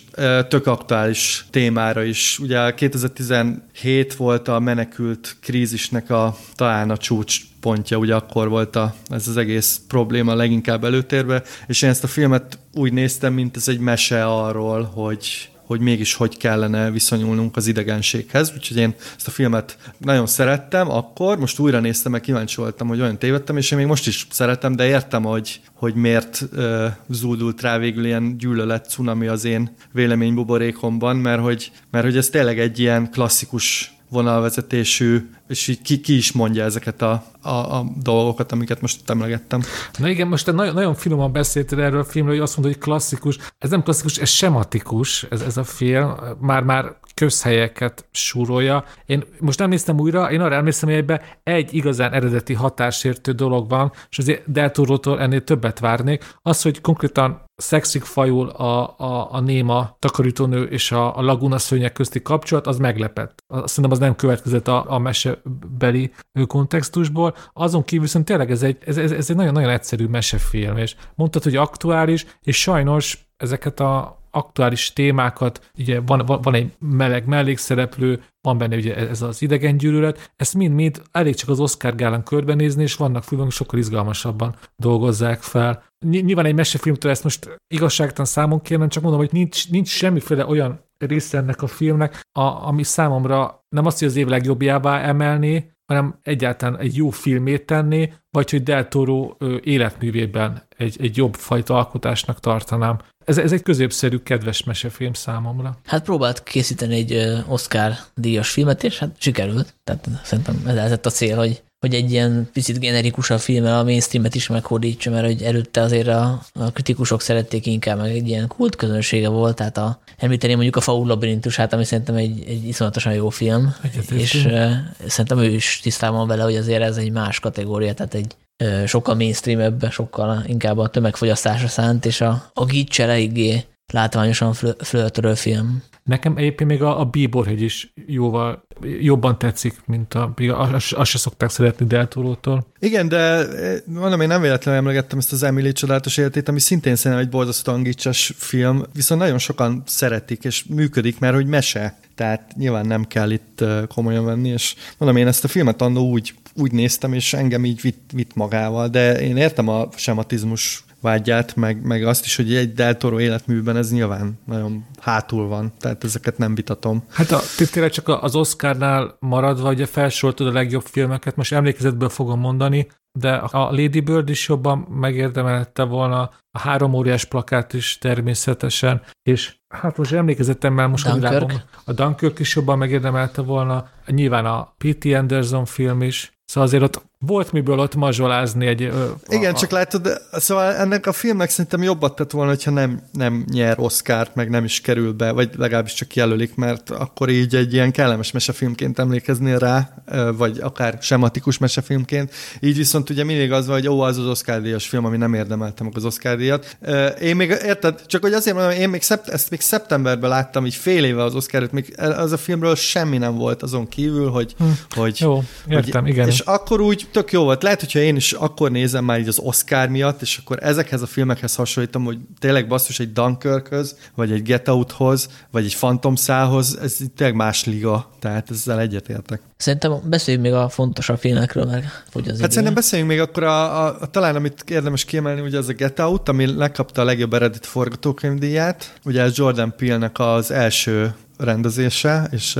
tök 0.47 0.67
aktuális 0.67 1.45
témára 1.49 2.03
is. 2.03 2.39
Ugye 2.39 2.73
2017 2.73 4.15
volt 4.15 4.47
a 4.47 4.59
menekült 4.59 5.35
krízisnek 5.41 6.09
a 6.09 6.37
talán 6.55 6.89
a 6.89 6.97
csúcs 6.97 7.41
pontja, 7.59 7.97
ugye 7.97 8.15
akkor 8.15 8.49
volt 8.49 8.75
a, 8.75 8.95
ez 9.09 9.27
az 9.27 9.37
egész 9.37 9.81
probléma 9.87 10.35
leginkább 10.35 10.83
előtérbe, 10.83 11.43
és 11.67 11.81
én 11.81 11.89
ezt 11.89 12.03
a 12.03 12.07
filmet 12.07 12.59
úgy 12.73 12.93
néztem, 12.93 13.33
mint 13.33 13.55
ez 13.55 13.67
egy 13.67 13.79
mese 13.79 14.25
arról, 14.25 14.83
hogy 14.83 15.49
hogy 15.67 15.79
mégis 15.79 16.13
hogy 16.13 16.37
kellene 16.37 16.91
viszonyulnunk 16.91 17.55
az 17.57 17.67
idegenséghez. 17.67 18.51
Úgyhogy 18.55 18.77
én 18.77 18.95
ezt 19.17 19.27
a 19.27 19.31
filmet 19.31 19.77
nagyon 19.97 20.27
szerettem 20.27 20.91
akkor, 20.91 21.37
most 21.37 21.59
újra 21.59 21.79
néztem, 21.79 22.11
meg 22.11 22.21
kíváncsi 22.21 22.55
voltam, 22.55 22.87
hogy 22.87 23.01
olyan 23.01 23.17
tévedtem, 23.17 23.57
és 23.57 23.71
én 23.71 23.77
még 23.77 23.87
most 23.87 24.07
is 24.07 24.27
szeretem, 24.29 24.75
de 24.75 24.85
értem, 24.87 25.23
hogy, 25.23 25.61
hogy 25.73 25.93
miért 25.93 26.45
uh, 26.53 26.85
zúdult 27.09 27.61
rá 27.61 27.77
végül 27.77 28.05
ilyen 28.05 28.37
gyűlölet 28.37 28.89
cunami 28.89 29.27
az 29.27 29.45
én 29.45 29.75
véleménybuborékomban, 29.91 31.15
mert 31.15 31.41
hogy, 31.41 31.71
mert 31.91 32.05
hogy 32.05 32.17
ez 32.17 32.29
tényleg 32.29 32.59
egy 32.59 32.79
ilyen 32.79 33.11
klasszikus 33.11 33.95
vonalvezetésű, 34.09 35.29
és 35.47 35.67
így 35.67 35.81
ki, 35.81 35.99
ki 35.99 36.15
is 36.15 36.31
mondja 36.31 36.63
ezeket 36.63 37.01
a, 37.01 37.23
a, 37.41 37.49
a 37.49 37.85
dolgokat, 38.01 38.51
amiket 38.51 38.81
most 38.81 39.09
emlegettem. 39.09 39.61
Na 39.97 40.09
igen, 40.09 40.27
most 40.27 40.45
te 40.45 40.51
nagyon, 40.51 40.73
nagyon 40.73 40.95
finoman 40.95 41.31
beszéltél 41.31 41.81
erről 41.81 41.99
a 41.99 42.03
filmről, 42.03 42.33
hogy 42.33 42.43
azt 42.43 42.57
mondod, 42.57 42.73
hogy 42.73 42.83
klasszikus. 42.83 43.37
Ez 43.57 43.69
nem 43.69 43.83
klasszikus, 43.83 44.17
ez 44.17 44.29
sematikus, 44.29 45.23
ez, 45.23 45.41
ez 45.41 45.57
a 45.57 45.63
film. 45.63 46.13
Már-már 46.39 46.95
közhelyeket 47.17 48.05
súrolja. 48.11 48.83
Én 49.05 49.23
most 49.39 49.59
nem 49.59 49.69
néztem 49.69 49.99
újra, 49.99 50.31
én 50.31 50.41
arra 50.41 50.55
emlékszem, 50.55 50.89
hogy 50.89 50.97
egyben 50.97 51.21
egy 51.43 51.73
igazán 51.73 52.13
eredeti 52.13 52.53
hatásértő 52.53 53.31
dolog 53.31 53.69
van, 53.69 53.91
és 54.09 54.17
azért 54.17 54.51
Deltorótól 54.51 55.21
ennél 55.21 55.43
többet 55.43 55.79
várnék. 55.79 56.35
Az, 56.41 56.61
hogy 56.61 56.81
konkrétan 56.81 57.45
szexik 57.55 58.03
fajul 58.03 58.49
a, 58.49 58.95
a, 58.97 59.33
a 59.33 59.39
néma 59.39 59.95
takarítónő 59.99 60.63
és 60.63 60.91
a, 60.91 61.17
a 61.17 61.21
laguna 61.21 61.57
szőnyek 61.57 61.93
közti 61.93 62.21
kapcsolat, 62.21 62.67
az 62.67 62.77
meglepett. 62.77 63.43
Szerintem 63.47 63.91
az 63.91 63.99
nem 63.99 64.15
következett 64.15 64.67
a, 64.67 64.85
a 64.87 64.99
mesebeli 65.43 66.11
kontextusból. 66.47 67.35
Azon 67.53 67.83
kívül 67.83 68.03
viszont 68.03 68.25
tényleg 68.25 68.51
ez 68.51 68.63
egy, 68.63 68.77
ez, 68.85 68.97
ez, 68.97 69.11
ez 69.11 69.29
egy 69.29 69.35
nagyon-nagyon 69.35 69.69
egyszerű 69.69 70.05
mesefilm, 70.05 70.77
és 70.77 70.95
mondtad, 71.15 71.43
hogy 71.43 71.55
aktuális, 71.55 72.25
és 72.41 72.61
sajnos 72.61 73.26
ezeket 73.37 73.79
a 73.79 74.17
aktuális 74.31 74.93
témákat, 74.93 75.71
ugye 75.77 75.99
van, 75.99 76.25
van, 76.25 76.41
van 76.41 76.53
egy 76.53 76.71
meleg 76.79 77.25
mellékszereplő, 77.25 78.23
van 78.41 78.57
benne 78.57 78.75
ugye 78.75 78.95
ez 78.95 79.21
az 79.21 79.41
idegen 79.41 79.77
gyűlölet, 79.77 80.31
ezt 80.35 80.53
mind-mind 80.53 81.01
elég 81.11 81.35
csak 81.35 81.49
az 81.49 81.59
Oscar 81.59 81.95
gálán 81.95 82.23
körbenézni, 82.23 82.83
és 82.83 82.95
vannak 82.95 83.23
filmek, 83.23 83.51
sokkal 83.51 83.79
izgalmasabban 83.79 84.55
dolgozzák 84.75 85.41
fel. 85.41 85.83
Nyilván 86.05 86.45
egy 86.45 86.55
mesefilmtől 86.55 87.11
ezt 87.11 87.23
most 87.23 87.57
igazságtalan 87.73 88.25
számon 88.25 88.61
kérnem, 88.61 88.89
csak 88.89 89.03
mondom, 89.03 89.21
hogy 89.21 89.31
nincs, 89.31 89.69
nincs 89.69 89.87
semmiféle 89.87 90.45
olyan 90.45 90.85
része 90.97 91.37
ennek 91.37 91.61
a 91.61 91.67
filmnek, 91.67 92.21
a, 92.31 92.41
ami 92.41 92.83
számomra 92.83 93.65
nem 93.69 93.85
azt, 93.85 93.99
hogy 93.99 94.07
az 94.07 94.15
év 94.15 94.27
legjobbjává 94.27 94.99
emelni, 94.99 95.71
hanem 95.87 96.19
egyáltalán 96.23 96.79
egy 96.79 96.95
jó 96.95 97.09
filmét 97.09 97.65
tenni, 97.65 98.13
vagy 98.29 98.49
hogy 98.49 98.63
Del 98.63 98.87
Toro 98.87 99.35
életművében 99.63 100.63
egy, 100.77 100.97
egy 100.99 101.17
jobb 101.17 101.35
fajta 101.35 101.75
alkotásnak 101.75 102.39
tartanám. 102.39 102.99
Ez, 103.25 103.37
ez 103.37 103.51
egy 103.51 103.63
középszerű, 103.63 104.17
kedves 104.17 104.63
mesefilm 104.63 105.13
számomra. 105.13 105.77
Hát 105.85 106.03
próbált 106.03 106.43
készíteni 106.43 106.95
egy 106.95 107.43
Oscar 107.47 107.91
díjas 108.15 108.49
filmet, 108.49 108.83
és 108.83 108.99
hát 108.99 109.15
sikerült. 109.19 109.73
Tehát 109.83 110.09
szerintem 110.23 110.61
ez 110.65 110.75
lett 110.75 111.05
a 111.05 111.09
cél, 111.09 111.37
hogy 111.37 111.63
hogy 111.79 111.93
egy 111.93 112.11
ilyen 112.11 112.49
picit 112.53 112.79
generikusabb 112.79 113.39
filmmel 113.39 113.79
a 113.79 113.83
mainstreamet 113.83 114.35
is 114.35 114.47
meghódítsa, 114.47 115.09
mert 115.09 115.25
hogy 115.25 115.41
előtte 115.41 115.81
azért 115.81 116.07
a, 116.07 116.41
a 116.53 116.71
kritikusok 116.71 117.21
szerették 117.21 117.65
inkább, 117.65 117.97
meg 117.97 118.11
egy 118.11 118.27
ilyen 118.27 118.47
kult 118.47 118.75
közönsége 118.75 119.29
volt, 119.29 119.55
tehát 119.55 119.77
a, 119.77 119.99
említeni 120.17 120.53
mondjuk 120.53 120.75
a 120.75 120.81
Faul 120.81 121.07
labirintusát, 121.07 121.73
ami 121.73 121.83
szerintem 121.83 122.15
egy, 122.15 122.43
egy 122.47 122.67
iszonyatosan 122.67 123.13
jó 123.13 123.29
film, 123.29 123.75
és 124.09 124.45
uh, 124.45 124.71
szerintem 125.07 125.39
ő 125.39 125.49
is 125.49 125.79
tisztában 125.83 126.27
vele, 126.27 126.43
hogy 126.43 126.55
azért 126.55 126.81
ez 126.81 126.97
egy 126.97 127.11
más 127.11 127.39
kategória, 127.39 127.93
tehát 127.93 128.13
egy 128.13 128.35
uh, 128.63 128.85
sokkal 128.85 129.15
mainstreamebb, 129.15 129.91
sokkal 129.91 130.43
inkább 130.45 130.77
a 130.77 130.87
tömegfogyasztásra 130.87 131.67
szánt, 131.67 132.05
és 132.05 132.21
a, 132.21 132.51
a 132.53 132.65
gics 132.65 133.01
eléggé 133.01 133.63
látványosan 133.93 134.53
flörtörő 134.77 135.33
film. 135.33 135.83
Nekem 136.07 136.37
egyébként 136.37 136.69
még 136.69 136.81
a, 136.81 136.99
a 136.99 137.05
Bíborhegy 137.05 137.61
is 137.61 137.93
jóval 138.05 138.67
jobban 138.99 139.37
tetszik, 139.39 139.81
mint 139.85 140.13
a, 140.13 140.33
azt, 140.51 140.93
azt 140.93 141.09
se 141.09 141.17
szokták 141.17 141.49
szeretni 141.49 141.85
Deltorótól. 141.85 142.67
Igen, 142.79 143.07
de 143.07 143.17
eh, 143.17 143.77
mondom, 143.85 144.21
én 144.21 144.27
nem 144.27 144.41
véletlenül 144.41 144.79
emlegettem 144.79 145.17
ezt 145.17 145.31
az 145.31 145.43
Emily 145.43 145.71
csodálatos 145.71 146.17
életét, 146.17 146.47
ami 146.47 146.59
szintén 146.59 146.95
szerintem 146.95 147.25
egy 147.25 147.31
borzasztó 147.31 147.71
angicses 147.71 148.33
film, 148.37 148.83
viszont 148.93 149.21
nagyon 149.21 149.37
sokan 149.37 149.83
szeretik, 149.85 150.43
és 150.43 150.63
működik, 150.63 151.19
mert 151.19 151.35
hogy 151.35 151.45
mese. 151.45 151.99
Tehát 152.15 152.51
nyilván 152.55 152.85
nem 152.85 153.05
kell 153.05 153.31
itt 153.31 153.61
eh, 153.61 153.83
komolyan 153.87 154.25
venni, 154.25 154.49
és 154.49 154.75
mondom, 154.97 155.17
én 155.17 155.27
ezt 155.27 155.43
a 155.43 155.47
filmet 155.47 155.81
annó 155.81 156.09
úgy, 156.09 156.33
úgy 156.55 156.71
néztem, 156.71 157.13
és 157.13 157.33
engem 157.33 157.65
így 157.65 157.81
vitt, 157.81 158.09
vitt 158.13 158.35
magával, 158.35 158.87
de 158.87 159.21
én 159.21 159.37
értem 159.37 159.67
a 159.67 159.87
sematizmus 159.95 160.85
vágyát, 161.07 161.55
meg, 161.55 161.85
meg 161.85 162.03
azt 162.03 162.25
is, 162.25 162.35
hogy 162.35 162.55
egy 162.55 162.73
Del 162.73 162.97
Toro 162.97 163.19
életműben 163.19 163.77
ez 163.77 163.91
nyilván 163.91 164.39
nagyon 164.45 164.85
hátul 165.01 165.47
van, 165.47 165.73
tehát 165.79 166.03
ezeket 166.03 166.37
nem 166.37 166.55
vitatom. 166.55 167.03
Hát 167.09 167.31
a, 167.31 167.39
tényleg 167.71 167.91
csak 167.91 168.07
az 168.07 168.35
Oscarnál 168.35 169.17
maradva, 169.19 169.69
ugye 169.69 169.85
felsoroltad 169.85 170.47
a 170.47 170.51
legjobb 170.51 170.83
filmeket, 170.83 171.35
most 171.35 171.53
emlékezetből 171.53 172.09
fogom 172.09 172.39
mondani, 172.39 172.87
de 173.19 173.33
a 173.33 173.71
Lady 173.71 173.99
Bird 173.99 174.29
is 174.29 174.47
jobban 174.47 174.77
megérdemelte 174.77 175.83
volna, 175.83 176.29
a 176.51 176.59
három 176.59 176.93
óriás 176.93 177.25
plakát 177.25 177.73
is 177.73 177.97
természetesen, 177.97 179.01
és 179.23 179.55
hát 179.67 179.97
most 179.97 180.11
emlékezettem 180.11 180.73
most 180.73 181.05
Dunkirk. 181.05 181.65
a 181.85 181.93
Dunkirk 181.93 182.39
is 182.39 182.55
jobban 182.55 182.77
megérdemelte 182.77 183.41
volna, 183.41 183.89
nyilván 184.05 184.45
a 184.45 184.73
P.T. 184.77 185.05
Anderson 185.05 185.65
film 185.65 186.01
is, 186.01 186.37
Szóval 186.47 186.67
azért 186.69 186.83
ott 186.83 187.05
volt 187.19 187.51
miből 187.51 187.79
ott 187.79 187.95
mazsolázni 187.95 188.65
egy... 188.65 188.81
Ö, 188.81 189.05
Igen, 189.27 189.53
a, 189.53 189.57
csak 189.57 189.69
látod, 189.69 190.21
szóval 190.31 190.73
ennek 190.73 191.05
a 191.05 191.11
filmnek 191.11 191.49
szerintem 191.49 191.83
jobbat 191.83 192.15
tett 192.15 192.31
volna, 192.31 192.49
hogyha 192.49 192.71
nem, 192.71 193.01
nem 193.11 193.45
nyer 193.51 193.79
Oscárt, 193.79 194.35
meg 194.35 194.49
nem 194.49 194.63
is 194.63 194.81
kerül 194.81 195.13
be, 195.13 195.31
vagy 195.31 195.49
legalábbis 195.57 195.93
csak 195.93 196.15
jelölik, 196.15 196.55
mert 196.55 196.89
akkor 196.89 197.29
így 197.29 197.55
egy 197.55 197.73
ilyen 197.73 197.91
kellemes 197.91 198.31
mesefilmként 198.31 198.99
emlékeznél 198.99 199.57
rá, 199.57 200.03
vagy 200.37 200.59
akár 200.59 200.97
sematikus 201.01 201.57
mesefilmként. 201.57 202.31
Így 202.59 202.77
viszont 202.77 203.09
ugye 203.09 203.23
mindig 203.23 203.51
az 203.51 203.65
van, 203.65 203.75
hogy 203.75 203.87
ó, 203.87 203.99
az 203.99 204.17
az 204.17 204.27
Oscar 204.27 204.61
díjas 204.61 204.87
film, 204.87 205.05
ami 205.05 205.17
nem 205.17 205.33
érdemelte 205.33 205.83
meg 205.83 205.93
az 205.95 206.05
Oscar 206.05 206.37
díjat. 206.37 206.77
Én 207.21 207.35
még, 207.35 207.49
érted, 207.49 208.05
csak 208.05 208.21
hogy 208.21 208.33
azért 208.33 208.55
mondom, 208.55 208.73
én 208.73 208.89
még 208.89 209.01
szept, 209.01 209.27
ezt 209.27 209.49
még 209.49 209.61
szeptemberben 209.61 210.29
láttam, 210.29 210.65
így 210.65 210.75
fél 210.75 211.03
éve 211.03 211.23
az 211.23 211.35
Oscar 211.35 211.67
még 211.71 211.95
az 211.97 212.31
a 212.31 212.37
filmről 212.37 212.75
semmi 212.75 213.17
nem 213.17 213.35
volt 213.35 213.63
azon 213.63 213.87
kívül, 213.87 214.29
hogy... 214.29 214.55
Hm. 214.57 214.65
hogy 214.89 215.19
Jó, 215.19 215.43
értem, 215.67 216.01
hogy, 216.01 216.11
igen. 216.11 216.27
És 216.27 216.39
akkor 216.39 216.81
úgy 216.81 217.06
tök 217.11 217.31
jó 217.31 217.43
volt. 217.43 217.63
Lehet, 217.63 217.79
hogyha 217.79 217.99
én 217.99 218.15
is 218.15 218.31
akkor 218.31 218.71
nézem 218.71 219.05
már 219.05 219.19
így 219.19 219.27
az 219.27 219.39
Oscar 219.39 219.89
miatt, 219.89 220.21
és 220.21 220.37
akkor 220.37 220.57
ezekhez 220.61 221.01
a 221.01 221.05
filmekhez 221.05 221.55
hasonlítom, 221.55 222.03
hogy 222.03 222.17
tényleg 222.39 222.67
basszus 222.67 222.99
egy 222.99 223.13
Dunkirkhöz, 223.13 223.95
vagy 224.15 224.31
egy 224.31 224.43
Get 224.43 224.67
Outhoz, 224.67 225.29
vagy 225.51 225.65
egy 225.65 225.75
Phantom 225.75 226.15
Szához, 226.15 226.77
ez 226.81 226.97
tényleg 227.15 227.35
más 227.35 227.65
liga, 227.65 228.09
tehát 228.19 228.51
ezzel 228.51 228.79
egyetértek. 228.79 229.41
Szerintem 229.57 229.99
beszéljünk 230.03 230.45
még 230.45 230.55
a 230.55 230.69
fontosabb 230.69 231.17
filmekről, 231.19 231.65
meg 231.65 232.03
hogy 232.11 232.21
az 232.21 232.27
Hát 232.29 232.37
idő. 232.39 232.47
szerintem 232.49 232.73
beszéljünk 232.73 233.11
még 233.11 233.19
akkor 233.19 233.43
a, 233.43 233.85
a, 233.85 233.97
a, 234.01 234.05
talán, 234.05 234.35
amit 234.35 234.63
érdemes 234.69 235.05
kiemelni, 235.05 235.41
ugye 235.41 235.57
az 235.57 235.67
a 235.69 235.73
Get 235.73 235.99
Out, 235.99 236.29
ami 236.29 236.55
lekapta 236.55 237.01
a 237.01 237.05
legjobb 237.05 237.33
eredeti 237.33 237.67
forgatókönyvdíját. 237.67 238.93
Ugye 239.05 239.21
ez 239.21 239.37
Jordan 239.37 239.73
Peele-nek 239.77 240.19
az 240.19 240.51
első 240.51 241.13
rendezése, 241.37 242.27
és 242.31 242.59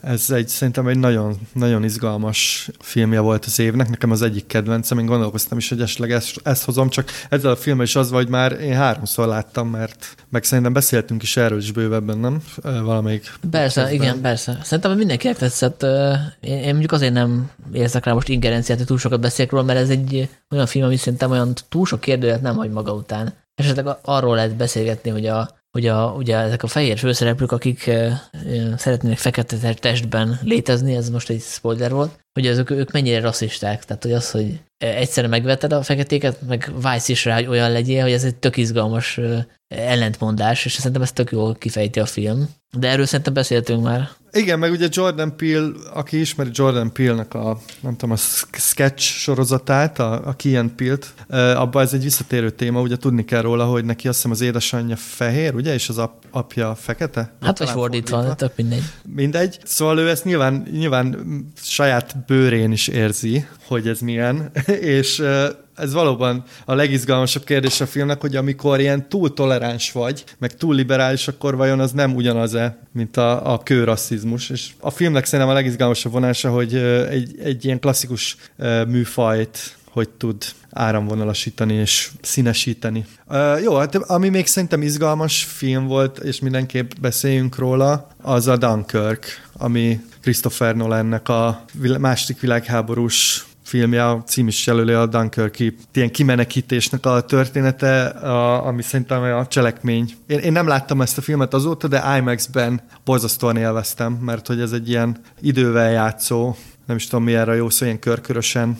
ez 0.00 0.30
egy 0.30 0.48
szerintem 0.48 0.86
egy 0.86 0.98
nagyon, 0.98 1.36
nagyon 1.52 1.84
izgalmas 1.84 2.70
filmje 2.78 3.20
volt 3.20 3.44
az 3.44 3.58
évnek, 3.58 3.88
nekem 3.88 4.10
az 4.10 4.22
egyik 4.22 4.46
kedvencem, 4.46 4.98
én 4.98 5.06
gondolkoztam 5.06 5.58
is, 5.58 5.68
hogy 5.68 5.80
esetleg 5.80 6.10
ezt, 6.10 6.40
ezt 6.42 6.64
hozom, 6.64 6.88
csak 6.88 7.10
ezzel 7.28 7.50
a 7.50 7.56
filmmel 7.56 7.84
is 7.84 7.96
az 7.96 8.10
vagy 8.10 8.28
már 8.28 8.52
én 8.52 8.74
háromszor 8.74 9.26
láttam, 9.26 9.68
mert 9.68 10.14
meg 10.28 10.44
szerintem 10.44 10.72
beszéltünk 10.72 11.22
is 11.22 11.36
erről 11.36 11.58
is 11.58 11.72
bővebben, 11.72 12.18
nem? 12.18 12.42
Valamelyik. 12.62 13.32
Persze, 13.50 13.80
közben. 13.80 14.02
igen, 14.02 14.20
persze. 14.20 14.58
Szerintem 14.62 14.96
mindenkinek 14.96 15.36
tetszett. 15.36 15.82
Én, 16.40 16.58
én 16.58 16.70
mondjuk 16.70 16.92
azért 16.92 17.12
nem 17.12 17.50
érzek 17.72 18.04
rá 18.04 18.12
most 18.12 18.28
ingerenciát, 18.28 18.78
hogy 18.78 18.86
túl 18.86 18.98
sokat 18.98 19.20
beszélek 19.20 19.50
róla, 19.50 19.64
mert 19.64 19.78
ez 19.78 19.90
egy 19.90 20.28
olyan 20.50 20.66
film, 20.66 20.84
ami 20.84 20.96
szerintem 20.96 21.30
olyan 21.30 21.52
túl 21.68 21.86
sok 21.86 22.00
kérdőjet 22.00 22.42
nem 22.42 22.56
hagy 22.56 22.70
maga 22.70 22.92
után. 22.92 23.34
Esetleg 23.54 23.86
arról 24.02 24.34
lehet 24.34 24.56
beszélgetni, 24.56 25.10
hogy 25.10 25.26
a 25.26 25.50
hogy 25.76 25.86
a, 25.86 26.14
ugye 26.16 26.36
ezek 26.36 26.62
a 26.62 26.66
fehér 26.66 26.98
főszereplők, 26.98 27.52
akik 27.52 27.90
szeretnének 28.76 29.18
fekete 29.18 29.74
testben 29.74 30.38
létezni, 30.42 30.94
ez 30.94 31.10
most 31.10 31.30
egy 31.30 31.40
spoiler 31.40 31.90
volt, 31.90 32.18
hogy 32.32 32.46
azok, 32.46 32.70
ők 32.70 32.92
mennyire 32.92 33.20
rasszisták. 33.20 33.84
Tehát, 33.84 34.02
hogy 34.02 34.12
az, 34.12 34.30
hogy 34.30 34.60
egyszerre 34.78 35.28
megveted 35.28 35.72
a 35.72 35.82
feketéket, 35.82 36.42
meg 36.46 36.72
vágysz 36.80 37.08
is 37.08 37.24
rá, 37.24 37.34
hogy 37.34 37.46
olyan 37.46 37.72
legyél, 37.72 38.02
hogy 38.02 38.12
ez 38.12 38.24
egy 38.24 38.34
tök 38.34 38.56
izgalmas 38.56 39.20
ellentmondás, 39.68 40.64
és 40.64 40.72
szerintem 40.72 41.02
ez 41.02 41.12
tök 41.12 41.30
jól 41.30 41.54
kifejti 41.54 42.00
a 42.00 42.06
film. 42.06 42.48
De 42.78 42.88
erről 42.88 43.06
szerintem 43.06 43.34
beszéltünk 43.34 43.82
már. 43.82 44.08
Igen, 44.32 44.58
meg 44.58 44.70
ugye 44.70 44.88
Jordan 44.90 45.36
Peele, 45.36 45.68
aki 45.94 46.20
ismeri 46.20 46.50
Jordan 46.52 46.92
Peele-nek 46.92 47.34
a, 47.34 47.58
nem 47.80 47.96
tudom, 47.96 48.10
a 48.10 48.16
sketch 48.52 49.02
sorozatát, 49.02 49.98
a, 49.98 50.26
a 50.26 50.36
Key 50.36 50.56
and 50.56 50.70
Peele-t, 50.70 51.14
abban 51.56 51.82
ez 51.82 51.92
egy 51.92 52.02
visszatérő 52.02 52.50
téma, 52.50 52.80
ugye 52.80 52.96
tudni 52.96 53.24
kell 53.24 53.40
róla, 53.40 53.64
hogy 53.64 53.84
neki 53.84 54.08
azt 54.08 54.16
hiszem 54.16 54.30
az 54.30 54.40
édesanyja 54.40 54.96
fehér, 54.96 55.54
ugye, 55.54 55.74
és 55.74 55.88
az 55.88 55.98
ap, 55.98 56.24
apja 56.30 56.74
fekete? 56.74 57.32
Hát 57.40 57.58
vagy 57.58 57.68
fordítva, 57.68 58.34
tök 58.34 58.52
mindegy. 58.56 58.82
Mindegy. 59.14 59.58
Szóval 59.64 59.98
ő 59.98 60.08
ezt 60.08 60.24
nyilván, 60.24 60.66
nyilván 60.70 61.16
saját 61.62 62.24
bőrén 62.26 62.72
is 62.72 62.88
érzi, 62.88 63.46
hogy 63.66 63.88
ez 63.88 64.00
milyen, 64.00 64.50
és 64.98 65.22
ez 65.76 65.92
valóban 65.92 66.44
a 66.64 66.74
legizgalmasabb 66.74 67.44
kérdés 67.44 67.80
a 67.80 67.86
filmnek, 67.86 68.20
hogy 68.20 68.36
amikor 68.36 68.80
ilyen 68.80 69.08
túl 69.08 69.32
toleráns 69.32 69.92
vagy, 69.92 70.24
meg 70.38 70.56
túl 70.56 70.74
liberális, 70.74 71.28
akkor 71.28 71.56
vajon 71.56 71.80
az 71.80 71.92
nem 71.92 72.14
ugyanaz-e, 72.14 72.78
mint 72.92 73.16
a, 73.16 73.52
a 73.52 73.58
kőrasszizmus. 73.58 74.50
És 74.50 74.70
a 74.80 74.90
filmnek 74.90 75.24
szerintem 75.24 75.54
a 75.54 75.58
legizgalmasabb 75.58 76.12
vonása, 76.12 76.50
hogy 76.50 76.74
egy, 77.10 77.38
egy 77.42 77.64
ilyen 77.64 77.80
klasszikus 77.80 78.36
műfajt 78.88 79.76
hogy 79.96 80.08
tud 80.08 80.44
áramvonalasítani 80.70 81.74
és 81.74 82.10
színesíteni. 82.20 83.04
Uh, 83.26 83.62
jó, 83.62 83.76
hát 83.76 83.94
ami 83.94 84.28
még 84.28 84.46
szerintem 84.46 84.82
izgalmas 84.82 85.44
film 85.44 85.86
volt, 85.86 86.18
és 86.18 86.40
mindenképp 86.40 86.90
beszéljünk 87.00 87.58
róla, 87.58 88.08
az 88.22 88.46
a 88.46 88.56
Dunkirk, 88.56 89.48
ami 89.52 90.00
Christopher 90.20 90.76
Nolannek 90.76 91.28
a 91.28 91.64
második 91.98 92.40
világháborús 92.40 93.46
filmje, 93.66 94.08
a 94.08 94.22
cím 94.26 94.46
is 94.46 94.66
jelöli 94.66 94.92
a 94.92 95.06
Dunkirki 95.06 95.76
ilyen 95.92 96.10
kimenekítésnek 96.10 97.06
a 97.06 97.20
története, 97.20 98.06
a, 98.06 98.66
ami 98.66 98.82
szerintem 98.82 99.22
a 99.22 99.46
cselekmény. 99.46 100.12
Én, 100.26 100.38
én 100.38 100.52
nem 100.52 100.66
láttam 100.66 101.00
ezt 101.00 101.18
a 101.18 101.20
filmet 101.20 101.54
azóta, 101.54 101.88
de 101.88 102.16
IMAX-ben 102.16 102.80
borzasztóan 103.04 103.56
élveztem, 103.56 104.12
mert 104.12 104.46
hogy 104.46 104.60
ez 104.60 104.72
egy 104.72 104.88
ilyen 104.88 105.16
idővel 105.40 105.90
játszó 105.90 106.56
nem 106.86 106.96
is 106.96 107.06
tudom 107.06 107.24
mi 107.24 107.34
erre 107.34 107.54
jó 107.54 107.70
szó, 107.70 107.84
ilyen 107.84 107.98
körkörösen 107.98 108.78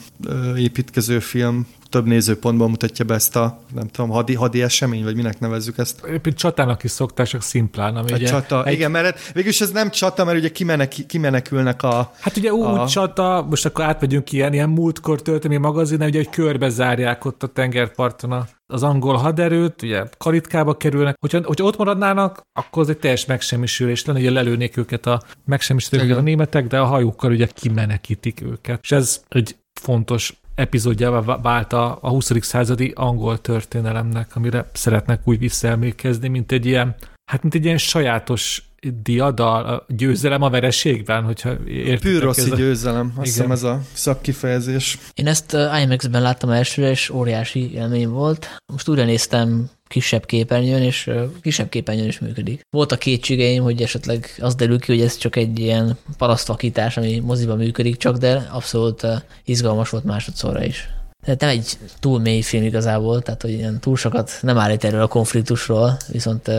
építkező 0.57 1.19
film, 1.19 1.67
több 1.97 2.07
nézőpontból 2.07 2.69
mutatja 2.69 3.05
be 3.05 3.15
ezt 3.15 3.37
a, 3.37 3.59
nem 3.75 3.89
tudom, 3.89 4.11
hadi, 4.11 4.35
hadi 4.35 4.63
esemény, 4.63 5.05
vagy 5.05 5.17
minek 5.17 5.39
nevezzük 5.39 5.79
ezt. 5.79 6.07
Éppen 6.07 6.35
csatának 6.35 6.85
is 6.85 6.91
szokták, 6.91 7.27
csak 7.27 7.43
szimplán. 7.43 7.97
Ami 7.97 8.13
a 8.13 8.15
ugye 8.15 8.27
csata, 8.27 8.65
egy... 8.65 8.73
igen, 8.73 8.91
mert 8.91 9.33
végülis 9.33 9.61
ez 9.61 9.71
nem 9.71 9.91
csata, 9.91 10.25
mert 10.25 10.39
ugye 10.39 10.49
kimenek, 10.49 10.95
kimenekülnek 11.07 11.83
a... 11.83 12.13
Hát 12.21 12.37
ugye 12.37 12.53
úgy 12.53 12.79
a... 12.79 12.89
csata, 12.89 13.47
most 13.51 13.67
akkor 13.67 13.85
átmegyünk 13.85 14.33
ilyen, 14.33 14.53
ilyen 14.53 14.69
múltkor 14.69 15.23
történelmi 15.23 15.65
magazin, 15.65 16.03
ugye, 16.03 16.19
hogy 16.19 16.31
körbe 16.31 16.69
zárják 16.69 17.25
ott 17.25 17.43
a 17.43 17.47
tengerparton 17.47 18.33
a 18.33 18.47
az 18.73 18.83
angol 18.83 19.17
haderőt, 19.17 19.83
ugye 19.83 20.05
karitkába 20.19 20.77
kerülnek, 20.77 21.17
hogyha, 21.21 21.41
hogyha 21.45 21.65
ott 21.65 21.77
maradnának, 21.77 22.41
akkor 22.53 22.83
az 22.83 22.89
egy 22.89 22.99
teljes 22.99 23.27
megsemmisülés 23.27 24.05
lenne, 24.05 24.19
ugye 24.19 24.31
lelőnék 24.31 24.77
őket 24.77 25.07
a 25.07 25.23
megsemmisülők 25.45 26.17
a 26.17 26.21
németek, 26.21 26.67
de 26.67 26.79
a 26.79 26.85
hajókkal 26.85 27.31
ugye 27.31 27.47
kimenekítik 27.47 28.43
őket. 28.43 28.79
És 28.83 28.93
ez 28.93 29.23
egy 29.29 29.57
fontos 29.81 30.35
epizódjává 30.57 31.37
vált 31.37 31.73
a, 31.73 31.99
a 32.01 32.09
20. 32.09 32.45
századi 32.45 32.93
angol 32.95 33.41
történelemnek, 33.41 34.37
amire 34.37 34.69
szeretnek 34.73 35.21
úgy 35.25 35.39
visszaemlékezni, 35.39 36.29
mint 36.29 36.53
egy 36.53 36.67
ilyen, 36.67 36.95
hát 37.31 37.43
mint 37.43 37.55
egy 37.55 37.65
ilyen 37.65 37.79
sajátos 37.79 38.63
diadal, 39.03 39.65
a 39.65 39.87
győzelem 39.89 40.43
a 40.43 40.51
vereségben, 40.51 41.23
hogyha 41.23 41.51
értitek. 41.69 42.01
Pűroszi 42.01 42.51
a... 42.51 42.57
győzelem, 42.57 43.13
azt 43.17 43.25
hiszem 43.25 43.51
ez 43.51 43.63
a 43.63 43.81
szakkifejezés. 43.93 44.99
Én 45.15 45.27
ezt 45.27 45.53
uh, 45.53 45.83
IMAX-ben 45.83 46.23
láttam 46.23 46.51
elsőre, 46.51 46.91
és 46.91 47.11
óriási 47.11 47.73
élmény 47.75 48.09
volt. 48.09 48.49
Most 48.73 48.89
újra 48.89 49.05
néztem 49.05 49.71
kisebb 49.89 50.27
képernyőn, 50.27 50.83
és 50.83 51.07
uh, 51.07 51.23
kisebb 51.43 51.69
képernyőn 51.69 52.09
is 52.09 52.19
működik. 52.19 52.61
Volt 52.71 52.93
a 52.93 52.97
kétségeim, 52.97 53.63
hogy 53.63 53.83
esetleg 53.83 54.35
az 54.41 54.55
derül 54.55 54.81
ki, 54.81 54.93
hogy 54.93 55.03
ez 55.03 55.17
csak 55.17 55.37
egy 55.37 55.59
ilyen 55.59 55.97
parasztvakítás, 56.19 56.97
ami 56.97 57.19
moziba 57.19 57.55
működik 57.55 57.97
csak, 57.97 58.17
de 58.17 58.49
abszolút 58.53 59.03
uh, 59.03 59.15
izgalmas 59.45 59.91
volt 59.91 60.05
másodszorra 60.05 60.65
is. 60.65 60.89
Tehát 61.27 61.41
nem 61.41 61.51
egy 61.51 61.79
túl 62.01 62.21
mély 62.21 62.41
film 62.41 62.63
igazából, 62.63 63.23
tehát 63.23 63.43
hogy 63.43 63.51
ilyen 63.51 63.81
túl 63.81 63.97
sokat 63.97 64.39
nem 64.41 64.59
állít 64.59 64.85
erről 64.85 65.03
a 65.03 65.07
konfliktusról, 65.07 65.97
viszont 66.13 66.49
uh, 66.49 66.55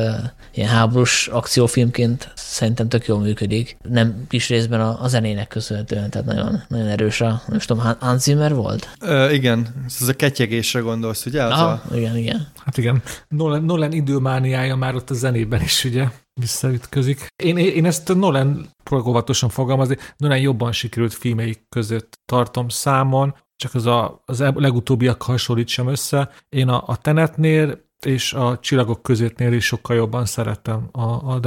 ilyen 0.53 0.69
háborús 0.69 1.27
akciófilmként 1.27 2.31
szerintem 2.35 2.87
tök 2.87 3.05
jól 3.05 3.19
működik. 3.19 3.77
Nem 3.89 4.25
kis 4.27 4.49
részben 4.49 4.81
a, 4.81 5.03
a 5.03 5.07
zenének 5.07 5.47
köszönhetően, 5.47 6.09
tehát 6.09 6.27
nagyon, 6.27 6.63
nagyon 6.67 6.87
erős 6.87 7.21
a, 7.21 7.41
nem 7.47 7.59
tudom, 7.59 7.95
Hans 7.99 8.21
Zimmer 8.21 8.55
volt? 8.55 8.89
Ö, 9.01 9.29
igen, 9.29 9.67
ez 9.99 10.07
a 10.07 10.13
ketyegésre 10.13 10.79
gondolsz, 10.79 11.25
ugye? 11.25 11.43
Az 11.43 11.51
Aha, 11.51 11.81
a... 11.89 11.95
igen, 11.95 12.17
igen. 12.17 12.47
Hát 12.65 12.77
igen, 12.77 13.01
Nolan, 13.27 13.63
Nolan 13.63 13.91
időmániája 13.91 14.75
már 14.75 14.95
ott 14.95 15.09
a 15.09 15.13
zenében 15.13 15.61
is, 15.61 15.83
ugye? 15.83 16.07
visszaütközik. 16.39 17.27
Én, 17.43 17.57
én 17.57 17.85
ezt 17.85 18.15
Nolan 18.15 18.75
óvatosan 18.93 19.49
fogalmazni, 19.49 19.97
Nolan 20.17 20.37
jobban 20.37 20.71
sikerült 20.71 21.13
filmeik 21.13 21.65
között 21.69 22.19
tartom 22.25 22.69
számon 22.69 23.35
csak 23.57 23.73
az 23.73 23.85
a, 23.85 24.21
az 24.25 24.39
legutóbbiak 24.39 25.21
hasonlítsam 25.21 25.87
össze. 25.87 26.29
Én 26.49 26.67
a, 26.67 26.83
a 26.85 26.97
Tenetnél 26.97 27.85
és 28.05 28.33
a 28.33 28.59
Csillagok 28.59 29.03
közöttnél 29.03 29.53
is 29.53 29.65
sokkal 29.65 29.95
jobban 29.95 30.25
szerettem 30.25 30.89
a, 30.91 31.31
a 31.33 31.39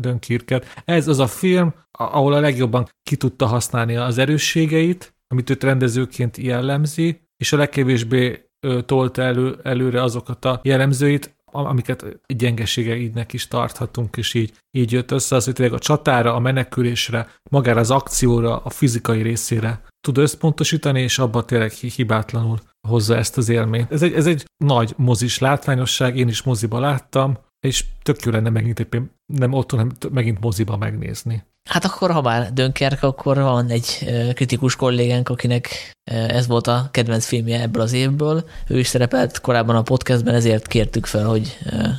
Dunkirket. 0.00 0.82
Ez 0.84 1.08
az 1.08 1.18
a 1.18 1.26
film, 1.26 1.74
ahol 1.90 2.32
a 2.32 2.40
legjobban 2.40 2.88
ki 3.02 3.16
tudta 3.16 3.46
használni 3.46 3.96
az 3.96 4.18
erősségeit, 4.18 5.14
amit 5.28 5.50
őt 5.50 5.64
rendezőként 5.64 6.36
jellemzi, 6.36 7.20
és 7.36 7.52
a 7.52 7.56
legkevésbé 7.56 8.50
tolta 8.86 9.22
elő, 9.22 9.58
előre 9.62 10.02
azokat 10.02 10.44
a 10.44 10.60
jellemzőit, 10.62 11.36
amiket 11.66 12.04
gyengeségeidnek 12.26 13.32
is 13.32 13.48
tarthatunk, 13.48 14.16
és 14.16 14.34
így, 14.34 14.52
így 14.70 14.92
jött 14.92 15.10
össze 15.10 15.36
az, 15.36 15.44
hogy 15.44 15.54
tényleg 15.54 15.74
a 15.74 15.78
csatára, 15.78 16.34
a 16.34 16.38
menekülésre, 16.38 17.28
magára 17.50 17.80
az 17.80 17.90
akcióra, 17.90 18.56
a 18.56 18.70
fizikai 18.70 19.22
részére 19.22 19.80
tud 20.00 20.18
összpontosítani, 20.18 21.00
és 21.00 21.18
abban 21.18 21.46
tényleg 21.46 21.70
hibátlanul 21.70 22.58
hozza 22.88 23.16
ezt 23.16 23.36
az 23.36 23.48
élményt. 23.48 23.92
Ez 23.92 24.02
egy, 24.02 24.12
ez 24.12 24.26
egy 24.26 24.44
nagy 24.64 24.94
mozis 24.96 25.38
látványosság, 25.38 26.16
én 26.16 26.28
is 26.28 26.42
moziba 26.42 26.80
láttam, 26.80 27.38
és 27.60 27.84
tök 28.02 28.22
jó 28.22 28.30
lenne 28.30 28.50
megint 28.50 28.80
éppen 28.80 29.10
nem 29.32 29.52
otthon, 29.52 29.78
hanem 29.78 29.96
megint 30.10 30.40
moziba 30.40 30.76
megnézni. 30.76 31.42
Hát 31.68 31.84
akkor, 31.84 32.10
ha 32.10 32.22
már 32.22 32.52
Dönkerk, 32.52 33.02
akkor 33.02 33.36
van 33.36 33.68
egy 33.68 34.10
kritikus 34.34 34.76
kollégánk, 34.76 35.28
akinek 35.28 35.68
ez 36.04 36.46
volt 36.46 36.66
a 36.66 36.88
kedvenc 36.90 37.24
filmje 37.24 37.60
ebből 37.60 37.82
az 37.82 37.92
évből. 37.92 38.44
Ő 38.68 38.78
is 38.78 38.86
szerepelt 38.86 39.40
korábban 39.40 39.76
a 39.76 39.82
podcastben, 39.82 40.34
ezért 40.34 40.66
kértük 40.66 41.06
fel, 41.06 41.24
hogy 41.24 41.58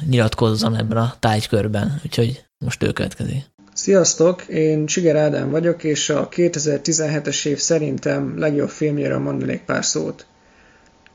nyilatkozzon 0.10 0.78
ebben 0.78 0.98
a 0.98 1.14
tájkörben, 1.20 2.02
úgyhogy 2.06 2.44
most 2.66 2.84
ő 2.84 2.92
következik. 2.92 3.44
Sziasztok, 3.74 4.42
én 4.42 4.86
Csiger 4.86 5.16
Ádám 5.16 5.50
vagyok, 5.50 5.84
és 5.84 6.10
a 6.10 6.30
2017-es 6.30 7.46
év 7.46 7.58
szerintem 7.58 8.40
legjobb 8.40 8.70
filmjére 8.70 9.18
mondanék 9.18 9.64
pár 9.66 9.86
szót. 9.86 10.26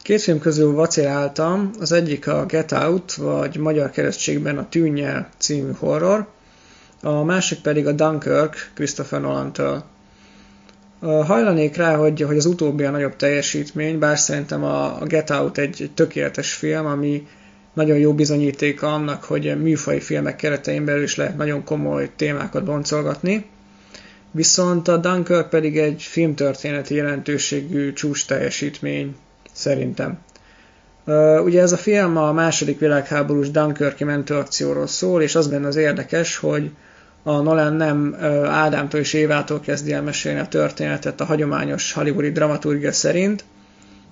Két 0.03 0.21
film 0.21 0.39
közül 0.39 0.73
vaciláltam, 0.73 1.71
az 1.81 1.93
egyik 1.93 2.27
a 2.27 2.47
Get 2.47 2.73
Out, 2.73 3.15
vagy 3.15 3.57
magyar 3.57 3.91
keresztségben 3.91 4.59
a 4.59 4.69
Tűnnyel 4.69 5.29
című 5.39 5.73
horror, 5.79 6.33
a 7.05 7.25
másik 7.25 7.59
pedig 7.59 7.87
a 7.87 7.93
Dunkirk 7.93 8.71
Christopher 8.75 9.21
Nolan-től. 9.21 9.85
Hajlanék 11.01 11.77
rá, 11.77 11.97
hogy, 11.97 12.21
hogy 12.21 12.37
az 12.37 12.47
utóbbi 12.47 12.85
a 12.85 12.91
nagyobb 12.91 13.17
teljesítmény, 13.17 13.99
bár 13.99 14.19
szerintem 14.19 14.65
a, 14.65 15.01
a 15.01 15.05
Get 15.05 15.31
Out 15.31 15.59
egy, 15.59 15.83
egy 15.83 15.91
tökéletes 15.95 16.53
film, 16.53 16.87
ami 16.87 17.27
nagyon 17.73 17.99
jó 17.99 18.15
bizonyítéka 18.15 18.95
annak, 18.95 19.25
hogy 19.25 19.63
műfai 19.63 20.01
filmek 20.01 20.37
keretein 20.37 20.85
belül 20.85 21.03
is 21.03 21.17
lehet 21.17 21.37
nagyon 21.37 21.65
komoly 21.65 22.11
témákat 22.17 22.65
boncolgatni. 22.65 23.47
Viszont 24.31 24.89
a 24.89 24.97
Dunkirk 24.97 25.49
pedig 25.49 25.79
egy 25.79 26.03
filmtörténeti 26.03 26.95
jelentőségű 26.95 27.93
csúcs 27.93 28.27
teljesítmény, 28.27 29.17
szerintem. 29.53 30.19
ugye 31.45 31.61
ez 31.61 31.73
a 31.73 31.77
film 31.77 32.17
a 32.17 32.33
második 32.33 32.79
világháborús 32.79 33.51
Dunkirki 33.51 34.05
mentőakcióról 34.05 34.87
szól, 34.87 35.23
és 35.23 35.35
az 35.35 35.49
benne 35.49 35.67
az 35.67 35.77
érdekes, 35.77 36.37
hogy 36.37 36.71
a 37.27 37.41
Nolan 37.41 37.73
nem 37.73 38.17
Ádámtól 38.45 39.01
és 39.01 39.13
Évától 39.13 39.61
kezdi 39.61 39.93
el 39.93 40.03
mesélni 40.03 40.41
a 40.41 40.49
történetet 40.49 41.21
a 41.21 41.25
hagyományos 41.25 41.93
hollywoodi 41.93 42.31
dramaturgia 42.31 42.93
szerint, 42.93 43.45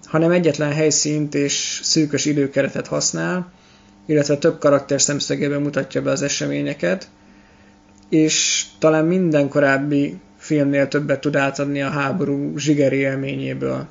hanem 0.05 0.31
egyetlen 0.31 0.73
helyszínt 0.73 1.35
és 1.35 1.81
szűkös 1.83 2.25
időkeretet 2.25 2.87
használ, 2.87 3.53
illetve 4.07 4.37
több 4.37 4.59
karakter 4.59 5.01
szemszögében 5.01 5.61
mutatja 5.61 6.03
be 6.03 6.11
az 6.11 6.23
eseményeket, 6.23 7.09
és 8.09 8.65
talán 8.79 9.05
minden 9.05 9.49
korábbi 9.49 10.21
filmnél 10.37 10.89
többet 10.89 11.21
tud 11.21 11.37
átadni 11.37 11.83
a 11.83 11.89
háború 11.89 12.59
zsigeri 12.59 12.97
élményéből. 12.97 13.87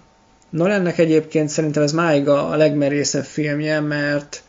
Nolannek 0.49 0.97
egyébként 0.97 1.49
szerintem 1.49 1.83
ez 1.83 1.91
máig 1.91 2.27
a 2.27 2.55
legmerészebb 2.55 3.23
filmje, 3.23 3.79
mert 3.79 4.43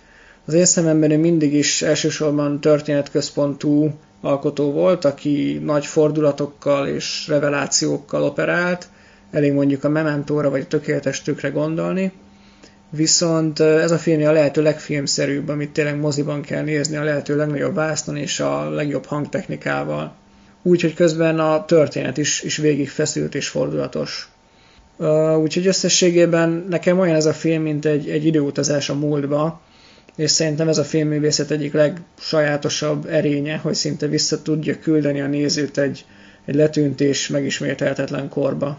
az 0.44 0.54
én 0.54 0.64
szememben 0.64 1.10
ő 1.10 1.18
mindig 1.18 1.54
is 1.54 1.82
elsősorban 1.82 2.60
történetközpontú 2.60 3.94
alkotó 4.22 4.72
volt, 4.72 5.04
aki 5.04 5.60
nagy 5.64 5.86
fordulatokkal 5.86 6.86
és 6.86 7.28
revelációkkal 7.28 8.22
operált, 8.22 8.88
elég 9.30 9.52
mondjuk 9.52 9.84
a 9.84 9.88
Mementóra 9.88 10.50
vagy 10.50 10.60
a 10.60 10.66
tökéletes 10.66 11.22
tükre 11.22 11.48
gondolni, 11.48 12.12
viszont 12.90 13.60
ez 13.60 13.90
a 13.90 13.98
film 13.98 14.26
a 14.26 14.32
lehető 14.32 14.62
legfilmszerűbb, 14.62 15.48
amit 15.48 15.70
tényleg 15.70 16.00
moziban 16.00 16.42
kell 16.42 16.62
nézni, 16.62 16.96
a 16.96 17.04
lehető 17.04 17.36
legnagyobb 17.36 17.74
vásznon 17.74 18.16
és 18.16 18.40
a 18.40 18.70
legjobb 18.70 19.04
hangtechnikával. 19.04 20.14
Úgyhogy 20.62 20.94
közben 20.94 21.38
a 21.38 21.64
történet 21.64 22.18
is, 22.18 22.42
is 22.42 22.56
végig 22.56 22.88
feszült 22.88 23.34
és 23.34 23.48
fordulatos. 23.48 24.28
Úgyhogy 25.42 25.66
összességében 25.66 26.66
nekem 26.68 26.98
olyan 26.98 27.16
ez 27.16 27.26
a 27.26 27.32
film, 27.32 27.62
mint 27.62 27.84
egy, 27.84 28.08
egy 28.08 28.26
időutazás 28.26 28.90
a 28.90 28.94
múltba, 28.94 29.60
és 30.16 30.30
szerintem 30.30 30.68
ez 30.68 30.78
a 30.78 30.84
filmművészet 30.84 31.50
egyik 31.50 31.72
legsajátosabb 31.72 33.06
erénye, 33.06 33.56
hogy 33.56 33.74
szinte 33.74 34.06
vissza 34.06 34.42
tudja 34.42 34.78
küldeni 34.78 35.20
a 35.20 35.26
nézőt 35.26 35.78
egy, 35.78 36.04
egy 36.44 36.54
letűnt 36.54 37.00
és 37.00 37.28
megismételhetetlen 37.28 38.28
korba. 38.28 38.78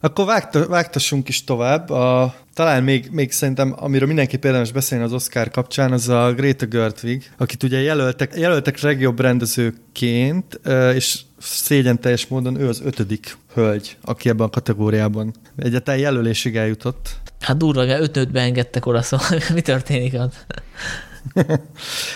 Akkor 0.00 0.26
vágta, 0.26 0.66
vágtassunk 0.66 1.28
is 1.28 1.44
tovább. 1.44 1.90
A, 1.90 2.34
talán 2.54 2.82
még, 2.82 3.08
még 3.10 3.32
szerintem, 3.32 3.74
amiről 3.76 4.06
mindenképp 4.06 4.44
érdemes 4.44 4.72
beszélni 4.72 5.04
az 5.04 5.12
Oscar 5.12 5.50
kapcsán, 5.50 5.92
az 5.92 6.08
a 6.08 6.32
Greta 6.32 6.66
Gertwig, 6.66 7.30
akit 7.36 7.62
ugye 7.62 7.80
jelöltek, 7.80 8.32
jelöltek 8.36 8.80
legjobb 8.80 9.20
rendezőként, 9.20 10.60
és 10.94 11.20
szégyen 11.38 12.00
teljes 12.00 12.26
módon 12.26 12.60
ő 12.60 12.68
az 12.68 12.80
ötödik 12.84 13.36
hölgy, 13.54 13.96
aki 14.04 14.28
ebben 14.28 14.46
a 14.46 14.50
kategóriában 14.50 15.34
egyáltalán 15.56 16.00
jelölésig 16.00 16.56
eljutott. 16.56 17.20
Hát 17.40 17.56
durva, 17.56 17.98
ötöt 18.00 18.30
beengedtek 18.30 18.86
oda, 18.86 19.02
szóval 19.02 19.26
mi 19.54 19.60
történik 19.60 20.14
ott? 20.14 20.46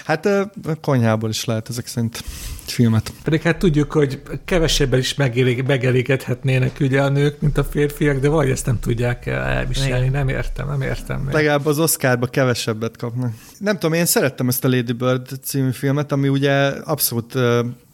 Hát 0.05 0.29
konyhából 0.81 1.31
is 1.31 1.45
lehet 1.45 1.69
ezek 1.69 1.87
szerint 1.87 2.23
filmet. 2.65 3.13
Pedig 3.25 3.43
hát 3.43 3.59
tudjuk, 3.59 3.93
hogy 3.93 4.23
kevesebben 4.45 4.99
is 4.99 5.15
megelégedhetnének 5.67 6.77
ugye 6.81 7.03
a 7.03 7.09
nők, 7.09 7.41
mint 7.41 7.59
a 7.59 7.65
férfiak, 7.65 8.19
de 8.19 8.29
vagy 8.29 8.51
ezt 8.51 8.67
nem 8.67 8.81
tudják 8.81 9.27
elviselni. 9.27 10.09
Nem 10.09 10.29
értem, 10.29 10.69
nem 10.69 10.83
értem. 10.83 11.21
Még. 11.21 11.35
Legalább 11.35 11.67
az 11.67 11.79
Oscarba 11.79 12.27
kevesebbet 12.27 12.97
kapnak. 12.97 13.33
Nem 13.59 13.79
tudom, 13.79 13.93
én 13.93 14.07
szerettem 14.07 14.49
ezt 14.49 14.65
a 14.65 14.69
Lady 14.69 14.93
Bird 14.93 15.29
című 15.43 15.71
filmet, 15.71 16.13
ami 16.13 16.29
ugye 16.29 16.53
abszolút 16.69 17.35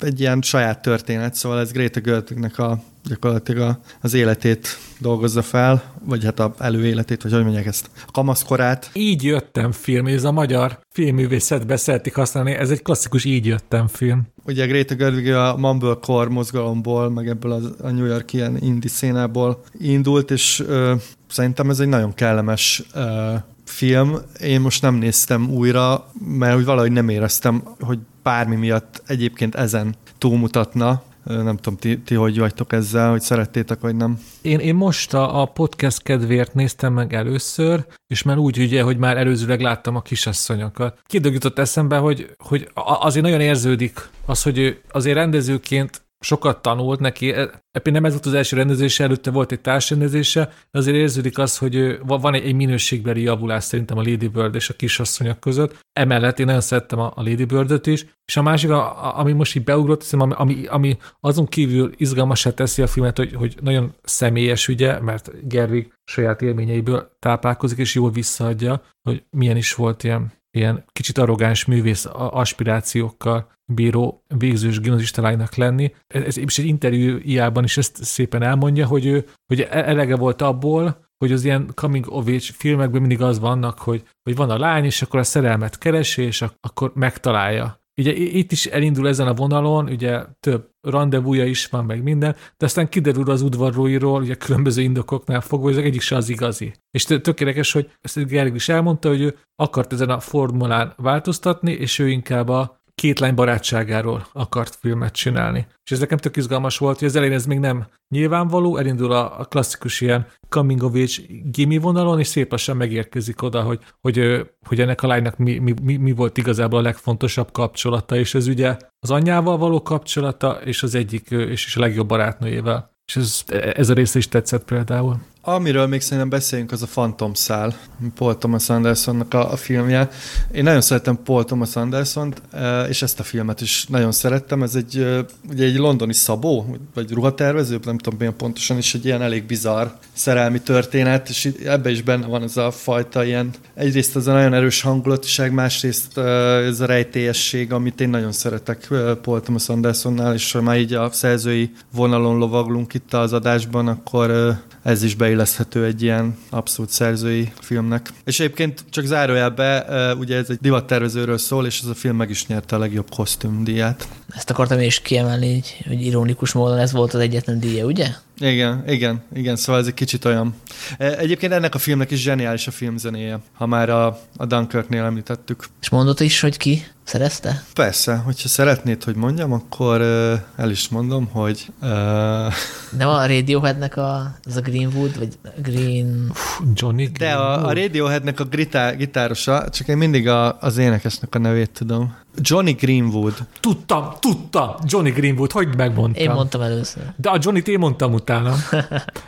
egy 0.02 0.20
ilyen 0.20 0.42
saját 0.42 0.82
történet, 0.82 1.34
szóval 1.34 1.60
ez 1.60 1.72
Greta 1.72 2.00
Gerwignek 2.00 2.58
a 2.58 2.82
gyakorlatilag 3.04 3.78
az 4.00 4.14
életét 4.14 4.78
dolgozza 4.98 5.42
fel, 5.42 5.82
vagy 6.04 6.24
hát 6.24 6.40
a 6.40 6.54
előéletét, 6.58 7.22
vagy 7.22 7.32
hogy 7.32 7.42
mondják 7.42 7.66
ezt, 7.66 7.90
a 8.06 8.10
kamaszkorát. 8.10 8.90
Így 8.92 9.24
jöttem 9.24 9.72
film, 9.72 10.06
ez 10.06 10.24
a 10.24 10.32
magyar 10.32 10.78
filmművészetbe 10.90 11.76
szeretik 11.76 12.14
használni, 12.14 12.52
ez 12.52 12.70
egy 12.70 12.82
klasszikus 12.82 13.24
így 13.24 13.46
jöttem 13.46 13.86
film. 13.86 14.22
Ugye 14.44 14.66
Greta 14.66 14.94
Gerwig 14.94 15.32
a 15.32 15.56
Mumblecore 15.56 16.28
mozgalomból, 16.28 17.10
meg 17.10 17.28
ebből 17.28 17.52
az, 17.52 17.74
a 17.82 17.90
New 17.90 18.06
York 18.06 18.32
ilyen 18.32 18.56
indi 18.60 18.88
szénából 18.88 19.62
indult, 19.78 20.30
és 20.30 20.62
ö, 20.66 20.94
szerintem 21.28 21.70
ez 21.70 21.80
egy 21.80 21.88
nagyon 21.88 22.14
kellemes 22.14 22.82
ö, 22.94 23.34
film. 23.64 24.16
Én 24.40 24.60
most 24.60 24.82
nem 24.82 24.94
néztem 24.94 25.50
újra, 25.50 26.10
mert 26.28 26.54
hogy 26.54 26.64
valahogy 26.64 26.92
nem 26.92 27.08
éreztem, 27.08 27.62
hogy 27.80 27.98
bármi 28.22 28.56
miatt 28.56 29.02
egyébként 29.06 29.54
ezen 29.54 29.94
túlmutatna, 30.18 31.02
nem 31.24 31.56
tudom, 31.56 31.78
ti, 31.78 31.98
ti 31.98 32.14
hogy 32.14 32.38
vagytok 32.38 32.72
ezzel, 32.72 33.10
hogy 33.10 33.20
szerettétek, 33.20 33.80
vagy 33.80 33.96
nem? 33.96 34.18
Én, 34.42 34.58
én 34.58 34.74
most 34.74 35.14
a, 35.14 35.40
a 35.40 35.44
podcast 35.44 36.02
kedvéért 36.02 36.54
néztem 36.54 36.92
meg 36.92 37.14
először, 37.14 37.86
és 38.06 38.22
már 38.22 38.38
úgy 38.38 38.58
ugye, 38.58 38.82
hogy 38.82 38.96
már 38.96 39.16
előzőleg 39.16 39.60
láttam 39.60 39.96
a 39.96 40.02
kisasszonyokat. 40.02 40.98
Kidögított 41.04 41.58
eszembe, 41.58 41.96
hogy, 41.96 42.34
hogy 42.38 42.70
azért 42.74 43.24
nagyon 43.24 43.40
érződik 43.40 44.08
az, 44.26 44.42
hogy 44.42 44.58
ő 44.58 44.80
azért 44.92 45.16
rendezőként 45.16 46.01
sokat 46.22 46.62
tanult 46.62 47.00
neki. 47.00 47.34
Epi 47.70 47.90
nem 47.90 48.04
ez 48.04 48.12
volt 48.12 48.26
az 48.26 48.34
első 48.34 48.56
rendezése, 48.56 49.04
előtte 49.04 49.30
volt 49.30 49.52
egy 49.52 49.60
társrendezése, 49.60 50.44
de 50.44 50.78
azért 50.78 50.96
érződik 50.96 51.38
az, 51.38 51.58
hogy 51.58 51.98
van 52.06 52.34
egy, 52.34 52.54
minőségbeli 52.54 53.22
javulás 53.22 53.64
szerintem 53.64 53.98
a 53.98 54.02
Lady 54.02 54.28
Bird 54.28 54.54
és 54.54 54.68
a 54.68 54.74
kisasszonyok 54.74 55.40
között. 55.40 55.78
Emellett 55.92 56.38
én 56.38 56.46
nagyon 56.46 56.60
szerettem 56.60 56.98
a, 56.98 57.12
Lady 57.16 57.44
Bird-öt 57.44 57.86
is, 57.86 58.06
és 58.24 58.36
a 58.36 58.42
másik, 58.42 58.70
ami 59.14 59.32
most 59.32 59.56
így 59.56 59.64
beugrott, 59.64 60.00
hiszem, 60.00 60.20
ami, 60.20 60.66
ami 60.66 60.96
azon 61.20 61.46
kívül 61.46 61.92
izgalmasá 61.96 62.50
teszi 62.50 62.82
a 62.82 62.86
filmet, 62.86 63.16
hogy, 63.16 63.32
hogy 63.32 63.56
nagyon 63.60 63.94
személyes 64.02 64.68
ügye, 64.68 65.00
mert 65.00 65.48
Gerwig 65.48 65.92
saját 66.04 66.42
élményeiből 66.42 67.16
táplálkozik, 67.18 67.78
és 67.78 67.94
jól 67.94 68.10
visszaadja, 68.10 68.82
hogy 69.02 69.22
milyen 69.30 69.56
is 69.56 69.74
volt 69.74 70.04
ilyen, 70.04 70.32
ilyen 70.50 70.84
kicsit 70.92 71.18
arrogáns 71.18 71.64
művész 71.64 72.06
aspirációkkal 72.14 73.50
bíró 73.74 74.24
végzős 74.36 74.80
gimnazista 74.80 75.22
lánynak 75.22 75.54
lenni. 75.54 75.94
Ez 76.06 76.36
is 76.36 76.58
egy 76.58 76.66
interjújában 76.66 77.64
is 77.64 77.76
ezt 77.76 78.04
szépen 78.04 78.42
elmondja, 78.42 78.86
hogy 78.86 79.06
ő 79.06 79.24
hogy 79.46 79.60
e- 79.60 79.88
elege 79.88 80.16
volt 80.16 80.42
abból, 80.42 81.10
hogy 81.18 81.32
az 81.32 81.44
ilyen 81.44 81.70
coming 81.74 82.06
of 82.08 82.26
age 82.26 82.38
filmekben 82.40 83.00
mindig 83.00 83.22
az 83.22 83.38
vannak, 83.38 83.78
hogy, 83.78 84.02
hogy 84.22 84.36
van 84.36 84.50
a 84.50 84.58
lány, 84.58 84.84
és 84.84 85.02
akkor 85.02 85.20
a 85.20 85.24
szerelmet 85.24 85.78
keresi, 85.78 86.22
és 86.22 86.44
akkor 86.60 86.92
megtalálja. 86.94 87.80
Ugye 87.96 88.12
itt 88.12 88.52
is 88.52 88.66
elindul 88.66 89.08
ezen 89.08 89.26
a 89.26 89.34
vonalon, 89.34 89.88
ugye 89.88 90.24
több 90.40 90.70
rendezvúja 90.80 91.44
is 91.44 91.66
van, 91.66 91.84
meg 91.84 92.02
minden, 92.02 92.36
de 92.56 92.64
aztán 92.64 92.88
kiderül 92.88 93.30
az 93.30 93.42
udvarlóiról, 93.42 94.22
ugye 94.22 94.34
különböző 94.34 94.82
indokoknál 94.82 95.40
fogva, 95.40 95.66
hogy 95.66 95.76
az 95.76 95.84
egyik 95.84 96.00
se 96.00 96.16
az 96.16 96.28
igazi. 96.28 96.72
És 96.90 97.04
tökéletes, 97.04 97.72
hogy 97.72 97.90
ezt 98.00 98.26
Gergő 98.26 98.54
is 98.54 98.68
elmondta, 98.68 99.08
hogy 99.08 99.20
ő 99.20 99.38
akart 99.56 99.92
ezen 99.92 100.10
a 100.10 100.20
formulán 100.20 100.92
változtatni, 100.96 101.72
és 101.72 101.98
ő 101.98 102.08
inkább 102.08 102.48
a 102.48 102.81
két 102.94 103.18
lány 103.18 103.34
barátságáról 103.34 104.26
akart 104.32 104.74
filmet 104.74 105.12
csinálni. 105.12 105.66
És 105.84 105.90
ez 105.90 105.98
nekem 105.98 106.18
tök 106.18 106.36
izgalmas 106.36 106.78
volt, 106.78 106.98
hogy 106.98 107.08
az 107.08 107.16
elején 107.16 107.34
ez 107.34 107.46
még 107.46 107.58
nem 107.58 107.86
nyilvánvaló, 108.08 108.76
elindul 108.76 109.12
a, 109.12 109.44
klasszikus 109.44 110.00
ilyen 110.00 110.26
coming 110.48 110.82
of 110.82 110.94
age 110.94 111.12
gimi 111.44 111.78
vonalon, 111.78 112.18
és 112.18 112.26
szép 112.26 112.50
lassan 112.50 112.76
megérkezik 112.76 113.42
oda, 113.42 113.62
hogy, 113.62 113.80
hogy, 114.00 114.46
hogy 114.66 114.80
ennek 114.80 115.02
a 115.02 115.06
lánynak 115.06 115.36
mi, 115.36 115.58
mi, 115.58 115.96
mi 115.96 116.12
volt 116.12 116.38
igazából 116.38 116.78
a 116.78 116.82
legfontosabb 116.82 117.52
kapcsolata, 117.52 118.16
és 118.16 118.34
ez 118.34 118.46
ugye 118.46 118.76
az 118.98 119.10
anyjával 119.10 119.56
való 119.56 119.82
kapcsolata, 119.82 120.52
és 120.64 120.82
az 120.82 120.94
egyik, 120.94 121.30
és, 121.30 121.66
és 121.66 121.76
a 121.76 121.80
legjobb 121.80 122.08
barátnőjével. 122.08 122.90
És 123.06 123.16
ez, 123.16 123.44
ez 123.74 123.88
a 123.88 123.94
része 123.94 124.18
is 124.18 124.28
tetszett 124.28 124.64
például. 124.64 125.20
Amiről 125.44 125.86
még 125.86 126.00
szerintem 126.00 126.28
beszéljünk, 126.28 126.72
az 126.72 126.82
a 126.82 126.86
Phantom 126.86 127.34
szál, 127.34 127.76
Paul 128.14 128.38
Thomas 128.38 128.68
Andersonnak 128.68 129.34
a, 129.34 129.52
a 129.52 129.56
filmje. 129.56 130.08
Én 130.52 130.62
nagyon 130.62 130.80
szeretem 130.80 131.18
Paul 131.24 131.44
Thomas 131.44 131.76
anderson 131.76 132.34
e, 132.50 132.82
és 132.82 133.02
ezt 133.02 133.20
a 133.20 133.22
filmet 133.22 133.60
is 133.60 133.86
nagyon 133.86 134.12
szerettem. 134.12 134.62
Ez 134.62 134.74
egy, 134.74 134.96
e, 134.96 135.24
ugye 135.50 135.64
egy 135.64 135.76
londoni 135.76 136.12
szabó, 136.12 136.76
vagy 136.94 137.12
ruhatervező, 137.12 137.78
nem 137.84 137.98
tudom 137.98 138.18
milyen 138.18 138.36
pontosan, 138.36 138.76
és 138.76 138.94
egy 138.94 139.04
ilyen 139.04 139.22
elég 139.22 139.44
bizarr 139.44 139.86
szerelmi 140.12 140.60
történet, 140.60 141.28
és 141.28 141.52
ebbe 141.64 141.90
is 141.90 142.02
benne 142.02 142.26
van 142.26 142.42
ez 142.42 142.56
a 142.56 142.70
fajta 142.70 143.24
ilyen, 143.24 143.50
egyrészt 143.74 144.16
az 144.16 144.26
a 144.26 144.32
nagyon 144.32 144.54
erős 144.54 144.80
hangulatiság, 144.80 145.52
másrészt 145.52 146.18
e, 146.18 146.22
ez 146.66 146.80
a 146.80 146.86
rejtélyesség, 146.86 147.72
amit 147.72 148.00
én 148.00 148.08
nagyon 148.08 148.32
szeretek 148.32 148.88
Paul 149.22 149.40
Thomas 149.40 149.68
Andersonnál, 149.68 150.34
és 150.34 150.52
ha 150.52 150.62
már 150.62 150.78
így 150.78 150.92
a 150.92 151.10
szerzői 151.12 151.70
vonalon 151.94 152.38
lovaglunk 152.38 152.94
itt 152.94 153.14
az 153.14 153.32
adásban, 153.32 153.88
akkor 153.88 154.60
ez 154.82 155.02
is 155.02 155.14
beilleszthető 155.14 155.84
egy 155.84 156.02
ilyen 156.02 156.38
abszolút 156.50 156.90
szerzői 156.90 157.52
filmnek. 157.60 158.08
És 158.24 158.40
egyébként 158.40 158.84
csak 158.90 159.04
zárójelbe, 159.04 159.86
ugye 160.18 160.36
ez 160.36 160.50
egy 160.50 160.58
divattervezőről 160.60 161.38
szól, 161.38 161.66
és 161.66 161.80
ez 161.82 161.88
a 161.88 161.94
film 161.94 162.16
meg 162.16 162.30
is 162.30 162.46
nyerte 162.46 162.76
a 162.76 162.78
legjobb 162.78 163.10
kosztümdíját. 163.10 164.08
Ezt 164.34 164.50
akartam 164.50 164.80
is 164.80 165.00
kiemelni, 165.00 165.62
hogy 165.86 166.06
ironikus 166.06 166.52
módon 166.52 166.78
ez 166.78 166.92
volt 166.92 167.14
az 167.14 167.20
egyetlen 167.20 167.60
díja, 167.60 167.84
ugye? 167.84 168.08
Igen, 168.42 168.82
igen, 168.86 169.22
igen, 169.34 169.56
szóval 169.56 169.80
ez 169.80 169.86
egy 169.86 169.94
kicsit 169.94 170.24
olyan. 170.24 170.54
E, 170.98 171.18
egyébként 171.18 171.52
ennek 171.52 171.74
a 171.74 171.78
filmnek 171.78 172.10
is 172.10 172.20
zseniális 172.22 172.66
a 172.66 172.70
filmzenéje, 172.70 173.40
ha 173.52 173.66
már 173.66 173.90
a, 173.90 174.18
a 174.36 174.46
Dunkirknél 174.46 175.04
említettük. 175.04 175.64
És 175.80 175.88
mondott 175.88 176.20
is, 176.20 176.40
hogy 176.40 176.56
ki 176.56 176.86
szerezte? 177.04 177.64
Persze, 177.74 178.16
hogyha 178.16 178.48
szeretnéd, 178.48 179.04
hogy 179.04 179.14
mondjam, 179.14 179.52
akkor 179.52 180.00
uh, 180.00 180.40
el 180.56 180.70
is 180.70 180.88
mondom, 180.88 181.26
hogy... 181.26 181.66
Uh... 181.82 182.52
Nem 182.98 183.08
a 183.08 183.26
Radioheadnek 183.26 183.96
a, 183.96 184.38
az 184.44 184.56
a 184.56 184.60
Greenwood, 184.60 185.18
vagy 185.18 185.38
Green... 185.62 186.32
Johnny 186.74 187.04
Greenwood. 187.04 187.18
De 187.18 187.32
a, 187.32 187.66
a 187.66 187.72
Radioheadnek 187.72 188.40
a 188.40 188.44
gitár, 188.44 188.96
gitárosa, 188.96 189.68
csak 189.68 189.88
én 189.88 189.96
mindig 189.96 190.28
a, 190.28 190.58
az 190.60 190.76
énekesnek 190.76 191.34
a 191.34 191.38
nevét 191.38 191.70
tudom. 191.70 192.14
Johnny 192.40 192.72
Greenwood. 192.72 193.34
Tudtam, 193.60 194.12
tudtam. 194.20 194.74
Johnny 194.86 195.10
Greenwood, 195.10 195.52
hogy 195.52 195.76
megmondtam? 195.76 196.22
Én 196.22 196.30
mondtam 196.30 196.60
először. 196.60 197.02
De 197.16 197.30
a 197.30 197.38
Johnny-t 197.40 197.68
én 197.68 197.78
mondtam 197.78 198.12
utána. 198.12 198.54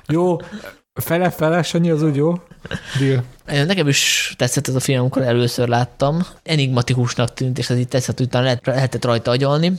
jó, 0.09 0.37
fele-fele, 0.95 1.63
Sanyi, 1.63 1.91
az 1.91 2.03
úgy 2.03 2.17
jó? 2.17 2.35
Deal. 2.99 3.25
Nekem 3.67 3.89
is 3.89 4.35
tetszett 4.39 4.69
ez 4.69 4.75
a 4.75 4.81
film, 4.81 5.01
amikor 5.01 5.23
először 5.23 5.69
láttam. 5.69 6.23
Enigmatikusnak 6.43 7.33
tűnt, 7.33 7.59
és 7.59 7.71
ez 7.71 7.79
így 7.79 7.89
tetszett, 7.89 8.17
hogy 8.17 8.27
utána 8.27 8.45
lehet, 8.45 8.67
lehetett 8.67 9.05
rajta 9.05 9.31
agyalni. 9.31 9.73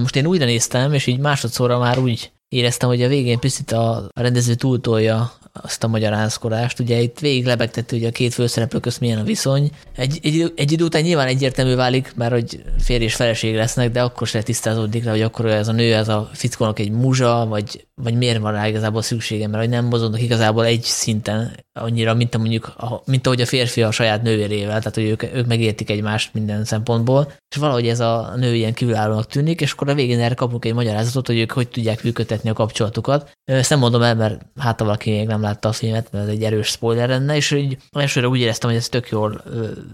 Most 0.00 0.16
én 0.16 0.26
újra 0.26 0.44
néztem, 0.44 0.92
és 0.92 1.06
így 1.06 1.18
másodszorra 1.18 1.78
már 1.78 1.98
úgy 1.98 2.30
éreztem, 2.48 2.88
hogy 2.88 3.02
a 3.02 3.08
végén 3.08 3.38
picit 3.38 3.72
a 3.72 4.08
rendező 4.14 4.54
túltolja 4.54 5.32
azt 5.62 5.84
a 5.84 5.88
magyarázkodást. 5.88 6.80
Ugye 6.80 7.00
itt 7.00 7.18
végig 7.18 7.46
lebegtett, 7.46 7.90
hogy 7.90 8.04
a 8.04 8.10
két 8.10 8.34
főszereplő 8.34 8.78
közt 8.78 9.00
milyen 9.00 9.18
a 9.18 9.24
viszony. 9.24 9.70
Egy, 9.96 10.18
egy, 10.22 10.52
egy 10.56 10.72
idő 10.72 10.84
után 10.84 11.02
nyilván 11.02 11.26
egyértelmű 11.26 11.74
válik, 11.74 12.12
mert 12.16 12.32
hogy 12.32 12.62
férj 12.78 13.04
és 13.04 13.14
feleség 13.14 13.54
lesznek, 13.54 13.90
de 13.90 14.02
akkor 14.02 14.26
se 14.26 14.42
tisztázódik 14.42 15.04
le, 15.04 15.10
hogy 15.10 15.22
akkor 15.22 15.46
ez 15.46 15.68
a 15.68 15.72
nő, 15.72 15.94
ez 15.94 16.08
a 16.08 16.30
fickónak 16.32 16.78
egy 16.78 16.90
muzsa, 16.90 17.46
vagy, 17.48 17.86
vagy 17.94 18.14
miért 18.14 18.38
van 18.38 18.52
rá 18.52 18.68
igazából 18.68 19.02
szüksége, 19.02 19.46
mert 19.46 19.62
hogy 19.62 19.72
nem 19.72 19.84
mozognak 19.84 20.20
igazából 20.20 20.64
egy 20.64 20.82
szinten 20.82 21.66
annyira, 21.72 22.14
mint 22.14 22.34
a 22.34 22.38
mondjuk, 22.38 22.74
mint 23.04 23.26
ahogy 23.26 23.40
a 23.40 23.46
férfi 23.46 23.82
a 23.82 23.90
saját 23.90 24.22
nővérével, 24.22 24.78
tehát 24.78 24.94
hogy 24.94 25.04
ők, 25.04 25.22
ők 25.22 25.46
megértik 25.46 25.90
egymást 25.90 26.34
minden 26.34 26.64
szempontból, 26.64 27.32
és 27.50 27.56
valahogy 27.56 27.88
ez 27.88 28.00
a 28.00 28.32
nő 28.36 28.54
ilyen 28.54 28.74
kívülállónak 28.74 29.26
tűnik, 29.26 29.60
és 29.60 29.72
akkor 29.72 29.88
a 29.88 29.94
végén 29.94 30.20
erre 30.20 30.34
kapunk 30.34 30.64
egy 30.64 30.74
magyarázatot, 30.74 31.26
hogy 31.26 31.38
ők 31.38 31.52
hogy 31.52 31.68
tudják 31.68 32.02
működtetni 32.02 32.50
a 32.50 32.52
kapcsolatukat. 32.52 33.30
Ezt 33.44 33.70
nem 33.70 33.78
mondom 33.78 34.02
el, 34.02 34.14
mert 34.14 34.46
hát 34.58 34.80
valaki 34.80 35.10
még 35.10 35.26
nem 35.26 35.40
látta 35.48 35.68
a 35.68 35.72
filmet, 35.72 36.08
mert 36.12 36.24
ez 36.24 36.30
egy 36.30 36.42
erős 36.42 36.66
spoiler 36.66 37.08
lenne, 37.08 37.36
és 37.36 37.50
így 37.50 37.76
elsőre 37.92 38.28
úgy 38.28 38.40
éreztem, 38.40 38.70
hogy 38.70 38.78
ez 38.78 38.88
tök 38.88 39.08
jól 39.08 39.42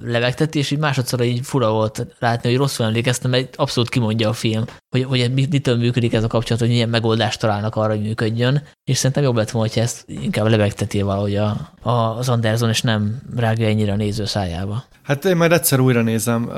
levegteti, 0.02 0.58
és 0.58 0.70
így 0.70 0.78
másodszor 0.78 1.22
így 1.22 1.40
fura 1.42 1.70
volt 1.70 2.06
látni, 2.18 2.48
hogy 2.48 2.58
rosszul 2.58 2.86
emlékeztem, 2.86 3.30
mert 3.30 3.56
abszolút 3.56 3.88
kimondja 3.88 4.28
a 4.28 4.32
film, 4.32 4.64
hogy, 4.90 5.04
hogy 5.04 5.32
mitől 5.34 5.76
működik 5.76 6.12
ez 6.12 6.24
a 6.24 6.26
kapcsolat, 6.26 6.62
hogy 6.62 6.70
milyen 6.70 6.88
megoldást 6.88 7.40
találnak 7.40 7.76
arra, 7.76 7.92
hogy 7.92 8.02
működjön, 8.02 8.62
és 8.84 8.96
szerintem 8.96 9.22
jobb 9.22 9.36
lett 9.36 9.50
volna, 9.50 9.68
hogy 9.68 9.82
ezt 9.82 10.04
inkább 10.06 10.46
levegteti 10.46 11.02
valahogy 11.02 11.36
a, 11.36 11.70
a, 11.82 11.90
az 11.90 12.28
Anderson, 12.28 12.68
és 12.68 12.80
nem 12.80 13.22
rágja 13.36 13.66
ennyire 13.66 13.92
a 13.92 13.96
néző 13.96 14.24
szájába. 14.24 14.84
Hát 15.02 15.24
én 15.24 15.36
majd 15.36 15.52
egyszer 15.52 15.80
újra 15.80 16.02
nézem. 16.02 16.44
Uh, 16.44 16.54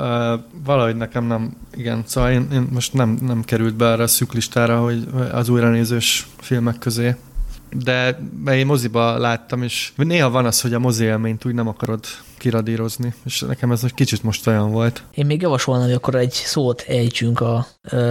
valahogy 0.63 0.95
nekem 0.95 1.25
nem, 1.25 1.57
igen, 1.75 2.03
szóval 2.05 2.31
én, 2.31 2.47
én 2.53 2.67
most 2.71 2.93
nem, 2.93 3.17
nem 3.21 3.43
került 3.43 3.75
be 3.75 3.91
arra 3.91 4.03
a 4.03 4.07
szüklistára, 4.07 4.81
hogy 4.81 5.07
az 5.31 5.49
újranézős 5.49 6.27
filmek 6.37 6.77
közé. 6.77 7.15
De 7.69 8.19
én 8.51 8.65
moziba 8.65 9.17
láttam, 9.17 9.63
és 9.63 9.91
néha 9.95 10.29
van 10.29 10.45
az, 10.45 10.61
hogy 10.61 10.73
a 10.73 10.79
mozi 10.79 11.03
élményt 11.03 11.45
úgy 11.45 11.53
nem 11.53 11.67
akarod 11.67 12.05
kiradírozni, 12.37 13.13
és 13.25 13.39
nekem 13.39 13.71
ez 13.71 13.83
egy 13.83 13.93
kicsit 13.93 14.23
most 14.23 14.47
olyan 14.47 14.71
volt. 14.71 15.03
Én 15.13 15.25
még 15.25 15.41
javasolnám, 15.41 15.85
hogy 15.85 15.95
akkor 15.95 16.15
egy 16.15 16.31
szót 16.31 16.81
ejtsünk 16.87 17.39
a 17.39 17.67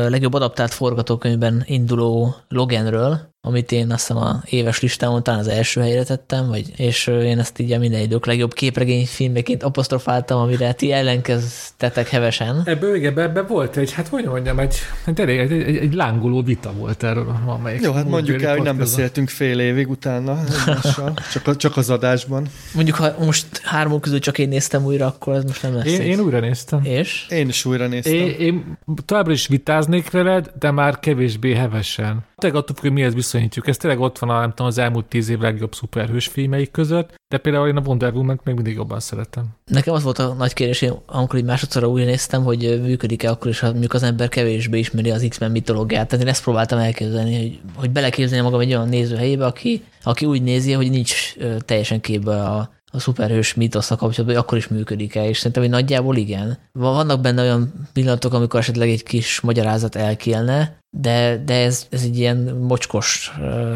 legjobb 0.09 0.35
adaptált 0.35 0.75
forgatókönyvben 0.75 1.63
induló 1.67 2.35
Loganről, 2.49 3.35
amit 3.47 3.73
én 3.73 3.91
azt 3.91 4.07
hiszem 4.07 4.23
a 4.23 4.43
éves 4.45 4.81
listámon 4.81 5.23
talán 5.23 5.41
az 5.41 5.49
első 5.49 5.81
helyre 5.81 6.03
tettem, 6.03 6.49
vagy, 6.49 6.73
és 6.77 7.07
én 7.07 7.39
ezt 7.39 7.59
így 7.59 7.73
a 7.73 7.79
minden 7.79 8.01
idők 8.01 8.27
legjobb 8.27 8.53
képregényfilmeként 8.53 9.63
apostrofáltam, 9.63 10.41
amire 10.41 10.73
ti 10.73 10.93
ellenkeztetek 10.93 12.09
hevesen. 12.09 12.63
Ebből 12.65 12.95
igen, 12.95 13.19
ebben 13.19 13.47
volt 13.49 13.77
egy, 13.77 13.93
hát 13.93 14.09
hogy 14.09 14.25
mondjam, 14.25 14.59
egy, 14.59 14.77
egy, 15.05 15.21
egy, 15.21 15.53
egy, 15.53 15.77
egy 15.77 15.95
lángoló 15.95 16.43
vita 16.43 16.73
volt 16.73 17.03
erről, 17.03 17.41
amelyik 17.47 17.83
Jó, 17.83 17.93
hát 17.93 18.09
mondjuk 18.09 18.43
el, 18.43 18.55
hogy 18.55 18.63
nem 18.63 18.77
beszéltünk 18.77 19.29
fél 19.29 19.61
évig 19.61 19.91
utána 19.91 20.39
csak, 21.33 21.57
csak 21.57 21.77
az 21.77 21.91
adásban. 21.91 22.47
Mondjuk, 22.75 22.97
ha 22.97 23.15
most 23.19 23.47
három 23.63 24.01
közül 24.01 24.19
csak 24.19 24.39
én 24.39 24.49
néztem 24.49 24.85
újra, 24.85 25.07
akkor 25.07 25.35
ez 25.35 25.45
most 25.45 25.63
nem 25.63 25.75
lesz. 25.75 25.87
Én, 25.87 26.01
én 26.01 26.21
újra 26.21 26.41
néztem. 26.41 26.81
És? 26.85 27.27
Én 27.31 27.49
is 27.49 27.65
újra 27.65 27.87
néztem. 27.87 28.15
Én, 28.15 28.35
én 28.39 28.79
továbbra 29.05 29.33
is 29.33 29.47
vitáznék 29.47 30.11
veled, 30.11 30.51
de 30.59 30.71
már 30.71 31.01
kevésbé 31.01 31.55
hevesen. 31.55 32.25
Tényleg 32.41 32.61
attól 32.61 32.77
hogy 32.81 32.93
mihez 32.93 33.15
viszonyítjuk. 33.15 33.67
Ez 33.67 33.77
tényleg 33.77 34.01
ott 34.01 34.19
van 34.19 34.31
a, 34.31 34.41
nem 34.41 34.49
tudom, 34.49 34.67
az 34.67 34.79
elmúlt 34.79 35.05
tíz 35.05 35.29
év 35.29 35.39
legjobb 35.39 35.75
szuperhős 35.75 36.27
filmeik 36.27 36.71
között, 36.71 37.15
de 37.29 37.39
például 37.39 37.69
én 37.69 37.77
a 37.77 37.83
Wonder 37.87 38.13
Woman-t 38.13 38.45
még 38.45 38.55
mindig 38.55 38.75
jobban 38.75 39.01
szeretem. 39.01 39.45
Nekem 39.65 39.95
az 39.95 40.03
volt 40.03 40.19
a 40.19 40.33
nagy 40.33 40.53
kérdés, 40.53 40.81
hogy 40.81 40.93
amikor 41.07 41.39
így 41.39 41.45
másodszorra 41.45 41.89
újra 41.89 42.07
néztem, 42.07 42.45
hogy 42.45 42.81
működik-e 42.83 43.31
akkor 43.31 43.51
is, 43.51 43.61
ha 43.61 43.71
mondjuk 43.71 43.93
az 43.93 44.03
ember 44.03 44.29
kevésbé 44.29 44.79
ismeri 44.79 45.11
az 45.11 45.27
X-Men 45.29 45.51
mitológiát. 45.51 46.09
Tehát 46.09 46.25
én 46.25 46.31
ezt 46.31 46.43
próbáltam 46.43 46.79
elképzelni, 46.79 47.37
hogy, 47.37 47.61
hogy 47.75 47.91
beleképzelni 47.91 48.45
magam 48.45 48.61
egy 48.61 48.75
olyan 48.75 48.89
néző 48.89 49.17
helyébe, 49.17 49.47
aki, 49.47 49.85
aki 50.03 50.27
úgy 50.27 50.43
nézi, 50.43 50.73
hogy 50.73 50.91
nincs 50.91 51.35
teljesen 51.65 52.01
képbe 52.01 52.43
a, 52.43 52.71
a 52.97 53.01
szuperhős 53.01 53.55
mítosznak 53.55 53.99
kapcsolatban, 53.99 54.37
hogy 54.37 54.45
akkor 54.45 54.59
is 54.59 54.69
működik-e, 54.69 55.29
és 55.29 55.37
szerintem, 55.37 55.63
hogy 55.63 55.73
nagyjából 55.73 56.17
igen. 56.17 56.59
Vannak 56.73 57.21
benne 57.21 57.43
olyan 57.43 57.89
pillanatok, 57.93 58.33
amikor 58.33 58.61
esetleg 58.61 58.89
egy 58.89 59.03
kis 59.03 59.41
magyarázat 59.41 59.95
elkélne, 59.97 60.79
de, 60.91 61.43
de 61.45 61.55
ez, 61.55 61.87
ez 61.91 62.03
egy 62.03 62.19
ilyen 62.19 62.37
mocskos, 62.61 63.33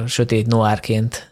sötét 0.07 0.47
noárként 0.47 1.31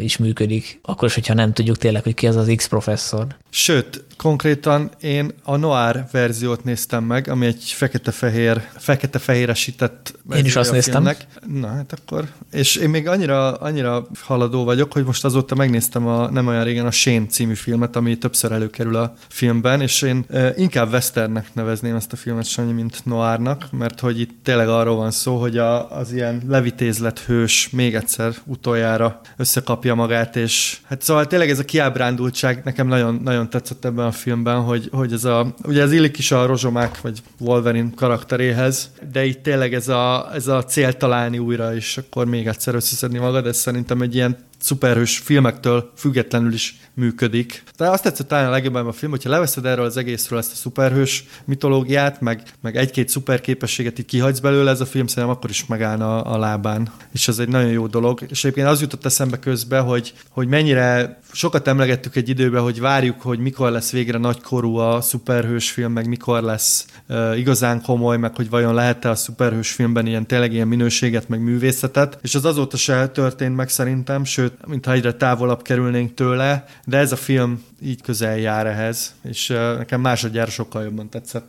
is 0.00 0.16
működik, 0.16 0.80
akkor 0.82 1.08
is, 1.08 1.14
hogyha 1.14 1.34
nem 1.34 1.52
tudjuk 1.52 1.76
tényleg, 1.76 2.02
hogy 2.02 2.14
ki 2.14 2.26
az 2.26 2.36
az 2.36 2.52
X 2.56 2.68
professzor. 2.68 3.26
Sőt, 3.50 4.04
konkrétan 4.16 4.90
én 5.00 5.30
a 5.42 5.56
Noir 5.56 6.04
verziót 6.12 6.64
néztem 6.64 7.04
meg, 7.04 7.28
ami 7.28 7.46
egy 7.46 7.62
fekete-fehér, 7.64 8.62
fekete-fehéresített 8.76 10.14
Én 10.36 10.44
is 10.44 10.56
azt 10.56 10.72
néztem. 10.72 11.08
Na, 11.46 11.68
hát 11.68 11.92
akkor. 11.92 12.24
És 12.52 12.76
én 12.76 12.88
még 12.88 13.08
annyira, 13.08 13.52
annyira 13.52 14.06
haladó 14.20 14.64
vagyok, 14.64 14.92
hogy 14.92 15.04
most 15.04 15.24
azóta 15.24 15.54
megnéztem 15.54 16.06
a, 16.06 16.30
nem 16.30 16.46
olyan 16.46 16.64
régen 16.64 16.86
a 16.86 16.90
Shane 16.90 17.26
című 17.26 17.54
filmet, 17.54 17.96
ami 17.96 18.18
többször 18.18 18.52
előkerül 18.52 18.96
a 18.96 19.14
filmben, 19.28 19.80
és 19.80 20.02
én 20.02 20.24
e, 20.30 20.52
inkább 20.56 20.92
westernnek 20.92 21.54
nevezném 21.54 21.94
ezt 21.94 22.12
a 22.12 22.16
filmet, 22.16 22.46
Sanyi, 22.46 22.72
mint 22.72 23.04
Noárnak, 23.04 23.66
mert 23.70 24.00
hogy 24.00 24.20
itt 24.20 24.30
tényleg 24.42 24.68
arról 24.68 24.96
van 24.96 25.10
szó, 25.10 25.40
hogy 25.40 25.58
a, 25.58 25.98
az 25.98 26.12
ilyen 26.12 26.42
levitézlet 26.48 27.18
hős 27.18 27.68
még 27.70 27.94
egyszer 27.94 28.34
utoljára 28.44 29.20
összekapja 29.36 29.94
magát, 29.94 30.36
és 30.36 30.78
hát 30.88 31.02
szóval 31.02 31.26
tényleg 31.26 31.50
ez 31.50 31.58
a 31.58 31.64
kiábrándultság 31.64 32.60
nekem 32.64 32.86
nagyon, 32.86 33.20
nagyon 33.24 33.50
tetszett 33.50 33.84
ebben 33.84 34.06
a 34.06 34.12
filmben, 34.12 34.60
hogy, 34.60 34.88
hogy 34.92 35.12
ez 35.12 35.24
a, 35.24 35.54
ugye 35.64 35.82
ez 35.82 35.92
illik 35.92 36.18
is 36.18 36.32
a 36.32 36.46
rozsomák, 36.46 37.00
vagy 37.00 37.22
Wolverine 37.38 37.90
karakteréhez, 37.96 38.90
de 39.12 39.24
itt 39.24 39.42
tényleg 39.42 39.74
ez 39.74 39.88
a, 39.88 40.19
ez 40.32 40.46
a 40.46 40.64
cél 40.64 40.92
találni 40.92 41.38
újra, 41.38 41.74
és 41.74 41.98
akkor 41.98 42.26
még 42.26 42.46
egyszer 42.46 42.74
összeszedni 42.74 43.18
magad, 43.18 43.46
ez 43.46 43.56
szerintem 43.56 44.02
egy 44.02 44.14
ilyen 44.14 44.36
szuperhős 44.60 45.18
filmektől 45.18 45.92
függetlenül 45.96 46.52
is 46.52 46.78
működik. 46.94 47.62
De 47.76 47.88
azt 47.88 48.02
tetszett 48.02 48.28
talán 48.28 48.46
a 48.46 48.50
legjobban 48.50 48.86
a 48.86 48.92
film, 48.92 49.10
hogyha 49.10 49.30
leveszed 49.30 49.66
erről 49.66 49.84
az 49.84 49.96
egészről 49.96 50.38
ezt 50.38 50.52
a 50.52 50.54
szuperhős 50.54 51.24
mitológiát, 51.44 52.20
meg, 52.20 52.42
meg 52.60 52.76
egy-két 52.76 53.08
szuper 53.08 53.40
képességet 53.40 53.98
így 53.98 54.04
kihagysz 54.04 54.38
belőle, 54.38 54.70
ez 54.70 54.80
a 54.80 54.86
film 54.86 55.06
szerintem 55.06 55.36
akkor 55.36 55.50
is 55.50 55.66
megállna 55.66 56.22
a, 56.22 56.38
lábán. 56.38 56.92
És 57.12 57.28
ez 57.28 57.38
egy 57.38 57.48
nagyon 57.48 57.70
jó 57.70 57.86
dolog. 57.86 58.20
És 58.28 58.44
egyébként 58.44 58.66
az 58.66 58.80
jutott 58.80 59.04
eszembe 59.04 59.38
közben, 59.38 59.82
hogy, 59.82 60.12
hogy 60.28 60.48
mennyire 60.48 61.20
sokat 61.32 61.68
emlegettük 61.68 62.16
egy 62.16 62.28
időben, 62.28 62.62
hogy 62.62 62.80
várjuk, 62.80 63.20
hogy 63.20 63.38
mikor 63.38 63.70
lesz 63.70 63.90
végre 63.90 64.18
nagykorú 64.18 64.76
a 64.76 65.00
szuperhős 65.00 65.70
film, 65.70 65.92
meg 65.92 66.08
mikor 66.08 66.42
lesz 66.42 66.86
uh, 67.08 67.38
igazán 67.38 67.82
komoly, 67.82 68.16
meg 68.16 68.36
hogy 68.36 68.50
vajon 68.50 68.74
lehet-e 68.74 69.10
a 69.10 69.14
szuperhős 69.14 69.72
filmben 69.72 70.06
ilyen 70.06 70.26
tényleg 70.26 70.52
ilyen 70.52 70.68
minőséget, 70.68 71.28
meg 71.28 71.40
művészetet. 71.40 72.18
És 72.22 72.34
az 72.34 72.44
azóta 72.44 72.76
se 72.76 73.08
történt 73.08 73.56
meg 73.56 73.68
szerintem, 73.68 74.24
sőt, 74.24 74.49
mintha 74.66 74.92
egyre 74.92 75.12
távolabb 75.12 75.62
kerülnénk 75.62 76.14
tőle, 76.14 76.64
de 76.84 76.98
ez 76.98 77.12
a 77.12 77.16
film 77.16 77.64
így 77.82 78.02
közel 78.02 78.38
jár 78.38 78.66
ehhez, 78.66 79.14
és 79.22 79.46
nekem 79.76 80.00
másodjára 80.00 80.50
sokkal 80.50 80.82
jobban 80.82 81.08
tetszett. 81.08 81.46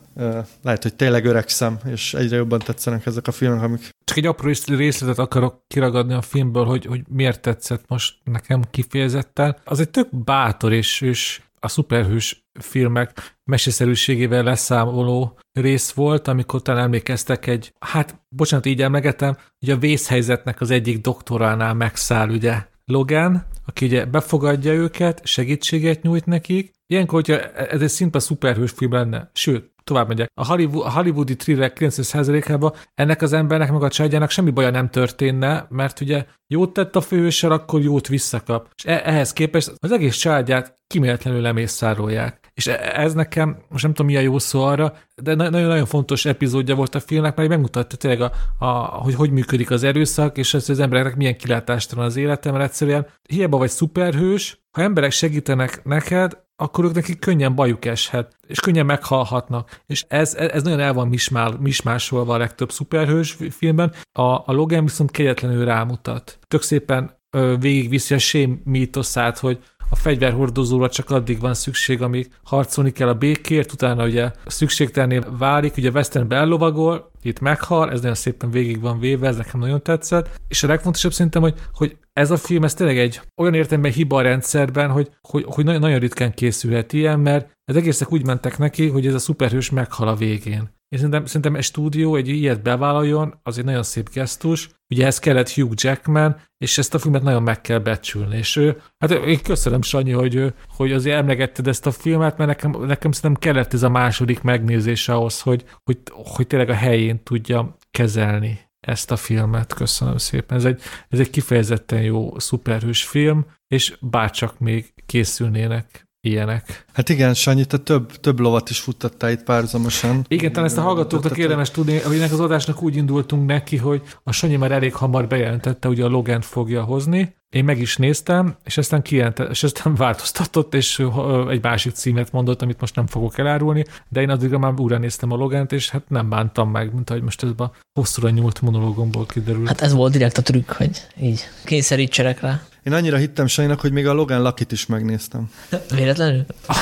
Lehet, 0.62 0.82
hogy 0.82 0.94
tényleg 0.94 1.24
öregszem, 1.24 1.78
és 1.84 2.14
egyre 2.14 2.36
jobban 2.36 2.58
tetszenek 2.58 3.06
ezek 3.06 3.26
a 3.26 3.32
filmek, 3.32 3.62
amik... 3.62 3.88
Csak 4.04 4.16
egy 4.16 4.26
apró 4.26 4.52
részletet 4.66 5.18
akarok 5.18 5.64
kiragadni 5.66 6.14
a 6.14 6.22
filmből, 6.22 6.64
hogy, 6.64 6.84
hogy 6.84 7.02
miért 7.08 7.40
tetszett 7.40 7.84
most 7.88 8.14
nekem 8.24 8.62
kifejezetten. 8.70 9.56
Az 9.64 9.80
egy 9.80 9.90
tök 9.90 10.24
bátor 10.24 10.72
és, 10.72 11.00
és 11.00 11.40
a 11.60 11.68
szuperhős 11.68 12.44
filmek 12.60 13.36
meseszerűségével 13.44 14.42
leszámoló 14.42 15.38
rész 15.52 15.90
volt, 15.90 16.28
amikor 16.28 16.62
talán 16.62 16.82
emlékeztek 16.82 17.46
egy, 17.46 17.72
hát 17.78 18.20
bocsánat, 18.28 18.66
így 18.66 18.82
emlegetem, 18.82 19.36
hogy 19.58 19.70
a 19.70 19.78
vészhelyzetnek 19.78 20.60
az 20.60 20.70
egyik 20.70 21.00
doktoránál 21.00 21.74
megszáll 21.74 22.28
ugye 22.28 22.70
Logan, 22.84 23.46
aki 23.66 23.86
ugye 23.86 24.04
befogadja 24.04 24.72
őket, 24.72 25.20
segítséget 25.26 26.02
nyújt 26.02 26.26
nekik. 26.26 26.72
Ilyenkor, 26.86 27.14
hogyha 27.14 27.52
ez 27.52 27.80
egy 27.80 27.88
szimpla 27.88 28.20
szuperhős 28.20 28.70
film 28.70 28.92
lenne, 28.92 29.30
sőt, 29.32 29.70
tovább 29.84 30.08
megyek. 30.08 30.30
A, 30.34 30.46
Hollywood, 30.46 30.86
a 30.86 30.90
hollywoodi 30.90 31.36
thriller 31.36 31.72
90%-ában 31.74 32.72
ennek 32.94 33.22
az 33.22 33.32
embernek 33.32 33.72
meg 33.72 33.82
a 33.82 33.88
családjának 33.88 34.30
semmi 34.30 34.50
baja 34.50 34.70
nem 34.70 34.90
történne, 34.90 35.66
mert 35.68 36.00
ugye 36.00 36.24
jót 36.46 36.72
tett 36.72 36.96
a 36.96 37.00
főhőssel, 37.00 37.50
akkor 37.50 37.80
jót 37.80 38.08
visszakap. 38.08 38.70
És 38.76 38.84
e- 38.84 39.02
ehhez 39.04 39.32
képest 39.32 39.72
az 39.78 39.92
egész 39.92 40.16
családját 40.16 40.78
kiméletlenül 40.86 41.40
lemészárolják. 41.40 42.41
És 42.62 42.68
e- 42.68 42.92
ez 42.94 43.14
nekem, 43.14 43.56
most 43.68 43.82
nem 43.82 43.92
tudom 43.92 44.10
mi 44.10 44.16
a 44.16 44.20
jó 44.20 44.38
szó 44.38 44.62
arra, 44.62 44.94
de 45.22 45.34
nagyon-nagyon 45.34 45.86
fontos 45.86 46.24
epizódja 46.24 46.74
volt 46.74 46.94
a 46.94 47.00
filmnek, 47.00 47.36
mert 47.36 47.48
megmutatta 47.48 47.96
tényleg, 47.96 48.20
a, 48.20 48.32
a, 48.58 48.66
hogy 48.76 49.14
hogy 49.14 49.30
működik 49.30 49.70
az 49.70 49.82
erőszak, 49.82 50.38
és 50.38 50.54
az, 50.54 50.70
az 50.70 50.78
embereknek 50.78 51.16
milyen 51.16 51.36
kilátástalan 51.36 52.04
az 52.04 52.16
életem, 52.16 52.52
mert 52.52 52.64
egyszerűen 52.64 53.06
hiába 53.28 53.56
vagy 53.58 53.70
szuperhős, 53.70 54.60
ha 54.70 54.82
emberek 54.82 55.10
segítenek 55.10 55.84
neked, 55.84 56.40
akkor 56.56 56.84
ők 56.84 56.94
nekik 56.94 57.18
könnyen 57.18 57.54
bajuk 57.54 57.84
eshet, 57.84 58.36
és 58.46 58.60
könnyen 58.60 58.86
meghalhatnak. 58.86 59.80
És 59.86 60.04
ez, 60.08 60.34
ez 60.34 60.62
nagyon 60.62 60.80
el 60.80 60.92
van 60.92 61.08
mismál, 61.08 61.56
mismásolva 61.60 62.34
a 62.34 62.38
legtöbb 62.38 62.72
szuperhős 62.72 63.36
filmben. 63.50 63.92
A, 64.12 64.22
a 64.22 64.44
Logan 64.46 64.84
viszont 64.84 65.10
kegyetlenül 65.10 65.64
rámutat. 65.64 66.38
Tök 66.48 66.62
szépen 66.62 67.20
végigviszi 67.58 68.14
a 68.14 68.18
sém 68.18 68.60
mítoszát, 68.64 69.38
hogy 69.38 69.58
a 69.92 69.96
fegyverhordozóra 69.96 70.88
csak 70.88 71.10
addig 71.10 71.40
van 71.40 71.54
szükség, 71.54 72.02
amíg 72.02 72.30
harcolni 72.44 72.92
kell 72.92 73.08
a 73.08 73.14
békért, 73.14 73.72
utána 73.72 74.04
ugye 74.04 74.30
szükségtelné 74.46 75.20
válik, 75.38 75.76
ugye 75.76 75.90
Westernbe 75.90 76.36
ellovagol, 76.36 77.10
itt 77.22 77.40
meghal, 77.40 77.90
ez 77.90 78.00
nagyon 78.00 78.14
szépen 78.14 78.50
végig 78.50 78.80
van 78.80 78.98
véve, 78.98 79.26
ez 79.26 79.36
nekem 79.36 79.60
nagyon 79.60 79.82
tetszett, 79.82 80.40
és 80.48 80.62
a 80.62 80.66
legfontosabb 80.66 81.12
szerintem, 81.12 81.42
hogy, 81.42 81.54
hogy 81.72 81.96
ez 82.12 82.30
a 82.30 82.36
film, 82.36 82.64
ez 82.64 82.74
tényleg 82.74 82.98
egy 82.98 83.20
olyan 83.36 83.54
értelemben 83.54 83.92
hiba 83.92 84.16
a 84.16 84.22
rendszerben, 84.22 84.90
hogy, 84.90 85.10
hogy, 85.20 85.44
hogy 85.46 85.64
nagyon, 85.64 85.80
nagyon 85.80 85.98
ritkán 85.98 86.34
készülhet 86.34 86.92
ilyen, 86.92 87.20
mert 87.20 87.50
az 87.64 87.76
egészek 87.76 88.12
úgy 88.12 88.26
mentek 88.26 88.58
neki, 88.58 88.88
hogy 88.88 89.06
ez 89.06 89.14
a 89.14 89.18
szuperhős 89.18 89.70
meghal 89.70 90.08
a 90.08 90.14
végén. 90.14 90.70
Én 90.92 90.98
szerintem, 90.98 91.26
szerintem 91.26 91.56
egy 91.56 91.62
stúdió 91.62 92.16
egy 92.16 92.28
ilyet 92.28 92.62
bevállaljon, 92.62 93.38
az 93.42 93.58
egy 93.58 93.64
nagyon 93.64 93.82
szép 93.82 94.10
gesztus. 94.12 94.68
Ugye 94.88 95.06
ez 95.06 95.18
kellett 95.18 95.50
Hugh 95.50 95.72
Jackman, 95.74 96.40
és 96.58 96.78
ezt 96.78 96.94
a 96.94 96.98
filmet 96.98 97.22
nagyon 97.22 97.42
meg 97.42 97.60
kell 97.60 97.78
becsülni. 97.78 98.36
És 98.36 98.56
ő, 98.56 98.82
hát 98.98 99.10
én 99.10 99.42
köszönöm, 99.42 99.82
Sanyi, 99.82 100.10
hogy, 100.10 100.54
hogy 100.68 100.92
azért 100.92 101.16
emlegetted 101.16 101.66
ezt 101.66 101.86
a 101.86 101.90
filmet, 101.90 102.36
mert 102.36 102.50
nekem, 102.50 102.86
nekem 102.86 103.12
szerintem 103.12 103.40
kellett 103.40 103.72
ez 103.72 103.82
a 103.82 103.88
második 103.88 104.42
megnézés 104.42 105.08
ahhoz, 105.08 105.40
hogy, 105.40 105.64
hogy, 105.84 105.98
hogy 106.10 106.46
tényleg 106.46 106.68
a 106.68 106.74
helyén 106.74 107.22
tudja 107.22 107.76
kezelni 107.90 108.60
ezt 108.86 109.10
a 109.10 109.16
filmet. 109.16 109.74
Köszönöm 109.74 110.16
szépen. 110.16 110.56
Ez 110.56 110.64
egy, 110.64 110.80
ez 111.08 111.18
egy 111.18 111.30
kifejezetten 111.30 112.02
jó 112.02 112.38
szuperhős 112.38 113.04
film, 113.04 113.46
és 113.66 113.96
bárcsak 114.00 114.58
még 114.58 114.92
készülnének 115.06 116.06
ilyenek. 116.26 116.84
Hát 116.92 117.08
igen, 117.08 117.34
Sanyi, 117.34 117.64
te 117.64 117.78
több, 117.78 118.12
több 118.20 118.40
lovat 118.40 118.70
is 118.70 118.80
futtattál 118.80 119.30
itt 119.30 119.42
párhuzamosan. 119.42 120.24
Igen, 120.28 120.52
talán 120.52 120.68
ezt 120.68 120.78
a 120.78 120.80
hallgatóknak 120.80 121.38
érdemes 121.38 121.70
tudni, 121.70 121.98
hogy 121.98 122.16
ennek 122.16 122.32
az 122.32 122.40
adásnak 122.40 122.82
úgy 122.82 122.96
indultunk 122.96 123.46
neki, 123.46 123.76
hogy 123.76 124.02
a 124.22 124.32
Sanyi 124.32 124.56
már 124.56 124.72
elég 124.72 124.94
hamar 124.94 125.26
bejelentette, 125.26 125.88
hogy 125.88 126.00
a 126.00 126.08
logan 126.08 126.40
fogja 126.40 126.82
hozni, 126.82 127.34
én 127.52 127.64
meg 127.64 127.80
is 127.80 127.96
néztem, 127.96 128.56
és 128.64 128.76
aztán 128.76 129.02
kijelentett, 129.02 129.50
és 129.50 129.62
aztán 129.62 129.94
változtatott, 129.94 130.74
és 130.74 131.06
egy 131.50 131.62
másik 131.62 131.92
címet 131.92 132.32
mondott, 132.32 132.62
amit 132.62 132.80
most 132.80 132.96
nem 132.96 133.06
fogok 133.06 133.38
elárulni, 133.38 133.84
de 134.08 134.20
én 134.20 134.30
addigra 134.30 134.58
már 134.58 134.72
újra 134.76 134.98
néztem 134.98 135.30
a 135.30 135.36
Logent, 135.36 135.72
és 135.72 135.90
hát 135.90 136.02
nem 136.08 136.28
bántam 136.28 136.70
meg, 136.70 136.94
mint 136.94 137.10
ahogy 137.10 137.22
most 137.22 137.42
ez 137.42 137.50
a 137.56 137.72
hosszúra 137.92 138.30
nyúlt 138.30 138.60
monológomból 138.60 139.26
kiderült. 139.26 139.68
Hát 139.68 139.80
ez 139.80 139.92
volt 139.92 140.12
direkt 140.12 140.38
a 140.38 140.42
trükk, 140.42 140.70
hogy 140.70 141.06
így 141.20 141.40
kényszerítserek 141.64 142.40
rá. 142.40 142.62
Én 142.82 142.92
annyira 142.92 143.16
hittem 143.16 143.46
Sanyinak, 143.46 143.80
hogy 143.80 143.92
még 143.92 144.06
a 144.06 144.12
Logan 144.12 144.42
Lakit 144.42 144.72
is 144.72 144.86
megnéztem. 144.86 145.50
Véletlenül? 145.94 146.44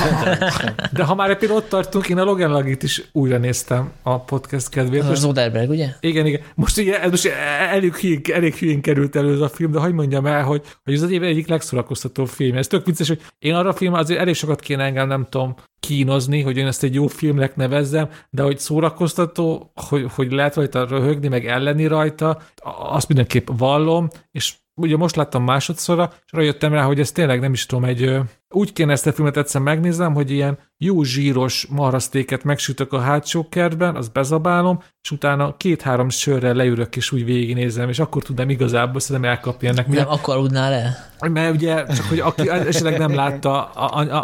De 0.92 1.04
ha 1.04 1.14
már 1.14 1.30
éppen 1.30 1.50
ott 1.50 1.68
tartunk, 1.68 2.08
én 2.08 2.18
a 2.18 2.24
Logan 2.24 2.50
Lakit 2.50 2.82
is 2.82 3.02
újra 3.12 3.38
néztem 3.38 3.92
a 4.02 4.20
podcast 4.20 4.68
kedvéért. 4.68 5.08
Az 5.08 5.24
Oderberg, 5.24 5.70
ugye? 5.70 5.88
Igen, 6.00 6.26
igen. 6.26 6.40
Most 6.54 6.78
ugye 6.78 7.02
ez 7.02 7.10
most 7.10 7.26
elég 7.70 7.94
hülyén, 7.94 8.20
elég 8.32 8.54
hülyén 8.54 8.80
került 8.80 9.16
elő 9.16 9.32
ez 9.32 9.40
a 9.40 9.48
film, 9.48 9.70
de 9.70 9.78
hogy 9.78 9.92
mondjam 9.92 10.26
el, 10.26 10.42
hogy, 10.42 10.62
hogy 10.84 10.94
ez 10.94 11.02
az 11.02 11.10
év 11.10 11.22
egyik 11.22 11.48
legszórakoztatóbb 11.48 12.28
film. 12.28 12.56
Ez 12.56 12.66
tök 12.66 12.86
vicces, 12.86 13.08
hogy 13.08 13.20
én 13.38 13.54
arra 13.54 13.68
a 13.68 13.74
film 13.74 13.92
azért 13.92 14.20
elég 14.20 14.34
sokat 14.34 14.60
kéne 14.60 14.84
engem, 14.84 15.08
nem 15.08 15.26
tudom, 15.28 15.54
kínozni, 15.80 16.42
hogy 16.42 16.56
én 16.56 16.66
ezt 16.66 16.82
egy 16.82 16.94
jó 16.94 17.06
filmnek 17.06 17.56
nevezzem, 17.56 18.08
de 18.30 18.42
hogy 18.42 18.58
szórakoztató, 18.58 19.72
hogy, 19.74 20.06
hogy 20.14 20.32
lehet 20.32 20.54
rajta 20.54 20.84
röhögni, 20.84 21.28
meg 21.28 21.46
elleni 21.46 21.86
rajta, 21.86 22.38
azt 22.78 23.08
mindenképp 23.08 23.48
vallom, 23.56 24.08
és 24.32 24.54
ugye 24.74 24.96
most 24.96 25.16
láttam 25.16 25.44
másodszorra, 25.44 26.12
és 26.26 26.32
rájöttem 26.32 26.72
rá, 26.72 26.82
hogy 26.82 27.00
ez 27.00 27.12
tényleg 27.12 27.40
nem 27.40 27.52
is 27.52 27.66
tudom, 27.66 27.84
egy, 27.84 28.20
úgy 28.54 28.72
kéne 28.72 28.92
ezt 28.92 29.06
a 29.06 29.12
filmet 29.12 29.36
egyszer 29.36 29.60
megnézem, 29.60 30.14
hogy 30.14 30.30
ilyen 30.30 30.58
jó 30.78 31.02
zsíros 31.02 31.66
marhasztéket 31.70 32.44
megsütök 32.44 32.92
a 32.92 33.00
hátsó 33.00 33.48
kertben, 33.48 33.96
azt 33.96 34.12
bezabálom, 34.12 34.82
és 35.02 35.10
utána 35.10 35.56
két-három 35.56 36.08
sörrel 36.08 36.54
leülök, 36.54 36.96
és 36.96 37.12
úgy 37.12 37.24
végignézem, 37.24 37.88
és 37.88 37.98
akkor 37.98 38.22
tudnám 38.22 38.50
igazából 38.50 39.00
szerintem 39.00 39.30
elkapni 39.30 39.68
ennek. 39.68 39.86
Nem 39.86 40.08
akkor 40.08 40.36
aludnál 40.36 40.72
el? 40.72 41.08
Mert 41.30 41.54
ugye, 41.54 41.86
csak 41.86 42.04
hogy 42.04 42.18
aki 42.18 42.48
esetleg 42.48 42.98
nem 42.98 43.14
látta, 43.14 43.64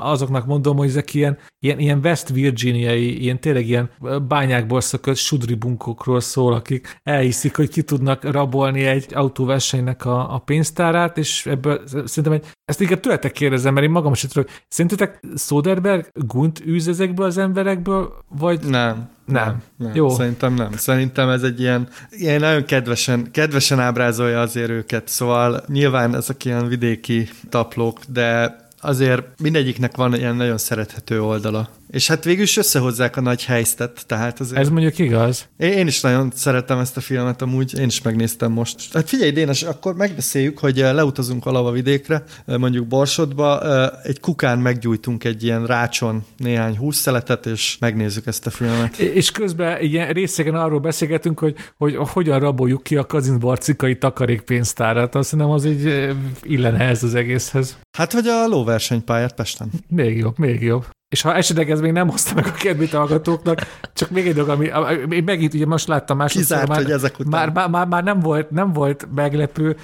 azoknak 0.00 0.46
mondom, 0.46 0.76
hogy 0.76 0.88
ezek 0.88 1.14
ilyen, 1.14 1.38
ilyen, 1.58 1.78
ilyen 1.78 2.00
West 2.02 2.28
Virginiai, 2.28 3.22
ilyen 3.22 3.40
tényleg 3.40 3.68
ilyen 3.68 3.90
bányákból 4.28 4.80
szökött 4.80 5.16
sudribunkokról 5.16 6.20
szól, 6.20 6.52
akik 6.52 7.00
elhiszik, 7.02 7.56
hogy 7.56 7.68
ki 7.68 7.82
tudnak 7.82 8.24
rabolni 8.24 8.84
egy 8.84 9.06
autóversenynek 9.14 10.04
a, 10.04 10.34
a 10.34 10.38
pénztárát, 10.38 11.18
és 11.18 11.46
ebből 11.46 11.82
szerintem 11.86 12.32
egy, 12.32 12.46
ezt 12.64 12.80
inkább 12.80 13.00
tőletek 13.00 13.32
kérdezem, 13.32 13.74
mert 13.74 13.86
én 13.86 13.92
magam 13.92 14.14
sem 14.16 14.30
tudok. 14.30 14.50
Szerintetek 14.68 15.20
Soderberg 15.36 16.10
gunt 16.14 16.62
űz 16.66 16.88
ezekből 16.88 17.26
az 17.26 17.38
emberekből, 17.38 18.24
vagy... 18.28 18.64
Nem. 18.64 19.08
Nem. 19.26 19.62
nem. 19.76 19.94
Jó. 19.94 20.08
Szerintem 20.08 20.54
nem. 20.54 20.72
Szerintem 20.72 21.28
ez 21.28 21.42
egy 21.42 21.60
ilyen, 21.60 21.88
ilyen 22.10 22.40
nagyon 22.40 22.64
kedvesen, 22.64 23.30
kedvesen 23.30 23.80
ábrázolja 23.80 24.40
azért 24.40 24.70
őket, 24.70 25.08
szóval 25.08 25.64
nyilván 25.68 26.14
ezek 26.14 26.44
ilyen 26.44 26.68
vidéki 26.68 27.28
taplók, 27.48 28.00
de 28.08 28.56
azért 28.80 29.22
mindegyiknek 29.42 29.96
van 29.96 30.14
ilyen 30.14 30.36
nagyon 30.36 30.58
szerethető 30.58 31.22
oldala. 31.22 31.68
És 31.90 32.08
hát 32.08 32.24
végül 32.24 32.42
is 32.42 32.56
összehozzák 32.56 33.16
a 33.16 33.20
nagy 33.20 33.44
helyzetet, 33.44 34.04
tehát 34.06 34.40
azért... 34.40 34.60
Ez 34.60 34.68
mondjuk 34.68 34.98
igaz. 34.98 35.48
Én, 35.56 35.72
én 35.72 35.86
is 35.86 36.00
nagyon 36.00 36.32
szeretem 36.34 36.78
ezt 36.78 36.96
a 36.96 37.00
filmet, 37.00 37.42
amúgy 37.42 37.78
én 37.78 37.86
is 37.86 38.02
megnéztem 38.02 38.52
most. 38.52 38.92
Hát 38.92 39.08
figyelj, 39.08 39.30
Dénes, 39.30 39.62
akkor 39.62 39.94
megbeszéljük, 39.94 40.58
hogy 40.58 40.80
eh, 40.80 40.94
leutazunk 40.94 41.46
a 41.46 41.50
lava 41.50 41.70
vidékre, 41.70 42.22
eh, 42.46 42.58
mondjuk 42.58 42.86
Borsodba, 42.86 43.62
eh, 43.62 43.88
egy 44.02 44.20
kukán 44.20 44.58
meggyújtunk 44.58 45.24
egy 45.24 45.44
ilyen 45.44 45.66
rácson 45.66 46.24
néhány 46.36 46.76
húszszeletet, 46.76 47.46
és 47.46 47.76
megnézzük 47.80 48.26
ezt 48.26 48.46
a 48.46 48.50
filmet. 48.50 48.98
És 48.98 49.30
közben 49.30 49.80
ilyen 49.80 50.12
részegen 50.12 50.54
arról 50.54 50.80
beszélgetünk, 50.80 51.38
hogy, 51.38 51.54
hogy 51.76 51.96
hogyan 51.98 52.38
raboljuk 52.38 52.82
ki 52.82 52.96
a 52.96 53.06
kazinbarcikai 53.06 53.98
takarékpénztárat. 53.98 55.14
Azt 55.14 55.30
hiszem, 55.30 55.50
az 55.50 55.64
így 55.64 56.14
illene 56.42 56.84
ez 56.84 57.02
az 57.02 57.14
egészhez. 57.14 57.78
Hát 57.96 58.12
vagy 58.12 58.26
a 58.26 58.46
lóversenypályát 58.66 59.34
Pesten. 59.34 59.70
Még 59.88 60.16
jobb, 60.16 60.38
még 60.38 60.62
jobb. 60.62 60.86
És 61.08 61.20
ha 61.22 61.34
esetleg 61.34 61.70
ez 61.70 61.80
még 61.80 61.92
nem 61.92 62.08
hozta 62.08 62.34
meg 62.34 62.46
a 62.46 62.52
kedvét 62.52 62.94
a 62.94 62.98
hallgatóknak, 62.98 63.80
csak 63.94 64.10
még 64.10 64.26
egy 64.26 64.34
dolog, 64.34 64.48
ami, 64.48 64.70
én 65.10 65.24
megint 65.24 65.54
ugye 65.54 65.66
most 65.66 65.86
láttam 65.86 66.16
másodszor, 66.16 66.42
Kizárt, 66.42 66.68
már, 66.68 66.82
hogy 66.82 66.90
ezek 66.90 67.18
után. 67.18 67.30
Már, 67.30 67.52
már, 67.52 67.68
már, 67.68 67.86
már, 67.86 68.02
nem, 68.02 68.20
volt, 68.20 68.50
nem 68.50 68.72
volt 68.72 69.08
meglepő, 69.14 69.76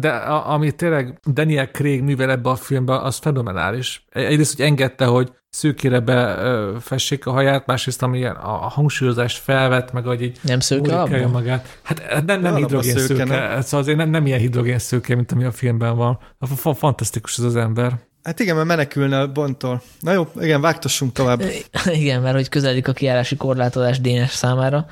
de 0.00 0.08
a, 0.08 0.50
ami 0.50 0.72
tényleg 0.72 1.18
Daniel 1.32 1.66
Craig 1.66 2.02
művel 2.02 2.30
ebbe 2.30 2.50
a 2.50 2.54
filmbe, 2.54 3.00
az 3.00 3.16
fenomenális. 3.16 4.04
Egyrészt, 4.10 4.56
hogy 4.56 4.64
engedte, 4.64 5.04
hogy 5.04 5.32
szőkére 5.48 6.00
befessék 6.00 7.26
a 7.26 7.30
haját, 7.30 7.66
másrészt 7.66 8.02
amilyen 8.02 8.34
a 8.34 8.52
hangsúlyozást 8.52 9.38
felvett, 9.38 9.92
meg 9.92 10.04
hogy 10.04 10.22
így 10.22 10.38
nem 10.42 10.60
szőke 10.60 11.26
magát. 11.26 11.78
Hát 11.82 12.24
nem, 12.26 12.40
nem 12.40 12.54
hidrogén 12.54 12.96
szőke, 12.96 13.26
szőke 13.26 13.60
szóval 13.60 13.80
azért 13.80 13.96
nem, 13.96 14.10
nem 14.10 14.26
ilyen 14.26 14.38
hidrogén 14.38 14.78
szőke, 14.78 15.14
mint 15.14 15.32
ami 15.32 15.44
a 15.44 15.50
filmben 15.50 15.96
van. 15.96 16.18
Fantasztikus 16.74 17.38
ez 17.38 17.44
az 17.44 17.56
ember. 17.56 18.10
Hát 18.22 18.40
igen, 18.40 18.54
mert 18.54 18.66
menekülne 18.66 19.20
a 19.20 19.32
bonttól. 19.32 19.82
Na 20.00 20.12
jó, 20.12 20.28
igen, 20.40 20.60
vágtassunk 20.60 21.12
tovább. 21.12 21.42
Igen, 21.92 22.22
mert 22.22 22.34
hogy 22.34 22.48
közeledik 22.48 22.88
a 22.88 22.92
kiárási 22.92 23.36
korlátozás 23.36 24.00
Dénes 24.00 24.30
számára. 24.30 24.86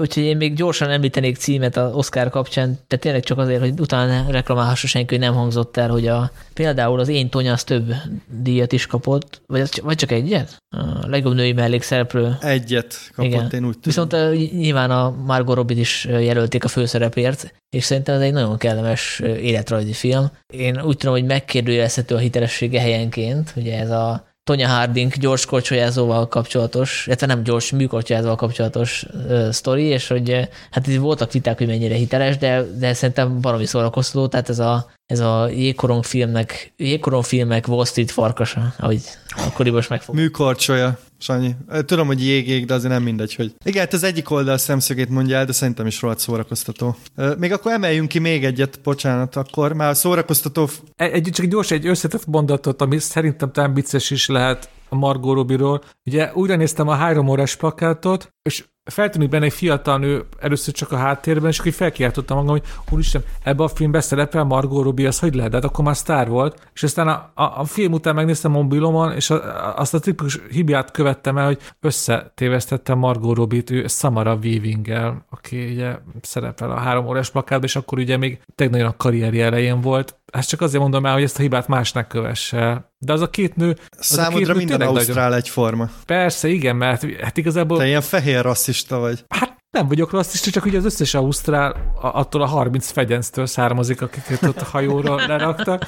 Úgyhogy 0.00 0.22
én 0.22 0.36
még 0.36 0.54
gyorsan 0.54 0.90
említenék 0.90 1.36
címet 1.36 1.76
az 1.76 1.94
Oscar 1.94 2.30
kapcsán, 2.30 2.78
tehát 2.86 3.04
tényleg 3.04 3.22
csak 3.22 3.38
azért, 3.38 3.60
hogy 3.60 3.80
utána 3.80 4.30
reklamálhassa 4.30 4.86
senki, 4.86 5.14
hogy 5.14 5.24
nem 5.24 5.34
hangzott 5.34 5.76
el, 5.76 5.88
hogy 5.88 6.06
a, 6.06 6.30
például 6.54 7.00
az 7.00 7.08
Én 7.08 7.28
Tonya 7.28 7.52
az 7.52 7.64
több 7.64 7.94
díjat 8.42 8.72
is 8.72 8.86
kapott, 8.86 9.42
vagy, 9.46 9.80
vagy 9.82 9.96
csak 9.96 10.12
egyet? 10.12 10.56
A 10.70 11.06
legjobb 11.06 11.34
női 11.34 11.52
mellékszereplő. 11.52 12.36
Egyet 12.40 13.10
kapott, 13.14 13.32
igen. 13.32 13.50
én 13.50 13.64
úgy 13.64 13.78
tudom. 13.78 14.08
Viszont 14.08 14.12
nyilván 14.52 14.90
a 14.90 15.10
Margot 15.10 15.56
Robbie 15.56 15.78
is 15.78 16.04
jelölték 16.04 16.64
a 16.64 16.68
főszerepért, 16.68 17.54
és 17.74 17.84
szerintem 17.84 18.14
ez 18.14 18.20
egy 18.20 18.32
nagyon 18.32 18.58
kellemes 18.58 19.20
életrajzi 19.20 19.92
film. 19.92 20.30
Én 20.46 20.80
úgy 20.80 20.96
tudom, 20.96 21.14
hogy 21.14 21.24
megkérdőjelezhető 21.24 22.14
a 22.14 22.18
hitelessége 22.18 22.80
helyenként, 22.80 23.52
ugye 23.56 23.78
ez 23.78 23.90
a 23.90 24.32
Tonya 24.44 24.68
Harding 24.68 25.12
gyors 25.12 25.46
korcsolyázóval 25.46 26.28
kapcsolatos, 26.28 27.06
illetve 27.06 27.26
nem 27.26 27.42
gyors 27.42 27.70
műkorcsolyázóval 27.72 28.36
kapcsolatos 28.36 29.04
uh, 29.12 29.48
sztori, 29.50 29.82
és 29.82 30.08
hogy 30.08 30.48
hát 30.70 30.86
itt 30.86 30.98
voltak 30.98 31.32
viták, 31.32 31.58
hogy 31.58 31.66
mennyire 31.66 31.94
hiteles, 31.94 32.38
de, 32.38 32.62
de 32.78 32.92
szerintem 32.92 33.40
valami 33.40 33.66
szórakoztató, 33.66 34.26
tehát 34.26 34.48
ez 34.48 34.58
a, 34.58 34.90
ez 35.14 35.20
a 35.20 35.48
jégkorong 35.48 36.04
filmnek, 36.04 36.72
jégkorong 36.76 37.24
filmek 37.24 37.68
Wall 37.68 37.84
Street 37.84 38.10
farkasa, 38.10 38.74
ahogy 38.78 39.00
akkoriban 39.36 39.78
is 39.78 39.88
megfog. 39.88 40.14
Műkorcsolya. 40.14 40.98
Sanyi. 41.18 41.54
Tudom, 41.86 42.06
hogy 42.06 42.24
jég, 42.24 42.66
de 42.66 42.74
azért 42.74 42.92
nem 42.92 43.02
mindegy, 43.02 43.34
hogy... 43.34 43.54
Igen, 43.64 43.80
hát 43.80 43.92
az 43.92 44.02
egyik 44.02 44.30
oldal 44.30 44.58
szemszögét 44.58 45.08
mondja 45.08 45.36
el, 45.36 45.44
de 45.44 45.52
szerintem 45.52 45.86
is 45.86 46.00
rohadt 46.00 46.18
szórakoztató. 46.18 46.96
Még 47.38 47.52
akkor 47.52 47.72
emeljünk 47.72 48.08
ki 48.08 48.18
még 48.18 48.44
egyet, 48.44 48.80
bocsánat, 48.82 49.36
akkor 49.36 49.72
már 49.72 49.88
a 49.88 49.94
szórakoztató... 49.94 50.68
Egy, 50.96 51.28
csak 51.32 51.46
gyors, 51.46 51.70
egy 51.70 51.86
összetett 51.86 52.26
mondatot, 52.26 52.80
ami 52.80 52.98
szerintem 52.98 53.52
talán 53.52 53.74
vicces 53.74 54.10
is 54.10 54.26
lehet 54.26 54.68
a 54.88 54.94
Margot 54.94 55.34
Robbie-ról. 55.34 55.82
Ugye 56.04 56.30
újra 56.34 56.56
néztem 56.56 56.88
a 56.88 56.94
három 56.94 57.28
órás 57.28 57.56
plakátot, 57.56 58.28
és 58.42 58.64
feltűnik 58.84 59.28
benne 59.28 59.44
egy 59.44 59.52
fiatal 59.52 59.98
nő 59.98 60.24
először 60.40 60.74
csak 60.74 60.92
a 60.92 60.96
háttérben, 60.96 61.50
és 61.50 61.58
akkor 61.58 61.72
felkiáltottam 61.72 62.36
magam, 62.36 62.50
hogy 62.50 62.62
úristen, 62.90 63.22
ebbe 63.42 63.62
a 63.62 63.68
filmbe 63.68 64.00
szerepel 64.00 64.44
Margot 64.44 64.84
Robbie, 64.84 65.08
az 65.08 65.18
hogy 65.18 65.34
lehet? 65.34 65.50
De 65.50 65.56
hát 65.56 65.64
akkor 65.64 65.84
már 65.84 65.96
sztár 65.96 66.28
volt. 66.28 66.68
És 66.74 66.82
aztán 66.82 67.08
a, 67.08 67.30
a, 67.34 67.60
a 67.60 67.64
film 67.64 67.92
után 67.92 68.14
megnéztem 68.14 68.50
mobilomon, 68.50 69.12
és 69.12 69.30
a, 69.30 69.78
azt 69.78 69.94
a 69.94 69.98
tipikus 69.98 70.40
hibát 70.50 70.90
követtem 70.90 71.38
el, 71.38 71.46
hogy 71.46 71.58
összetévesztettem 71.80 72.98
Margot 72.98 73.36
Robbie-t 73.36 73.70
ő 73.70 73.86
Samara 73.86 74.38
weaving 74.42 75.22
aki 75.30 75.64
ugye 75.64 75.96
szerepel 76.22 76.70
a 76.70 76.78
három 76.78 77.06
órás 77.06 77.30
plakátban, 77.30 77.68
és 77.68 77.76
akkor 77.76 77.98
ugye 77.98 78.16
még 78.16 78.40
nagyon 78.56 78.86
a 78.86 78.96
karrierje 78.96 79.44
elején 79.44 79.80
volt. 79.80 80.16
Ezt 80.32 80.48
csak 80.48 80.60
azért 80.60 80.82
mondom 80.82 81.06
el, 81.06 81.12
hogy 81.12 81.22
ezt 81.22 81.38
a 81.38 81.42
hibát 81.42 81.68
másnak 81.68 82.08
kövesse. 82.08 82.90
De 82.98 83.12
az 83.12 83.20
a 83.20 83.30
két 83.30 83.56
nő... 83.56 83.76
Számodra 83.98 84.38
két 84.38 84.46
nő 84.46 84.54
minden 84.54 84.80
ausztrál 84.80 85.16
nagyon... 85.16 85.38
egyforma. 85.38 85.90
Persze, 86.06 86.48
igen, 86.48 86.76
mert 86.76 87.20
hát 87.20 87.36
igazából... 87.36 87.78
Te 87.78 87.86
ilyen 87.86 88.00
fehér 88.00 88.42
rasszista 88.74 88.98
vagy. 88.98 89.24
Hát 89.28 89.53
Nem 89.74 89.88
vagyok 89.88 90.10
rasszista, 90.10 90.50
csak 90.50 90.64
ugye 90.64 90.78
az 90.78 90.84
összes 90.84 91.14
Ausztrál 91.14 91.92
attól 92.00 92.42
a 92.42 92.46
30 92.46 92.90
fegyenctől 92.90 93.46
származik, 93.46 94.02
akiket 94.02 94.42
ott 94.42 94.60
a 94.60 94.64
hajóra 94.64 95.16
leraktak. 95.26 95.84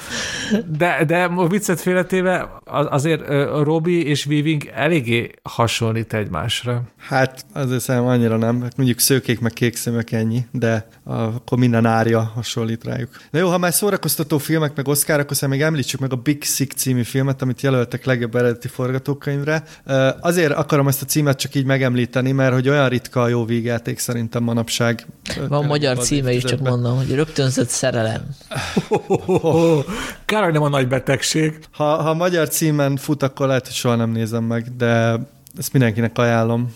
De, 0.77 1.03
de 1.05 1.23
a 1.23 1.47
viccet 1.47 1.81
félretéve 1.81 2.49
azért 2.65 3.27
Robi 3.63 4.05
és 4.05 4.25
Weaving 4.25 4.71
eléggé 4.73 5.31
hasonlít 5.43 6.13
egymásra. 6.13 6.81
Hát 6.97 7.45
azért 7.53 7.81
szerintem 7.81 8.09
annyira 8.09 8.37
nem. 8.37 8.61
Hát 8.61 8.77
mondjuk 8.77 8.99
szőkék 8.99 9.39
meg 9.39 9.51
kék 9.51 9.75
szemek 9.75 10.11
ennyi, 10.11 10.45
de 10.51 10.87
akkor 11.03 11.57
minden 11.57 11.85
árja 11.85 12.31
hasonlít 12.35 12.83
rájuk. 12.83 13.09
Na 13.31 13.39
jó, 13.39 13.49
ha 13.49 13.57
már 13.57 13.73
szórakoztató 13.73 14.37
filmek 14.37 14.75
meg 14.75 14.87
Oscar, 14.87 15.19
akkor 15.19 15.47
még 15.47 15.61
említsük 15.61 15.99
meg 15.99 16.11
a 16.11 16.15
Big 16.15 16.43
Sick 16.43 16.71
című 16.71 17.03
filmet, 17.03 17.41
amit 17.41 17.61
jelöltek 17.61 18.05
legjobb 18.05 18.35
eredeti 18.35 18.67
forgatókönyvre. 18.67 19.63
Azért 20.19 20.51
akarom 20.51 20.87
ezt 20.87 21.01
a 21.01 21.05
címet 21.05 21.37
csak 21.37 21.55
így 21.55 21.65
megemlíteni, 21.65 22.31
mert 22.31 22.53
hogy 22.53 22.69
olyan 22.69 22.89
ritka 22.89 23.21
a 23.21 23.27
jó 23.27 23.45
vígjáték 23.77 23.99
szerintem 23.99 24.43
manapság. 24.43 25.05
Van 25.47 25.65
magyar 25.65 25.97
címe 25.97 26.31
is, 26.31 26.43
csak 26.43 26.59
mondom, 26.59 26.97
hogy 26.97 27.15
rögtönzött 27.15 27.69
szerelem. 27.69 28.35
Kár, 30.25 30.51
nem 30.51 30.61
a 30.61 30.69
nagy 30.69 30.87
betegség. 30.87 31.59
Ha, 31.71 32.01
ha 32.01 32.13
magyar 32.13 32.47
címen 32.47 32.97
fut, 32.97 33.23
akkor 33.23 33.47
lehet, 33.47 33.65
hogy 33.65 33.75
soha 33.75 33.95
nem 33.95 34.09
nézem 34.09 34.43
meg, 34.43 34.75
de 34.75 35.19
ezt 35.57 35.73
mindenkinek 35.73 36.17
ajánlom. 36.17 36.73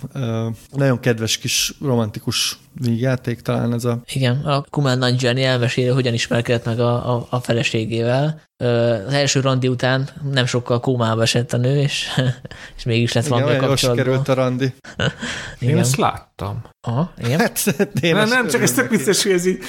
Nagyon 0.71 0.99
kedves 0.99 1.37
kis 1.37 1.73
romantikus 1.81 2.59
vígjáték 2.73 3.41
talán 3.41 3.73
ez 3.73 3.85
a... 3.85 4.01
Igen, 4.13 4.35
a 4.45 4.63
Kumail 4.69 4.95
Nanjiani 4.95 5.43
elmeséli, 5.43 5.87
hogyan 5.87 6.13
ismerkedett 6.13 6.65
meg 6.65 6.79
a, 6.79 7.15
a, 7.15 7.27
a 7.29 7.39
feleségével. 7.39 8.41
Az 8.57 9.13
első 9.13 9.39
randi 9.39 9.67
után 9.67 10.09
nem 10.31 10.45
sokkal 10.45 10.79
kómába 10.79 11.21
esett 11.21 11.53
a 11.53 11.57
nő, 11.57 11.79
és, 11.79 12.07
és 12.77 12.83
mégis 12.83 13.13
lett 13.13 13.27
valami 13.27 13.55
a 13.55 13.59
kapcsolatban. 13.59 14.21
a 14.25 14.33
randi. 14.33 14.73
Én 15.59 15.77
ezt 15.77 15.95
láttam. 15.95 16.61
Aha, 16.87 17.13
igen. 17.17 17.39
Hát, 17.39 17.75
én 18.01 18.15
nem, 18.15 18.27
nem, 18.27 18.47
csak 18.47 18.61
ez 18.61 18.71
tök 18.71 18.89
vicces, 18.89 19.23
hogy 19.23 19.31
ez 19.31 19.45
így, 19.45 19.59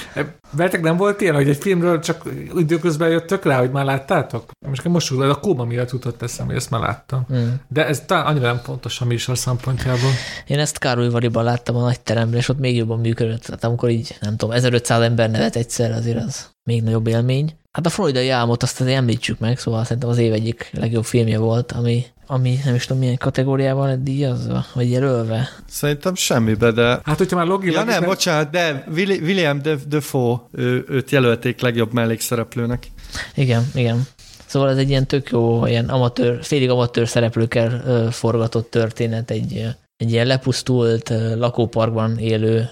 veletek 0.51 0.81
nem 0.81 0.97
volt 0.97 1.21
ilyen, 1.21 1.35
hogy 1.35 1.49
egy 1.49 1.57
filmről 1.57 1.99
csak 1.99 2.23
időközben 2.55 3.09
jöttök 3.09 3.45
rá, 3.45 3.59
hogy 3.59 3.71
már 3.71 3.85
láttátok? 3.85 4.51
Most 4.67 4.83
most 4.83 5.11
a 5.11 5.39
kóma 5.39 5.63
miatt 5.63 5.91
jutott 5.91 6.21
eszem, 6.21 6.45
hogy 6.45 6.55
ezt 6.55 6.69
már 6.69 6.81
láttam. 6.81 7.25
Mm. 7.33 7.47
De 7.67 7.87
ez 7.87 8.03
talán 8.05 8.25
annyira 8.25 8.45
nem 8.45 8.61
pontos 8.61 9.01
a 9.01 9.05
műsor 9.05 9.37
szempontjából. 9.37 10.09
Én 10.47 10.59
ezt 10.59 10.77
Károly 10.77 11.09
Variban 11.09 11.43
láttam 11.43 11.75
a 11.75 11.81
nagy 11.81 11.99
teremben, 11.99 12.39
és 12.39 12.49
ott 12.49 12.59
még 12.59 12.75
jobban 12.75 12.92
működött. 12.99 13.41
Tehát 13.41 13.63
amikor 13.63 13.89
így, 13.89 14.17
nem 14.21 14.35
tudom, 14.35 14.55
1500 14.55 15.01
ember 15.01 15.31
nevet 15.31 15.55
egyszer, 15.55 15.91
azért 15.91 16.23
az 16.23 16.49
még 16.63 16.83
nagyobb 16.83 17.07
élmény. 17.07 17.55
Hát 17.71 17.85
a 17.85 17.89
Floridai 17.89 18.29
álmot 18.29 18.63
azt 18.63 18.81
azért 18.81 18.97
említsük 18.97 19.39
meg, 19.39 19.59
szóval 19.59 19.83
szerintem 19.83 20.09
az 20.09 20.17
év 20.17 20.33
egyik 20.33 20.69
legjobb 20.73 21.05
filmje 21.05 21.37
volt, 21.37 21.71
ami, 21.71 22.05
ami 22.27 22.59
nem 22.65 22.75
is 22.75 22.85
tudom 22.85 23.01
milyen 23.01 23.17
kategóriában 23.17 23.87
lett 23.87 24.03
díjazva, 24.03 24.65
vagy 24.73 24.91
jelölve. 24.91 25.49
Szerintem 25.69 26.15
semmibe, 26.15 26.71
de... 26.71 26.99
Hát, 27.03 27.17
hogyha 27.17 27.35
már 27.35 27.45
logilag... 27.45 27.75
Ja 27.75 27.83
nem, 27.83 27.99
nem, 27.99 28.09
bocsánat, 28.09 28.49
de 28.49 28.83
William 28.95 29.61
Defoe, 29.87 30.41
ő, 30.51 30.85
őt 30.89 31.11
jelölték 31.11 31.61
legjobb 31.61 31.93
mellékszereplőnek. 31.93 32.87
Igen, 33.35 33.63
igen. 33.73 34.07
Szóval 34.45 34.69
ez 34.69 34.77
egy 34.77 34.89
ilyen 34.89 35.07
tök 35.07 35.29
jó, 35.29 35.65
ilyen 35.65 35.89
amatőr, 35.89 36.43
félig 36.43 36.69
amatőr 36.69 37.07
szereplőkkel 37.07 37.81
forgatott 38.11 38.69
történet, 38.69 39.31
egy, 39.31 39.67
egy 40.03 40.11
ilyen 40.11 40.27
lepusztult 40.27 41.13
lakóparkban 41.35 42.17
élő 42.17 42.69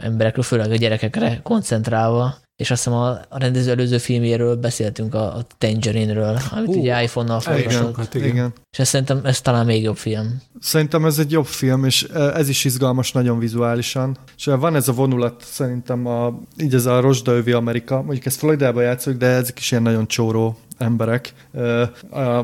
emberekről, 0.00 0.44
főleg 0.44 0.70
a 0.70 0.76
gyerekekre 0.76 1.40
koncentrálva, 1.42 2.34
és 2.56 2.70
azt 2.70 2.84
hiszem 2.84 2.98
a, 2.98 3.08
a 3.08 3.38
rendező 3.38 3.70
előző 3.70 3.98
filmjéről 3.98 4.56
beszéltünk 4.56 5.14
a, 5.14 5.36
a 5.36 5.46
Tangerine-ről, 5.58 6.38
amit 6.50 6.68
uh, 6.68 6.76
ugye 6.76 7.02
iPhone-nal 7.02 7.40
forgatott. 7.40 7.96
Hát 7.96 8.14
igen, 8.14 8.28
igen. 8.28 8.52
És 8.70 8.78
ezt 8.78 8.90
szerintem 8.90 9.20
ez 9.24 9.40
talán 9.40 9.66
még 9.66 9.82
jobb 9.82 9.96
film. 9.96 10.42
Szerintem 10.60 11.04
ez 11.04 11.18
egy 11.18 11.30
jobb 11.30 11.46
film, 11.46 11.84
és 11.84 12.02
ez 12.34 12.48
is 12.48 12.64
izgalmas 12.64 13.12
nagyon 13.12 13.38
vizuálisan. 13.38 14.16
És 14.36 14.44
van 14.44 14.74
ez 14.74 14.88
a 14.88 14.92
vonulat 14.92 15.42
szerintem, 15.44 16.06
a, 16.06 16.40
így 16.60 16.74
ez 16.74 16.86
a 16.86 17.00
Rosdaövi 17.00 17.52
Amerika, 17.52 18.02
mondjuk 18.02 18.26
ezt 18.26 18.38
Floridában 18.38 18.82
játszok, 18.82 19.14
de 19.14 19.26
ezek 19.26 19.58
is 19.58 19.70
ilyen 19.70 19.82
nagyon 19.82 20.06
csóró 20.06 20.56
emberek. 20.78 21.32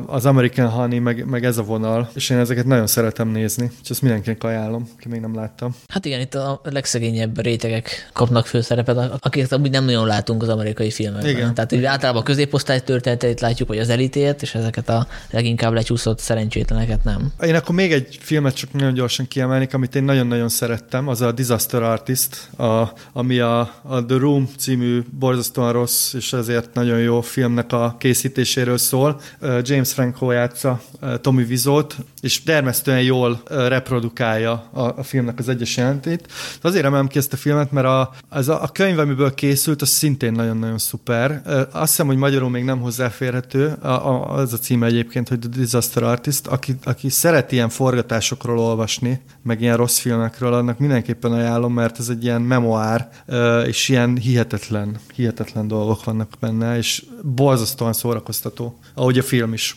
Az 0.05 0.25
American 0.25 0.69
Honey, 0.69 0.99
meg, 0.99 1.25
meg 1.25 1.45
ez 1.45 1.57
a 1.57 1.63
vonal, 1.63 2.09
és 2.13 2.29
én 2.29 2.37
ezeket 2.37 2.65
nagyon 2.65 2.87
szeretem 2.87 3.29
nézni, 3.29 3.71
és 3.83 3.89
ezt 3.89 4.01
mindenkinek 4.01 4.43
ajánlom, 4.43 4.89
ki 4.99 5.07
még 5.07 5.19
nem 5.19 5.35
láttam. 5.35 5.75
Hát 5.87 6.05
igen, 6.05 6.19
itt 6.19 6.35
a 6.35 6.61
legszegényebb 6.63 7.41
rétegek 7.41 8.09
kapnak 8.13 8.45
főszerepet, 8.45 8.97
akiket 9.19 9.51
amúgy 9.51 9.71
nem 9.71 9.85
nagyon 9.85 10.07
látunk 10.07 10.41
az 10.41 10.49
amerikai 10.49 10.91
filmekben. 10.91 11.29
Igen. 11.29 11.53
Tehát 11.53 11.71
így 11.71 11.83
általában 11.83 12.21
a 12.21 12.25
középosztály 12.25 12.79
történeteit 12.79 13.39
látjuk, 13.39 13.67
vagy 13.67 13.77
az 13.77 13.89
elitét, 13.89 14.41
és 14.41 14.55
ezeket 14.55 14.89
a 14.89 15.07
leginkább 15.29 15.73
lecsúszott 15.73 16.19
szerencsétleneket 16.19 17.03
nem. 17.03 17.31
Én 17.41 17.55
akkor 17.55 17.75
még 17.75 17.91
egy 17.91 18.17
filmet 18.21 18.55
csak 18.55 18.73
nagyon 18.73 18.93
gyorsan 18.93 19.27
kiemelnék, 19.27 19.73
amit 19.73 19.95
én 19.95 20.03
nagyon-nagyon 20.03 20.49
szerettem, 20.49 21.07
az 21.07 21.21
a 21.21 21.31
Disaster 21.31 21.81
Artist, 21.81 22.49
a, 22.57 22.93
ami 23.13 23.39
a, 23.39 23.59
a 23.81 24.05
The 24.05 24.17
Room 24.17 24.49
című 24.57 25.03
borzasztóan 25.19 25.71
rossz, 25.71 26.13
és 26.13 26.33
ezért 26.33 26.73
nagyon 26.73 26.99
jó 26.99 27.21
filmnek 27.21 27.71
a 27.73 27.95
készítése 27.99 28.23
készítéséről 28.25 28.77
szól. 28.77 29.19
James 29.61 29.93
Franco 29.93 30.31
játsza 30.31 30.81
Tommy 31.21 31.43
Vizot, 31.43 31.95
és 32.21 32.43
termesztően 32.43 33.01
jól 33.01 33.41
reprodukálja 33.49 34.69
a, 34.73 34.81
a 34.81 35.03
filmnek 35.03 35.39
az 35.39 35.49
egyes 35.49 35.77
jelentét. 35.77 36.31
Azért 36.61 36.85
emelem 36.85 37.07
ki 37.07 37.17
ezt 37.17 37.33
a 37.33 37.37
filmet, 37.37 37.71
mert 37.71 37.85
a, 37.87 38.11
az 38.29 38.49
a, 38.49 38.63
a 38.63 38.67
könyv, 38.67 38.99
amiből 38.99 39.33
készült, 39.33 39.81
az 39.81 39.89
szintén 39.89 40.31
nagyon-nagyon 40.31 40.77
szuper. 40.77 41.41
Azt 41.71 41.89
hiszem, 41.89 42.07
hogy 42.07 42.17
magyarul 42.17 42.49
még 42.49 42.63
nem 42.63 42.79
hozzáférhető. 42.79 43.75
A, 43.81 43.87
a, 43.87 44.33
az 44.33 44.53
a 44.53 44.57
címe 44.57 44.85
egyébként, 44.85 45.29
hogy 45.29 45.39
The 45.39 45.49
Disaster 45.49 46.03
Artist. 46.03 46.47
Aki, 46.47 46.75
aki 46.83 47.09
szeret 47.09 47.51
ilyen 47.51 47.69
forgatásokról 47.69 48.59
olvasni, 48.59 49.21
meg 49.43 49.61
ilyen 49.61 49.77
rossz 49.77 49.97
filmekről, 49.97 50.53
annak 50.53 50.79
mindenképpen 50.79 51.31
ajánlom, 51.31 51.73
mert 51.73 51.99
ez 51.99 52.09
egy 52.09 52.23
ilyen 52.23 52.41
memoár, 52.41 53.09
és 53.65 53.89
ilyen 53.89 54.17
hihetetlen, 54.17 54.97
hihetetlen 55.15 55.67
dolgok 55.67 56.03
vannak 56.03 56.29
benne, 56.39 56.77
és 56.77 57.03
borzasztóan 57.23 57.93
szórakoztató, 58.15 58.79
ahogy 58.93 59.17
a 59.17 59.23
film 59.23 59.53
is. 59.53 59.75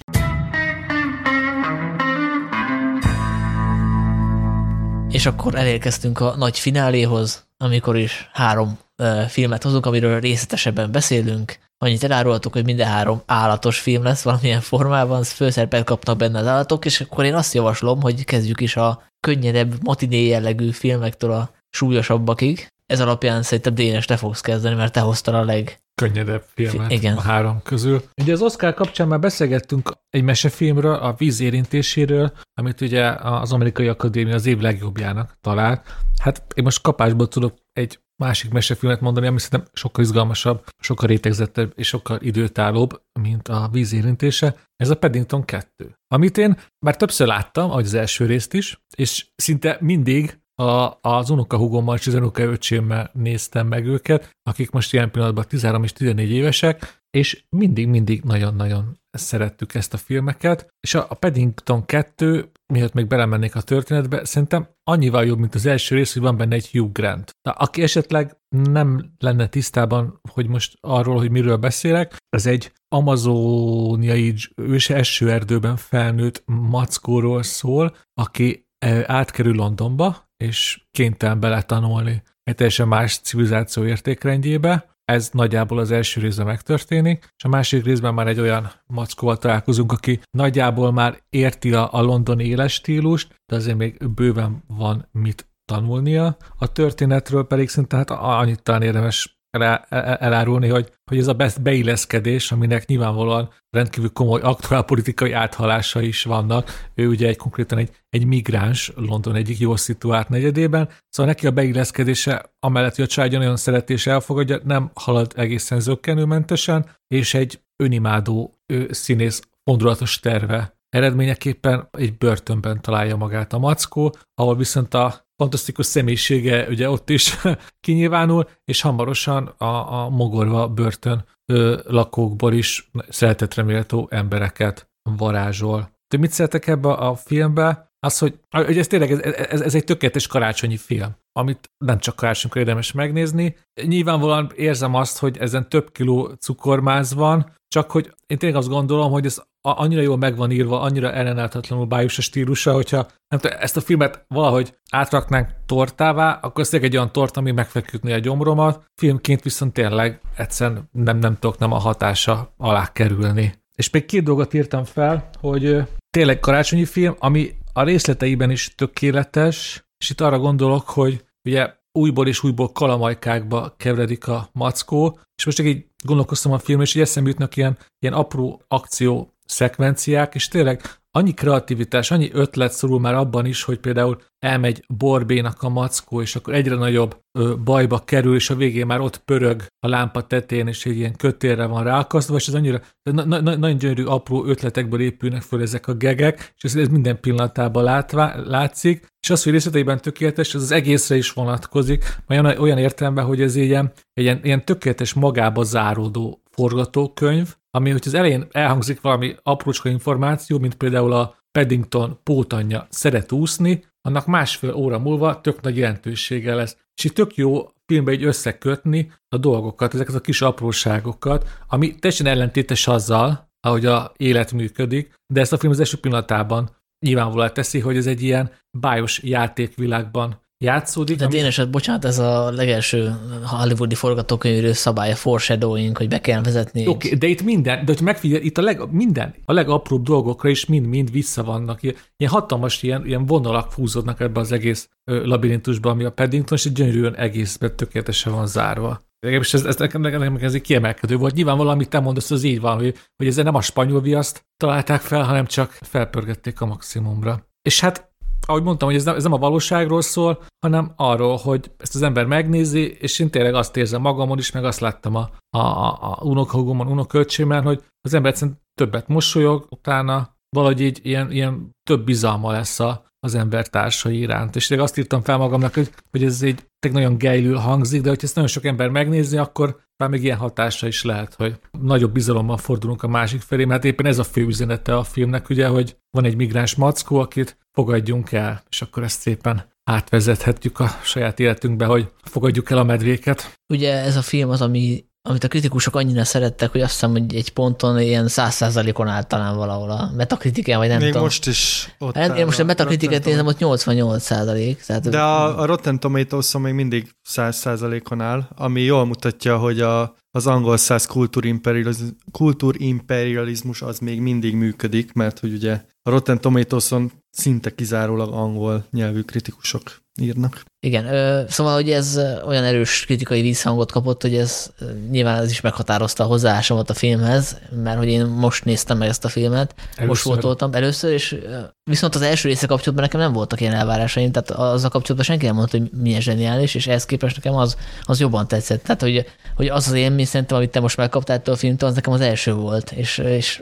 És 5.09 5.27
akkor 5.27 5.55
elérkeztünk 5.55 6.21
a 6.21 6.37
nagy 6.37 6.59
fináléhoz, 6.59 7.47
amikor 7.57 7.97
is 7.97 8.29
három 8.33 8.79
uh, 8.99 9.23
filmet 9.23 9.63
hozunk, 9.63 9.87
amiről 9.87 10.21
részletesebben 10.21 10.93
beszélünk. 10.93 11.59
Annyit 11.79 12.05
elárulhatok, 12.05 12.53
hogy 12.53 12.65
minden 12.65 12.87
három 12.87 13.23
állatos 13.27 13.79
film 13.79 14.03
lesz 14.03 14.23
valamilyen 14.23 14.61
formában, 14.61 15.23
főszerepet 15.23 15.85
kapnak 15.85 16.17
benne 16.17 16.39
az 16.39 16.47
állatok, 16.47 16.85
és 16.85 17.01
akkor 17.01 17.25
én 17.25 17.35
azt 17.35 17.55
javaslom, 17.55 18.01
hogy 18.01 18.25
kezdjük 18.25 18.61
is 18.61 18.77
a 18.77 19.03
könnyedebb, 19.21 19.75
matiné 19.83 20.27
jellegű 20.27 20.71
filmektől 20.71 21.33
a 21.33 21.51
súlyosabbakig. 21.71 22.69
Ez 22.87 23.01
alapján 23.01 23.43
szerintem 23.43 23.75
Dénes 23.75 24.05
te 24.05 24.17
fogsz 24.17 24.41
kezdeni, 24.41 24.75
mert 24.75 24.93
te 24.93 25.01
hoztad 25.01 25.35
a 25.35 25.45
leg 25.45 25.81
könnyedebb 25.99 26.45
filmet 26.55 26.91
Igen. 26.91 27.17
a 27.17 27.21
három 27.21 27.63
közül. 27.63 28.03
Ugye 28.21 28.33
az 28.33 28.43
Oscar 28.43 28.75
kapcsán 28.75 29.09
már 29.09 29.21
beszélgettünk 29.21 29.93
egy 30.11 30.23
mesefilmről, 30.23 30.95
a 30.95 31.15
víz 31.19 31.41
érintéséről, 31.41 32.33
amit 32.55 32.81
ugye 32.81 33.07
az 33.09 33.53
Amerikai 33.53 33.89
Akadémia 33.89 34.35
az 34.35 34.47
év 34.47 34.59
legjobbjának 34.59 35.37
talált. 35.41 35.87
Hát 36.23 36.43
én 36.55 36.65
most 36.65 36.83
kapásból 36.83 37.29
tudok 37.29 37.55
egy 37.73 37.99
másik 38.23 38.53
mesefilmet 38.53 39.01
mondani, 39.01 39.27
ami 39.27 39.39
szerintem 39.39 39.69
sokkal 39.73 40.05
izgalmasabb, 40.05 40.65
sokkal 40.83 41.09
rétegzettebb 41.09 41.73
és 41.77 41.87
sokkal 41.87 42.19
időtállóbb, 42.21 43.03
mint 43.21 43.49
a 43.49 43.69
víz 43.73 43.93
érintése. 43.93 44.57
Ez 44.77 44.91
a 44.91 44.97
Paddington 44.97 45.45
2. 45.45 45.95
Amit 46.15 46.39
én 46.39 46.59
már 46.87 46.97
többször 46.97 47.27
láttam, 47.27 47.71
ahogy 47.71 47.85
az 47.85 47.95
első 47.95 48.27
részt 48.27 48.55
is, 48.55 48.81
és 48.97 49.27
szinte 49.37 49.77
mindig 49.81 50.39
a, 50.63 50.99
az 51.01 51.31
unokahúgommal 51.31 51.97
és 51.97 52.07
az 52.07 52.15
unokaöcsémmel 52.15 53.11
néztem 53.13 53.67
meg 53.67 53.87
őket, 53.87 54.31
akik 54.43 54.71
most 54.71 54.93
ilyen 54.93 55.11
pillanatban 55.11 55.45
13 55.49 55.83
és 55.83 55.93
14 55.93 56.31
évesek, 56.31 57.03
és 57.11 57.45
mindig-mindig 57.57 58.23
nagyon-nagyon 58.23 58.99
szerettük 59.11 59.75
ezt 59.75 59.95
a 59.95 59.97
filmeket, 59.97 60.69
és 60.81 60.95
a, 60.95 61.07
a 61.09 61.15
Paddington 61.15 61.85
2, 61.85 62.51
miatt 62.73 62.93
még 62.93 63.07
belemennék 63.07 63.55
a 63.55 63.61
történetbe, 63.61 64.25
szerintem 64.25 64.69
annyival 64.83 65.25
jobb, 65.25 65.39
mint 65.39 65.55
az 65.55 65.67
első 65.67 65.95
rész, 65.95 66.13
hogy 66.13 66.23
van 66.23 66.37
benne 66.37 66.55
egy 66.55 66.71
Hugh 66.71 66.93
Grant. 66.93 67.31
Na, 67.43 67.53
aki 67.53 67.83
esetleg 67.83 68.37
nem 68.49 69.13
lenne 69.19 69.47
tisztában, 69.47 70.21
hogy 70.31 70.49
most 70.49 70.77
arról, 70.81 71.17
hogy 71.17 71.31
miről 71.31 71.57
beszélek, 71.57 72.17
ez 72.29 72.47
egy 72.47 72.73
amazóniai 72.89 74.35
őse 74.57 74.95
esőerdőben 74.95 75.77
felnőtt 75.77 76.43
mackóról 76.47 77.43
szól, 77.43 77.97
aki 78.15 78.68
átkerül 79.07 79.55
Londonba, 79.55 80.29
és 80.37 80.83
kénytelen 80.91 81.41
beletanulni 81.41 82.23
egy 82.43 82.55
teljesen 82.55 82.89
más 82.89 83.19
civilizáció 83.19 83.85
értékrendjébe. 83.85 84.97
Ez 85.05 85.31
nagyjából 85.33 85.79
az 85.79 85.91
első 85.91 86.21
részben 86.21 86.47
megtörténik, 86.47 87.33
és 87.37 87.45
a 87.45 87.49
másik 87.49 87.85
részben 87.85 88.15
már 88.15 88.27
egy 88.27 88.41
olyan 88.41 88.71
mackóval 88.87 89.37
találkozunk, 89.37 89.93
aki 89.93 90.21
nagyjából 90.31 90.93
már 90.93 91.23
érti 91.31 91.73
a, 91.73 91.93
a 91.93 92.01
londoni 92.01 92.45
éles 92.45 92.73
stílust, 92.73 93.35
de 93.47 93.57
azért 93.57 93.77
még 93.77 94.09
bőven 94.15 94.63
van 94.67 95.09
mit 95.13 95.49
tanulnia. 95.65 96.37
A 96.57 96.73
történetről 96.73 97.47
pedig 97.47 97.69
szinte 97.69 97.97
hát 97.97 98.11
annyit 98.11 98.63
talán 98.63 98.83
érdemes 98.83 99.38
el, 99.51 99.63
el, 99.89 100.15
elárulni, 100.17 100.69
hogy, 100.69 100.93
hogy 101.05 101.19
ez 101.19 101.27
a 101.27 101.37
beilleszkedés, 101.63 102.53
aminek 102.53 102.87
nyilvánvalóan 102.87 103.51
rendkívül 103.71 104.13
komoly 104.13 104.41
aktuálpolitikai 104.41 105.33
áthalása 105.33 106.01
is 106.01 106.23
vannak. 106.23 106.89
Ő 106.95 107.09
ugye 107.09 107.29
egy 107.29 107.37
konkrétan 107.37 107.79
egy, 107.79 107.91
egy 108.09 108.25
migráns 108.25 108.93
London 108.97 109.35
egyik 109.35 109.59
jól 109.59 109.77
szituált 109.77 110.29
negyedében, 110.29 110.89
szóval 111.09 111.33
neki 111.33 111.47
a 111.47 111.51
beilleszkedése, 111.51 112.53
amellett, 112.61 112.95
hogy 112.95 113.05
a 113.05 113.09
családja 113.09 113.39
nagyon 113.39 113.57
szereti 113.57 113.93
és 113.93 114.07
elfogadja, 114.07 114.61
nem 114.65 114.91
halad 114.95 115.33
egészen 115.37 115.81
zöggenőmentesen, 115.81 116.87
és 117.09 117.35
egy 117.35 117.61
önimádó 117.77 118.55
ő, 118.67 118.89
színész 118.93 119.43
fondulatos 119.65 120.21
terve 120.21 120.78
eredményeképpen 120.89 121.89
egy 121.91 122.19
börtönben 122.19 122.81
találja 122.81 123.17
magát 123.17 123.53
a 123.53 123.59
mackó, 123.59 124.15
ahol 124.35 124.57
viszont 124.57 124.95
a 124.95 125.27
fantasztikus 125.37 125.87
személyisége 125.87 126.69
ugye 126.69 126.91
ott 126.91 127.11
is 127.11 127.37
kinyilvánul, 127.85 128.49
és 128.65 128.81
hamarosan 128.81 129.47
a, 129.47 130.03
a 130.03 130.09
mogorva 130.09 130.69
börtön 130.69 131.25
ö, 131.53 131.81
lakókból 131.87 132.53
is 132.53 132.91
szeretetre 133.09 133.85
embereket 134.09 134.91
varázsol. 135.03 135.91
De 136.09 136.19
mit 136.19 136.31
szeretek 136.31 136.67
ebbe 136.67 136.93
a 136.93 137.15
filmbe? 137.15 137.88
Az, 138.01 138.19
hogy, 138.19 138.39
hogy 138.51 138.79
ez 138.79 138.87
tényleg 138.87 139.11
ez, 139.11 139.35
ez, 139.51 139.61
ez 139.61 139.75
egy 139.75 139.85
tökéletes 139.85 140.27
karácsonyi 140.27 140.77
film, 140.77 141.17
amit 141.33 141.71
nem 141.85 141.99
csak 141.99 142.17
karácsonykor 142.17 142.61
érdemes 142.61 142.93
megnézni. 142.93 143.57
Nyilvánvalóan 143.83 144.53
érzem 144.57 144.95
azt, 144.95 145.19
hogy 145.19 145.39
ezen 145.39 145.69
több 145.69 145.93
kiló 145.93 146.27
cukormáz 146.27 147.15
van, 147.15 147.53
csak 147.69 147.91
hogy 147.91 148.15
én 148.27 148.39
tényleg 148.39 148.59
azt 148.59 148.69
gondolom, 148.69 149.11
hogy 149.11 149.27
ez 149.27 149.43
annyira 149.61 150.01
jól 150.01 150.17
meg 150.17 150.37
van 150.37 150.51
írva, 150.51 150.81
annyira 150.81 151.13
ellenállhatatlanul 151.13 151.87
bájus 151.87 152.19
a 152.19 152.23
stílusa, 152.23 152.73
hogyha 152.73 153.07
nem 153.29 153.41
tudom, 153.41 153.57
ezt 153.61 153.77
a 153.77 153.81
filmet 153.81 154.25
valahogy 154.29 154.75
átraknánk 154.91 155.49
tortává, 155.67 156.39
akkor 156.43 156.65
ez 156.65 156.75
egy 156.75 156.97
olyan 156.97 157.13
tort, 157.13 157.37
ami 157.37 157.51
megfeküdné 157.51 158.13
a 158.13 158.19
gyomromat, 158.19 158.85
filmként 158.95 159.43
viszont 159.43 159.73
tényleg 159.73 160.21
egyszerűen 160.37 160.89
nem, 160.93 161.19
nem 161.19 161.39
tudok 161.39 161.59
nem 161.59 161.73
a 161.73 161.79
hatása 161.79 162.53
alá 162.57 162.93
kerülni. 162.93 163.55
És 163.75 163.91
még 163.91 164.05
két 164.05 164.23
dolgot 164.23 164.55
írtam 164.55 164.85
fel, 164.85 165.31
hogy 165.41 165.83
tényleg 166.11 166.39
karácsonyi 166.39 166.85
film, 166.85 167.17
ami 167.19 167.55
a 167.73 167.83
részleteiben 167.83 168.51
is 168.51 168.75
tökéletes, 168.75 169.87
és 169.99 170.11
itt 170.11 170.21
arra 170.21 170.39
gondolok, 170.39 170.89
hogy 170.89 171.25
ugye 171.45 171.75
újból 171.93 172.29
és 172.29 172.43
újból 172.43 172.73
kalamajkákba 172.73 173.75
keveredik 173.77 174.29
a 174.29 174.49
mackó, 174.53 175.19
és 175.37 175.45
most 175.45 175.57
csak 175.57 175.67
így 175.67 175.87
gondolkoztam 176.05 176.53
a 176.53 176.59
film, 176.59 176.81
és 176.81 176.95
így 176.95 177.03
eszembe 177.03 177.29
jutnak 177.29 177.57
ilyen, 177.57 177.79
ilyen 177.99 178.15
apró 178.15 178.63
akció 178.69 179.35
szekvenciák, 179.45 180.35
és 180.35 180.49
tényleg 180.49 180.83
annyi 181.19 181.33
kreativitás, 181.35 182.11
annyi 182.11 182.31
ötlet 182.33 182.73
szorul 182.73 183.01
már 183.01 183.15
abban 183.15 183.47
is, 183.47 183.63
hogy 183.63 183.79
például 183.79 184.19
elmegy 184.39 184.85
Borbénak 184.89 185.63
a 185.63 185.69
mackó, 185.69 186.21
és 186.21 186.37
akkor 186.37 186.55
egyre 186.55 186.75
nagyobb 186.75 187.21
ö, 187.39 187.55
bajba 187.65 187.99
kerül, 187.99 188.35
és 188.35 188.51
a 188.51 188.55
végén 188.55 188.87
már 188.87 189.01
ott 189.01 189.19
pörög 189.19 189.63
a 189.81 189.89
lámpa 189.89 190.27
tetén, 190.27 190.67
és 190.67 190.87
egy 190.87 190.97
ilyen 190.97 191.17
kötélre 191.17 191.67
van 191.67 191.85
ráakasztva, 191.85 192.37
és 192.37 192.49
ez 192.49 192.55
annyira 192.55 192.81
na, 193.03 193.25
na, 193.25 193.41
na, 193.41 193.57
nagyon 193.57 193.79
gyönyörű 193.79 194.05
apró 194.05 194.45
ötletekből 194.45 195.01
épülnek 195.01 195.43
föl 195.43 195.63
ezek 195.63 195.87
a 195.87 195.95
gegek, 195.95 196.53
és 196.57 196.65
ez, 196.65 196.75
ez 196.75 196.89
minden 196.89 197.21
pillanatában 197.21 197.85
látvá, 197.85 198.37
látszik, 198.37 199.07
és 199.23 199.31
az, 199.31 199.43
hogy 199.43 199.53
részleteiben 199.53 200.01
tökéletes, 200.01 200.55
ez 200.55 200.63
az 200.63 200.71
egészre 200.71 201.17
is 201.17 201.33
vonatkozik, 201.33 202.05
olyan, 202.29 202.47
olyan 202.47 202.79
értelemben, 202.79 203.25
hogy 203.25 203.41
ez 203.41 203.57
ilyen, 203.57 203.93
ilyen, 204.15 204.41
ilyen 204.43 204.65
tökéletes 204.65 205.13
magába 205.13 205.63
záródó 205.63 206.43
forgatókönyv, 206.51 207.57
ami, 207.71 207.91
hogy 207.91 208.03
az 208.07 208.15
elején 208.15 208.47
elhangzik 208.51 209.01
valami 209.01 209.37
aprócska 209.43 209.89
információ, 209.89 210.59
mint 210.59 210.75
például 210.75 211.13
a 211.13 211.37
Paddington 211.51 212.19
pótanya 212.23 212.87
szeret 212.91 213.33
úszni, 213.33 213.85
annak 214.01 214.27
másfél 214.27 214.75
óra 214.75 214.99
múlva 214.99 215.41
tök 215.41 215.61
nagy 215.61 215.77
jelentősége 215.77 216.55
lesz. 216.55 216.77
És 216.95 217.05
itt 217.05 217.15
tök 217.15 217.35
jó 217.37 217.71
filmbe 217.87 218.11
egy 218.11 218.25
összekötni 218.25 219.13
a 219.29 219.37
dolgokat, 219.37 219.95
ezeket 219.95 220.15
a 220.15 220.21
kis 220.21 220.43
apróságokat, 220.43 221.49
ami 221.67 221.95
teljesen 221.95 222.27
ellentétes 222.27 222.87
azzal, 222.87 223.51
ahogy 223.61 223.87
a 223.87 224.13
élet 224.17 224.53
működik, 224.53 225.15
de 225.33 225.41
ezt 225.41 225.53
a 225.53 225.59
film 225.59 225.73
az 225.73 225.79
első 225.79 225.97
pillanatában 225.97 226.77
nyilvánvalóan 227.07 227.55
teszi, 227.55 227.81
hogy 227.81 227.97
ez 227.97 228.07
egy 228.07 228.23
ilyen 228.23 228.51
bájos 228.79 229.23
játékvilágban 229.23 230.41
játszódik. 230.59 231.17
De 231.17 231.25
ami... 231.25 231.39
eset, 231.39 231.71
bocsánat, 231.71 232.05
ez 232.05 232.19
a 232.19 232.51
legelső 232.51 233.17
hollywoodi 233.45 233.95
forgatókönyvű 233.95 234.73
szabálya, 234.73 235.15
foreshadowing, 235.15 235.97
hogy 235.97 236.09
be 236.09 236.21
kell 236.21 236.43
vezetni. 236.43 236.87
Oké, 236.87 237.07
okay, 237.07 237.19
de 237.19 237.27
itt 237.27 237.43
minden, 237.43 237.85
de 237.85 237.93
hogy 237.93 238.03
megfigyel, 238.03 238.41
itt 238.41 238.59
a 238.59 238.63
leg, 238.63 238.91
minden, 238.91 239.35
a 239.45 239.53
legapróbb 239.53 240.03
dolgokra 240.03 240.49
is 240.49 240.67
mind-mind 240.67 241.11
vissza 241.11 241.43
vannak. 241.43 241.83
Ilyen 241.83 242.31
hatalmas 242.31 242.83
ilyen, 242.83 243.07
ilyen 243.07 243.27
vonalak 243.27 243.73
fúzódnak 243.73 244.21
ebbe 244.21 244.41
az 244.41 244.53
egész 244.53 244.89
labirintusba, 245.05 245.91
ami 245.91 246.05
a 246.05 246.13
Paddington, 246.13 246.59
és 246.59 246.65
egy 246.65 246.73
gyönyörűen 246.73 247.17
egészben 247.17 247.77
tökéletesen 247.77 248.33
van 248.33 248.47
zárva. 248.47 249.01
És 249.21 249.55
ez, 249.55 249.65
ez 249.65 249.77
nekem, 249.77 250.01
nekem 250.01 250.37
ez 250.37 250.55
egy 250.55 250.61
kiemelkedő 250.61 251.17
volt. 251.17 251.35
Nyilván 251.35 251.57
valami 251.57 251.87
te 251.87 252.01
mondasz, 252.01 252.31
az 252.31 252.43
így 252.43 252.61
van, 252.61 252.77
hogy, 252.77 252.95
hogy 253.17 253.27
ezzel 253.27 253.45
nem 253.45 253.55
a 253.55 253.61
spanyol 253.61 254.01
viaszt 254.01 254.47
találták 254.57 255.01
fel, 255.01 255.23
hanem 255.23 255.47
csak 255.47 255.79
felpörgették 255.81 256.61
a 256.61 256.67
maximumra. 256.67 257.47
És 257.63 257.81
hát 257.81 258.08
ahogy 258.47 258.63
mondtam, 258.63 258.89
hogy 258.89 258.97
ez 258.97 259.05
nem, 259.05 259.15
ez 259.15 259.23
nem 259.23 259.33
a 259.33 259.39
valóságról 259.39 260.03
szól, 260.03 260.45
hanem 260.67 260.93
arról, 260.97 261.37
hogy 261.37 261.71
ezt 261.79 261.95
az 261.95 262.03
ember 262.03 262.27
megnézi, 262.27 262.97
és 263.01 263.19
én 263.19 263.31
tényleg 263.31 263.55
azt 263.55 263.77
érzem 263.77 264.01
magamon 264.01 264.39
is, 264.39 264.53
meg 264.53 264.65
azt 264.65 264.81
láttam 264.81 265.15
a, 265.15 265.31
a, 265.51 265.59
a, 265.59 266.19
unokahúgomon, 266.23 266.87
unokölcsémben, 266.87 267.63
hogy 267.63 267.83
az 268.01 268.15
ember 268.15 268.31
egyszerűen 268.31 268.61
többet 268.75 269.09
mosolyog, 269.09 269.67
utána 269.71 270.37
valahogy 270.57 270.81
így 270.81 271.01
ilyen, 271.03 271.31
ilyen 271.31 271.71
több 271.83 272.05
bizalma 272.05 272.53
lesz 272.53 272.81
a, 272.81 273.07
az 273.21 273.35
ember 273.35 273.69
társai 273.69 274.19
iránt. 274.19 274.57
És 274.57 274.67
tényleg 274.67 274.87
azt 274.87 274.99
írtam 274.99 275.23
fel 275.23 275.37
magamnak, 275.37 275.75
hogy, 275.75 275.91
hogy 276.11 276.25
ez 276.25 276.43
egy 276.43 276.67
nagyon 276.93 277.19
gejlül 277.19 277.57
hangzik, 277.57 278.01
de 278.01 278.09
hogyha 278.09 278.27
ezt 278.27 278.35
nagyon 278.35 278.51
sok 278.51 278.65
ember 278.65 278.89
megnézi, 278.89 279.37
akkor 279.37 279.87
már 279.97 280.09
még 280.09 280.23
ilyen 280.23 280.37
hatása 280.37 280.87
is 280.87 281.05
lehet, 281.05 281.35
hogy 281.35 281.59
nagyobb 281.81 282.13
bizalommal 282.13 282.57
fordulunk 282.57 283.03
a 283.03 283.09
másik 283.09 283.41
felé, 283.41 283.65
mert 283.65 283.85
éppen 283.85 284.07
ez 284.07 284.19
a 284.19 284.25
fő 284.25 284.47
üzenete 284.47 284.97
a 284.97 285.03
filmnek, 285.03 285.49
ugye, 285.49 285.67
hogy 285.67 285.97
van 286.11 286.25
egy 286.25 286.37
migráns 286.37 286.75
mackó, 286.75 287.19
akit 287.19 287.59
fogadjunk 287.73 288.33
el, 288.33 288.63
és 288.69 288.83
akkor 288.83 289.03
ezt 289.03 289.21
szépen 289.21 289.65
átvezethetjük 289.85 290.81
a 290.81 290.89
saját 291.03 291.41
életünkbe, 291.41 291.85
hogy 291.87 292.13
fogadjuk 292.23 292.71
el 292.71 292.79
a 292.79 292.85
medvéket. 292.85 293.61
Ugye 293.73 293.93
ez 293.93 294.17
a 294.17 294.23
film 294.23 294.51
az, 294.51 294.63
ami 294.63 295.05
amit 295.29 295.45
a 295.45 295.49
kritikusok 295.49 295.97
annyira 295.97 296.25
szerettek, 296.25 296.71
hogy 296.71 296.81
azt 296.81 296.93
hiszem, 296.93 297.11
hogy 297.11 297.35
egy 297.35 297.51
ponton 297.51 298.01
ilyen 298.01 298.29
száz 298.29 298.55
százalékon 298.55 299.09
áll 299.09 299.23
talán 299.23 299.57
valahol 299.57 299.91
a 299.91 300.11
metakritiken, 300.17 300.79
vagy 300.79 300.89
nem 300.89 300.99
Még 300.99 301.07
tudom. 301.07 301.23
most 301.23 301.47
is 301.47 301.89
ott 301.99 302.17
hát, 302.17 302.39
Én 302.39 302.45
most 302.45 302.59
a 302.59 302.65
metakritiket 302.65 303.25
nézem, 303.25 303.47
ott 303.47 303.59
88 303.59 304.23
százalék. 304.23 304.85
De 305.03 305.21
a, 305.21 305.61
a 305.61 305.67
Rotten 305.67 306.01
tomatoes 306.01 306.53
még 306.53 306.73
mindig 306.73 307.11
100 307.23 307.57
százalékon 307.57 308.21
áll, 308.21 308.49
ami 308.57 308.81
jól 308.81 309.05
mutatja, 309.05 309.59
hogy 309.59 309.81
a, 309.81 310.15
az 310.31 310.47
angol 310.47 310.77
száz 310.77 311.07
kultúrimperializmus, 311.07 312.11
kultúrimperializmus 312.33 313.83
az 313.83 313.99
még 313.99 314.21
mindig 314.21 314.55
működik, 314.55 315.13
mert 315.13 315.39
hogy 315.39 315.53
ugye 315.53 315.81
a 316.03 316.11
Rotten 316.11 316.41
Tomatoes-on 316.41 317.13
szinte 317.31 317.75
kizárólag 317.75 318.33
angol 318.33 318.87
nyelvű 318.91 319.21
kritikusok 319.21 319.83
írnak. 320.21 320.65
Igen, 320.81 321.07
ö, 321.07 321.43
szóval, 321.49 321.75
hogy 321.75 321.91
ez 321.91 322.21
olyan 322.47 322.65
erős 322.65 323.05
kritikai 323.05 323.41
vízhangot 323.41 323.93
kapott, 323.93 324.23
hogy 324.23 324.35
ez 324.35 324.71
nyilván 325.11 325.43
ez 325.43 325.51
is 325.51 325.61
meghatározta 325.61 326.25
a 326.25 326.27
hozzáállásomat 326.27 326.91
a 326.91 326.95
filmhez, 326.95 327.59
mert 327.83 327.99
hogy 327.99 328.09
én 328.09 328.25
most 328.25 328.65
néztem 328.65 328.99
meg 328.99 329.09
ezt 329.09 329.25
a 329.25 329.29
filmet, 329.29 329.75
először. 329.79 330.07
most 330.07 330.23
voltoltam 330.23 330.73
először, 330.73 331.13
és 331.13 331.37
viszont 331.85 332.15
az 332.15 332.23
első 332.23 332.49
része 332.49 332.67
kapcsolatban 332.67 333.05
nekem 333.05 333.21
nem 333.21 333.33
voltak 333.33 333.61
ilyen 333.61 333.73
elvárásaim, 333.75 334.33
tehát 334.33 334.51
azzal 334.51 334.91
kapcsolatban 334.91 335.25
senki 335.25 335.47
nem 335.47 335.55
mondta, 335.55 335.79
hogy 335.79 335.91
milyen 336.03 336.21
zseniális, 336.21 336.75
és 336.75 336.87
ehhez 336.87 337.05
képest 337.05 337.37
nekem 337.37 337.55
az, 337.55 337.77
az 338.03 338.21
jobban 338.21 338.49
tetszett. 338.49 338.83
Tehát, 338.83 339.01
hogy, 339.01 339.27
hogy 339.57 339.67
az 339.69 339.89
az 339.89 339.95
élmény 339.95 340.25
szerintem, 340.25 340.57
amit 340.57 340.71
te 340.71 340.81
most 340.81 340.97
megkaptál 340.97 341.37
ettől 341.37 341.55
a 341.55 341.59
filmtől, 341.59 341.89
az 341.89 341.95
nekem 341.95 342.13
az 342.13 342.21
első 342.21 342.53
volt, 342.55 342.93
és, 342.93 343.19
és 343.19 343.61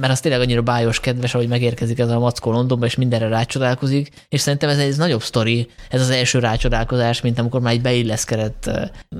mert 0.00 0.12
az 0.12 0.20
tényleg 0.20 0.40
annyira 0.40 0.62
bájos, 0.62 1.00
kedves, 1.00 1.34
ahogy 1.34 1.48
megérkezik 1.48 1.98
ez 1.98 2.08
a 2.08 2.18
mackó 2.18 2.52
Londonba, 2.52 2.86
és 2.86 2.94
mindenre 2.94 3.28
rácsodálkozik, 3.28 4.10
és 4.28 4.40
szerintem 4.40 4.68
ez 4.68 4.78
egy 4.78 4.96
nagyobb 4.96 5.22
sztori, 5.22 5.68
ez 5.90 6.00
az 6.00 6.10
első 6.10 6.38
rácsodálkozás, 6.50 7.20
mint 7.20 7.38
amikor 7.38 7.60
már 7.60 7.72
egy 7.72 7.80
beilleszkedett 7.80 8.70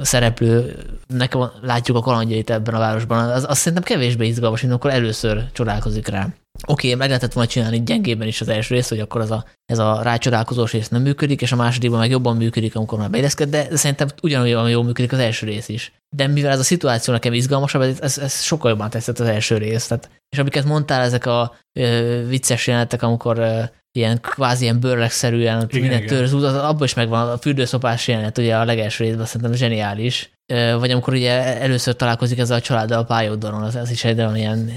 szereplő, 0.00 0.76
nekem 1.06 1.50
látjuk 1.62 1.96
a 1.96 2.00
kalandjait 2.00 2.50
ebben 2.50 2.74
a 2.74 2.78
városban. 2.78 3.30
Az, 3.30 3.44
az 3.48 3.58
szerintem 3.58 3.82
kevésbé 3.82 4.26
izgalmas, 4.26 4.60
mint 4.60 4.72
amikor 4.72 4.90
először 4.90 5.44
csodálkozik 5.52 6.08
rá. 6.08 6.28
Oké, 6.66 6.86
okay, 6.86 6.98
meg 6.98 7.08
lehetett 7.08 7.32
volna 7.32 7.50
csinálni 7.50 7.82
gyengében 7.82 8.28
is 8.28 8.40
az 8.40 8.48
első 8.48 8.74
rész, 8.74 8.88
hogy 8.88 9.00
akkor 9.00 9.20
az 9.20 9.30
a, 9.30 9.44
ez 9.66 9.78
a 9.78 10.02
rácsodálkozós 10.02 10.72
rész 10.72 10.88
nem 10.88 11.02
működik, 11.02 11.42
és 11.42 11.52
a 11.52 11.56
másodikban 11.56 11.98
meg 11.98 12.10
jobban 12.10 12.36
működik, 12.36 12.76
amikor 12.76 12.98
már 12.98 13.10
beilleszked, 13.10 13.48
de 13.48 13.76
szerintem 13.76 14.08
ugyanolyan 14.22 14.70
jól 14.70 14.84
működik 14.84 15.12
az 15.12 15.18
első 15.18 15.46
rész 15.46 15.68
is. 15.68 15.92
De 16.16 16.26
mivel 16.26 16.52
ez 16.52 16.58
a 16.58 16.62
szituáció 16.62 17.12
nekem 17.12 17.32
izgalmasabb, 17.32 17.82
ez, 17.82 18.00
ez, 18.00 18.18
ez 18.18 18.42
sokkal 18.42 18.70
jobban 18.70 18.90
tetszett 18.90 19.18
az 19.18 19.26
első 19.26 19.56
rész. 19.56 19.86
Tehát, 19.86 20.10
és 20.28 20.38
amiket 20.38 20.64
mondtál, 20.64 21.02
ezek 21.02 21.26
a 21.26 21.56
ö, 21.78 22.22
vicces 22.28 22.66
jelenetek, 22.66 23.02
amikor 23.02 23.38
ö, 23.38 23.62
ilyen 23.92 24.20
kvázi 24.20 24.62
ilyen 24.62 24.80
bőrlegszerűen 24.80 25.68
igen, 25.70 25.80
minden 25.80 26.06
törz 26.06 26.32
abban 26.32 26.84
is 26.84 26.94
megvan 26.94 27.28
a 27.28 27.38
fürdőszopás 27.38 28.08
jelenet, 28.08 28.38
ugye 28.38 28.56
a 28.56 28.64
legelső 28.64 29.04
részben 29.04 29.26
szerintem 29.26 29.52
zseniális. 29.52 30.30
Vagy 30.78 30.90
amikor 30.90 31.14
ugye 31.14 31.60
először 31.60 31.96
találkozik 31.96 32.38
ezzel 32.38 32.56
a 32.56 32.60
családdal 32.60 32.98
a 32.98 33.04
pályaudvaron, 33.04 33.62
az, 33.62 33.74
az 33.74 33.90
is 33.90 34.04
egy 34.04 34.20
olyan 34.20 34.68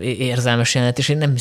érzelmes 0.00 0.74
jelenet, 0.74 0.98
és 0.98 1.08
én 1.08 1.18
nem, 1.18 1.34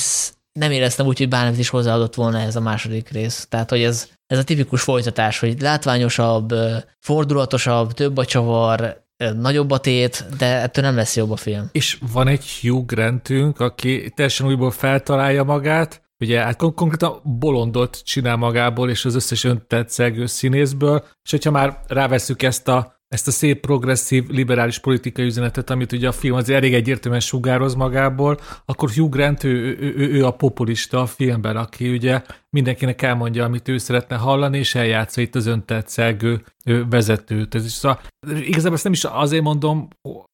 nem 0.52 0.72
éreztem 0.72 1.06
úgy, 1.06 1.18
hogy 1.18 1.30
bármit 1.30 1.60
is 1.60 1.70
hozzáadott 1.70 2.16
volna 2.16 2.40
ez 2.40 2.56
a 2.56 2.62
második 2.62 3.10
rész. 3.10 3.46
Tehát, 3.50 3.70
hogy 3.70 3.84
ez, 3.84 4.10
ez 4.28 4.38
a 4.38 4.44
tipikus 4.44 4.82
folytatás, 4.82 5.40
hogy 5.40 5.62
látványosabb, 5.62 6.54
fordulatosabb, 7.00 7.92
több 7.92 8.18
a 8.18 8.26
csavar, 8.26 9.04
nagyobb 9.36 9.72
a 9.72 9.78
tét, 9.78 10.26
de 10.38 10.62
ettől 10.62 10.84
nem 10.84 10.96
lesz 10.96 11.16
jobb 11.16 11.32
a 11.32 11.36
film. 11.36 11.70
És 11.72 11.98
van 12.14 12.28
egy 12.28 12.46
Hugh 12.62 12.86
Grantünk, 12.86 13.60
aki 13.60 14.12
teljesen 14.16 14.48
újból 14.48 14.72
feltalálja 14.72 15.44
magát, 15.44 16.02
ugye 16.20 16.40
hát 16.40 16.56
kon- 16.56 16.76
konkrétan 16.76 17.22
bolondot 17.24 18.02
csinál 18.04 18.36
magából, 18.36 18.90
és 18.90 19.06
az 19.06 19.16
összes 19.16 19.44
öntetszegő 19.44 20.26
színészből, 20.26 21.04
és 21.24 21.32
hogyha 21.32 21.52
már 21.52 21.80
ráveszünk 21.88 22.44
ezt 22.44 22.68
a 22.68 23.01
ezt 23.12 23.28
a 23.28 23.32
szép, 23.32 23.60
progresszív, 23.60 24.28
liberális 24.28 24.80
politikai 24.80 25.26
üzenetet, 25.26 25.70
amit 25.70 25.92
ugye 25.92 26.08
a 26.08 26.12
film 26.12 26.36
azért 26.36 26.58
elég 26.58 26.74
egyértelműen 26.74 27.22
sugároz 27.22 27.76
magából, 27.76 28.40
akkor 28.66 28.90
Hugh 28.90 29.10
Grant, 29.10 29.44
ő, 29.44 29.78
ő, 29.80 29.94
ő, 29.98 30.12
ő 30.12 30.26
a 30.26 30.32
populista 30.32 31.02
a 31.02 31.06
filmben, 31.06 31.58
aki 31.58 31.90
ugye 31.90 32.22
mindenkinek 32.50 33.02
elmondja, 33.02 33.44
amit 33.44 33.68
ő 33.68 33.78
szeretne 33.78 34.16
hallani, 34.16 34.58
és 34.58 34.76
eljátsza 34.76 35.22
itt 35.22 35.36
az 35.36 35.46
öntetszegő 35.46 36.44
vezetőt. 36.90 37.56
Ez 37.56 37.66
is, 37.66 37.72
szóval, 37.72 38.02
igazából 38.28 38.76
ezt 38.76 38.84
nem 38.84 38.94
is 38.94 39.04
azért 39.04 39.44
mondom, 39.44 39.88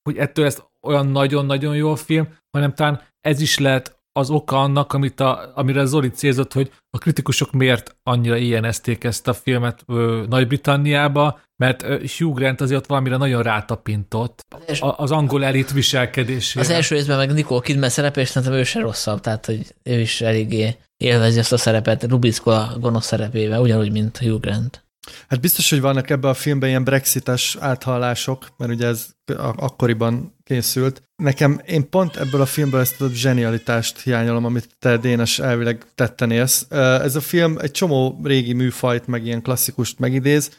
hogy 0.03 0.17
ettől 0.17 0.45
ez 0.45 0.63
olyan 0.87 1.07
nagyon-nagyon 1.07 1.75
jó 1.75 1.91
a 1.91 1.95
film, 1.95 2.27
hanem 2.51 2.73
talán 2.73 3.01
ez 3.21 3.41
is 3.41 3.57
lehet 3.57 3.96
az 4.17 4.29
oka 4.29 4.61
annak, 4.61 4.93
amit 4.93 5.19
a, 5.19 5.51
amire 5.55 5.85
Zoli 5.85 6.09
célzott, 6.09 6.53
hogy 6.53 6.71
a 6.89 6.97
kritikusok 6.97 7.51
miért 7.51 7.95
annyira 8.03 8.35
ilyenezték 8.35 9.03
ezt 9.03 9.27
a 9.27 9.33
filmet 9.33 9.83
Nagy-Britanniába, 10.29 11.39
mert 11.55 11.81
Hugh 12.17 12.35
Grant 12.35 12.61
azért 12.61 12.79
ott 12.79 12.87
valamire 12.87 13.17
nagyon 13.17 13.43
rátapintott 13.43 14.45
az, 14.67 14.79
az 14.81 15.11
angol 15.11 15.45
elit 15.45 15.71
viselkedésére. 15.71 16.65
Az 16.65 16.71
első 16.71 16.95
részben 16.95 17.17
meg 17.17 17.33
Nicole 17.33 17.61
Kidman 17.61 17.89
szerepe, 17.89 18.21
és 18.21 18.27
szerintem 18.27 18.57
ő 18.57 18.63
se 18.63 18.79
rosszabb, 18.79 19.19
tehát 19.19 19.45
hogy 19.45 19.75
ő 19.83 19.99
is 19.99 20.21
eléggé 20.21 20.75
élvezi 20.97 21.39
ezt 21.39 21.53
a 21.53 21.57
szerepet, 21.57 22.03
Rubicko 22.03 22.51
a 22.51 22.77
gonosz 22.79 23.05
szerepével, 23.05 23.61
ugyanúgy, 23.61 23.91
mint 23.91 24.17
Hugh 24.17 24.39
Grant. 24.39 24.85
Hát 25.27 25.41
biztos, 25.41 25.69
hogy 25.69 25.81
vannak 25.81 26.09
ebben 26.09 26.29
a 26.29 26.33
filmben 26.33 26.69
ilyen 26.69 26.83
brexites 26.83 27.57
áthallások, 27.59 28.47
mert 28.57 28.71
ugye 28.71 28.87
ez 28.87 29.07
akkoriban 29.55 30.35
készült. 30.43 31.01
Nekem, 31.23 31.61
én 31.65 31.89
pont 31.89 32.15
ebből 32.15 32.41
a 32.41 32.45
filmből 32.45 32.79
ezt 32.79 33.01
a 33.01 33.09
zsenialitást 33.13 34.01
hiányolom, 34.01 34.45
amit 34.45 34.69
te, 34.79 34.97
Dénes, 34.97 35.39
elvileg 35.39 35.85
tetten 35.95 36.31
élsz. 36.31 36.65
Ez 36.69 37.15
a 37.15 37.21
film 37.21 37.57
egy 37.61 37.71
csomó 37.71 38.19
régi 38.23 38.53
műfajt, 38.53 39.07
meg 39.07 39.25
ilyen 39.25 39.41
klasszikust 39.41 39.99
megidéz. 39.99 40.51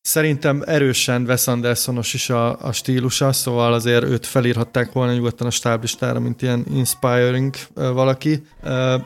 Szerintem 0.00 0.62
erősen 0.66 1.22
Wes 1.22 1.46
Andersonos 1.46 2.14
is 2.14 2.30
a, 2.30 2.60
a 2.60 2.72
stílusa, 2.72 3.32
szóval 3.32 3.72
azért 3.72 4.04
őt 4.04 4.26
felírhatták 4.26 4.92
volna 4.92 5.12
nyugodtan 5.12 5.46
a 5.46 5.50
stáblistára, 5.50 6.20
mint 6.20 6.42
ilyen 6.42 6.64
inspiring 6.74 7.54
valaki. 7.74 8.46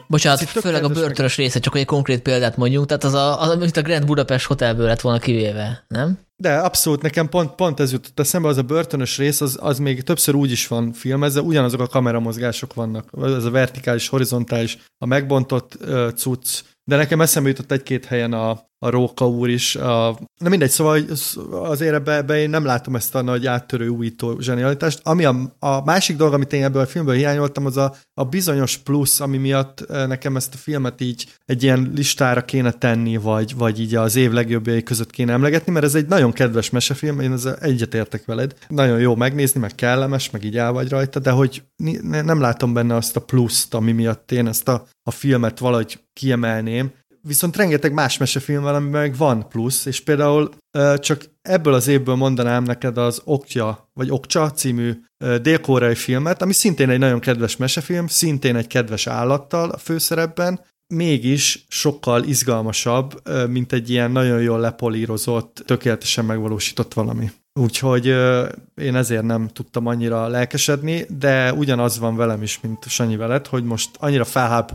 Bocsánat, 0.08 0.40
főleg 0.40 0.84
a 0.84 0.88
börtönös 0.88 1.36
része, 1.36 1.58
csak 1.58 1.76
egy 1.76 1.84
konkrét 1.84 2.20
példát 2.20 2.56
mondjuk, 2.56 2.86
tehát 2.86 3.04
az, 3.04 3.14
a, 3.14 3.42
az 3.42 3.48
amit 3.48 3.76
a 3.76 3.82
Grand 3.82 4.06
Budapest 4.06 4.46
Hotelből 4.46 4.86
lett 4.86 5.00
volna 5.00 5.18
kivéve, 5.18 5.84
nem? 5.88 6.18
De 6.38 6.56
abszolút, 6.56 7.02
nekem 7.02 7.28
pont, 7.28 7.54
pont 7.54 7.80
ez 7.80 7.92
jutott 7.92 8.20
eszembe, 8.20 8.48
az 8.48 8.56
a 8.56 8.62
börtönös 8.62 9.18
rész, 9.18 9.40
az, 9.40 9.58
az 9.60 9.78
még 9.78 10.02
többször 10.02 10.34
úgy 10.34 10.50
is 10.50 10.66
van 10.66 10.75
filmezve, 10.92 11.40
ugyanazok 11.40 11.80
a 11.80 11.86
kameramozgások 11.86 12.74
vannak. 12.74 13.10
Ez 13.22 13.44
a 13.44 13.50
vertikális, 13.50 14.08
horizontális, 14.08 14.78
a 14.98 15.06
megbontott 15.06 15.76
uh, 15.80 16.08
cucc, 16.10 16.62
de 16.84 16.96
nekem 16.96 17.20
eszembe 17.20 17.48
jutott 17.48 17.70
egy-két 17.70 18.04
helyen 18.04 18.32
a, 18.32 18.50
a 18.78 18.90
Róka 18.90 19.28
úr 19.28 19.48
is. 19.48 19.76
A, 19.76 20.18
na 20.38 20.48
mindegy, 20.48 20.70
szóval 20.70 21.00
azért 21.50 21.94
ebbe, 21.94 22.16
ebbe 22.16 22.38
én 22.38 22.50
nem 22.50 22.64
látom 22.64 22.96
ezt 22.96 23.14
a 23.14 23.22
nagy 23.22 23.46
áttörő 23.46 23.88
újító 23.88 24.40
zsenialitást. 24.40 25.00
Ami 25.02 25.24
a, 25.24 25.56
a 25.58 25.84
másik 25.84 26.16
dolog, 26.16 26.32
amit 26.32 26.52
én 26.52 26.64
ebből 26.64 26.82
a 26.82 26.86
filmből 26.86 27.14
hiányoltam, 27.14 27.66
az 27.66 27.76
a, 27.76 27.94
a 28.14 28.24
bizonyos 28.24 28.76
plusz, 28.76 29.20
ami 29.20 29.36
miatt 29.36 29.84
nekem 29.88 30.36
ezt 30.36 30.54
a 30.54 30.56
filmet 30.56 31.00
így 31.00 31.26
egy 31.44 31.62
ilyen 31.62 31.92
listára 31.94 32.44
kéne 32.44 32.72
tenni, 32.72 33.16
vagy, 33.16 33.56
vagy 33.56 33.80
így 33.80 33.94
az 33.94 34.16
év 34.16 34.32
legjobbjai 34.32 34.82
között 34.82 35.10
kéne 35.10 35.32
emlegetni, 35.32 35.72
mert 35.72 35.84
ez 35.84 35.94
egy 35.94 36.06
nagyon 36.06 36.32
kedves 36.32 36.70
mesefilm, 36.70 37.20
én 37.20 37.32
ezzel 37.32 37.56
egyetértek 37.56 38.24
veled. 38.24 38.54
Nagyon 38.68 39.00
jó 39.00 39.14
megnézni, 39.14 39.60
meg 39.60 39.74
kellemes, 39.74 40.30
meg 40.30 40.44
így 40.44 40.56
el 40.56 40.72
vagy 40.72 40.88
rajta, 40.88 41.18
de 41.18 41.30
hogy 41.30 41.62
nem 42.02 42.40
látom 42.40 42.72
benne 42.72 42.94
azt 42.94 43.16
a 43.16 43.20
pluszt, 43.20 43.74
ami 43.74 43.92
miatt 43.92 44.32
én 44.32 44.46
ezt 44.46 44.68
a, 44.68 44.86
a 45.02 45.10
filmet 45.10 45.58
valahogy 45.58 45.98
kiemelném. 46.12 46.92
Viszont 47.26 47.56
rengeteg 47.56 47.92
más 47.92 48.18
mesefilm 48.18 48.62
van, 48.62 48.82
meg 48.82 49.16
van 49.16 49.48
plusz, 49.48 49.86
és 49.86 50.00
például 50.00 50.50
csak 50.96 51.24
ebből 51.42 51.74
az 51.74 51.86
évből 51.86 52.14
mondanám 52.14 52.62
neked 52.62 52.98
az 52.98 53.20
Okja, 53.24 53.90
vagy 53.92 54.10
Okcsa 54.10 54.50
című 54.50 54.92
dél-koreai 55.42 55.94
filmet, 55.94 56.42
ami 56.42 56.52
szintén 56.52 56.90
egy 56.90 56.98
nagyon 56.98 57.20
kedves 57.20 57.56
mesefilm, 57.56 58.06
szintén 58.06 58.56
egy 58.56 58.66
kedves 58.66 59.06
állattal 59.06 59.70
a 59.70 59.78
főszerepben, 59.78 60.60
mégis 60.94 61.64
sokkal 61.68 62.24
izgalmasabb, 62.24 63.28
mint 63.48 63.72
egy 63.72 63.90
ilyen 63.90 64.10
nagyon 64.10 64.42
jól 64.42 64.60
lepolírozott, 64.60 65.62
tökéletesen 65.66 66.24
megvalósított 66.24 66.94
valami. 66.94 67.30
Úgyhogy 67.58 68.06
én 68.74 68.94
ezért 68.94 69.22
nem 69.22 69.48
tudtam 69.48 69.86
annyira 69.86 70.28
lelkesedni, 70.28 71.06
de 71.18 71.52
ugyanaz 71.52 71.98
van 71.98 72.16
velem 72.16 72.42
is, 72.42 72.60
mint 72.60 72.84
Sanyi 72.88 73.16
veled, 73.16 73.46
hogy 73.46 73.64
most 73.64 73.90
annyira 73.98 74.24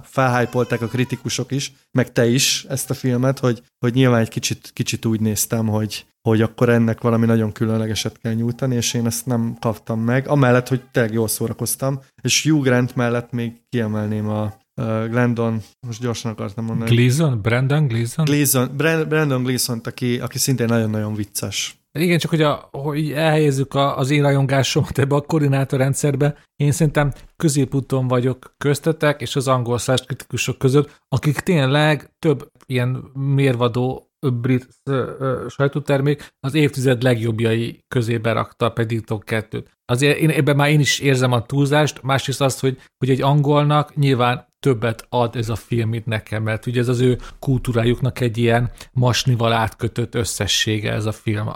felhájpolták 0.04 0.82
a 0.82 0.88
kritikusok 0.88 1.52
is, 1.52 1.74
meg 1.92 2.12
te 2.12 2.28
is 2.28 2.66
ezt 2.70 2.90
a 2.90 2.94
filmet, 2.94 3.40
hogy, 3.40 3.64
hogy 3.80 3.94
nyilván 3.94 4.20
egy 4.20 4.30
kicsit, 4.30 4.72
kicsit 4.74 5.06
úgy 5.06 5.20
néztem, 5.20 5.68
hogy, 5.68 6.06
hogy 6.22 6.42
akkor 6.42 6.70
ennek 6.70 7.02
valami 7.02 7.26
nagyon 7.26 7.52
különlegeset 7.52 8.18
kell 8.22 8.34
nyújtani, 8.34 8.76
és 8.76 8.94
én 8.94 9.06
ezt 9.06 9.26
nem 9.26 9.58
kaptam 9.60 10.00
meg, 10.00 10.28
amellett, 10.28 10.68
hogy 10.68 10.82
tényleg 10.92 11.14
jól 11.14 11.28
szórakoztam, 11.28 12.02
és 12.22 12.44
Hugh 12.44 12.64
Grant 12.64 12.96
mellett 12.96 13.32
még 13.32 13.54
kiemelném 13.70 14.30
a, 14.30 14.60
Glendon, 15.10 15.62
most 15.88 16.02
gyorsan 16.02 16.32
akartam 16.32 16.66
mondani. 16.66 16.96
Gleason? 16.96 17.42
Brandon 17.42 17.88
Gleason? 17.88 18.26
Gleason 18.26 18.70
Brandon 19.08 19.44
Gleason, 19.44 19.82
aki, 19.84 20.20
aki 20.20 20.38
szintén 20.38 20.66
nagyon-nagyon 20.66 21.16
vicces. 21.16 21.81
Igen, 22.00 22.18
csak 22.18 22.30
hogy, 22.30 22.42
a, 22.42 22.70
hogy 22.72 23.12
elhelyezzük 23.12 23.74
a, 23.74 23.98
az 23.98 24.10
én 24.10 24.22
rajongásomat 24.22 24.98
ebbe 24.98 25.16
a 25.16 25.22
koordinátorrendszerbe, 25.22 26.38
én 26.56 26.72
szerintem 26.72 27.12
középúton 27.36 28.08
vagyok 28.08 28.54
köztetek 28.58 29.22
és 29.22 29.36
az 29.36 29.48
angol 29.48 29.78
száz 29.78 30.02
kritikusok 30.02 30.58
között, 30.58 31.02
akik 31.08 31.40
tényleg 31.40 32.12
több 32.20 32.52
ilyen 32.66 33.12
mérvadó 33.14 34.12
brit 34.30 34.68
sajtótermék 35.48 36.28
az 36.40 36.54
évtized 36.54 37.04
legjobbjai 37.04 37.84
közé 37.88 38.18
berakta 38.18 38.66
a 38.66 38.72
Paddington 38.72 39.24
2-t. 39.26 39.64
Azért 39.86 40.18
én, 40.18 40.30
ebben 40.30 40.56
már 40.56 40.70
én 40.70 40.80
is 40.80 41.00
érzem 41.00 41.32
a 41.32 41.46
túlzást, 41.46 42.02
másrészt 42.02 42.42
azt, 42.42 42.60
hogy, 42.60 42.78
hogy 42.98 43.10
egy 43.10 43.22
angolnak 43.22 43.96
nyilván 43.96 44.48
többet 44.60 45.06
ad 45.10 45.36
ez 45.36 45.50
a 45.50 45.56
film, 45.56 45.90
mint 45.90 46.06
nekem, 46.06 46.44
mert 46.44 46.66
ugye 46.66 46.80
ez 46.80 46.88
az 46.88 47.00
ő 47.00 47.18
kultúrájuknak 47.40 48.20
egy 48.20 48.38
ilyen 48.38 48.72
masnival 48.92 49.54
átkötött 49.54 50.16
összessége 50.16 50.92
ez 50.92 51.06
a 51.06 51.12
film 51.12 51.50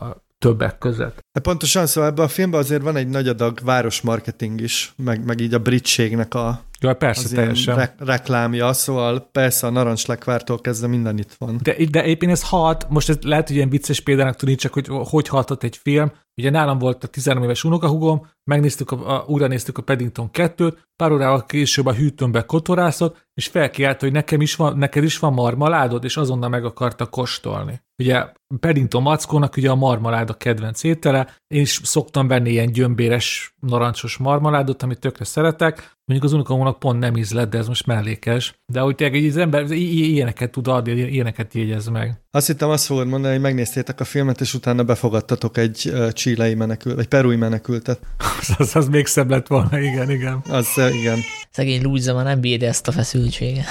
többek 0.46 0.78
között. 0.78 1.20
De 1.32 1.40
pontosan, 1.40 1.86
szóval 1.86 2.10
ebben 2.10 2.26
a 2.26 2.28
filmben 2.28 2.60
azért 2.60 2.82
van 2.82 2.96
egy 2.96 3.08
nagy 3.08 3.28
adag 3.28 3.60
városmarketing 3.64 4.62
is, 4.62 4.94
meg, 4.98 5.26
meg 5.26 5.40
így 5.40 5.54
a 5.54 5.60
britségnek 5.60 6.34
a 6.34 6.64
Ja, 6.86 6.94
persze, 6.94 7.36
teljesen. 7.36 7.76
Re- 7.76 7.96
reklámja, 7.98 8.74
szóval 8.74 9.30
persze 9.32 9.68
a 9.68 9.70
narancslekvártól 9.70 10.62
kezdve 10.62 10.88
minden 10.88 11.18
itt 11.18 11.34
van. 11.38 11.60
De, 11.64 11.76
de 11.90 12.06
éppen 12.06 12.30
ez 12.30 12.50
hat, 12.50 12.86
most 12.90 13.10
ez 13.10 13.18
lehet, 13.22 13.48
hogy 13.48 13.56
ilyen 13.56 13.70
vicces 13.70 14.00
példának 14.00 14.36
tűnik, 14.36 14.58
csak 14.58 14.74
hogy 14.74 14.88
hogy 14.88 15.28
hatott 15.28 15.64
egy 15.64 15.78
film. 15.78 16.12
Ugye 16.38 16.50
nálam 16.50 16.78
volt 16.78 17.04
a 17.04 17.08
13 17.08 17.44
éves 17.44 17.64
unokahugom, 17.64 18.28
megnéztük, 18.44 18.92
a, 18.92 19.16
a, 19.16 19.24
újra 19.28 19.48
néztük 19.48 19.78
a 19.78 19.82
Paddington 19.82 20.30
2-t, 20.34 20.78
pár 20.96 21.12
órával 21.12 21.46
később 21.46 21.86
a 21.86 21.94
hűtőnbe 21.94 22.42
kotorászott, 22.42 23.28
és 23.34 23.48
felkiált, 23.48 24.02
hogy 24.02 24.12
nekem 24.12 24.42
is 24.42 24.56
van, 24.56 24.78
neked 24.78 25.04
is 25.04 25.20
van 25.20 25.34
marmaládod, 25.34 26.04
és 26.04 26.18
azonnal 26.18 26.50
meg 26.50 26.66
akarta 26.66 27.06
kóstolni. 27.06 27.82
Ugye 27.98 28.26
Paddington 28.60 29.02
Mackónak 29.02 29.58
ugye 29.58 29.70
a 29.70 29.76
marmalád 29.76 30.30
a 30.30 30.34
kedvenc 30.34 30.84
étele, 30.84 31.36
én 31.48 31.62
is 31.62 31.80
szoktam 31.84 32.28
venni 32.28 32.50
ilyen 32.50 32.72
gyömbéres, 32.72 33.56
narancsos 33.60 34.18
marmaládot, 34.18 34.84
amit 34.84 35.00
tökre 35.00 35.26
szeretek, 35.26 35.95
Mondjuk 36.08 36.30
az 36.30 36.36
unokamónak 36.36 36.80
pont 36.80 37.00
nem 37.00 37.16
ízlet, 37.16 37.50
de 37.50 37.58
ez 37.58 37.68
most 37.68 37.86
mellékes. 37.86 38.54
De 38.66 38.80
hogy 38.80 38.96
tényleg 38.96 39.26
az 39.30 39.38
ember 39.38 39.72
ilyeneket 39.72 40.52
tud 40.52 40.68
adni, 40.68 40.92
ilyeneket 40.92 41.54
jegyez 41.54 41.88
meg. 41.88 42.20
Azt 42.32 42.48
hittem 42.48 42.70
azt 42.70 42.86
fogod 42.86 43.08
mondani, 43.08 43.34
hogy 43.34 43.42
megnéztétek 43.42 44.00
a 44.00 44.04
filmet, 44.04 44.42
és 44.42 44.54
utána 44.54 44.84
befogadtatok 44.84 45.58
egy 45.58 45.94
csílei 46.12 46.54
menekült, 46.54 46.96
vagy 46.96 47.08
perui 47.08 47.36
menekültet. 47.36 48.00
az, 48.40 48.56
az, 48.58 48.76
az 48.76 48.88
még 48.88 49.06
szebb 49.06 49.30
lett 49.30 49.48
volna, 49.48 49.80
igen, 49.80 50.10
igen. 50.10 50.42
Az, 50.50 50.68
igen. 51.02 51.20
Szegény 51.52 51.84
Louisa 51.84 52.14
már 52.14 52.26
nem 52.26 52.40
bírja 52.40 52.68
ezt 52.68 52.88
a 52.88 52.92
feszültséget. 52.92 53.66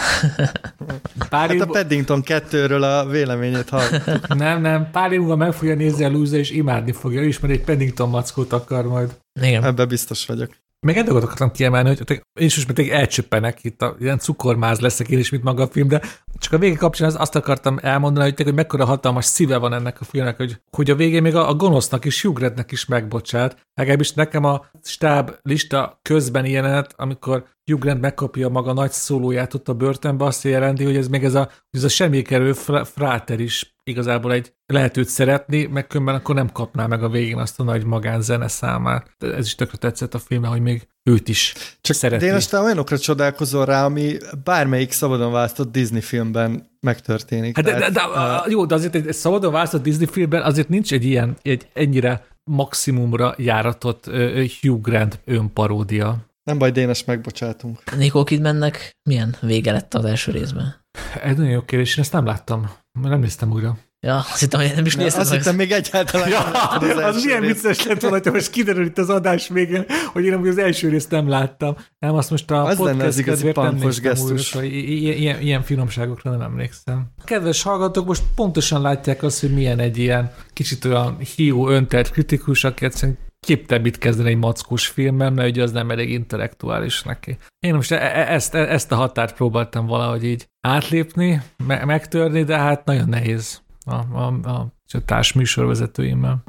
Pár 1.29 1.49
hát 1.49 1.61
a 1.61 1.67
Paddington 1.67 2.23
2-ről 2.27 2.83
a 2.83 3.09
véleményét 3.09 3.69
hallgatok. 3.69 4.35
nem, 4.35 4.61
nem, 4.61 4.91
pár 4.91 5.13
év 5.13 5.19
múlva 5.19 5.37
meg 5.37 5.53
fogja 5.53 5.75
nézni 5.75 6.05
a 6.05 6.11
Louisa, 6.11 6.37
és 6.37 6.51
imádni 6.51 6.93
fogja, 6.93 7.23
és 7.23 7.41
mert 7.41 7.55
egy 7.55 7.65
Paddington 7.65 8.09
mackót 8.09 8.53
akar 8.53 8.87
majd. 8.87 9.17
Igen. 9.41 9.65
Ebben 9.65 9.89
biztos 9.89 10.27
vagyok. 10.27 10.51
Még 10.85 10.97
egy 10.97 11.05
dolgot 11.05 11.23
akartam 11.23 11.51
kiemelni, 11.51 11.89
hogy 11.89 12.11
én 12.41 12.47
is 12.47 12.57
most 12.57 12.77
még 12.77 12.91
elcsöppenek, 12.91 13.65
itt 13.65 13.83
a, 13.83 13.97
ilyen 14.01 14.19
cukormáz 14.19 14.81
leszek 14.81 15.09
én 15.09 15.19
is, 15.19 15.31
mint 15.31 15.43
maga 15.43 15.63
a 15.63 15.67
film, 15.67 15.89
de 15.89 16.01
csak 16.45 16.53
a 16.53 16.59
vége 16.59 16.77
kapcsán 16.77 17.09
az, 17.09 17.17
azt 17.19 17.35
akartam 17.35 17.79
elmondani, 17.83 18.31
hogy, 18.31 18.43
hogy 18.43 18.55
mekkora 18.55 18.85
hatalmas 18.85 19.25
szíve 19.25 19.57
van 19.57 19.73
ennek 19.73 20.01
a 20.01 20.05
filmnek, 20.05 20.37
hogy, 20.37 20.61
hogy 20.71 20.91
a 20.91 20.95
végén 20.95 21.23
még 21.23 21.35
a, 21.35 21.49
a 21.49 21.55
gonosznak 21.55 22.05
is, 22.05 22.23
Hugh 22.23 22.65
is 22.69 22.87
megbocsát. 22.87 23.67
Legalábbis 23.75 24.13
nekem 24.13 24.45
a 24.45 24.65
stáb 24.83 25.31
lista 25.43 25.99
közben 26.03 26.47
jelenet, 26.47 26.95
amikor 26.97 27.47
Grant 27.65 28.01
megkapja 28.01 28.49
maga 28.49 28.73
nagy 28.73 28.91
szólóját 28.91 29.55
ott 29.55 29.69
a 29.69 29.75
börtönbe, 29.75 30.25
azt 30.25 30.45
jelenti, 30.45 30.85
hogy 30.85 30.97
ez 30.97 31.09
még 31.09 31.25
ez 31.25 31.35
a, 31.35 31.51
ez 31.71 31.85
a 31.85 31.89
semmikerő 31.89 32.53
fráter 32.85 33.41
is 33.41 33.77
igazából 33.85 34.33
egy 34.33 34.55
lehetőt 34.67 35.09
szeretni, 35.09 35.67
meg 35.67 35.87
akkor 35.95 36.35
nem 36.35 36.53
kapná 36.53 36.87
meg 36.87 37.03
a 37.03 37.09
végén 37.09 37.39
azt 37.39 37.61
a 37.61 37.63
nagy 37.63 37.85
magánzene 37.85 38.49
számát. 38.49 39.17
Ez 39.19 39.47
is 39.47 39.55
tökre 39.55 39.79
tetszett 39.79 40.15
a 40.15 40.19
filmben, 40.19 40.51
hogy 40.51 40.61
még 40.61 40.89
őt 41.11 41.29
is 41.29 41.55
Csak 41.81 41.97
szereti. 41.97 42.25
De 42.25 42.31
én 42.31 42.37
aztán 42.37 42.65
olyanokra 42.65 42.99
csodálkozol 42.99 43.65
rá, 43.65 43.85
ami 43.85 44.17
bármelyik 44.45 44.93
szabadon 44.93 45.33
választott 45.33 45.73
Disney 45.73 46.01
filmben 46.01 46.69
megtörténik. 46.81 47.57
Hát 47.57 47.65
de, 47.65 47.79
de, 47.79 47.91
de, 47.91 48.03
uh, 48.07 48.51
jó, 48.51 48.67
de 48.67 48.75
azért 48.75 48.95
egy 48.95 49.13
szabadon 49.13 49.53
választott 49.53 49.83
Disney 49.83 50.07
filmben 50.07 50.43
azért 50.43 50.69
nincs 50.69 50.93
egy 50.93 51.05
ilyen, 51.05 51.37
egy 51.43 51.69
ennyire 51.73 52.27
maximumra 52.45 53.35
járatott 53.39 54.07
uh, 54.07 54.51
Hugh 54.61 54.81
Grant 54.81 55.21
önparódia. 55.25 56.17
Nem 56.43 56.59
baj, 56.59 56.71
Dénes, 56.71 57.05
megbocsátunk. 57.05 57.97
Nicole 57.97 58.25
Kidmannek 58.25 58.97
milyen 59.03 59.37
vége 59.41 59.73
lett 59.73 59.95
az 59.95 60.05
első 60.05 60.33
részben? 60.33 60.75
Ez 61.23 61.37
nagyon 61.37 61.53
jó 61.53 61.61
kérdés, 61.61 61.97
én 61.97 62.03
ezt 62.03 62.13
nem 62.13 62.25
láttam. 62.25 62.71
Nem 63.03 63.21
néztem 63.21 63.53
újra. 63.53 63.79
Ja, 64.05 64.17
azt 64.17 64.41
hittem, 64.41 64.61
hogy 64.61 64.73
nem 64.75 64.87
is 64.87 64.97
néztem. 64.97 65.21
Azt 65.21 65.33
hittem 65.33 65.55
még 65.55 65.73
egyáltalán. 65.73 66.29
Ja, 66.29 66.41
az, 66.41 66.97
az 66.97 67.25
milyen 67.25 67.41
vicces 67.41 67.85
lett 67.85 68.01
volna, 68.01 68.19
hogy 68.23 68.33
most 68.33 68.51
kiderül 68.51 68.85
itt 68.85 68.99
az 68.99 69.11
adás 69.11 69.49
végén, 69.49 69.85
hogy 70.13 70.25
én 70.25 70.35
az 70.35 70.59
első 70.59 70.89
részt 70.89 71.11
nem 71.11 71.29
láttam. 71.29 71.77
Nem, 71.99 72.15
azt 72.15 72.31
most 72.31 72.51
a 72.51 72.65
az 72.65 72.77
podcast 72.77 73.19
igazi 73.19 73.53
nem 73.55 73.79
gesztus. 74.03 74.55
Újra, 74.55 74.67
ilyen, 74.67 75.17
ilyen, 75.17 75.41
ilyen 75.41 75.63
finomságokra 75.63 76.31
nem 76.31 76.41
emlékszem. 76.41 77.07
Kedves 77.25 77.63
hallgatók, 77.63 78.07
most 78.07 78.23
pontosan 78.35 78.81
látják 78.81 79.23
azt, 79.23 79.41
hogy 79.41 79.55
milyen 79.55 79.79
egy 79.79 79.99
ilyen 79.99 80.33
kicsit 80.53 80.85
olyan 80.85 81.19
hiú, 81.37 81.69
öntelt 81.69 82.11
kritikus, 82.11 82.65
aki 82.65 82.85
egyszerűen 82.85 83.19
képte 83.41 83.79
mit 83.79 83.99
kezdeni 83.99 84.31
egy 84.31 84.37
mackós 84.37 84.87
filmben, 84.87 85.33
mert 85.33 85.49
ugye 85.49 85.63
az 85.63 85.73
nem 85.73 85.91
elég 85.91 86.11
intellektuális 86.11 87.03
neki. 87.03 87.37
Én 87.59 87.75
most 87.75 87.93
e- 87.93 87.97
e- 87.97 88.33
ezt, 88.33 88.55
e- 88.55 88.73
ezt 88.73 88.93
a 88.93 88.95
határt 88.95 89.35
próbáltam 89.35 89.87
valahogy 89.87 90.25
így 90.25 90.49
átlépni, 90.61 91.43
me- 91.67 91.85
megtörni, 91.85 92.43
de 92.43 92.59
hát 92.59 92.85
nagyon 92.85 93.09
nehéz 93.09 93.63
a, 93.85 93.95
a, 93.95 94.35
a, 94.43 94.67
a 94.93 95.05
társ 95.05 95.33
műsorvezetőimmel. 95.33 96.43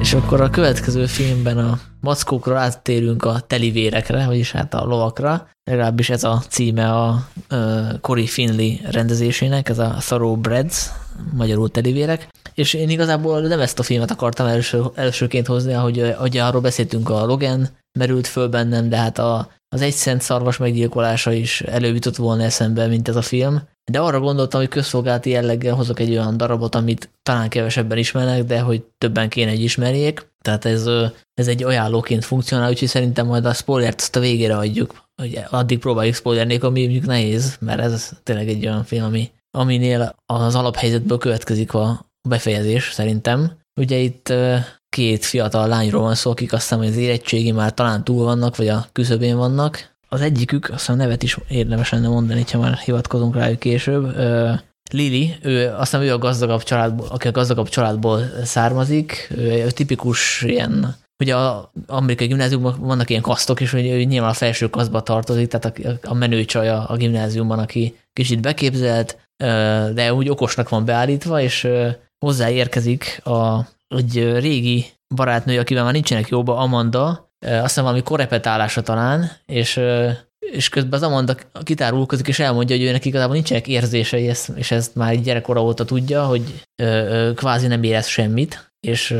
És 0.00 0.14
akkor 0.14 0.40
a 0.40 0.50
következő 0.50 1.06
filmben 1.06 1.58
a 1.58 1.78
mackókról 2.00 2.56
áttérünk 2.56 3.24
a 3.24 3.40
telivérekre, 3.40 4.26
vagyis 4.26 4.52
hát 4.52 4.74
a 4.74 4.84
lovakra. 4.84 5.48
Legalábbis 5.64 6.10
ez 6.10 6.24
a 6.24 6.42
címe 6.48 6.92
a 6.92 7.26
uh, 7.50 8.00
Cory 8.00 8.26
Finley 8.26 8.72
rendezésének, 8.90 9.68
ez 9.68 9.78
a 9.78 9.96
Thoroughbreds, 9.98 10.90
magyarul 11.32 11.70
telivérek. 11.70 12.28
És 12.54 12.74
én 12.74 12.90
igazából 12.90 13.40
nem 13.40 13.60
ezt 13.60 13.78
a 13.78 13.82
filmet 13.82 14.10
akartam 14.10 14.46
első, 14.46 14.82
elsőként 14.94 15.46
hozni, 15.46 15.72
ahogy, 15.72 15.98
ahogy 15.98 16.36
arról 16.36 16.60
beszéltünk, 16.60 17.10
a 17.10 17.24
Logan 17.24 17.68
merült 17.98 18.26
föl 18.26 18.48
bennem, 18.48 18.88
de 18.88 18.96
hát 18.96 19.18
a, 19.18 19.48
az 19.74 19.80
egy 19.80 19.92
szent 19.92 20.22
szarvas 20.22 20.56
meggyilkolása 20.56 21.32
is 21.32 21.60
előjutott 21.60 22.16
volna 22.16 22.42
eszembe, 22.42 22.86
mint 22.86 23.08
ez 23.08 23.16
a 23.16 23.22
film. 23.22 23.62
De 23.90 23.98
arra 23.98 24.20
gondoltam, 24.20 24.60
hogy 24.60 24.68
közszolgálati 24.68 25.30
jelleggel 25.30 25.74
hozok 25.74 26.00
egy 26.00 26.10
olyan 26.10 26.36
darabot, 26.36 26.74
amit 26.74 27.10
talán 27.22 27.48
kevesebben 27.48 27.98
ismernek, 27.98 28.44
de 28.44 28.60
hogy 28.60 28.82
többen 28.98 29.28
kéne, 29.28 29.50
egy 29.50 29.62
ismerjék. 29.62 30.30
Tehát 30.40 30.64
ez, 30.64 30.86
ez 31.34 31.48
egy 31.48 31.62
ajánlóként 31.62 32.24
funkcionál, 32.24 32.70
úgyhogy 32.70 32.88
szerintem 32.88 33.26
majd 33.26 33.44
a 33.44 33.52
spoilert 33.52 34.00
azt 34.00 34.16
a 34.16 34.20
végére 34.20 34.56
adjuk. 34.56 35.08
Hogy 35.16 35.40
addig 35.50 35.78
próbáljuk 35.78 36.14
spoiler 36.14 36.46
nélkül, 36.46 36.68
ami 36.68 36.80
mondjuk 36.82 37.06
nehéz, 37.06 37.56
mert 37.60 37.80
ez 37.80 38.10
tényleg 38.22 38.48
egy 38.48 38.66
olyan 38.66 38.84
film, 38.84 39.04
ami, 39.04 39.30
aminél 39.50 40.14
az 40.26 40.54
alaphelyzetből 40.54 41.18
következik 41.18 41.74
a 41.74 42.06
befejezés 42.28 42.90
szerintem. 42.92 43.52
Ugye 43.80 43.96
itt 43.96 44.32
két 44.94 45.24
fiatal 45.24 45.68
lányról 45.68 46.02
van 46.02 46.14
szó, 46.14 46.30
akik 46.30 46.52
azt 46.52 46.62
hiszem, 46.62 46.78
hogy 46.78 46.88
az 46.88 46.96
érettségi 46.96 47.52
már 47.52 47.74
talán 47.74 48.04
túl 48.04 48.24
vannak, 48.24 48.56
vagy 48.56 48.68
a 48.68 48.86
küszöbén 48.92 49.36
vannak. 49.36 49.92
Az 50.08 50.20
egyikük, 50.20 50.64
azt 50.64 50.78
hiszem 50.78 50.96
nevet 50.96 51.22
is 51.22 51.38
érdemes 51.48 51.90
lenne 51.90 52.08
mondani, 52.08 52.44
ha 52.52 52.58
már 52.58 52.76
hivatkozunk 52.76 53.34
rájuk 53.34 53.58
később. 53.58 54.16
Lili, 54.90 55.34
ő, 55.42 55.68
azt 55.68 55.90
hiszem 55.90 56.00
ő 56.00 56.12
a 56.12 56.18
gazdagabb 56.18 56.62
családból, 56.62 57.06
aki 57.10 57.28
a 57.28 57.30
gazdagabb 57.30 57.68
családból 57.68 58.20
származik, 58.44 59.32
ő, 59.36 59.70
tipikus 59.70 60.42
ilyen 60.42 60.96
Ugye 61.18 61.36
a 61.36 61.72
amerikai 61.86 62.26
gimnáziumban 62.26 62.76
vannak 62.80 63.10
ilyen 63.10 63.22
kasztok, 63.22 63.60
és 63.60 63.70
hogy 63.70 63.86
ő 63.86 64.02
nyilván 64.02 64.30
a 64.30 64.34
felső 64.34 64.68
kasztba 64.68 65.02
tartozik, 65.02 65.48
tehát 65.48 65.78
a, 65.78 66.08
a 66.08 66.14
menő 66.14 66.44
csaja 66.44 66.84
a 66.84 66.96
gimnáziumban, 66.96 67.58
aki 67.58 67.96
kicsit 68.12 68.40
beképzelt, 68.40 69.18
de 69.94 70.14
úgy 70.14 70.28
okosnak 70.28 70.68
van 70.68 70.84
beállítva, 70.84 71.40
és 71.40 71.68
hozzáérkezik 72.18 73.20
a, 73.24 73.66
egy 73.96 74.38
régi 74.38 74.86
barátnő, 75.14 75.58
akivel 75.58 75.84
már 75.84 75.92
nincsenek 75.92 76.28
jóba, 76.28 76.56
Amanda, 76.56 77.32
azt 77.46 77.62
hiszem 77.62 77.84
valami 77.84 78.02
korepetálása 78.02 78.82
talán, 78.82 79.30
és, 79.46 79.80
és 80.38 80.68
közben 80.68 81.02
az 81.02 81.06
Amanda 81.06 81.36
kitárulkozik, 81.62 82.28
és 82.28 82.38
elmondja, 82.38 82.76
hogy 82.76 82.84
ő 82.84 82.90
neki 82.90 83.08
igazából 83.08 83.34
nincsenek 83.34 83.68
érzései, 83.68 84.32
és 84.54 84.70
ezt 84.70 84.94
már 84.94 85.20
gyerekkora 85.20 85.62
óta 85.62 85.84
tudja, 85.84 86.24
hogy 86.24 86.62
kvázi 87.34 87.66
nem 87.66 87.82
érez 87.82 88.06
semmit, 88.06 88.72
és, 88.80 89.16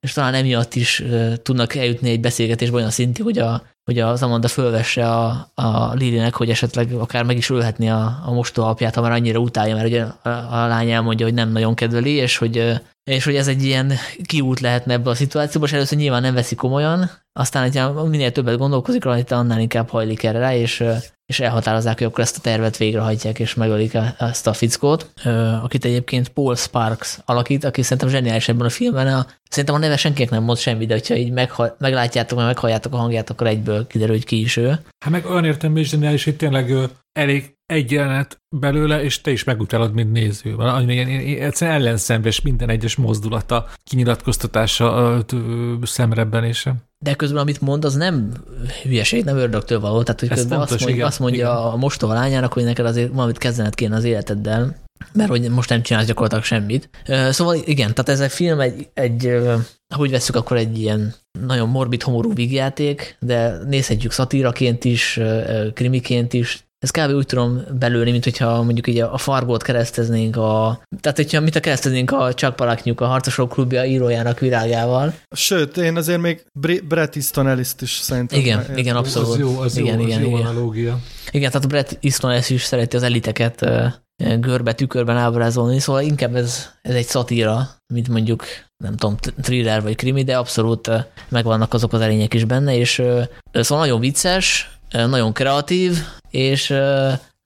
és 0.00 0.12
talán 0.12 0.34
emiatt 0.34 0.74
is 0.74 1.04
tudnak 1.42 1.74
eljutni 1.74 2.10
egy 2.10 2.20
beszélgetésbe 2.20 2.76
olyan 2.76 2.90
szintig, 2.90 3.24
hogy 3.24 3.38
a, 3.38 3.62
hogy 3.84 3.98
az 3.98 4.22
Amanda 4.22 4.48
fölvesse 4.48 5.10
a, 5.10 5.50
a 5.54 5.94
Lilinek, 5.94 6.34
hogy 6.34 6.50
esetleg 6.50 6.92
akár 6.92 7.24
meg 7.24 7.36
is 7.36 7.50
ölhetni 7.50 7.90
a, 7.90 8.20
a 8.24 8.32
mostó 8.32 8.64
apját, 8.64 8.94
ha 8.94 9.00
már 9.00 9.12
annyira 9.12 9.38
utálja, 9.38 9.74
mert 9.74 9.86
ugye 9.86 10.02
a, 10.02 10.28
a 10.28 10.66
lány 10.66 10.90
elmondja, 10.90 11.26
hogy 11.26 11.34
nem 11.34 11.52
nagyon 11.52 11.74
kedveli, 11.74 12.10
és 12.10 12.36
hogy, 12.36 12.80
és 13.08 13.24
hogy 13.24 13.36
ez 13.36 13.48
egy 13.48 13.64
ilyen 13.64 13.92
kiút 14.22 14.60
lehetne 14.60 14.92
ebbe 14.92 15.10
a 15.10 15.14
szituációba, 15.14 15.66
és 15.66 15.72
először 15.72 15.98
nyilván 15.98 16.22
nem 16.22 16.34
veszi 16.34 16.54
komolyan, 16.54 17.10
aztán, 17.32 17.62
hogyha 17.62 18.04
minél 18.04 18.32
többet 18.32 18.58
gondolkozik 18.58 19.04
rajta, 19.04 19.36
annál 19.36 19.60
inkább 19.60 19.88
hajlik 19.88 20.22
erre 20.22 20.38
rá, 20.38 20.54
és, 20.54 20.84
és 21.26 21.40
elhatározzák, 21.40 21.98
hogy 21.98 22.06
akkor 22.06 22.24
ezt 22.24 22.36
a 22.36 22.40
tervet 22.40 22.76
végrehajtják, 22.76 23.38
és 23.38 23.54
megölik 23.54 23.98
ezt 24.18 24.46
a 24.46 24.52
fickót, 24.52 25.10
akit 25.62 25.84
egyébként 25.84 26.28
Paul 26.28 26.56
Sparks 26.56 27.18
alakít, 27.24 27.64
aki 27.64 27.82
szerintem 27.82 28.08
zseniális 28.08 28.48
ebben 28.48 28.66
a 28.66 28.70
filmben. 28.70 29.06
A, 29.06 29.26
szerintem 29.48 29.74
a 29.74 29.78
neve 29.78 29.96
senkinek 29.96 30.30
nem 30.30 30.42
mond 30.42 30.58
semmi, 30.58 30.86
de 30.86 30.94
hogyha 30.94 31.16
így 31.16 31.30
megha, 31.30 31.76
meglátjátok, 31.78 32.38
meg 32.38 32.46
meghalljátok 32.46 32.92
a 32.92 32.96
hangját, 32.96 33.30
akkor 33.30 33.46
egyből 33.46 33.86
kiderül, 33.86 34.14
hogy 34.14 34.24
ki 34.24 34.40
is 34.40 34.56
ő. 34.56 34.68
Hát 34.98 35.10
meg 35.10 35.26
olyan 35.26 35.44
értelemben 35.44 35.82
is 35.82 35.88
zseniális, 35.88 36.24
hogy 36.24 36.36
tényleg 36.36 36.74
elég 37.12 37.57
egy 37.68 37.92
jelenet 37.92 38.40
belőle, 38.56 39.02
és 39.02 39.20
te 39.20 39.30
is 39.30 39.44
megutálod, 39.44 39.92
mint 39.92 40.12
néző. 40.12 40.54
Van 40.54 40.90
ilyen, 40.90 41.08
egyszerűen 41.40 41.76
ellenszenves 41.76 42.40
minden 42.40 42.68
egyes 42.68 42.96
mozdulata, 42.96 43.68
kinyilatkoztatása, 43.84 45.24
szemrebbenése. 45.82 46.74
De 47.04 47.14
közben, 47.14 47.40
amit 47.40 47.60
mond, 47.60 47.84
az 47.84 47.94
nem 47.94 48.32
hülyeség, 48.82 49.24
nem 49.24 49.36
ördögtől 49.36 49.80
való. 49.80 50.02
Tehát, 50.02 50.20
hogy 50.20 50.28
közben 50.28 50.58
fontos, 50.58 50.74
azt 50.74 50.80
mondja, 50.80 50.96
igen, 50.96 51.06
azt 51.06 51.18
mondja 51.18 51.40
igen. 51.40 51.72
a 51.72 51.76
mostoha 51.76 52.14
lányának, 52.14 52.52
hogy 52.52 52.64
neked 52.64 52.86
azért 52.86 53.12
valamit 53.12 53.38
kezdened 53.38 53.74
kéne 53.74 53.96
az 53.96 54.04
életeddel, 54.04 54.76
mert 55.12 55.30
hogy 55.30 55.50
most 55.50 55.68
nem 55.68 55.82
csinálsz 55.82 56.06
gyakorlatilag 56.06 56.44
semmit. 56.44 56.90
Szóval 57.30 57.56
igen, 57.64 57.94
tehát 57.94 58.08
ez 58.08 58.20
a 58.20 58.28
film 58.28 58.60
egy, 58.60 58.88
egy 58.94 59.38
ahogy 59.94 60.10
veszük, 60.10 60.36
akkor 60.36 60.56
egy 60.56 60.78
ilyen 60.78 61.14
nagyon 61.46 61.68
morbid, 61.68 62.02
homorú 62.02 62.32
vígjáték, 62.34 63.16
de 63.20 63.58
nézhetjük 63.66 64.12
szatíraként 64.12 64.84
is, 64.84 65.20
krimiként 65.74 66.32
is, 66.32 66.67
ez 66.78 66.90
kb. 66.90 67.14
úgy 67.14 67.26
tudom 67.26 67.62
belőni, 67.78 68.10
mint 68.10 68.24
hogyha 68.24 68.62
mondjuk 68.62 68.86
így 68.86 68.98
a 68.98 69.18
Fargót 69.18 69.62
kereszteznénk 69.62 70.36
a... 70.36 70.82
Tehát, 71.00 71.16
hogyha 71.16 71.40
mit 71.40 71.56
a 71.56 71.60
kereszteznénk 71.60 72.10
a 72.10 72.34
Chuck 72.34 72.56
Palahniuk 72.56 73.00
a 73.00 73.06
Harcosok 73.06 73.52
klubja 73.52 73.84
írójának 73.84 74.38
világával. 74.38 75.14
Sőt, 75.30 75.76
én 75.76 75.96
azért 75.96 76.20
még 76.20 76.44
Brett 76.88 77.16
Easton 77.16 77.48
ellis 77.48 77.70
is 77.80 77.90
szerintem. 77.90 78.38
Igen, 78.38 78.64
meg, 78.68 78.78
igen, 78.78 78.96
abszolút. 78.96 79.28
Az 79.28 79.38
jó, 79.38 79.58
az 79.58 79.76
igen, 79.76 79.98
jó, 79.98 80.06
igen, 80.06 80.20
az 80.20 80.26
igen. 80.26 80.38
jó 80.38 80.46
analógia. 80.46 80.98
Igen, 81.30 81.50
tehát 81.50 81.68
Brett 81.68 81.98
Easton 82.00 82.30
Ellis 82.30 82.50
is 82.50 82.62
szereti 82.62 82.96
az 82.96 83.02
eliteket 83.02 83.66
görbe, 84.40 84.72
tükörben 84.72 85.16
ábrázolni, 85.16 85.78
szóval 85.78 86.02
inkább 86.02 86.34
ez, 86.34 86.68
ez 86.82 86.94
egy 86.94 87.06
szatíra, 87.06 87.68
mint 87.94 88.08
mondjuk 88.08 88.44
nem 88.84 88.96
tudom, 88.96 89.16
thriller 89.16 89.82
vagy 89.82 89.96
krimi, 89.96 90.24
de 90.24 90.38
abszolút 90.38 90.90
megvannak 91.28 91.74
azok 91.74 91.92
az 91.92 92.00
erények 92.00 92.34
is 92.34 92.44
benne, 92.44 92.76
és 92.76 93.02
szóval 93.52 93.84
nagyon 93.84 94.00
vicces, 94.00 94.77
nagyon 94.90 95.32
kreatív, 95.32 95.98
és 96.30 96.68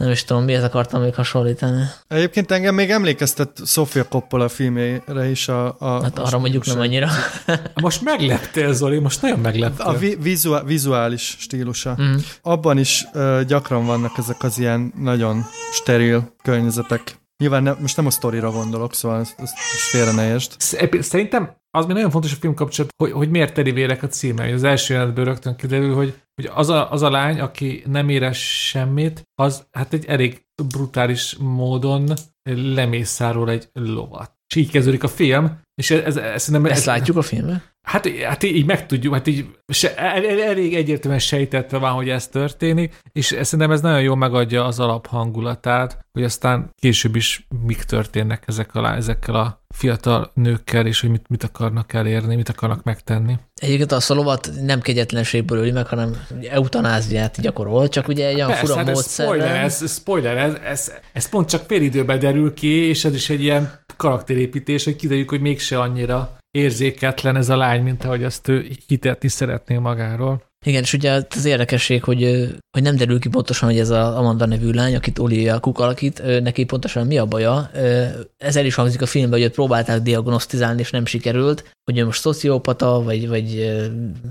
nem 0.03 0.11
is 0.11 0.25
tudom, 0.25 0.45
mihez 0.45 0.63
akartam 0.63 1.03
még 1.03 1.15
hasonlítani. 1.15 1.83
Egyébként 2.09 2.51
engem 2.51 2.75
még 2.75 2.91
emlékeztet 2.91 3.61
Sofia 3.67 4.05
Coppola 4.05 4.49
filmére 4.49 5.31
is 5.31 5.49
a... 5.49 5.77
a 5.79 6.03
hát 6.03 6.19
arra 6.19 6.39
mondjuk 6.39 6.67
nem 6.67 6.81
annyira. 6.81 7.09
most 7.83 8.03
megleptél, 8.03 8.73
Zoli, 8.73 8.99
most 8.99 9.23
nagyon 9.23 9.39
megleptél. 9.39 9.87
A 9.87 9.93
vi- 9.93 10.19
vizuál, 10.23 10.65
vizuális 10.65 11.37
stílusa. 11.39 11.97
Mm. 12.03 12.15
Abban 12.43 12.79
is 12.79 13.05
uh, 13.15 13.41
gyakran 13.41 13.87
vannak 13.87 14.19
ezek 14.19 14.43
az 14.43 14.59
ilyen 14.59 14.93
nagyon 14.97 15.45
steril 15.73 16.35
környezetek. 16.43 17.21
Nyilván 17.37 17.63
ne, 17.63 17.73
most 17.81 17.97
nem 17.97 18.07
a 18.07 18.11
sztorira 18.11 18.51
gondolok, 18.51 18.95
szóval 18.95 19.21
ezt, 19.21 19.35
ezt 19.37 19.55
félre 19.91 20.13
ne 20.13 20.29
értsd. 20.29 20.53
Szerintem 21.01 21.57
az 21.79 21.87
még 21.87 21.95
nagyon 21.95 22.11
fontos 22.11 22.33
a 22.33 22.37
film 22.37 22.55
kapcsolat, 22.55 22.91
hogy, 22.97 23.13
hogy 23.13 23.31
miért 23.31 23.55
teri 23.55 23.71
vérek 23.71 24.03
a 24.03 24.07
címe. 24.07 24.53
Az 24.53 24.65
első 24.65 24.95
jelenetből 24.95 25.25
rögtön 25.25 25.57
kiderül, 25.57 25.95
hogy, 25.95 26.23
hogy 26.35 26.51
az, 26.55 26.69
a, 26.69 26.93
az 26.93 27.03
a 27.03 27.11
lány, 27.11 27.41
aki 27.41 27.83
nem 27.87 28.09
éres 28.09 28.69
semmit, 28.69 29.23
az 29.35 29.67
hát 29.71 29.93
egy 29.93 30.05
elég 30.05 30.47
brutális 30.73 31.37
módon 31.37 32.09
lemészárol 32.51 33.51
egy 33.51 33.69
lovat. 33.73 34.33
és 34.49 34.57
így 34.57 34.71
kezdődik 34.71 35.03
a 35.03 35.09
film, 35.09 35.61
és 35.75 35.91
ez, 35.91 36.17
ez, 36.17 36.17
ez, 36.17 36.49
ez 36.49 36.65
ez, 36.65 36.85
látjuk 36.85 37.17
a 37.17 37.23
filmben? 37.23 37.63
Hát, 37.83 38.09
hát 38.09 38.43
így 38.43 38.67
megtudjuk, 38.67 39.15
hát 39.15 39.27
így 39.27 39.47
se, 39.69 39.97
elég 39.97 40.75
egyértelműen 40.75 41.21
sejtetve 41.21 41.79
van, 41.79 41.93
hogy 41.93 42.09
ez 42.09 42.29
történik, 42.29 42.95
és 43.13 43.27
szerintem 43.27 43.71
ez 43.71 43.81
nagyon 43.81 44.03
jól 44.03 44.17
megadja 44.17 44.65
az 44.65 44.81
alaphangulatát, 44.81 45.99
hogy 46.13 46.25
aztán 46.25 46.71
később 46.81 47.17
is 47.17 47.47
mik 47.67 47.83
történnek 47.83 48.43
ezek 48.47 48.75
alá, 48.75 48.97
ezekkel 48.97 49.35
a 49.35 49.63
fiatal 49.75 50.31
nőkkel, 50.35 50.87
és 50.87 51.01
hogy 51.01 51.11
mit, 51.11 51.29
mit 51.29 51.45
akarnak 51.45 51.93
elérni, 51.93 52.37
mit 52.37 52.49
akarnak 52.49 52.83
megtenni. 52.83 53.39
Egyébként 53.55 53.93
a 53.93 54.01
szolovat 54.01 54.51
nem 54.61 54.81
kegyetlenségből 54.81 55.59
öli 55.59 55.71
meg, 55.71 55.87
hanem 55.87 56.27
eutanáziát 56.51 57.41
gyakorol, 57.41 57.89
csak 57.89 58.09
ugye 58.09 58.27
egy 58.27 58.35
olyan 58.35 58.49
Persze, 58.49 58.67
fura 58.67 58.77
hát 58.77 58.87
módszer. 58.87 59.27
Spoiler, 59.27 59.65
ez, 59.65 59.93
spoiler 59.93 60.37
ez, 60.37 60.55
ez, 60.65 60.93
ez, 61.13 61.29
pont 61.29 61.49
csak 61.49 61.65
fél 61.67 61.83
időben 61.83 62.19
derül 62.19 62.55
ki, 62.55 62.89
és 62.89 63.05
ez 63.05 63.15
is 63.15 63.31
egy 63.31 63.43
ilyen 63.43 63.81
karakterépítés, 63.97 64.85
hogy 64.85 64.97
kiderüljük, 64.97 65.31
hogy 65.31 65.41
mégse 65.41 65.81
annyira 65.81 66.41
érzéketlen 66.53 67.37
ez 67.37 67.49
a 67.49 67.57
lány, 67.57 67.83
mint 67.83 68.05
ahogy 68.05 68.25
azt 68.25 68.49
ő 68.49 68.71
hitetni 68.87 69.29
szeretné 69.29 69.79
magáról. 69.79 70.43
Igen, 70.65 70.83
és 70.83 70.93
ugye 70.93 71.23
az 71.31 71.45
érdekesség, 71.45 72.05
hogy, 72.05 72.49
hogy 72.73 72.83
nem 72.83 72.97
derül 72.97 73.21
ki 73.21 73.29
pontosan, 73.29 73.69
hogy 73.69 73.79
ez 73.79 73.91
a 73.91 74.19
Amanda 74.19 74.47
nevű 74.47 74.71
lány, 74.71 74.95
akit 74.95 75.19
Olivia 75.19 75.61
Cook 75.61 75.79
alakít, 75.79 76.23
neki 76.43 76.65
pontosan 76.65 77.07
mi 77.07 77.19
a 77.19 77.27
baja. 77.27 77.71
Ez 78.39 78.57
el 78.57 78.65
is 78.65 78.75
hangzik 78.75 79.03
a 79.03 79.07
filmben, 79.07 79.39
hogy 79.39 79.49
őt 79.49 79.55
próbálták 79.55 80.01
diagnosztizálni, 80.01 80.81
és 80.81 80.91
nem 80.91 81.05
sikerült, 81.05 81.75
hogy 81.85 81.99
ő 81.99 82.05
most 82.05 82.21
szociopata, 82.21 83.03
vagy, 83.03 83.29
vagy 83.29 83.73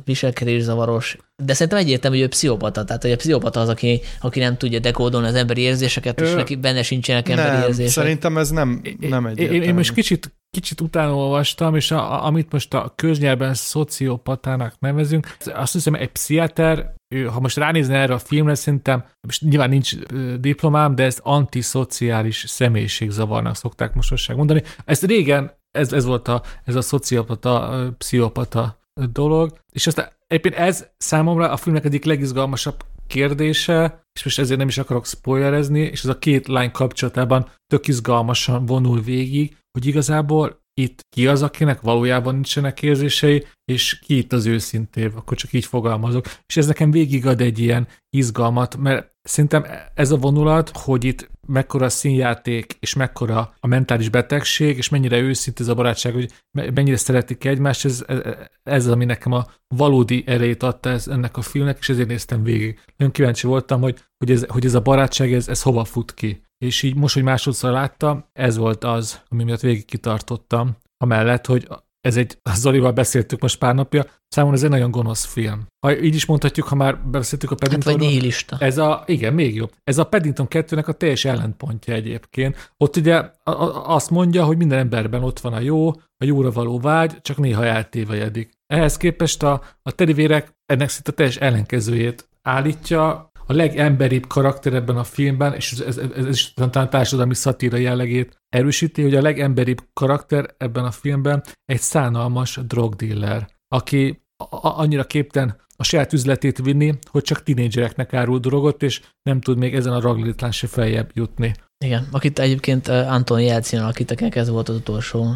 viselkedészavaros. 0.05 1.17
De 1.43 1.53
szerintem 1.53 1.79
egyértelmű, 1.79 2.17
hogy 2.17 2.25
ő 2.25 2.29
pszichopata. 2.29 2.83
Tehát, 2.83 3.01
hogy 3.01 3.11
a 3.11 3.15
pszichopata 3.15 3.59
az, 3.59 3.69
aki, 3.69 4.01
aki 4.21 4.39
nem 4.39 4.57
tudja 4.57 4.79
dekódolni 4.79 5.27
az 5.27 5.35
emberi 5.35 5.61
érzéseket, 5.61 6.21
és 6.21 6.33
neki 6.33 6.55
benne 6.55 6.83
sincsenek 6.83 7.29
emberi 7.29 7.57
nem, 7.57 7.67
érzések. 7.67 7.91
Szerintem 7.91 8.37
ez 8.37 8.49
nem, 8.49 8.81
nem 8.99 9.25
egyértelmű. 9.25 9.61
Én, 9.61 9.69
én 9.69 9.75
most 9.75 9.93
kicsit 9.93 10.31
kicsit 10.49 10.81
utána 10.81 11.15
olvastam, 11.15 11.75
és 11.75 11.91
a, 11.91 12.13
a, 12.13 12.25
amit 12.25 12.51
most 12.51 12.73
a 12.73 12.93
köznyelben 12.95 13.53
szociopatának 13.53 14.73
nevezünk, 14.79 15.35
azt 15.53 15.73
hiszem 15.73 15.93
egy 15.93 16.11
pszichiáter, 16.11 16.93
ha 17.31 17.39
most 17.39 17.57
ránézne 17.57 17.97
erre 17.97 18.13
a 18.13 18.19
filmre, 18.19 18.55
szerintem, 18.55 19.05
most 19.27 19.41
nyilván 19.41 19.69
nincs 19.69 19.95
diplomám, 20.39 20.95
de 20.95 21.03
ezt 21.03 21.19
antiszociális 21.23 22.43
személyiségzavarnak 22.47 23.55
szokták 23.55 23.93
most 23.93 24.33
mondani. 24.35 24.63
Ezt 24.85 25.03
régen, 25.03 25.51
ez, 25.71 25.93
ez 25.93 26.05
volt 26.05 26.27
a, 26.27 26.43
ez 26.63 26.75
a 26.75 26.81
szociopata, 26.81 27.83
pszichopata 27.97 28.79
dolog, 29.11 29.57
és 29.71 29.87
aztán 29.87 30.09
egyébként 30.27 30.55
ez 30.55 30.87
számomra 30.97 31.51
a 31.51 31.57
filmnek 31.57 31.85
egyik 31.85 32.05
legizgalmasabb 32.05 32.83
kérdése, 33.07 34.03
és 34.13 34.23
most 34.23 34.39
ezért 34.39 34.59
nem 34.59 34.67
is 34.67 34.77
akarok 34.77 35.05
spoilerezni, 35.05 35.79
és 35.79 36.03
ez 36.03 36.09
a 36.09 36.19
két 36.19 36.47
lány 36.47 36.71
kapcsolatában 36.71 37.49
tök 37.67 37.87
izgalmasan 37.87 38.65
vonul 38.65 39.01
végig, 39.01 39.57
hogy 39.71 39.85
igazából 39.85 40.60
itt 40.73 41.05
ki 41.09 41.27
az, 41.27 41.41
akinek 41.41 41.81
valójában 41.81 42.33
nincsenek 42.33 42.81
érzései, 42.81 43.45
és 43.65 43.99
ki 43.99 44.17
itt 44.17 44.33
az 44.33 44.45
őszintév, 44.45 45.15
akkor 45.15 45.37
csak 45.37 45.53
így 45.53 45.65
fogalmazok. 45.65 46.25
És 46.45 46.57
ez 46.57 46.67
nekem 46.67 46.91
végig 46.91 47.25
ad 47.25 47.41
egy 47.41 47.59
ilyen 47.59 47.87
izgalmat, 48.09 48.77
mert 48.77 49.11
szerintem 49.21 49.65
ez 49.93 50.11
a 50.11 50.17
vonulat, 50.17 50.71
hogy 50.73 51.03
itt 51.03 51.29
mekkora 51.51 51.89
színjáték, 51.89 52.77
és 52.79 52.93
mekkora 52.93 53.53
a 53.59 53.67
mentális 53.67 54.09
betegség, 54.09 54.77
és 54.77 54.89
mennyire 54.89 55.19
őszinte 55.19 55.63
ez 55.63 55.69
a 55.69 55.73
barátság, 55.73 56.13
hogy 56.13 56.31
mennyire 56.51 56.97
szeretik 56.97 57.45
egymást, 57.45 57.85
ez, 57.85 58.03
ez, 58.07 58.19
ez 58.63 58.87
ami 58.87 59.05
nekem 59.05 59.31
a 59.31 59.45
valódi 59.67 60.23
erejét 60.25 60.63
adta 60.63 60.89
ez, 60.89 61.07
ennek 61.07 61.37
a 61.37 61.41
filmnek, 61.41 61.77
és 61.79 61.89
ezért 61.89 62.07
néztem 62.07 62.43
végig. 62.43 62.79
Nagyon 62.97 63.13
kíváncsi 63.13 63.47
voltam, 63.47 63.81
hogy, 63.81 63.99
hogy, 64.17 64.31
ez, 64.31 64.45
hogy 64.47 64.65
ez 64.65 64.73
a 64.73 64.81
barátság, 64.81 65.33
ez, 65.33 65.47
ez 65.47 65.61
hova 65.61 65.83
fut 65.83 66.13
ki. 66.13 66.41
És 66.57 66.83
így 66.83 66.95
most, 66.95 67.13
hogy 67.13 67.23
másodszor 67.23 67.71
láttam, 67.71 68.25
ez 68.33 68.57
volt 68.57 68.83
az, 68.83 69.21
ami 69.29 69.43
miatt 69.43 69.59
végig 69.59 69.85
kitartottam, 69.85 70.77
amellett, 70.97 71.45
hogy 71.45 71.67
ez 72.01 72.17
egy, 72.17 72.37
Zolival 72.53 72.91
beszéltük 72.91 73.41
most 73.41 73.57
pár 73.57 73.75
napja, 73.75 74.05
számomra 74.27 74.57
ez 74.57 74.63
egy 74.63 74.69
nagyon 74.69 74.91
gonosz 74.91 75.25
film. 75.25 75.67
Ha 75.85 75.99
így 75.99 76.15
is 76.15 76.25
mondhatjuk, 76.25 76.67
ha 76.67 76.75
már 76.75 76.97
beszéltük 76.97 77.51
a 77.51 77.55
Paddingtonról. 77.55 77.93
Hát 77.93 78.01
vagy 78.01 78.13
nihilista. 78.13 78.57
Ez 78.59 78.77
a, 78.77 79.03
igen, 79.05 79.33
még 79.33 79.55
jobb. 79.55 79.71
Ez 79.83 79.97
a 79.97 80.03
Paddington 80.03 80.47
2-nek 80.49 80.85
a 80.85 80.91
teljes 80.91 81.25
ellentpontja 81.25 81.93
egyébként. 81.93 82.71
Ott 82.77 82.95
ugye 82.95 83.15
a, 83.15 83.31
a, 83.43 83.93
azt 83.93 84.09
mondja, 84.09 84.43
hogy 84.43 84.57
minden 84.57 84.79
emberben 84.79 85.23
ott 85.23 85.39
van 85.39 85.53
a 85.53 85.59
jó, 85.59 85.89
a 85.91 86.25
jóra 86.25 86.51
való 86.51 86.79
vágy, 86.79 87.21
csak 87.21 87.37
néha 87.37 87.65
eltévejedik. 87.65 88.51
Ehhez 88.67 88.97
képest 88.97 89.43
a, 89.43 89.61
a 89.81 89.91
terivérek 89.91 90.51
ennek 90.65 90.89
szinte 90.89 91.11
teljes 91.11 91.37
ellenkezőjét 91.37 92.29
állítja, 92.41 93.31
a 93.47 93.53
legemberibb 93.53 94.27
karakter 94.27 94.73
ebben 94.73 94.97
a 94.97 95.03
filmben, 95.03 95.53
és 95.53 95.71
ez, 95.71 95.97
ez, 95.97 96.09
ez 96.15 96.27
is 96.27 96.53
talán 96.53 96.89
társadalmi 96.89 97.33
szatíra 97.33 97.77
jellegét 97.77 98.40
erősíti, 98.55 99.01
hogy 99.01 99.15
a 99.15 99.21
legemberibb 99.21 99.81
karakter 99.93 100.55
ebben 100.57 100.85
a 100.85 100.91
filmben 100.91 101.43
egy 101.65 101.79
szánalmas 101.79 102.59
drogdiller, 102.67 103.47
aki 103.67 104.23
annyira 104.61 105.03
képten 105.03 105.59
a 105.75 105.83
saját 105.83 106.13
üzletét 106.13 106.57
vinni, 106.57 106.93
hogy 107.09 107.23
csak 107.23 107.43
tinédzsereknek 107.43 108.13
árul 108.13 108.39
drogot, 108.39 108.83
és 108.83 109.01
nem 109.21 109.41
tud 109.41 109.57
még 109.57 109.75
ezen 109.75 109.93
a 109.93 109.99
raglitlán 109.99 110.51
se 110.51 110.67
feljebb 110.67 111.11
jutni. 111.13 111.53
Igen, 111.85 112.07
akit 112.11 112.39
egyébként 112.39 112.87
Anton 112.87 113.41
Jelcin 113.41 113.79
alakít, 113.79 114.35
ez 114.35 114.49
volt 114.49 114.69
az 114.69 114.75
utolsó 114.75 115.33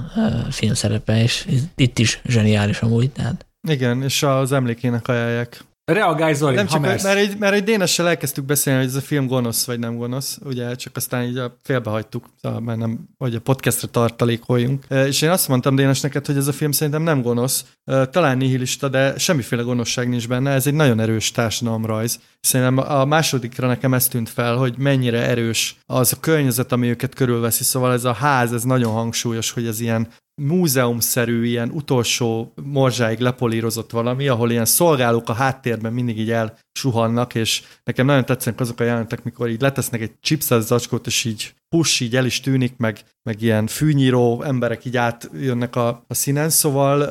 filmszerepe, 0.50 1.22
és 1.22 1.48
itt 1.76 2.00
is 2.00 2.22
zseniális 2.26 2.82
amúgy. 2.82 3.12
Tehát. 3.12 3.46
Igen, 3.68 4.04
és 4.04 4.24
az 4.24 4.52
emlékének 4.52 5.08
ajánlják 5.08 5.64
Reagálj 5.86 6.34
Zoli, 6.34 6.56
nem 6.56 6.68
csak, 6.68 6.82
mert, 6.82 7.03
mert, 7.03 7.18
egy, 7.18 7.38
mert 7.38 7.53
egy 7.53 7.64
Dénessel 7.64 8.07
elkezdtük 8.07 8.45
beszélni, 8.45 8.80
hogy 8.80 8.88
ez 8.88 8.95
a 8.95 9.02
film 9.02 9.28
gonosz 9.28 9.66
vagy 9.66 9.80
nem 9.80 9.98
gonosz, 9.98 10.40
ugye, 10.44 10.76
csak 10.76 10.95
aztán 10.95 11.24
így 11.24 11.38
a 11.38 11.60
félbehagytuk, 11.64 12.26
szóval 12.41 12.60
mert 12.60 12.80
nem, 12.80 12.99
hogy 13.18 13.36
a 13.36 13.40
podcastra 13.40 13.88
tartalékoljunk. 13.88 14.86
És 14.90 15.22
én 15.22 15.30
azt 15.30 15.48
mondtam 15.48 15.76
Dénes 15.76 16.02
neked, 16.02 16.26
hogy 16.26 16.38
ez 16.38 16.48
a 16.48 16.52
film 16.52 16.72
szerintem 16.72 17.02
nem 17.02 17.22
gonosz, 17.22 17.66
talán 18.10 18.38
nihilista, 18.38 18.90
de 18.90 19.18
semmiféle 19.18 19.62
gonoszság 19.62 20.10
nincs 20.10 20.28
benne, 20.28 20.52
ez 20.52 20.68
egy 20.68 20.74
nagyon 20.74 20.99
erős 20.99 21.32
társadalomrajz. 21.32 22.20
Szerintem 22.46 22.78
a 22.78 23.06
másodikra 23.06 23.68
nekem 23.68 23.94
ezt 23.94 24.10
tűnt 24.10 24.30
fel, 24.30 24.56
hogy 24.56 24.78
mennyire 24.78 25.22
erős 25.22 25.78
az 25.86 26.14
a 26.14 26.20
környezet, 26.20 26.72
ami 26.72 26.88
őket 26.88 27.16
körülveszi, 27.16 27.64
szóval 27.64 27.94
ez 27.94 28.04
a 28.04 28.14
ház, 28.14 28.54
ez 28.54 28.64
nagyon 28.64 28.92
hangsúlyos, 28.92 29.52
hogy 29.52 29.68
ez 29.68 29.80
ilyen 29.80 30.08
múzeumszerű, 30.42 31.46
ilyen 31.46 31.70
utolsó 31.70 32.54
morzsáig 32.64 33.20
lepolírozott 33.20 33.92
valami, 33.92 34.28
ahol 34.28 34.52
ilyen 34.52 34.66
szolgálók 34.66 35.30
a 35.30 35.34
háttérben 35.34 35.94
mindig 35.94 36.20
így 36.20 36.32
elsuhannak, 36.32 37.36
és 37.36 37.64
nekem 37.84 38.06
nagyon 38.06 38.26
tetszenek 38.26 38.60
azok 38.60 38.80
a 38.80 38.84
jelenetek, 38.84 39.24
mikor 39.24 39.50
így 39.50 39.62
letesznek 39.62 40.02
egy 40.02 40.14
chipset 40.22 40.62
zacskót, 40.62 41.08
és 41.08 41.24
így 41.24 41.54
push 41.70 42.02
így 42.02 42.16
el 42.16 42.26
is 42.26 42.40
tűnik, 42.40 42.78
meg, 42.78 43.00
meg 43.24 43.42
ilyen 43.42 43.68
fűnyíró 43.68 44.42
emberek 44.42 44.86
így 44.86 44.98
átjönnek 44.98 45.76
a, 45.76 46.04
a 46.08 46.14
színen, 46.14 46.50
szóval 46.50 47.02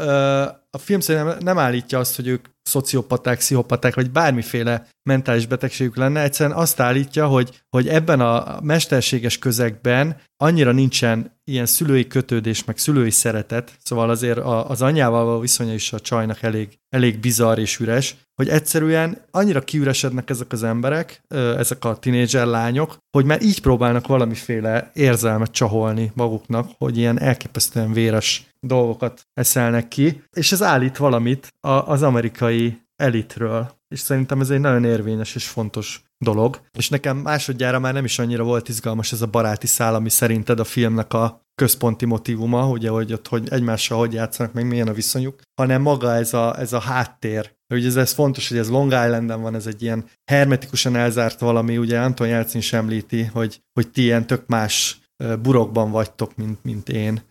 a 0.71 0.79
film 0.79 1.01
szerintem 1.01 1.39
nem 1.41 1.59
állítja 1.59 1.99
azt, 1.99 2.17
hogy 2.17 2.27
ők 2.27 2.47
szociopaták, 2.65 3.39
pszichopaták, 3.39 3.95
vagy 3.95 4.11
bármiféle 4.11 4.87
mentális 5.03 5.47
betegségük 5.47 5.97
lenne, 5.97 6.23
egyszerűen 6.23 6.57
azt 6.57 6.81
állítja, 6.81 7.27
hogy, 7.27 7.63
hogy 7.69 7.89
ebben 7.89 8.21
a 8.21 8.61
mesterséges 8.63 9.39
közegben 9.39 10.17
annyira 10.37 10.73
nincsen 10.73 11.41
ilyen 11.45 11.67
szülői 11.67 12.07
kötődés, 12.07 12.65
meg 12.65 12.79
szülői 12.79 13.11
szeretet, 13.11 13.73
szóval 13.83 14.11
azért 14.11 14.39
az 14.39 14.83
anyjával 14.83 15.25
való 15.25 15.39
viszonya 15.39 15.75
is 15.75 15.93
a 15.93 16.01
csajnak 16.01 16.43
elég, 16.43 16.79
elég 16.89 17.19
bizarr 17.19 17.59
és 17.59 17.79
üres, 17.79 18.17
hogy 18.35 18.49
egyszerűen 18.49 19.19
annyira 19.31 19.61
kiüresednek 19.61 20.31
ezek 20.31 20.53
az 20.53 20.63
emberek, 20.63 21.21
ezek 21.59 21.85
a 21.85 21.97
tinédzser 21.97 22.47
lányok, 22.47 22.97
hogy 23.11 23.25
már 23.25 23.43
így 23.43 23.61
próbálnak 23.61 24.07
valamiféle 24.07 24.91
érzelmet 24.95 25.51
csaholni 25.51 26.13
maguknak, 26.15 26.71
hogy 26.79 26.99
ilyen 26.99 27.21
elképesztően 27.21 27.93
véres 27.93 28.54
dolgokat 28.67 29.27
eszelnek 29.33 29.89
ki, 29.89 30.23
és 30.33 30.53
ez 30.53 30.63
állít 30.63 30.97
valamit 30.97 31.55
az 31.61 32.03
amerikai 32.03 32.83
elitről, 32.97 33.71
és 33.89 34.01
szerintem 34.01 34.41
ez 34.41 34.51
egy 34.51 34.61
nagyon 34.61 34.85
érvényes 34.85 35.35
és 35.35 35.49
fontos 35.49 36.03
dolog. 36.19 36.61
És 36.79 36.89
nekem 36.89 37.17
másodjára 37.17 37.79
már 37.79 37.93
nem 37.93 38.05
is 38.05 38.19
annyira 38.19 38.43
volt 38.43 38.69
izgalmas 38.69 39.13
ez 39.13 39.23
a 39.23 39.27
baráti 39.27 39.67
szál, 39.67 39.95
ami 39.95 40.09
szerinted 40.09 40.61
a 40.61 40.65
filmnek 40.65 41.13
a 41.13 41.43
központi 41.55 42.05
motivuma, 42.05 42.69
ugye, 42.69 42.89
hogy 42.89 43.13
ott 43.13 43.29
hogy 43.29 43.49
egymással 43.51 43.99
hogy 43.99 44.13
játszanak, 44.13 44.53
meg 44.53 44.67
milyen 44.67 44.89
a 44.89 44.93
viszonyuk, 44.93 45.41
hanem 45.61 45.83
maga 45.83 46.15
ez 46.15 46.35
a, 46.35 46.59
ez 46.59 46.73
a 46.73 46.81
háttér. 46.81 47.53
Ugye 47.75 47.87
ez, 47.87 47.97
ez 47.97 48.13
fontos, 48.13 48.49
hogy 48.49 48.59
ez 48.59 48.69
Long 48.71 48.93
Islanden 48.93 49.43
van, 49.43 49.55
ez 49.55 49.67
egy 49.67 49.83
ilyen 49.83 50.05
hermetikusan 50.25 50.97
elzárt 50.97 51.41
valami, 51.41 51.79
ugye 51.79 52.01
Anton 52.01 52.29
Jelcin 52.29 52.61
sem 52.61 52.81
említi, 52.81 53.25
hogy, 53.25 53.63
hogy 53.73 53.91
ti 53.91 54.03
ilyen 54.03 54.27
tök 54.27 54.47
más 54.47 54.99
burokban 55.43 55.91
vagytok, 55.91 56.37
mint, 56.37 56.59
mint 56.63 56.89
én. 56.89 57.23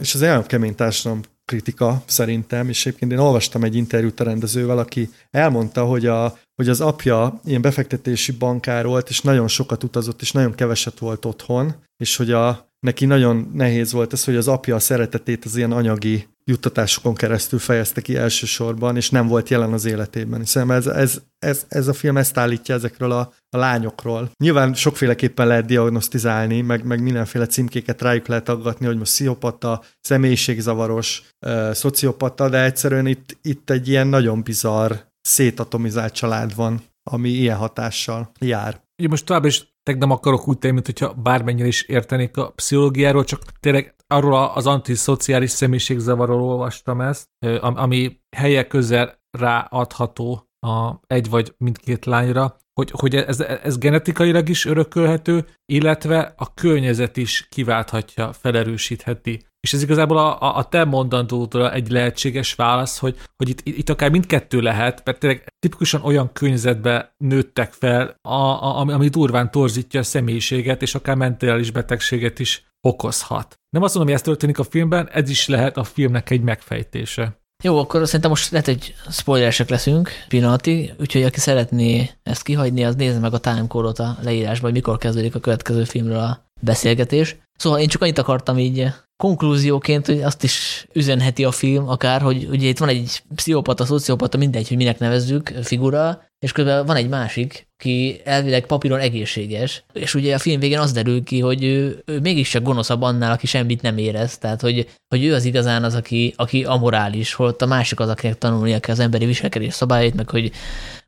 És 0.00 0.14
ez 0.14 0.22
olyan 0.22 0.46
kemény 0.46 0.74
társadalom 0.74 1.22
kritika 1.44 2.02
szerintem, 2.06 2.68
és 2.68 2.86
egyébként 2.86 3.12
én 3.12 3.18
olvastam 3.18 3.64
egy 3.64 3.76
interjút 3.76 4.20
a 4.20 4.24
rendezővel, 4.24 4.78
aki 4.78 5.10
elmondta, 5.30 5.84
hogy, 5.84 6.06
a, 6.06 6.38
hogy 6.54 6.68
az 6.68 6.80
apja 6.80 7.40
ilyen 7.44 7.62
befektetési 7.62 8.32
bankár 8.32 8.86
volt, 8.86 9.08
és 9.08 9.20
nagyon 9.20 9.48
sokat 9.48 9.84
utazott, 9.84 10.20
és 10.20 10.32
nagyon 10.32 10.54
keveset 10.54 10.98
volt 10.98 11.24
otthon, 11.24 11.74
és 11.96 12.16
hogy 12.16 12.30
a, 12.30 12.68
neki 12.80 13.04
nagyon 13.06 13.50
nehéz 13.54 13.92
volt 13.92 14.12
ez, 14.12 14.24
hogy 14.24 14.36
az 14.36 14.48
apja 14.48 14.74
a 14.74 14.78
szeretetét 14.78 15.44
az 15.44 15.56
ilyen 15.56 15.72
anyagi 15.72 16.28
juttatásokon 16.44 17.14
keresztül 17.14 17.58
fejezte 17.58 18.00
ki 18.00 18.16
elsősorban, 18.16 18.96
és 18.96 19.10
nem 19.10 19.26
volt 19.26 19.48
jelen 19.48 19.72
az 19.72 19.84
életében. 19.84 20.40
Hiszen 20.40 20.70
ez, 20.70 20.86
ez, 20.86 21.20
ez, 21.38 21.64
ez 21.68 21.88
a 21.88 21.92
film 21.92 22.16
ezt 22.16 22.36
állítja 22.36 22.74
ezekről 22.74 23.12
a, 23.12 23.32
a 23.48 23.56
lányokról. 23.56 24.30
Nyilván 24.38 24.74
sokféleképpen 24.74 25.46
lehet 25.46 25.64
diagnosztizálni, 25.64 26.60
meg, 26.60 26.84
meg 26.84 27.02
mindenféle 27.02 27.46
címkéket 27.46 28.02
rájuk 28.02 28.26
lehet 28.26 28.48
aggatni, 28.48 28.86
hogy 28.86 28.98
most 28.98 29.12
sziopata, 29.12 29.82
személyiségzavaros, 30.00 31.22
ö, 31.46 31.70
szociopata, 31.72 32.48
de 32.48 32.64
egyszerűen 32.64 33.06
itt, 33.06 33.36
itt 33.42 33.70
egy 33.70 33.88
ilyen 33.88 34.06
nagyon 34.06 34.42
bizarr, 34.42 34.92
szétatomizált 35.20 36.12
család 36.12 36.54
van, 36.54 36.82
ami 37.10 37.28
ilyen 37.28 37.56
hatással 37.56 38.30
jár. 38.40 38.82
Ugye 38.98 39.08
most 39.08 39.24
tovább 39.24 39.44
is 39.44 39.72
nem 39.82 40.10
akarok 40.10 40.48
úgy 40.48 40.58
tenni, 40.58 40.74
mint 40.74 40.86
hogyha 40.86 41.12
bármennyire 41.12 41.66
is 41.66 41.82
értenék 41.82 42.36
a 42.36 42.50
pszichológiáról, 42.50 43.24
csak 43.24 43.42
tényleg 43.60 43.94
arról 44.14 44.50
az 44.54 44.66
antiszociális 44.66 45.50
személyiségzavarról 45.50 46.42
olvastam 46.42 47.00
ezt, 47.00 47.28
ami 47.60 48.20
helyek 48.36 48.66
közel 48.66 49.22
ráadható 49.38 50.48
a 50.66 51.00
egy 51.06 51.30
vagy 51.30 51.54
mindkét 51.58 52.04
lányra, 52.04 52.56
hogy, 52.74 52.90
hogy 52.90 53.14
ez, 53.14 53.40
ez 53.40 53.78
genetikailag 53.78 54.48
is 54.48 54.64
örökölhető, 54.64 55.46
illetve 55.72 56.34
a 56.36 56.54
környezet 56.54 57.16
is 57.16 57.48
kiválthatja, 57.48 58.32
felerősítheti. 58.32 59.42
És 59.60 59.72
ez 59.72 59.82
igazából 59.82 60.18
a, 60.18 60.56
a 60.56 60.64
te 60.64 60.84
mondandódra 60.84 61.72
egy 61.72 61.90
lehetséges 61.90 62.54
válasz, 62.54 62.98
hogy, 62.98 63.16
hogy 63.36 63.48
itt, 63.48 63.60
itt 63.64 63.88
akár 63.88 64.10
mindkettő 64.10 64.60
lehet, 64.60 65.02
mert 65.04 65.18
tényleg 65.18 65.44
tipikusan 65.58 66.02
olyan 66.02 66.32
környezetbe 66.32 67.14
nőttek 67.16 67.72
fel, 67.72 68.16
a, 68.22 68.34
a, 68.34 68.78
ami, 68.78 68.92
ami 68.92 69.08
durván 69.08 69.50
torzítja 69.50 70.00
a 70.00 70.02
személyiséget, 70.02 70.82
és 70.82 70.94
akár 70.94 71.16
mentális 71.16 71.70
betegséget 71.70 72.38
is 72.38 72.73
okozhat. 72.84 73.58
Nem 73.70 73.82
azt 73.82 73.94
mondom, 73.94 74.12
hogy 74.12 74.22
ez 74.22 74.26
történik 74.26 74.58
a 74.58 74.64
filmben, 74.64 75.08
ez 75.12 75.30
is 75.30 75.48
lehet 75.48 75.76
a 75.76 75.84
filmnek 75.84 76.30
egy 76.30 76.40
megfejtése. 76.40 77.38
Jó, 77.62 77.78
akkor 77.78 78.04
szerintem 78.04 78.30
most 78.30 78.50
lehet, 78.50 78.66
hogy 78.66 78.94
spoileresek 79.10 79.68
leszünk 79.68 80.10
pillanati, 80.28 80.92
úgyhogy 81.00 81.22
aki 81.22 81.40
szeretné 81.40 82.10
ezt 82.22 82.42
kihagyni, 82.42 82.84
az 82.84 82.94
nézze 82.94 83.18
meg 83.18 83.32
a 83.32 83.38
timecode-ot 83.38 83.98
a 83.98 84.16
leírásban, 84.22 84.70
hogy 84.70 84.72
mikor 84.72 84.98
kezdődik 84.98 85.34
a 85.34 85.40
következő 85.40 85.84
filmről 85.84 86.18
a 86.18 86.50
beszélgetés. 86.60 87.36
Szóval 87.58 87.78
én 87.80 87.88
csak 87.88 88.02
annyit 88.02 88.18
akartam 88.18 88.58
így 88.58 88.86
konklúzióként, 89.16 90.06
hogy 90.06 90.22
azt 90.22 90.42
is 90.42 90.86
üzenheti 90.92 91.44
a 91.44 91.50
film 91.50 91.88
akár, 91.88 92.22
hogy 92.22 92.48
ugye 92.50 92.68
itt 92.68 92.78
van 92.78 92.88
egy 92.88 93.22
pszichopata, 93.34 93.84
szociopata, 93.84 94.38
mindegy, 94.38 94.68
hogy 94.68 94.76
minek 94.76 94.98
nevezzük, 94.98 95.48
figura, 95.62 96.22
és 96.44 96.52
közben 96.52 96.86
van 96.86 96.96
egy 96.96 97.08
másik, 97.08 97.66
aki 97.78 98.20
elvileg 98.24 98.66
papíron 98.66 98.98
egészséges, 98.98 99.84
és 99.92 100.14
ugye 100.14 100.34
a 100.34 100.38
film 100.38 100.60
végén 100.60 100.78
az 100.78 100.92
derül 100.92 101.22
ki, 101.22 101.40
hogy 101.40 101.64
ő, 101.64 102.02
ő 102.06 102.20
mégiscsak 102.20 102.62
gonoszabb 102.62 103.02
annál, 103.02 103.32
aki 103.32 103.46
semmit 103.46 103.82
nem 103.82 103.98
érez, 103.98 104.38
tehát 104.38 104.60
hogy, 104.60 104.88
hogy 105.08 105.24
ő 105.24 105.34
az 105.34 105.44
igazán 105.44 105.84
az, 105.84 105.94
aki, 105.94 106.34
aki 106.36 106.64
amorális, 106.64 107.34
holott 107.34 107.62
a 107.62 107.66
másik 107.66 108.00
az, 108.00 108.08
akinek 108.08 108.38
tanulnia 108.38 108.80
kell 108.80 108.94
az 108.94 109.00
emberi 109.00 109.26
viselkedés 109.26 109.74
szabályait, 109.74 110.14
meg 110.14 110.30
hogy, 110.30 110.52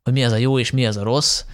hogy 0.02 0.12
mi 0.12 0.24
az 0.24 0.32
a 0.32 0.36
jó 0.36 0.58
és 0.58 0.70
mi 0.70 0.86
az 0.86 0.96
a 0.96 1.02
rossz, 1.02 1.44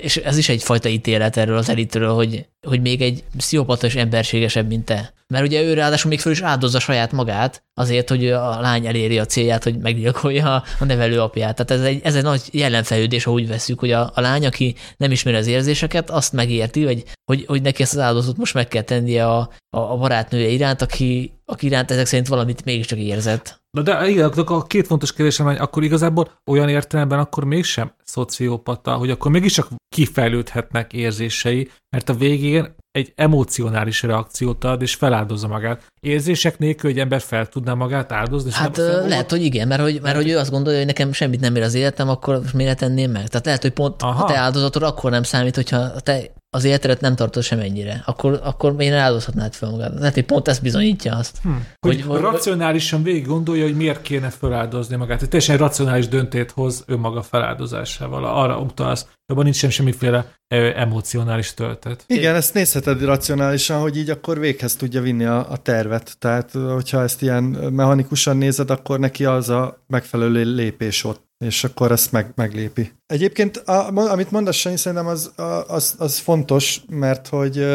és 0.00 0.16
ez 0.16 0.36
is 0.36 0.48
egyfajta 0.48 0.88
ítélet 0.88 1.36
erről 1.36 1.56
az 1.56 1.68
elitről, 1.68 2.14
hogy, 2.14 2.46
hogy 2.66 2.80
még 2.80 3.02
egy 3.02 3.24
pszichopata 3.36 3.86
is 3.86 3.94
emberségesebb, 3.94 4.68
mint 4.68 4.84
te. 4.84 5.12
Mert 5.34 5.46
ugye 5.46 5.62
ő 5.62 5.74
ráadásul 5.74 6.10
még 6.10 6.20
föl 6.20 6.32
is 6.32 6.42
áldozza 6.42 6.78
saját 6.78 7.12
magát 7.12 7.64
azért, 7.74 8.08
hogy 8.08 8.26
a 8.30 8.60
lány 8.60 8.86
eléri 8.86 9.18
a 9.18 9.24
célját, 9.24 9.64
hogy 9.64 9.78
meggyilkolja 9.78 10.62
a 10.78 10.84
nevelő 10.84 11.20
apját. 11.20 11.54
Tehát 11.54 11.82
ez 11.82 11.88
egy, 11.88 12.00
ez 12.04 12.14
egy 12.14 12.22
nagy 12.22 12.42
jelenfejlődés, 12.50 13.24
ha 13.24 13.30
úgy 13.30 13.48
veszük, 13.48 13.78
hogy 13.78 13.90
a, 13.90 14.10
a 14.14 14.20
lány, 14.20 14.46
aki 14.46 14.74
nem 14.96 15.10
ismeri 15.10 15.36
az 15.36 15.46
érzéseket, 15.46 16.10
azt 16.10 16.32
megérti, 16.32 16.84
hogy, 16.84 17.04
hogy, 17.24 17.44
hogy 17.46 17.62
neki 17.62 17.82
ezt 17.82 17.94
az 17.94 18.00
áldozatot 18.00 18.36
most 18.36 18.54
meg 18.54 18.68
kell 18.68 18.82
tennie 18.82 19.26
a, 19.26 19.38
a, 19.70 19.78
a 19.78 19.96
barátnője 19.96 20.48
iránt, 20.48 20.82
aki, 20.82 21.32
aki 21.44 21.66
iránt 21.66 21.90
ezek 21.90 22.06
szerint 22.06 22.28
valamit 22.28 22.64
mégiscsak 22.64 22.98
érzett. 22.98 23.63
Na 23.74 23.82
de 23.82 24.08
igen, 24.08 24.30
a 24.30 24.62
két 24.62 24.86
fontos 24.86 25.12
kérdésem, 25.12 25.46
hogy 25.46 25.56
akkor 25.56 25.82
igazából 25.82 26.30
olyan 26.46 26.68
értelemben 26.68 27.18
akkor 27.18 27.44
mégsem 27.44 27.92
szociopata, 28.04 28.94
hogy 28.94 29.10
akkor 29.10 29.30
mégiscsak 29.30 29.68
kifejlődhetnek 29.88 30.92
érzései, 30.92 31.70
mert 31.90 32.08
a 32.08 32.14
végén 32.14 32.74
egy 32.90 33.12
emocionális 33.16 34.02
reakciót 34.02 34.64
ad, 34.64 34.82
és 34.82 34.94
feláldozza 34.94 35.48
magát. 35.48 35.86
Érzések 36.00 36.58
nélkül 36.58 36.90
egy 36.90 36.98
ember 36.98 37.20
fel 37.20 37.46
tudná 37.46 37.74
magát 37.74 38.12
áldozni? 38.12 38.50
Hát 38.52 38.76
lehet, 39.06 39.30
hogy 39.30 39.42
igen, 39.42 39.68
mert 39.68 39.82
hogy, 39.82 40.00
mert 40.02 40.16
hogy 40.16 40.28
ő 40.28 40.38
azt 40.38 40.50
gondolja, 40.50 40.78
hogy 40.78 40.86
nekem 40.86 41.12
semmit 41.12 41.40
nem 41.40 41.56
ér 41.56 41.62
az 41.62 41.74
életem, 41.74 42.08
akkor 42.08 42.40
miért 42.52 42.78
tenném 42.78 43.10
meg? 43.10 43.28
Tehát 43.28 43.46
lehet, 43.46 43.62
hogy 43.62 43.72
pont 43.72 44.02
Aha. 44.02 44.24
a 44.24 44.26
te 44.26 44.36
áldozatod 44.36 44.82
akkor 44.82 45.10
nem 45.10 45.22
számít, 45.22 45.54
hogyha 45.54 46.00
te 46.00 46.30
az 46.54 46.64
életedet 46.64 47.00
nem 47.00 47.14
tartod 47.14 47.42
sem 47.42 47.58
ennyire, 47.58 48.02
akkor, 48.06 48.40
akkor 48.42 48.74
én 48.78 48.92
áldozhatnád 48.92 49.54
fel 49.54 49.70
magad. 49.70 49.98
Lehet, 49.98 50.14
hogy 50.14 50.24
pont 50.24 50.48
ez 50.48 50.58
bizonyítja 50.58 51.16
azt. 51.16 51.38
Hm. 51.42 51.50
Hogy, 51.80 52.02
hogy, 52.02 52.20
racionálisan 52.20 53.02
végig 53.02 53.26
gondolja, 53.26 53.64
hogy 53.64 53.76
miért 53.76 54.02
kéne 54.02 54.30
feláldozni 54.30 54.96
magát. 54.96 55.22
Egy 55.22 55.28
teljesen 55.28 55.56
racionális 55.56 56.08
döntét 56.08 56.50
hoz 56.50 56.84
önmaga 56.86 57.22
feláldozásával. 57.22 58.24
Arra 58.24 58.58
utalsz, 58.58 59.06
abban 59.26 59.44
nincs 59.44 59.56
sem 59.56 59.70
semmiféle 59.70 60.34
emocionális 60.74 61.54
töltet. 61.54 62.04
Igen, 62.06 62.34
ezt 62.34 62.54
nézheted 62.54 63.02
racionálisan, 63.02 63.80
hogy 63.80 63.96
így 63.96 64.10
akkor 64.10 64.38
véghez 64.38 64.76
tudja 64.76 65.00
vinni 65.00 65.24
a, 65.24 65.50
a 65.50 65.56
tervet. 65.56 66.16
Tehát, 66.18 66.50
hogyha 66.50 67.02
ezt 67.02 67.22
ilyen 67.22 67.44
mechanikusan 67.44 68.36
nézed, 68.36 68.70
akkor 68.70 68.98
neki 68.98 69.24
az 69.24 69.48
a 69.48 69.84
megfelelő 69.86 70.54
lépés 70.54 71.04
ott 71.04 71.22
és 71.44 71.64
akkor 71.64 71.92
ezt 71.92 72.12
meg, 72.12 72.32
meglépi. 72.34 72.92
Egyébként, 73.06 73.56
a, 73.56 73.96
amit 73.96 74.30
mondasz, 74.30 74.56
Sanyi, 74.56 74.76
szerintem 74.76 75.06
az, 75.06 75.32
az, 75.66 75.94
az 75.98 76.18
fontos, 76.18 76.80
mert 76.88 77.28
hogy 77.28 77.66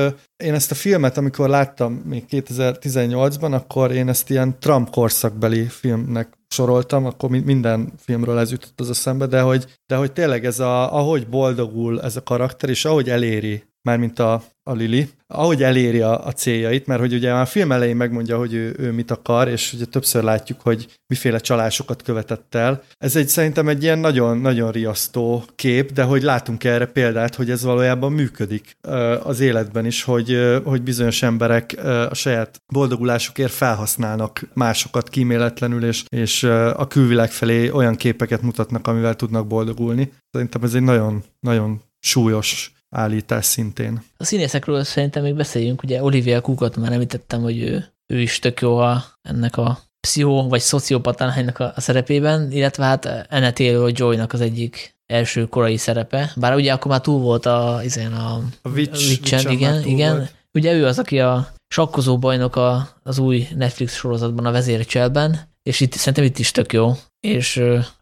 én 0.43 0.53
ezt 0.53 0.71
a 0.71 0.75
filmet, 0.75 1.17
amikor 1.17 1.49
láttam 1.49 1.93
még 1.93 2.25
2018-ban, 2.29 3.51
akkor 3.51 3.91
én 3.91 4.09
ezt 4.09 4.29
ilyen 4.29 4.59
Trump 4.59 4.89
korszakbeli 4.89 5.65
filmnek 5.65 6.37
soroltam, 6.47 7.05
akkor 7.05 7.29
minden 7.29 7.93
filmről 7.97 8.39
ez 8.39 8.51
jutott 8.51 8.79
az 8.79 8.89
eszembe, 8.89 9.25
de 9.25 9.41
hogy, 9.41 9.65
de 9.85 9.95
hogy 9.95 10.11
tényleg 10.11 10.45
ez 10.45 10.59
a, 10.59 10.95
ahogy 10.95 11.27
boldogul 11.27 12.01
ez 12.01 12.15
a 12.15 12.23
karakter, 12.23 12.69
és 12.69 12.85
ahogy 12.85 13.09
eléri 13.09 13.63
mármint 13.81 14.19
a, 14.19 14.43
a 14.64 14.73
Lili, 14.73 15.10
ahogy 15.27 15.64
eléri 15.64 16.01
a, 16.01 16.26
a 16.26 16.31
céljait, 16.31 16.88
mert 16.88 16.99
hogy 16.99 17.14
ugye 17.14 17.31
már 17.31 17.41
a 17.41 17.45
film 17.45 17.72
elején 17.72 17.95
megmondja, 17.95 18.38
hogy 18.38 18.53
ő, 18.53 18.76
ő 18.77 18.91
mit 18.91 19.11
akar, 19.11 19.47
és 19.47 19.73
ugye 19.73 19.85
többször 19.85 20.23
látjuk, 20.23 20.61
hogy 20.61 20.88
miféle 21.07 21.39
csalásokat 21.39 22.01
követett 22.01 22.56
el. 22.56 22.84
Ez 22.97 23.15
egy 23.15 23.27
szerintem 23.27 23.68
egy 23.68 23.84
ilyen 23.84 23.99
nagyon-nagyon 23.99 24.72
riasztó 24.72 25.43
kép, 25.56 25.91
de 25.91 26.03
hogy 26.03 26.22
látunk 26.22 26.64
erre 26.64 26.85
példát, 26.85 27.35
hogy 27.35 27.49
ez 27.49 27.64
valójában 27.64 28.11
működik 28.11 28.77
az 29.23 29.39
életben 29.39 29.85
is, 29.85 30.03
hogy, 30.03 30.60
hogy 30.64 30.81
bizonyos 30.81 31.22
emberek 31.23 31.77
a 32.10 32.14
saját 32.14 32.61
boldogulásukért 32.73 33.51
felhasználnak 33.51 34.41
másokat 34.53 35.10
kíméletlenül, 35.10 35.85
és, 35.85 36.03
és 36.10 36.43
a 36.73 36.88
külvilág 36.88 37.31
felé 37.31 37.69
olyan 37.69 37.95
képeket 37.95 38.41
mutatnak, 38.41 38.88
amivel 38.88 39.15
tudnak 39.15 39.47
boldogulni. 39.47 40.11
Szerintem 40.31 40.64
ez 40.64 40.73
egy 40.73 40.81
nagyon, 40.81 41.23
nagyon 41.39 41.81
súlyos 41.99 42.72
állítás 42.89 43.45
szintén. 43.45 44.01
A 44.17 44.23
színészekről 44.23 44.83
szerintem 44.83 45.23
még 45.23 45.35
beszéljünk, 45.35 45.83
ugye 45.83 46.03
Olivia 46.03 46.41
Cookot 46.41 46.77
már 46.77 46.91
említettem, 46.91 47.41
hogy 47.41 47.61
ő, 47.61 47.93
ő 48.07 48.21
is 48.21 48.39
tök 48.39 48.61
jó 48.61 48.77
a, 48.77 49.03
ennek 49.21 49.57
a 49.57 49.79
pszichó 49.99 50.47
vagy 50.47 50.59
szociopatánhánynak 50.59 51.59
a, 51.59 51.71
a 51.75 51.81
szerepében, 51.81 52.51
illetve 52.51 52.85
hát 52.85 53.27
Anna 53.29 53.51
Taylor-Joy-nak 53.51 54.33
az 54.33 54.41
egyik 54.41 54.97
első 55.05 55.45
korai 55.45 55.77
szerepe, 55.77 56.31
bár 56.35 56.55
ugye 56.55 56.73
akkor 56.73 56.91
már 56.91 57.01
túl 57.01 57.19
volt 57.19 57.45
a, 57.45 57.79
izén 57.83 58.11
a, 58.11 58.41
a 58.61 58.69
Witch, 58.69 59.07
Witch 59.09 59.51
igen, 59.51 59.83
igen. 59.83 60.15
Volt. 60.15 60.33
Ugye 60.53 60.73
ő 60.73 60.85
az, 60.85 60.99
aki 60.99 61.19
a 61.19 61.47
sakkozó 61.67 62.17
bajnok 62.17 62.55
a, 62.55 62.89
az 63.03 63.19
új 63.19 63.47
Netflix 63.55 63.95
sorozatban, 63.95 64.45
a 64.45 64.51
vezércselben, 64.51 65.48
és 65.64 65.80
itt 65.80 65.94
szerintem 65.94 66.23
itt 66.23 66.38
is 66.38 66.52
tök 66.52 66.73
jó. 66.73 66.91
És 67.19 67.56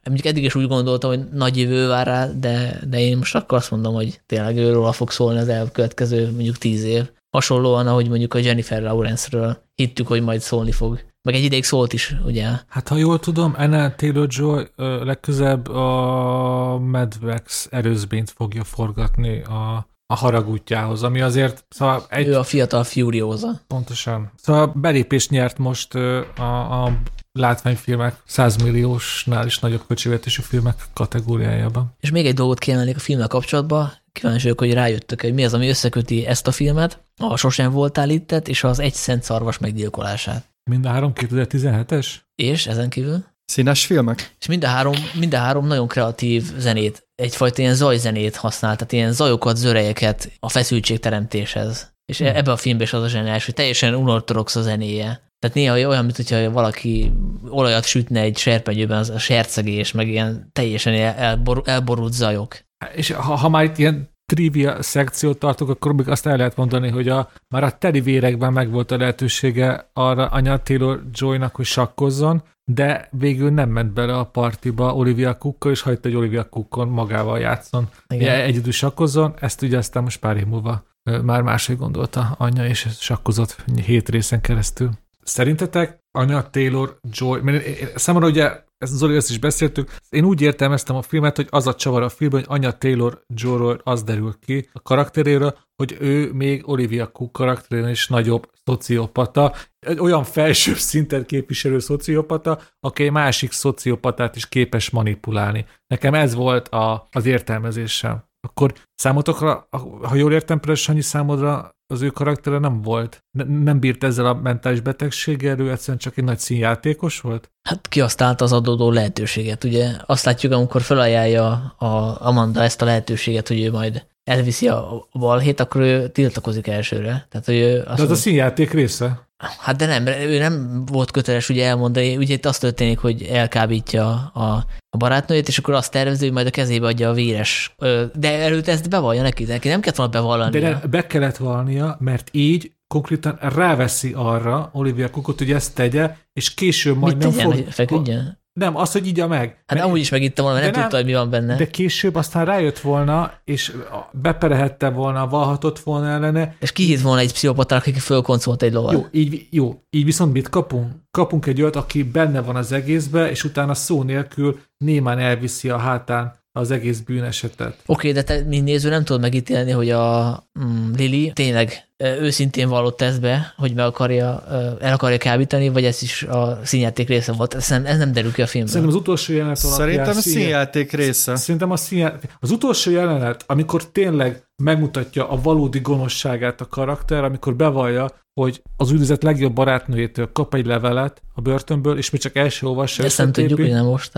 mondjuk 0.03 0.25
eddig 0.25 0.43
is 0.43 0.55
úgy 0.55 0.67
gondoltam, 0.67 1.09
hogy 1.09 1.29
nagy 1.29 1.57
jövő 1.57 1.87
vár 1.87 2.07
rá, 2.07 2.27
de, 2.27 2.79
de 2.89 2.99
én 2.99 3.17
most 3.17 3.35
akkor 3.35 3.57
azt 3.57 3.71
mondom, 3.71 3.93
hogy 3.93 4.21
tényleg 4.25 4.57
őről 4.57 4.91
fog 4.91 5.11
szólni 5.11 5.39
az 5.39 5.47
elkövetkező 5.47 6.31
mondjuk 6.31 6.57
tíz 6.57 6.83
év. 6.83 7.09
Hasonlóan, 7.29 7.87
ahogy 7.87 8.09
mondjuk 8.09 8.33
a 8.33 8.37
Jennifer 8.37 8.81
Lawrence-ről 8.81 9.63
hittük, 9.75 10.07
hogy 10.07 10.21
majd 10.21 10.41
szólni 10.41 10.71
fog. 10.71 11.05
Meg 11.21 11.35
egy 11.35 11.43
ideig 11.43 11.63
szólt 11.63 11.93
is, 11.93 12.15
ugye? 12.25 12.47
Hát 12.67 12.87
ha 12.87 12.95
jól 12.95 13.19
tudom, 13.19 13.53
Anna 13.57 13.95
Taylor-Joy 13.95 14.67
legközebb 15.03 15.67
a 15.67 16.77
Madvex 16.77 17.67
erőzbényt 17.71 18.29
fogja 18.29 18.63
forgatni 18.63 19.41
a 19.41 19.87
a 20.09 20.15
haragútjához, 20.15 21.03
ami 21.03 21.21
azért... 21.21 21.65
Szóval 21.69 22.05
egy... 22.09 22.27
Ő 22.27 22.37
a 22.37 22.43
fiatal 22.43 22.83
Furiosa. 22.83 23.61
Pontosan. 23.67 24.31
Szóval 24.35 24.71
belépést 24.75 25.29
nyert 25.29 25.57
most 25.57 25.95
a, 25.95 26.83
a 26.83 26.91
látványfilmek 27.37 28.15
100 28.25 28.55
milliósnál 28.55 29.45
is 29.45 29.59
nagyobb 29.59 29.83
költségvetésű 29.87 30.41
filmek 30.41 30.75
kategóriájában. 30.93 31.95
És 31.99 32.11
még 32.11 32.25
egy 32.25 32.33
dolgot 32.33 32.59
kiemelnék 32.59 32.95
a 32.95 32.99
filmmel 32.99 33.27
kapcsolatban, 33.27 33.93
kíváncsi 34.11 34.41
vagyok, 34.41 34.59
hogy 34.59 34.73
rájöttök, 34.73 35.21
hogy 35.21 35.33
mi 35.33 35.45
az, 35.45 35.53
ami 35.53 35.69
összeköti 35.69 36.25
ezt 36.25 36.47
a 36.47 36.51
filmet, 36.51 37.01
a 37.17 37.37
Sosem 37.37 37.71
voltál 37.71 38.09
ittet, 38.09 38.47
és 38.47 38.63
az 38.63 38.79
Egy 38.79 38.93
Szent 38.93 39.23
Szarvas 39.23 39.57
meggyilkolását. 39.57 40.45
Mind 40.69 40.85
a 40.85 40.89
három 40.89 41.11
2017-es? 41.15 42.07
És 42.35 42.67
ezen 42.67 42.89
kívül? 42.89 43.25
Színes 43.45 43.85
filmek? 43.85 44.35
És 44.39 44.45
mind 44.45 44.63
a 44.63 44.67
három, 44.67 44.93
mind 45.13 45.33
a 45.33 45.37
három 45.37 45.67
nagyon 45.67 45.87
kreatív 45.87 46.43
zenét, 46.57 47.07
egyfajta 47.15 47.61
ilyen 47.61 47.75
zajzenét 47.75 48.35
használ, 48.35 48.75
tehát 48.75 48.91
ilyen 48.91 49.11
zajokat, 49.11 49.55
zörejeket 49.55 50.31
a 50.39 50.49
feszültségteremtéshez. 50.49 51.95
És 52.05 52.17
hmm. 52.17 52.27
ebbe 52.27 52.51
a 52.51 52.57
filmben 52.57 52.85
is 52.85 52.93
az 52.93 53.03
a 53.03 53.07
zseniális, 53.07 53.45
hogy 53.45 53.53
teljesen 53.53 53.95
unortodox 53.95 54.55
a 54.55 54.61
zenéje. 54.61 55.26
Tehát 55.39 55.55
néha 55.55 55.87
olyan, 55.89 56.03
mint 56.03 56.15
hogyha 56.15 56.51
valaki 56.51 57.11
olajat 57.49 57.85
sütne 57.85 58.21
egy 58.21 58.37
serpenyőben, 58.37 58.97
az 58.97 59.09
a 59.09 59.19
sercegés, 59.19 59.91
meg 59.91 60.07
ilyen 60.07 60.49
teljesen 60.53 60.93
elbor, 60.93 61.61
elborult 61.65 62.13
zajok. 62.13 62.57
És 62.95 63.11
ha, 63.11 63.35
ha 63.35 63.49
már 63.49 63.63
itt 63.63 63.77
ilyen 63.77 64.09
trivia 64.33 64.81
szekciót 64.81 65.39
tartok, 65.39 65.69
akkor 65.69 65.93
még 65.93 66.09
azt 66.09 66.25
el 66.25 66.37
lehet 66.37 66.55
mondani, 66.55 66.89
hogy 66.89 67.09
a, 67.09 67.31
már 67.47 67.63
a 67.63 67.77
teli 67.77 68.01
vérekben 68.01 68.53
megvolt 68.53 68.91
a 68.91 68.97
lehetősége 68.97 69.89
arra 69.93 70.25
anya 70.25 70.57
Taylor 70.57 71.03
Joy-nak, 71.11 71.55
hogy 71.55 71.65
sakkozzon, 71.65 72.43
de 72.71 73.07
végül 73.11 73.49
nem 73.49 73.69
ment 73.69 73.93
bele 73.93 74.17
a 74.17 74.23
partiba 74.23 74.95
Olivia 74.95 75.37
Cookkal, 75.37 75.71
és 75.71 75.81
hagyta, 75.81 76.07
hogy 76.07 76.17
Olivia 76.17 76.49
Cookon 76.49 76.87
magával 76.87 77.39
játszon. 77.39 77.89
Igen. 78.07 78.41
Egyedül 78.41 78.71
sakkozzon, 78.71 79.33
ezt 79.39 79.61
ugye 79.61 79.77
aztán 79.77 80.03
most 80.03 80.19
pár 80.19 80.37
év 80.37 80.45
múlva 80.45 80.83
már 81.23 81.41
máshogy 81.41 81.77
gondolta 81.77 82.35
anya, 82.37 82.65
és 82.65 82.87
sakkozott 82.99 83.63
hét 83.85 84.09
részen 84.09 84.41
keresztül. 84.41 84.89
Szerintetek 85.27 85.99
anya 86.11 86.49
Taylor 86.49 86.99
Joy, 87.11 87.41
mert 87.41 87.97
számomra 87.97 88.27
ugye 88.27 88.63
ezt 88.77 88.93
Zoli, 88.93 89.15
ezt 89.15 89.29
is 89.29 89.39
beszéltük. 89.39 89.95
Én 90.09 90.23
úgy 90.23 90.41
értelmeztem 90.41 90.95
a 90.95 91.01
filmet, 91.01 91.35
hogy 91.35 91.47
az 91.49 91.67
a 91.67 91.75
csavar 91.75 92.01
a 92.01 92.09
filmben, 92.09 92.39
hogy 92.39 92.57
anya 92.57 92.77
Taylor 92.77 93.23
Joe-ról 93.33 93.81
az 93.83 94.03
derül 94.03 94.35
ki 94.39 94.69
a 94.73 94.81
karakteréről, 94.81 95.57
hogy 95.75 95.97
ő 95.99 96.31
még 96.33 96.69
Olivia 96.69 97.07
Cook 97.07 97.31
karakterén 97.31 97.87
is 97.87 98.07
nagyobb 98.07 98.49
szociopata, 98.65 99.53
olyan 99.99 100.23
felsőbb 100.23 100.75
szintet 100.75 101.25
képviselő 101.25 101.79
szociopata, 101.79 102.59
aki 102.79 103.03
egy 103.03 103.11
másik 103.11 103.51
szociopatát 103.51 104.35
is 104.35 104.49
képes 104.49 104.89
manipulálni. 104.89 105.65
Nekem 105.87 106.13
ez 106.13 106.33
volt 106.33 106.67
a, 106.67 107.07
az 107.11 107.25
értelmezésem. 107.25 108.23
Akkor 108.47 108.73
számotokra, 108.95 109.67
ha 110.01 110.15
jól 110.15 110.33
értem, 110.33 110.59
Sanyi 110.73 111.01
számodra 111.01 111.76
az 111.87 112.01
ő 112.01 112.09
karaktere 112.09 112.57
nem 112.57 112.81
volt. 112.81 113.23
Ne, 113.31 113.43
nem 113.43 113.79
bírt 113.79 114.03
ezzel 114.03 114.25
a 114.25 114.33
mentális 114.33 114.79
betegséggel, 114.79 115.59
ő 115.59 115.71
egyszerűen 115.71 115.97
csak 115.97 116.17
egy 116.17 116.23
nagy 116.23 116.39
színjátékos 116.39 117.21
volt? 117.21 117.51
Hát 117.69 117.87
kihasználta 117.87 118.43
az 118.43 118.53
adódó 118.53 118.91
lehetőséget, 118.91 119.63
ugye? 119.63 119.91
Azt 120.05 120.25
látjuk, 120.25 120.53
amikor 120.53 120.81
felajánlja 120.81 121.51
a 121.77 122.25
Amanda 122.27 122.63
ezt 122.63 122.81
a 122.81 122.85
lehetőséget, 122.85 123.47
hogy 123.47 123.61
ő 123.61 123.71
majd 123.71 124.05
elviszi 124.27 124.67
a 124.67 125.07
balhét, 125.13 125.59
akkor 125.59 125.81
ő 125.81 126.07
tiltakozik 126.07 126.67
elsőre. 126.67 127.27
Tehát, 127.29 127.45
hogy 127.45 127.55
ő 127.55 127.83
azt 127.87 127.97
De 127.97 128.03
az 128.03 128.11
a 128.11 128.15
színjáték 128.15 128.71
része. 128.71 129.25
Hát 129.59 129.75
de 129.75 129.85
nem, 129.85 130.07
ő 130.07 130.37
nem 130.37 130.85
volt 130.85 131.11
köteles 131.11 131.49
ugye 131.49 131.65
elmondani, 131.65 132.17
ugye 132.17 132.33
itt 132.33 132.45
az 132.45 132.57
történik, 132.57 132.99
hogy 132.99 133.21
elkábítja 133.23 134.31
a, 134.33 134.65
a 134.89 134.97
barátnőjét, 134.97 135.47
és 135.47 135.57
akkor 135.57 135.73
azt 135.73 135.91
tervező, 135.91 136.25
hogy 136.25 136.33
majd 136.33 136.47
a 136.47 136.49
kezébe 136.49 136.87
adja 136.87 137.09
a 137.09 137.13
véres. 137.13 137.75
De 138.13 138.39
előtt 138.39 138.67
ezt 138.67 138.89
bevallja 138.89 139.21
neki, 139.21 139.43
neki 139.43 139.67
nem 139.67 139.79
kellett 139.79 139.97
volna 139.97 140.11
bevallani. 140.11 140.59
De 140.59 140.81
be 140.89 141.07
kellett 141.07 141.37
vallania, 141.37 141.97
mert 141.99 142.29
így 142.31 142.71
konkrétan 142.87 143.37
ráveszi 143.41 144.13
arra 144.15 144.69
Olivia 144.73 145.09
Cookot, 145.09 145.37
hogy 145.37 145.51
ezt 145.51 145.75
tegye, 145.75 146.15
és 146.33 146.53
később 146.53 146.97
majd 146.97 147.15
Mit 147.15 147.23
nem 147.23 147.31
tegyen, 147.31 147.51
fog... 147.51 147.71
Feküdjön? 147.71 148.39
Nem, 148.57 148.75
az, 148.75 148.91
hogy 148.91 149.07
igya 149.07 149.27
meg. 149.27 149.63
Hát 149.65 149.81
amúgy 149.81 149.99
is 149.99 150.09
megittem 150.09 150.45
volna, 150.45 150.59
mert 150.59 150.71
nem, 150.71 150.81
nem 150.81 150.89
tudta, 150.89 151.03
hogy 151.03 151.13
mi 151.13 151.17
van 151.17 151.29
benne. 151.29 151.55
De 151.55 151.67
később 151.67 152.15
aztán 152.15 152.45
rájött 152.45 152.79
volna, 152.79 153.31
és 153.43 153.75
beperehette 154.11 154.89
volna, 154.89 155.27
valhatott 155.27 155.79
volna 155.79 156.07
ellene. 156.07 156.55
És 156.59 156.71
kihitt 156.71 157.01
volna 157.01 157.21
egy 157.21 157.33
pszichopatára, 157.33 157.81
aki 157.81 157.99
fölkoncolt 157.99 158.61
egy 158.61 158.73
lovat. 158.73 158.93
Jó, 158.93 159.05
így, 159.11 159.47
jó, 159.49 159.81
így 159.89 160.05
viszont 160.05 160.33
mit 160.33 160.49
kapunk? 160.49 160.91
Kapunk 161.11 161.45
egy 161.45 161.61
olyat, 161.61 161.75
aki 161.75 162.03
benne 162.03 162.41
van 162.41 162.55
az 162.55 162.71
egészbe, 162.71 163.29
és 163.29 163.43
utána 163.43 163.73
szó 163.73 164.03
nélkül 164.03 164.59
némán 164.77 165.19
elviszi 165.19 165.69
a 165.69 165.77
hátán 165.77 166.33
az 166.57 166.71
egész 166.71 166.99
bűnesetet. 166.99 167.73
Oké, 167.85 168.09
okay, 168.09 168.11
de 168.11 168.23
te, 168.23 168.43
mint 168.47 168.63
néző, 168.63 168.89
nem 168.89 169.03
tudod 169.03 169.21
megítélni, 169.21 169.71
hogy 169.71 169.89
a 169.89 170.29
mm, 170.59 170.91
Lili 170.97 171.31
tényleg 171.33 171.87
őszintén 171.97 172.69
vallott 172.69 172.97
tesztbe, 172.97 173.53
hogy 173.57 173.73
meg 173.73 173.85
akarja, 173.85 174.43
el 174.79 174.93
akarja 174.93 175.17
kábítani, 175.17 175.69
vagy 175.69 175.85
ez 175.85 176.01
is 176.01 176.23
a 176.23 176.59
színjáték 176.63 177.07
része 177.07 177.31
volt. 177.31 177.53
Ez 177.53 177.69
nem, 177.69 177.85
ez 177.85 177.97
nem 177.97 178.11
derül 178.11 178.33
ki 178.33 178.41
a 178.41 178.47
filmben. 178.47 178.73
Szerintem 178.73 178.95
az 178.95 179.01
utolsó 179.01 179.33
jelenet 179.33 179.57
Szerintem 179.57 180.17
a 180.17 180.21
színjáték 180.21 180.91
része. 180.91 181.35
Szerintem 181.35 181.71
a 181.71 181.75
színjáték. 181.75 182.31
Az 182.39 182.51
utolsó 182.51 182.91
jelenet, 182.91 183.43
amikor 183.47 183.91
tényleg 183.91 184.43
megmutatja 184.63 185.29
a 185.29 185.41
valódi 185.41 185.79
gonoszságát 185.79 186.61
a 186.61 186.65
karakter, 186.65 187.23
amikor 187.23 187.55
bevallja, 187.55 188.11
hogy 188.33 188.61
az 188.77 188.91
üldözet 188.91 189.23
legjobb 189.23 189.53
barátnőjétől 189.53 190.31
kap 190.31 190.53
egy 190.53 190.65
levelet 190.65 191.21
a 191.33 191.41
börtönből, 191.41 191.97
és 191.97 192.09
mi 192.09 192.17
csak 192.17 192.35
első 192.35 192.67
olvassa. 192.67 193.03
Ezt 193.03 193.17
nem 193.17 193.31
tudjuk, 193.31 193.59
hogy 193.59 193.69
nem 193.69 193.85
most. 193.85 194.11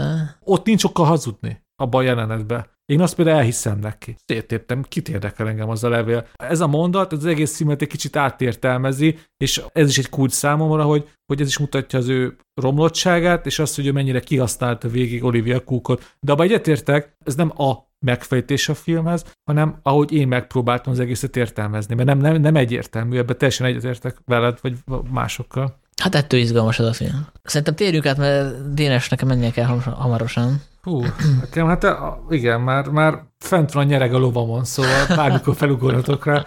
Ott 0.44 0.66
nincs 0.66 0.84
okkal 0.84 1.06
hazudni 1.06 1.68
abban 1.80 2.02
a 2.02 2.04
jelenetben. 2.04 2.66
Én 2.86 3.02
azt 3.02 3.16
például 3.16 3.38
elhiszem 3.38 3.80
neki. 3.80 4.16
Szétéptem, 4.26 4.84
kit 4.84 5.10
érdekel 5.10 5.48
engem 5.48 5.70
az 5.70 5.84
a 5.84 5.90
levél. 5.90 6.28
Ez 6.34 6.60
a 6.60 6.68
mondat, 6.68 7.12
az 7.12 7.26
egész 7.26 7.56
címet 7.56 7.82
egy 7.82 7.88
kicsit 7.88 8.16
átértelmezi, 8.16 9.18
és 9.38 9.62
ez 9.74 9.90
is 9.90 9.98
egy 9.98 10.10
kulcs 10.10 10.32
számomra, 10.32 10.84
hogy, 10.84 11.10
hogy 11.26 11.42
ez 11.42 11.48
is 11.48 11.58
mutatja 11.58 12.00
az 12.00 12.08
ő 12.08 12.38
romlottságát, 12.62 13.46
és 13.46 13.60
azt, 13.60 13.76
hogy 13.76 13.88
ő 13.88 13.92
mennyire 13.92 14.20
kihasználta 14.20 14.88
végig 14.88 15.24
Olivia 15.24 15.64
Cookot. 15.64 16.16
De 16.20 16.32
abban 16.32 16.46
egyetértek, 16.46 17.16
ez 17.26 17.36
nem 17.36 17.62
a 17.62 17.88
megfejtés 18.06 18.70
a 18.70 18.74
filmhez, 18.74 19.26
hanem 19.44 19.80
ahogy 19.82 20.12
én 20.12 20.28
megpróbáltam 20.28 20.94
az 20.94 21.00
egészet 21.00 21.36
értelmezni, 21.36 21.96
mert 21.96 22.08
nem, 22.08 22.18
nem, 22.18 22.42
nem 22.42 22.56
egyértelmű, 22.56 23.18
ebben 23.18 23.38
teljesen 23.38 23.66
egyetértek 23.66 24.18
veled, 24.26 24.58
vagy 24.62 24.78
másokkal. 25.12 25.80
Hát 26.02 26.16
ettől 26.16 26.40
izgalmas 26.40 26.80
az 26.80 26.86
a 26.86 26.94
film. 26.94 27.28
Szerintem 27.44 27.76
térjünk 27.76 28.06
át, 28.06 28.18
mert 28.18 28.74
Dénes 28.74 29.10
nekem 29.10 29.28
mennie 29.28 29.52
kell 29.52 29.66
hamarosan. 29.86 30.62
Hú, 30.90 31.02
nekem 31.40 31.68
hát 31.68 31.86
igen, 32.30 32.62
már, 32.62 32.88
már 32.88 33.24
fent 33.38 33.72
van 33.72 33.86
nyereg 33.86 34.14
a 34.14 34.18
lovamon, 34.18 34.64
szóval 34.64 35.06
bármikor 35.16 35.56
felugorhatok 35.56 36.26
rá. 36.26 36.46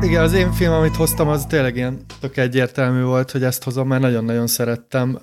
Igen, 0.00 0.22
az 0.22 0.32
én 0.32 0.52
film, 0.52 0.72
amit 0.72 0.96
hoztam, 0.96 1.28
az 1.28 1.46
tényleg 1.46 1.76
ilyen 1.76 2.04
tök 2.20 2.36
egyértelmű 2.36 3.02
volt, 3.02 3.30
hogy 3.30 3.44
ezt 3.44 3.64
hozom, 3.64 3.88
mert 3.88 4.02
nagyon-nagyon 4.02 4.46
szerettem, 4.46 5.18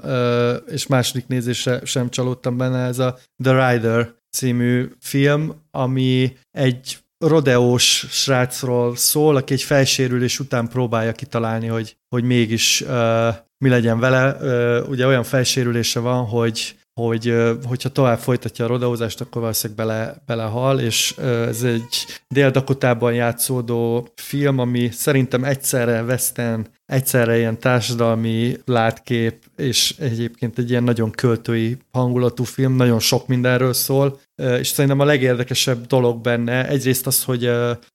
és 0.68 0.88
második 0.88 1.28
nézésre 1.28 1.80
sem 1.84 2.10
csalódtam 2.10 2.58
benne, 2.58 2.86
ez 2.86 3.00
a 3.00 3.18
The 3.44 3.72
Rider 3.72 4.14
című 4.32 4.92
film, 5.00 5.54
ami 5.72 6.34
egy 6.52 6.98
rodeós 7.22 8.06
srácról 8.10 8.96
szól, 8.96 9.36
aki 9.36 9.54
egy 9.54 9.64
felsérülés 9.64 10.40
után 10.40 10.68
próbálja 10.68 11.12
kitalálni, 11.12 11.68
hogy, 11.68 11.96
hogy 12.10 12.24
mégis 12.24 12.82
uh, 12.82 13.36
mi 13.58 13.70
legyen 13.70 14.00
vele. 14.00 14.36
Uh, 14.36 14.90
ugye 14.90 15.08
olyan 15.08 15.24
felsérülése 15.24 16.00
van, 16.00 16.26
hogy 16.26 16.76
hogy 16.94 17.34
hogyha 17.68 17.90
tovább 17.90 18.20
folytatja 18.20 18.66
a 18.66 18.68
rodeózást, 18.68 19.22
akkor 19.22 19.42
valószínűleg 19.42 19.88
bele, 19.88 20.22
belehal, 20.26 20.80
és 20.80 21.18
ez 21.18 21.64
egy 21.64 22.06
Dél-Dakotában 22.28 23.14
játszódó 23.14 24.08
film, 24.16 24.60
ami 24.60 24.90
szerintem 24.92 25.44
egyszerre 25.44 26.04
western, 26.04 26.68
egyszerre 26.86 27.38
ilyen 27.38 27.60
társadalmi 27.60 28.58
látkép, 28.66 29.46
és 29.56 29.96
egyébként 29.98 30.58
egy 30.58 30.70
ilyen 30.70 30.84
nagyon 30.84 31.12
költői 31.12 31.78
hangulatú 31.92 32.44
film, 32.44 32.76
nagyon 32.76 33.00
sok 33.00 33.28
mindenről 33.28 33.74
szól, 33.74 34.20
és 34.60 34.68
szerintem 34.68 35.00
a 35.00 35.06
legérdekesebb 35.06 35.86
dolog 35.86 36.22
benne 36.22 36.68
egyrészt 36.68 37.08
az, 37.08 37.24
hogy 37.24 37.46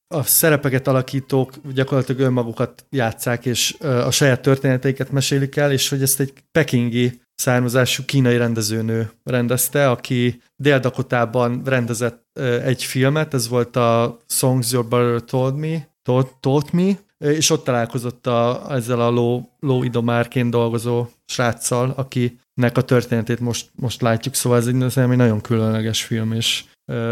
a 0.07 0.23
szerepeket 0.23 0.87
alakítók 0.87 1.53
gyakorlatilag 1.73 2.21
önmagukat 2.21 2.85
játszák, 2.89 3.45
és 3.45 3.75
a 3.79 4.11
saját 4.11 4.41
történeteiket 4.41 5.11
mesélik 5.11 5.55
el, 5.55 5.71
és 5.71 5.89
hogy 5.89 6.01
ezt 6.01 6.19
egy 6.19 6.33
pekingi 6.51 7.21
származású 7.37 8.03
kínai 8.05 8.37
rendezőnő 8.37 9.11
rendezte, 9.23 9.89
aki 9.89 10.41
Dél-Dakotában 10.55 11.61
rendezett 11.65 12.39
egy 12.63 12.83
filmet, 12.83 13.33
ez 13.33 13.47
volt 13.47 13.75
a 13.75 14.17
Songs 14.27 14.71
Your 14.71 14.85
Brother 14.85 15.23
Told 15.23 15.55
Me, 15.55 15.87
Told, 16.03 16.27
told 16.39 16.73
Me, 16.73 16.97
és 17.17 17.49
ott 17.49 17.63
találkozott 17.63 18.27
a, 18.27 18.65
ezzel 18.69 19.01
a 19.01 19.09
ló, 19.09 19.49
lóidomárként 19.59 20.49
dolgozó 20.49 21.07
sráccal, 21.25 21.93
akinek 21.95 22.77
a 22.77 22.81
történetét 22.81 23.39
most, 23.39 23.69
most 23.75 24.01
látjuk, 24.01 24.33
szóval 24.33 24.57
ez 24.57 24.67
egy, 24.67 24.83
egy 24.97 25.07
nagyon 25.07 25.41
különleges 25.41 26.03
film, 26.03 26.31
és 26.31 26.63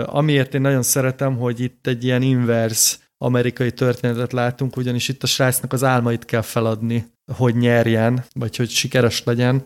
amiért 0.05 0.53
én 0.53 0.61
nagyon 0.61 0.83
szeretem, 0.83 1.37
hogy 1.37 1.59
itt 1.59 1.87
egy 1.87 2.03
ilyen 2.03 2.21
inverse 2.21 2.95
amerikai 3.17 3.71
történetet 3.71 4.33
látunk, 4.33 4.77
ugyanis 4.77 5.07
itt 5.07 5.23
a 5.23 5.27
srácnak 5.27 5.73
az 5.73 5.83
álmait 5.83 6.25
kell 6.25 6.41
feladni, 6.41 7.05
hogy 7.33 7.55
nyerjen, 7.55 8.25
vagy 8.33 8.55
hogy 8.55 8.69
sikeres 8.69 9.23
legyen. 9.23 9.65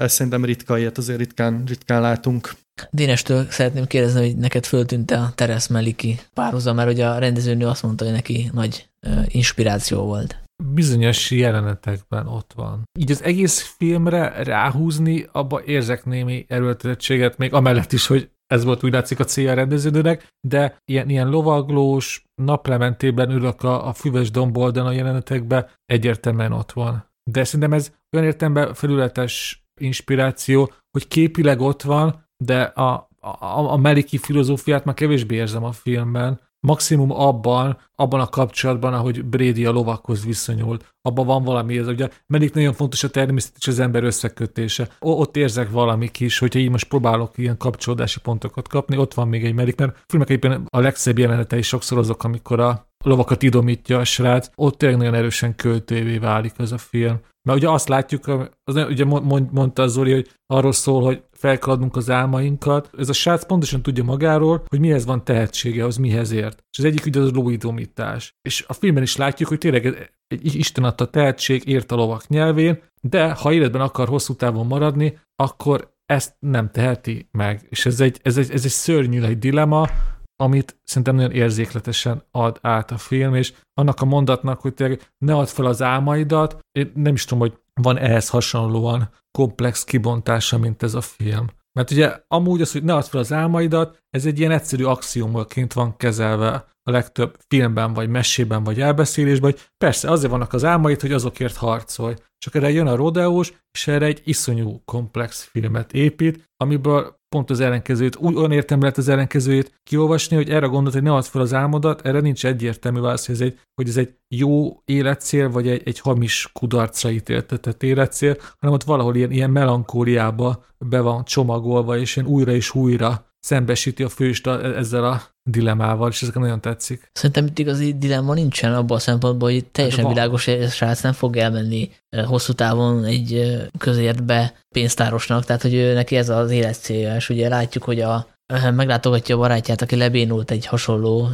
Ez 0.00 0.12
szerintem 0.12 0.44
ritka, 0.44 0.78
ilyet 0.78 0.98
azért 0.98 1.18
ritkán, 1.18 1.64
ritkán 1.66 2.00
látunk. 2.00 2.52
Dénestől 2.90 3.46
szeretném 3.50 3.86
kérdezni, 3.86 4.20
hogy 4.20 4.36
neked 4.36 4.64
föltűnt 4.64 5.10
a 5.10 5.32
Teres 5.34 5.66
Meliki 5.66 6.20
párhuzam, 6.34 6.76
mert 6.76 6.90
ugye 6.90 7.06
a 7.06 7.18
rendezőnő 7.18 7.66
azt 7.66 7.82
mondta, 7.82 8.04
hogy 8.04 8.12
neki 8.14 8.50
nagy 8.52 8.88
inspiráció 9.26 10.04
volt. 10.04 10.38
Bizonyos 10.74 11.30
jelenetekben 11.30 12.26
ott 12.26 12.52
van. 12.54 12.82
Így 12.98 13.10
az 13.10 13.22
egész 13.22 13.74
filmre 13.76 14.42
ráhúzni, 14.42 15.28
abba 15.32 15.62
érzek 15.64 16.04
némi 16.04 16.44
erőltetettséget, 16.48 17.38
még 17.38 17.52
amellett 17.52 17.92
is, 17.92 18.06
hogy 18.06 18.30
ez 18.50 18.64
volt 18.64 18.84
úgy 18.84 18.92
látszik 18.92 19.20
a 19.20 19.24
célja 19.24 19.50
a 19.50 19.54
rendeződőnek, 19.54 20.28
de 20.40 20.76
ilyen, 20.84 21.08
ilyen 21.08 21.28
lovaglós, 21.28 22.24
naplementében 22.34 23.30
ülök 23.30 23.62
a, 23.62 23.88
a 23.88 23.92
füves 23.92 24.30
domboldon 24.30 24.86
a 24.86 24.92
jelenetekbe, 24.92 25.70
egyértelműen 25.86 26.52
ott 26.52 26.72
van. 26.72 27.10
De 27.30 27.44
szerintem 27.44 27.72
ez 27.72 27.94
olyan 28.12 28.26
értelemben 28.26 28.74
felületes 28.74 29.64
inspiráció, 29.80 30.72
hogy 30.90 31.08
képileg 31.08 31.60
ott 31.60 31.82
van, 31.82 32.26
de 32.44 32.62
a, 32.62 33.08
a, 33.20 33.72
a 33.72 33.76
Meliki 33.76 34.18
filozófiát 34.18 34.84
már 34.84 34.94
kevésbé 34.94 35.34
érzem 35.34 35.64
a 35.64 35.72
filmben, 35.72 36.40
maximum 36.60 37.10
abban, 37.10 37.78
abban 37.94 38.20
a 38.20 38.26
kapcsolatban, 38.26 38.94
ahogy 38.94 39.24
Brady 39.24 39.64
a 39.64 39.70
lovakhoz 39.70 40.24
viszonyul. 40.24 40.78
Abban 41.02 41.26
van 41.26 41.44
valami, 41.44 41.78
ez 41.78 41.86
ugye 41.86 42.08
meddig 42.26 42.50
nagyon 42.54 42.72
fontos 42.72 43.02
a 43.04 43.10
természet 43.10 43.52
és 43.58 43.66
az 43.66 43.78
ember 43.78 44.04
összekötése. 44.04 44.88
O- 45.00 45.20
ott 45.20 45.36
érzek 45.36 45.70
valami 45.70 46.10
kis, 46.10 46.38
hogyha 46.38 46.58
így 46.58 46.70
most 46.70 46.88
próbálok 46.88 47.38
ilyen 47.38 47.56
kapcsolódási 47.56 48.20
pontokat 48.20 48.68
kapni, 48.68 48.96
ott 48.96 49.14
van 49.14 49.28
még 49.28 49.44
egy 49.44 49.54
medik, 49.54 49.76
mert 49.76 49.96
a 49.96 50.00
filmek 50.06 50.30
egyébként 50.30 50.66
a 50.68 50.80
legszebb 50.80 51.18
jelenetei 51.18 51.62
sokszor 51.62 51.98
azok, 51.98 52.24
amikor 52.24 52.60
a 52.60 52.88
lovakat 53.04 53.42
idomítja 53.42 53.98
a 53.98 54.04
srác, 54.04 54.50
ott 54.54 54.78
tényleg 54.78 54.98
nagyon 54.98 55.14
erősen 55.14 55.56
költővé 55.56 56.18
válik 56.18 56.52
az 56.56 56.72
a 56.72 56.78
film. 56.78 57.20
Mert 57.42 57.58
ugye 57.58 57.70
azt 57.70 57.88
látjuk, 57.88 58.26
az, 58.64 58.74
ugye 58.74 59.04
mond, 59.04 59.52
mondta 59.52 59.82
az 59.82 59.92
Zoli, 59.92 60.12
hogy 60.12 60.30
arról 60.46 60.72
szól, 60.72 61.02
hogy 61.02 61.22
fel 61.40 61.58
az 61.90 62.10
álmainkat. 62.10 62.90
Ez 62.98 63.08
a 63.08 63.12
srác 63.12 63.44
pontosan 63.44 63.82
tudja 63.82 64.04
magáról, 64.04 64.62
hogy 64.66 64.80
mihez 64.80 65.04
van 65.04 65.24
tehetsége, 65.24 65.84
az 65.84 65.96
mihez 65.96 66.30
ért. 66.30 66.64
És 66.70 66.78
az 66.78 66.84
egyik 66.84 67.06
ugye 67.06 67.20
az 67.20 67.32
lóidomítás. 67.32 68.34
És 68.42 68.64
a 68.68 68.72
filmben 68.72 69.02
is 69.02 69.16
látjuk, 69.16 69.48
hogy 69.48 69.58
tényleg 69.58 70.10
egy 70.28 70.54
Isten 70.54 70.84
adta 70.84 71.06
tehetség 71.06 71.68
ért 71.68 71.92
a 71.92 71.96
lovak 71.96 72.28
nyelvén, 72.28 72.82
de 73.00 73.32
ha 73.32 73.52
életben 73.52 73.80
akar 73.80 74.08
hosszú 74.08 74.34
távon 74.34 74.66
maradni, 74.66 75.18
akkor 75.36 75.94
ezt 76.06 76.36
nem 76.38 76.70
teheti 76.70 77.28
meg. 77.30 77.66
És 77.68 77.86
ez 77.86 78.00
egy, 78.00 78.20
ez 78.22 78.36
egy, 78.36 78.50
ez 78.50 78.64
egy 78.64 78.70
szörnyű 78.70 79.22
egy 79.22 79.38
dilema, 79.38 79.88
amit 80.36 80.80
szerintem 80.84 81.14
nagyon 81.14 81.32
érzékletesen 81.32 82.22
ad 82.30 82.58
át 82.62 82.90
a 82.90 82.98
film, 82.98 83.34
és 83.34 83.52
annak 83.74 84.00
a 84.00 84.04
mondatnak, 84.04 84.60
hogy 84.60 84.74
tényleg 84.74 85.12
ne 85.18 85.34
add 85.34 85.46
fel 85.46 85.64
az 85.64 85.82
álmaidat, 85.82 86.58
én 86.72 86.92
nem 86.94 87.14
is 87.14 87.24
tudom, 87.24 87.38
hogy 87.38 87.58
van 87.74 87.98
ehhez 87.98 88.28
hasonlóan 88.28 89.10
komplex 89.38 89.84
kibontása, 89.84 90.58
mint 90.58 90.82
ez 90.82 90.94
a 90.94 91.00
film. 91.00 91.46
Mert 91.72 91.90
ugye 91.90 92.20
amúgy 92.28 92.60
az, 92.60 92.72
hogy 92.72 92.82
ne 92.82 92.94
add 92.94 93.02
fel 93.02 93.20
az 93.20 93.32
álmaidat, 93.32 94.02
ez 94.10 94.26
egy 94.26 94.38
ilyen 94.38 94.50
egyszerű 94.50 94.84
axiomként 94.84 95.72
van 95.72 95.96
kezelve 95.96 96.68
a 96.82 96.90
legtöbb 96.90 97.36
filmben, 97.48 97.92
vagy 97.92 98.08
mesében, 98.08 98.64
vagy 98.64 98.80
elbeszélésben, 98.80 99.50
hogy 99.50 99.60
persze 99.76 100.10
azért 100.10 100.30
vannak 100.30 100.52
az 100.52 100.64
álmaid, 100.64 101.00
hogy 101.00 101.12
azokért 101.12 101.56
harcolj. 101.56 102.14
Csak 102.38 102.54
erre 102.54 102.70
jön 102.70 102.86
a 102.86 102.96
rodeós, 102.96 103.52
és 103.72 103.86
erre 103.86 104.06
egy 104.06 104.20
iszonyú 104.24 104.82
komplex 104.84 105.42
filmet 105.42 105.92
épít, 105.92 106.50
amiből 106.56 107.19
pont 107.30 107.50
az 107.50 107.60
ellenkezőt, 107.60 108.16
úgy 108.16 108.34
olyan 108.34 108.52
értem 108.52 108.80
lehet 108.80 108.96
az 108.96 109.08
ellenkezőjét 109.08 109.80
kiolvasni, 109.82 110.36
hogy 110.36 110.50
erre 110.50 110.66
gondolt, 110.66 110.94
hogy 110.94 111.02
ne 111.02 111.14
add 111.14 111.22
fel 111.22 111.40
az 111.40 111.54
álmodat, 111.54 112.06
erre 112.06 112.20
nincs 112.20 112.46
egyértelmű 112.46 113.00
válasz, 113.00 113.26
hogy 113.26 113.34
ez 113.34 113.40
egy, 113.40 113.58
hogy 113.74 113.88
ez 113.88 113.96
egy 113.96 114.14
jó 114.28 114.82
életcél, 114.84 115.50
vagy 115.50 115.68
egy, 115.68 115.82
egy 115.84 115.98
hamis 115.98 116.50
kudarcra 116.52 117.10
ítéltetett 117.10 117.82
életcél, 117.82 118.36
hanem 118.58 118.74
ott 118.74 118.84
valahol 118.84 119.16
ilyen, 119.16 119.30
ilyen 119.30 119.50
melankóliába 119.50 120.64
be 120.78 121.00
van 121.00 121.24
csomagolva, 121.24 121.98
és 121.98 122.16
ilyen 122.16 122.28
újra 122.28 122.52
és 122.52 122.74
újra 122.74 123.29
szembesíti 123.40 124.02
a 124.02 124.08
főst 124.08 124.46
e- 124.46 124.50
ezzel 124.50 125.04
a 125.04 125.22
dilemával, 125.50 126.08
és 126.10 126.22
ezek 126.22 126.34
nagyon 126.34 126.60
tetszik. 126.60 127.10
Szerintem 127.12 127.46
itt 127.46 127.58
igazi 127.58 127.98
dilemma 127.98 128.34
nincsen 128.34 128.74
abban 128.74 128.96
a 128.96 129.00
szempontból, 129.00 129.50
hogy 129.50 129.64
teljesen 129.64 130.04
hát 130.04 130.12
világos, 130.12 130.44
hogy 130.44 130.62
a 130.62 130.68
srác 130.68 131.00
nem 131.02 131.12
fog 131.12 131.36
elmenni 131.36 131.90
hosszú 132.24 132.52
távon 132.52 133.04
egy 133.04 133.56
közértbe 133.78 134.54
pénztárosnak, 134.74 135.44
tehát 135.44 135.62
hogy 135.62 135.74
ő, 135.74 135.94
neki 135.94 136.16
ez 136.16 136.28
az 136.28 136.50
életcélja, 136.50 137.14
és 137.14 137.28
ugye 137.28 137.48
látjuk, 137.48 137.84
hogy 137.84 138.00
a, 138.00 138.28
meglátogatja 138.74 139.34
a 139.34 139.38
barátját, 139.38 139.82
aki 139.82 139.96
lebénult 139.96 140.50
egy 140.50 140.66
hasonló 140.66 141.28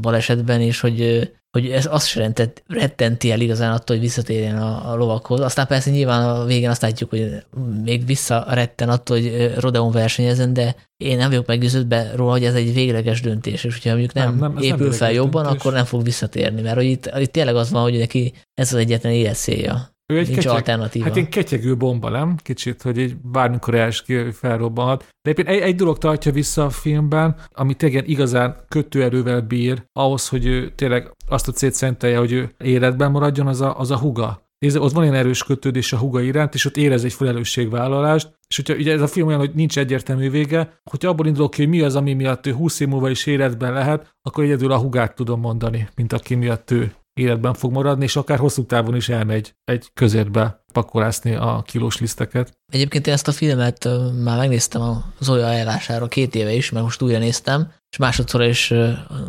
balesetben, 0.00 0.60
és 0.60 0.80
hogy 0.80 1.30
hogy 1.50 1.70
ez 1.70 1.88
azt 1.90 2.06
sem 2.06 2.32
rettenti 2.66 3.30
el 3.30 3.40
igazán 3.40 3.72
attól, 3.72 3.96
hogy 3.96 4.04
visszatérjen 4.04 4.58
a, 4.58 4.90
a 4.90 4.96
lovakhoz. 4.96 5.40
Aztán 5.40 5.66
persze 5.66 5.90
nyilván 5.90 6.28
a 6.28 6.44
végén 6.44 6.70
azt 6.70 6.82
látjuk, 6.82 7.10
hogy 7.10 7.44
még 7.84 8.06
visszaretten 8.06 8.88
attól, 8.88 9.20
hogy 9.20 9.54
Rodeon 9.58 9.90
versenyezen, 9.90 10.52
de 10.52 10.76
én 10.96 11.16
nem 11.16 11.28
vagyok 11.28 11.46
meggyőződve 11.46 12.12
róla, 12.14 12.30
hogy 12.30 12.44
ez 12.44 12.54
egy 12.54 12.74
végleges 12.74 13.20
döntés, 13.20 13.64
és 13.64 13.72
hogyha 13.72 13.90
mondjuk 13.90 14.12
nem, 14.12 14.38
nem, 14.38 14.52
nem 14.52 14.62
épül 14.62 14.88
nem 14.88 14.96
fel 14.96 15.12
jobban, 15.12 15.42
döntés. 15.42 15.60
akkor 15.60 15.72
nem 15.72 15.84
fog 15.84 16.04
visszatérni, 16.04 16.60
mert 16.60 16.76
hogy 16.76 16.84
itt, 16.84 17.10
itt 17.18 17.32
tényleg 17.32 17.56
az 17.56 17.70
van, 17.70 17.82
hogy 17.82 17.98
neki 17.98 18.32
ez 18.54 18.72
az 18.72 18.78
egyetlen 18.78 19.12
életszélja. 19.12 19.96
Ő 20.12 20.18
egy 20.18 20.26
Nincs 20.26 20.38
ketyeg, 20.38 20.54
alternatíva. 20.54 21.04
Hát 21.04 21.16
egy 21.16 21.28
ketyegő 21.28 21.76
bomba, 21.76 22.08
nem? 22.08 22.36
Kicsit, 22.36 22.82
hogy 22.82 22.98
egy 22.98 23.16
bármikor 23.16 23.74
els 23.74 24.02
ki 24.02 24.30
felrobbanhat. 24.30 24.98
De 24.98 25.30
egyébként 25.30 25.56
egy, 25.56 25.62
egy 25.62 25.74
dolog 25.74 25.98
tartja 25.98 26.32
vissza 26.32 26.64
a 26.64 26.70
filmben, 26.70 27.36
ami 27.52 27.74
tényleg 27.74 28.08
igazán 28.08 28.56
kötőerővel 28.68 29.40
bír, 29.40 29.82
ahhoz, 29.92 30.28
hogy 30.28 30.46
ő 30.46 30.70
tényleg 30.70 31.12
azt 31.28 31.48
a 31.48 31.52
célt 31.52 31.74
szentelje, 31.74 32.18
hogy 32.18 32.32
ő 32.32 32.54
életben 32.58 33.10
maradjon, 33.10 33.46
az 33.46 33.60
a, 33.60 33.78
az 33.78 33.90
a 33.90 33.98
huga. 33.98 34.42
Nézd, 34.58 34.76
ott 34.76 34.92
van 34.92 35.02
ilyen 35.02 35.14
erős 35.14 35.44
kötődés 35.44 35.92
a 35.92 35.98
huga 35.98 36.20
iránt, 36.20 36.54
és 36.54 36.64
ott 36.64 36.76
érez 36.76 37.04
egy 37.04 37.12
felelősségvállalást, 37.12 38.38
és 38.48 38.56
hogyha 38.56 38.74
ugye 38.74 38.92
ez 38.92 39.00
a 39.00 39.06
film 39.06 39.26
olyan, 39.26 39.38
hogy 39.38 39.54
nincs 39.54 39.78
egyértelmű 39.78 40.30
vége, 40.30 40.80
hogyha 40.90 41.08
abból 41.08 41.26
indulok 41.26 41.50
ki, 41.50 41.60
hogy 41.60 41.70
mi 41.70 41.80
az, 41.80 41.96
ami 41.96 42.12
miatt 42.12 42.46
ő 42.46 42.52
20 42.52 42.80
év 42.80 42.88
múlva 42.88 43.10
is 43.10 43.26
életben 43.26 43.72
lehet, 43.72 44.14
akkor 44.22 44.44
egyedül 44.44 44.72
a 44.72 44.78
hugát 44.78 45.14
tudom 45.14 45.40
mondani, 45.40 45.88
mint 45.94 46.12
aki 46.12 46.34
miatt 46.34 46.70
ő 46.70 46.92
életben 47.18 47.54
fog 47.54 47.72
maradni, 47.72 48.04
és 48.04 48.16
akár 48.16 48.38
hosszú 48.38 48.64
távon 48.64 48.96
is 48.96 49.08
elmegy 49.08 49.54
egy 49.64 49.90
közérbe 49.94 50.64
pakolászni 50.72 51.34
a 51.34 51.62
kilós 51.66 51.98
liszteket. 51.98 52.58
Egyébként 52.72 53.06
én 53.06 53.12
ezt 53.12 53.28
a 53.28 53.32
filmet 53.32 53.88
már 54.24 54.38
megnéztem 54.38 54.82
a 54.82 55.04
Zoya 55.20 55.46
ajánlására 55.46 56.08
két 56.08 56.34
éve 56.34 56.52
is, 56.52 56.70
mert 56.70 56.84
most 56.84 57.02
újra 57.02 57.18
néztem, 57.18 57.72
és 57.90 57.96
másodszor 57.96 58.42
is 58.42 58.74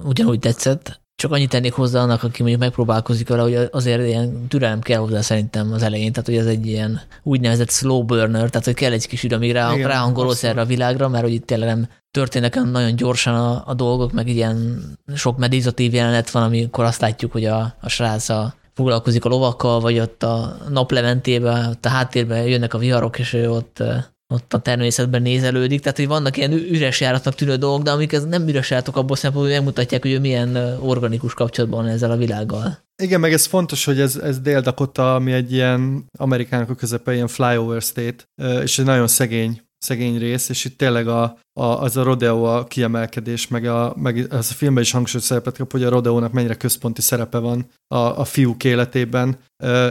ugyanúgy 0.04 0.40
tetszett. 0.40 1.02
Csak 1.20 1.32
annyit 1.32 1.50
tennék 1.50 1.74
hozzá 1.74 2.02
annak, 2.02 2.24
aki 2.24 2.42
mondjuk 2.42 2.62
megpróbálkozik 2.62 3.28
vele, 3.28 3.42
hogy 3.42 3.70
azért 3.72 4.08
ilyen 4.08 4.48
türelem 4.48 4.80
kell 4.80 5.00
hozzá 5.00 5.22
szerintem 5.22 5.72
az 5.72 5.84
elején, 5.84 6.12
tehát 6.12 6.28
hogy 6.28 6.38
ez 6.38 6.46
egy 6.46 6.66
ilyen 6.66 7.02
úgynevezett 7.24 7.70
slow 7.70 8.04
burner, 8.04 8.50
tehát 8.50 8.66
hogy 8.66 8.74
kell 8.74 8.92
egy 8.92 9.08
kis 9.08 9.24
idő, 9.24 9.36
amíg 9.36 9.52
rá, 9.52 9.76
ráhangolódsz 9.76 10.44
erre 10.44 10.62
a 10.62 10.66
világra, 10.66 11.08
mert 11.10 11.24
hogy 11.24 11.34
itt 11.34 11.46
tényleg 11.46 11.70
nem 11.70 11.88
történnek 12.12 12.56
nagyon 12.56 12.96
gyorsan 12.96 13.36
a, 13.36 13.64
a 13.66 13.74
dolgok, 13.74 14.12
meg 14.12 14.28
ilyen 14.28 14.82
sok 15.16 15.38
meditatív 15.38 15.94
jelenet 15.94 16.30
van, 16.30 16.44
amikor 16.44 16.84
azt 16.84 17.02
látjuk, 17.02 17.32
hogy 17.32 17.46
a, 17.46 17.76
a 17.82 17.90
srác 17.90 18.30
a, 18.30 18.54
foglalkozik 18.74 19.26
a 19.26 19.30
lovakkal, 19.30 19.80
vagy 19.80 20.00
ott 20.00 20.24
a 20.24 20.58
naplementében, 20.70 21.70
ott 21.70 21.86
a 21.86 21.90
háttérben 21.90 22.44
jönnek 22.44 22.74
a 22.74 22.78
viharok, 22.78 23.20
és 23.20 23.34
ő 23.34 23.52
ott 23.52 23.84
ott 24.34 24.54
a 24.54 24.60
természetben 24.60 25.22
nézelődik, 25.22 25.82
tehát 25.82 25.98
hogy 25.98 26.08
vannak 26.08 26.38
ilyen 26.38 26.52
üres 26.52 27.02
járatnak 27.02 27.36
tűnő 27.36 27.56
dolgok, 27.56 27.84
de 27.84 27.92
amik 27.92 28.14
ez 28.14 28.26
nem 28.26 28.48
üres 28.48 28.70
járatok 28.70 28.98
abból 28.98 29.16
szempontból, 29.16 29.52
hogy 29.52 29.62
megmutatják, 29.64 30.02
hogy 30.02 30.22
milyen 30.22 30.56
organikus 30.82 31.34
kapcsolatban 31.34 31.84
van 31.84 31.94
ezzel 31.94 32.12
a 32.12 32.18
világgal. 32.18 32.78
Igen, 33.04 33.20
meg 33.20 33.34
ez 33.34 33.46
fontos, 33.46 33.86
hogy 33.86 34.00
ez, 34.00 34.16
ez 34.16 34.40
Dél-Dakota, 34.40 35.16
ami 35.16 35.32
egy 35.32 35.54
ilyen 35.54 36.06
amerikának 36.18 36.70
a 36.70 36.76
közepe, 36.76 37.14
ilyen 37.14 37.28
flyover 37.28 37.82
state, 37.82 38.24
és 38.62 38.80
egy 38.80 38.86
nagyon 38.86 39.08
szegény 39.08 39.62
szegény 39.80 40.18
rész, 40.18 40.50
és 40.50 40.66
itt 40.66 40.78
tényleg 40.78 41.08
a, 41.08 41.38
a, 41.54 41.64
az 41.64 41.98
a 41.98 42.04
rodeo 42.04 42.44
a 42.44 42.64
kiemelkedés, 42.64 43.48
meg, 43.48 43.66
a, 43.66 43.94
meg 43.98 44.28
az 44.30 44.52
a 44.52 44.54
filmben 44.54 44.84
is 44.84 44.92
hangsúlyos 44.92 45.26
szerepet 45.26 45.58
kap, 45.58 45.72
hogy 45.72 45.84
a 45.84 45.90
rodeónak 45.90 46.32
mennyire 46.32 46.56
központi 46.56 47.02
szerepe 47.02 47.38
van 47.38 47.66
a, 47.88 47.98
a 47.98 48.24
fiúk 48.24 48.64
életében, 48.64 49.38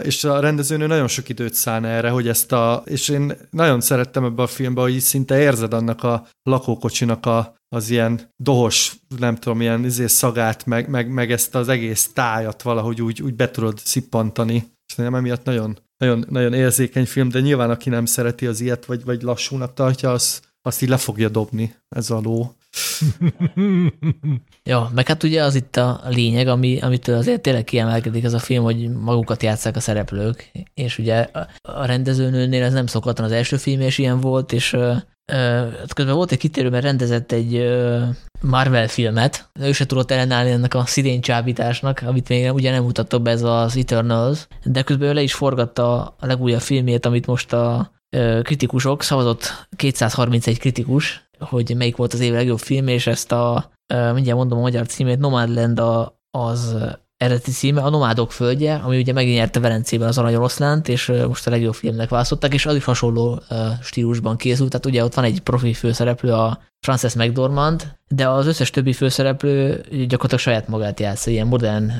és 0.02 0.24
a 0.24 0.40
rendezőnő 0.40 0.86
nagyon 0.86 1.08
sok 1.08 1.28
időt 1.28 1.54
szán 1.54 1.84
erre, 1.84 2.10
hogy 2.10 2.28
ezt 2.28 2.52
a, 2.52 2.82
és 2.86 3.08
én 3.08 3.32
nagyon 3.50 3.80
szerettem 3.80 4.24
ebbe 4.24 4.42
a 4.42 4.46
filmbe, 4.46 4.80
hogy 4.80 4.98
szinte 5.00 5.40
érzed 5.40 5.72
annak 5.72 6.02
a 6.02 6.26
lakókocsinak 6.42 7.26
a, 7.26 7.56
az 7.68 7.90
ilyen 7.90 8.20
dohos, 8.36 8.96
nem 9.18 9.36
tudom, 9.36 9.60
ilyen 9.60 9.84
izé 9.84 10.06
szagát, 10.06 10.66
meg, 10.66 10.88
meg, 10.88 11.10
meg 11.10 11.32
ezt 11.32 11.54
az 11.54 11.68
egész 11.68 12.10
tájat 12.12 12.62
valahogy 12.62 13.02
úgy, 13.02 13.22
úgy 13.22 13.34
be 13.34 13.50
tudod 13.50 13.78
szippantani. 13.78 14.76
És 14.86 14.94
nem 14.94 15.14
emiatt 15.14 15.44
nagyon, 15.44 15.78
nagyon, 15.98 16.24
nagyon 16.28 16.52
érzékeny 16.52 17.06
film, 17.06 17.28
de 17.28 17.40
nyilván 17.40 17.70
aki 17.70 17.88
nem 17.88 18.04
szereti 18.04 18.46
az 18.46 18.60
ilyet, 18.60 18.84
vagy, 18.84 19.04
vagy 19.04 19.22
lassúnak 19.22 19.74
tartja, 19.74 20.12
az, 20.12 20.40
azt 20.62 20.82
így 20.82 20.88
le 20.88 20.96
fogja 20.96 21.28
dobni 21.28 21.74
ez 21.88 22.10
a 22.10 22.20
ló. 22.22 22.52
ja, 24.70 24.90
meg 24.94 25.06
hát 25.06 25.22
ugye 25.22 25.42
az 25.42 25.54
itt 25.54 25.76
a 25.76 26.00
lényeg, 26.08 26.48
ami, 26.48 26.78
amit 26.80 27.08
azért 27.08 27.40
tényleg 27.40 27.64
kiemelkedik 27.64 28.24
ez 28.24 28.32
a 28.32 28.38
film, 28.38 28.64
hogy 28.64 28.90
magukat 28.90 29.42
játszák 29.42 29.76
a 29.76 29.80
szereplők, 29.80 30.50
és 30.74 30.98
ugye 30.98 31.26
a 31.62 31.84
rendezőnőnél 31.84 32.62
ez 32.62 32.72
nem 32.72 32.86
szokatlan 32.86 33.26
az 33.26 33.32
első 33.32 33.56
film, 33.56 33.80
és 33.80 33.98
ilyen 33.98 34.20
volt, 34.20 34.52
és 34.52 34.76
Hát 35.32 35.94
közben 35.94 36.14
volt 36.14 36.32
egy 36.32 36.38
kitérő, 36.38 36.70
mert 36.70 36.84
rendezett 36.84 37.32
egy 37.32 37.54
Marvel 38.40 38.88
filmet, 38.88 39.50
ő 39.60 39.72
se 39.72 39.86
tudott 39.86 40.10
ellenállni 40.10 40.50
ennek 40.50 40.74
a 40.74 40.86
szidén 40.86 41.20
csábításnak, 41.20 42.02
amit 42.06 42.28
még 42.28 42.52
ugye 42.52 42.70
nem 42.70 42.82
mutattak 42.82 43.22
be 43.22 43.30
ez 43.30 43.42
az 43.42 43.76
Eternals, 43.76 44.46
de 44.64 44.82
közben 44.82 45.08
ő 45.08 45.12
le 45.12 45.22
is 45.22 45.34
forgatta 45.34 46.02
a 46.20 46.26
legújabb 46.26 46.60
filmét, 46.60 47.06
amit 47.06 47.26
most 47.26 47.52
a 47.52 47.92
kritikusok, 48.42 49.02
szavazott 49.02 49.66
231 49.76 50.58
kritikus, 50.58 51.28
hogy 51.38 51.74
melyik 51.76 51.96
volt 51.96 52.12
az 52.12 52.20
év 52.20 52.32
legjobb 52.32 52.58
film, 52.58 52.88
és 52.88 53.06
ezt 53.06 53.32
a, 53.32 53.70
mindjárt 53.86 54.38
mondom 54.38 54.58
a 54.58 54.62
magyar 54.62 54.86
címét, 54.86 55.18
Nomadland 55.18 55.78
a, 55.78 56.20
az 56.30 56.76
eredeti 57.18 57.50
címe, 57.50 57.80
a 57.80 57.90
Nomádok 57.90 58.32
földje, 58.32 58.74
ami 58.74 58.98
ugye 58.98 59.12
megnyerte 59.12 59.60
Velencében 59.60 60.08
az 60.08 60.18
Arany 60.18 60.34
Oroszlánt, 60.34 60.88
és 60.88 61.12
most 61.28 61.46
a 61.46 61.50
legjobb 61.50 61.74
filmnek 61.74 62.08
választották, 62.08 62.54
és 62.54 62.66
az 62.66 62.74
is 62.74 62.84
hasonló 62.84 63.42
stílusban 63.82 64.36
készült, 64.36 64.70
tehát 64.70 64.86
ugye 64.86 65.04
ott 65.04 65.14
van 65.14 65.24
egy 65.24 65.40
profi 65.40 65.72
főszereplő, 65.72 66.32
a 66.32 66.60
Frances 66.80 67.14
McDormand, 67.14 67.92
de 68.08 68.28
az 68.28 68.46
összes 68.46 68.70
többi 68.70 68.92
főszereplő 68.92 69.84
gyakorlatilag 69.90 70.38
saját 70.38 70.68
magát 70.68 71.00
játsza, 71.00 71.30
ilyen 71.30 71.46
modern, 71.46 71.92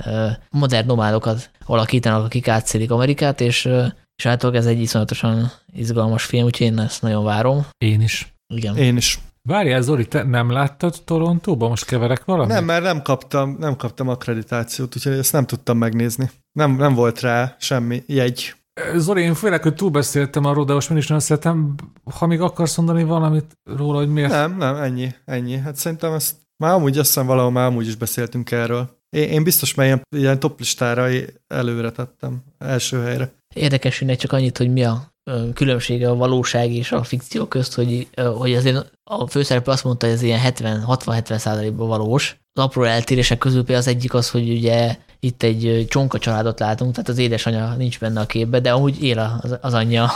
modern 0.51 0.87
nomádokat 0.87 1.51
alakítanak, 1.65 2.25
akik 2.25 2.49
átszélik 2.49 2.91
Amerikát, 2.91 3.41
és, 3.41 3.69
és 4.17 4.27
általában 4.27 4.61
ez 4.61 4.67
egy 4.67 4.81
iszonyatosan 4.81 5.51
izgalmas 5.73 6.25
film, 6.25 6.45
úgyhogy 6.45 6.67
én 6.67 6.79
ezt 6.79 7.03
nagyon 7.03 7.25
várom. 7.25 7.67
Én 7.79 8.01
is. 8.01 8.35
Igen. 8.55 8.77
Én 8.77 8.97
is. 8.97 9.19
Várjál, 9.49 9.83
Zoli, 9.83 10.07
te 10.07 10.23
nem 10.23 10.51
láttad 10.51 10.94
Torontóban? 11.05 11.68
Most 11.68 11.85
keverek 11.85 12.25
valamit? 12.25 12.55
Nem, 12.55 12.65
mert 12.65 12.83
nem 12.83 13.02
kaptam, 13.02 13.57
nem 13.59 13.77
kaptam 13.77 14.09
akkreditációt, 14.09 14.97
úgyhogy 14.97 15.12
ezt 15.12 15.33
nem 15.33 15.47
tudtam 15.47 15.78
megnézni. 15.78 16.31
Nem, 16.52 16.77
nem 16.77 16.94
volt 16.94 17.20
rá 17.20 17.57
semmi 17.59 18.02
jegy. 18.07 18.55
Zoli, 18.97 19.23
én 19.23 19.35
félek, 19.35 19.62
hogy 19.62 19.75
túlbeszéltem 19.75 20.44
arról, 20.44 20.65
de 20.65 20.73
most 20.73 20.91
is 20.91 21.07
nagyon 21.07 21.23
szeretem. 21.23 21.75
Ha 22.18 22.27
még 22.27 22.41
akarsz 22.41 22.77
mondani 22.77 23.05
valamit 23.05 23.59
róla, 23.77 23.99
hogy 23.99 24.09
miért? 24.09 24.31
Nem, 24.31 24.57
nem, 24.57 24.77
ennyi, 24.77 25.15
ennyi. 25.25 25.57
Hát 25.57 25.77
szerintem 25.77 26.12
ezt 26.12 26.36
már 26.57 26.73
amúgy 26.73 26.99
azt 26.99 27.07
hiszem 27.07 27.27
valahol 27.27 27.51
már 27.51 27.67
amúgy 27.67 27.86
is 27.86 27.97
beszéltünk 27.97 28.51
erről. 28.51 28.97
Én, 29.10 29.28
én 29.28 29.43
biztos, 29.43 29.75
mert 29.75 29.89
ilyen, 29.89 30.23
ilyen 30.23 30.41
top 30.41 30.59
listára 30.59 31.09
előre 31.47 31.91
tettem, 31.91 32.43
első 32.59 33.02
helyre. 33.02 33.33
Érdekességnek 33.55 34.17
csak 34.17 34.33
annyit, 34.33 34.59
hogy 34.59 34.73
mi 34.73 34.85
a 34.85 35.12
különbsége 35.55 36.11
a 36.11 36.15
valóság 36.15 36.73
és 36.73 36.93
a 36.93 37.03
fikció 37.03 37.47
közt, 37.47 37.75
hogy, 37.75 38.09
hogy 38.37 38.55
azért 38.55 38.91
a 39.05 39.27
főszereplő 39.27 39.73
azt 39.73 39.85
mondta, 39.85 40.07
hogy 40.07 40.15
ez 40.15 40.23
ilyen 40.23 40.41
60-70 40.55 41.37
százalékban 41.37 41.89
valós. 41.89 42.37
Az 42.53 42.63
apró 42.65 42.83
eltérések 42.83 43.39
közül 43.39 43.65
például 43.65 43.79
az 43.79 43.95
egyik 43.95 44.15
az, 44.15 44.31
hogy 44.31 44.51
ugye 44.51 44.97
itt 45.21 45.43
egy 45.43 45.87
csonka 45.89 46.19
családot 46.19 46.59
látunk, 46.59 46.91
tehát 46.93 47.09
az 47.09 47.19
édesanyja 47.19 47.75
nincs 47.75 47.99
benne 47.99 48.21
a 48.21 48.27
képbe, 48.27 48.61
de 48.61 48.73
amúgy 48.73 49.03
él 49.03 49.41
az, 49.43 49.59
az 49.61 49.75
anyja 49.75 50.11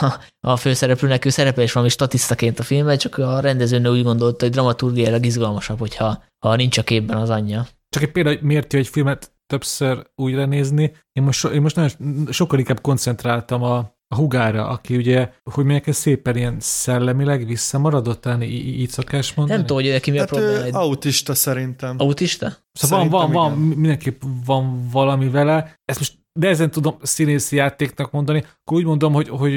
a 0.47 0.55
főszereplőnek, 0.55 1.25
ő 1.25 1.29
szerepel 1.29 1.63
is 1.63 1.71
valami 1.71 1.91
statisztaként 1.91 2.59
a 2.59 2.63
filmben, 2.63 2.97
csak 2.97 3.17
a 3.17 3.39
rendezőnő 3.39 3.89
úgy 3.89 4.03
gondolta, 4.03 4.45
hogy 4.45 4.53
dramaturgiailag 4.53 5.25
izgalmasabb, 5.25 5.79
hogyha 5.79 6.23
ha 6.45 6.55
nincs 6.55 6.77
a 6.77 6.83
képben 6.83 7.17
az 7.17 7.29
anyja. 7.29 7.67
Csak 7.89 8.03
egy 8.03 8.11
példa, 8.11 8.33
miért 8.41 8.73
jó 8.73 8.79
egy 8.79 8.87
filmet 8.87 9.31
többször 9.45 10.09
újra 10.15 10.45
nézni. 10.45 10.91
Én 11.11 11.23
most, 11.23 11.45
én 11.45 11.61
most 11.61 11.75
nagyon 11.75 11.91
sokkal 12.31 12.59
inkább 12.59 12.81
koncentráltam 12.81 13.63
a, 13.63 13.95
a 14.13 14.15
hugára, 14.15 14.67
aki 14.67 14.95
ugye, 14.95 15.29
hogy 15.43 15.63
mondják, 15.63 15.87
ez 15.87 15.95
szépen 15.95 16.37
ilyen 16.37 16.55
szellemileg 16.59 17.45
visszamaradott, 17.45 18.21
talán 18.21 18.41
így 18.41 18.89
szokás 18.89 19.33
mondani? 19.33 19.57
Nem 19.57 19.67
tudom, 19.67 19.83
hogy 19.83 19.91
neki 19.91 20.11
mi 20.11 20.17
hát 20.17 20.31
a 20.31 20.35
probléma. 20.35 20.79
autista 20.79 21.33
szerintem. 21.33 21.95
Autista? 21.99 22.53
Szóval 22.71 23.09
van, 23.09 23.31
van, 23.31 23.31
van, 23.31 23.57
mindenképp 23.57 24.21
van 24.45 24.89
valami 24.91 25.29
vele. 25.29 25.75
Ezt 25.85 25.99
most 25.99 26.21
de 26.39 26.47
ezen 26.47 26.71
tudom 26.71 26.95
színészi 27.01 27.55
játéknak 27.55 28.11
mondani, 28.11 28.43
akkor 28.61 28.77
úgy 28.77 28.85
mondom, 28.85 29.13
hogy, 29.13 29.29
hogy 29.29 29.53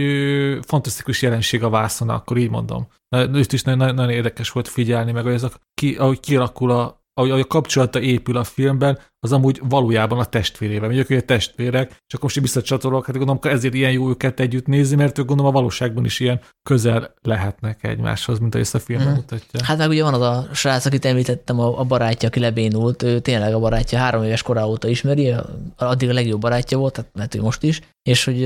fantasztikus 0.67 1.23
jelenség 1.23 1.63
a 1.63 1.69
vászon, 1.69 2.09
akkor 2.09 2.37
így 2.37 2.51
mondom. 2.51 2.87
Őt 3.17 3.53
is 3.53 3.63
nagyon, 3.63 3.95
nagyon 3.95 4.11
érdekes 4.11 4.51
volt 4.51 4.69
figyelni, 4.69 5.13
meg 5.13 5.25
hogy 5.25 5.33
ez 5.33 5.43
a, 5.43 5.51
ki, 5.75 5.95
ahogy 5.95 6.21
kialakul 6.21 6.71
a, 6.71 7.05
ahogy 7.15 7.31
a 7.31 7.45
kapcsolata 7.45 8.01
épül 8.01 8.37
a 8.37 8.45
filmben, 8.45 8.99
az 9.27 9.33
amúgy 9.33 9.61
valójában 9.69 10.19
a 10.19 10.25
testvérével. 10.25 10.87
Mondjuk, 10.87 11.07
hogy 11.07 11.17
a 11.17 11.21
testvérek, 11.21 11.89
akkor 11.89 12.23
most 12.23 12.41
visszacsatolok, 12.41 13.07
hát 13.07 13.17
gondolom, 13.17 13.41
ezért 13.43 13.75
ilyen 13.75 13.93
jó 13.93 14.09
őket 14.09 14.41
együtt 14.41 14.67
nézni, 14.67 14.97
mert 14.97 15.19
ők 15.19 15.27
gondolom 15.27 15.51
a 15.53 15.55
valóságban 15.55 16.05
is 16.05 16.21
ilyen 16.21 16.41
közel 16.63 17.15
lehetnek 17.23 17.85
egymáshoz, 17.85 18.39
mint 18.39 18.55
ahogy 18.55 18.67
ezt 18.67 18.75
a 18.75 18.79
film 18.79 19.03
mm. 19.03 19.13
mutatja. 19.13 19.65
Hát 19.65 19.79
meg 19.79 19.89
ugye 19.89 20.03
van 20.03 20.15
az 20.15 20.21
a 20.21 20.49
srác, 20.53 20.87
akit 20.87 21.05
említettem, 21.05 21.61
a, 21.61 21.79
a 21.81 21.85
barátja, 21.85 22.29
aki 22.29 22.41
lebénult, 22.41 23.03
ő 23.03 23.19
tényleg 23.19 23.55
a 23.55 23.59
barátja 23.59 23.99
három 23.99 24.23
éves 24.23 24.43
korá 24.43 24.65
óta 24.65 24.89
ismeri, 24.89 25.35
addig 25.77 26.09
a 26.09 26.13
legjobb 26.13 26.41
barátja 26.41 26.79
volt, 26.79 26.93
tehát 26.93 27.11
lehet, 27.15 27.33
hogy 27.33 27.43
most 27.43 27.63
is, 27.63 27.81
és 28.03 28.25
hogy 28.25 28.43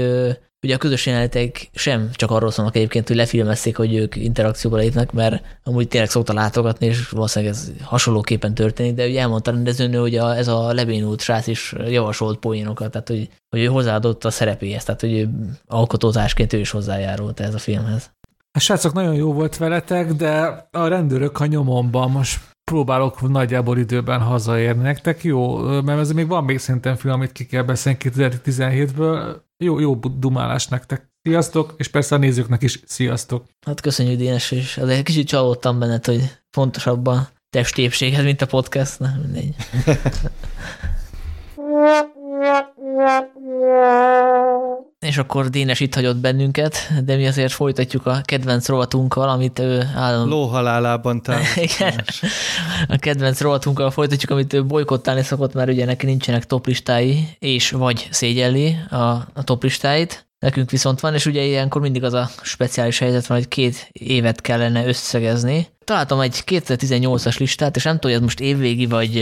Ugye 0.63 0.75
a 0.75 0.79
közös 0.79 1.07
jelenetek 1.07 1.71
sem 1.75 2.11
csak 2.13 2.31
arról 2.31 2.51
szólnak 2.51 2.77
egyébként, 2.77 3.09
hogy 3.09 3.17
lefilmezték, 3.17 3.77
hogy 3.77 3.95
ők 3.95 4.17
interakcióba 4.17 4.77
lépnek, 4.77 5.13
mert 5.13 5.43
amúgy 5.65 5.89
tényleg 5.89 6.11
szokta 6.11 6.33
látogatni, 6.33 6.87
és 6.87 7.09
valószínűleg 7.09 7.55
ez 7.55 7.73
hasonlóképpen 7.83 8.55
történik, 8.55 8.95
de 8.95 9.07
ugye 9.07 9.21
elmondta 9.21 9.51
rendezőnő, 9.51 9.99
hogy 9.99 10.17
a, 10.17 10.37
ez 10.37 10.49
a 10.49 10.73
lebénult 10.73 11.21
srác 11.21 11.47
is 11.47 11.75
javasolt 11.89 12.39
poénokat, 12.39 12.91
tehát 12.91 13.09
hogy, 13.09 13.29
hogy 13.49 13.61
ő 13.61 13.67
hozzáadott 13.67 14.25
a 14.25 14.31
szerepéhez, 14.31 14.85
tehát 14.85 15.01
hogy 15.01 15.29
alkotózásként 15.67 16.53
ő 16.53 16.59
is 16.59 16.71
hozzájárult 16.71 17.41
ez 17.41 17.55
a 17.55 17.59
filmhez. 17.59 18.11
A 18.53 18.59
srácok, 18.59 18.93
nagyon 18.93 19.15
jó 19.15 19.33
volt 19.33 19.57
veletek, 19.57 20.13
de 20.13 20.67
a 20.71 20.87
rendőrök 20.87 21.41
a 21.41 21.47
nyomomban 21.47 22.11
most 22.11 22.41
próbálok 22.71 23.29
nagyjából 23.29 23.79
időben 23.79 24.21
hazaérni 24.21 24.83
nektek, 24.83 25.25
jó, 25.25 25.59
mert 25.59 26.01
ez 26.01 26.13
még 26.13 26.27
van 26.27 26.45
még 26.45 26.59
szerintem 26.59 26.97
film, 26.97 27.15
amit 27.15 27.33
ki 27.33 27.47
kell 27.47 27.63
beszélni 27.63 27.99
2017-ből, 28.03 29.37
jó, 29.65 29.79
jó 29.79 29.95
dumálás 29.95 30.69
nektek. 30.69 31.09
Sziasztok, 31.23 31.75
és 31.77 31.89
persze 31.89 32.15
a 32.15 32.19
nézőknek 32.19 32.63
is 32.63 32.81
sziasztok. 32.87 33.45
Hát 33.67 33.81
köszönjük 33.81 34.19
Dénes 34.19 34.51
is. 34.51 34.77
De 34.77 34.93
egy 34.93 35.03
kicsit 35.03 35.27
csalódtam 35.27 35.79
benned, 35.79 36.05
hogy 36.05 36.39
fontosabb 36.51 37.07
a 37.07 37.29
testépséghez, 37.51 38.25
mint 38.25 38.43
a 38.43 38.47
podcast. 38.47 38.99
Na, 38.99 39.09
mindegy. 39.23 39.55
És 45.01 45.19
akkor 45.19 45.49
Dénes 45.49 45.81
itt 45.81 45.95
hagyott 45.95 46.17
bennünket, 46.17 46.77
de 47.05 47.17
mi 47.17 47.27
azért 47.27 47.53
folytatjuk 47.53 48.07
a 48.07 48.21
kedvenc 48.25 48.69
rovatunkkal, 48.69 49.29
amit 49.29 49.59
ő 49.59 49.83
állandóan... 49.97 50.29
Lóhalálában 50.29 51.23
Igen, 51.77 52.05
a 52.89 52.97
kedvenc 52.97 53.41
rovatunkkal 53.41 53.91
folytatjuk, 53.91 54.31
amit 54.31 54.53
ő 54.53 54.65
bolykottálni 54.65 55.23
szokott, 55.23 55.55
mert 55.55 55.71
ugye 55.71 55.85
neki 55.85 56.07
nincsenek 56.07 56.47
toplistái, 56.47 57.37
és 57.39 57.71
vagy 57.71 58.09
szégyelli 58.11 58.77
a, 58.91 58.97
a 59.33 59.45
toplistáit. 59.45 60.30
Nekünk 60.41 60.71
viszont 60.71 61.01
van, 61.01 61.15
és 61.15 61.27
ugye 61.27 61.43
ilyenkor 61.43 61.81
mindig 61.81 62.05
az 62.05 62.13
a 62.13 62.31
speciális 62.43 62.99
helyzet 62.99 63.27
van, 63.27 63.39
hogy 63.39 63.49
két 63.49 63.89
évet 63.93 64.41
kellene 64.41 64.87
összegezni. 64.87 65.67
Találtam 65.85 66.21
egy 66.21 66.43
2018-as 66.47 67.39
listát, 67.39 67.77
és 67.77 67.83
nem 67.83 67.95
tudom, 67.95 68.11
hogy 68.11 68.21
ez 68.21 68.27
most 68.27 68.41
évvégi 68.41 68.87
vagy 68.87 69.15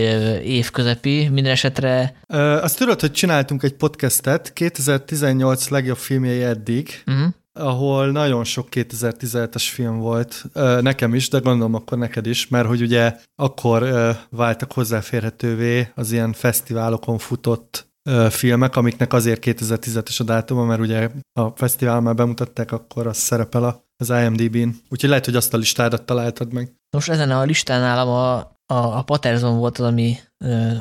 évközepi, 0.44 1.28
minden 1.28 1.52
esetre... 1.52 2.16
Ö, 2.26 2.62
azt 2.62 2.78
tudod, 2.78 3.00
hogy 3.00 3.12
csináltunk 3.12 3.62
egy 3.62 3.74
podcastet, 3.74 4.52
2018 4.52 5.68
legjobb 5.68 5.97
filmjei 5.97 6.42
eddig, 6.42 7.02
uh-huh 7.06 7.28
ahol 7.58 8.10
nagyon 8.10 8.44
sok 8.44 8.68
2017-es 8.70 9.66
film 9.72 9.98
volt, 9.98 10.44
nekem 10.80 11.14
is, 11.14 11.28
de 11.28 11.38
gondolom 11.38 11.74
akkor 11.74 11.98
neked 11.98 12.26
is, 12.26 12.48
mert 12.48 12.66
hogy 12.66 12.82
ugye 12.82 13.16
akkor 13.36 13.88
váltak 14.30 14.72
hozzáférhetővé 14.72 15.88
az 15.94 16.12
ilyen 16.12 16.32
fesztiválokon 16.32 17.18
futott 17.18 17.88
filmek, 18.30 18.76
amiknek 18.76 19.12
azért 19.12 19.42
2010-es 19.46 20.20
a 20.20 20.24
dátuma, 20.24 20.64
mert 20.64 20.80
ugye 20.80 21.10
a 21.32 21.48
fesztivál 21.48 22.00
már 22.00 22.14
bemutatták, 22.14 22.72
akkor 22.72 23.06
az 23.06 23.16
szerepel 23.16 23.84
az 23.96 24.10
IMDb-n. 24.10 24.68
Úgyhogy 24.88 25.08
lehet, 25.08 25.24
hogy 25.24 25.36
azt 25.36 25.54
a 25.54 25.56
listádat 25.56 26.02
találtad 26.02 26.52
meg. 26.52 26.72
Most 26.90 27.10
ezen 27.10 27.30
a 27.30 27.42
listán 27.42 27.80
nálam 27.80 28.08
a, 28.08 28.36
a, 28.74 28.96
a 28.98 29.02
Patterson 29.02 29.58
volt 29.58 29.78
az, 29.78 29.86
ami 29.86 30.16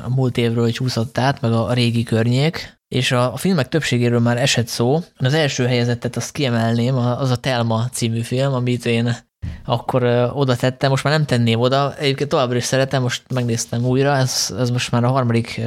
a 0.04 0.14
múlt 0.14 0.36
évről 0.36 0.70
csúszott 0.70 1.18
át, 1.18 1.40
meg 1.40 1.52
a, 1.52 1.66
a 1.66 1.72
régi 1.72 2.02
környék, 2.02 2.78
és 2.88 3.12
a, 3.12 3.32
a 3.32 3.36
filmek 3.36 3.68
többségéről 3.68 4.20
már 4.20 4.36
esett 4.36 4.66
szó. 4.66 5.00
Az 5.16 5.34
első 5.34 5.66
helyezettet 5.66 6.16
azt 6.16 6.32
kiemelném, 6.32 6.96
az 6.96 7.30
a 7.30 7.36
Telma 7.36 7.88
című 7.92 8.20
film, 8.20 8.52
amit 8.52 8.86
én 8.86 9.16
akkor 9.64 10.30
oda 10.34 10.56
tettem, 10.56 10.90
most 10.90 11.04
már 11.04 11.12
nem 11.12 11.26
tenném 11.26 11.60
oda, 11.60 11.96
egyébként 11.96 12.28
továbbra 12.28 12.56
is 12.56 12.64
szeretem, 12.64 13.02
most 13.02 13.22
megnéztem 13.34 13.84
újra, 13.84 14.16
ez, 14.16 14.54
ez 14.58 14.70
most 14.70 14.90
már 14.90 15.04
a 15.04 15.10
harmadik 15.10 15.60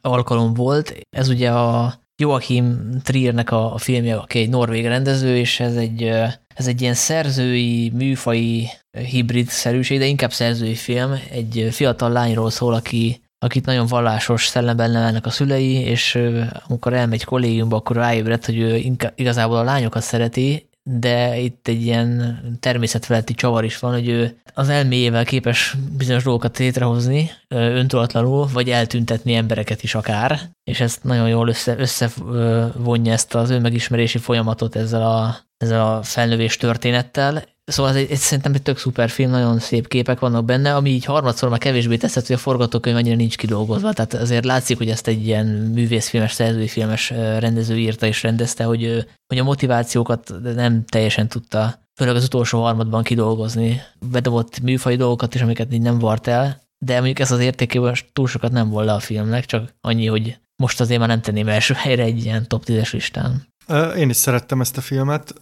alkalom 0.00 0.54
volt. 0.54 0.94
Ez 1.10 1.28
ugye 1.28 1.50
a 1.50 1.94
Joachim 2.16 2.90
Triernek 3.02 3.50
a, 3.50 3.74
a 3.74 3.78
filmje, 3.78 4.16
aki 4.16 4.38
egy 4.38 4.48
norvég 4.48 4.86
rendező, 4.86 5.36
és 5.36 5.60
ez 5.60 5.76
egy, 5.76 6.02
ez 6.54 6.66
egy 6.66 6.80
ilyen 6.80 6.94
szerzői, 6.94 7.90
műfai 7.94 8.68
hibrid-szerűség, 9.10 9.98
de 9.98 10.06
inkább 10.06 10.32
szerzői 10.32 10.74
film. 10.74 11.12
Egy 11.30 11.68
fiatal 11.70 12.10
lányról 12.10 12.50
szól, 12.50 12.74
aki, 12.74 13.20
akit 13.38 13.66
nagyon 13.66 13.86
vallásos 13.86 14.46
szellemben 14.46 14.90
nevelnek 14.90 15.26
a 15.26 15.30
szülei, 15.30 15.72
és 15.72 16.18
amikor 16.68 16.92
elmegy 16.92 17.24
kollégiumba, 17.24 17.76
akkor 17.76 17.96
ráébred, 17.96 18.44
hogy 18.44 18.58
ő 18.58 18.76
inkább, 18.76 19.12
igazából 19.16 19.56
a 19.56 19.62
lányokat 19.62 20.02
szereti, 20.02 20.65
de 20.88 21.38
itt 21.38 21.68
egy 21.68 21.82
ilyen 21.82 22.38
természetfeletti 22.60 23.34
csavar 23.34 23.64
is 23.64 23.78
van, 23.78 23.92
hogy 23.92 24.08
ő 24.08 24.40
az 24.54 24.68
elméjével 24.68 25.24
képes 25.24 25.76
bizonyos 25.96 26.22
dolgokat 26.22 26.58
létrehozni 26.58 27.30
öntudatlanul, 27.48 28.48
vagy 28.52 28.70
eltüntetni 28.70 29.34
embereket 29.34 29.82
is 29.82 29.94
akár, 29.94 30.40
és 30.64 30.80
ezt 30.80 31.04
nagyon 31.04 31.28
jól 31.28 31.48
össze, 31.48 31.78
összevonja 31.78 33.12
ezt 33.12 33.34
az 33.34 33.50
önmegismerési 33.50 34.18
folyamatot 34.18 34.76
ezzel 34.76 35.02
a, 35.02 35.36
ezzel 35.56 35.94
a 35.94 36.02
felnövés 36.02 36.56
történettel, 36.56 37.44
Szóval 37.66 37.90
ez 37.90 37.96
egy, 37.96 38.10
egy, 38.10 38.18
szerintem 38.18 38.54
egy 38.54 38.62
tök 38.62 38.78
szuper 38.78 39.10
film, 39.10 39.30
nagyon 39.30 39.58
szép 39.58 39.88
képek 39.88 40.18
vannak 40.18 40.44
benne, 40.44 40.74
ami 40.74 40.90
így 40.90 41.04
harmadszor 41.04 41.48
már 41.48 41.58
kevésbé 41.58 41.96
teszett, 41.96 42.26
hogy 42.26 42.36
a 42.36 42.38
forgatókönyv 42.38 42.96
annyira 42.96 43.16
nincs 43.16 43.36
kidolgozva. 43.36 43.92
Tehát 43.92 44.14
azért 44.14 44.44
látszik, 44.44 44.76
hogy 44.76 44.88
ezt 44.88 45.06
egy 45.06 45.26
ilyen 45.26 45.46
művészfilmes, 45.46 46.32
szerzőfilmes 46.32 47.10
rendező 47.10 47.78
írta 47.78 48.06
és 48.06 48.22
rendezte, 48.22 48.64
hogy, 48.64 49.06
hogy 49.26 49.38
a 49.38 49.44
motivációkat 49.44 50.32
nem 50.54 50.84
teljesen 50.84 51.28
tudta, 51.28 51.78
főleg 51.94 52.16
az 52.16 52.24
utolsó 52.24 52.62
harmadban 52.62 53.02
kidolgozni. 53.02 53.82
Bedobott 54.10 54.60
műfai 54.60 54.96
dolgokat 54.96 55.34
is, 55.34 55.40
amiket 55.40 55.72
így 55.72 55.82
nem 55.82 55.98
vart 55.98 56.26
el, 56.26 56.60
de 56.78 56.94
mondjuk 56.94 57.18
ez 57.18 57.30
az 57.30 57.40
értékében 57.40 57.94
túl 58.12 58.26
sokat 58.26 58.52
nem 58.52 58.68
volt 58.68 58.86
le 58.86 58.92
a 58.92 59.00
filmnek, 59.00 59.44
csak 59.44 59.74
annyi, 59.80 60.06
hogy 60.06 60.38
most 60.56 60.80
azért 60.80 60.98
már 60.98 61.08
nem 61.08 61.20
tenném 61.20 61.48
első 61.48 61.74
helyre 61.74 62.02
egy 62.02 62.24
ilyen 62.24 62.48
top 62.48 62.64
10-es 62.66 62.92
listán. 62.92 63.46
Én 63.96 64.08
is 64.08 64.16
szerettem 64.16 64.60
ezt 64.60 64.76
a 64.76 64.80
filmet, 64.80 65.34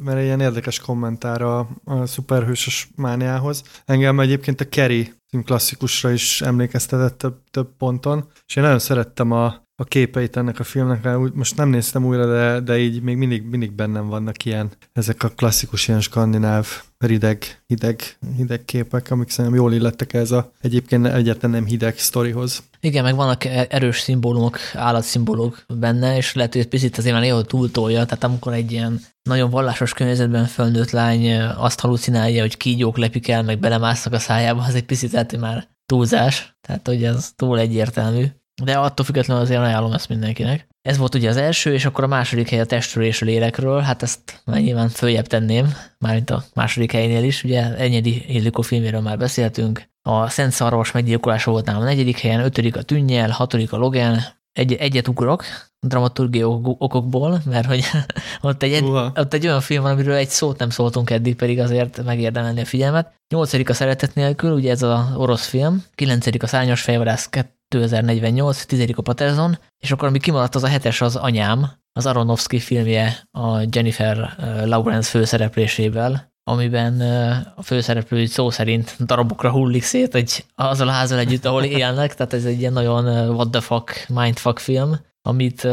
mert 0.00 0.22
ilyen 0.22 0.40
érdekes 0.40 0.78
kommentár 0.78 1.42
a, 1.42 1.68
a 1.84 2.06
szuperhősös 2.06 2.88
mániához. 2.96 3.62
Engem 3.84 4.20
egyébként 4.20 4.60
a 4.60 4.68
Kerry 4.68 5.12
klasszikusra 5.44 6.10
is 6.10 6.40
emlékeztetett 6.40 7.18
több, 7.18 7.36
több 7.50 7.76
ponton, 7.76 8.28
és 8.46 8.56
én 8.56 8.62
nagyon 8.62 8.78
szerettem 8.78 9.30
a 9.30 9.63
a 9.76 9.84
képeit 9.84 10.36
ennek 10.36 10.60
a 10.60 10.64
filmnek, 10.64 11.34
most 11.34 11.56
nem 11.56 11.68
néztem 11.68 12.04
újra, 12.04 12.26
de, 12.26 12.60
de 12.60 12.78
így 12.78 13.02
még 13.02 13.16
mindig, 13.16 13.42
mindig 13.42 13.72
bennem 13.72 14.08
vannak 14.08 14.44
ilyen, 14.44 14.70
ezek 14.92 15.22
a 15.22 15.28
klasszikus 15.28 15.88
ilyen 15.88 16.00
skandináv 16.00 16.66
rideg, 16.98 17.62
hideg, 17.66 18.16
hideg 18.36 18.64
képek, 18.64 19.10
amik 19.10 19.30
szerintem 19.30 19.60
jól 19.60 19.72
illettek 19.72 20.12
ez 20.12 20.30
a 20.30 20.52
egyébként 20.60 21.06
egyetlen 21.06 21.50
nem 21.50 21.64
hideg 21.64 21.98
sztorihoz. 21.98 22.62
Igen, 22.80 23.02
meg 23.02 23.14
vannak 23.14 23.44
erős 23.44 23.98
szimbólumok, 24.00 24.58
állatszimbólumok 24.74 25.64
benne, 25.78 26.16
és 26.16 26.34
lehet, 26.34 26.52
hogy 26.52 26.62
egy 26.62 26.68
picit 26.68 26.98
azért 26.98 27.14
már 27.14 27.22
néha 27.22 27.42
túltolja, 27.42 28.04
tehát 28.04 28.24
amikor 28.24 28.52
egy 28.52 28.72
ilyen 28.72 29.00
nagyon 29.22 29.50
vallásos 29.50 29.92
környezetben 29.92 30.46
felnőtt 30.46 30.90
lány 30.90 31.40
azt 31.42 31.80
halucinálja, 31.80 32.40
hogy 32.40 32.56
kígyók 32.56 32.98
lepik 32.98 33.28
el, 33.28 33.42
meg 33.42 33.58
belemásznak 33.58 34.14
a 34.14 34.18
szájába, 34.18 34.62
az 34.62 34.74
egy 34.74 34.84
picit 34.84 35.12
lehet, 35.12 35.30
hogy 35.30 35.40
már 35.40 35.68
túlzás, 35.86 36.56
tehát 36.60 36.86
hogy 36.86 37.04
ez 37.04 37.32
túl 37.36 37.58
egyértelmű. 37.58 38.24
De 38.62 38.78
attól 38.78 39.04
függetlenül 39.04 39.42
azért 39.42 39.60
ajánlom 39.60 39.92
ezt 39.92 40.08
mindenkinek. 40.08 40.68
Ez 40.82 40.96
volt 40.96 41.14
ugye 41.14 41.28
az 41.28 41.36
első, 41.36 41.72
és 41.72 41.84
akkor 41.84 42.04
a 42.04 42.06
második 42.06 42.48
hely 42.48 42.60
a 42.60 42.66
testről 42.66 43.04
és 43.04 43.22
a 43.22 43.24
lélekről, 43.24 43.80
hát 43.80 44.02
ezt 44.02 44.42
már 44.44 44.60
nyilván 44.60 44.88
följebb 44.88 45.26
tenném, 45.26 45.74
mármint 45.98 46.30
a 46.30 46.44
második 46.54 46.92
helynél 46.92 47.24
is, 47.24 47.44
ugye 47.44 47.76
Enyedi 47.76 48.24
Illikó 48.28 48.62
filméről 48.62 49.00
már 49.00 49.18
beszéltünk, 49.18 49.88
a 50.02 50.28
Szent 50.28 50.52
Szarvas 50.52 50.92
meggyilkolása 50.92 51.50
volt 51.50 51.64
nálam 51.64 51.82
a 51.82 51.84
negyedik 51.84 52.18
helyen, 52.18 52.40
ötödik 52.40 52.76
a 52.76 52.82
Tünnyel, 52.82 53.30
hatodik 53.30 53.72
a 53.72 53.76
Logan, 53.76 54.18
egy, 54.52 54.72
egyet 54.72 55.08
ugrok, 55.08 55.44
dramaturgiai 55.80 56.50
okokból, 56.62 57.40
mert 57.44 57.66
hogy 57.66 57.84
ott 58.40 58.62
egy, 58.62 58.82
ott 59.14 59.34
egy 59.34 59.46
olyan 59.46 59.60
film 59.60 59.82
van, 59.82 59.92
amiről 59.92 60.14
egy 60.14 60.28
szót 60.28 60.58
nem 60.58 60.70
szóltunk 60.70 61.10
eddig, 61.10 61.36
pedig 61.36 61.60
azért 61.60 62.04
megérdemelni 62.04 62.60
a 62.60 62.64
figyelmet. 62.64 63.12
Nyolcadik 63.28 63.68
a 63.68 63.74
Szeretet 63.74 64.14
nélkül, 64.14 64.52
ugye 64.52 64.70
ez 64.70 64.82
az 64.82 65.00
orosz 65.16 65.46
film, 65.46 65.84
kilencedik 65.94 66.42
a 66.42 66.46
Szárnyas 66.46 66.82
fejvadász 66.82 67.28
2048, 67.68 68.64
tizedik 68.64 68.98
a 68.98 69.02
Patterson, 69.02 69.58
és 69.78 69.90
akkor 69.90 70.08
ami 70.08 70.18
kimaradt 70.18 70.54
az 70.54 70.62
a 70.62 70.68
hetes 70.68 71.00
az 71.00 71.16
Anyám, 71.16 71.70
az 71.92 72.06
Aronofsky 72.06 72.58
filmje 72.58 73.28
a 73.30 73.58
Jennifer 73.70 74.36
Lawrence 74.64 75.10
főszereplésével, 75.10 76.32
amiben 76.50 77.00
a 77.56 77.62
főszereplő 77.62 78.26
szó 78.26 78.50
szerint 78.50 78.96
darabokra 79.04 79.50
hullik 79.50 79.82
szét 79.82 80.14
egy, 80.14 80.44
azzal 80.54 80.88
a 80.88 80.92
házal 80.92 81.18
együtt, 81.18 81.44
ahol 81.44 81.64
élnek, 81.64 82.14
tehát 82.14 82.32
ez 82.32 82.44
egy 82.44 82.60
ilyen 82.60 82.72
nagyon 82.72 83.28
what 83.34 83.50
the 83.50 83.60
fuck, 83.60 84.06
mindfuck 84.08 84.58
film, 84.58 84.96
amit 85.22 85.68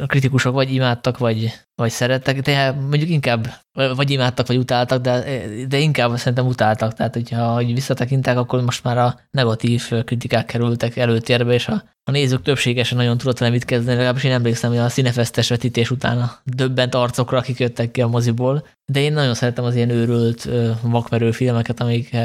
a 0.00 0.06
kritikusok 0.06 0.54
vagy 0.54 0.74
imádtak, 0.74 1.18
vagy, 1.18 1.52
vagy 1.74 1.90
szerettek, 1.90 2.40
de 2.40 2.72
mondjuk 2.72 3.10
inkább 3.10 3.48
vagy 3.72 4.10
imádtak, 4.10 4.46
vagy 4.46 4.56
utáltak, 4.56 5.02
de, 5.02 5.24
de 5.68 5.78
inkább 5.78 6.16
szerintem 6.16 6.46
utáltak. 6.46 6.94
Tehát, 6.94 7.14
hogyha 7.14 7.52
hogy 7.54 7.74
visszatekintek, 7.74 8.36
akkor 8.36 8.62
most 8.62 8.84
már 8.84 8.98
a 8.98 9.20
negatív 9.30 9.88
kritikák 10.04 10.46
kerültek 10.46 10.96
előtérbe, 10.96 11.52
és 11.52 11.68
a, 11.68 11.84
a 12.04 12.10
nézők 12.10 12.42
többségesen 12.42 12.98
nagyon 12.98 13.18
tudott 13.18 13.38
vele 13.38 13.50
mit 13.50 13.64
kezdeni, 13.64 13.96
legalábbis 13.96 14.24
én 14.24 14.32
emlékszem, 14.32 14.70
hogy 14.70 14.78
a 14.78 14.88
színefesztes 14.88 15.48
vetítés 15.48 15.90
után 15.90 16.18
a 16.18 16.38
döbbent 16.44 16.94
arcokra, 16.94 17.38
akik 17.38 17.90
ki 17.92 18.02
a 18.02 18.08
moziból. 18.08 18.66
De 18.92 19.00
én 19.00 19.12
nagyon 19.12 19.34
szeretem 19.34 19.64
az 19.64 19.74
ilyen 19.74 19.90
őrült, 19.90 20.48
vakmerő 20.82 21.30
filmeket, 21.30 21.80
amik, 21.80 22.16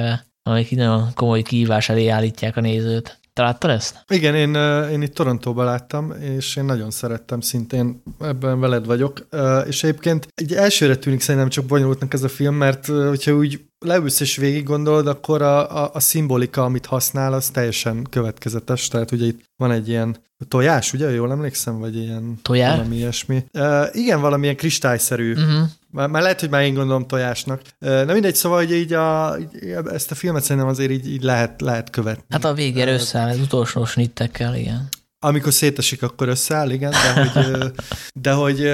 amik 0.44 0.76
nagyon 0.76 1.14
komoly 1.14 1.42
kihívás 1.42 1.90
elé 1.90 2.08
állítják 2.08 2.58
a 2.58 2.62
nézőt. 2.62 3.20
Te 3.40 3.46
láttad 3.46 3.70
ezt? 3.70 4.04
Igen, 4.08 4.36
én, 4.36 4.54
én 4.92 5.02
itt 5.02 5.14
Torontóban 5.14 5.66
láttam, 5.66 6.14
és 6.20 6.56
én 6.56 6.64
nagyon 6.64 6.92
szerettem, 6.92 7.42
szintén 7.42 8.04
ebben 8.20 8.60
veled 8.60 8.86
vagyok. 8.86 9.28
És 9.68 9.84
egyébként 9.84 10.28
egy 10.36 10.54
elsőre 10.54 10.96
tűnik 10.96 11.22
szerintem 11.22 11.50
csak 11.50 11.66
bonyolultnak 11.66 12.14
ez 12.14 12.24
a 12.24 12.30
film, 12.30 12.56
mert 12.56 12.86
hogyha 12.86 13.36
úgy 13.36 13.69
leülsz 13.80 14.20
és 14.20 14.36
végig 14.36 14.64
gondolod, 14.64 15.08
akkor 15.08 15.42
a, 15.42 15.84
a, 15.84 15.90
a 15.94 16.00
szimbolika, 16.00 16.64
amit 16.64 16.86
használ, 16.86 17.34
az 17.34 17.50
teljesen 17.50 18.08
következetes. 18.10 18.88
Tehát 18.88 19.12
ugye 19.12 19.26
itt 19.26 19.44
van 19.58 19.72
egy 19.72 19.90
ilyen 19.90 20.18
tojás, 20.48 20.94
ugye? 20.94 21.10
Jól 21.10 21.32
emlékszem? 21.32 21.80
Vagy 21.80 21.96
ilyen 21.96 22.40
tojás? 22.42 22.76
valami 22.76 22.96
ilyesmi. 22.96 23.44
Uh, 23.54 23.86
igen, 23.92 24.22
valamilyen 24.22 24.56
kristályszerű. 24.56 25.32
Uh-huh. 25.32 25.68
Már, 25.92 26.08
már 26.08 26.22
lehet, 26.22 26.40
hogy 26.40 26.50
már 26.50 26.64
én 26.64 26.74
gondolom 26.74 27.08
tojásnak. 27.08 27.62
Uh, 27.82 28.06
na 28.06 28.14
mindegy, 28.14 28.36
szóval, 28.36 28.58
hogy 28.58 28.72
így 28.72 28.94
a, 28.94 29.38
ezt 29.86 30.12
a 30.12 30.16
filmet 30.16 30.44
szerintem 30.44 30.68
azért 30.68 30.92
így, 30.92 31.12
így 31.12 31.24
lehet, 31.24 31.62
lehet 31.62 31.90
követni. 31.90 32.24
Hát 32.30 32.46
a 32.46 32.54
végére 32.54 32.94
összeáll, 32.94 33.30
az 33.30 33.40
utolsó 33.40 33.86
snittekkel, 33.86 34.56
igen. 34.56 34.88
Amikor 35.22 35.54
szétesik, 35.54 36.04
akkor 36.04 36.28
összeáll, 36.28 36.70
igen, 36.70 36.92
de 36.92 37.14
hogy, 37.14 37.72
de 38.14 38.32
hogy, 38.32 38.70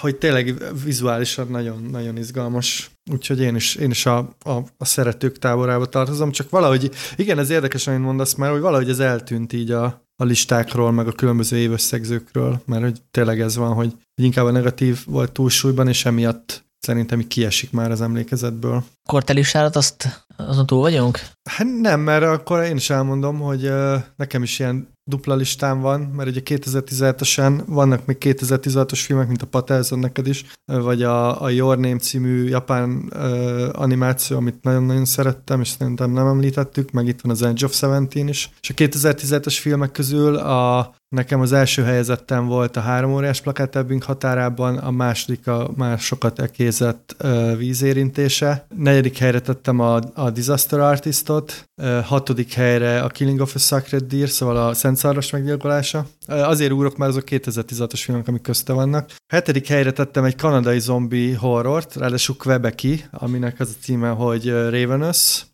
hogy 0.00 0.16
tényleg 0.16 0.54
vizuálisan 0.84 1.46
nagyon, 1.48 1.88
nagyon 1.90 2.16
izgalmas. 2.16 2.90
Úgyhogy 3.12 3.40
én 3.40 3.54
is, 3.54 3.74
én 3.74 3.90
is 3.90 4.06
a, 4.06 4.18
a, 4.44 4.50
a 4.78 4.84
szeretők 4.84 5.38
táborába 5.38 5.86
tartozom, 5.86 6.30
csak 6.30 6.50
valahogy, 6.50 6.90
igen, 7.16 7.38
ez 7.38 7.50
érdekes, 7.50 7.86
amit 7.86 8.00
mondasz 8.00 8.34
már, 8.34 8.50
hogy 8.50 8.60
valahogy 8.60 8.88
ez 8.88 8.98
eltűnt 8.98 9.52
így 9.52 9.70
a, 9.70 9.84
a 10.16 10.24
listákról, 10.24 10.92
meg 10.92 11.06
a 11.06 11.12
különböző 11.12 11.56
évösszegzőkről, 11.56 12.60
mert 12.66 12.82
hogy 12.82 13.02
tényleg 13.10 13.40
ez 13.40 13.56
van, 13.56 13.74
hogy 13.74 13.92
inkább 14.14 14.46
a 14.46 14.50
negatív 14.50 14.98
volt 15.06 15.32
túlsúlyban, 15.32 15.88
és 15.88 16.04
emiatt 16.04 16.66
szerintem 16.78 17.20
így 17.20 17.26
kiesik 17.26 17.70
már 17.70 17.90
az 17.90 18.00
emlékezetből. 18.00 18.84
Akkor 19.04 19.24
te 19.24 19.32
listárat 19.32 19.76
azt 19.76 20.26
azon 20.36 20.66
túl 20.66 20.80
vagyunk? 20.80 21.20
Hát 21.50 21.66
nem, 21.80 22.00
mert 22.00 22.24
akkor 22.24 22.62
én 22.62 22.76
is 22.76 22.90
elmondom, 22.90 23.38
hogy 23.38 23.70
nekem 24.16 24.42
is 24.42 24.58
ilyen 24.58 24.88
dupla 25.08 25.34
listám 25.34 25.80
van, 25.80 26.00
mert 26.00 26.28
ugye 26.28 26.40
2017-esen 26.44 27.62
vannak 27.66 28.06
még 28.06 28.16
2016-os 28.20 29.00
filmek, 29.04 29.28
mint 29.28 29.42
a 29.42 29.46
Patelson 29.46 29.98
neked 29.98 30.26
is, 30.26 30.44
vagy 30.64 31.02
a, 31.02 31.42
a 31.42 31.50
Your 31.50 31.78
Name 31.78 31.96
című 31.96 32.48
japán 32.48 33.12
uh, 33.14 33.68
animáció, 33.72 34.36
amit 34.36 34.62
nagyon-nagyon 34.62 35.04
szerettem, 35.04 35.60
és 35.60 35.68
szerintem 35.68 36.10
nem 36.10 36.26
említettük, 36.26 36.90
meg 36.90 37.06
itt 37.06 37.20
van 37.20 37.32
az 37.32 37.42
Edge 37.42 37.64
of 37.64 37.74
Seventeen 37.74 38.28
is. 38.28 38.50
És 38.60 38.70
a 38.70 38.74
2017-es 38.74 39.56
filmek 39.60 39.90
közül 39.90 40.36
a 40.36 40.94
Nekem 41.08 41.40
az 41.40 41.52
első 41.52 41.82
helyezettem 41.82 42.46
volt 42.46 42.76
a 42.76 42.80
három 42.80 43.12
óriás 43.12 43.40
plakátebbünk 43.40 44.02
határában, 44.02 44.76
a 44.76 44.90
második 44.90 45.46
a 45.46 45.70
már 45.76 45.98
sokat 45.98 46.38
ekézett 46.38 47.16
vízérintése. 47.56 48.66
Negyedik 48.76 49.18
helyre 49.18 49.40
tettem 49.40 49.80
a, 49.80 50.00
a 50.14 50.30
Disaster 50.30 50.80
Artistot, 50.80 51.68
uh, 51.82 52.00
hatodik 52.04 52.52
helyre 52.52 53.00
a 53.00 53.08
Killing 53.08 53.40
of 53.40 53.54
a 53.54 53.58
Sacred 53.58 54.02
Deer, 54.02 54.28
szóval 54.28 54.56
a 54.56 54.74
Szent 54.74 54.96
Szarvas 54.96 55.30
meggyilkolása. 55.30 56.06
Azért 56.26 56.72
úrok, 56.72 56.96
mert 56.96 57.10
azok 57.10 57.24
2016-os 57.26 58.00
filmek, 58.04 58.28
amik 58.28 58.42
közte 58.42 58.72
vannak. 58.72 59.10
Hetedik 59.32 59.66
helyre 59.66 59.92
tettem 59.92 60.24
egy 60.24 60.36
kanadai 60.36 60.78
zombi 60.78 61.32
horrort, 61.32 61.96
ráadásul 61.96 62.36
Quebeci, 62.36 63.04
aminek 63.10 63.60
az 63.60 63.76
a 63.78 63.82
címe, 63.82 64.08
hogy 64.08 64.50
Ravenous, 64.50 65.46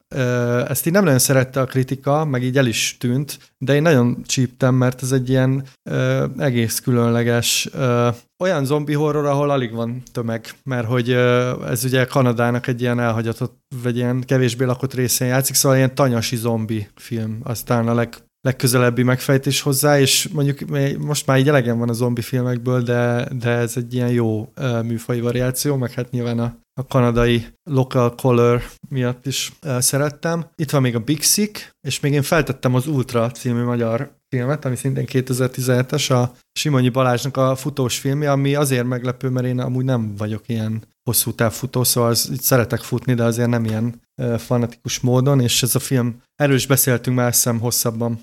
ezt 0.69 0.87
így 0.87 0.93
nem 0.93 1.05
nagyon 1.05 1.19
szerette 1.19 1.61
a 1.61 1.65
kritika, 1.65 2.25
meg 2.25 2.43
így 2.43 2.57
el 2.57 2.67
is 2.67 2.97
tűnt, 2.99 3.39
de 3.59 3.75
én 3.75 3.83
nagyon 3.83 4.23
csíptem, 4.27 4.75
mert 4.75 5.03
ez 5.03 5.13
egy 5.13 5.29
ilyen 5.29 5.65
ö, 5.91 6.27
egész 6.39 6.81
különleges 6.81 7.69
ö, 7.73 8.09
olyan 8.39 8.65
zombi 8.65 8.93
horror, 8.93 9.27
ahol 9.27 9.51
alig 9.51 9.73
van 9.73 10.03
tömeg, 10.13 10.47
mert 10.65 10.87
hogy 10.87 11.11
ö, 11.11 11.53
ez 11.67 11.85
ugye 11.85 12.05
Kanadának 12.05 12.67
egy 12.67 12.81
ilyen 12.81 13.01
elhagyatott, 13.01 13.59
vagy 13.83 13.97
ilyen 13.97 14.23
kevésbé 14.27 14.65
lakott 14.65 14.95
részén 14.95 15.29
játszik, 15.29 15.55
szóval 15.55 15.77
ilyen 15.77 15.95
tanyasi 15.95 16.37
zombi 16.37 16.89
film, 16.95 17.41
aztán 17.43 17.89
a 17.89 17.95
leg, 17.95 18.15
legközelebbi 18.41 19.03
megfejtés 19.03 19.61
hozzá, 19.61 20.01
és 20.01 20.29
mondjuk 20.33 20.59
most 20.99 21.27
már 21.27 21.39
így 21.39 21.49
elegem 21.49 21.79
van 21.79 21.89
a 21.89 21.93
zombi 21.93 22.23
filmekből, 22.23 22.83
de, 22.83 23.29
de 23.39 23.51
ez 23.51 23.77
egy 23.77 23.95
ilyen 23.95 24.11
jó 24.11 24.53
műfai 24.83 25.21
variáció, 25.21 25.77
meg 25.77 25.93
hát 25.93 26.11
nyilván 26.11 26.39
a, 26.39 26.57
a 26.81 26.87
kanadai 26.87 27.47
local 27.63 28.15
color 28.15 28.63
miatt 28.89 29.27
is 29.27 29.53
szerettem. 29.79 30.51
Itt 30.57 30.71
van 30.71 30.83
még 30.83 30.95
a 30.95 31.01
Big 31.01 31.23
Sick, 31.23 31.77
és 31.81 32.01
még 32.01 32.13
én 32.13 32.23
feltettem 32.23 32.75
az 32.75 32.87
Ultra 32.87 33.31
című 33.31 33.63
magyar 33.63 34.17
filmet, 34.29 34.65
ami 34.65 34.77
szintén 34.77 35.07
2017-es, 35.09 36.11
a 36.11 36.33
Simonyi 36.53 36.89
Balázsnak 36.89 37.37
a 37.37 37.57
futós 37.57 37.99
filmje, 37.99 38.31
ami 38.31 38.55
azért 38.55 38.87
meglepő, 38.87 39.29
mert 39.29 39.47
én 39.47 39.61
amúgy 39.61 39.85
nem 39.85 40.17
vagyok 40.17 40.49
ilyen 40.49 40.85
hosszú 41.03 41.33
távfutó, 41.33 41.85
szóval 41.85 42.11
az, 42.11 42.31
szeretek 42.41 42.81
futni, 42.81 43.15
de 43.15 43.25
azért 43.25 43.49
nem 43.49 43.65
ilyen 43.65 44.03
fanatikus 44.39 45.01
módon, 45.01 45.41
és 45.41 45.63
ez 45.63 45.75
a 45.75 45.79
film, 45.79 46.23
erről 46.35 46.57
is 46.57 46.67
beszéltünk 46.67 47.17
már 47.17 47.35
szem 47.35 47.61
hosszabban 47.61 48.21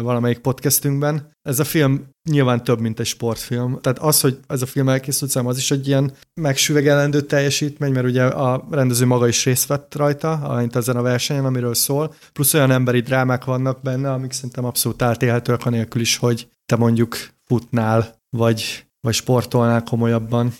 valamelyik 0.00 0.38
podcastünkben. 0.38 1.30
Ez 1.42 1.58
a 1.58 1.64
film 1.64 2.08
nyilván 2.30 2.64
több, 2.64 2.80
mint 2.80 3.00
egy 3.00 3.06
sportfilm. 3.06 3.78
Tehát 3.80 3.98
az, 3.98 4.20
hogy 4.20 4.38
ez 4.46 4.62
a 4.62 4.66
film 4.66 4.88
elkészült 4.88 5.30
szám, 5.30 5.46
az 5.46 5.56
is 5.56 5.70
egy 5.70 5.86
ilyen 5.86 6.12
megsüvegelendő 6.40 7.20
teljesítmény, 7.20 7.92
mert 7.92 8.06
ugye 8.06 8.24
a 8.24 8.66
rendező 8.70 9.06
maga 9.06 9.28
is 9.28 9.44
részt 9.44 9.66
vett 9.66 9.94
rajta, 9.94 10.32
amint 10.32 10.76
ezen 10.76 10.96
a 10.96 11.02
versenyen, 11.02 11.44
amiről 11.44 11.74
szól. 11.74 12.14
Plusz 12.32 12.54
olyan 12.54 12.70
emberi 12.70 13.00
drámák 13.00 13.44
vannak 13.44 13.82
benne, 13.82 14.12
amik 14.12 14.32
szerintem 14.32 14.64
abszolút 14.64 15.02
átélhetőek, 15.02 15.66
anélkül 15.66 16.00
is, 16.00 16.16
hogy 16.16 16.48
te 16.66 16.76
mondjuk 16.76 17.16
futnál, 17.44 18.14
vagy 18.36 18.86
vagy 19.02 19.14
sportolnál 19.14 19.82
komolyabban. 19.82 20.52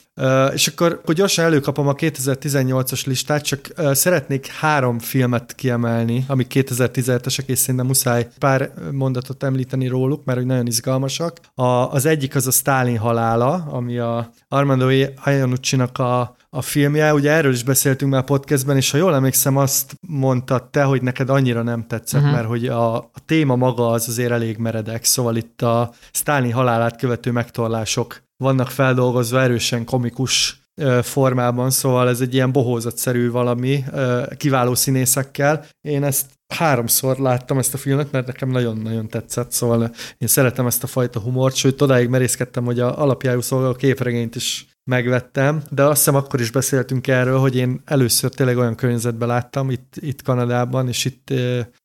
És 0.53 0.67
akkor, 0.67 0.93
akkor 1.03 1.15
gyorsan 1.15 1.45
előkapom 1.45 1.89
a 1.89 1.95
2018-as 1.95 3.07
listát, 3.07 3.45
csak 3.45 3.73
szeretnék 3.93 4.47
három 4.47 4.99
filmet 4.99 5.55
kiemelni, 5.55 6.25
amik 6.29 6.53
2017-esek, 6.55 7.47
és 7.47 7.59
szerintem 7.59 7.87
muszáj 7.87 8.29
pár 8.39 8.73
mondatot 8.93 9.43
említeni 9.43 9.87
róluk, 9.87 10.25
mert 10.25 10.39
hogy 10.39 10.47
nagyon 10.47 10.67
izgalmasak. 10.67 11.41
A, 11.55 11.65
az 11.65 12.07
egyik 12.07 12.35
az 12.35 12.47
a 12.47 12.51
Stalin 12.51 12.99
halála, 12.99 13.53
ami 13.55 13.99
a 13.99 14.31
Armando 14.49 14.89
Iannucci-nak 15.25 15.99
a 15.99 16.37
a 16.57 16.63
filmje. 16.63 17.15
Ugye 17.15 17.31
erről 17.31 17.53
is 17.53 17.63
beszéltünk 17.63 18.11
már 18.11 18.21
a 18.21 18.25
podcastben, 18.25 18.77
és 18.77 18.91
ha 18.91 18.97
jól 18.99 19.15
emlékszem, 19.15 19.57
azt 19.57 19.97
mondtad 20.09 20.71
te, 20.71 20.83
hogy 20.83 21.03
neked 21.03 21.31
annyira 21.31 21.63
nem 21.63 21.87
tetszett, 21.87 22.21
uh-huh. 22.21 22.37
mert 22.37 22.49
hogy 22.49 22.67
a, 22.67 22.97
a 22.97 23.11
téma 23.27 23.57
maga 23.57 23.89
az 23.89 24.09
azért 24.09 24.31
elég 24.31 24.57
meredek, 24.57 25.05
szóval 25.05 25.37
itt 25.37 25.63
a 25.63 25.93
Stalin 26.13 26.53
halálát 26.53 26.97
követő 26.97 27.31
megtorlások 27.31 28.23
vannak 28.37 28.71
feldolgozva 28.71 29.41
erősen 29.41 29.85
komikus 29.85 30.61
formában, 31.03 31.71
szóval 31.71 32.09
ez 32.09 32.21
egy 32.21 32.35
ilyen 32.35 32.53
bohózatszerű 32.53 33.31
valami, 33.31 33.85
kiváló 34.37 34.75
színészekkel. 34.75 35.65
Én 35.81 36.05
ezt 36.05 36.27
háromszor 36.55 37.19
láttam 37.19 37.59
ezt 37.59 37.75
a 37.75 37.79
filmet, 37.79 38.13
mert 38.13 38.27
nekem 38.27 38.49
nagyon-nagyon 38.49 39.09
tetszett, 39.09 39.53
szóval 39.53 39.91
én 40.19 40.29
szeretem 40.29 40.67
ezt 40.67 40.83
a 40.83 40.87
fajta 40.87 41.21
humort, 41.21 41.55
sőt, 41.55 41.83
odáig 41.83 42.09
merészkedtem, 42.09 42.65
hogy 42.65 42.81
a 42.81 43.01
alapjául 43.01 43.43
szolgáló 43.43 43.73
képregényt 43.73 44.35
is 44.35 44.67
megvettem, 44.85 45.63
de 45.71 45.83
azt 45.83 45.97
hiszem 45.97 46.15
akkor 46.15 46.41
is 46.41 46.51
beszéltünk 46.51 47.07
erről, 47.07 47.39
hogy 47.39 47.57
én 47.57 47.81
először 47.85 48.31
tényleg 48.31 48.57
olyan 48.57 48.75
környezetben 48.75 49.29
láttam, 49.29 49.71
itt, 49.71 49.95
itt 49.97 50.23
Kanadában, 50.23 50.89
és 50.89 51.05
itt 51.05 51.33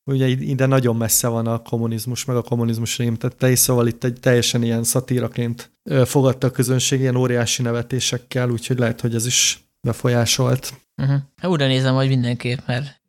ugye 0.03 0.27
ide 0.27 0.65
nagyon 0.65 0.95
messze 0.95 1.27
van 1.27 1.47
a 1.47 1.61
kommunizmus, 1.61 2.25
meg 2.25 2.35
a 2.35 2.41
kommunizmus 2.41 2.97
rémtette, 2.97 3.49
és 3.49 3.59
szóval 3.59 3.87
itt 3.87 4.03
egy 4.03 4.19
teljesen 4.19 4.63
ilyen 4.63 4.83
szatíraként 4.83 5.71
fogadta 6.05 6.47
a 6.47 6.51
közönség, 6.51 6.99
ilyen 6.99 7.15
óriási 7.15 7.61
nevetésekkel, 7.61 8.49
úgyhogy 8.49 8.77
lehet, 8.77 9.01
hogy 9.01 9.15
ez 9.15 9.25
is 9.25 9.59
befolyásolt. 9.87 10.73
Uh-huh. 11.01 11.51
Újra 11.51 11.67
nézem, 11.67 11.95
hogy 11.95 12.07
mindenképp, 12.07 12.59
mert 12.65 13.01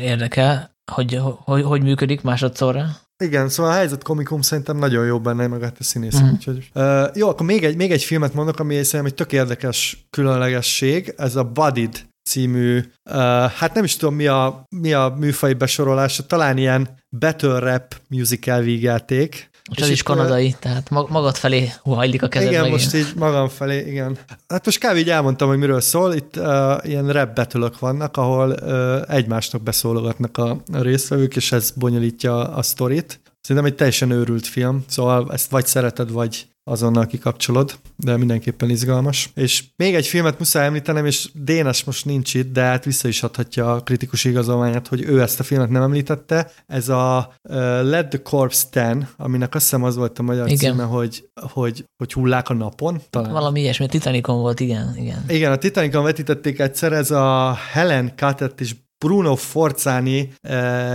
érdekel, 0.00 0.76
hogy, 0.92 1.18
hogy, 1.22 1.62
hogy 1.62 1.82
működik 1.82 2.22
másodszorra. 2.22 2.86
Igen, 3.24 3.48
szóval 3.48 3.72
a 3.72 3.74
helyzet 3.74 4.02
komikum 4.02 4.40
szerintem 4.40 4.76
nagyon 4.76 5.06
jó 5.06 5.20
benne, 5.20 5.46
meg 5.46 5.62
hát 5.62 5.76
a 5.78 5.82
színészek. 5.82 6.24
Mm. 6.24 6.30
Úgyhogy, 6.30 6.70
uh, 6.74 7.06
jó, 7.14 7.28
akkor 7.28 7.46
még 7.46 7.64
egy, 7.64 7.76
még 7.76 7.90
egy 7.90 8.02
filmet 8.02 8.34
mondok, 8.34 8.58
ami 8.58 8.74
szerintem 8.74 9.04
egy 9.04 9.14
tök 9.14 9.32
érdekes 9.32 10.06
különlegesség, 10.10 11.14
ez 11.16 11.36
a 11.36 11.44
Buddied 11.44 12.08
című, 12.22 12.78
uh, 12.78 13.14
hát 13.50 13.74
nem 13.74 13.84
is 13.84 13.96
tudom 13.96 14.14
mi 14.14 14.26
a, 14.26 14.66
mi 14.76 14.92
a 14.92 15.14
műfai 15.18 15.54
besorolása, 15.54 16.26
talán 16.26 16.58
ilyen 16.58 16.88
battle 17.18 17.58
rap 17.58 17.94
musical 18.08 18.60
vígjáték, 18.60 19.49
és 19.74 19.82
ez 19.82 19.88
is 19.88 20.02
kanadai, 20.02 20.56
tehát 20.58 20.90
magad 20.90 21.36
felé 21.36 21.72
hajlik 21.82 22.22
a 22.22 22.28
kezed 22.28 22.48
Igen, 22.48 22.60
megint. 22.60 22.80
most 22.80 22.94
így 22.94 23.12
magam 23.16 23.48
felé, 23.48 23.86
igen. 23.86 24.18
Hát 24.48 24.64
most 24.64 24.86
kb. 24.86 24.96
így 24.96 25.10
elmondtam, 25.10 25.48
hogy 25.48 25.58
miről 25.58 25.80
szól. 25.80 26.14
Itt 26.14 26.36
uh, 26.36 26.44
ilyen 26.82 27.12
rap 27.12 27.78
vannak, 27.78 28.16
ahol 28.16 28.48
uh, 28.50 29.14
egymásnak 29.14 29.62
beszólogatnak 29.62 30.38
a, 30.38 30.50
a 30.72 30.82
résztvevők, 30.82 31.36
és 31.36 31.52
ez 31.52 31.70
bonyolítja 31.70 32.48
a 32.48 32.62
sztorit. 32.62 33.20
Szerintem 33.40 33.70
egy 33.70 33.76
teljesen 33.76 34.10
őrült 34.10 34.46
film, 34.46 34.84
szóval 34.88 35.32
ezt 35.32 35.50
vagy 35.50 35.66
szereted, 35.66 36.10
vagy 36.10 36.49
azonnal 36.64 37.06
kikapcsolod, 37.06 37.78
de 37.96 38.16
mindenképpen 38.16 38.70
izgalmas. 38.70 39.30
És 39.34 39.64
még 39.76 39.94
egy 39.94 40.06
filmet 40.06 40.38
muszáj 40.38 40.66
említenem, 40.66 41.06
és 41.06 41.28
Dénes 41.34 41.84
most 41.84 42.04
nincs 42.04 42.34
itt, 42.34 42.52
de 42.52 42.62
hát 42.62 42.84
vissza 42.84 43.08
is 43.08 43.22
adhatja 43.22 43.72
a 43.72 43.80
kritikus 43.80 44.24
igazolványát, 44.24 44.88
hogy 44.88 45.02
ő 45.02 45.20
ezt 45.20 45.40
a 45.40 45.42
filmet 45.42 45.68
nem 45.68 45.82
említette. 45.82 46.50
Ez 46.66 46.88
a 46.88 47.32
uh, 47.42 47.56
Let 47.82 48.08
the 48.08 48.22
Corpse 48.22 48.66
Ten, 48.70 49.08
aminek 49.16 49.54
azt 49.54 49.64
hiszem 49.64 49.82
az 49.82 49.96
volt 49.96 50.18
a 50.18 50.22
magyar 50.22 50.46
igen. 50.48 50.72
címe, 50.72 50.84
hogy, 50.84 51.28
hogy, 51.34 51.84
hogy 51.96 52.12
hullák 52.12 52.48
a 52.48 52.54
napon. 52.54 53.00
Talán. 53.10 53.32
Valami 53.32 53.60
ilyesmi, 53.60 53.86
Titanicon 53.86 54.40
volt, 54.40 54.60
igen. 54.60 54.94
Igen, 54.96 55.24
igen 55.28 55.52
a 55.52 55.56
Titanicon 55.56 56.04
vetítették 56.04 56.58
egyszer, 56.58 56.92
ez 56.92 57.10
a 57.10 57.58
Helen 57.72 58.12
Cuttett 58.16 58.60
és 58.60 58.74
Bruno 59.04 59.34
Forzani 59.34 60.32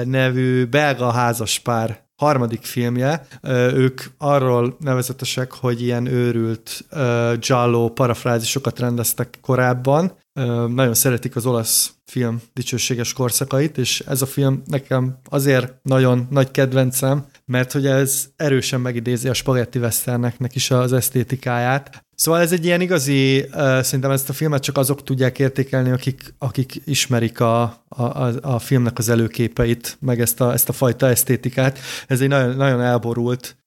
nevű 0.03 0.66
belga 0.66 1.11
házaspár 1.11 2.05
harmadik 2.16 2.64
filmje. 2.64 3.27
Ők 3.74 4.02
arról 4.18 4.76
nevezetesek, 4.80 5.52
hogy 5.52 5.82
ilyen 5.82 6.06
őrült 6.06 6.85
Giallo 7.40 7.90
parafrázisokat 7.90 8.80
rendeztek 8.80 9.38
korábban. 9.42 10.11
Nagyon 10.68 10.94
szeretik 10.94 11.35
az 11.35 11.45
olasz 11.45 11.94
film 12.06 12.42
dicsőséges 12.53 13.14
korszakait, 13.14 13.77
és 13.77 14.00
ez 14.00 14.22
a 14.22 14.26
film 14.26 14.61
nekem 14.66 15.18
azért 15.30 15.74
nagyon 15.82 16.27
nagy 16.30 16.52
kedvencem, 16.52 17.26
mert 17.46 17.72
hogy 17.72 17.86
ez 17.86 18.28
erősen 18.36 18.82
megidézi 18.82 19.28
a 19.28 19.34
spagetti 19.34 19.80
westerneknek 19.80 20.56
is 20.56 20.72
az 20.72 20.94
esztétikáját. 20.94 22.06
Szóval 22.16 22.42
ez 22.42 22.52
egy 22.52 22.66
ilyen 22.66 22.82
igazi, 22.82 23.50
szerintem 23.82 24.12
ezt 24.12 24.30
a 24.30 24.34
filmet 24.34 24.62
csak 24.62 24.78
azok 24.78 25.04
tudják 25.04 25.40
értékelni, 25.40 25.90
akik, 25.90 26.34
akik 26.38 26.82
ismerik 26.86 27.40
a, 27.40 27.62
a, 27.88 28.32
a 28.42 28.60
filmnek 28.60 28.98
az 28.98 29.10
előképeit, 29.10 29.98
meg 30.00 30.22
ezt 30.22 30.42
a, 30.42 30.54
ezt 30.54 30.70
a 30.70 30.74
fajta 30.74 31.08
esztétikát. 31.08 31.80
Ez 32.08 32.22
egy 32.22 32.28
nagyon, 32.28 32.56
nagyon 32.56 32.82
elborult, 32.82 33.58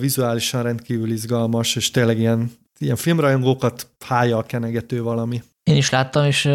vizuálisan 0.00 0.62
rendkívül 0.62 1.10
izgalmas, 1.10 1.76
és 1.76 1.90
tényleg 1.90 2.18
ilyen, 2.18 2.52
ilyen 2.78 2.96
filmrajongókat 2.96 3.86
hája 4.06 4.36
a 4.36 4.42
kenegető 4.42 5.02
valami. 5.02 5.42
Én 5.62 5.76
is 5.76 5.90
láttam, 5.90 6.24
és 6.24 6.48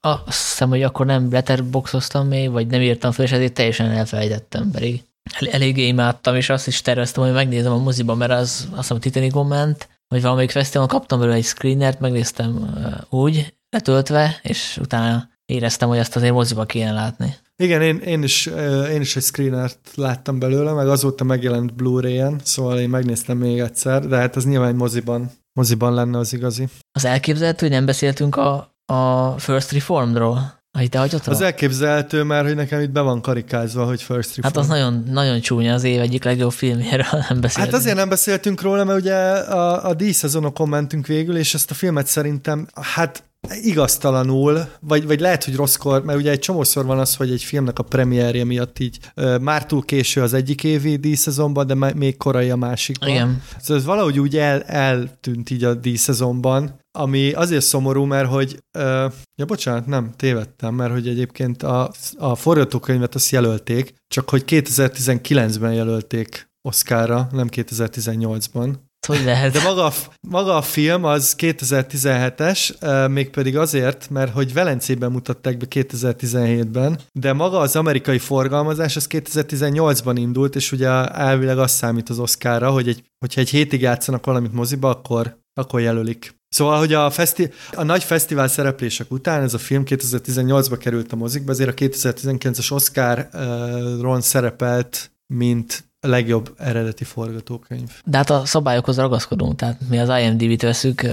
azt 0.00 0.48
hiszem, 0.48 0.68
hogy 0.68 0.82
akkor 0.82 1.06
nem 1.06 1.28
letterboxoztam 1.30 2.26
még, 2.26 2.50
vagy 2.50 2.66
nem 2.66 2.80
írtam 2.80 3.12
fel, 3.12 3.24
és 3.24 3.32
ezért 3.32 3.52
teljesen 3.52 3.90
elfelejtettem, 3.90 4.70
pedig 4.70 5.02
el, 5.40 5.48
eléggé 5.48 5.86
imádtam, 5.86 6.36
és 6.36 6.48
azt 6.48 6.66
is 6.66 6.80
terveztem, 6.80 7.24
hogy 7.24 7.32
megnézem 7.32 7.72
a 7.72 7.78
moziba, 7.78 8.14
mert 8.14 8.32
az 8.32 8.68
azt 8.70 8.80
hiszem 8.80 9.00
Titanicon 9.00 9.46
ment, 9.46 9.88
vagy 10.08 10.22
valamelyik 10.22 10.50
fesztiválon 10.50 10.88
kaptam 10.88 11.18
belőle 11.18 11.36
egy 11.36 11.44
screenert, 11.44 12.00
megnéztem 12.00 12.74
úgy, 13.08 13.54
letöltve, 13.70 14.40
és 14.42 14.78
utána 14.80 15.30
éreztem, 15.46 15.88
hogy 15.88 15.98
azt 15.98 16.16
azért 16.16 16.32
moziba 16.32 16.64
kéne 16.64 16.92
látni. 16.92 17.34
Igen, 17.62 17.82
én, 17.82 17.98
én, 17.98 18.22
is, 18.22 18.46
én 18.90 19.00
is 19.00 19.16
egy 19.16 19.22
screenert 19.22 19.90
láttam 19.94 20.38
belőle, 20.38 20.72
meg 20.72 20.88
azóta 20.88 21.24
megjelent 21.24 21.74
Blu-ray-en, 21.74 22.40
szóval 22.44 22.78
én 22.78 22.88
megnéztem 22.88 23.36
még 23.36 23.58
egyszer, 23.58 24.06
de 24.06 24.16
hát 24.16 24.36
az 24.36 24.44
nyilván 24.44 24.68
egy 24.68 24.74
moziban, 24.74 25.30
moziban 25.52 25.94
lenne 25.94 26.18
az 26.18 26.32
igazi. 26.32 26.68
Az 26.92 27.04
elképzelhető, 27.04 27.66
hogy 27.66 27.74
nem 27.74 27.86
beszéltünk 27.86 28.36
a, 28.36 28.74
a 28.86 29.34
First 29.38 29.72
Reformedról? 29.72 30.61
Ahogy 30.74 30.88
te 30.88 31.00
Az 31.24 31.40
elképzelhető 31.40 32.22
már, 32.22 32.44
hogy 32.44 32.54
nekem 32.54 32.80
itt 32.80 32.90
be 32.90 33.00
van 33.00 33.20
karikázva, 33.20 33.84
hogy 33.84 34.02
First 34.02 34.36
Reform. 34.36 34.42
Hát 34.42 34.56
az 34.56 34.66
nagyon, 34.66 35.04
nagyon 35.10 35.40
csúnya 35.40 35.74
az 35.74 35.84
év 35.84 36.00
egyik 36.00 36.24
legjobb 36.24 36.52
filmjéről 36.52 37.06
nem 37.28 37.40
beszéltünk. 37.40 37.54
Hát 37.56 37.74
azért 37.74 37.96
nem 37.96 38.08
beszéltünk 38.08 38.60
róla, 38.60 38.84
mert 38.84 39.00
ugye 39.00 39.14
a, 39.14 39.88
a 39.88 39.94
díszezonokon 39.94 40.68
mentünk 40.68 41.06
végül, 41.06 41.36
és 41.36 41.54
ezt 41.54 41.70
a 41.70 41.74
filmet 41.74 42.06
szerintem, 42.06 42.66
hát 42.74 43.24
igaztalanul, 43.50 44.68
vagy, 44.80 45.06
vagy 45.06 45.20
lehet, 45.20 45.44
hogy 45.44 45.56
rosszkor, 45.56 46.04
mert 46.04 46.18
ugye 46.18 46.30
egy 46.30 46.38
csomószor 46.38 46.84
van 46.84 46.98
az, 46.98 47.16
hogy 47.16 47.30
egy 47.30 47.42
filmnek 47.42 47.78
a 47.78 47.82
premierje 47.82 48.44
miatt 48.44 48.78
így 48.78 48.98
ö, 49.14 49.38
már 49.38 49.66
túl 49.66 49.84
késő 49.84 50.22
az 50.22 50.32
egyik 50.32 50.64
évi 50.64 50.96
díszezonban, 50.96 51.66
de 51.66 51.74
még 51.94 52.16
korai 52.16 52.50
a 52.50 52.56
másikban. 52.56 53.08
Igen. 53.08 53.42
Szóval 53.60 53.76
ez 53.76 53.84
valahogy 53.84 54.20
úgy 54.20 54.36
el, 54.36 54.62
eltűnt 54.62 55.50
így 55.50 55.64
a 55.64 55.74
díszezonban, 55.74 56.80
ami 56.98 57.32
azért 57.32 57.64
szomorú, 57.64 58.04
mert 58.04 58.28
hogy, 58.28 58.58
ö, 58.78 59.06
ja 59.36 59.44
bocsánat, 59.44 59.86
nem, 59.86 60.10
tévedtem, 60.16 60.74
mert 60.74 60.92
hogy 60.92 61.08
egyébként 61.08 61.62
a, 61.62 61.90
a 62.16 62.34
forgatókönyvet 62.34 63.14
azt 63.14 63.30
jelölték, 63.30 63.94
csak 64.08 64.30
hogy 64.30 64.42
2019-ben 64.46 65.72
jelölték 65.72 66.50
Oscarra, 66.68 67.28
nem 67.32 67.48
2018-ban. 67.50 68.74
Hogy 69.06 69.24
lehet? 69.24 69.52
De 69.52 69.62
maga 69.62 69.92
maga 70.28 70.56
a 70.56 70.62
film 70.62 71.04
az 71.04 71.34
2017-es, 71.38 73.08
mégpedig 73.10 73.56
azért, 73.56 74.10
mert 74.10 74.32
hogy 74.32 74.52
Velencében 74.52 75.12
mutatták 75.12 75.56
be 75.56 75.66
2017-ben, 75.70 76.98
de 77.12 77.32
maga 77.32 77.58
az 77.58 77.76
amerikai 77.76 78.18
forgalmazás 78.18 78.96
az 78.96 79.06
2018-ban 79.10 80.14
indult, 80.16 80.56
és 80.56 80.72
ugye 80.72 80.88
elvileg 81.04 81.58
az 81.58 81.70
számít 81.70 82.08
az 82.08 82.18
Oscarra, 82.18 82.70
hogy 82.70 82.88
egy, 82.88 83.04
hogyha 83.18 83.40
egy 83.40 83.50
hétig 83.50 83.80
játszanak 83.80 84.26
valamit 84.26 84.52
moziba, 84.52 84.88
akkor, 84.90 85.38
akkor 85.54 85.80
jelölik. 85.80 86.40
Szóval, 86.48 86.78
hogy 86.78 86.92
a, 86.92 87.10
feszti- 87.10 87.52
a 87.74 87.82
nagy 87.82 88.04
fesztivál 88.04 88.48
szereplések 88.48 89.12
után 89.12 89.42
ez 89.42 89.54
a 89.54 89.58
film 89.58 89.82
2018-ba 89.86 90.76
került 90.78 91.12
a 91.12 91.16
mozikba, 91.16 91.52
azért 91.52 91.70
a 91.70 91.84
2019-es 91.84 92.72
Oscar-ron 92.72 94.20
szerepelt, 94.20 95.12
mint 95.26 95.91
legjobb 96.08 96.54
eredeti 96.58 97.04
forgatókönyv. 97.04 97.90
De 98.04 98.16
hát 98.16 98.30
a 98.30 98.44
szabályokhoz 98.44 98.96
ragaszkodunk, 98.96 99.56
tehát 99.56 99.78
mi 99.88 99.98
az 99.98 100.20
IMDb-t 100.20 100.62
veszük 100.62 101.06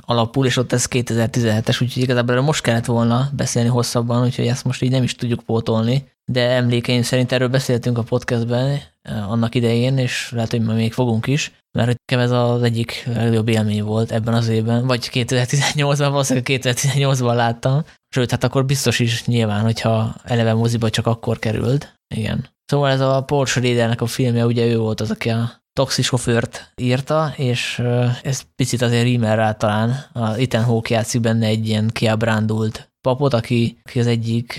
alapul, 0.00 0.46
és 0.46 0.56
ott 0.56 0.72
ez 0.72 0.86
2017-es, 0.90 1.82
úgyhogy 1.82 2.02
igazából 2.02 2.40
most 2.40 2.62
kellett 2.62 2.84
volna 2.84 3.30
beszélni 3.36 3.68
hosszabban, 3.68 4.24
úgyhogy 4.24 4.46
ezt 4.46 4.64
most 4.64 4.82
így 4.82 4.90
nem 4.90 5.02
is 5.02 5.14
tudjuk 5.14 5.42
pótolni, 5.42 6.08
de 6.32 6.50
emlékeim 6.50 7.02
szerint 7.02 7.32
erről 7.32 7.48
beszéltünk 7.48 7.98
a 7.98 8.02
podcastben 8.02 8.80
annak 9.28 9.54
idején, 9.54 9.98
és 9.98 10.30
lehet, 10.34 10.50
hogy 10.50 10.60
még 10.60 10.92
fogunk 10.92 11.26
is, 11.26 11.52
mert 11.78 11.98
nekem 12.04 12.24
ez 12.24 12.30
az 12.30 12.62
egyik 12.62 13.08
legjobb 13.14 13.48
élmény 13.48 13.82
volt 13.82 14.12
ebben 14.12 14.34
az 14.34 14.48
évben, 14.48 14.86
vagy 14.86 15.10
2018-ban, 15.12 16.08
valószínűleg 16.10 16.60
2018-ban 16.62 17.34
láttam, 17.34 17.84
sőt, 18.08 18.30
hát 18.30 18.44
akkor 18.44 18.64
biztos 18.64 18.98
is 18.98 19.24
nyilván, 19.24 19.62
hogyha 19.62 20.14
eleve 20.24 20.54
moziba 20.54 20.90
csak 20.90 21.06
akkor 21.06 21.38
került, 21.38 21.94
igen. 22.14 22.48
Szóval 22.70 22.90
ez 22.90 23.00
a 23.00 23.22
Paul 23.22 23.46
Schradernek 23.46 24.00
a 24.00 24.06
filmje, 24.06 24.46
ugye 24.46 24.66
ő 24.66 24.78
volt 24.78 25.00
az, 25.00 25.10
aki 25.10 25.28
a 25.28 25.62
taxisofőrt 25.72 26.72
írta, 26.76 27.32
és 27.36 27.82
ez 28.22 28.42
picit 28.56 28.82
azért 28.82 29.02
rímel 29.02 29.36
rá 29.36 29.52
talán. 29.52 30.04
A 30.12 30.34
Ethan 30.34 30.64
Hawke 30.64 30.94
játszik 30.94 31.20
benne 31.20 31.46
egy 31.46 31.68
ilyen 31.68 31.88
kiábrándult 31.92 32.92
papot, 33.00 33.34
aki, 33.34 33.80
aki 33.84 33.98
az 34.00 34.06
egyik, 34.06 34.56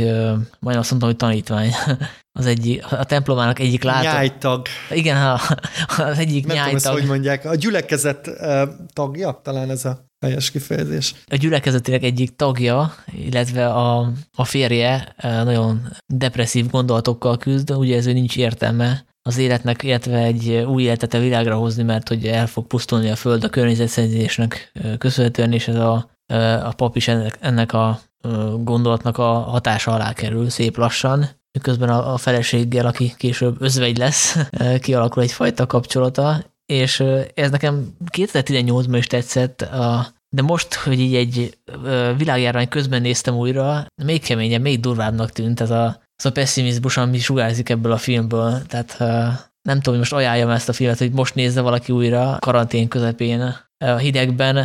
majdnem 0.59 0.79
azt 0.79 0.89
mondtam, 0.89 1.09
hogy 1.09 1.15
tanítvány, 1.15 1.71
az 2.39 2.45
egyik, 2.45 2.91
a 2.91 3.03
templomának 3.03 3.59
egyik 3.59 3.83
látó. 3.83 4.03
Nyájtag. 4.03 4.65
Igen, 4.89 5.39
az 5.97 6.17
egyik 6.17 6.45
Nem 6.45 6.55
nyájtag. 6.55 6.79
Tudom, 6.79 6.95
ezt, 6.95 7.01
hogy 7.01 7.09
mondják. 7.09 7.45
A 7.45 7.55
gyülekezet 7.55 8.29
tagja, 8.93 9.39
talán 9.43 9.69
ez 9.69 9.85
a 9.85 10.10
helyes 10.21 10.51
kifejezés. 10.51 11.13
A 11.27 11.35
gyülekezetének 11.35 12.03
egyik 12.03 12.35
tagja, 12.35 12.93
illetve 13.11 13.67
a, 13.67 14.11
a 14.35 14.45
férje 14.45 15.15
nagyon 15.21 15.87
depresszív 16.05 16.69
gondolatokkal 16.69 17.37
küzd, 17.37 17.71
ugye 17.71 17.97
ez 17.97 18.05
nincs 18.05 18.37
értelme 18.37 19.05
az 19.21 19.37
életnek, 19.37 19.83
illetve 19.83 20.17
egy 20.17 20.49
új 20.49 20.83
életet 20.83 21.13
a 21.13 21.19
világra 21.19 21.55
hozni, 21.55 21.83
mert 21.83 22.07
hogy 22.07 22.27
el 22.27 22.47
fog 22.47 22.67
pusztulni 22.67 23.09
a 23.09 23.15
föld 23.15 23.43
a 23.43 23.49
környezetszennyezésnek 23.49 24.71
köszönhetően, 24.97 25.53
és 25.53 25.67
ez 25.67 25.75
a, 25.75 26.09
a 26.63 26.73
pap 26.73 26.95
is 26.95 27.07
ennek, 27.07 27.37
ennek 27.39 27.73
a 27.73 28.01
gondolatnak 28.59 29.17
a 29.17 29.33
hatása 29.33 29.91
alá 29.91 30.13
kerül 30.13 30.49
szép 30.49 30.77
lassan, 30.77 31.29
miközben 31.51 31.89
a, 31.89 32.13
a 32.13 32.17
feleséggel, 32.17 32.85
aki 32.85 33.13
később 33.17 33.61
özvegy 33.61 33.97
lesz, 33.97 34.37
kialakul 34.79 35.23
egyfajta 35.23 35.65
kapcsolata, 35.65 36.43
és 36.71 37.03
ez 37.33 37.51
nekem 37.51 37.95
2018-ban 38.17 38.95
is 38.97 39.07
tetszett, 39.07 39.69
de 40.29 40.41
most, 40.41 40.73
hogy 40.73 40.99
így 40.99 41.15
egy 41.15 41.57
világjárvány 42.17 42.67
közben 42.67 43.01
néztem 43.01 43.35
újra, 43.35 43.85
még 44.03 44.23
keményebb, 44.23 44.61
még 44.61 44.79
durvábbnak 44.79 45.31
tűnt 45.31 45.59
ez 45.59 45.69
a, 45.69 46.01
ez 46.15 46.25
a 46.25 46.31
pessimizmus, 46.31 46.97
ami 46.97 47.19
sugárzik 47.19 47.69
ebből 47.69 47.91
a 47.91 47.97
filmből. 47.97 48.61
Tehát 48.65 48.97
nem 49.61 49.77
tudom, 49.77 49.81
hogy 49.83 49.97
most 49.97 50.13
ajánljam 50.13 50.49
ezt 50.49 50.69
a 50.69 50.73
filmet, 50.73 50.97
hogy 50.97 51.11
most 51.11 51.35
nézze 51.35 51.61
valaki 51.61 51.91
újra 51.91 52.37
karantén 52.39 52.87
közepén 52.87 53.55
a 53.81 53.97
hidegben, 53.97 54.57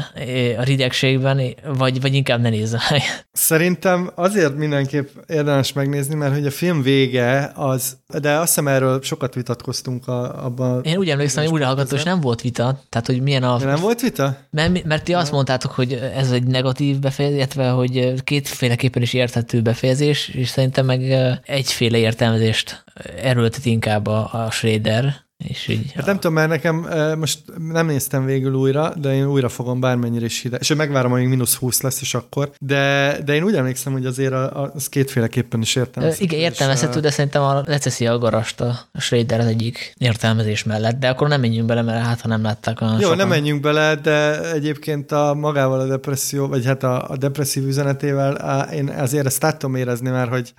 a 0.58 0.62
hidegségben, 0.62 1.40
vagy, 1.64 2.00
vagy 2.00 2.14
inkább 2.14 2.40
ne 2.40 2.48
nézze 2.48 2.80
meg. 2.90 3.02
Szerintem 3.32 4.10
azért 4.14 4.56
mindenképp 4.56 5.08
érdemes 5.26 5.72
megnézni, 5.72 6.14
mert 6.14 6.34
hogy 6.34 6.46
a 6.46 6.50
film 6.50 6.82
vége 6.82 7.52
az, 7.54 7.96
de 8.20 8.32
azt 8.32 8.46
hiszem 8.46 8.68
erről 8.68 9.02
sokat 9.02 9.34
vitatkoztunk 9.34 10.08
a, 10.08 10.44
abban. 10.44 10.82
Én 10.82 10.96
úgy 10.96 11.08
emlékszem, 11.08 11.44
hogy 11.44 11.52
újra 11.52 11.66
hallgató, 11.66 11.96
és 11.96 12.02
nem 12.02 12.20
volt 12.20 12.40
vita, 12.40 12.80
tehát 12.88 13.06
hogy 13.06 13.20
milyen 13.22 13.42
a... 13.42 13.58
De 13.58 13.64
nem 13.64 13.80
volt 13.80 14.00
vita? 14.00 14.36
Mert, 14.50 14.84
mert 14.84 15.04
ti 15.04 15.14
azt 15.14 15.32
mondtátok, 15.32 15.70
hogy 15.70 15.92
ez 15.92 16.30
egy 16.30 16.46
negatív 16.46 16.98
befejezés, 16.98 17.36
illetve 17.36 17.68
hogy 17.68 18.22
kétféleképpen 18.24 19.02
is 19.02 19.12
érthető 19.12 19.62
befejezés, 19.62 20.28
és 20.28 20.48
szerintem 20.48 20.86
meg 20.86 21.02
egyféle 21.44 21.98
értelmezést 21.98 22.84
erőltet 23.22 23.64
inkább 23.64 24.06
a, 24.06 24.28
a 24.32 24.50
Schrader, 24.50 25.25
és 25.44 25.68
így, 25.68 25.92
hát 25.92 26.06
nem 26.06 26.14
tudom, 26.14 26.32
mert 26.32 26.48
nekem 26.48 26.88
most 27.18 27.38
nem 27.68 27.86
néztem 27.86 28.24
végül 28.24 28.54
újra, 28.54 28.94
de 28.94 29.14
én 29.14 29.26
újra 29.26 29.48
fogom 29.48 29.80
bármennyire 29.80 30.24
is 30.24 30.40
hideg. 30.40 30.60
És 30.60 30.74
megvárom, 30.74 31.12
amíg 31.12 31.28
mínusz 31.28 31.54
20 31.54 31.80
lesz, 31.80 32.00
és 32.00 32.14
akkor. 32.14 32.50
De, 32.60 33.16
de 33.24 33.34
én 33.34 33.42
úgy 33.42 33.54
emlékszem, 33.54 33.92
hogy 33.92 34.06
azért 34.06 34.32
az 34.74 34.88
kétféleképpen 34.88 35.60
is 35.60 35.76
értelmezhető. 35.76 36.24
Igen, 36.24 36.38
értelmezhető, 36.40 37.00
de 37.00 37.10
szerintem 37.10 37.42
a 37.42 37.62
recesszi 37.64 38.06
a 38.06 38.18
garast 38.18 38.60
a 38.60 38.78
Schrader 38.98 39.40
az 39.40 39.46
egyik 39.46 39.94
értelmezés 39.98 40.64
mellett. 40.64 40.98
De 40.98 41.08
akkor 41.08 41.28
nem 41.28 41.40
menjünk 41.40 41.66
bele, 41.66 41.82
mert 41.82 42.06
hát 42.06 42.20
ha 42.20 42.28
nem 42.28 42.42
látták 42.42 42.80
olyan 42.80 42.94
Jó, 42.94 43.00
sokan. 43.00 43.16
nem 43.16 43.28
menjünk 43.28 43.60
bele, 43.60 43.94
de 43.94 44.50
egyébként 44.52 45.12
a 45.12 45.34
magával 45.34 45.80
a 45.80 45.86
depresszió, 45.86 46.46
vagy 46.46 46.64
hát 46.64 46.82
a, 46.82 47.10
a 47.10 47.16
depresszív 47.16 47.66
üzenetével 47.66 48.68
én 48.72 48.88
azért 48.88 49.26
ezt 49.26 49.44
át 49.44 49.58
tudom 49.58 49.74
érezni, 49.74 50.10
mert 50.10 50.30
hogy 50.30 50.54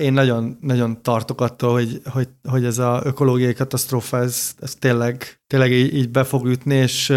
én 0.00 0.12
nagyon, 0.12 0.58
nagyon 0.60 1.02
tartok 1.02 1.40
attól, 1.40 1.72
hogy, 1.72 2.00
hogy, 2.04 2.28
hogy 2.48 2.64
ez 2.64 2.78
a 2.78 3.00
ökológiai 3.04 3.52
katasztrófa 3.52 4.17
ez, 4.22 4.54
ez 4.60 4.74
tényleg, 4.74 5.40
tényleg 5.46 5.72
így, 5.72 5.94
így 5.94 6.10
be 6.10 6.24
fog 6.24 6.46
ütni, 6.46 6.74
és 6.74 7.12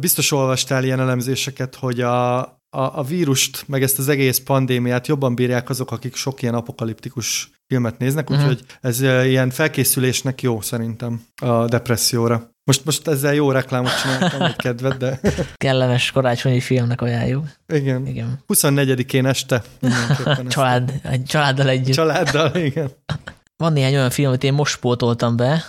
biztos 0.00 0.32
olvastál 0.32 0.84
ilyen 0.84 1.00
elemzéseket, 1.00 1.74
hogy 1.74 2.00
a, 2.00 2.38
a, 2.70 2.98
a 2.98 3.02
vírust, 3.02 3.64
meg 3.68 3.82
ezt 3.82 3.98
az 3.98 4.08
egész 4.08 4.38
pandémiát 4.38 5.06
jobban 5.06 5.34
bírják 5.34 5.68
azok, 5.68 5.90
akik 5.92 6.14
sok 6.14 6.42
ilyen 6.42 6.54
apokaliptikus 6.54 7.50
filmet 7.66 7.98
néznek, 7.98 8.30
uh-huh. 8.30 8.48
úgyhogy 8.48 8.64
ez 8.80 9.00
ilyen 9.00 9.50
felkészülésnek 9.50 10.42
jó 10.42 10.60
szerintem 10.60 11.22
a 11.36 11.64
depresszióra. 11.64 12.50
Most, 12.64 12.84
most 12.84 13.08
ezzel 13.08 13.34
jó 13.34 13.50
reklámot 13.50 14.00
csináltam, 14.00 14.42
egy 14.42 14.56
kedved, 14.56 14.94
de... 14.96 15.20
Kellemes 15.56 16.10
karácsonyi 16.10 16.60
filmnek 16.60 17.00
ajánljuk. 17.00 17.46
Igen. 17.72 18.06
igen. 18.06 18.44
24-én 18.48 19.26
este. 19.26 19.62
Család, 20.48 20.92
családdal 21.26 21.68
együtt. 21.68 21.94
Családdal, 21.94 22.56
igen. 22.56 22.90
Van 23.60 23.72
néhány 23.72 23.94
olyan 23.94 24.10
film, 24.10 24.28
amit 24.28 24.44
én 24.44 24.52
most 24.52 24.72
spótoltam 24.72 25.36
be, 25.36 25.64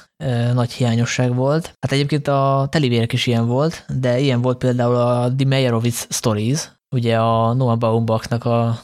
nagy 0.53 0.71
hiányosság 0.71 1.35
volt. 1.35 1.63
Hát 1.79 1.91
egyébként 1.91 2.27
a 2.27 2.67
telivérek 2.69 3.13
is 3.13 3.27
ilyen 3.27 3.47
volt, 3.47 3.85
de 3.99 4.19
ilyen 4.19 4.41
volt 4.41 4.57
például 4.57 4.95
a 4.95 5.33
The 5.35 5.47
Meyerowitz 5.47 6.07
Stories, 6.09 6.71
ugye 6.95 7.17
a 7.19 7.53
Noah 7.53 7.77
Baumbachnak 7.77 8.45
a 8.45 8.79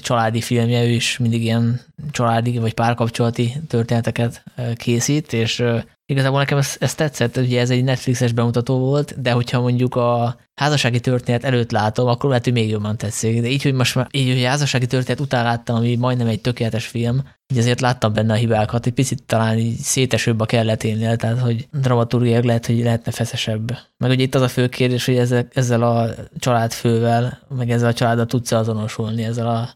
családi 0.00 0.40
filmje, 0.40 0.84
ő 0.84 0.88
is 0.88 1.18
mindig 1.18 1.42
ilyen 1.42 1.80
családi 2.10 2.58
vagy 2.58 2.74
párkapcsolati 2.74 3.52
történeteket 3.68 4.44
készít, 4.74 5.32
és 5.32 5.64
igazából 6.06 6.38
nekem 6.38 6.58
ez, 6.58 6.76
ez 6.78 6.94
tetszett, 6.94 7.36
ugye 7.36 7.60
ez 7.60 7.70
egy 7.70 7.84
Netflixes 7.84 8.32
bemutató 8.32 8.78
volt, 8.78 9.20
de 9.20 9.30
hogyha 9.30 9.60
mondjuk 9.60 9.94
a 9.94 10.36
házassági 10.54 11.00
történet 11.00 11.44
előtt 11.44 11.70
látom, 11.70 12.08
akkor 12.08 12.28
lehet, 12.28 12.44
hogy 12.44 12.52
még 12.52 12.70
jobban 12.70 12.96
tetszik. 12.96 13.40
De 13.40 13.48
így, 13.48 13.62
hogy 13.62 13.72
most 13.74 13.94
már 13.94 14.06
így, 14.10 14.32
hogy 14.32 14.44
a 14.44 14.48
házassági 14.48 14.86
történet 14.86 15.20
után 15.20 15.44
láttam, 15.44 15.76
ami 15.76 15.96
majdnem 15.96 16.26
egy 16.26 16.40
tökéletes 16.40 16.86
film, 16.86 17.22
így 17.52 17.58
azért 17.58 17.80
láttam 17.80 18.12
benne 18.12 18.32
a 18.32 18.36
hibákat, 18.36 18.86
egy 18.86 18.92
picit 18.92 19.22
talán 19.22 19.58
így 19.58 19.76
szétesőbb 19.76 20.40
a 20.40 20.46
kelleténél, 20.46 21.16
tehát 21.16 21.38
hogy 21.40 21.68
dramaturgiák 21.72 22.44
lehet, 22.44 22.66
hogy 22.66 22.82
lehetne 22.82 23.12
feszesebb. 23.12 23.78
Meg 23.96 24.10
ugye 24.10 24.22
itt 24.22 24.34
az 24.34 24.42
a 24.42 24.48
fő 24.48 24.68
kérdés, 24.68 25.04
hogy 25.04 25.16
ezzel, 25.16 25.48
ezzel 25.52 25.82
a 25.82 26.08
családfővel, 26.38 27.38
meg 27.56 27.70
ezzel 27.70 27.88
a 27.88 27.92
családdal 27.92 28.26
tudsz 28.26 28.52
azonosulni, 28.52 29.24
ezzel 29.24 29.46
a 29.46 29.70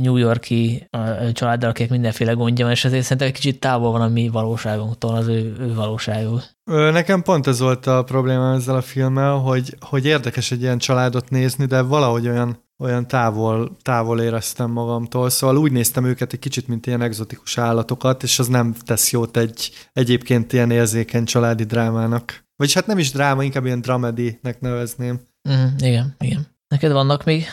New 0.00 0.16
Yorki 0.16 0.88
családdal, 1.32 1.70
akik 1.70 1.90
mindenféle 1.90 2.32
gondja 2.32 2.70
és 2.70 2.84
ezért 2.84 3.02
szerintem 3.02 3.26
egy 3.26 3.34
kicsit 3.34 3.60
távol 3.60 3.90
van 3.90 4.00
a 4.00 4.08
mi 4.08 4.28
valóságunktól, 4.28 5.14
az 5.14 5.26
ő, 5.26 5.56
ő 5.60 5.74
valóságuk. 5.74 6.42
Nekem 6.64 7.22
pont 7.22 7.46
ez 7.46 7.60
volt 7.60 7.86
a 7.86 8.02
probléma 8.02 8.54
ezzel 8.54 8.76
a 8.76 8.82
filmmel, 8.82 9.32
hogy, 9.32 9.76
hogy 9.80 10.06
érdekes 10.06 10.50
egy 10.50 10.62
ilyen 10.62 10.78
családot 10.78 11.30
nézni, 11.30 11.64
de 11.64 11.80
valahogy 11.80 12.28
olyan, 12.28 12.64
olyan 12.78 13.06
távol, 13.06 13.76
távol 13.82 14.20
éreztem 14.20 14.70
magamtól, 14.70 15.30
szóval 15.30 15.56
úgy 15.56 15.72
néztem 15.72 16.04
őket 16.04 16.32
egy 16.32 16.38
kicsit, 16.38 16.68
mint 16.68 16.86
ilyen 16.86 17.02
egzotikus 17.02 17.58
állatokat, 17.58 18.22
és 18.22 18.38
az 18.38 18.48
nem 18.48 18.74
tesz 18.84 19.10
jót 19.10 19.36
egy 19.36 19.70
egyébként 19.92 20.52
ilyen 20.52 20.70
érzékeny 20.70 21.24
családi 21.24 21.64
drámának. 21.64 22.44
Vagyis 22.56 22.74
hát 22.74 22.86
nem 22.86 22.98
is 22.98 23.12
dráma, 23.12 23.44
inkább 23.44 23.64
ilyen 23.64 23.80
dramedinek 23.80 24.60
nevezném. 24.60 25.20
Mm, 25.48 25.66
igen, 25.78 26.14
igen. 26.18 26.53
Neked 26.74 26.92
vannak 26.92 27.24
még? 27.24 27.46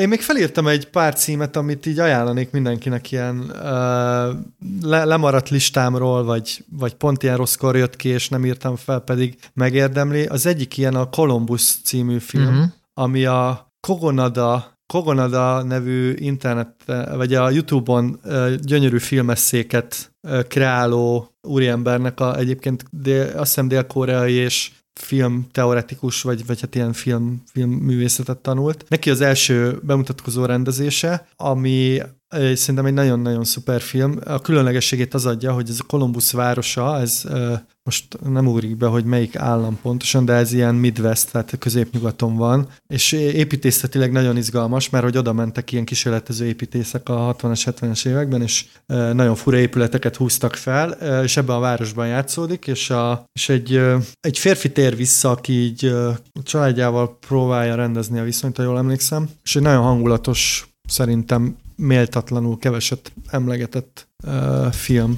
Én 0.00 0.08
még 0.08 0.20
felírtam 0.20 0.66
egy 0.66 0.88
pár 0.88 1.14
címet, 1.14 1.56
amit 1.56 1.86
így 1.86 1.98
ajánlanék 1.98 2.50
mindenkinek 2.50 3.10
ilyen 3.10 3.38
uh, 3.38 3.50
le, 4.82 5.04
lemaradt 5.04 5.48
listámról, 5.48 6.24
vagy, 6.24 6.64
vagy 6.70 6.94
pont 6.94 7.22
ilyen 7.22 7.36
rosszkor 7.36 7.76
jött 7.76 7.96
ki, 7.96 8.08
és 8.08 8.28
nem 8.28 8.44
írtam 8.44 8.76
fel, 8.76 9.00
pedig 9.00 9.36
megérdemli. 9.52 10.24
Az 10.24 10.46
egyik 10.46 10.76
ilyen 10.76 10.94
a 10.94 11.08
Columbus 11.08 11.74
című 11.84 12.18
film, 12.18 12.46
uh-huh. 12.46 12.64
ami 12.94 13.24
a 13.24 13.72
Kogonada 13.80 14.72
Kogonada 14.86 15.62
nevű 15.62 16.14
internet, 16.18 16.74
vagy 17.14 17.34
a 17.34 17.50
YouTube-on 17.50 18.20
gyönyörű 18.62 18.98
filmesszéket 18.98 20.16
kreáló 20.48 21.34
úriembernek 21.42 22.20
a 22.20 22.36
egyébként 22.36 22.84
dél, 22.90 23.22
azt 23.22 23.36
hiszem 23.36 23.68
dél-koreai 23.68 24.32
és 24.32 24.70
film 25.00 25.46
teoretikus, 25.52 26.22
vagy, 26.22 26.46
vagy 26.46 26.60
hát 26.60 26.74
ilyen 26.74 26.92
film, 26.92 27.42
film 27.52 27.70
művészetet 27.70 28.38
tanult. 28.38 28.84
Neki 28.88 29.10
az 29.10 29.20
első 29.20 29.80
bemutatkozó 29.82 30.44
rendezése, 30.44 31.28
ami 31.36 32.00
szerintem 32.34 32.86
egy 32.86 32.92
nagyon-nagyon 32.92 33.44
szuper 33.44 33.80
film. 33.80 34.18
A 34.24 34.40
különlegességét 34.40 35.14
az 35.14 35.26
adja, 35.26 35.52
hogy 35.52 35.68
ez 35.68 35.78
a 35.80 35.86
Columbus 35.86 36.32
városa, 36.32 37.00
ez 37.00 37.24
most 37.84 38.18
nem 38.22 38.46
úrik 38.46 38.76
be, 38.76 38.86
hogy 38.86 39.04
melyik 39.04 39.36
állam 39.36 39.78
pontosan, 39.82 40.24
de 40.24 40.32
ez 40.32 40.52
ilyen 40.52 40.74
Midwest, 40.74 41.30
tehát 41.30 41.58
középnyugaton 41.58 42.36
van, 42.36 42.68
és 42.86 43.12
építészetileg 43.12 44.12
nagyon 44.12 44.36
izgalmas, 44.36 44.90
mert 44.90 45.04
hogy 45.04 45.16
oda 45.16 45.32
mentek 45.32 45.72
ilyen 45.72 45.84
kísérletező 45.84 46.46
építészek 46.46 47.08
a 47.08 47.36
60-as, 47.38 47.74
70-es 47.80 48.06
években, 48.06 48.42
és 48.42 48.64
nagyon 48.86 49.34
fura 49.34 49.56
épületeket 49.56 50.16
húztak 50.16 50.54
fel, 50.54 50.90
és 51.22 51.36
ebben 51.36 51.56
a 51.56 51.60
városban 51.60 52.06
játszódik, 52.06 52.66
és, 52.66 52.90
a, 52.90 53.24
és 53.32 53.48
egy, 53.48 53.80
egy 54.20 54.38
férfi 54.38 54.72
tér 54.72 54.96
vissza, 54.96 55.30
aki 55.30 55.52
így 55.52 55.84
a 55.84 56.42
családjával 56.42 57.18
próbálja 57.18 57.74
rendezni 57.74 58.18
a 58.18 58.24
viszonyt, 58.24 58.56
ha 58.56 58.62
jól 58.62 58.78
emlékszem, 58.78 59.28
és 59.42 59.56
egy 59.56 59.62
nagyon 59.62 59.82
hangulatos, 59.82 60.68
szerintem 60.88 61.56
méltatlanul 61.76 62.58
keveset 62.58 63.12
emlegetett 63.26 64.08
uh, 64.26 64.72
film. 64.72 65.14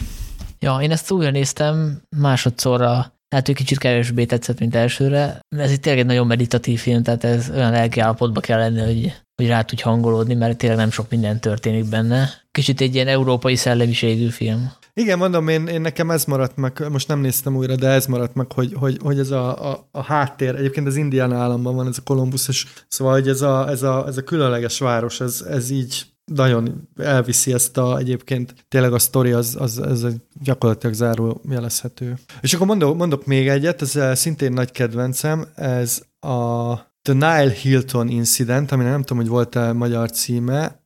Ja, 0.58 0.78
én 0.82 0.90
ezt 0.90 1.10
újra 1.10 1.30
néztem 1.30 2.02
másodszorra, 2.16 3.14
tehát 3.28 3.46
hogy 3.46 3.54
kicsit 3.54 3.78
kevésbé 3.78 4.24
tetszett, 4.24 4.58
mint 4.58 4.74
elsőre. 4.74 5.40
Ez 5.56 5.70
itt 5.70 5.82
tényleg 5.82 6.00
egy 6.00 6.06
nagyon 6.06 6.26
meditatív 6.26 6.80
film, 6.80 7.02
tehát 7.02 7.24
ez 7.24 7.50
olyan 7.50 7.70
lelki 7.70 8.00
állapotba 8.00 8.40
kell 8.40 8.58
lenni, 8.58 8.80
hogy, 8.80 9.12
hogy 9.34 9.46
rá 9.46 9.62
tudj 9.62 9.82
hangolódni, 9.82 10.34
mert 10.34 10.58
tényleg 10.58 10.78
nem 10.78 10.90
sok 10.90 11.10
minden 11.10 11.40
történik 11.40 11.88
benne. 11.88 12.28
Kicsit 12.50 12.80
egy 12.80 12.94
ilyen 12.94 13.08
európai 13.08 13.56
szellemiségű 13.56 14.28
film. 14.28 14.72
Igen, 14.94 15.18
mondom, 15.18 15.48
én, 15.48 15.66
én 15.66 15.80
nekem 15.80 16.10
ez 16.10 16.24
maradt 16.24 16.56
meg, 16.56 16.90
most 16.90 17.08
nem 17.08 17.20
néztem 17.20 17.56
újra, 17.56 17.76
de 17.76 17.88
ez 17.88 18.06
maradt 18.06 18.34
meg, 18.34 18.52
hogy, 18.52 18.72
hogy, 18.74 18.98
hogy 19.02 19.18
ez 19.18 19.30
a, 19.30 19.70
a, 19.70 19.88
a 19.90 20.02
háttér, 20.02 20.54
egyébként 20.54 20.86
az 20.86 20.96
Indián 20.96 21.32
államban 21.32 21.74
van 21.74 21.86
ez 21.86 21.98
a 21.98 22.02
Kolumbusz, 22.02 22.48
és 22.48 22.66
szóval, 22.88 23.12
hogy 23.12 23.28
ez 23.28 23.40
a, 23.40 23.68
ez 23.68 23.82
a, 23.82 24.06
ez 24.06 24.16
a 24.16 24.22
különleges 24.22 24.78
város, 24.78 25.20
ez, 25.20 25.44
ez 25.48 25.70
így 25.70 26.06
nagyon 26.32 26.88
elviszi 26.96 27.52
ezt 27.52 27.76
a, 27.76 27.98
egyébként 27.98 28.54
tényleg 28.68 28.92
a 28.92 28.98
sztori 28.98 29.32
az, 29.32 29.56
az, 29.58 29.78
az 29.78 30.06
gyakorlatilag 30.42 30.94
záró 30.94 31.40
jelezhető. 31.48 32.18
És 32.40 32.54
akkor 32.54 32.66
mondok, 32.66 32.96
mondok 32.96 33.26
még 33.26 33.48
egyet, 33.48 33.82
ez 33.82 34.18
szintén 34.18 34.52
nagy 34.52 34.70
kedvencem, 34.70 35.46
ez 35.54 36.02
a 36.20 36.74
The 37.02 37.12
Nile 37.12 37.50
Hilton 37.50 38.08
Incident, 38.08 38.72
aminek 38.72 38.92
nem 38.92 39.02
tudom, 39.02 39.22
hogy 39.22 39.30
volt-e 39.30 39.72
magyar 39.72 40.10
címe. 40.10 40.80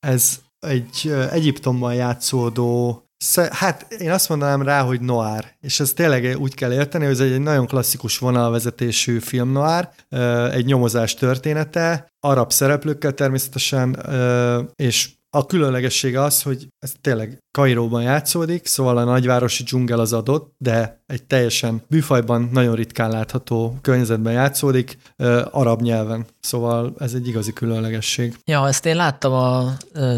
Ez 0.00 0.40
egy 0.58 1.12
Egyiptomban 1.30 1.94
játszódó 1.94 3.02
Hát 3.50 3.92
én 3.92 4.10
azt 4.10 4.28
mondanám 4.28 4.62
rá, 4.62 4.82
hogy 4.82 5.00
noir, 5.00 5.54
és 5.60 5.80
ez 5.80 5.92
tényleg 5.92 6.36
úgy 6.38 6.54
kell 6.54 6.72
érteni, 6.72 7.04
hogy 7.04 7.12
ez 7.12 7.20
egy 7.20 7.40
nagyon 7.40 7.66
klasszikus 7.66 8.18
vonalvezetésű 8.18 9.18
film 9.18 9.52
noir, 9.52 9.88
egy 10.52 10.64
nyomozás 10.64 11.14
története, 11.14 12.12
arab 12.20 12.52
szereplőkkel 12.52 13.12
természetesen, 13.12 13.96
és 14.76 15.10
a 15.36 15.46
különlegessége 15.46 16.22
az, 16.22 16.42
hogy 16.42 16.68
ez 16.78 16.92
tényleg 17.00 17.38
Kairóban 17.50 18.02
játszódik, 18.02 18.66
szóval 18.66 18.96
a 18.96 19.04
nagyvárosi 19.04 19.62
dzsungel 19.62 19.98
az 19.98 20.12
adott, 20.12 20.54
de 20.58 21.02
egy 21.06 21.24
teljesen 21.24 21.82
műfajban 21.88 22.48
nagyon 22.52 22.74
ritkán 22.74 23.10
látható 23.10 23.78
környezetben 23.80 24.32
játszódik, 24.32 24.98
arab 25.50 25.80
nyelven. 25.80 26.26
Szóval 26.40 26.94
ez 26.98 27.14
egy 27.14 27.28
igazi 27.28 27.52
különlegesség. 27.52 28.36
Ja, 28.44 28.68
ezt 28.68 28.86
én 28.86 28.96
láttam 28.96 29.32
a 29.32 29.72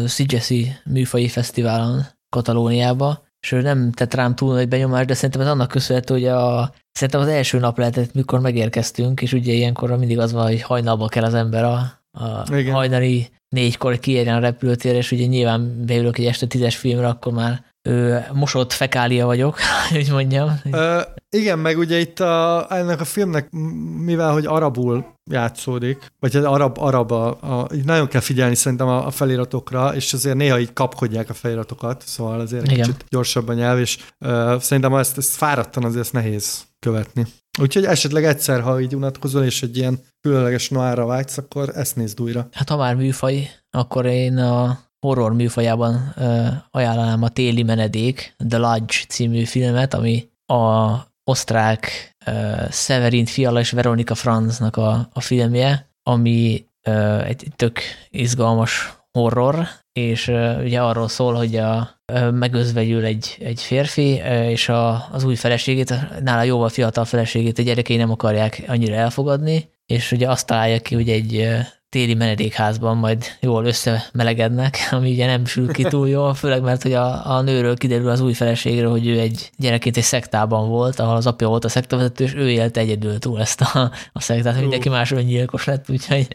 Szigesi 0.05 0.71
műfaji 0.85 1.27
fesztiválon 1.27 2.05
Katalóniába, 2.35 3.23
és 3.39 3.51
ő 3.51 3.61
nem 3.61 3.91
tett 3.91 4.13
rám 4.13 4.35
túl 4.35 4.53
nagy 4.53 4.67
benyomást, 4.67 5.07
de 5.07 5.13
szerintem 5.13 5.41
ez 5.41 5.47
annak 5.47 5.67
köszönhető, 5.67 6.13
hogy 6.13 6.25
a, 6.25 6.73
szerintem 6.91 7.21
az 7.21 7.27
első 7.27 7.59
nap 7.59 7.77
lehetett, 7.77 8.13
mikor 8.13 8.39
megérkeztünk, 8.39 9.21
és 9.21 9.33
ugye 9.33 9.53
ilyenkor 9.53 9.97
mindig 9.97 10.19
az 10.19 10.33
van, 10.33 10.45
hogy 10.45 10.61
hajnalba 10.61 11.07
kell 11.07 11.23
az 11.23 11.33
ember 11.33 11.63
a, 11.63 12.01
a 12.11 12.45
hajnali 12.71 13.27
négykor 13.49 13.99
kiérjen 13.99 14.35
a 14.35 14.39
repülőtérre, 14.39 14.97
és 14.97 15.11
ugye 15.11 15.25
nyilván 15.25 15.85
beülök 15.85 16.17
egy 16.17 16.25
este 16.25 16.45
tízes 16.45 16.75
filmre, 16.75 17.07
akkor 17.07 17.33
már 17.33 17.63
ő, 17.87 18.25
mosott 18.33 18.73
fekália 18.73 19.25
vagyok, 19.25 19.57
hogy 19.93 20.09
mondjam. 20.11 20.59
Ö, 20.71 21.01
igen, 21.29 21.59
meg 21.59 21.77
ugye 21.77 21.99
itt 21.99 22.19
a, 22.19 22.65
ennek 22.69 22.99
a 23.01 23.05
filmnek, 23.05 23.49
mivel 23.99 24.31
hogy 24.31 24.45
arabul 24.45 25.14
játszódik, 25.31 26.11
vagy 26.19 26.35
az 26.35 26.43
arab, 26.43 26.77
arab 26.79 27.11
a, 27.11 27.27
a, 27.27 27.67
nagyon 27.83 28.07
kell 28.07 28.21
figyelni 28.21 28.55
szerintem 28.55 28.87
a, 28.87 29.05
a 29.05 29.11
feliratokra, 29.11 29.95
és 29.95 30.13
azért 30.13 30.35
néha 30.35 30.59
így 30.59 30.73
kapkodják 30.73 31.29
a 31.29 31.33
feliratokat, 31.33 32.03
szóval 32.05 32.39
azért 32.39 32.71
Igen. 32.71 32.85
kicsit 32.85 33.05
gyorsabb 33.09 33.47
a 33.47 33.53
nyelv, 33.53 33.79
és 33.79 33.97
uh, 34.19 34.59
szerintem 34.59 34.95
ezt, 34.95 35.17
ezt 35.17 35.35
fáradtan 35.35 35.83
azért 35.83 36.03
ezt 36.03 36.13
nehéz 36.13 36.65
követni. 36.79 37.25
Úgyhogy 37.61 37.85
esetleg 37.85 38.23
egyszer, 38.23 38.61
ha 38.61 38.81
így 38.81 38.95
unatkozol, 38.95 39.43
és 39.43 39.63
egy 39.63 39.77
ilyen 39.77 39.99
különleges 40.21 40.69
noára 40.69 41.05
vágysz, 41.05 41.37
akkor 41.37 41.71
ezt 41.75 41.95
nézd 41.95 42.21
újra. 42.21 42.47
Hát 42.51 42.69
ha 42.69 42.77
már 42.77 42.95
műfaj, 42.95 43.49
akkor 43.69 44.05
én 44.05 44.37
a 44.37 44.79
horror 44.99 45.33
műfajában 45.33 46.13
ö, 46.15 46.47
ajánlanám 46.71 47.23
a 47.23 47.29
Téli 47.29 47.63
Menedék, 47.63 48.35
The 48.49 48.57
Lodge 48.57 48.95
című 49.07 49.43
filmet, 49.43 49.93
ami 49.93 50.29
a 50.45 50.93
osztrák 51.23 52.14
Severin 52.71 53.25
Fiala 53.25 53.59
és 53.59 53.71
Veronika 53.71 54.15
Franznak 54.15 54.77
a, 54.77 55.09
a 55.13 55.21
filmje, 55.21 55.89
ami 56.03 56.65
uh, 56.87 57.27
egy 57.27 57.47
tök 57.55 57.79
izgalmas 58.09 58.97
horror, 59.11 59.67
és 59.93 60.27
uh, 60.27 60.61
ugye 60.63 60.81
arról 60.81 61.07
szól, 61.07 61.33
hogy 61.33 61.55
a, 61.55 61.99
uh, 62.13 62.31
megözvegyül 62.31 63.05
egy, 63.05 63.37
egy 63.39 63.61
férfi, 63.61 64.21
és 64.49 64.69
a, 64.69 65.07
az 65.11 65.23
új 65.23 65.35
feleségét, 65.35 65.93
nála 66.21 66.43
jóval 66.43 66.69
fiatal 66.69 67.05
feleségét 67.05 67.59
a 67.59 67.63
gyerekei 67.63 67.97
nem 67.97 68.11
akarják 68.11 68.63
annyira 68.67 68.95
elfogadni, 68.95 69.69
és 69.85 70.11
ugye 70.11 70.29
azt 70.29 70.47
találja 70.47 70.79
ki, 70.79 70.95
hogy 70.95 71.09
egy 71.09 71.47
téli 71.95 72.13
menedékházban 72.13 72.97
majd 72.97 73.23
jól 73.39 73.65
összemelegednek, 73.65 74.77
ami 74.91 75.11
ugye 75.11 75.25
nem 75.25 75.45
sül 75.45 75.71
ki 75.71 75.83
túl 75.83 76.09
jól, 76.09 76.33
főleg 76.33 76.61
mert 76.61 76.81
hogy 76.81 76.93
a, 76.93 77.35
a 77.35 77.41
nőről 77.41 77.77
kiderül 77.77 78.09
az 78.09 78.21
új 78.21 78.33
feleségről, 78.33 78.89
hogy 78.89 79.07
ő 79.07 79.19
egy 79.19 79.51
gyerekként 79.57 79.97
egy 79.97 80.03
szektában 80.03 80.69
volt, 80.69 80.99
ahol 80.99 81.15
az 81.15 81.27
apja 81.27 81.47
volt 81.47 81.65
a 81.65 81.69
szektavezető, 81.69 82.23
és 82.23 82.33
ő 82.33 82.49
élte 82.49 82.79
egyedül 82.79 83.19
túl 83.19 83.41
ezt 83.41 83.61
a, 83.61 83.91
a 84.13 84.21
szektát, 84.21 84.59
mindenki 84.59 84.89
más 84.89 85.11
öngyilkos 85.11 85.65
lett, 85.65 85.89
úgyhogy, 85.89 86.27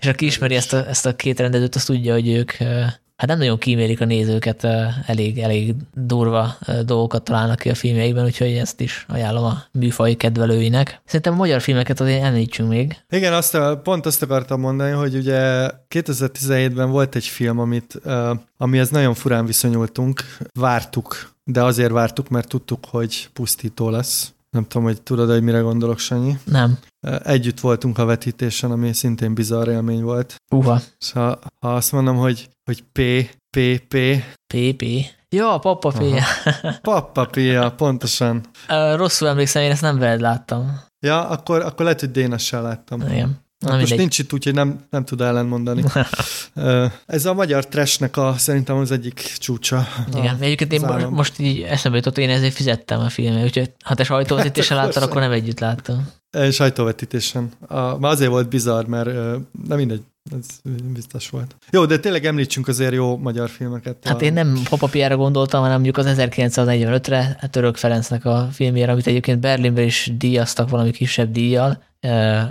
és 0.00 0.06
aki 0.06 0.24
ismeri 0.24 0.54
ezt 0.54 0.72
a, 0.72 0.88
ezt 0.88 1.06
a 1.06 1.16
két 1.16 1.40
rendezőt, 1.40 1.74
azt 1.74 1.86
tudja, 1.86 2.12
hogy 2.12 2.28
ők 2.28 2.52
hát 3.18 3.28
nem 3.28 3.38
nagyon 3.38 3.58
kímélik 3.58 4.00
a 4.00 4.04
nézőket, 4.04 4.64
elég, 5.06 5.38
elég 5.38 5.74
durva 5.94 6.56
dolgokat 6.84 7.22
találnak 7.22 7.58
ki 7.58 7.68
a 7.68 7.74
filmjeikben, 7.74 8.24
úgyhogy 8.24 8.52
ezt 8.52 8.80
is 8.80 9.04
ajánlom 9.08 9.44
a 9.44 9.62
műfaj 9.72 10.14
kedvelőinek. 10.14 11.00
Szerintem 11.04 11.32
a 11.32 11.36
magyar 11.36 11.60
filmeket 11.60 12.00
azért 12.00 12.22
említsünk 12.22 12.68
még. 12.68 12.96
Igen, 13.10 13.32
azt, 13.32 13.58
pont 13.82 14.06
azt 14.06 14.22
akartam 14.22 14.60
mondani, 14.60 14.90
hogy 14.90 15.14
ugye 15.14 15.70
2017-ben 15.90 16.90
volt 16.90 17.14
egy 17.14 17.26
film, 17.26 17.58
amit, 17.58 18.00
amihez 18.56 18.90
nagyon 18.90 19.14
furán 19.14 19.46
viszonyultunk, 19.46 20.22
vártuk, 20.52 21.32
de 21.44 21.62
azért 21.62 21.90
vártuk, 21.90 22.28
mert 22.28 22.48
tudtuk, 22.48 22.84
hogy 22.90 23.28
pusztító 23.32 23.90
lesz. 23.90 24.32
Nem 24.50 24.66
tudom, 24.66 24.86
hogy 24.86 25.02
tudod, 25.02 25.30
hogy 25.30 25.42
mire 25.42 25.58
gondolok, 25.58 25.98
Sanyi? 25.98 26.38
Nem. 26.44 26.78
Együtt 27.22 27.60
voltunk 27.60 27.98
a 27.98 28.04
vetítésen, 28.04 28.70
ami 28.70 28.92
szintén 28.92 29.34
bizarr 29.34 29.68
élmény 29.68 30.02
volt. 30.02 30.34
Uha. 30.50 30.80
Szóval, 30.98 31.38
ha 31.60 31.74
azt 31.74 31.92
mondom, 31.92 32.16
hogy, 32.16 32.48
hogy 32.64 32.82
P, 32.92 33.00
P, 33.56 33.80
P. 33.88 33.96
P, 34.46 34.76
P. 34.76 34.84
Jó, 35.28 35.50
a 35.50 35.58
Papa 35.58 35.90
P. 35.90 36.02
Papa 36.82 37.24
P, 37.24 37.40
pontosan. 37.76 38.44
Rosszul 38.94 39.28
emlékszem, 39.28 39.62
én 39.62 39.70
ezt 39.70 39.82
nem 39.82 39.98
veled 39.98 40.20
láttam. 40.20 40.80
Ja, 41.00 41.28
akkor, 41.28 41.60
akkor 41.60 41.84
lehet, 41.84 42.00
hogy 42.00 42.10
Dénessel 42.10 42.62
láttam. 42.62 43.00
Igen. 43.00 43.46
Na, 43.58 43.68
most 43.68 43.78
mindegy. 43.80 43.98
nincs 43.98 44.18
itt, 44.18 44.32
úgyhogy 44.32 44.54
nem, 44.54 44.86
nem 44.90 45.04
tud 45.04 45.20
ellenmondani. 45.20 45.84
Ez 47.06 47.24
a 47.24 47.34
magyar 47.34 47.66
trashnek 47.66 48.16
a, 48.16 48.34
szerintem 48.36 48.76
az 48.76 48.90
egyik 48.90 49.34
csúcsa. 49.38 49.86
Igen, 50.16 50.36
egyébként 50.40 50.72
én 50.72 50.80
most, 50.80 51.10
most 51.10 51.38
így 51.38 51.60
eszembe 51.60 51.96
jutott, 51.96 52.18
én 52.18 52.30
ezért 52.30 52.54
fizettem 52.54 53.00
a 53.00 53.08
filmet, 53.08 53.44
úgyhogy 53.44 53.72
ha 53.84 53.94
te 53.94 54.04
sajtóvetítésen 54.04 54.76
hát, 54.76 54.86
láttad, 54.86 55.02
akkor 55.02 55.20
nem 55.20 55.32
együtt 55.32 55.60
láttam. 55.60 56.08
Sajtóvetítésen. 56.50 57.50
A, 57.66 57.98
már 57.98 58.12
azért 58.12 58.30
volt 58.30 58.48
bizarr, 58.48 58.84
mert 58.84 59.06
nem 59.68 59.76
mindegy, 59.76 60.02
ez 60.38 60.72
biztos 60.92 61.28
volt. 61.30 61.56
Jó, 61.70 61.86
de 61.86 61.98
tényleg 61.98 62.24
említsünk 62.24 62.68
azért 62.68 62.92
jó 62.92 63.16
magyar 63.16 63.48
filmeket. 63.48 63.96
Hát 64.04 64.20
a... 64.20 64.24
én 64.24 64.32
nem 64.32 64.60
Papapiára 64.68 65.16
gondoltam, 65.16 65.60
hanem 65.60 65.74
mondjuk 65.74 65.96
az 65.96 66.14
1945-re 66.18 67.48
Török 67.50 67.76
Ferencnek 67.76 68.24
a 68.24 68.48
filmjére, 68.52 68.92
amit 68.92 69.06
egyébként 69.06 69.40
Berlinben 69.40 69.84
is 69.84 70.10
díjaztak 70.18 70.70
valami 70.70 70.90
kisebb 70.90 71.32
díjjal, 71.32 71.82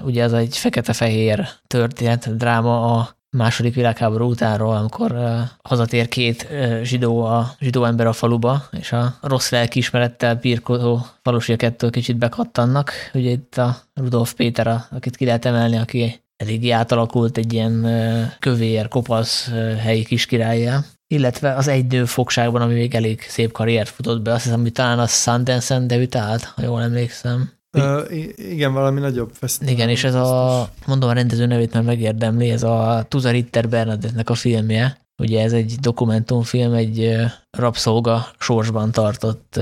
ugye 0.03 0.23
ez 0.23 0.33
egy 0.33 0.57
fekete-fehér 0.57 1.47
történet, 1.67 2.37
dráma 2.37 2.95
a 2.95 3.16
második 3.29 3.75
világháború 3.75 4.29
utánról, 4.29 4.75
amikor 4.75 5.11
uh, 5.11 5.39
hazatér 5.63 6.07
két 6.07 6.47
uh, 6.51 6.81
zsidó, 6.81 7.23
a 7.23 7.55
zsidó 7.59 7.83
ember 7.83 8.07
a 8.07 8.13
faluba, 8.13 8.63
és 8.71 8.91
a 8.91 9.15
rossz 9.21 9.49
lelkiismerettel 9.49 10.35
birkózó 10.35 10.99
falusiak 11.21 11.61
ettől 11.61 11.89
kicsit 11.89 12.17
bekattannak. 12.17 12.91
Ugye 13.13 13.29
itt 13.29 13.57
a 13.57 13.77
Rudolf 13.93 14.33
Péter, 14.33 14.67
a, 14.67 14.85
akit 14.91 15.15
ki 15.15 15.25
lehet 15.25 15.45
emelni, 15.45 15.77
aki 15.77 16.21
eléggé 16.37 16.69
átalakult 16.69 17.37
egy 17.37 17.53
ilyen 17.53 17.85
uh, 17.85 18.21
kövér, 18.39 18.87
kopasz 18.87 19.51
helyi 19.79 20.03
kiskirályjá. 20.03 20.79
Illetve 21.07 21.53
az 21.53 21.67
egy 21.67 21.85
nő 21.85 22.05
fogságban, 22.05 22.61
ami 22.61 22.73
még 22.73 22.95
elég 22.95 23.21
szép 23.21 23.51
karriert 23.51 23.89
futott 23.89 24.21
be, 24.21 24.33
azt 24.33 24.43
hiszem, 24.43 24.61
hogy 24.61 24.71
talán 24.71 24.99
a 24.99 25.07
Sundance-en 25.07 25.87
debütált, 25.87 26.43
ha 26.43 26.61
jól 26.61 26.81
emlékszem. 26.81 27.56
Uh, 27.77 28.51
igen, 28.51 28.73
valami 28.73 28.99
nagyobb 28.99 29.29
fesztivál. 29.33 29.73
Igen, 29.73 29.89
és 29.89 30.03
ez 30.03 30.13
a, 30.13 30.69
mondom 30.85 31.09
a 31.09 31.13
rendező 31.13 31.45
nevét, 31.45 31.73
mert 31.73 31.85
megérdemli, 31.85 32.49
ez 32.49 32.63
a 32.63 33.05
Tuza 33.07 33.31
Ritter 33.31 33.69
Bernadette-nek 33.69 34.29
a 34.29 34.35
filmje. 34.35 34.97
Ugye 35.21 35.43
ez 35.43 35.53
egy 35.53 35.75
dokumentumfilm, 35.79 36.73
egy 36.73 37.15
rabszolga 37.57 38.27
sorsban 38.39 38.91
tartott 38.91 39.59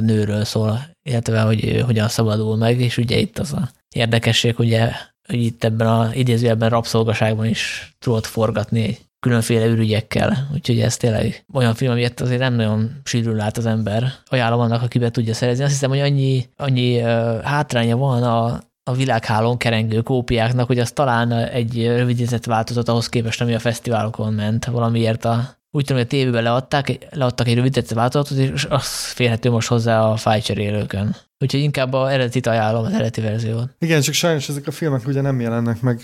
nőről 0.00 0.44
szól, 0.44 0.80
illetve 1.08 1.40
hogy 1.40 1.82
hogyan 1.86 2.08
szabadul 2.08 2.56
meg, 2.56 2.80
és 2.80 2.98
ugye 2.98 3.16
itt 3.16 3.38
az 3.38 3.52
a 3.52 3.70
érdekesség, 3.94 4.58
ugye, 4.58 4.90
hogy 5.28 5.42
itt 5.42 5.64
ebben 5.64 5.86
a 5.86 6.14
idézőjelben 6.14 6.68
rabszolgaságban 6.68 7.46
is 7.46 7.92
tudott 7.98 8.26
forgatni 8.26 8.82
egy 8.82 9.00
különféle 9.22 9.66
ürügyekkel, 9.66 10.48
úgyhogy 10.52 10.80
ez 10.80 10.96
tényleg 10.96 11.44
olyan 11.52 11.74
film, 11.74 11.90
amiért 11.90 12.20
azért 12.20 12.40
nem 12.40 12.54
nagyon 12.54 13.00
sűrűn 13.04 13.36
lát 13.36 13.56
az 13.56 13.66
ember. 13.66 14.12
Ajánlom 14.26 14.60
annak, 14.60 14.82
aki 14.82 14.98
be 14.98 15.10
tudja 15.10 15.34
szerezni. 15.34 15.64
Azt 15.64 15.72
hiszem, 15.72 15.90
hogy 15.90 15.98
annyi, 15.98 16.48
annyi 16.56 16.98
hátránya 17.42 17.96
van 17.96 18.22
a, 18.22 18.60
a 18.90 18.92
világhálón 18.92 19.56
kerengő 19.56 20.00
kópiáknak, 20.00 20.66
hogy 20.66 20.78
az 20.78 20.90
talán 20.90 21.32
egy 21.32 21.86
rövidített 21.86 22.44
változat 22.44 22.88
ahhoz 22.88 23.08
képest, 23.08 23.40
ami 23.40 23.54
a 23.54 23.58
fesztiválokon 23.58 24.32
ment. 24.32 24.64
Valamiért 24.64 25.24
a, 25.24 25.56
úgy 25.70 25.84
tudom, 25.84 25.96
hogy 25.96 26.06
a 26.06 26.16
tévében 26.16 26.42
leadták, 26.42 27.06
leadtak 27.10 27.48
egy 27.48 27.54
rövidített 27.54 27.90
változatot, 27.90 28.38
és 28.38 28.66
az 28.70 29.12
férhető 29.12 29.50
most 29.50 29.68
hozzá 29.68 30.00
a 30.00 30.16
fájcserélőkön. 30.16 31.16
Úgyhogy 31.42 31.60
inkább 31.60 31.92
a 31.92 32.12
eredetit 32.12 32.46
ajánlom, 32.46 32.84
az 32.84 32.92
eredeti 32.92 33.20
verziót. 33.20 33.74
Igen, 33.78 34.00
csak 34.00 34.14
sajnos 34.14 34.48
ezek 34.48 34.66
a 34.66 34.70
filmek 34.70 35.06
ugye 35.06 35.20
nem 35.20 35.40
jelennek 35.40 35.80
meg 35.80 36.02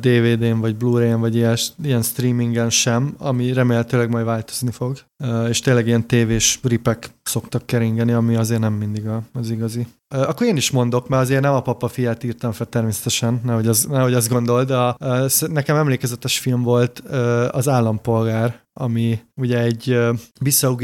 DVD-n, 0.00 0.60
vagy 0.60 0.76
Blu-ray-en, 0.76 1.20
vagy 1.20 1.36
ilyen, 1.36 1.56
ilyen 1.82 2.02
streamingen 2.02 2.70
sem, 2.70 3.14
ami 3.18 3.52
remélhetőleg 3.52 4.10
majd 4.10 4.24
változni 4.24 4.70
fog. 4.70 4.96
És 5.48 5.60
tényleg 5.60 5.86
ilyen 5.86 6.06
tévés 6.06 6.58
ripek 6.62 7.10
szoktak 7.22 7.66
keringeni, 7.66 8.12
ami 8.12 8.36
azért 8.36 8.60
nem 8.60 8.72
mindig 8.72 9.04
az 9.32 9.50
igazi. 9.50 9.86
Akkor 10.08 10.46
én 10.46 10.56
is 10.56 10.70
mondok, 10.70 11.08
mert 11.08 11.22
azért 11.22 11.40
nem 11.40 11.54
a 11.54 11.62
papa 11.62 11.88
fiát 11.88 12.24
írtam 12.24 12.52
fel 12.52 12.66
természetesen, 12.66 13.40
nehogy, 13.44 13.66
az, 13.66 13.84
nehogy 13.84 14.14
azt 14.14 14.28
gondold, 14.28 14.68
de 14.68 14.76
a, 14.76 14.96
nekem 15.48 15.76
emlékezetes 15.76 16.38
film 16.38 16.62
volt 16.62 16.98
az 17.50 17.68
Állampolgár, 17.68 18.62
ami 18.80 19.18
ugye 19.34 19.58
egy 19.58 19.98
bissau 20.40 20.76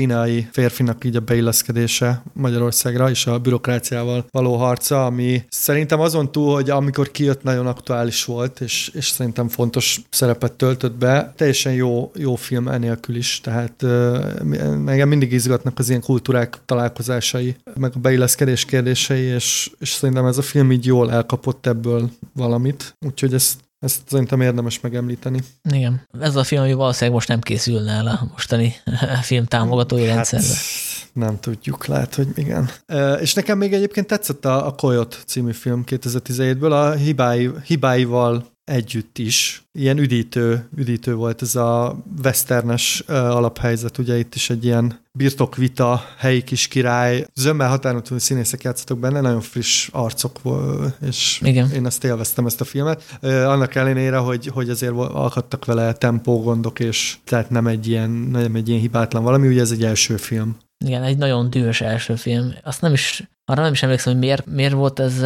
férfinak 0.51 1.05
így 1.05 1.17
a 1.17 1.21
beilleszkedése 1.21 2.23
Magyarországra, 2.33 3.11
és 3.11 3.27
a 3.27 3.39
bürokrácia 3.39 3.90
konkurenciával 3.91 4.27
való 4.31 4.57
harca, 4.57 5.07
ami 5.07 5.45
szerintem 5.49 6.01
azon 6.01 6.33
túl, 6.33 6.55
hogy 6.55 6.71
amikor 6.71 7.11
kijött 7.11 7.43
nagyon 7.43 7.67
aktuális 7.67 8.25
volt, 8.25 8.61
és, 8.61 8.91
és 8.95 9.09
szerintem 9.09 9.49
fontos 9.49 10.01
szerepet 10.11 10.53
töltött 10.53 10.95
be, 10.95 11.33
teljesen 11.37 11.73
jó, 11.73 12.11
jó 12.15 12.35
film 12.35 12.69
enélkül 12.69 13.17
is, 13.17 13.41
tehát 13.41 13.83
engem 14.87 15.09
mindig 15.09 15.33
izgatnak 15.33 15.79
az 15.79 15.89
ilyen 15.89 16.01
kultúrák 16.01 16.59
találkozásai, 16.65 17.57
meg 17.75 17.93
a 17.95 17.99
beilleszkedés 17.99 18.65
kérdései, 18.65 19.23
és, 19.23 19.71
és 19.79 19.91
szerintem 19.91 20.27
ez 20.27 20.39
a 20.39 20.43
film 20.43 20.73
így 20.73 20.87
jól 20.87 21.13
elkapott 21.13 21.67
ebből 21.67 22.11
valamit, 22.33 22.95
úgyhogy 23.07 23.35
ezt 23.35 23.69
ezt 23.81 24.01
szerintem 24.09 24.41
érdemes 24.41 24.81
megemlíteni. 24.81 25.41
Igen. 25.71 26.07
Ez 26.21 26.37
a 26.37 26.45
film, 26.45 26.63
ami 26.63 26.73
valószínűleg 26.73 27.15
most 27.15 27.29
nem 27.29 27.41
készülne 27.41 27.93
el 27.93 28.07
a 28.07 28.29
mostani 28.31 28.75
film 29.23 29.45
támogatói 29.45 30.07
hát, 30.07 30.15
rendszerbe. 30.15 30.55
Nem 31.13 31.41
tudjuk, 31.41 31.87
lehet, 31.87 32.15
hogy 32.15 32.29
igen. 32.35 32.71
És 33.21 33.35
nekem 33.35 33.59
még 33.59 33.73
egyébként 33.73 34.07
tetszett 34.07 34.45
a, 34.45 34.67
a 34.67 34.75
Coyote 34.75 35.17
című 35.27 35.53
film 35.53 35.85
2017-ből, 35.87 36.71
a 36.71 36.91
hibái, 36.91 37.51
hibáival 37.65 38.59
együtt 38.71 39.19
is. 39.19 39.63
Ilyen 39.73 39.99
üdítő, 39.99 40.69
üdítő 40.77 41.15
volt 41.15 41.43
ez 41.43 41.57
a 41.57 41.99
westernes 42.25 43.01
alaphelyzet, 43.09 43.99
ugye 43.99 44.19
itt 44.19 44.35
is 44.35 44.51
egy 44.51 44.65
ilyen 44.65 44.99
birtokvita, 45.13 46.03
helyi 46.19 46.43
kis 46.43 46.69
király, 46.69 47.27
zömmel 47.35 47.69
határon 47.69 48.03
színészek 48.17 48.63
játszottak 48.63 48.99
benne, 48.99 49.21
nagyon 49.21 49.41
friss 49.41 49.89
arcok 49.93 50.43
volt, 50.43 50.97
és 51.07 51.41
Igen. 51.45 51.71
én 51.71 51.87
ezt 51.87 52.05
élveztem, 52.05 52.47
ezt 52.47 52.61
a 52.61 52.65
filmet. 52.65 53.19
Annak 53.23 53.75
ellenére, 53.75 54.17
hogy, 54.17 54.47
hogy 54.47 54.71
azért 54.71 54.93
alkattak 54.93 55.65
vele 55.65 55.93
tempógondok, 55.93 56.81
és 56.81 57.17
tehát 57.25 57.51
nem 57.51 57.67
egy 57.67 57.89
ilyen, 57.89 58.11
nem 58.11 58.55
egy 58.55 58.69
ilyen 58.69 58.81
hibátlan 58.81 59.23
valami, 59.23 59.49
ugye 59.49 59.61
ez 59.61 59.71
egy 59.71 59.85
első 59.85 60.17
film. 60.17 60.57
Igen, 60.85 61.03
egy 61.03 61.19
nagyon 61.19 61.51
dühös 61.51 61.81
első 61.81 62.15
film. 62.15 62.53
Azt 62.63 62.81
nem 62.81 62.93
is, 62.93 63.23
arra 63.51 63.63
nem 63.63 63.73
is 63.73 63.83
emlékszem, 63.83 64.13
hogy 64.13 64.23
miért, 64.23 64.47
miért 64.47 64.73
volt 64.73 64.99
ez 64.99 65.25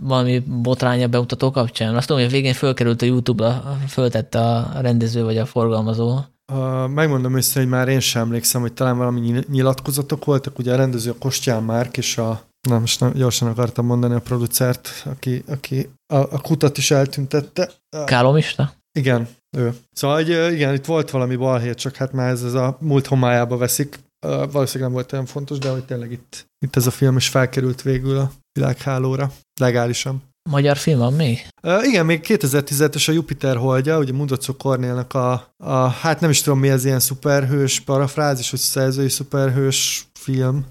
valami 0.00 0.38
botránya 0.38 1.08
bemutató 1.08 1.50
kapcsán. 1.50 1.96
Azt 1.96 2.06
tudom, 2.06 2.22
hogy 2.22 2.30
a 2.30 2.34
végén 2.34 2.54
fölkerült 2.54 3.02
a 3.02 3.06
YouTube-ra, 3.06 3.78
föltette 3.88 4.40
a 4.40 4.80
rendező 4.80 5.24
vagy 5.24 5.38
a 5.38 5.46
forgalmazó. 5.46 6.18
Uh, 6.52 6.88
megmondom 6.88 7.36
össze, 7.36 7.60
hogy 7.60 7.68
már 7.68 7.88
én 7.88 8.00
sem 8.00 8.22
emlékszem, 8.22 8.60
hogy 8.60 8.72
talán 8.72 8.96
valami 8.96 9.44
nyilatkozatok 9.48 10.24
voltak, 10.24 10.58
ugye 10.58 10.72
a 10.72 10.76
rendező 10.76 11.10
a 11.10 11.18
Kostyán 11.18 11.62
Márk 11.62 11.96
és 11.96 12.18
a 12.18 12.42
nem, 12.68 12.80
most 12.80 13.00
nem, 13.00 13.12
gyorsan 13.12 13.48
akartam 13.48 13.86
mondani 13.86 14.14
a 14.14 14.20
producert, 14.20 14.88
aki, 15.04 15.44
aki 15.48 15.88
a, 16.06 16.16
a 16.16 16.40
kutat 16.40 16.78
is 16.78 16.90
eltüntette. 16.90 17.70
Kálomista? 18.04 18.72
Igen, 18.98 19.28
ő. 19.56 19.74
Szóval, 19.92 20.16
hogy 20.16 20.52
igen, 20.52 20.74
itt 20.74 20.84
volt 20.84 21.10
valami 21.10 21.36
balhé, 21.36 21.74
csak 21.74 21.96
hát 21.96 22.12
már 22.12 22.30
ez, 22.30 22.42
ez 22.42 22.54
a 22.54 22.76
múlt 22.80 23.06
homályába 23.06 23.56
veszik. 23.56 23.98
Valószínűleg 24.26 24.80
nem 24.80 24.92
volt 24.92 25.12
olyan 25.12 25.26
fontos, 25.26 25.58
de 25.58 25.70
hogy 25.70 25.84
tényleg 25.84 26.12
itt, 26.12 26.46
itt 26.66 26.76
ez 26.76 26.86
a 26.86 26.90
film 26.90 27.16
is 27.16 27.28
felkerült 27.28 27.82
végül 27.82 28.18
a 28.18 28.30
világhálóra, 28.52 29.32
legálisan. 29.60 30.22
Magyar 30.50 30.76
film 30.76 30.98
van 30.98 31.12
még? 31.12 31.46
Uh, 31.62 31.86
igen, 31.86 32.06
még 32.06 32.20
2017-es 32.28 33.08
a 33.08 33.12
Jupiter 33.12 33.56
holdja, 33.56 33.98
ugye 33.98 34.12
Mundocó 34.12 34.54
Kornélnak 34.56 35.14
a, 35.14 35.54
a, 35.56 35.72
hát 35.72 36.20
nem 36.20 36.30
is 36.30 36.42
tudom 36.42 36.58
mi 36.58 36.68
ez 36.68 36.84
ilyen 36.84 37.00
szuperhős 37.00 37.80
parafrázis, 37.80 38.50
hogy 38.50 38.58
szerzői 38.58 39.08
szuperhős 39.08 40.06
film, 40.26 40.66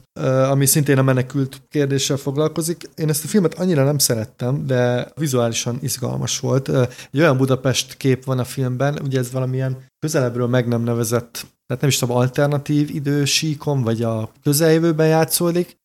ami 0.50 0.66
szintén 0.66 0.98
a 0.98 1.02
menekült 1.02 1.62
kérdéssel 1.70 2.18
foglalkozik. 2.18 2.90
Én 2.96 3.10
ezt 3.10 3.24
a 3.24 3.28
filmet 3.28 3.54
annyira 3.54 3.84
nem 3.84 3.98
szerettem, 3.98 4.66
de 4.66 5.08
vizuálisan 5.16 5.78
izgalmas 5.82 6.40
volt. 6.40 6.70
Egy 7.12 7.20
olyan 7.20 7.38
Budapest 7.38 7.98
kép 7.98 8.26
van 8.26 8.40
a 8.40 8.44
filmben, 8.44 9.00
ugye 9.04 9.20
ez 9.20 9.32
valamilyen 9.32 9.78
közelebbről 10.00 10.48
meg 10.48 10.68
nem 10.68 10.82
nevezett 10.82 11.46
tehát 11.68 11.82
nem 11.82 11.92
is 11.92 11.98
tudom, 11.98 12.16
alternatív 12.16 12.90
idősíkon, 12.96 13.82
vagy 13.82 14.02
a 14.02 14.32
közeljövőben 14.44 15.08
játszódik, 15.08 15.78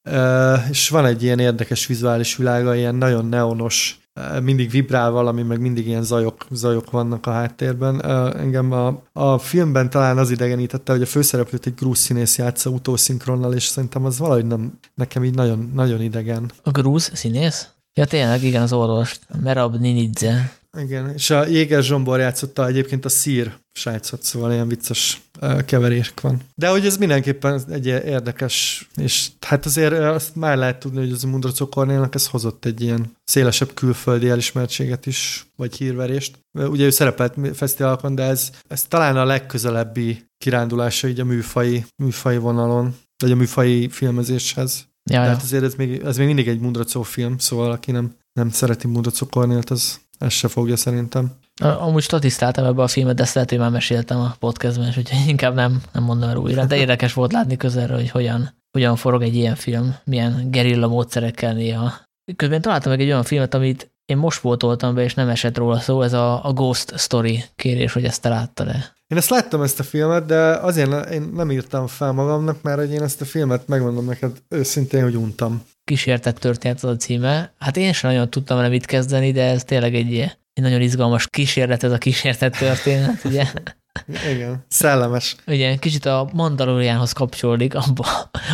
és 0.70 0.88
van 0.88 1.06
egy 1.06 1.22
ilyen 1.22 1.38
érdekes 1.38 1.86
vizuális 1.86 2.36
világa, 2.36 2.74
ilyen 2.74 2.94
nagyon 2.94 3.26
neonos, 3.26 3.99
mindig 4.42 4.70
vibrál 4.70 5.10
valami, 5.10 5.42
meg 5.42 5.60
mindig 5.60 5.86
ilyen 5.86 6.02
zajok, 6.02 6.46
zajok 6.50 6.90
vannak 6.90 7.26
a 7.26 7.30
háttérben. 7.30 8.04
Engem 8.36 8.72
a, 8.72 9.02
a 9.12 9.38
filmben 9.38 9.90
talán 9.90 10.18
az 10.18 10.30
idegenítette, 10.30 10.92
hogy 10.92 11.02
a 11.02 11.06
főszereplőt 11.06 11.66
egy 11.66 11.74
grúz 11.74 11.98
színész 11.98 12.38
játsza 12.38 12.70
utószinkronnal, 12.70 13.54
és 13.54 13.64
szerintem 13.64 14.04
az 14.04 14.18
valahogy 14.18 14.46
nem, 14.46 14.78
nekem 14.94 15.24
így 15.24 15.34
nagyon, 15.34 15.70
nagyon 15.74 16.00
idegen. 16.00 16.50
A 16.62 16.70
grúz 16.70 17.10
színész? 17.14 17.68
Ja 17.94 18.04
tényleg, 18.04 18.42
igen, 18.42 18.62
az 18.62 18.72
orvos. 18.72 19.18
Merab 19.42 19.76
Ninidze. 19.76 20.52
Igen, 20.78 21.12
és 21.14 21.30
a 21.30 21.46
Jéger 21.46 21.82
Zsombor 21.82 22.18
játszotta 22.18 22.66
egyébként 22.66 23.04
a 23.04 23.08
szír 23.08 23.52
srácot, 23.72 24.22
szóval 24.22 24.52
ilyen 24.52 24.68
vicces 24.68 25.20
keverék 25.64 26.20
van. 26.20 26.40
De 26.54 26.68
hogy 26.68 26.86
ez 26.86 26.96
mindenképpen 26.96 27.62
egy 27.70 27.86
érdekes, 27.86 28.88
és 28.96 29.28
hát 29.40 29.66
azért 29.66 29.92
azt 29.92 30.36
már 30.36 30.56
lehet 30.56 30.78
tudni, 30.78 30.98
hogy 30.98 31.12
az 31.12 31.22
Mundrocó 31.22 31.68
Kornélnak 31.68 32.14
ez 32.14 32.26
hozott 32.26 32.64
egy 32.64 32.80
ilyen 32.80 33.16
szélesebb 33.24 33.74
külföldi 33.74 34.28
elismertséget 34.28 35.06
is, 35.06 35.46
vagy 35.56 35.76
hírverést. 35.76 36.38
Ugye 36.52 36.84
ő 36.84 36.90
szerepelt 36.90 37.56
fesztiválokon, 37.56 38.14
de 38.14 38.22
ez, 38.22 38.50
ez 38.68 38.82
talán 38.82 39.16
a 39.16 39.24
legközelebbi 39.24 40.24
kirándulása 40.38 41.08
így 41.08 41.20
a 41.20 41.24
műfai, 41.24 41.84
műfai 42.02 42.36
vonalon, 42.36 42.96
vagy 43.22 43.30
a 43.30 43.36
műfai 43.36 43.88
filmezéshez. 43.88 44.88
Ja, 45.10 45.20
Tehát 45.20 45.42
azért 45.42 45.64
ez 45.64 45.74
még, 45.74 46.00
ez 46.00 46.16
még 46.16 46.26
mindig 46.26 46.48
egy 46.48 46.60
Mundrocó 46.60 47.02
film, 47.02 47.38
szóval 47.38 47.70
aki 47.70 47.90
nem, 47.90 48.16
nem 48.32 48.50
szereti 48.50 48.88
Kornélt, 49.30 49.70
az 49.70 50.00
ezt 50.20 50.36
se 50.36 50.48
fogja 50.48 50.76
szerintem. 50.76 51.32
Amúgy 51.62 52.02
statisztáltam 52.02 52.64
ebbe 52.64 52.82
a 52.82 52.88
filmet, 52.88 53.16
de 53.16 53.22
ezt 53.22 53.34
lehet, 53.34 53.50
hogy 53.50 53.58
már 53.58 53.70
meséltem 53.70 54.20
a 54.20 54.34
podcastben, 54.38 54.88
és 54.88 54.96
úgyhogy 54.96 55.28
inkább 55.34 55.54
nem, 55.54 55.82
nem 55.92 56.02
mondom 56.02 56.28
el 56.28 56.36
újra. 56.36 56.64
De 56.64 56.76
érdekes 56.76 57.12
volt 57.12 57.32
látni 57.32 57.56
közelről, 57.56 57.96
hogy 57.96 58.10
hogyan, 58.10 58.54
hogyan 58.70 58.96
forog 58.96 59.22
egy 59.22 59.34
ilyen 59.34 59.54
film, 59.54 59.96
milyen 60.04 60.50
gerilla 60.50 60.88
módszerekkel 60.88 61.54
néha. 61.54 61.92
Közben 62.36 62.60
találtam 62.60 62.90
meg 62.90 63.00
egy 63.00 63.06
olyan 63.06 63.22
filmet, 63.22 63.54
amit 63.54 63.92
én 64.04 64.16
most 64.16 64.40
voltoltam 64.40 64.94
be, 64.94 65.02
és 65.02 65.14
nem 65.14 65.28
esett 65.28 65.56
róla 65.56 65.78
szó, 65.78 66.02
ez 66.02 66.12
a, 66.12 66.44
a 66.44 66.52
Ghost 66.52 66.98
Story 66.98 67.44
kérés, 67.56 67.92
hogy 67.92 68.04
ezt 68.04 68.22
te 68.22 68.28
láttad-e. 68.28 68.92
Én 69.10 69.18
ezt 69.18 69.30
láttam 69.30 69.62
ezt 69.62 69.80
a 69.80 69.82
filmet, 69.82 70.26
de 70.26 70.36
azért 70.38 71.10
én 71.10 71.30
nem 71.34 71.50
írtam 71.50 71.86
fel 71.86 72.12
magamnak, 72.12 72.62
mert 72.62 72.78
hogy 72.78 72.92
én 72.92 73.02
ezt 73.02 73.20
a 73.20 73.24
filmet 73.24 73.68
megmondom 73.68 74.04
neked 74.04 74.42
őszintén, 74.48 75.02
hogy 75.02 75.16
untam 75.16 75.62
kísértett 75.84 76.38
történet 76.38 76.82
az 76.82 76.90
a 76.90 76.96
címe. 76.96 77.52
Hát 77.58 77.76
én 77.76 77.92
sem 77.92 78.10
nagyon 78.10 78.30
tudtam 78.30 78.56
vele 78.56 78.68
mit 78.68 78.86
kezdeni, 78.86 79.32
de 79.32 79.42
ez 79.42 79.64
tényleg 79.64 79.94
egy, 79.94 80.18
egy 80.52 80.62
nagyon 80.62 80.80
izgalmas 80.80 81.26
kísérlet 81.28 81.82
ez 81.82 81.92
a 81.92 81.98
kísértett 81.98 82.52
történet, 82.52 83.24
ugye? 83.24 83.44
Igen, 84.34 84.64
szellemes. 84.68 85.36
Ugye 85.46 85.76
kicsit 85.76 86.04
a 86.04 86.30
Mandalorianhoz 86.32 87.12
kapcsolódik, 87.12 87.74
abból, 87.74 88.06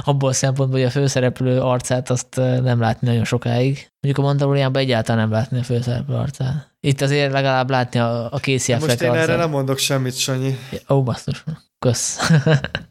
abból 0.04 0.28
a 0.28 0.32
szempontból, 0.32 0.78
hogy 0.78 0.88
a 0.88 0.90
főszereplő 0.90 1.60
arcát 1.60 2.10
azt 2.10 2.36
nem 2.36 2.80
látni 2.80 3.08
nagyon 3.08 3.24
sokáig. 3.24 3.90
Mondjuk 4.00 4.24
a 4.24 4.28
Mandalorianban 4.28 4.82
egyáltalán 4.82 5.20
nem 5.20 5.30
látni 5.30 5.58
a 5.58 5.62
főszereplő 5.62 6.14
arcát. 6.14 6.75
Itt 6.86 7.00
azért 7.00 7.32
legalább 7.32 7.70
látni 7.70 8.00
a, 8.00 8.24
a 8.24 8.34
Affleck 8.34 8.80
Most 8.80 9.00
én 9.00 9.12
erre 9.12 9.36
nem 9.36 9.50
mondok 9.50 9.78
semmit, 9.78 10.18
Sanyi. 10.18 10.58
Ó, 10.88 11.02
basszus. 11.02 11.44
Kösz. 11.78 12.30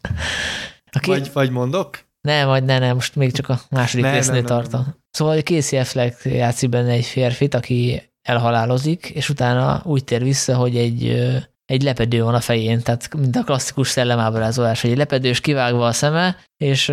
Aki... 0.91 1.09
Vagy, 1.09 1.29
vagy 1.33 1.49
mondok? 1.49 1.99
Ne, 2.21 2.45
vagy 2.45 2.63
ne, 2.63 2.79
ne, 2.79 2.93
most 2.93 3.15
még 3.15 3.31
csak 3.31 3.49
a 3.49 3.59
második 3.69 4.05
ne, 4.05 4.11
résznél 4.11 4.43
tartom. 4.43 4.95
Szóval 5.11 5.39
Casey 5.39 5.79
Affleck 5.79 6.25
játszik 6.25 6.69
benne 6.69 6.91
egy 6.91 7.05
férfit, 7.05 7.53
aki 7.53 8.11
elhalálozik, 8.21 9.09
és 9.09 9.29
utána 9.29 9.81
úgy 9.83 10.03
tér 10.03 10.23
vissza, 10.23 10.55
hogy 10.55 10.77
egy, 10.77 11.25
egy 11.65 11.83
lepedő 11.83 12.23
van 12.23 12.35
a 12.35 12.39
fején, 12.39 12.81
tehát 12.81 13.13
mint 13.13 13.35
a 13.35 13.43
klasszikus 13.43 13.87
szellemábrázolás, 13.87 14.81
hogy 14.81 14.91
egy 14.91 14.97
lepedő 14.97 15.29
és 15.29 15.39
kivágva 15.39 15.85
a 15.85 15.91
szeme, 15.91 16.37
és 16.57 16.91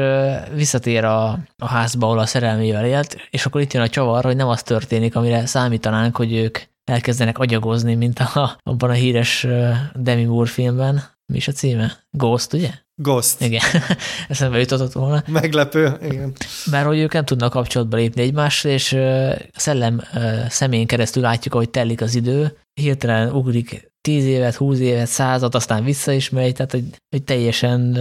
visszatér 0.54 1.04
a, 1.04 1.38
a 1.56 1.66
házba, 1.66 2.06
ahol 2.06 2.18
a 2.18 2.26
szerelmével 2.26 2.86
élt, 2.86 3.16
és 3.30 3.46
akkor 3.46 3.60
itt 3.60 3.72
jön 3.72 3.82
a 3.82 3.88
csavar, 3.88 4.24
hogy 4.24 4.36
nem 4.36 4.48
az 4.48 4.62
történik, 4.62 5.16
amire 5.16 5.46
számítanánk, 5.46 6.16
hogy 6.16 6.32
ők 6.32 6.58
elkezdenek 6.84 7.38
agyagozni, 7.38 7.94
mint 7.94 8.18
a, 8.18 8.58
abban 8.62 8.90
a 8.90 8.92
híres 8.92 9.46
Demi 9.94 10.24
Moore 10.24 10.50
filmben. 10.50 11.02
Mi 11.32 11.36
is 11.36 11.48
a 11.48 11.52
címe? 11.52 11.98
Ghost, 12.10 12.52
ugye? 12.52 12.70
Ghost. 12.94 13.40
Igen, 13.40 13.62
eszembe 14.28 14.58
jutott 14.58 14.92
volna. 14.92 15.22
Meglepő, 15.26 15.96
igen. 16.02 16.32
Bár 16.70 16.84
hogy 16.84 16.98
ők 16.98 17.12
nem 17.12 17.24
tudnak 17.24 17.50
kapcsolatba 17.50 17.96
lépni 17.96 18.22
egymással, 18.22 18.70
és 18.70 18.92
a 18.92 19.60
szellem 19.60 20.02
szemén 20.48 20.86
keresztül 20.86 21.22
látjuk, 21.22 21.54
ahogy 21.54 21.70
telik 21.70 22.00
az 22.00 22.14
idő, 22.14 22.58
hirtelen 22.80 23.30
ugrik 23.30 23.90
tíz 24.00 24.24
évet, 24.24 24.54
húsz 24.54 24.78
évet, 24.78 25.06
százat, 25.06 25.54
aztán 25.54 25.84
vissza 25.84 26.12
is 26.12 26.30
megy, 26.30 26.54
tehát 26.54 26.72
hogy, 26.72 26.84
hogy 27.10 27.22
teljesen 27.22 27.98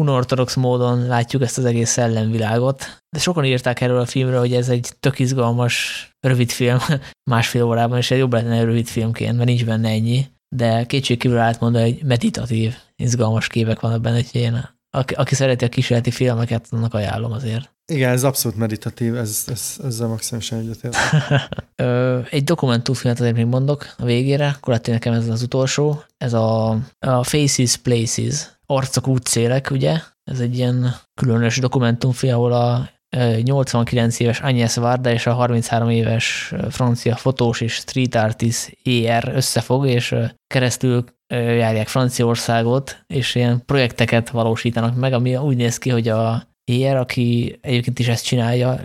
unortodox 0.00 0.54
módon 0.54 1.06
látjuk 1.06 1.42
ezt 1.42 1.58
az 1.58 1.64
egész 1.64 1.90
szellemvilágot. 1.90 3.02
De 3.10 3.18
sokan 3.18 3.44
írták 3.44 3.80
erről 3.80 4.00
a 4.00 4.06
filmről, 4.06 4.38
hogy 4.38 4.54
ez 4.54 4.68
egy 4.68 4.92
tök 5.00 5.18
izgalmas 5.18 6.08
rövid 6.20 6.50
film, 6.50 6.78
másfél 7.30 7.62
órában, 7.62 7.98
és 7.98 8.10
jobb 8.10 8.32
lenne 8.32 8.64
rövid 8.64 8.86
filmként, 8.86 9.36
mert 9.36 9.48
nincs 9.48 9.64
benne 9.64 9.88
ennyi 9.88 10.26
de 10.56 10.84
kétségkívül 10.86 11.38
átmondani, 11.38 11.92
hogy 11.92 12.02
meditatív, 12.04 12.74
izgalmas 12.96 13.46
képek 13.46 13.80
vannak 13.80 14.00
benne, 14.00 14.14
hogy 14.14 14.28
én, 14.32 14.68
aki, 14.90 15.14
aki 15.14 15.34
szereti 15.34 15.64
a 15.64 15.68
kísérleti 15.68 16.10
filmeket, 16.10 16.66
annak 16.70 16.94
ajánlom 16.94 17.32
azért. 17.32 17.72
Igen, 17.92 18.10
ez 18.10 18.24
abszolút 18.24 18.58
meditatív, 18.58 19.16
ez, 19.16 19.44
ez, 19.46 19.76
ezzel 19.84 20.08
maximálisan 20.08 20.58
egyetért. 20.58 20.96
Egy 22.30 22.44
dokumentumfilmet 22.44 23.20
azért 23.20 23.36
még 23.36 23.46
mondok 23.46 23.94
a 23.98 24.04
végére, 24.04 24.46
akkor 24.46 24.68
lehet, 24.68 24.86
nekem 24.86 25.12
ez 25.12 25.28
az 25.28 25.42
utolsó. 25.42 26.02
Ez 26.16 26.32
a, 26.32 26.70
a 26.98 27.22
Faces 27.22 27.76
Places, 27.76 28.59
arcok 28.70 29.08
útszélek, 29.08 29.70
ugye? 29.70 30.00
Ez 30.24 30.40
egy 30.40 30.56
ilyen 30.56 30.94
különös 31.14 31.56
dokumentumfilm, 31.58 32.34
ahol 32.34 32.52
a 32.52 32.90
89 33.42 34.20
éves 34.20 34.40
Agnes 34.40 34.74
Varda 34.74 35.12
és 35.12 35.26
a 35.26 35.32
33 35.32 35.88
éves 35.88 36.54
francia 36.70 37.16
fotós 37.16 37.60
és 37.60 37.74
street 37.74 38.14
artist 38.14 38.78
ER 39.06 39.32
összefog, 39.34 39.86
és 39.86 40.14
keresztül 40.46 41.04
járják 41.34 41.88
Franciaországot, 41.88 43.04
és 43.06 43.34
ilyen 43.34 43.62
projekteket 43.66 44.30
valósítanak 44.30 44.94
meg, 44.94 45.12
ami 45.12 45.36
úgy 45.36 45.56
néz 45.56 45.78
ki, 45.78 45.90
hogy 45.90 46.08
a 46.08 46.49
ER, 46.70 46.96
aki 46.96 47.58
egyébként 47.60 47.98
is 47.98 48.08
ezt 48.08 48.24
csinálja, 48.24 48.80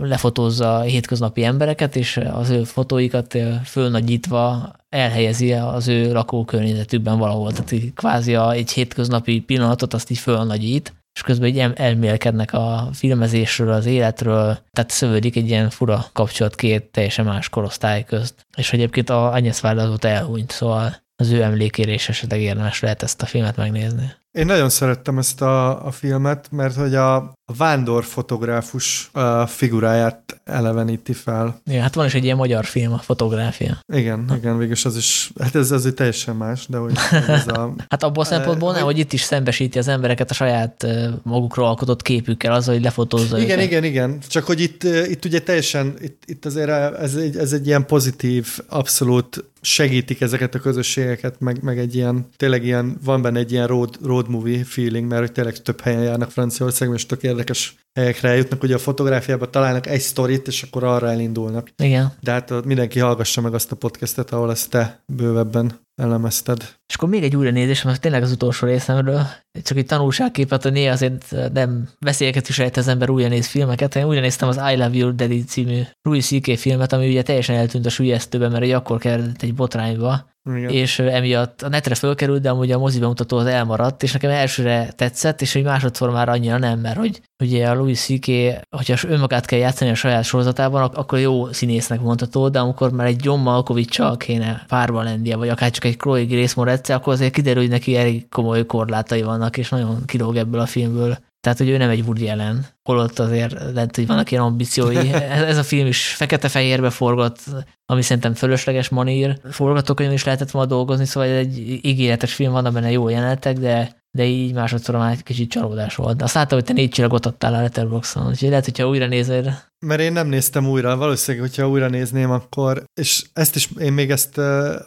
lefotózza 0.00 0.80
hétköznapi 0.80 1.44
embereket, 1.44 1.96
és 1.96 2.20
az 2.32 2.50
ő 2.50 2.64
fotóikat 2.64 3.38
fölnagyítva 3.64 4.72
elhelyezi 4.88 5.52
az 5.52 5.88
ő 5.88 6.12
lakókörnyezetükben 6.12 7.18
valahol. 7.18 7.52
Tehát 7.52 7.74
kvázi 7.94 8.34
egy 8.34 8.70
hétköznapi 8.70 9.40
pillanatot 9.40 9.94
azt 9.94 10.10
így 10.10 10.18
fölnagyít, 10.18 10.92
és 11.14 11.22
közben 11.22 11.48
így 11.48 11.58
elmélkednek 11.74 12.52
a 12.52 12.88
filmezésről, 12.92 13.72
az 13.72 13.86
életről, 13.86 14.58
tehát 14.70 14.90
szövődik 14.90 15.36
egy 15.36 15.48
ilyen 15.48 15.70
fura 15.70 16.06
kapcsolat 16.12 16.54
két 16.54 16.82
teljesen 16.82 17.24
más 17.24 17.48
korosztály 17.48 18.04
közt. 18.04 18.46
És 18.56 18.72
egyébként 18.72 19.10
a 19.10 19.32
Agnes 19.32 19.62
Wilde 19.62 19.82
azóta 19.82 20.08
elhunyt, 20.08 20.50
szóval 20.50 20.96
az 21.16 21.30
ő 21.30 21.42
emlékére 21.42 21.92
is 21.92 22.08
esetleg 22.08 22.40
érdemes 22.40 22.80
lehet 22.80 23.02
ezt 23.02 23.22
a 23.22 23.26
filmet 23.26 23.56
megnézni. 23.56 24.12
Én 24.38 24.46
nagyon 24.46 24.68
szerettem 24.68 25.18
ezt 25.18 25.42
a, 25.42 25.86
a 25.86 25.90
filmet, 25.90 26.48
mert 26.50 26.74
hogy 26.74 26.94
a 26.94 27.32
vándor 27.56 28.04
fotográfus 28.04 29.10
a 29.12 29.46
figuráját 29.46 30.40
eleveníti 30.44 31.12
fel. 31.12 31.60
Igen, 31.66 31.82
hát 31.82 31.94
van 31.94 32.06
is 32.06 32.14
egy 32.14 32.24
ilyen 32.24 32.36
magyar 32.36 32.64
film, 32.64 32.92
a 32.92 32.98
fotográfia. 32.98 33.78
Igen, 33.92 34.24
ha. 34.28 34.36
igen, 34.36 34.58
végülis 34.58 34.84
az 34.84 34.96
is, 34.96 35.32
hát 35.40 35.54
ez 35.54 35.70
azért 35.70 35.94
teljesen 35.94 36.36
más, 36.36 36.66
de 36.66 36.76
hogy 36.76 36.92
ez 37.26 37.46
a... 37.46 37.74
hát 37.88 38.02
abból 38.02 38.22
a 38.22 38.26
szempontból 38.26 38.72
nem, 38.72 38.84
hogy 38.84 38.98
itt 38.98 39.12
is 39.12 39.22
szembesíti 39.22 39.78
az 39.78 39.88
embereket 39.88 40.30
a 40.30 40.34
saját 40.34 40.86
magukról 41.22 41.66
alkotott 41.66 42.02
képükkel, 42.02 42.52
azzal, 42.52 42.74
hogy 42.74 42.82
lefotózza 42.82 43.38
Igen, 43.38 43.58
őket. 43.58 43.70
igen, 43.70 43.84
igen, 43.84 44.18
csak 44.28 44.44
hogy 44.44 44.60
itt, 44.60 44.82
itt 44.84 45.24
ugye 45.24 45.40
teljesen, 45.40 45.94
itt, 46.00 46.22
itt 46.26 46.44
azért 46.44 46.70
ez 46.98 47.14
egy, 47.14 47.36
ez 47.36 47.52
egy 47.52 47.66
ilyen 47.66 47.86
pozitív, 47.86 48.58
abszolút 48.68 49.44
segítik 49.64 50.20
ezeket 50.20 50.54
a 50.54 50.58
közösségeket, 50.58 51.40
meg, 51.40 51.62
meg 51.62 51.78
egy 51.78 51.94
ilyen, 51.94 52.26
tényleg 52.36 52.64
ilyen, 52.64 52.98
van 53.04 53.22
benne 53.22 53.38
egy 53.38 53.52
ilyen 53.52 53.66
road, 53.66 53.98
road 54.04 54.28
movie 54.28 54.64
feeling, 54.64 55.08
mert 55.08 55.20
hogy 55.20 55.32
tényleg 55.32 55.56
több 55.56 55.80
helyen 55.80 56.02
járnak 56.02 56.30
Franciaországban, 56.30 56.96
és 56.96 57.06
tök 57.06 57.22
érdekes 57.22 57.74
helyekre 57.94 58.28
eljutnak. 58.28 58.62
Ugye 58.62 58.74
a 58.74 58.78
fotográfiában 58.78 59.50
találnak 59.50 59.86
egy 59.86 60.00
sztorit, 60.00 60.46
és 60.46 60.62
akkor 60.62 60.84
arra 60.84 61.10
elindulnak. 61.10 61.68
Igen. 61.76 62.12
De 62.20 62.30
hát 62.30 62.64
mindenki 62.64 62.98
hallgassa 62.98 63.40
meg 63.40 63.54
azt 63.54 63.72
a 63.72 63.76
podcastet, 63.76 64.32
ahol 64.32 64.50
ezt 64.50 64.70
te 64.70 65.02
bővebben 65.06 65.80
elemezted. 65.94 66.76
És 66.88 66.94
akkor 66.94 67.08
még 67.08 67.22
egy 67.22 67.36
újranézés, 67.36 67.82
mert 67.82 68.00
tényleg 68.00 68.22
az 68.22 68.32
utolsó 68.32 68.66
részemről, 68.66 69.26
csak 69.62 69.76
egy 69.78 69.86
tanulságképet, 69.86 70.62
hogy 70.62 70.72
néha 70.72 70.92
azért 70.92 71.34
nem 71.52 71.88
veszélyeket 71.98 72.48
is 72.48 72.58
ejt 72.58 72.76
az 72.76 72.88
ember 72.88 73.10
újra 73.10 73.28
néz 73.28 73.46
filmeket. 73.46 73.96
Én 73.96 74.04
újra 74.04 74.20
néztem 74.20 74.48
az 74.48 74.56
I 74.56 74.76
Love 74.76 74.96
You 74.96 75.14
Daddy 75.14 75.44
című 75.44 75.80
Louis 76.02 76.26
C.K. 76.26 76.58
filmet, 76.58 76.92
ami 76.92 77.08
ugye 77.08 77.22
teljesen 77.22 77.56
eltűnt 77.56 77.86
a 77.86 77.90
sülyeztőben, 77.90 78.50
mert 78.50 78.62
egy 78.62 78.70
akkor 78.70 78.98
került 78.98 79.42
egy 79.42 79.54
botrányba, 79.54 80.30
igen. 80.44 80.70
és 80.70 80.98
emiatt 80.98 81.62
a 81.62 81.68
netre 81.68 81.94
fölkerült, 81.94 82.42
de 82.42 82.50
amúgy 82.50 82.70
a 82.70 82.78
moziban 82.78 83.08
mutató 83.08 83.36
az 83.36 83.46
elmaradt, 83.46 84.02
és 84.02 84.12
nekem 84.12 84.30
elsőre 84.30 84.92
tetszett, 84.96 85.40
és 85.40 85.52
hogy 85.52 85.62
másodszor 85.62 86.10
már 86.10 86.28
annyira 86.28 86.58
nem, 86.58 86.78
mert 86.78 86.96
hogy 86.96 87.20
ugye 87.42 87.68
a 87.68 87.74
Louis 87.74 88.00
C.K., 88.00 88.30
hogyha 88.76 89.08
önmagát 89.08 89.46
kell 89.46 89.58
játszani 89.58 89.90
a 89.90 89.94
saját 89.94 90.24
sorozatában, 90.24 90.82
akkor 90.82 91.18
jó 91.18 91.52
színésznek 91.52 92.00
mondható, 92.00 92.48
de 92.48 92.58
amikor 92.58 92.92
már 92.92 93.06
egy 93.06 93.24
John 93.24 93.40
malkovich 93.40 94.16
kéne 94.16 94.64
párba 94.68 95.02
lennie, 95.02 95.36
vagy 95.36 95.48
akár 95.48 95.70
csak 95.70 95.84
egy 95.84 95.96
Chloe 95.96 96.24
Grace 96.24 96.54
Moretz, 96.56 96.90
akkor 96.90 97.12
azért 97.12 97.32
kiderül, 97.32 97.62
hogy 97.62 97.70
neki 97.70 97.96
elég 97.96 98.28
komoly 98.28 98.66
korlátai 98.66 99.22
vannak, 99.22 99.56
és 99.56 99.68
nagyon 99.68 100.04
kilóg 100.06 100.36
ebből 100.36 100.60
a 100.60 100.66
filmből. 100.66 101.18
Tehát, 101.42 101.58
hogy 101.58 101.68
ő 101.68 101.76
nem 101.76 101.90
egy 101.90 102.00
Woody 102.00 102.28
Allen, 102.28 102.66
holott 102.82 103.18
azért 103.18 103.72
lehet, 103.72 103.96
hogy 103.96 104.06
vannak 104.06 104.30
ilyen 104.30 104.42
ambíciói. 104.42 105.12
Ez 105.52 105.56
a 105.56 105.62
film 105.62 105.86
is 105.86 106.06
fekete-fehérbe 106.06 106.90
forgott, 106.90 107.38
ami 107.86 108.02
szerintem 108.02 108.34
fölösleges 108.34 108.88
manír. 108.88 109.40
Forgatókönyvön 109.50 110.14
is 110.14 110.24
lehetett 110.24 110.50
volna 110.50 110.68
dolgozni, 110.68 111.04
szóval 111.04 111.28
egy 111.28 111.58
ígéretes 111.82 112.34
film, 112.34 112.52
van 112.52 112.72
benne 112.72 112.90
jó 112.90 113.08
jelenetek, 113.08 113.58
de 113.58 114.01
de 114.14 114.24
így 114.24 114.54
másodszor 114.54 114.96
már 114.96 115.12
egy 115.12 115.22
kicsit 115.22 115.50
csalódás 115.50 115.94
volt. 115.94 116.22
Azt 116.22 116.34
láttam, 116.34 116.58
hogy 116.58 116.66
te 116.66 116.72
négy 116.72 116.90
csillagot 116.90 117.26
adtál 117.26 117.54
a 117.54 117.60
Letterboxon, 117.60 118.26
úgyhogy 118.26 118.48
lehet, 118.48 118.64
hogyha 118.64 118.88
újra 118.88 119.06
nézed. 119.06 119.70
Mert 119.86 120.00
én 120.00 120.12
nem 120.12 120.28
néztem 120.28 120.68
újra, 120.68 120.96
valószínűleg, 120.96 121.48
hogyha 121.48 121.68
újra 121.68 121.88
nézném, 121.88 122.30
akkor, 122.30 122.84
és 123.00 123.24
ezt 123.32 123.56
is, 123.56 123.68
én 123.78 123.92
még 123.92 124.10
ezt 124.10 124.38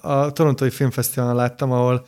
a 0.01 0.31
Torontói 0.33 0.69
Filmfesztiválon 0.69 1.35
láttam, 1.35 1.71
ahol 1.71 2.05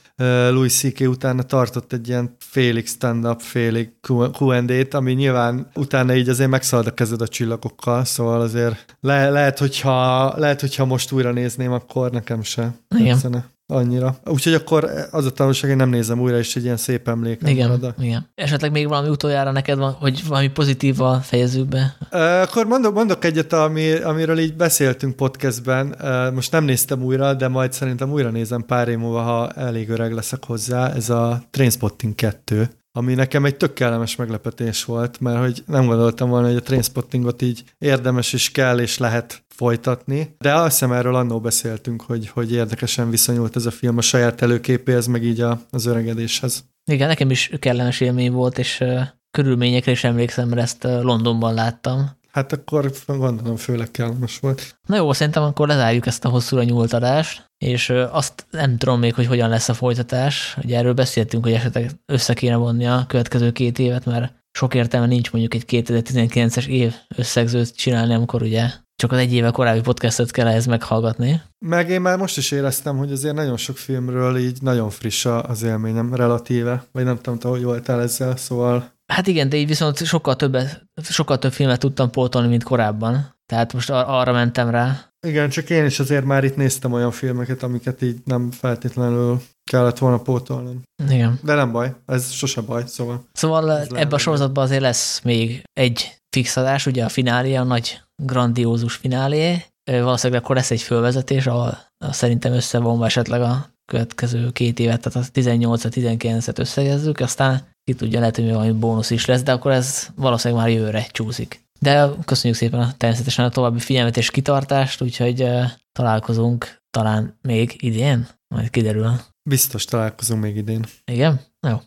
Louis 0.49 0.73
C.K. 0.73 0.99
utána 0.99 1.43
tartott 1.43 1.93
egy 1.93 2.07
ilyen 2.07 2.35
félig 2.39 2.87
stand-up, 2.87 3.41
félig 3.41 3.91
Q&A-t, 4.07 4.93
ami 4.93 5.13
nyilván 5.13 5.67
utána 5.75 6.15
így 6.15 6.29
azért 6.29 6.49
megszalad 6.49 6.87
a 6.87 6.93
kezed 6.93 7.21
a 7.21 7.27
csillagokkal, 7.27 8.05
szóval 8.05 8.41
azért 8.41 8.97
le, 8.99 9.29
lehet, 9.29 9.59
hogyha, 9.59 10.33
lehet, 10.37 10.61
hogyha 10.61 10.85
most 10.85 11.11
újra 11.11 11.31
nézném, 11.31 11.71
akkor 11.71 12.11
nekem 12.11 12.41
se 12.41 12.71
Igen. 12.95 13.13
Tetszene 13.13 13.55
annyira. 13.73 14.15
Úgyhogy 14.25 14.53
akkor 14.53 14.91
az 15.11 15.25
a 15.25 15.31
tanulság, 15.31 15.69
hogy 15.69 15.79
nem 15.79 15.89
nézem 15.89 16.19
újra, 16.19 16.37
és 16.37 16.55
egy 16.55 16.63
ilyen 16.63 16.77
szép 16.77 17.07
emlék. 17.07 17.41
Igen, 17.45 17.69
marad. 17.69 17.93
igen. 17.99 18.29
Esetleg 18.35 18.71
még 18.71 18.87
valami 18.87 19.09
utoljára 19.09 19.51
neked 19.51 19.77
van, 19.77 19.91
hogy 19.91 20.27
valami 20.27 20.47
pozitívval 20.47 21.19
fejezzük 21.19 21.67
be? 21.67 21.97
Akkor 22.41 22.65
mondok, 22.65 22.93
mondok 22.93 23.25
egyet, 23.25 23.53
ami, 23.53 23.91
amiről 23.91 24.39
így 24.39 24.55
beszéltünk 24.55 25.15
podcastben. 25.15 25.95
Most 26.33 26.51
nem 26.51 26.63
néztem 26.63 27.03
újra, 27.03 27.33
de 27.33 27.47
majd 27.47 27.73
szerintem 27.73 28.11
újra 28.11 28.29
nézem 28.29 28.65
pár 28.65 28.87
év 28.87 28.97
múlva, 28.97 29.21
ha 29.21 29.49
elég 29.49 29.89
öreg 29.89 30.13
leszek 30.13 30.45
hozzá. 30.45 30.93
Ez 30.93 31.09
a 31.09 31.41
Trainspotting 31.49 32.15
2 32.15 32.69
ami 32.97 33.13
nekem 33.13 33.45
egy 33.45 33.57
tök 33.57 33.73
kellemes 33.73 34.15
meglepetés 34.15 34.85
volt, 34.85 35.19
mert 35.19 35.39
hogy 35.39 35.63
nem 35.65 35.85
gondoltam 35.85 36.29
volna, 36.29 36.47
hogy 36.47 36.55
a 36.55 36.61
Trainspottingot 36.61 37.41
így 37.41 37.63
érdemes 37.77 38.33
is 38.33 38.51
kell 38.51 38.79
és 38.79 38.97
lehet 38.97 39.43
folytatni, 39.47 40.35
de 40.37 40.53
azt 40.53 40.71
hiszem 40.71 40.91
erről 40.91 41.15
annó 41.15 41.39
beszéltünk, 41.39 42.01
hogy, 42.01 42.29
hogy 42.29 42.51
érdekesen 42.53 43.09
viszonyult 43.09 43.55
ez 43.55 43.65
a 43.65 43.71
film 43.71 43.97
a 43.97 44.01
saját 44.01 44.41
előképéhez, 44.41 45.05
meg 45.05 45.23
így 45.23 45.41
a, 45.41 45.61
az 45.69 45.85
öregedéshez. 45.85 46.63
Igen, 46.91 47.07
nekem 47.07 47.29
is 47.29 47.51
kellemes 47.59 47.99
élmény 47.99 48.31
volt, 48.31 48.57
és 48.57 48.79
uh, 48.79 49.01
körülményekre 49.31 49.91
is 49.91 50.03
emlékszem, 50.03 50.47
mert 50.47 50.61
ezt 50.61 50.83
uh, 50.83 51.01
Londonban 51.01 51.53
láttam. 51.53 52.09
Hát 52.31 52.53
akkor 52.53 52.91
gondolom 53.07 53.55
főleg 53.55 53.91
kellemes 53.91 54.39
volt. 54.39 54.79
Na 54.85 54.95
jó, 54.95 55.13
szerintem 55.13 55.43
akkor 55.43 55.67
lezárjuk 55.67 56.05
ezt 56.05 56.25
a 56.25 56.29
hosszúra 56.29 56.63
nyúlt 56.63 56.93
adást, 56.93 57.46
és 57.57 57.89
azt 58.11 58.45
nem 58.51 58.77
tudom 58.77 58.99
még, 58.99 59.13
hogy 59.13 59.25
hogyan 59.25 59.49
lesz 59.49 59.69
a 59.69 59.73
folytatás. 59.73 60.57
Ugye 60.63 60.77
erről 60.77 60.93
beszéltünk, 60.93 61.43
hogy 61.43 61.53
esetleg 61.53 61.91
össze 62.05 62.33
kéne 62.33 62.55
vonni 62.55 62.87
a 62.87 63.05
következő 63.07 63.51
két 63.51 63.79
évet, 63.79 64.05
mert 64.05 64.33
sok 64.51 64.73
értelme 64.73 65.07
nincs 65.07 65.31
mondjuk 65.31 65.53
egy 65.53 65.85
2019-es 65.85 66.67
év 66.67 66.93
összegzőt 67.15 67.75
csinálni, 67.75 68.13
amikor 68.13 68.41
ugye 68.41 68.69
csak 68.95 69.11
az 69.11 69.17
egy 69.17 69.33
éve 69.33 69.51
korábbi 69.51 69.81
podcastot 69.81 70.31
kell 70.31 70.47
ehhez 70.47 70.65
meghallgatni. 70.65 71.41
Meg 71.65 71.89
én 71.89 72.01
már 72.01 72.17
most 72.17 72.37
is 72.37 72.51
éreztem, 72.51 72.97
hogy 72.97 73.11
azért 73.11 73.35
nagyon 73.35 73.57
sok 73.57 73.77
filmről 73.77 74.37
így 74.37 74.61
nagyon 74.61 74.89
friss 74.89 75.25
az 75.25 75.63
élményem 75.63 76.13
relatíve, 76.13 76.83
vagy 76.91 77.03
nem 77.03 77.15
tudom, 77.15 77.39
te 77.39 77.47
hogy 77.47 77.63
voltál 77.63 78.01
ezzel, 78.01 78.37
szóval... 78.37 78.95
Hát 79.13 79.27
igen, 79.27 79.49
de 79.49 79.57
így 79.57 79.67
viszont 79.67 80.05
sokkal, 80.05 80.35
többet, 80.35 80.85
sokkal 81.01 81.37
több 81.37 81.51
filmet 81.51 81.79
tudtam 81.79 82.09
pótolni, 82.09 82.47
mint 82.47 82.63
korábban. 82.63 83.35
Tehát 83.45 83.73
most 83.73 83.89
ar- 83.89 84.07
arra 84.07 84.31
mentem 84.31 84.69
rá. 84.69 85.06
Igen, 85.27 85.49
csak 85.49 85.69
én 85.69 85.85
is 85.85 85.99
azért 85.99 86.25
már 86.25 86.43
itt 86.43 86.55
néztem 86.55 86.93
olyan 86.93 87.11
filmeket, 87.11 87.63
amiket 87.63 88.01
így 88.01 88.17
nem 88.25 88.51
feltétlenül 88.51 89.41
kellett 89.71 89.97
volna 89.97 90.17
pótolnom. 90.17 90.81
Igen. 91.09 91.39
De 91.43 91.53
nem 91.53 91.71
baj, 91.71 91.95
ez 92.05 92.31
sose 92.31 92.61
baj, 92.61 92.83
szóval. 92.87 93.27
Szóval 93.33 93.79
ebbe 93.79 94.15
a 94.15 94.17
sorozatban 94.17 94.63
azért 94.63 94.81
lesz 94.81 95.21
még 95.21 95.63
egy 95.73 96.17
fixadás, 96.35 96.85
ugye 96.85 97.03
a 97.03 97.09
finálé, 97.09 97.55
a 97.55 97.63
nagy 97.63 98.01
grandiózus 98.23 98.95
finálé. 98.95 99.65
Valószínűleg 99.91 100.43
akkor 100.43 100.55
lesz 100.55 100.71
egy 100.71 100.81
fölvezetés, 100.81 101.47
ahol 101.47 101.77
szerintem 102.11 102.53
összevonva 102.53 103.05
esetleg 103.05 103.41
a 103.41 103.69
következő 103.91 104.51
két 104.51 104.79
évet, 104.79 105.01
tehát 105.01 105.29
a 105.29 105.31
18-19-et 105.39 106.59
összegezzük, 106.59 107.19
aztán 107.19 107.67
ki 107.83 107.93
tudja, 107.93 108.19
lehet, 108.19 108.35
hogy 108.35 108.49
valami 108.51 108.71
bónusz 108.71 109.09
is 109.09 109.25
lesz, 109.25 109.43
de 109.43 109.51
akkor 109.51 109.71
ez 109.71 110.07
valószínűleg 110.15 110.63
már 110.63 110.73
jövőre 110.73 111.07
csúszik. 111.11 111.65
De 111.79 112.09
köszönjük 112.25 112.59
szépen 112.59 112.79
a, 112.79 112.93
természetesen 112.97 113.45
a 113.45 113.49
további 113.49 113.79
figyelmet 113.79 114.17
és 114.17 114.31
kitartást, 114.31 115.01
úgyhogy 115.01 115.49
találkozunk 115.91 116.77
talán 116.89 117.37
még 117.41 117.75
idén, 117.77 118.27
majd 118.47 118.69
kiderül. 118.69 119.11
Biztos 119.49 119.85
találkozunk 119.85 120.41
még 120.41 120.55
idén. 120.55 120.85
Igen? 121.11 121.41
Jó. 121.67 121.77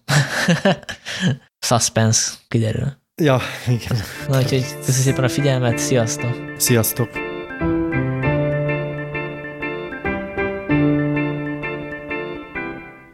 Suspense 1.67 2.31
kiderül. 2.49 2.99
Ja, 3.23 3.41
igen. 3.67 3.99
Na, 4.29 4.39
úgyhogy 4.39 4.63
köszönjük 4.63 4.85
szépen 4.85 5.25
a 5.25 5.29
figyelmet, 5.29 5.79
sziasztok! 5.79 6.55
Sziasztok! 6.57 7.09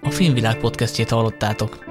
A 0.02 0.10
Filmvilág 0.10 0.58
podcastjét 0.58 1.10
hallottátok. 1.10 1.84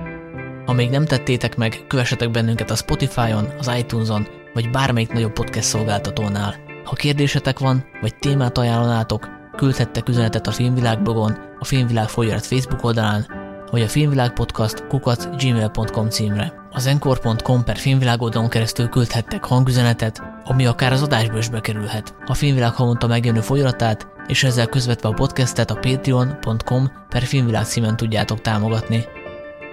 Ha 0.66 0.74
még 0.74 0.90
nem 0.90 1.06
tettétek 1.06 1.56
meg, 1.56 1.84
kövessetek 1.88 2.32
bennünket 2.32 2.72
a 2.72 2.76
Spotify-on, 2.76 3.46
az 3.58 3.72
iTunes-on, 3.78 4.28
vagy 4.56 4.70
bármelyik 4.70 5.14
nagyobb 5.14 5.34
podcast 5.34 5.68
szolgáltatónál. 5.68 6.56
Ha 6.84 6.94
kérdésetek 6.94 7.60
van, 7.60 7.86
vagy 8.02 8.16
témát 8.16 8.58
ajánlanátok, 8.58 9.30
küldhettek 9.56 10.10
üzenetet 10.10 10.48
a 10.48 10.52
Filmvilág 10.52 11.02
blogon, 11.02 11.38
a 11.60 11.66
Filmvilág 11.66 12.10
folyóirat 12.10 12.46
Facebook 12.46 12.84
oldalán, 12.84 13.26
vagy 13.72 13.82
a 13.82 13.88
Filmvilág 13.88 14.34
podcast 14.34 14.88
kukat 14.88 15.30
gmail.com 15.38 16.10
címre. 16.10 16.54
Az 16.72 16.86
encore.com 16.86 17.64
per 17.64 17.78
filmvilág 17.78 18.20
keresztül 18.50 18.88
küldhettek 18.88 19.46
hangüzenetet, 19.46 20.24
ami 20.44 20.66
akár 20.66 20.92
az 20.92 21.02
adásba 21.02 21.38
is 21.38 21.50
bekerülhet. 21.50 22.16
A 22.26 22.34
filmvilág 22.34 22.74
havonta 22.74 23.08
megjelenő 23.08 23.42
folyamatát 23.42 24.08
és 24.28 24.44
ezzel 24.44 24.68
közvetve 24.68 25.10
a 25.10 25.14
podcastet 25.14 25.72
a 25.72 25.76
patreon.com 25.76 26.92
per 27.10 27.24
filmvilág 27.24 27.66
címen 27.66 27.98
tudjátok 27.98 28.42
támogatni. 28.42 29.06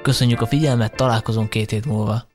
Köszönjük 0.03 0.41
a 0.41 0.47
figyelmet, 0.47 0.97
találkozunk 0.97 1.51
két 1.51 1.71
hét 1.71 1.87
múlva. 1.87 2.31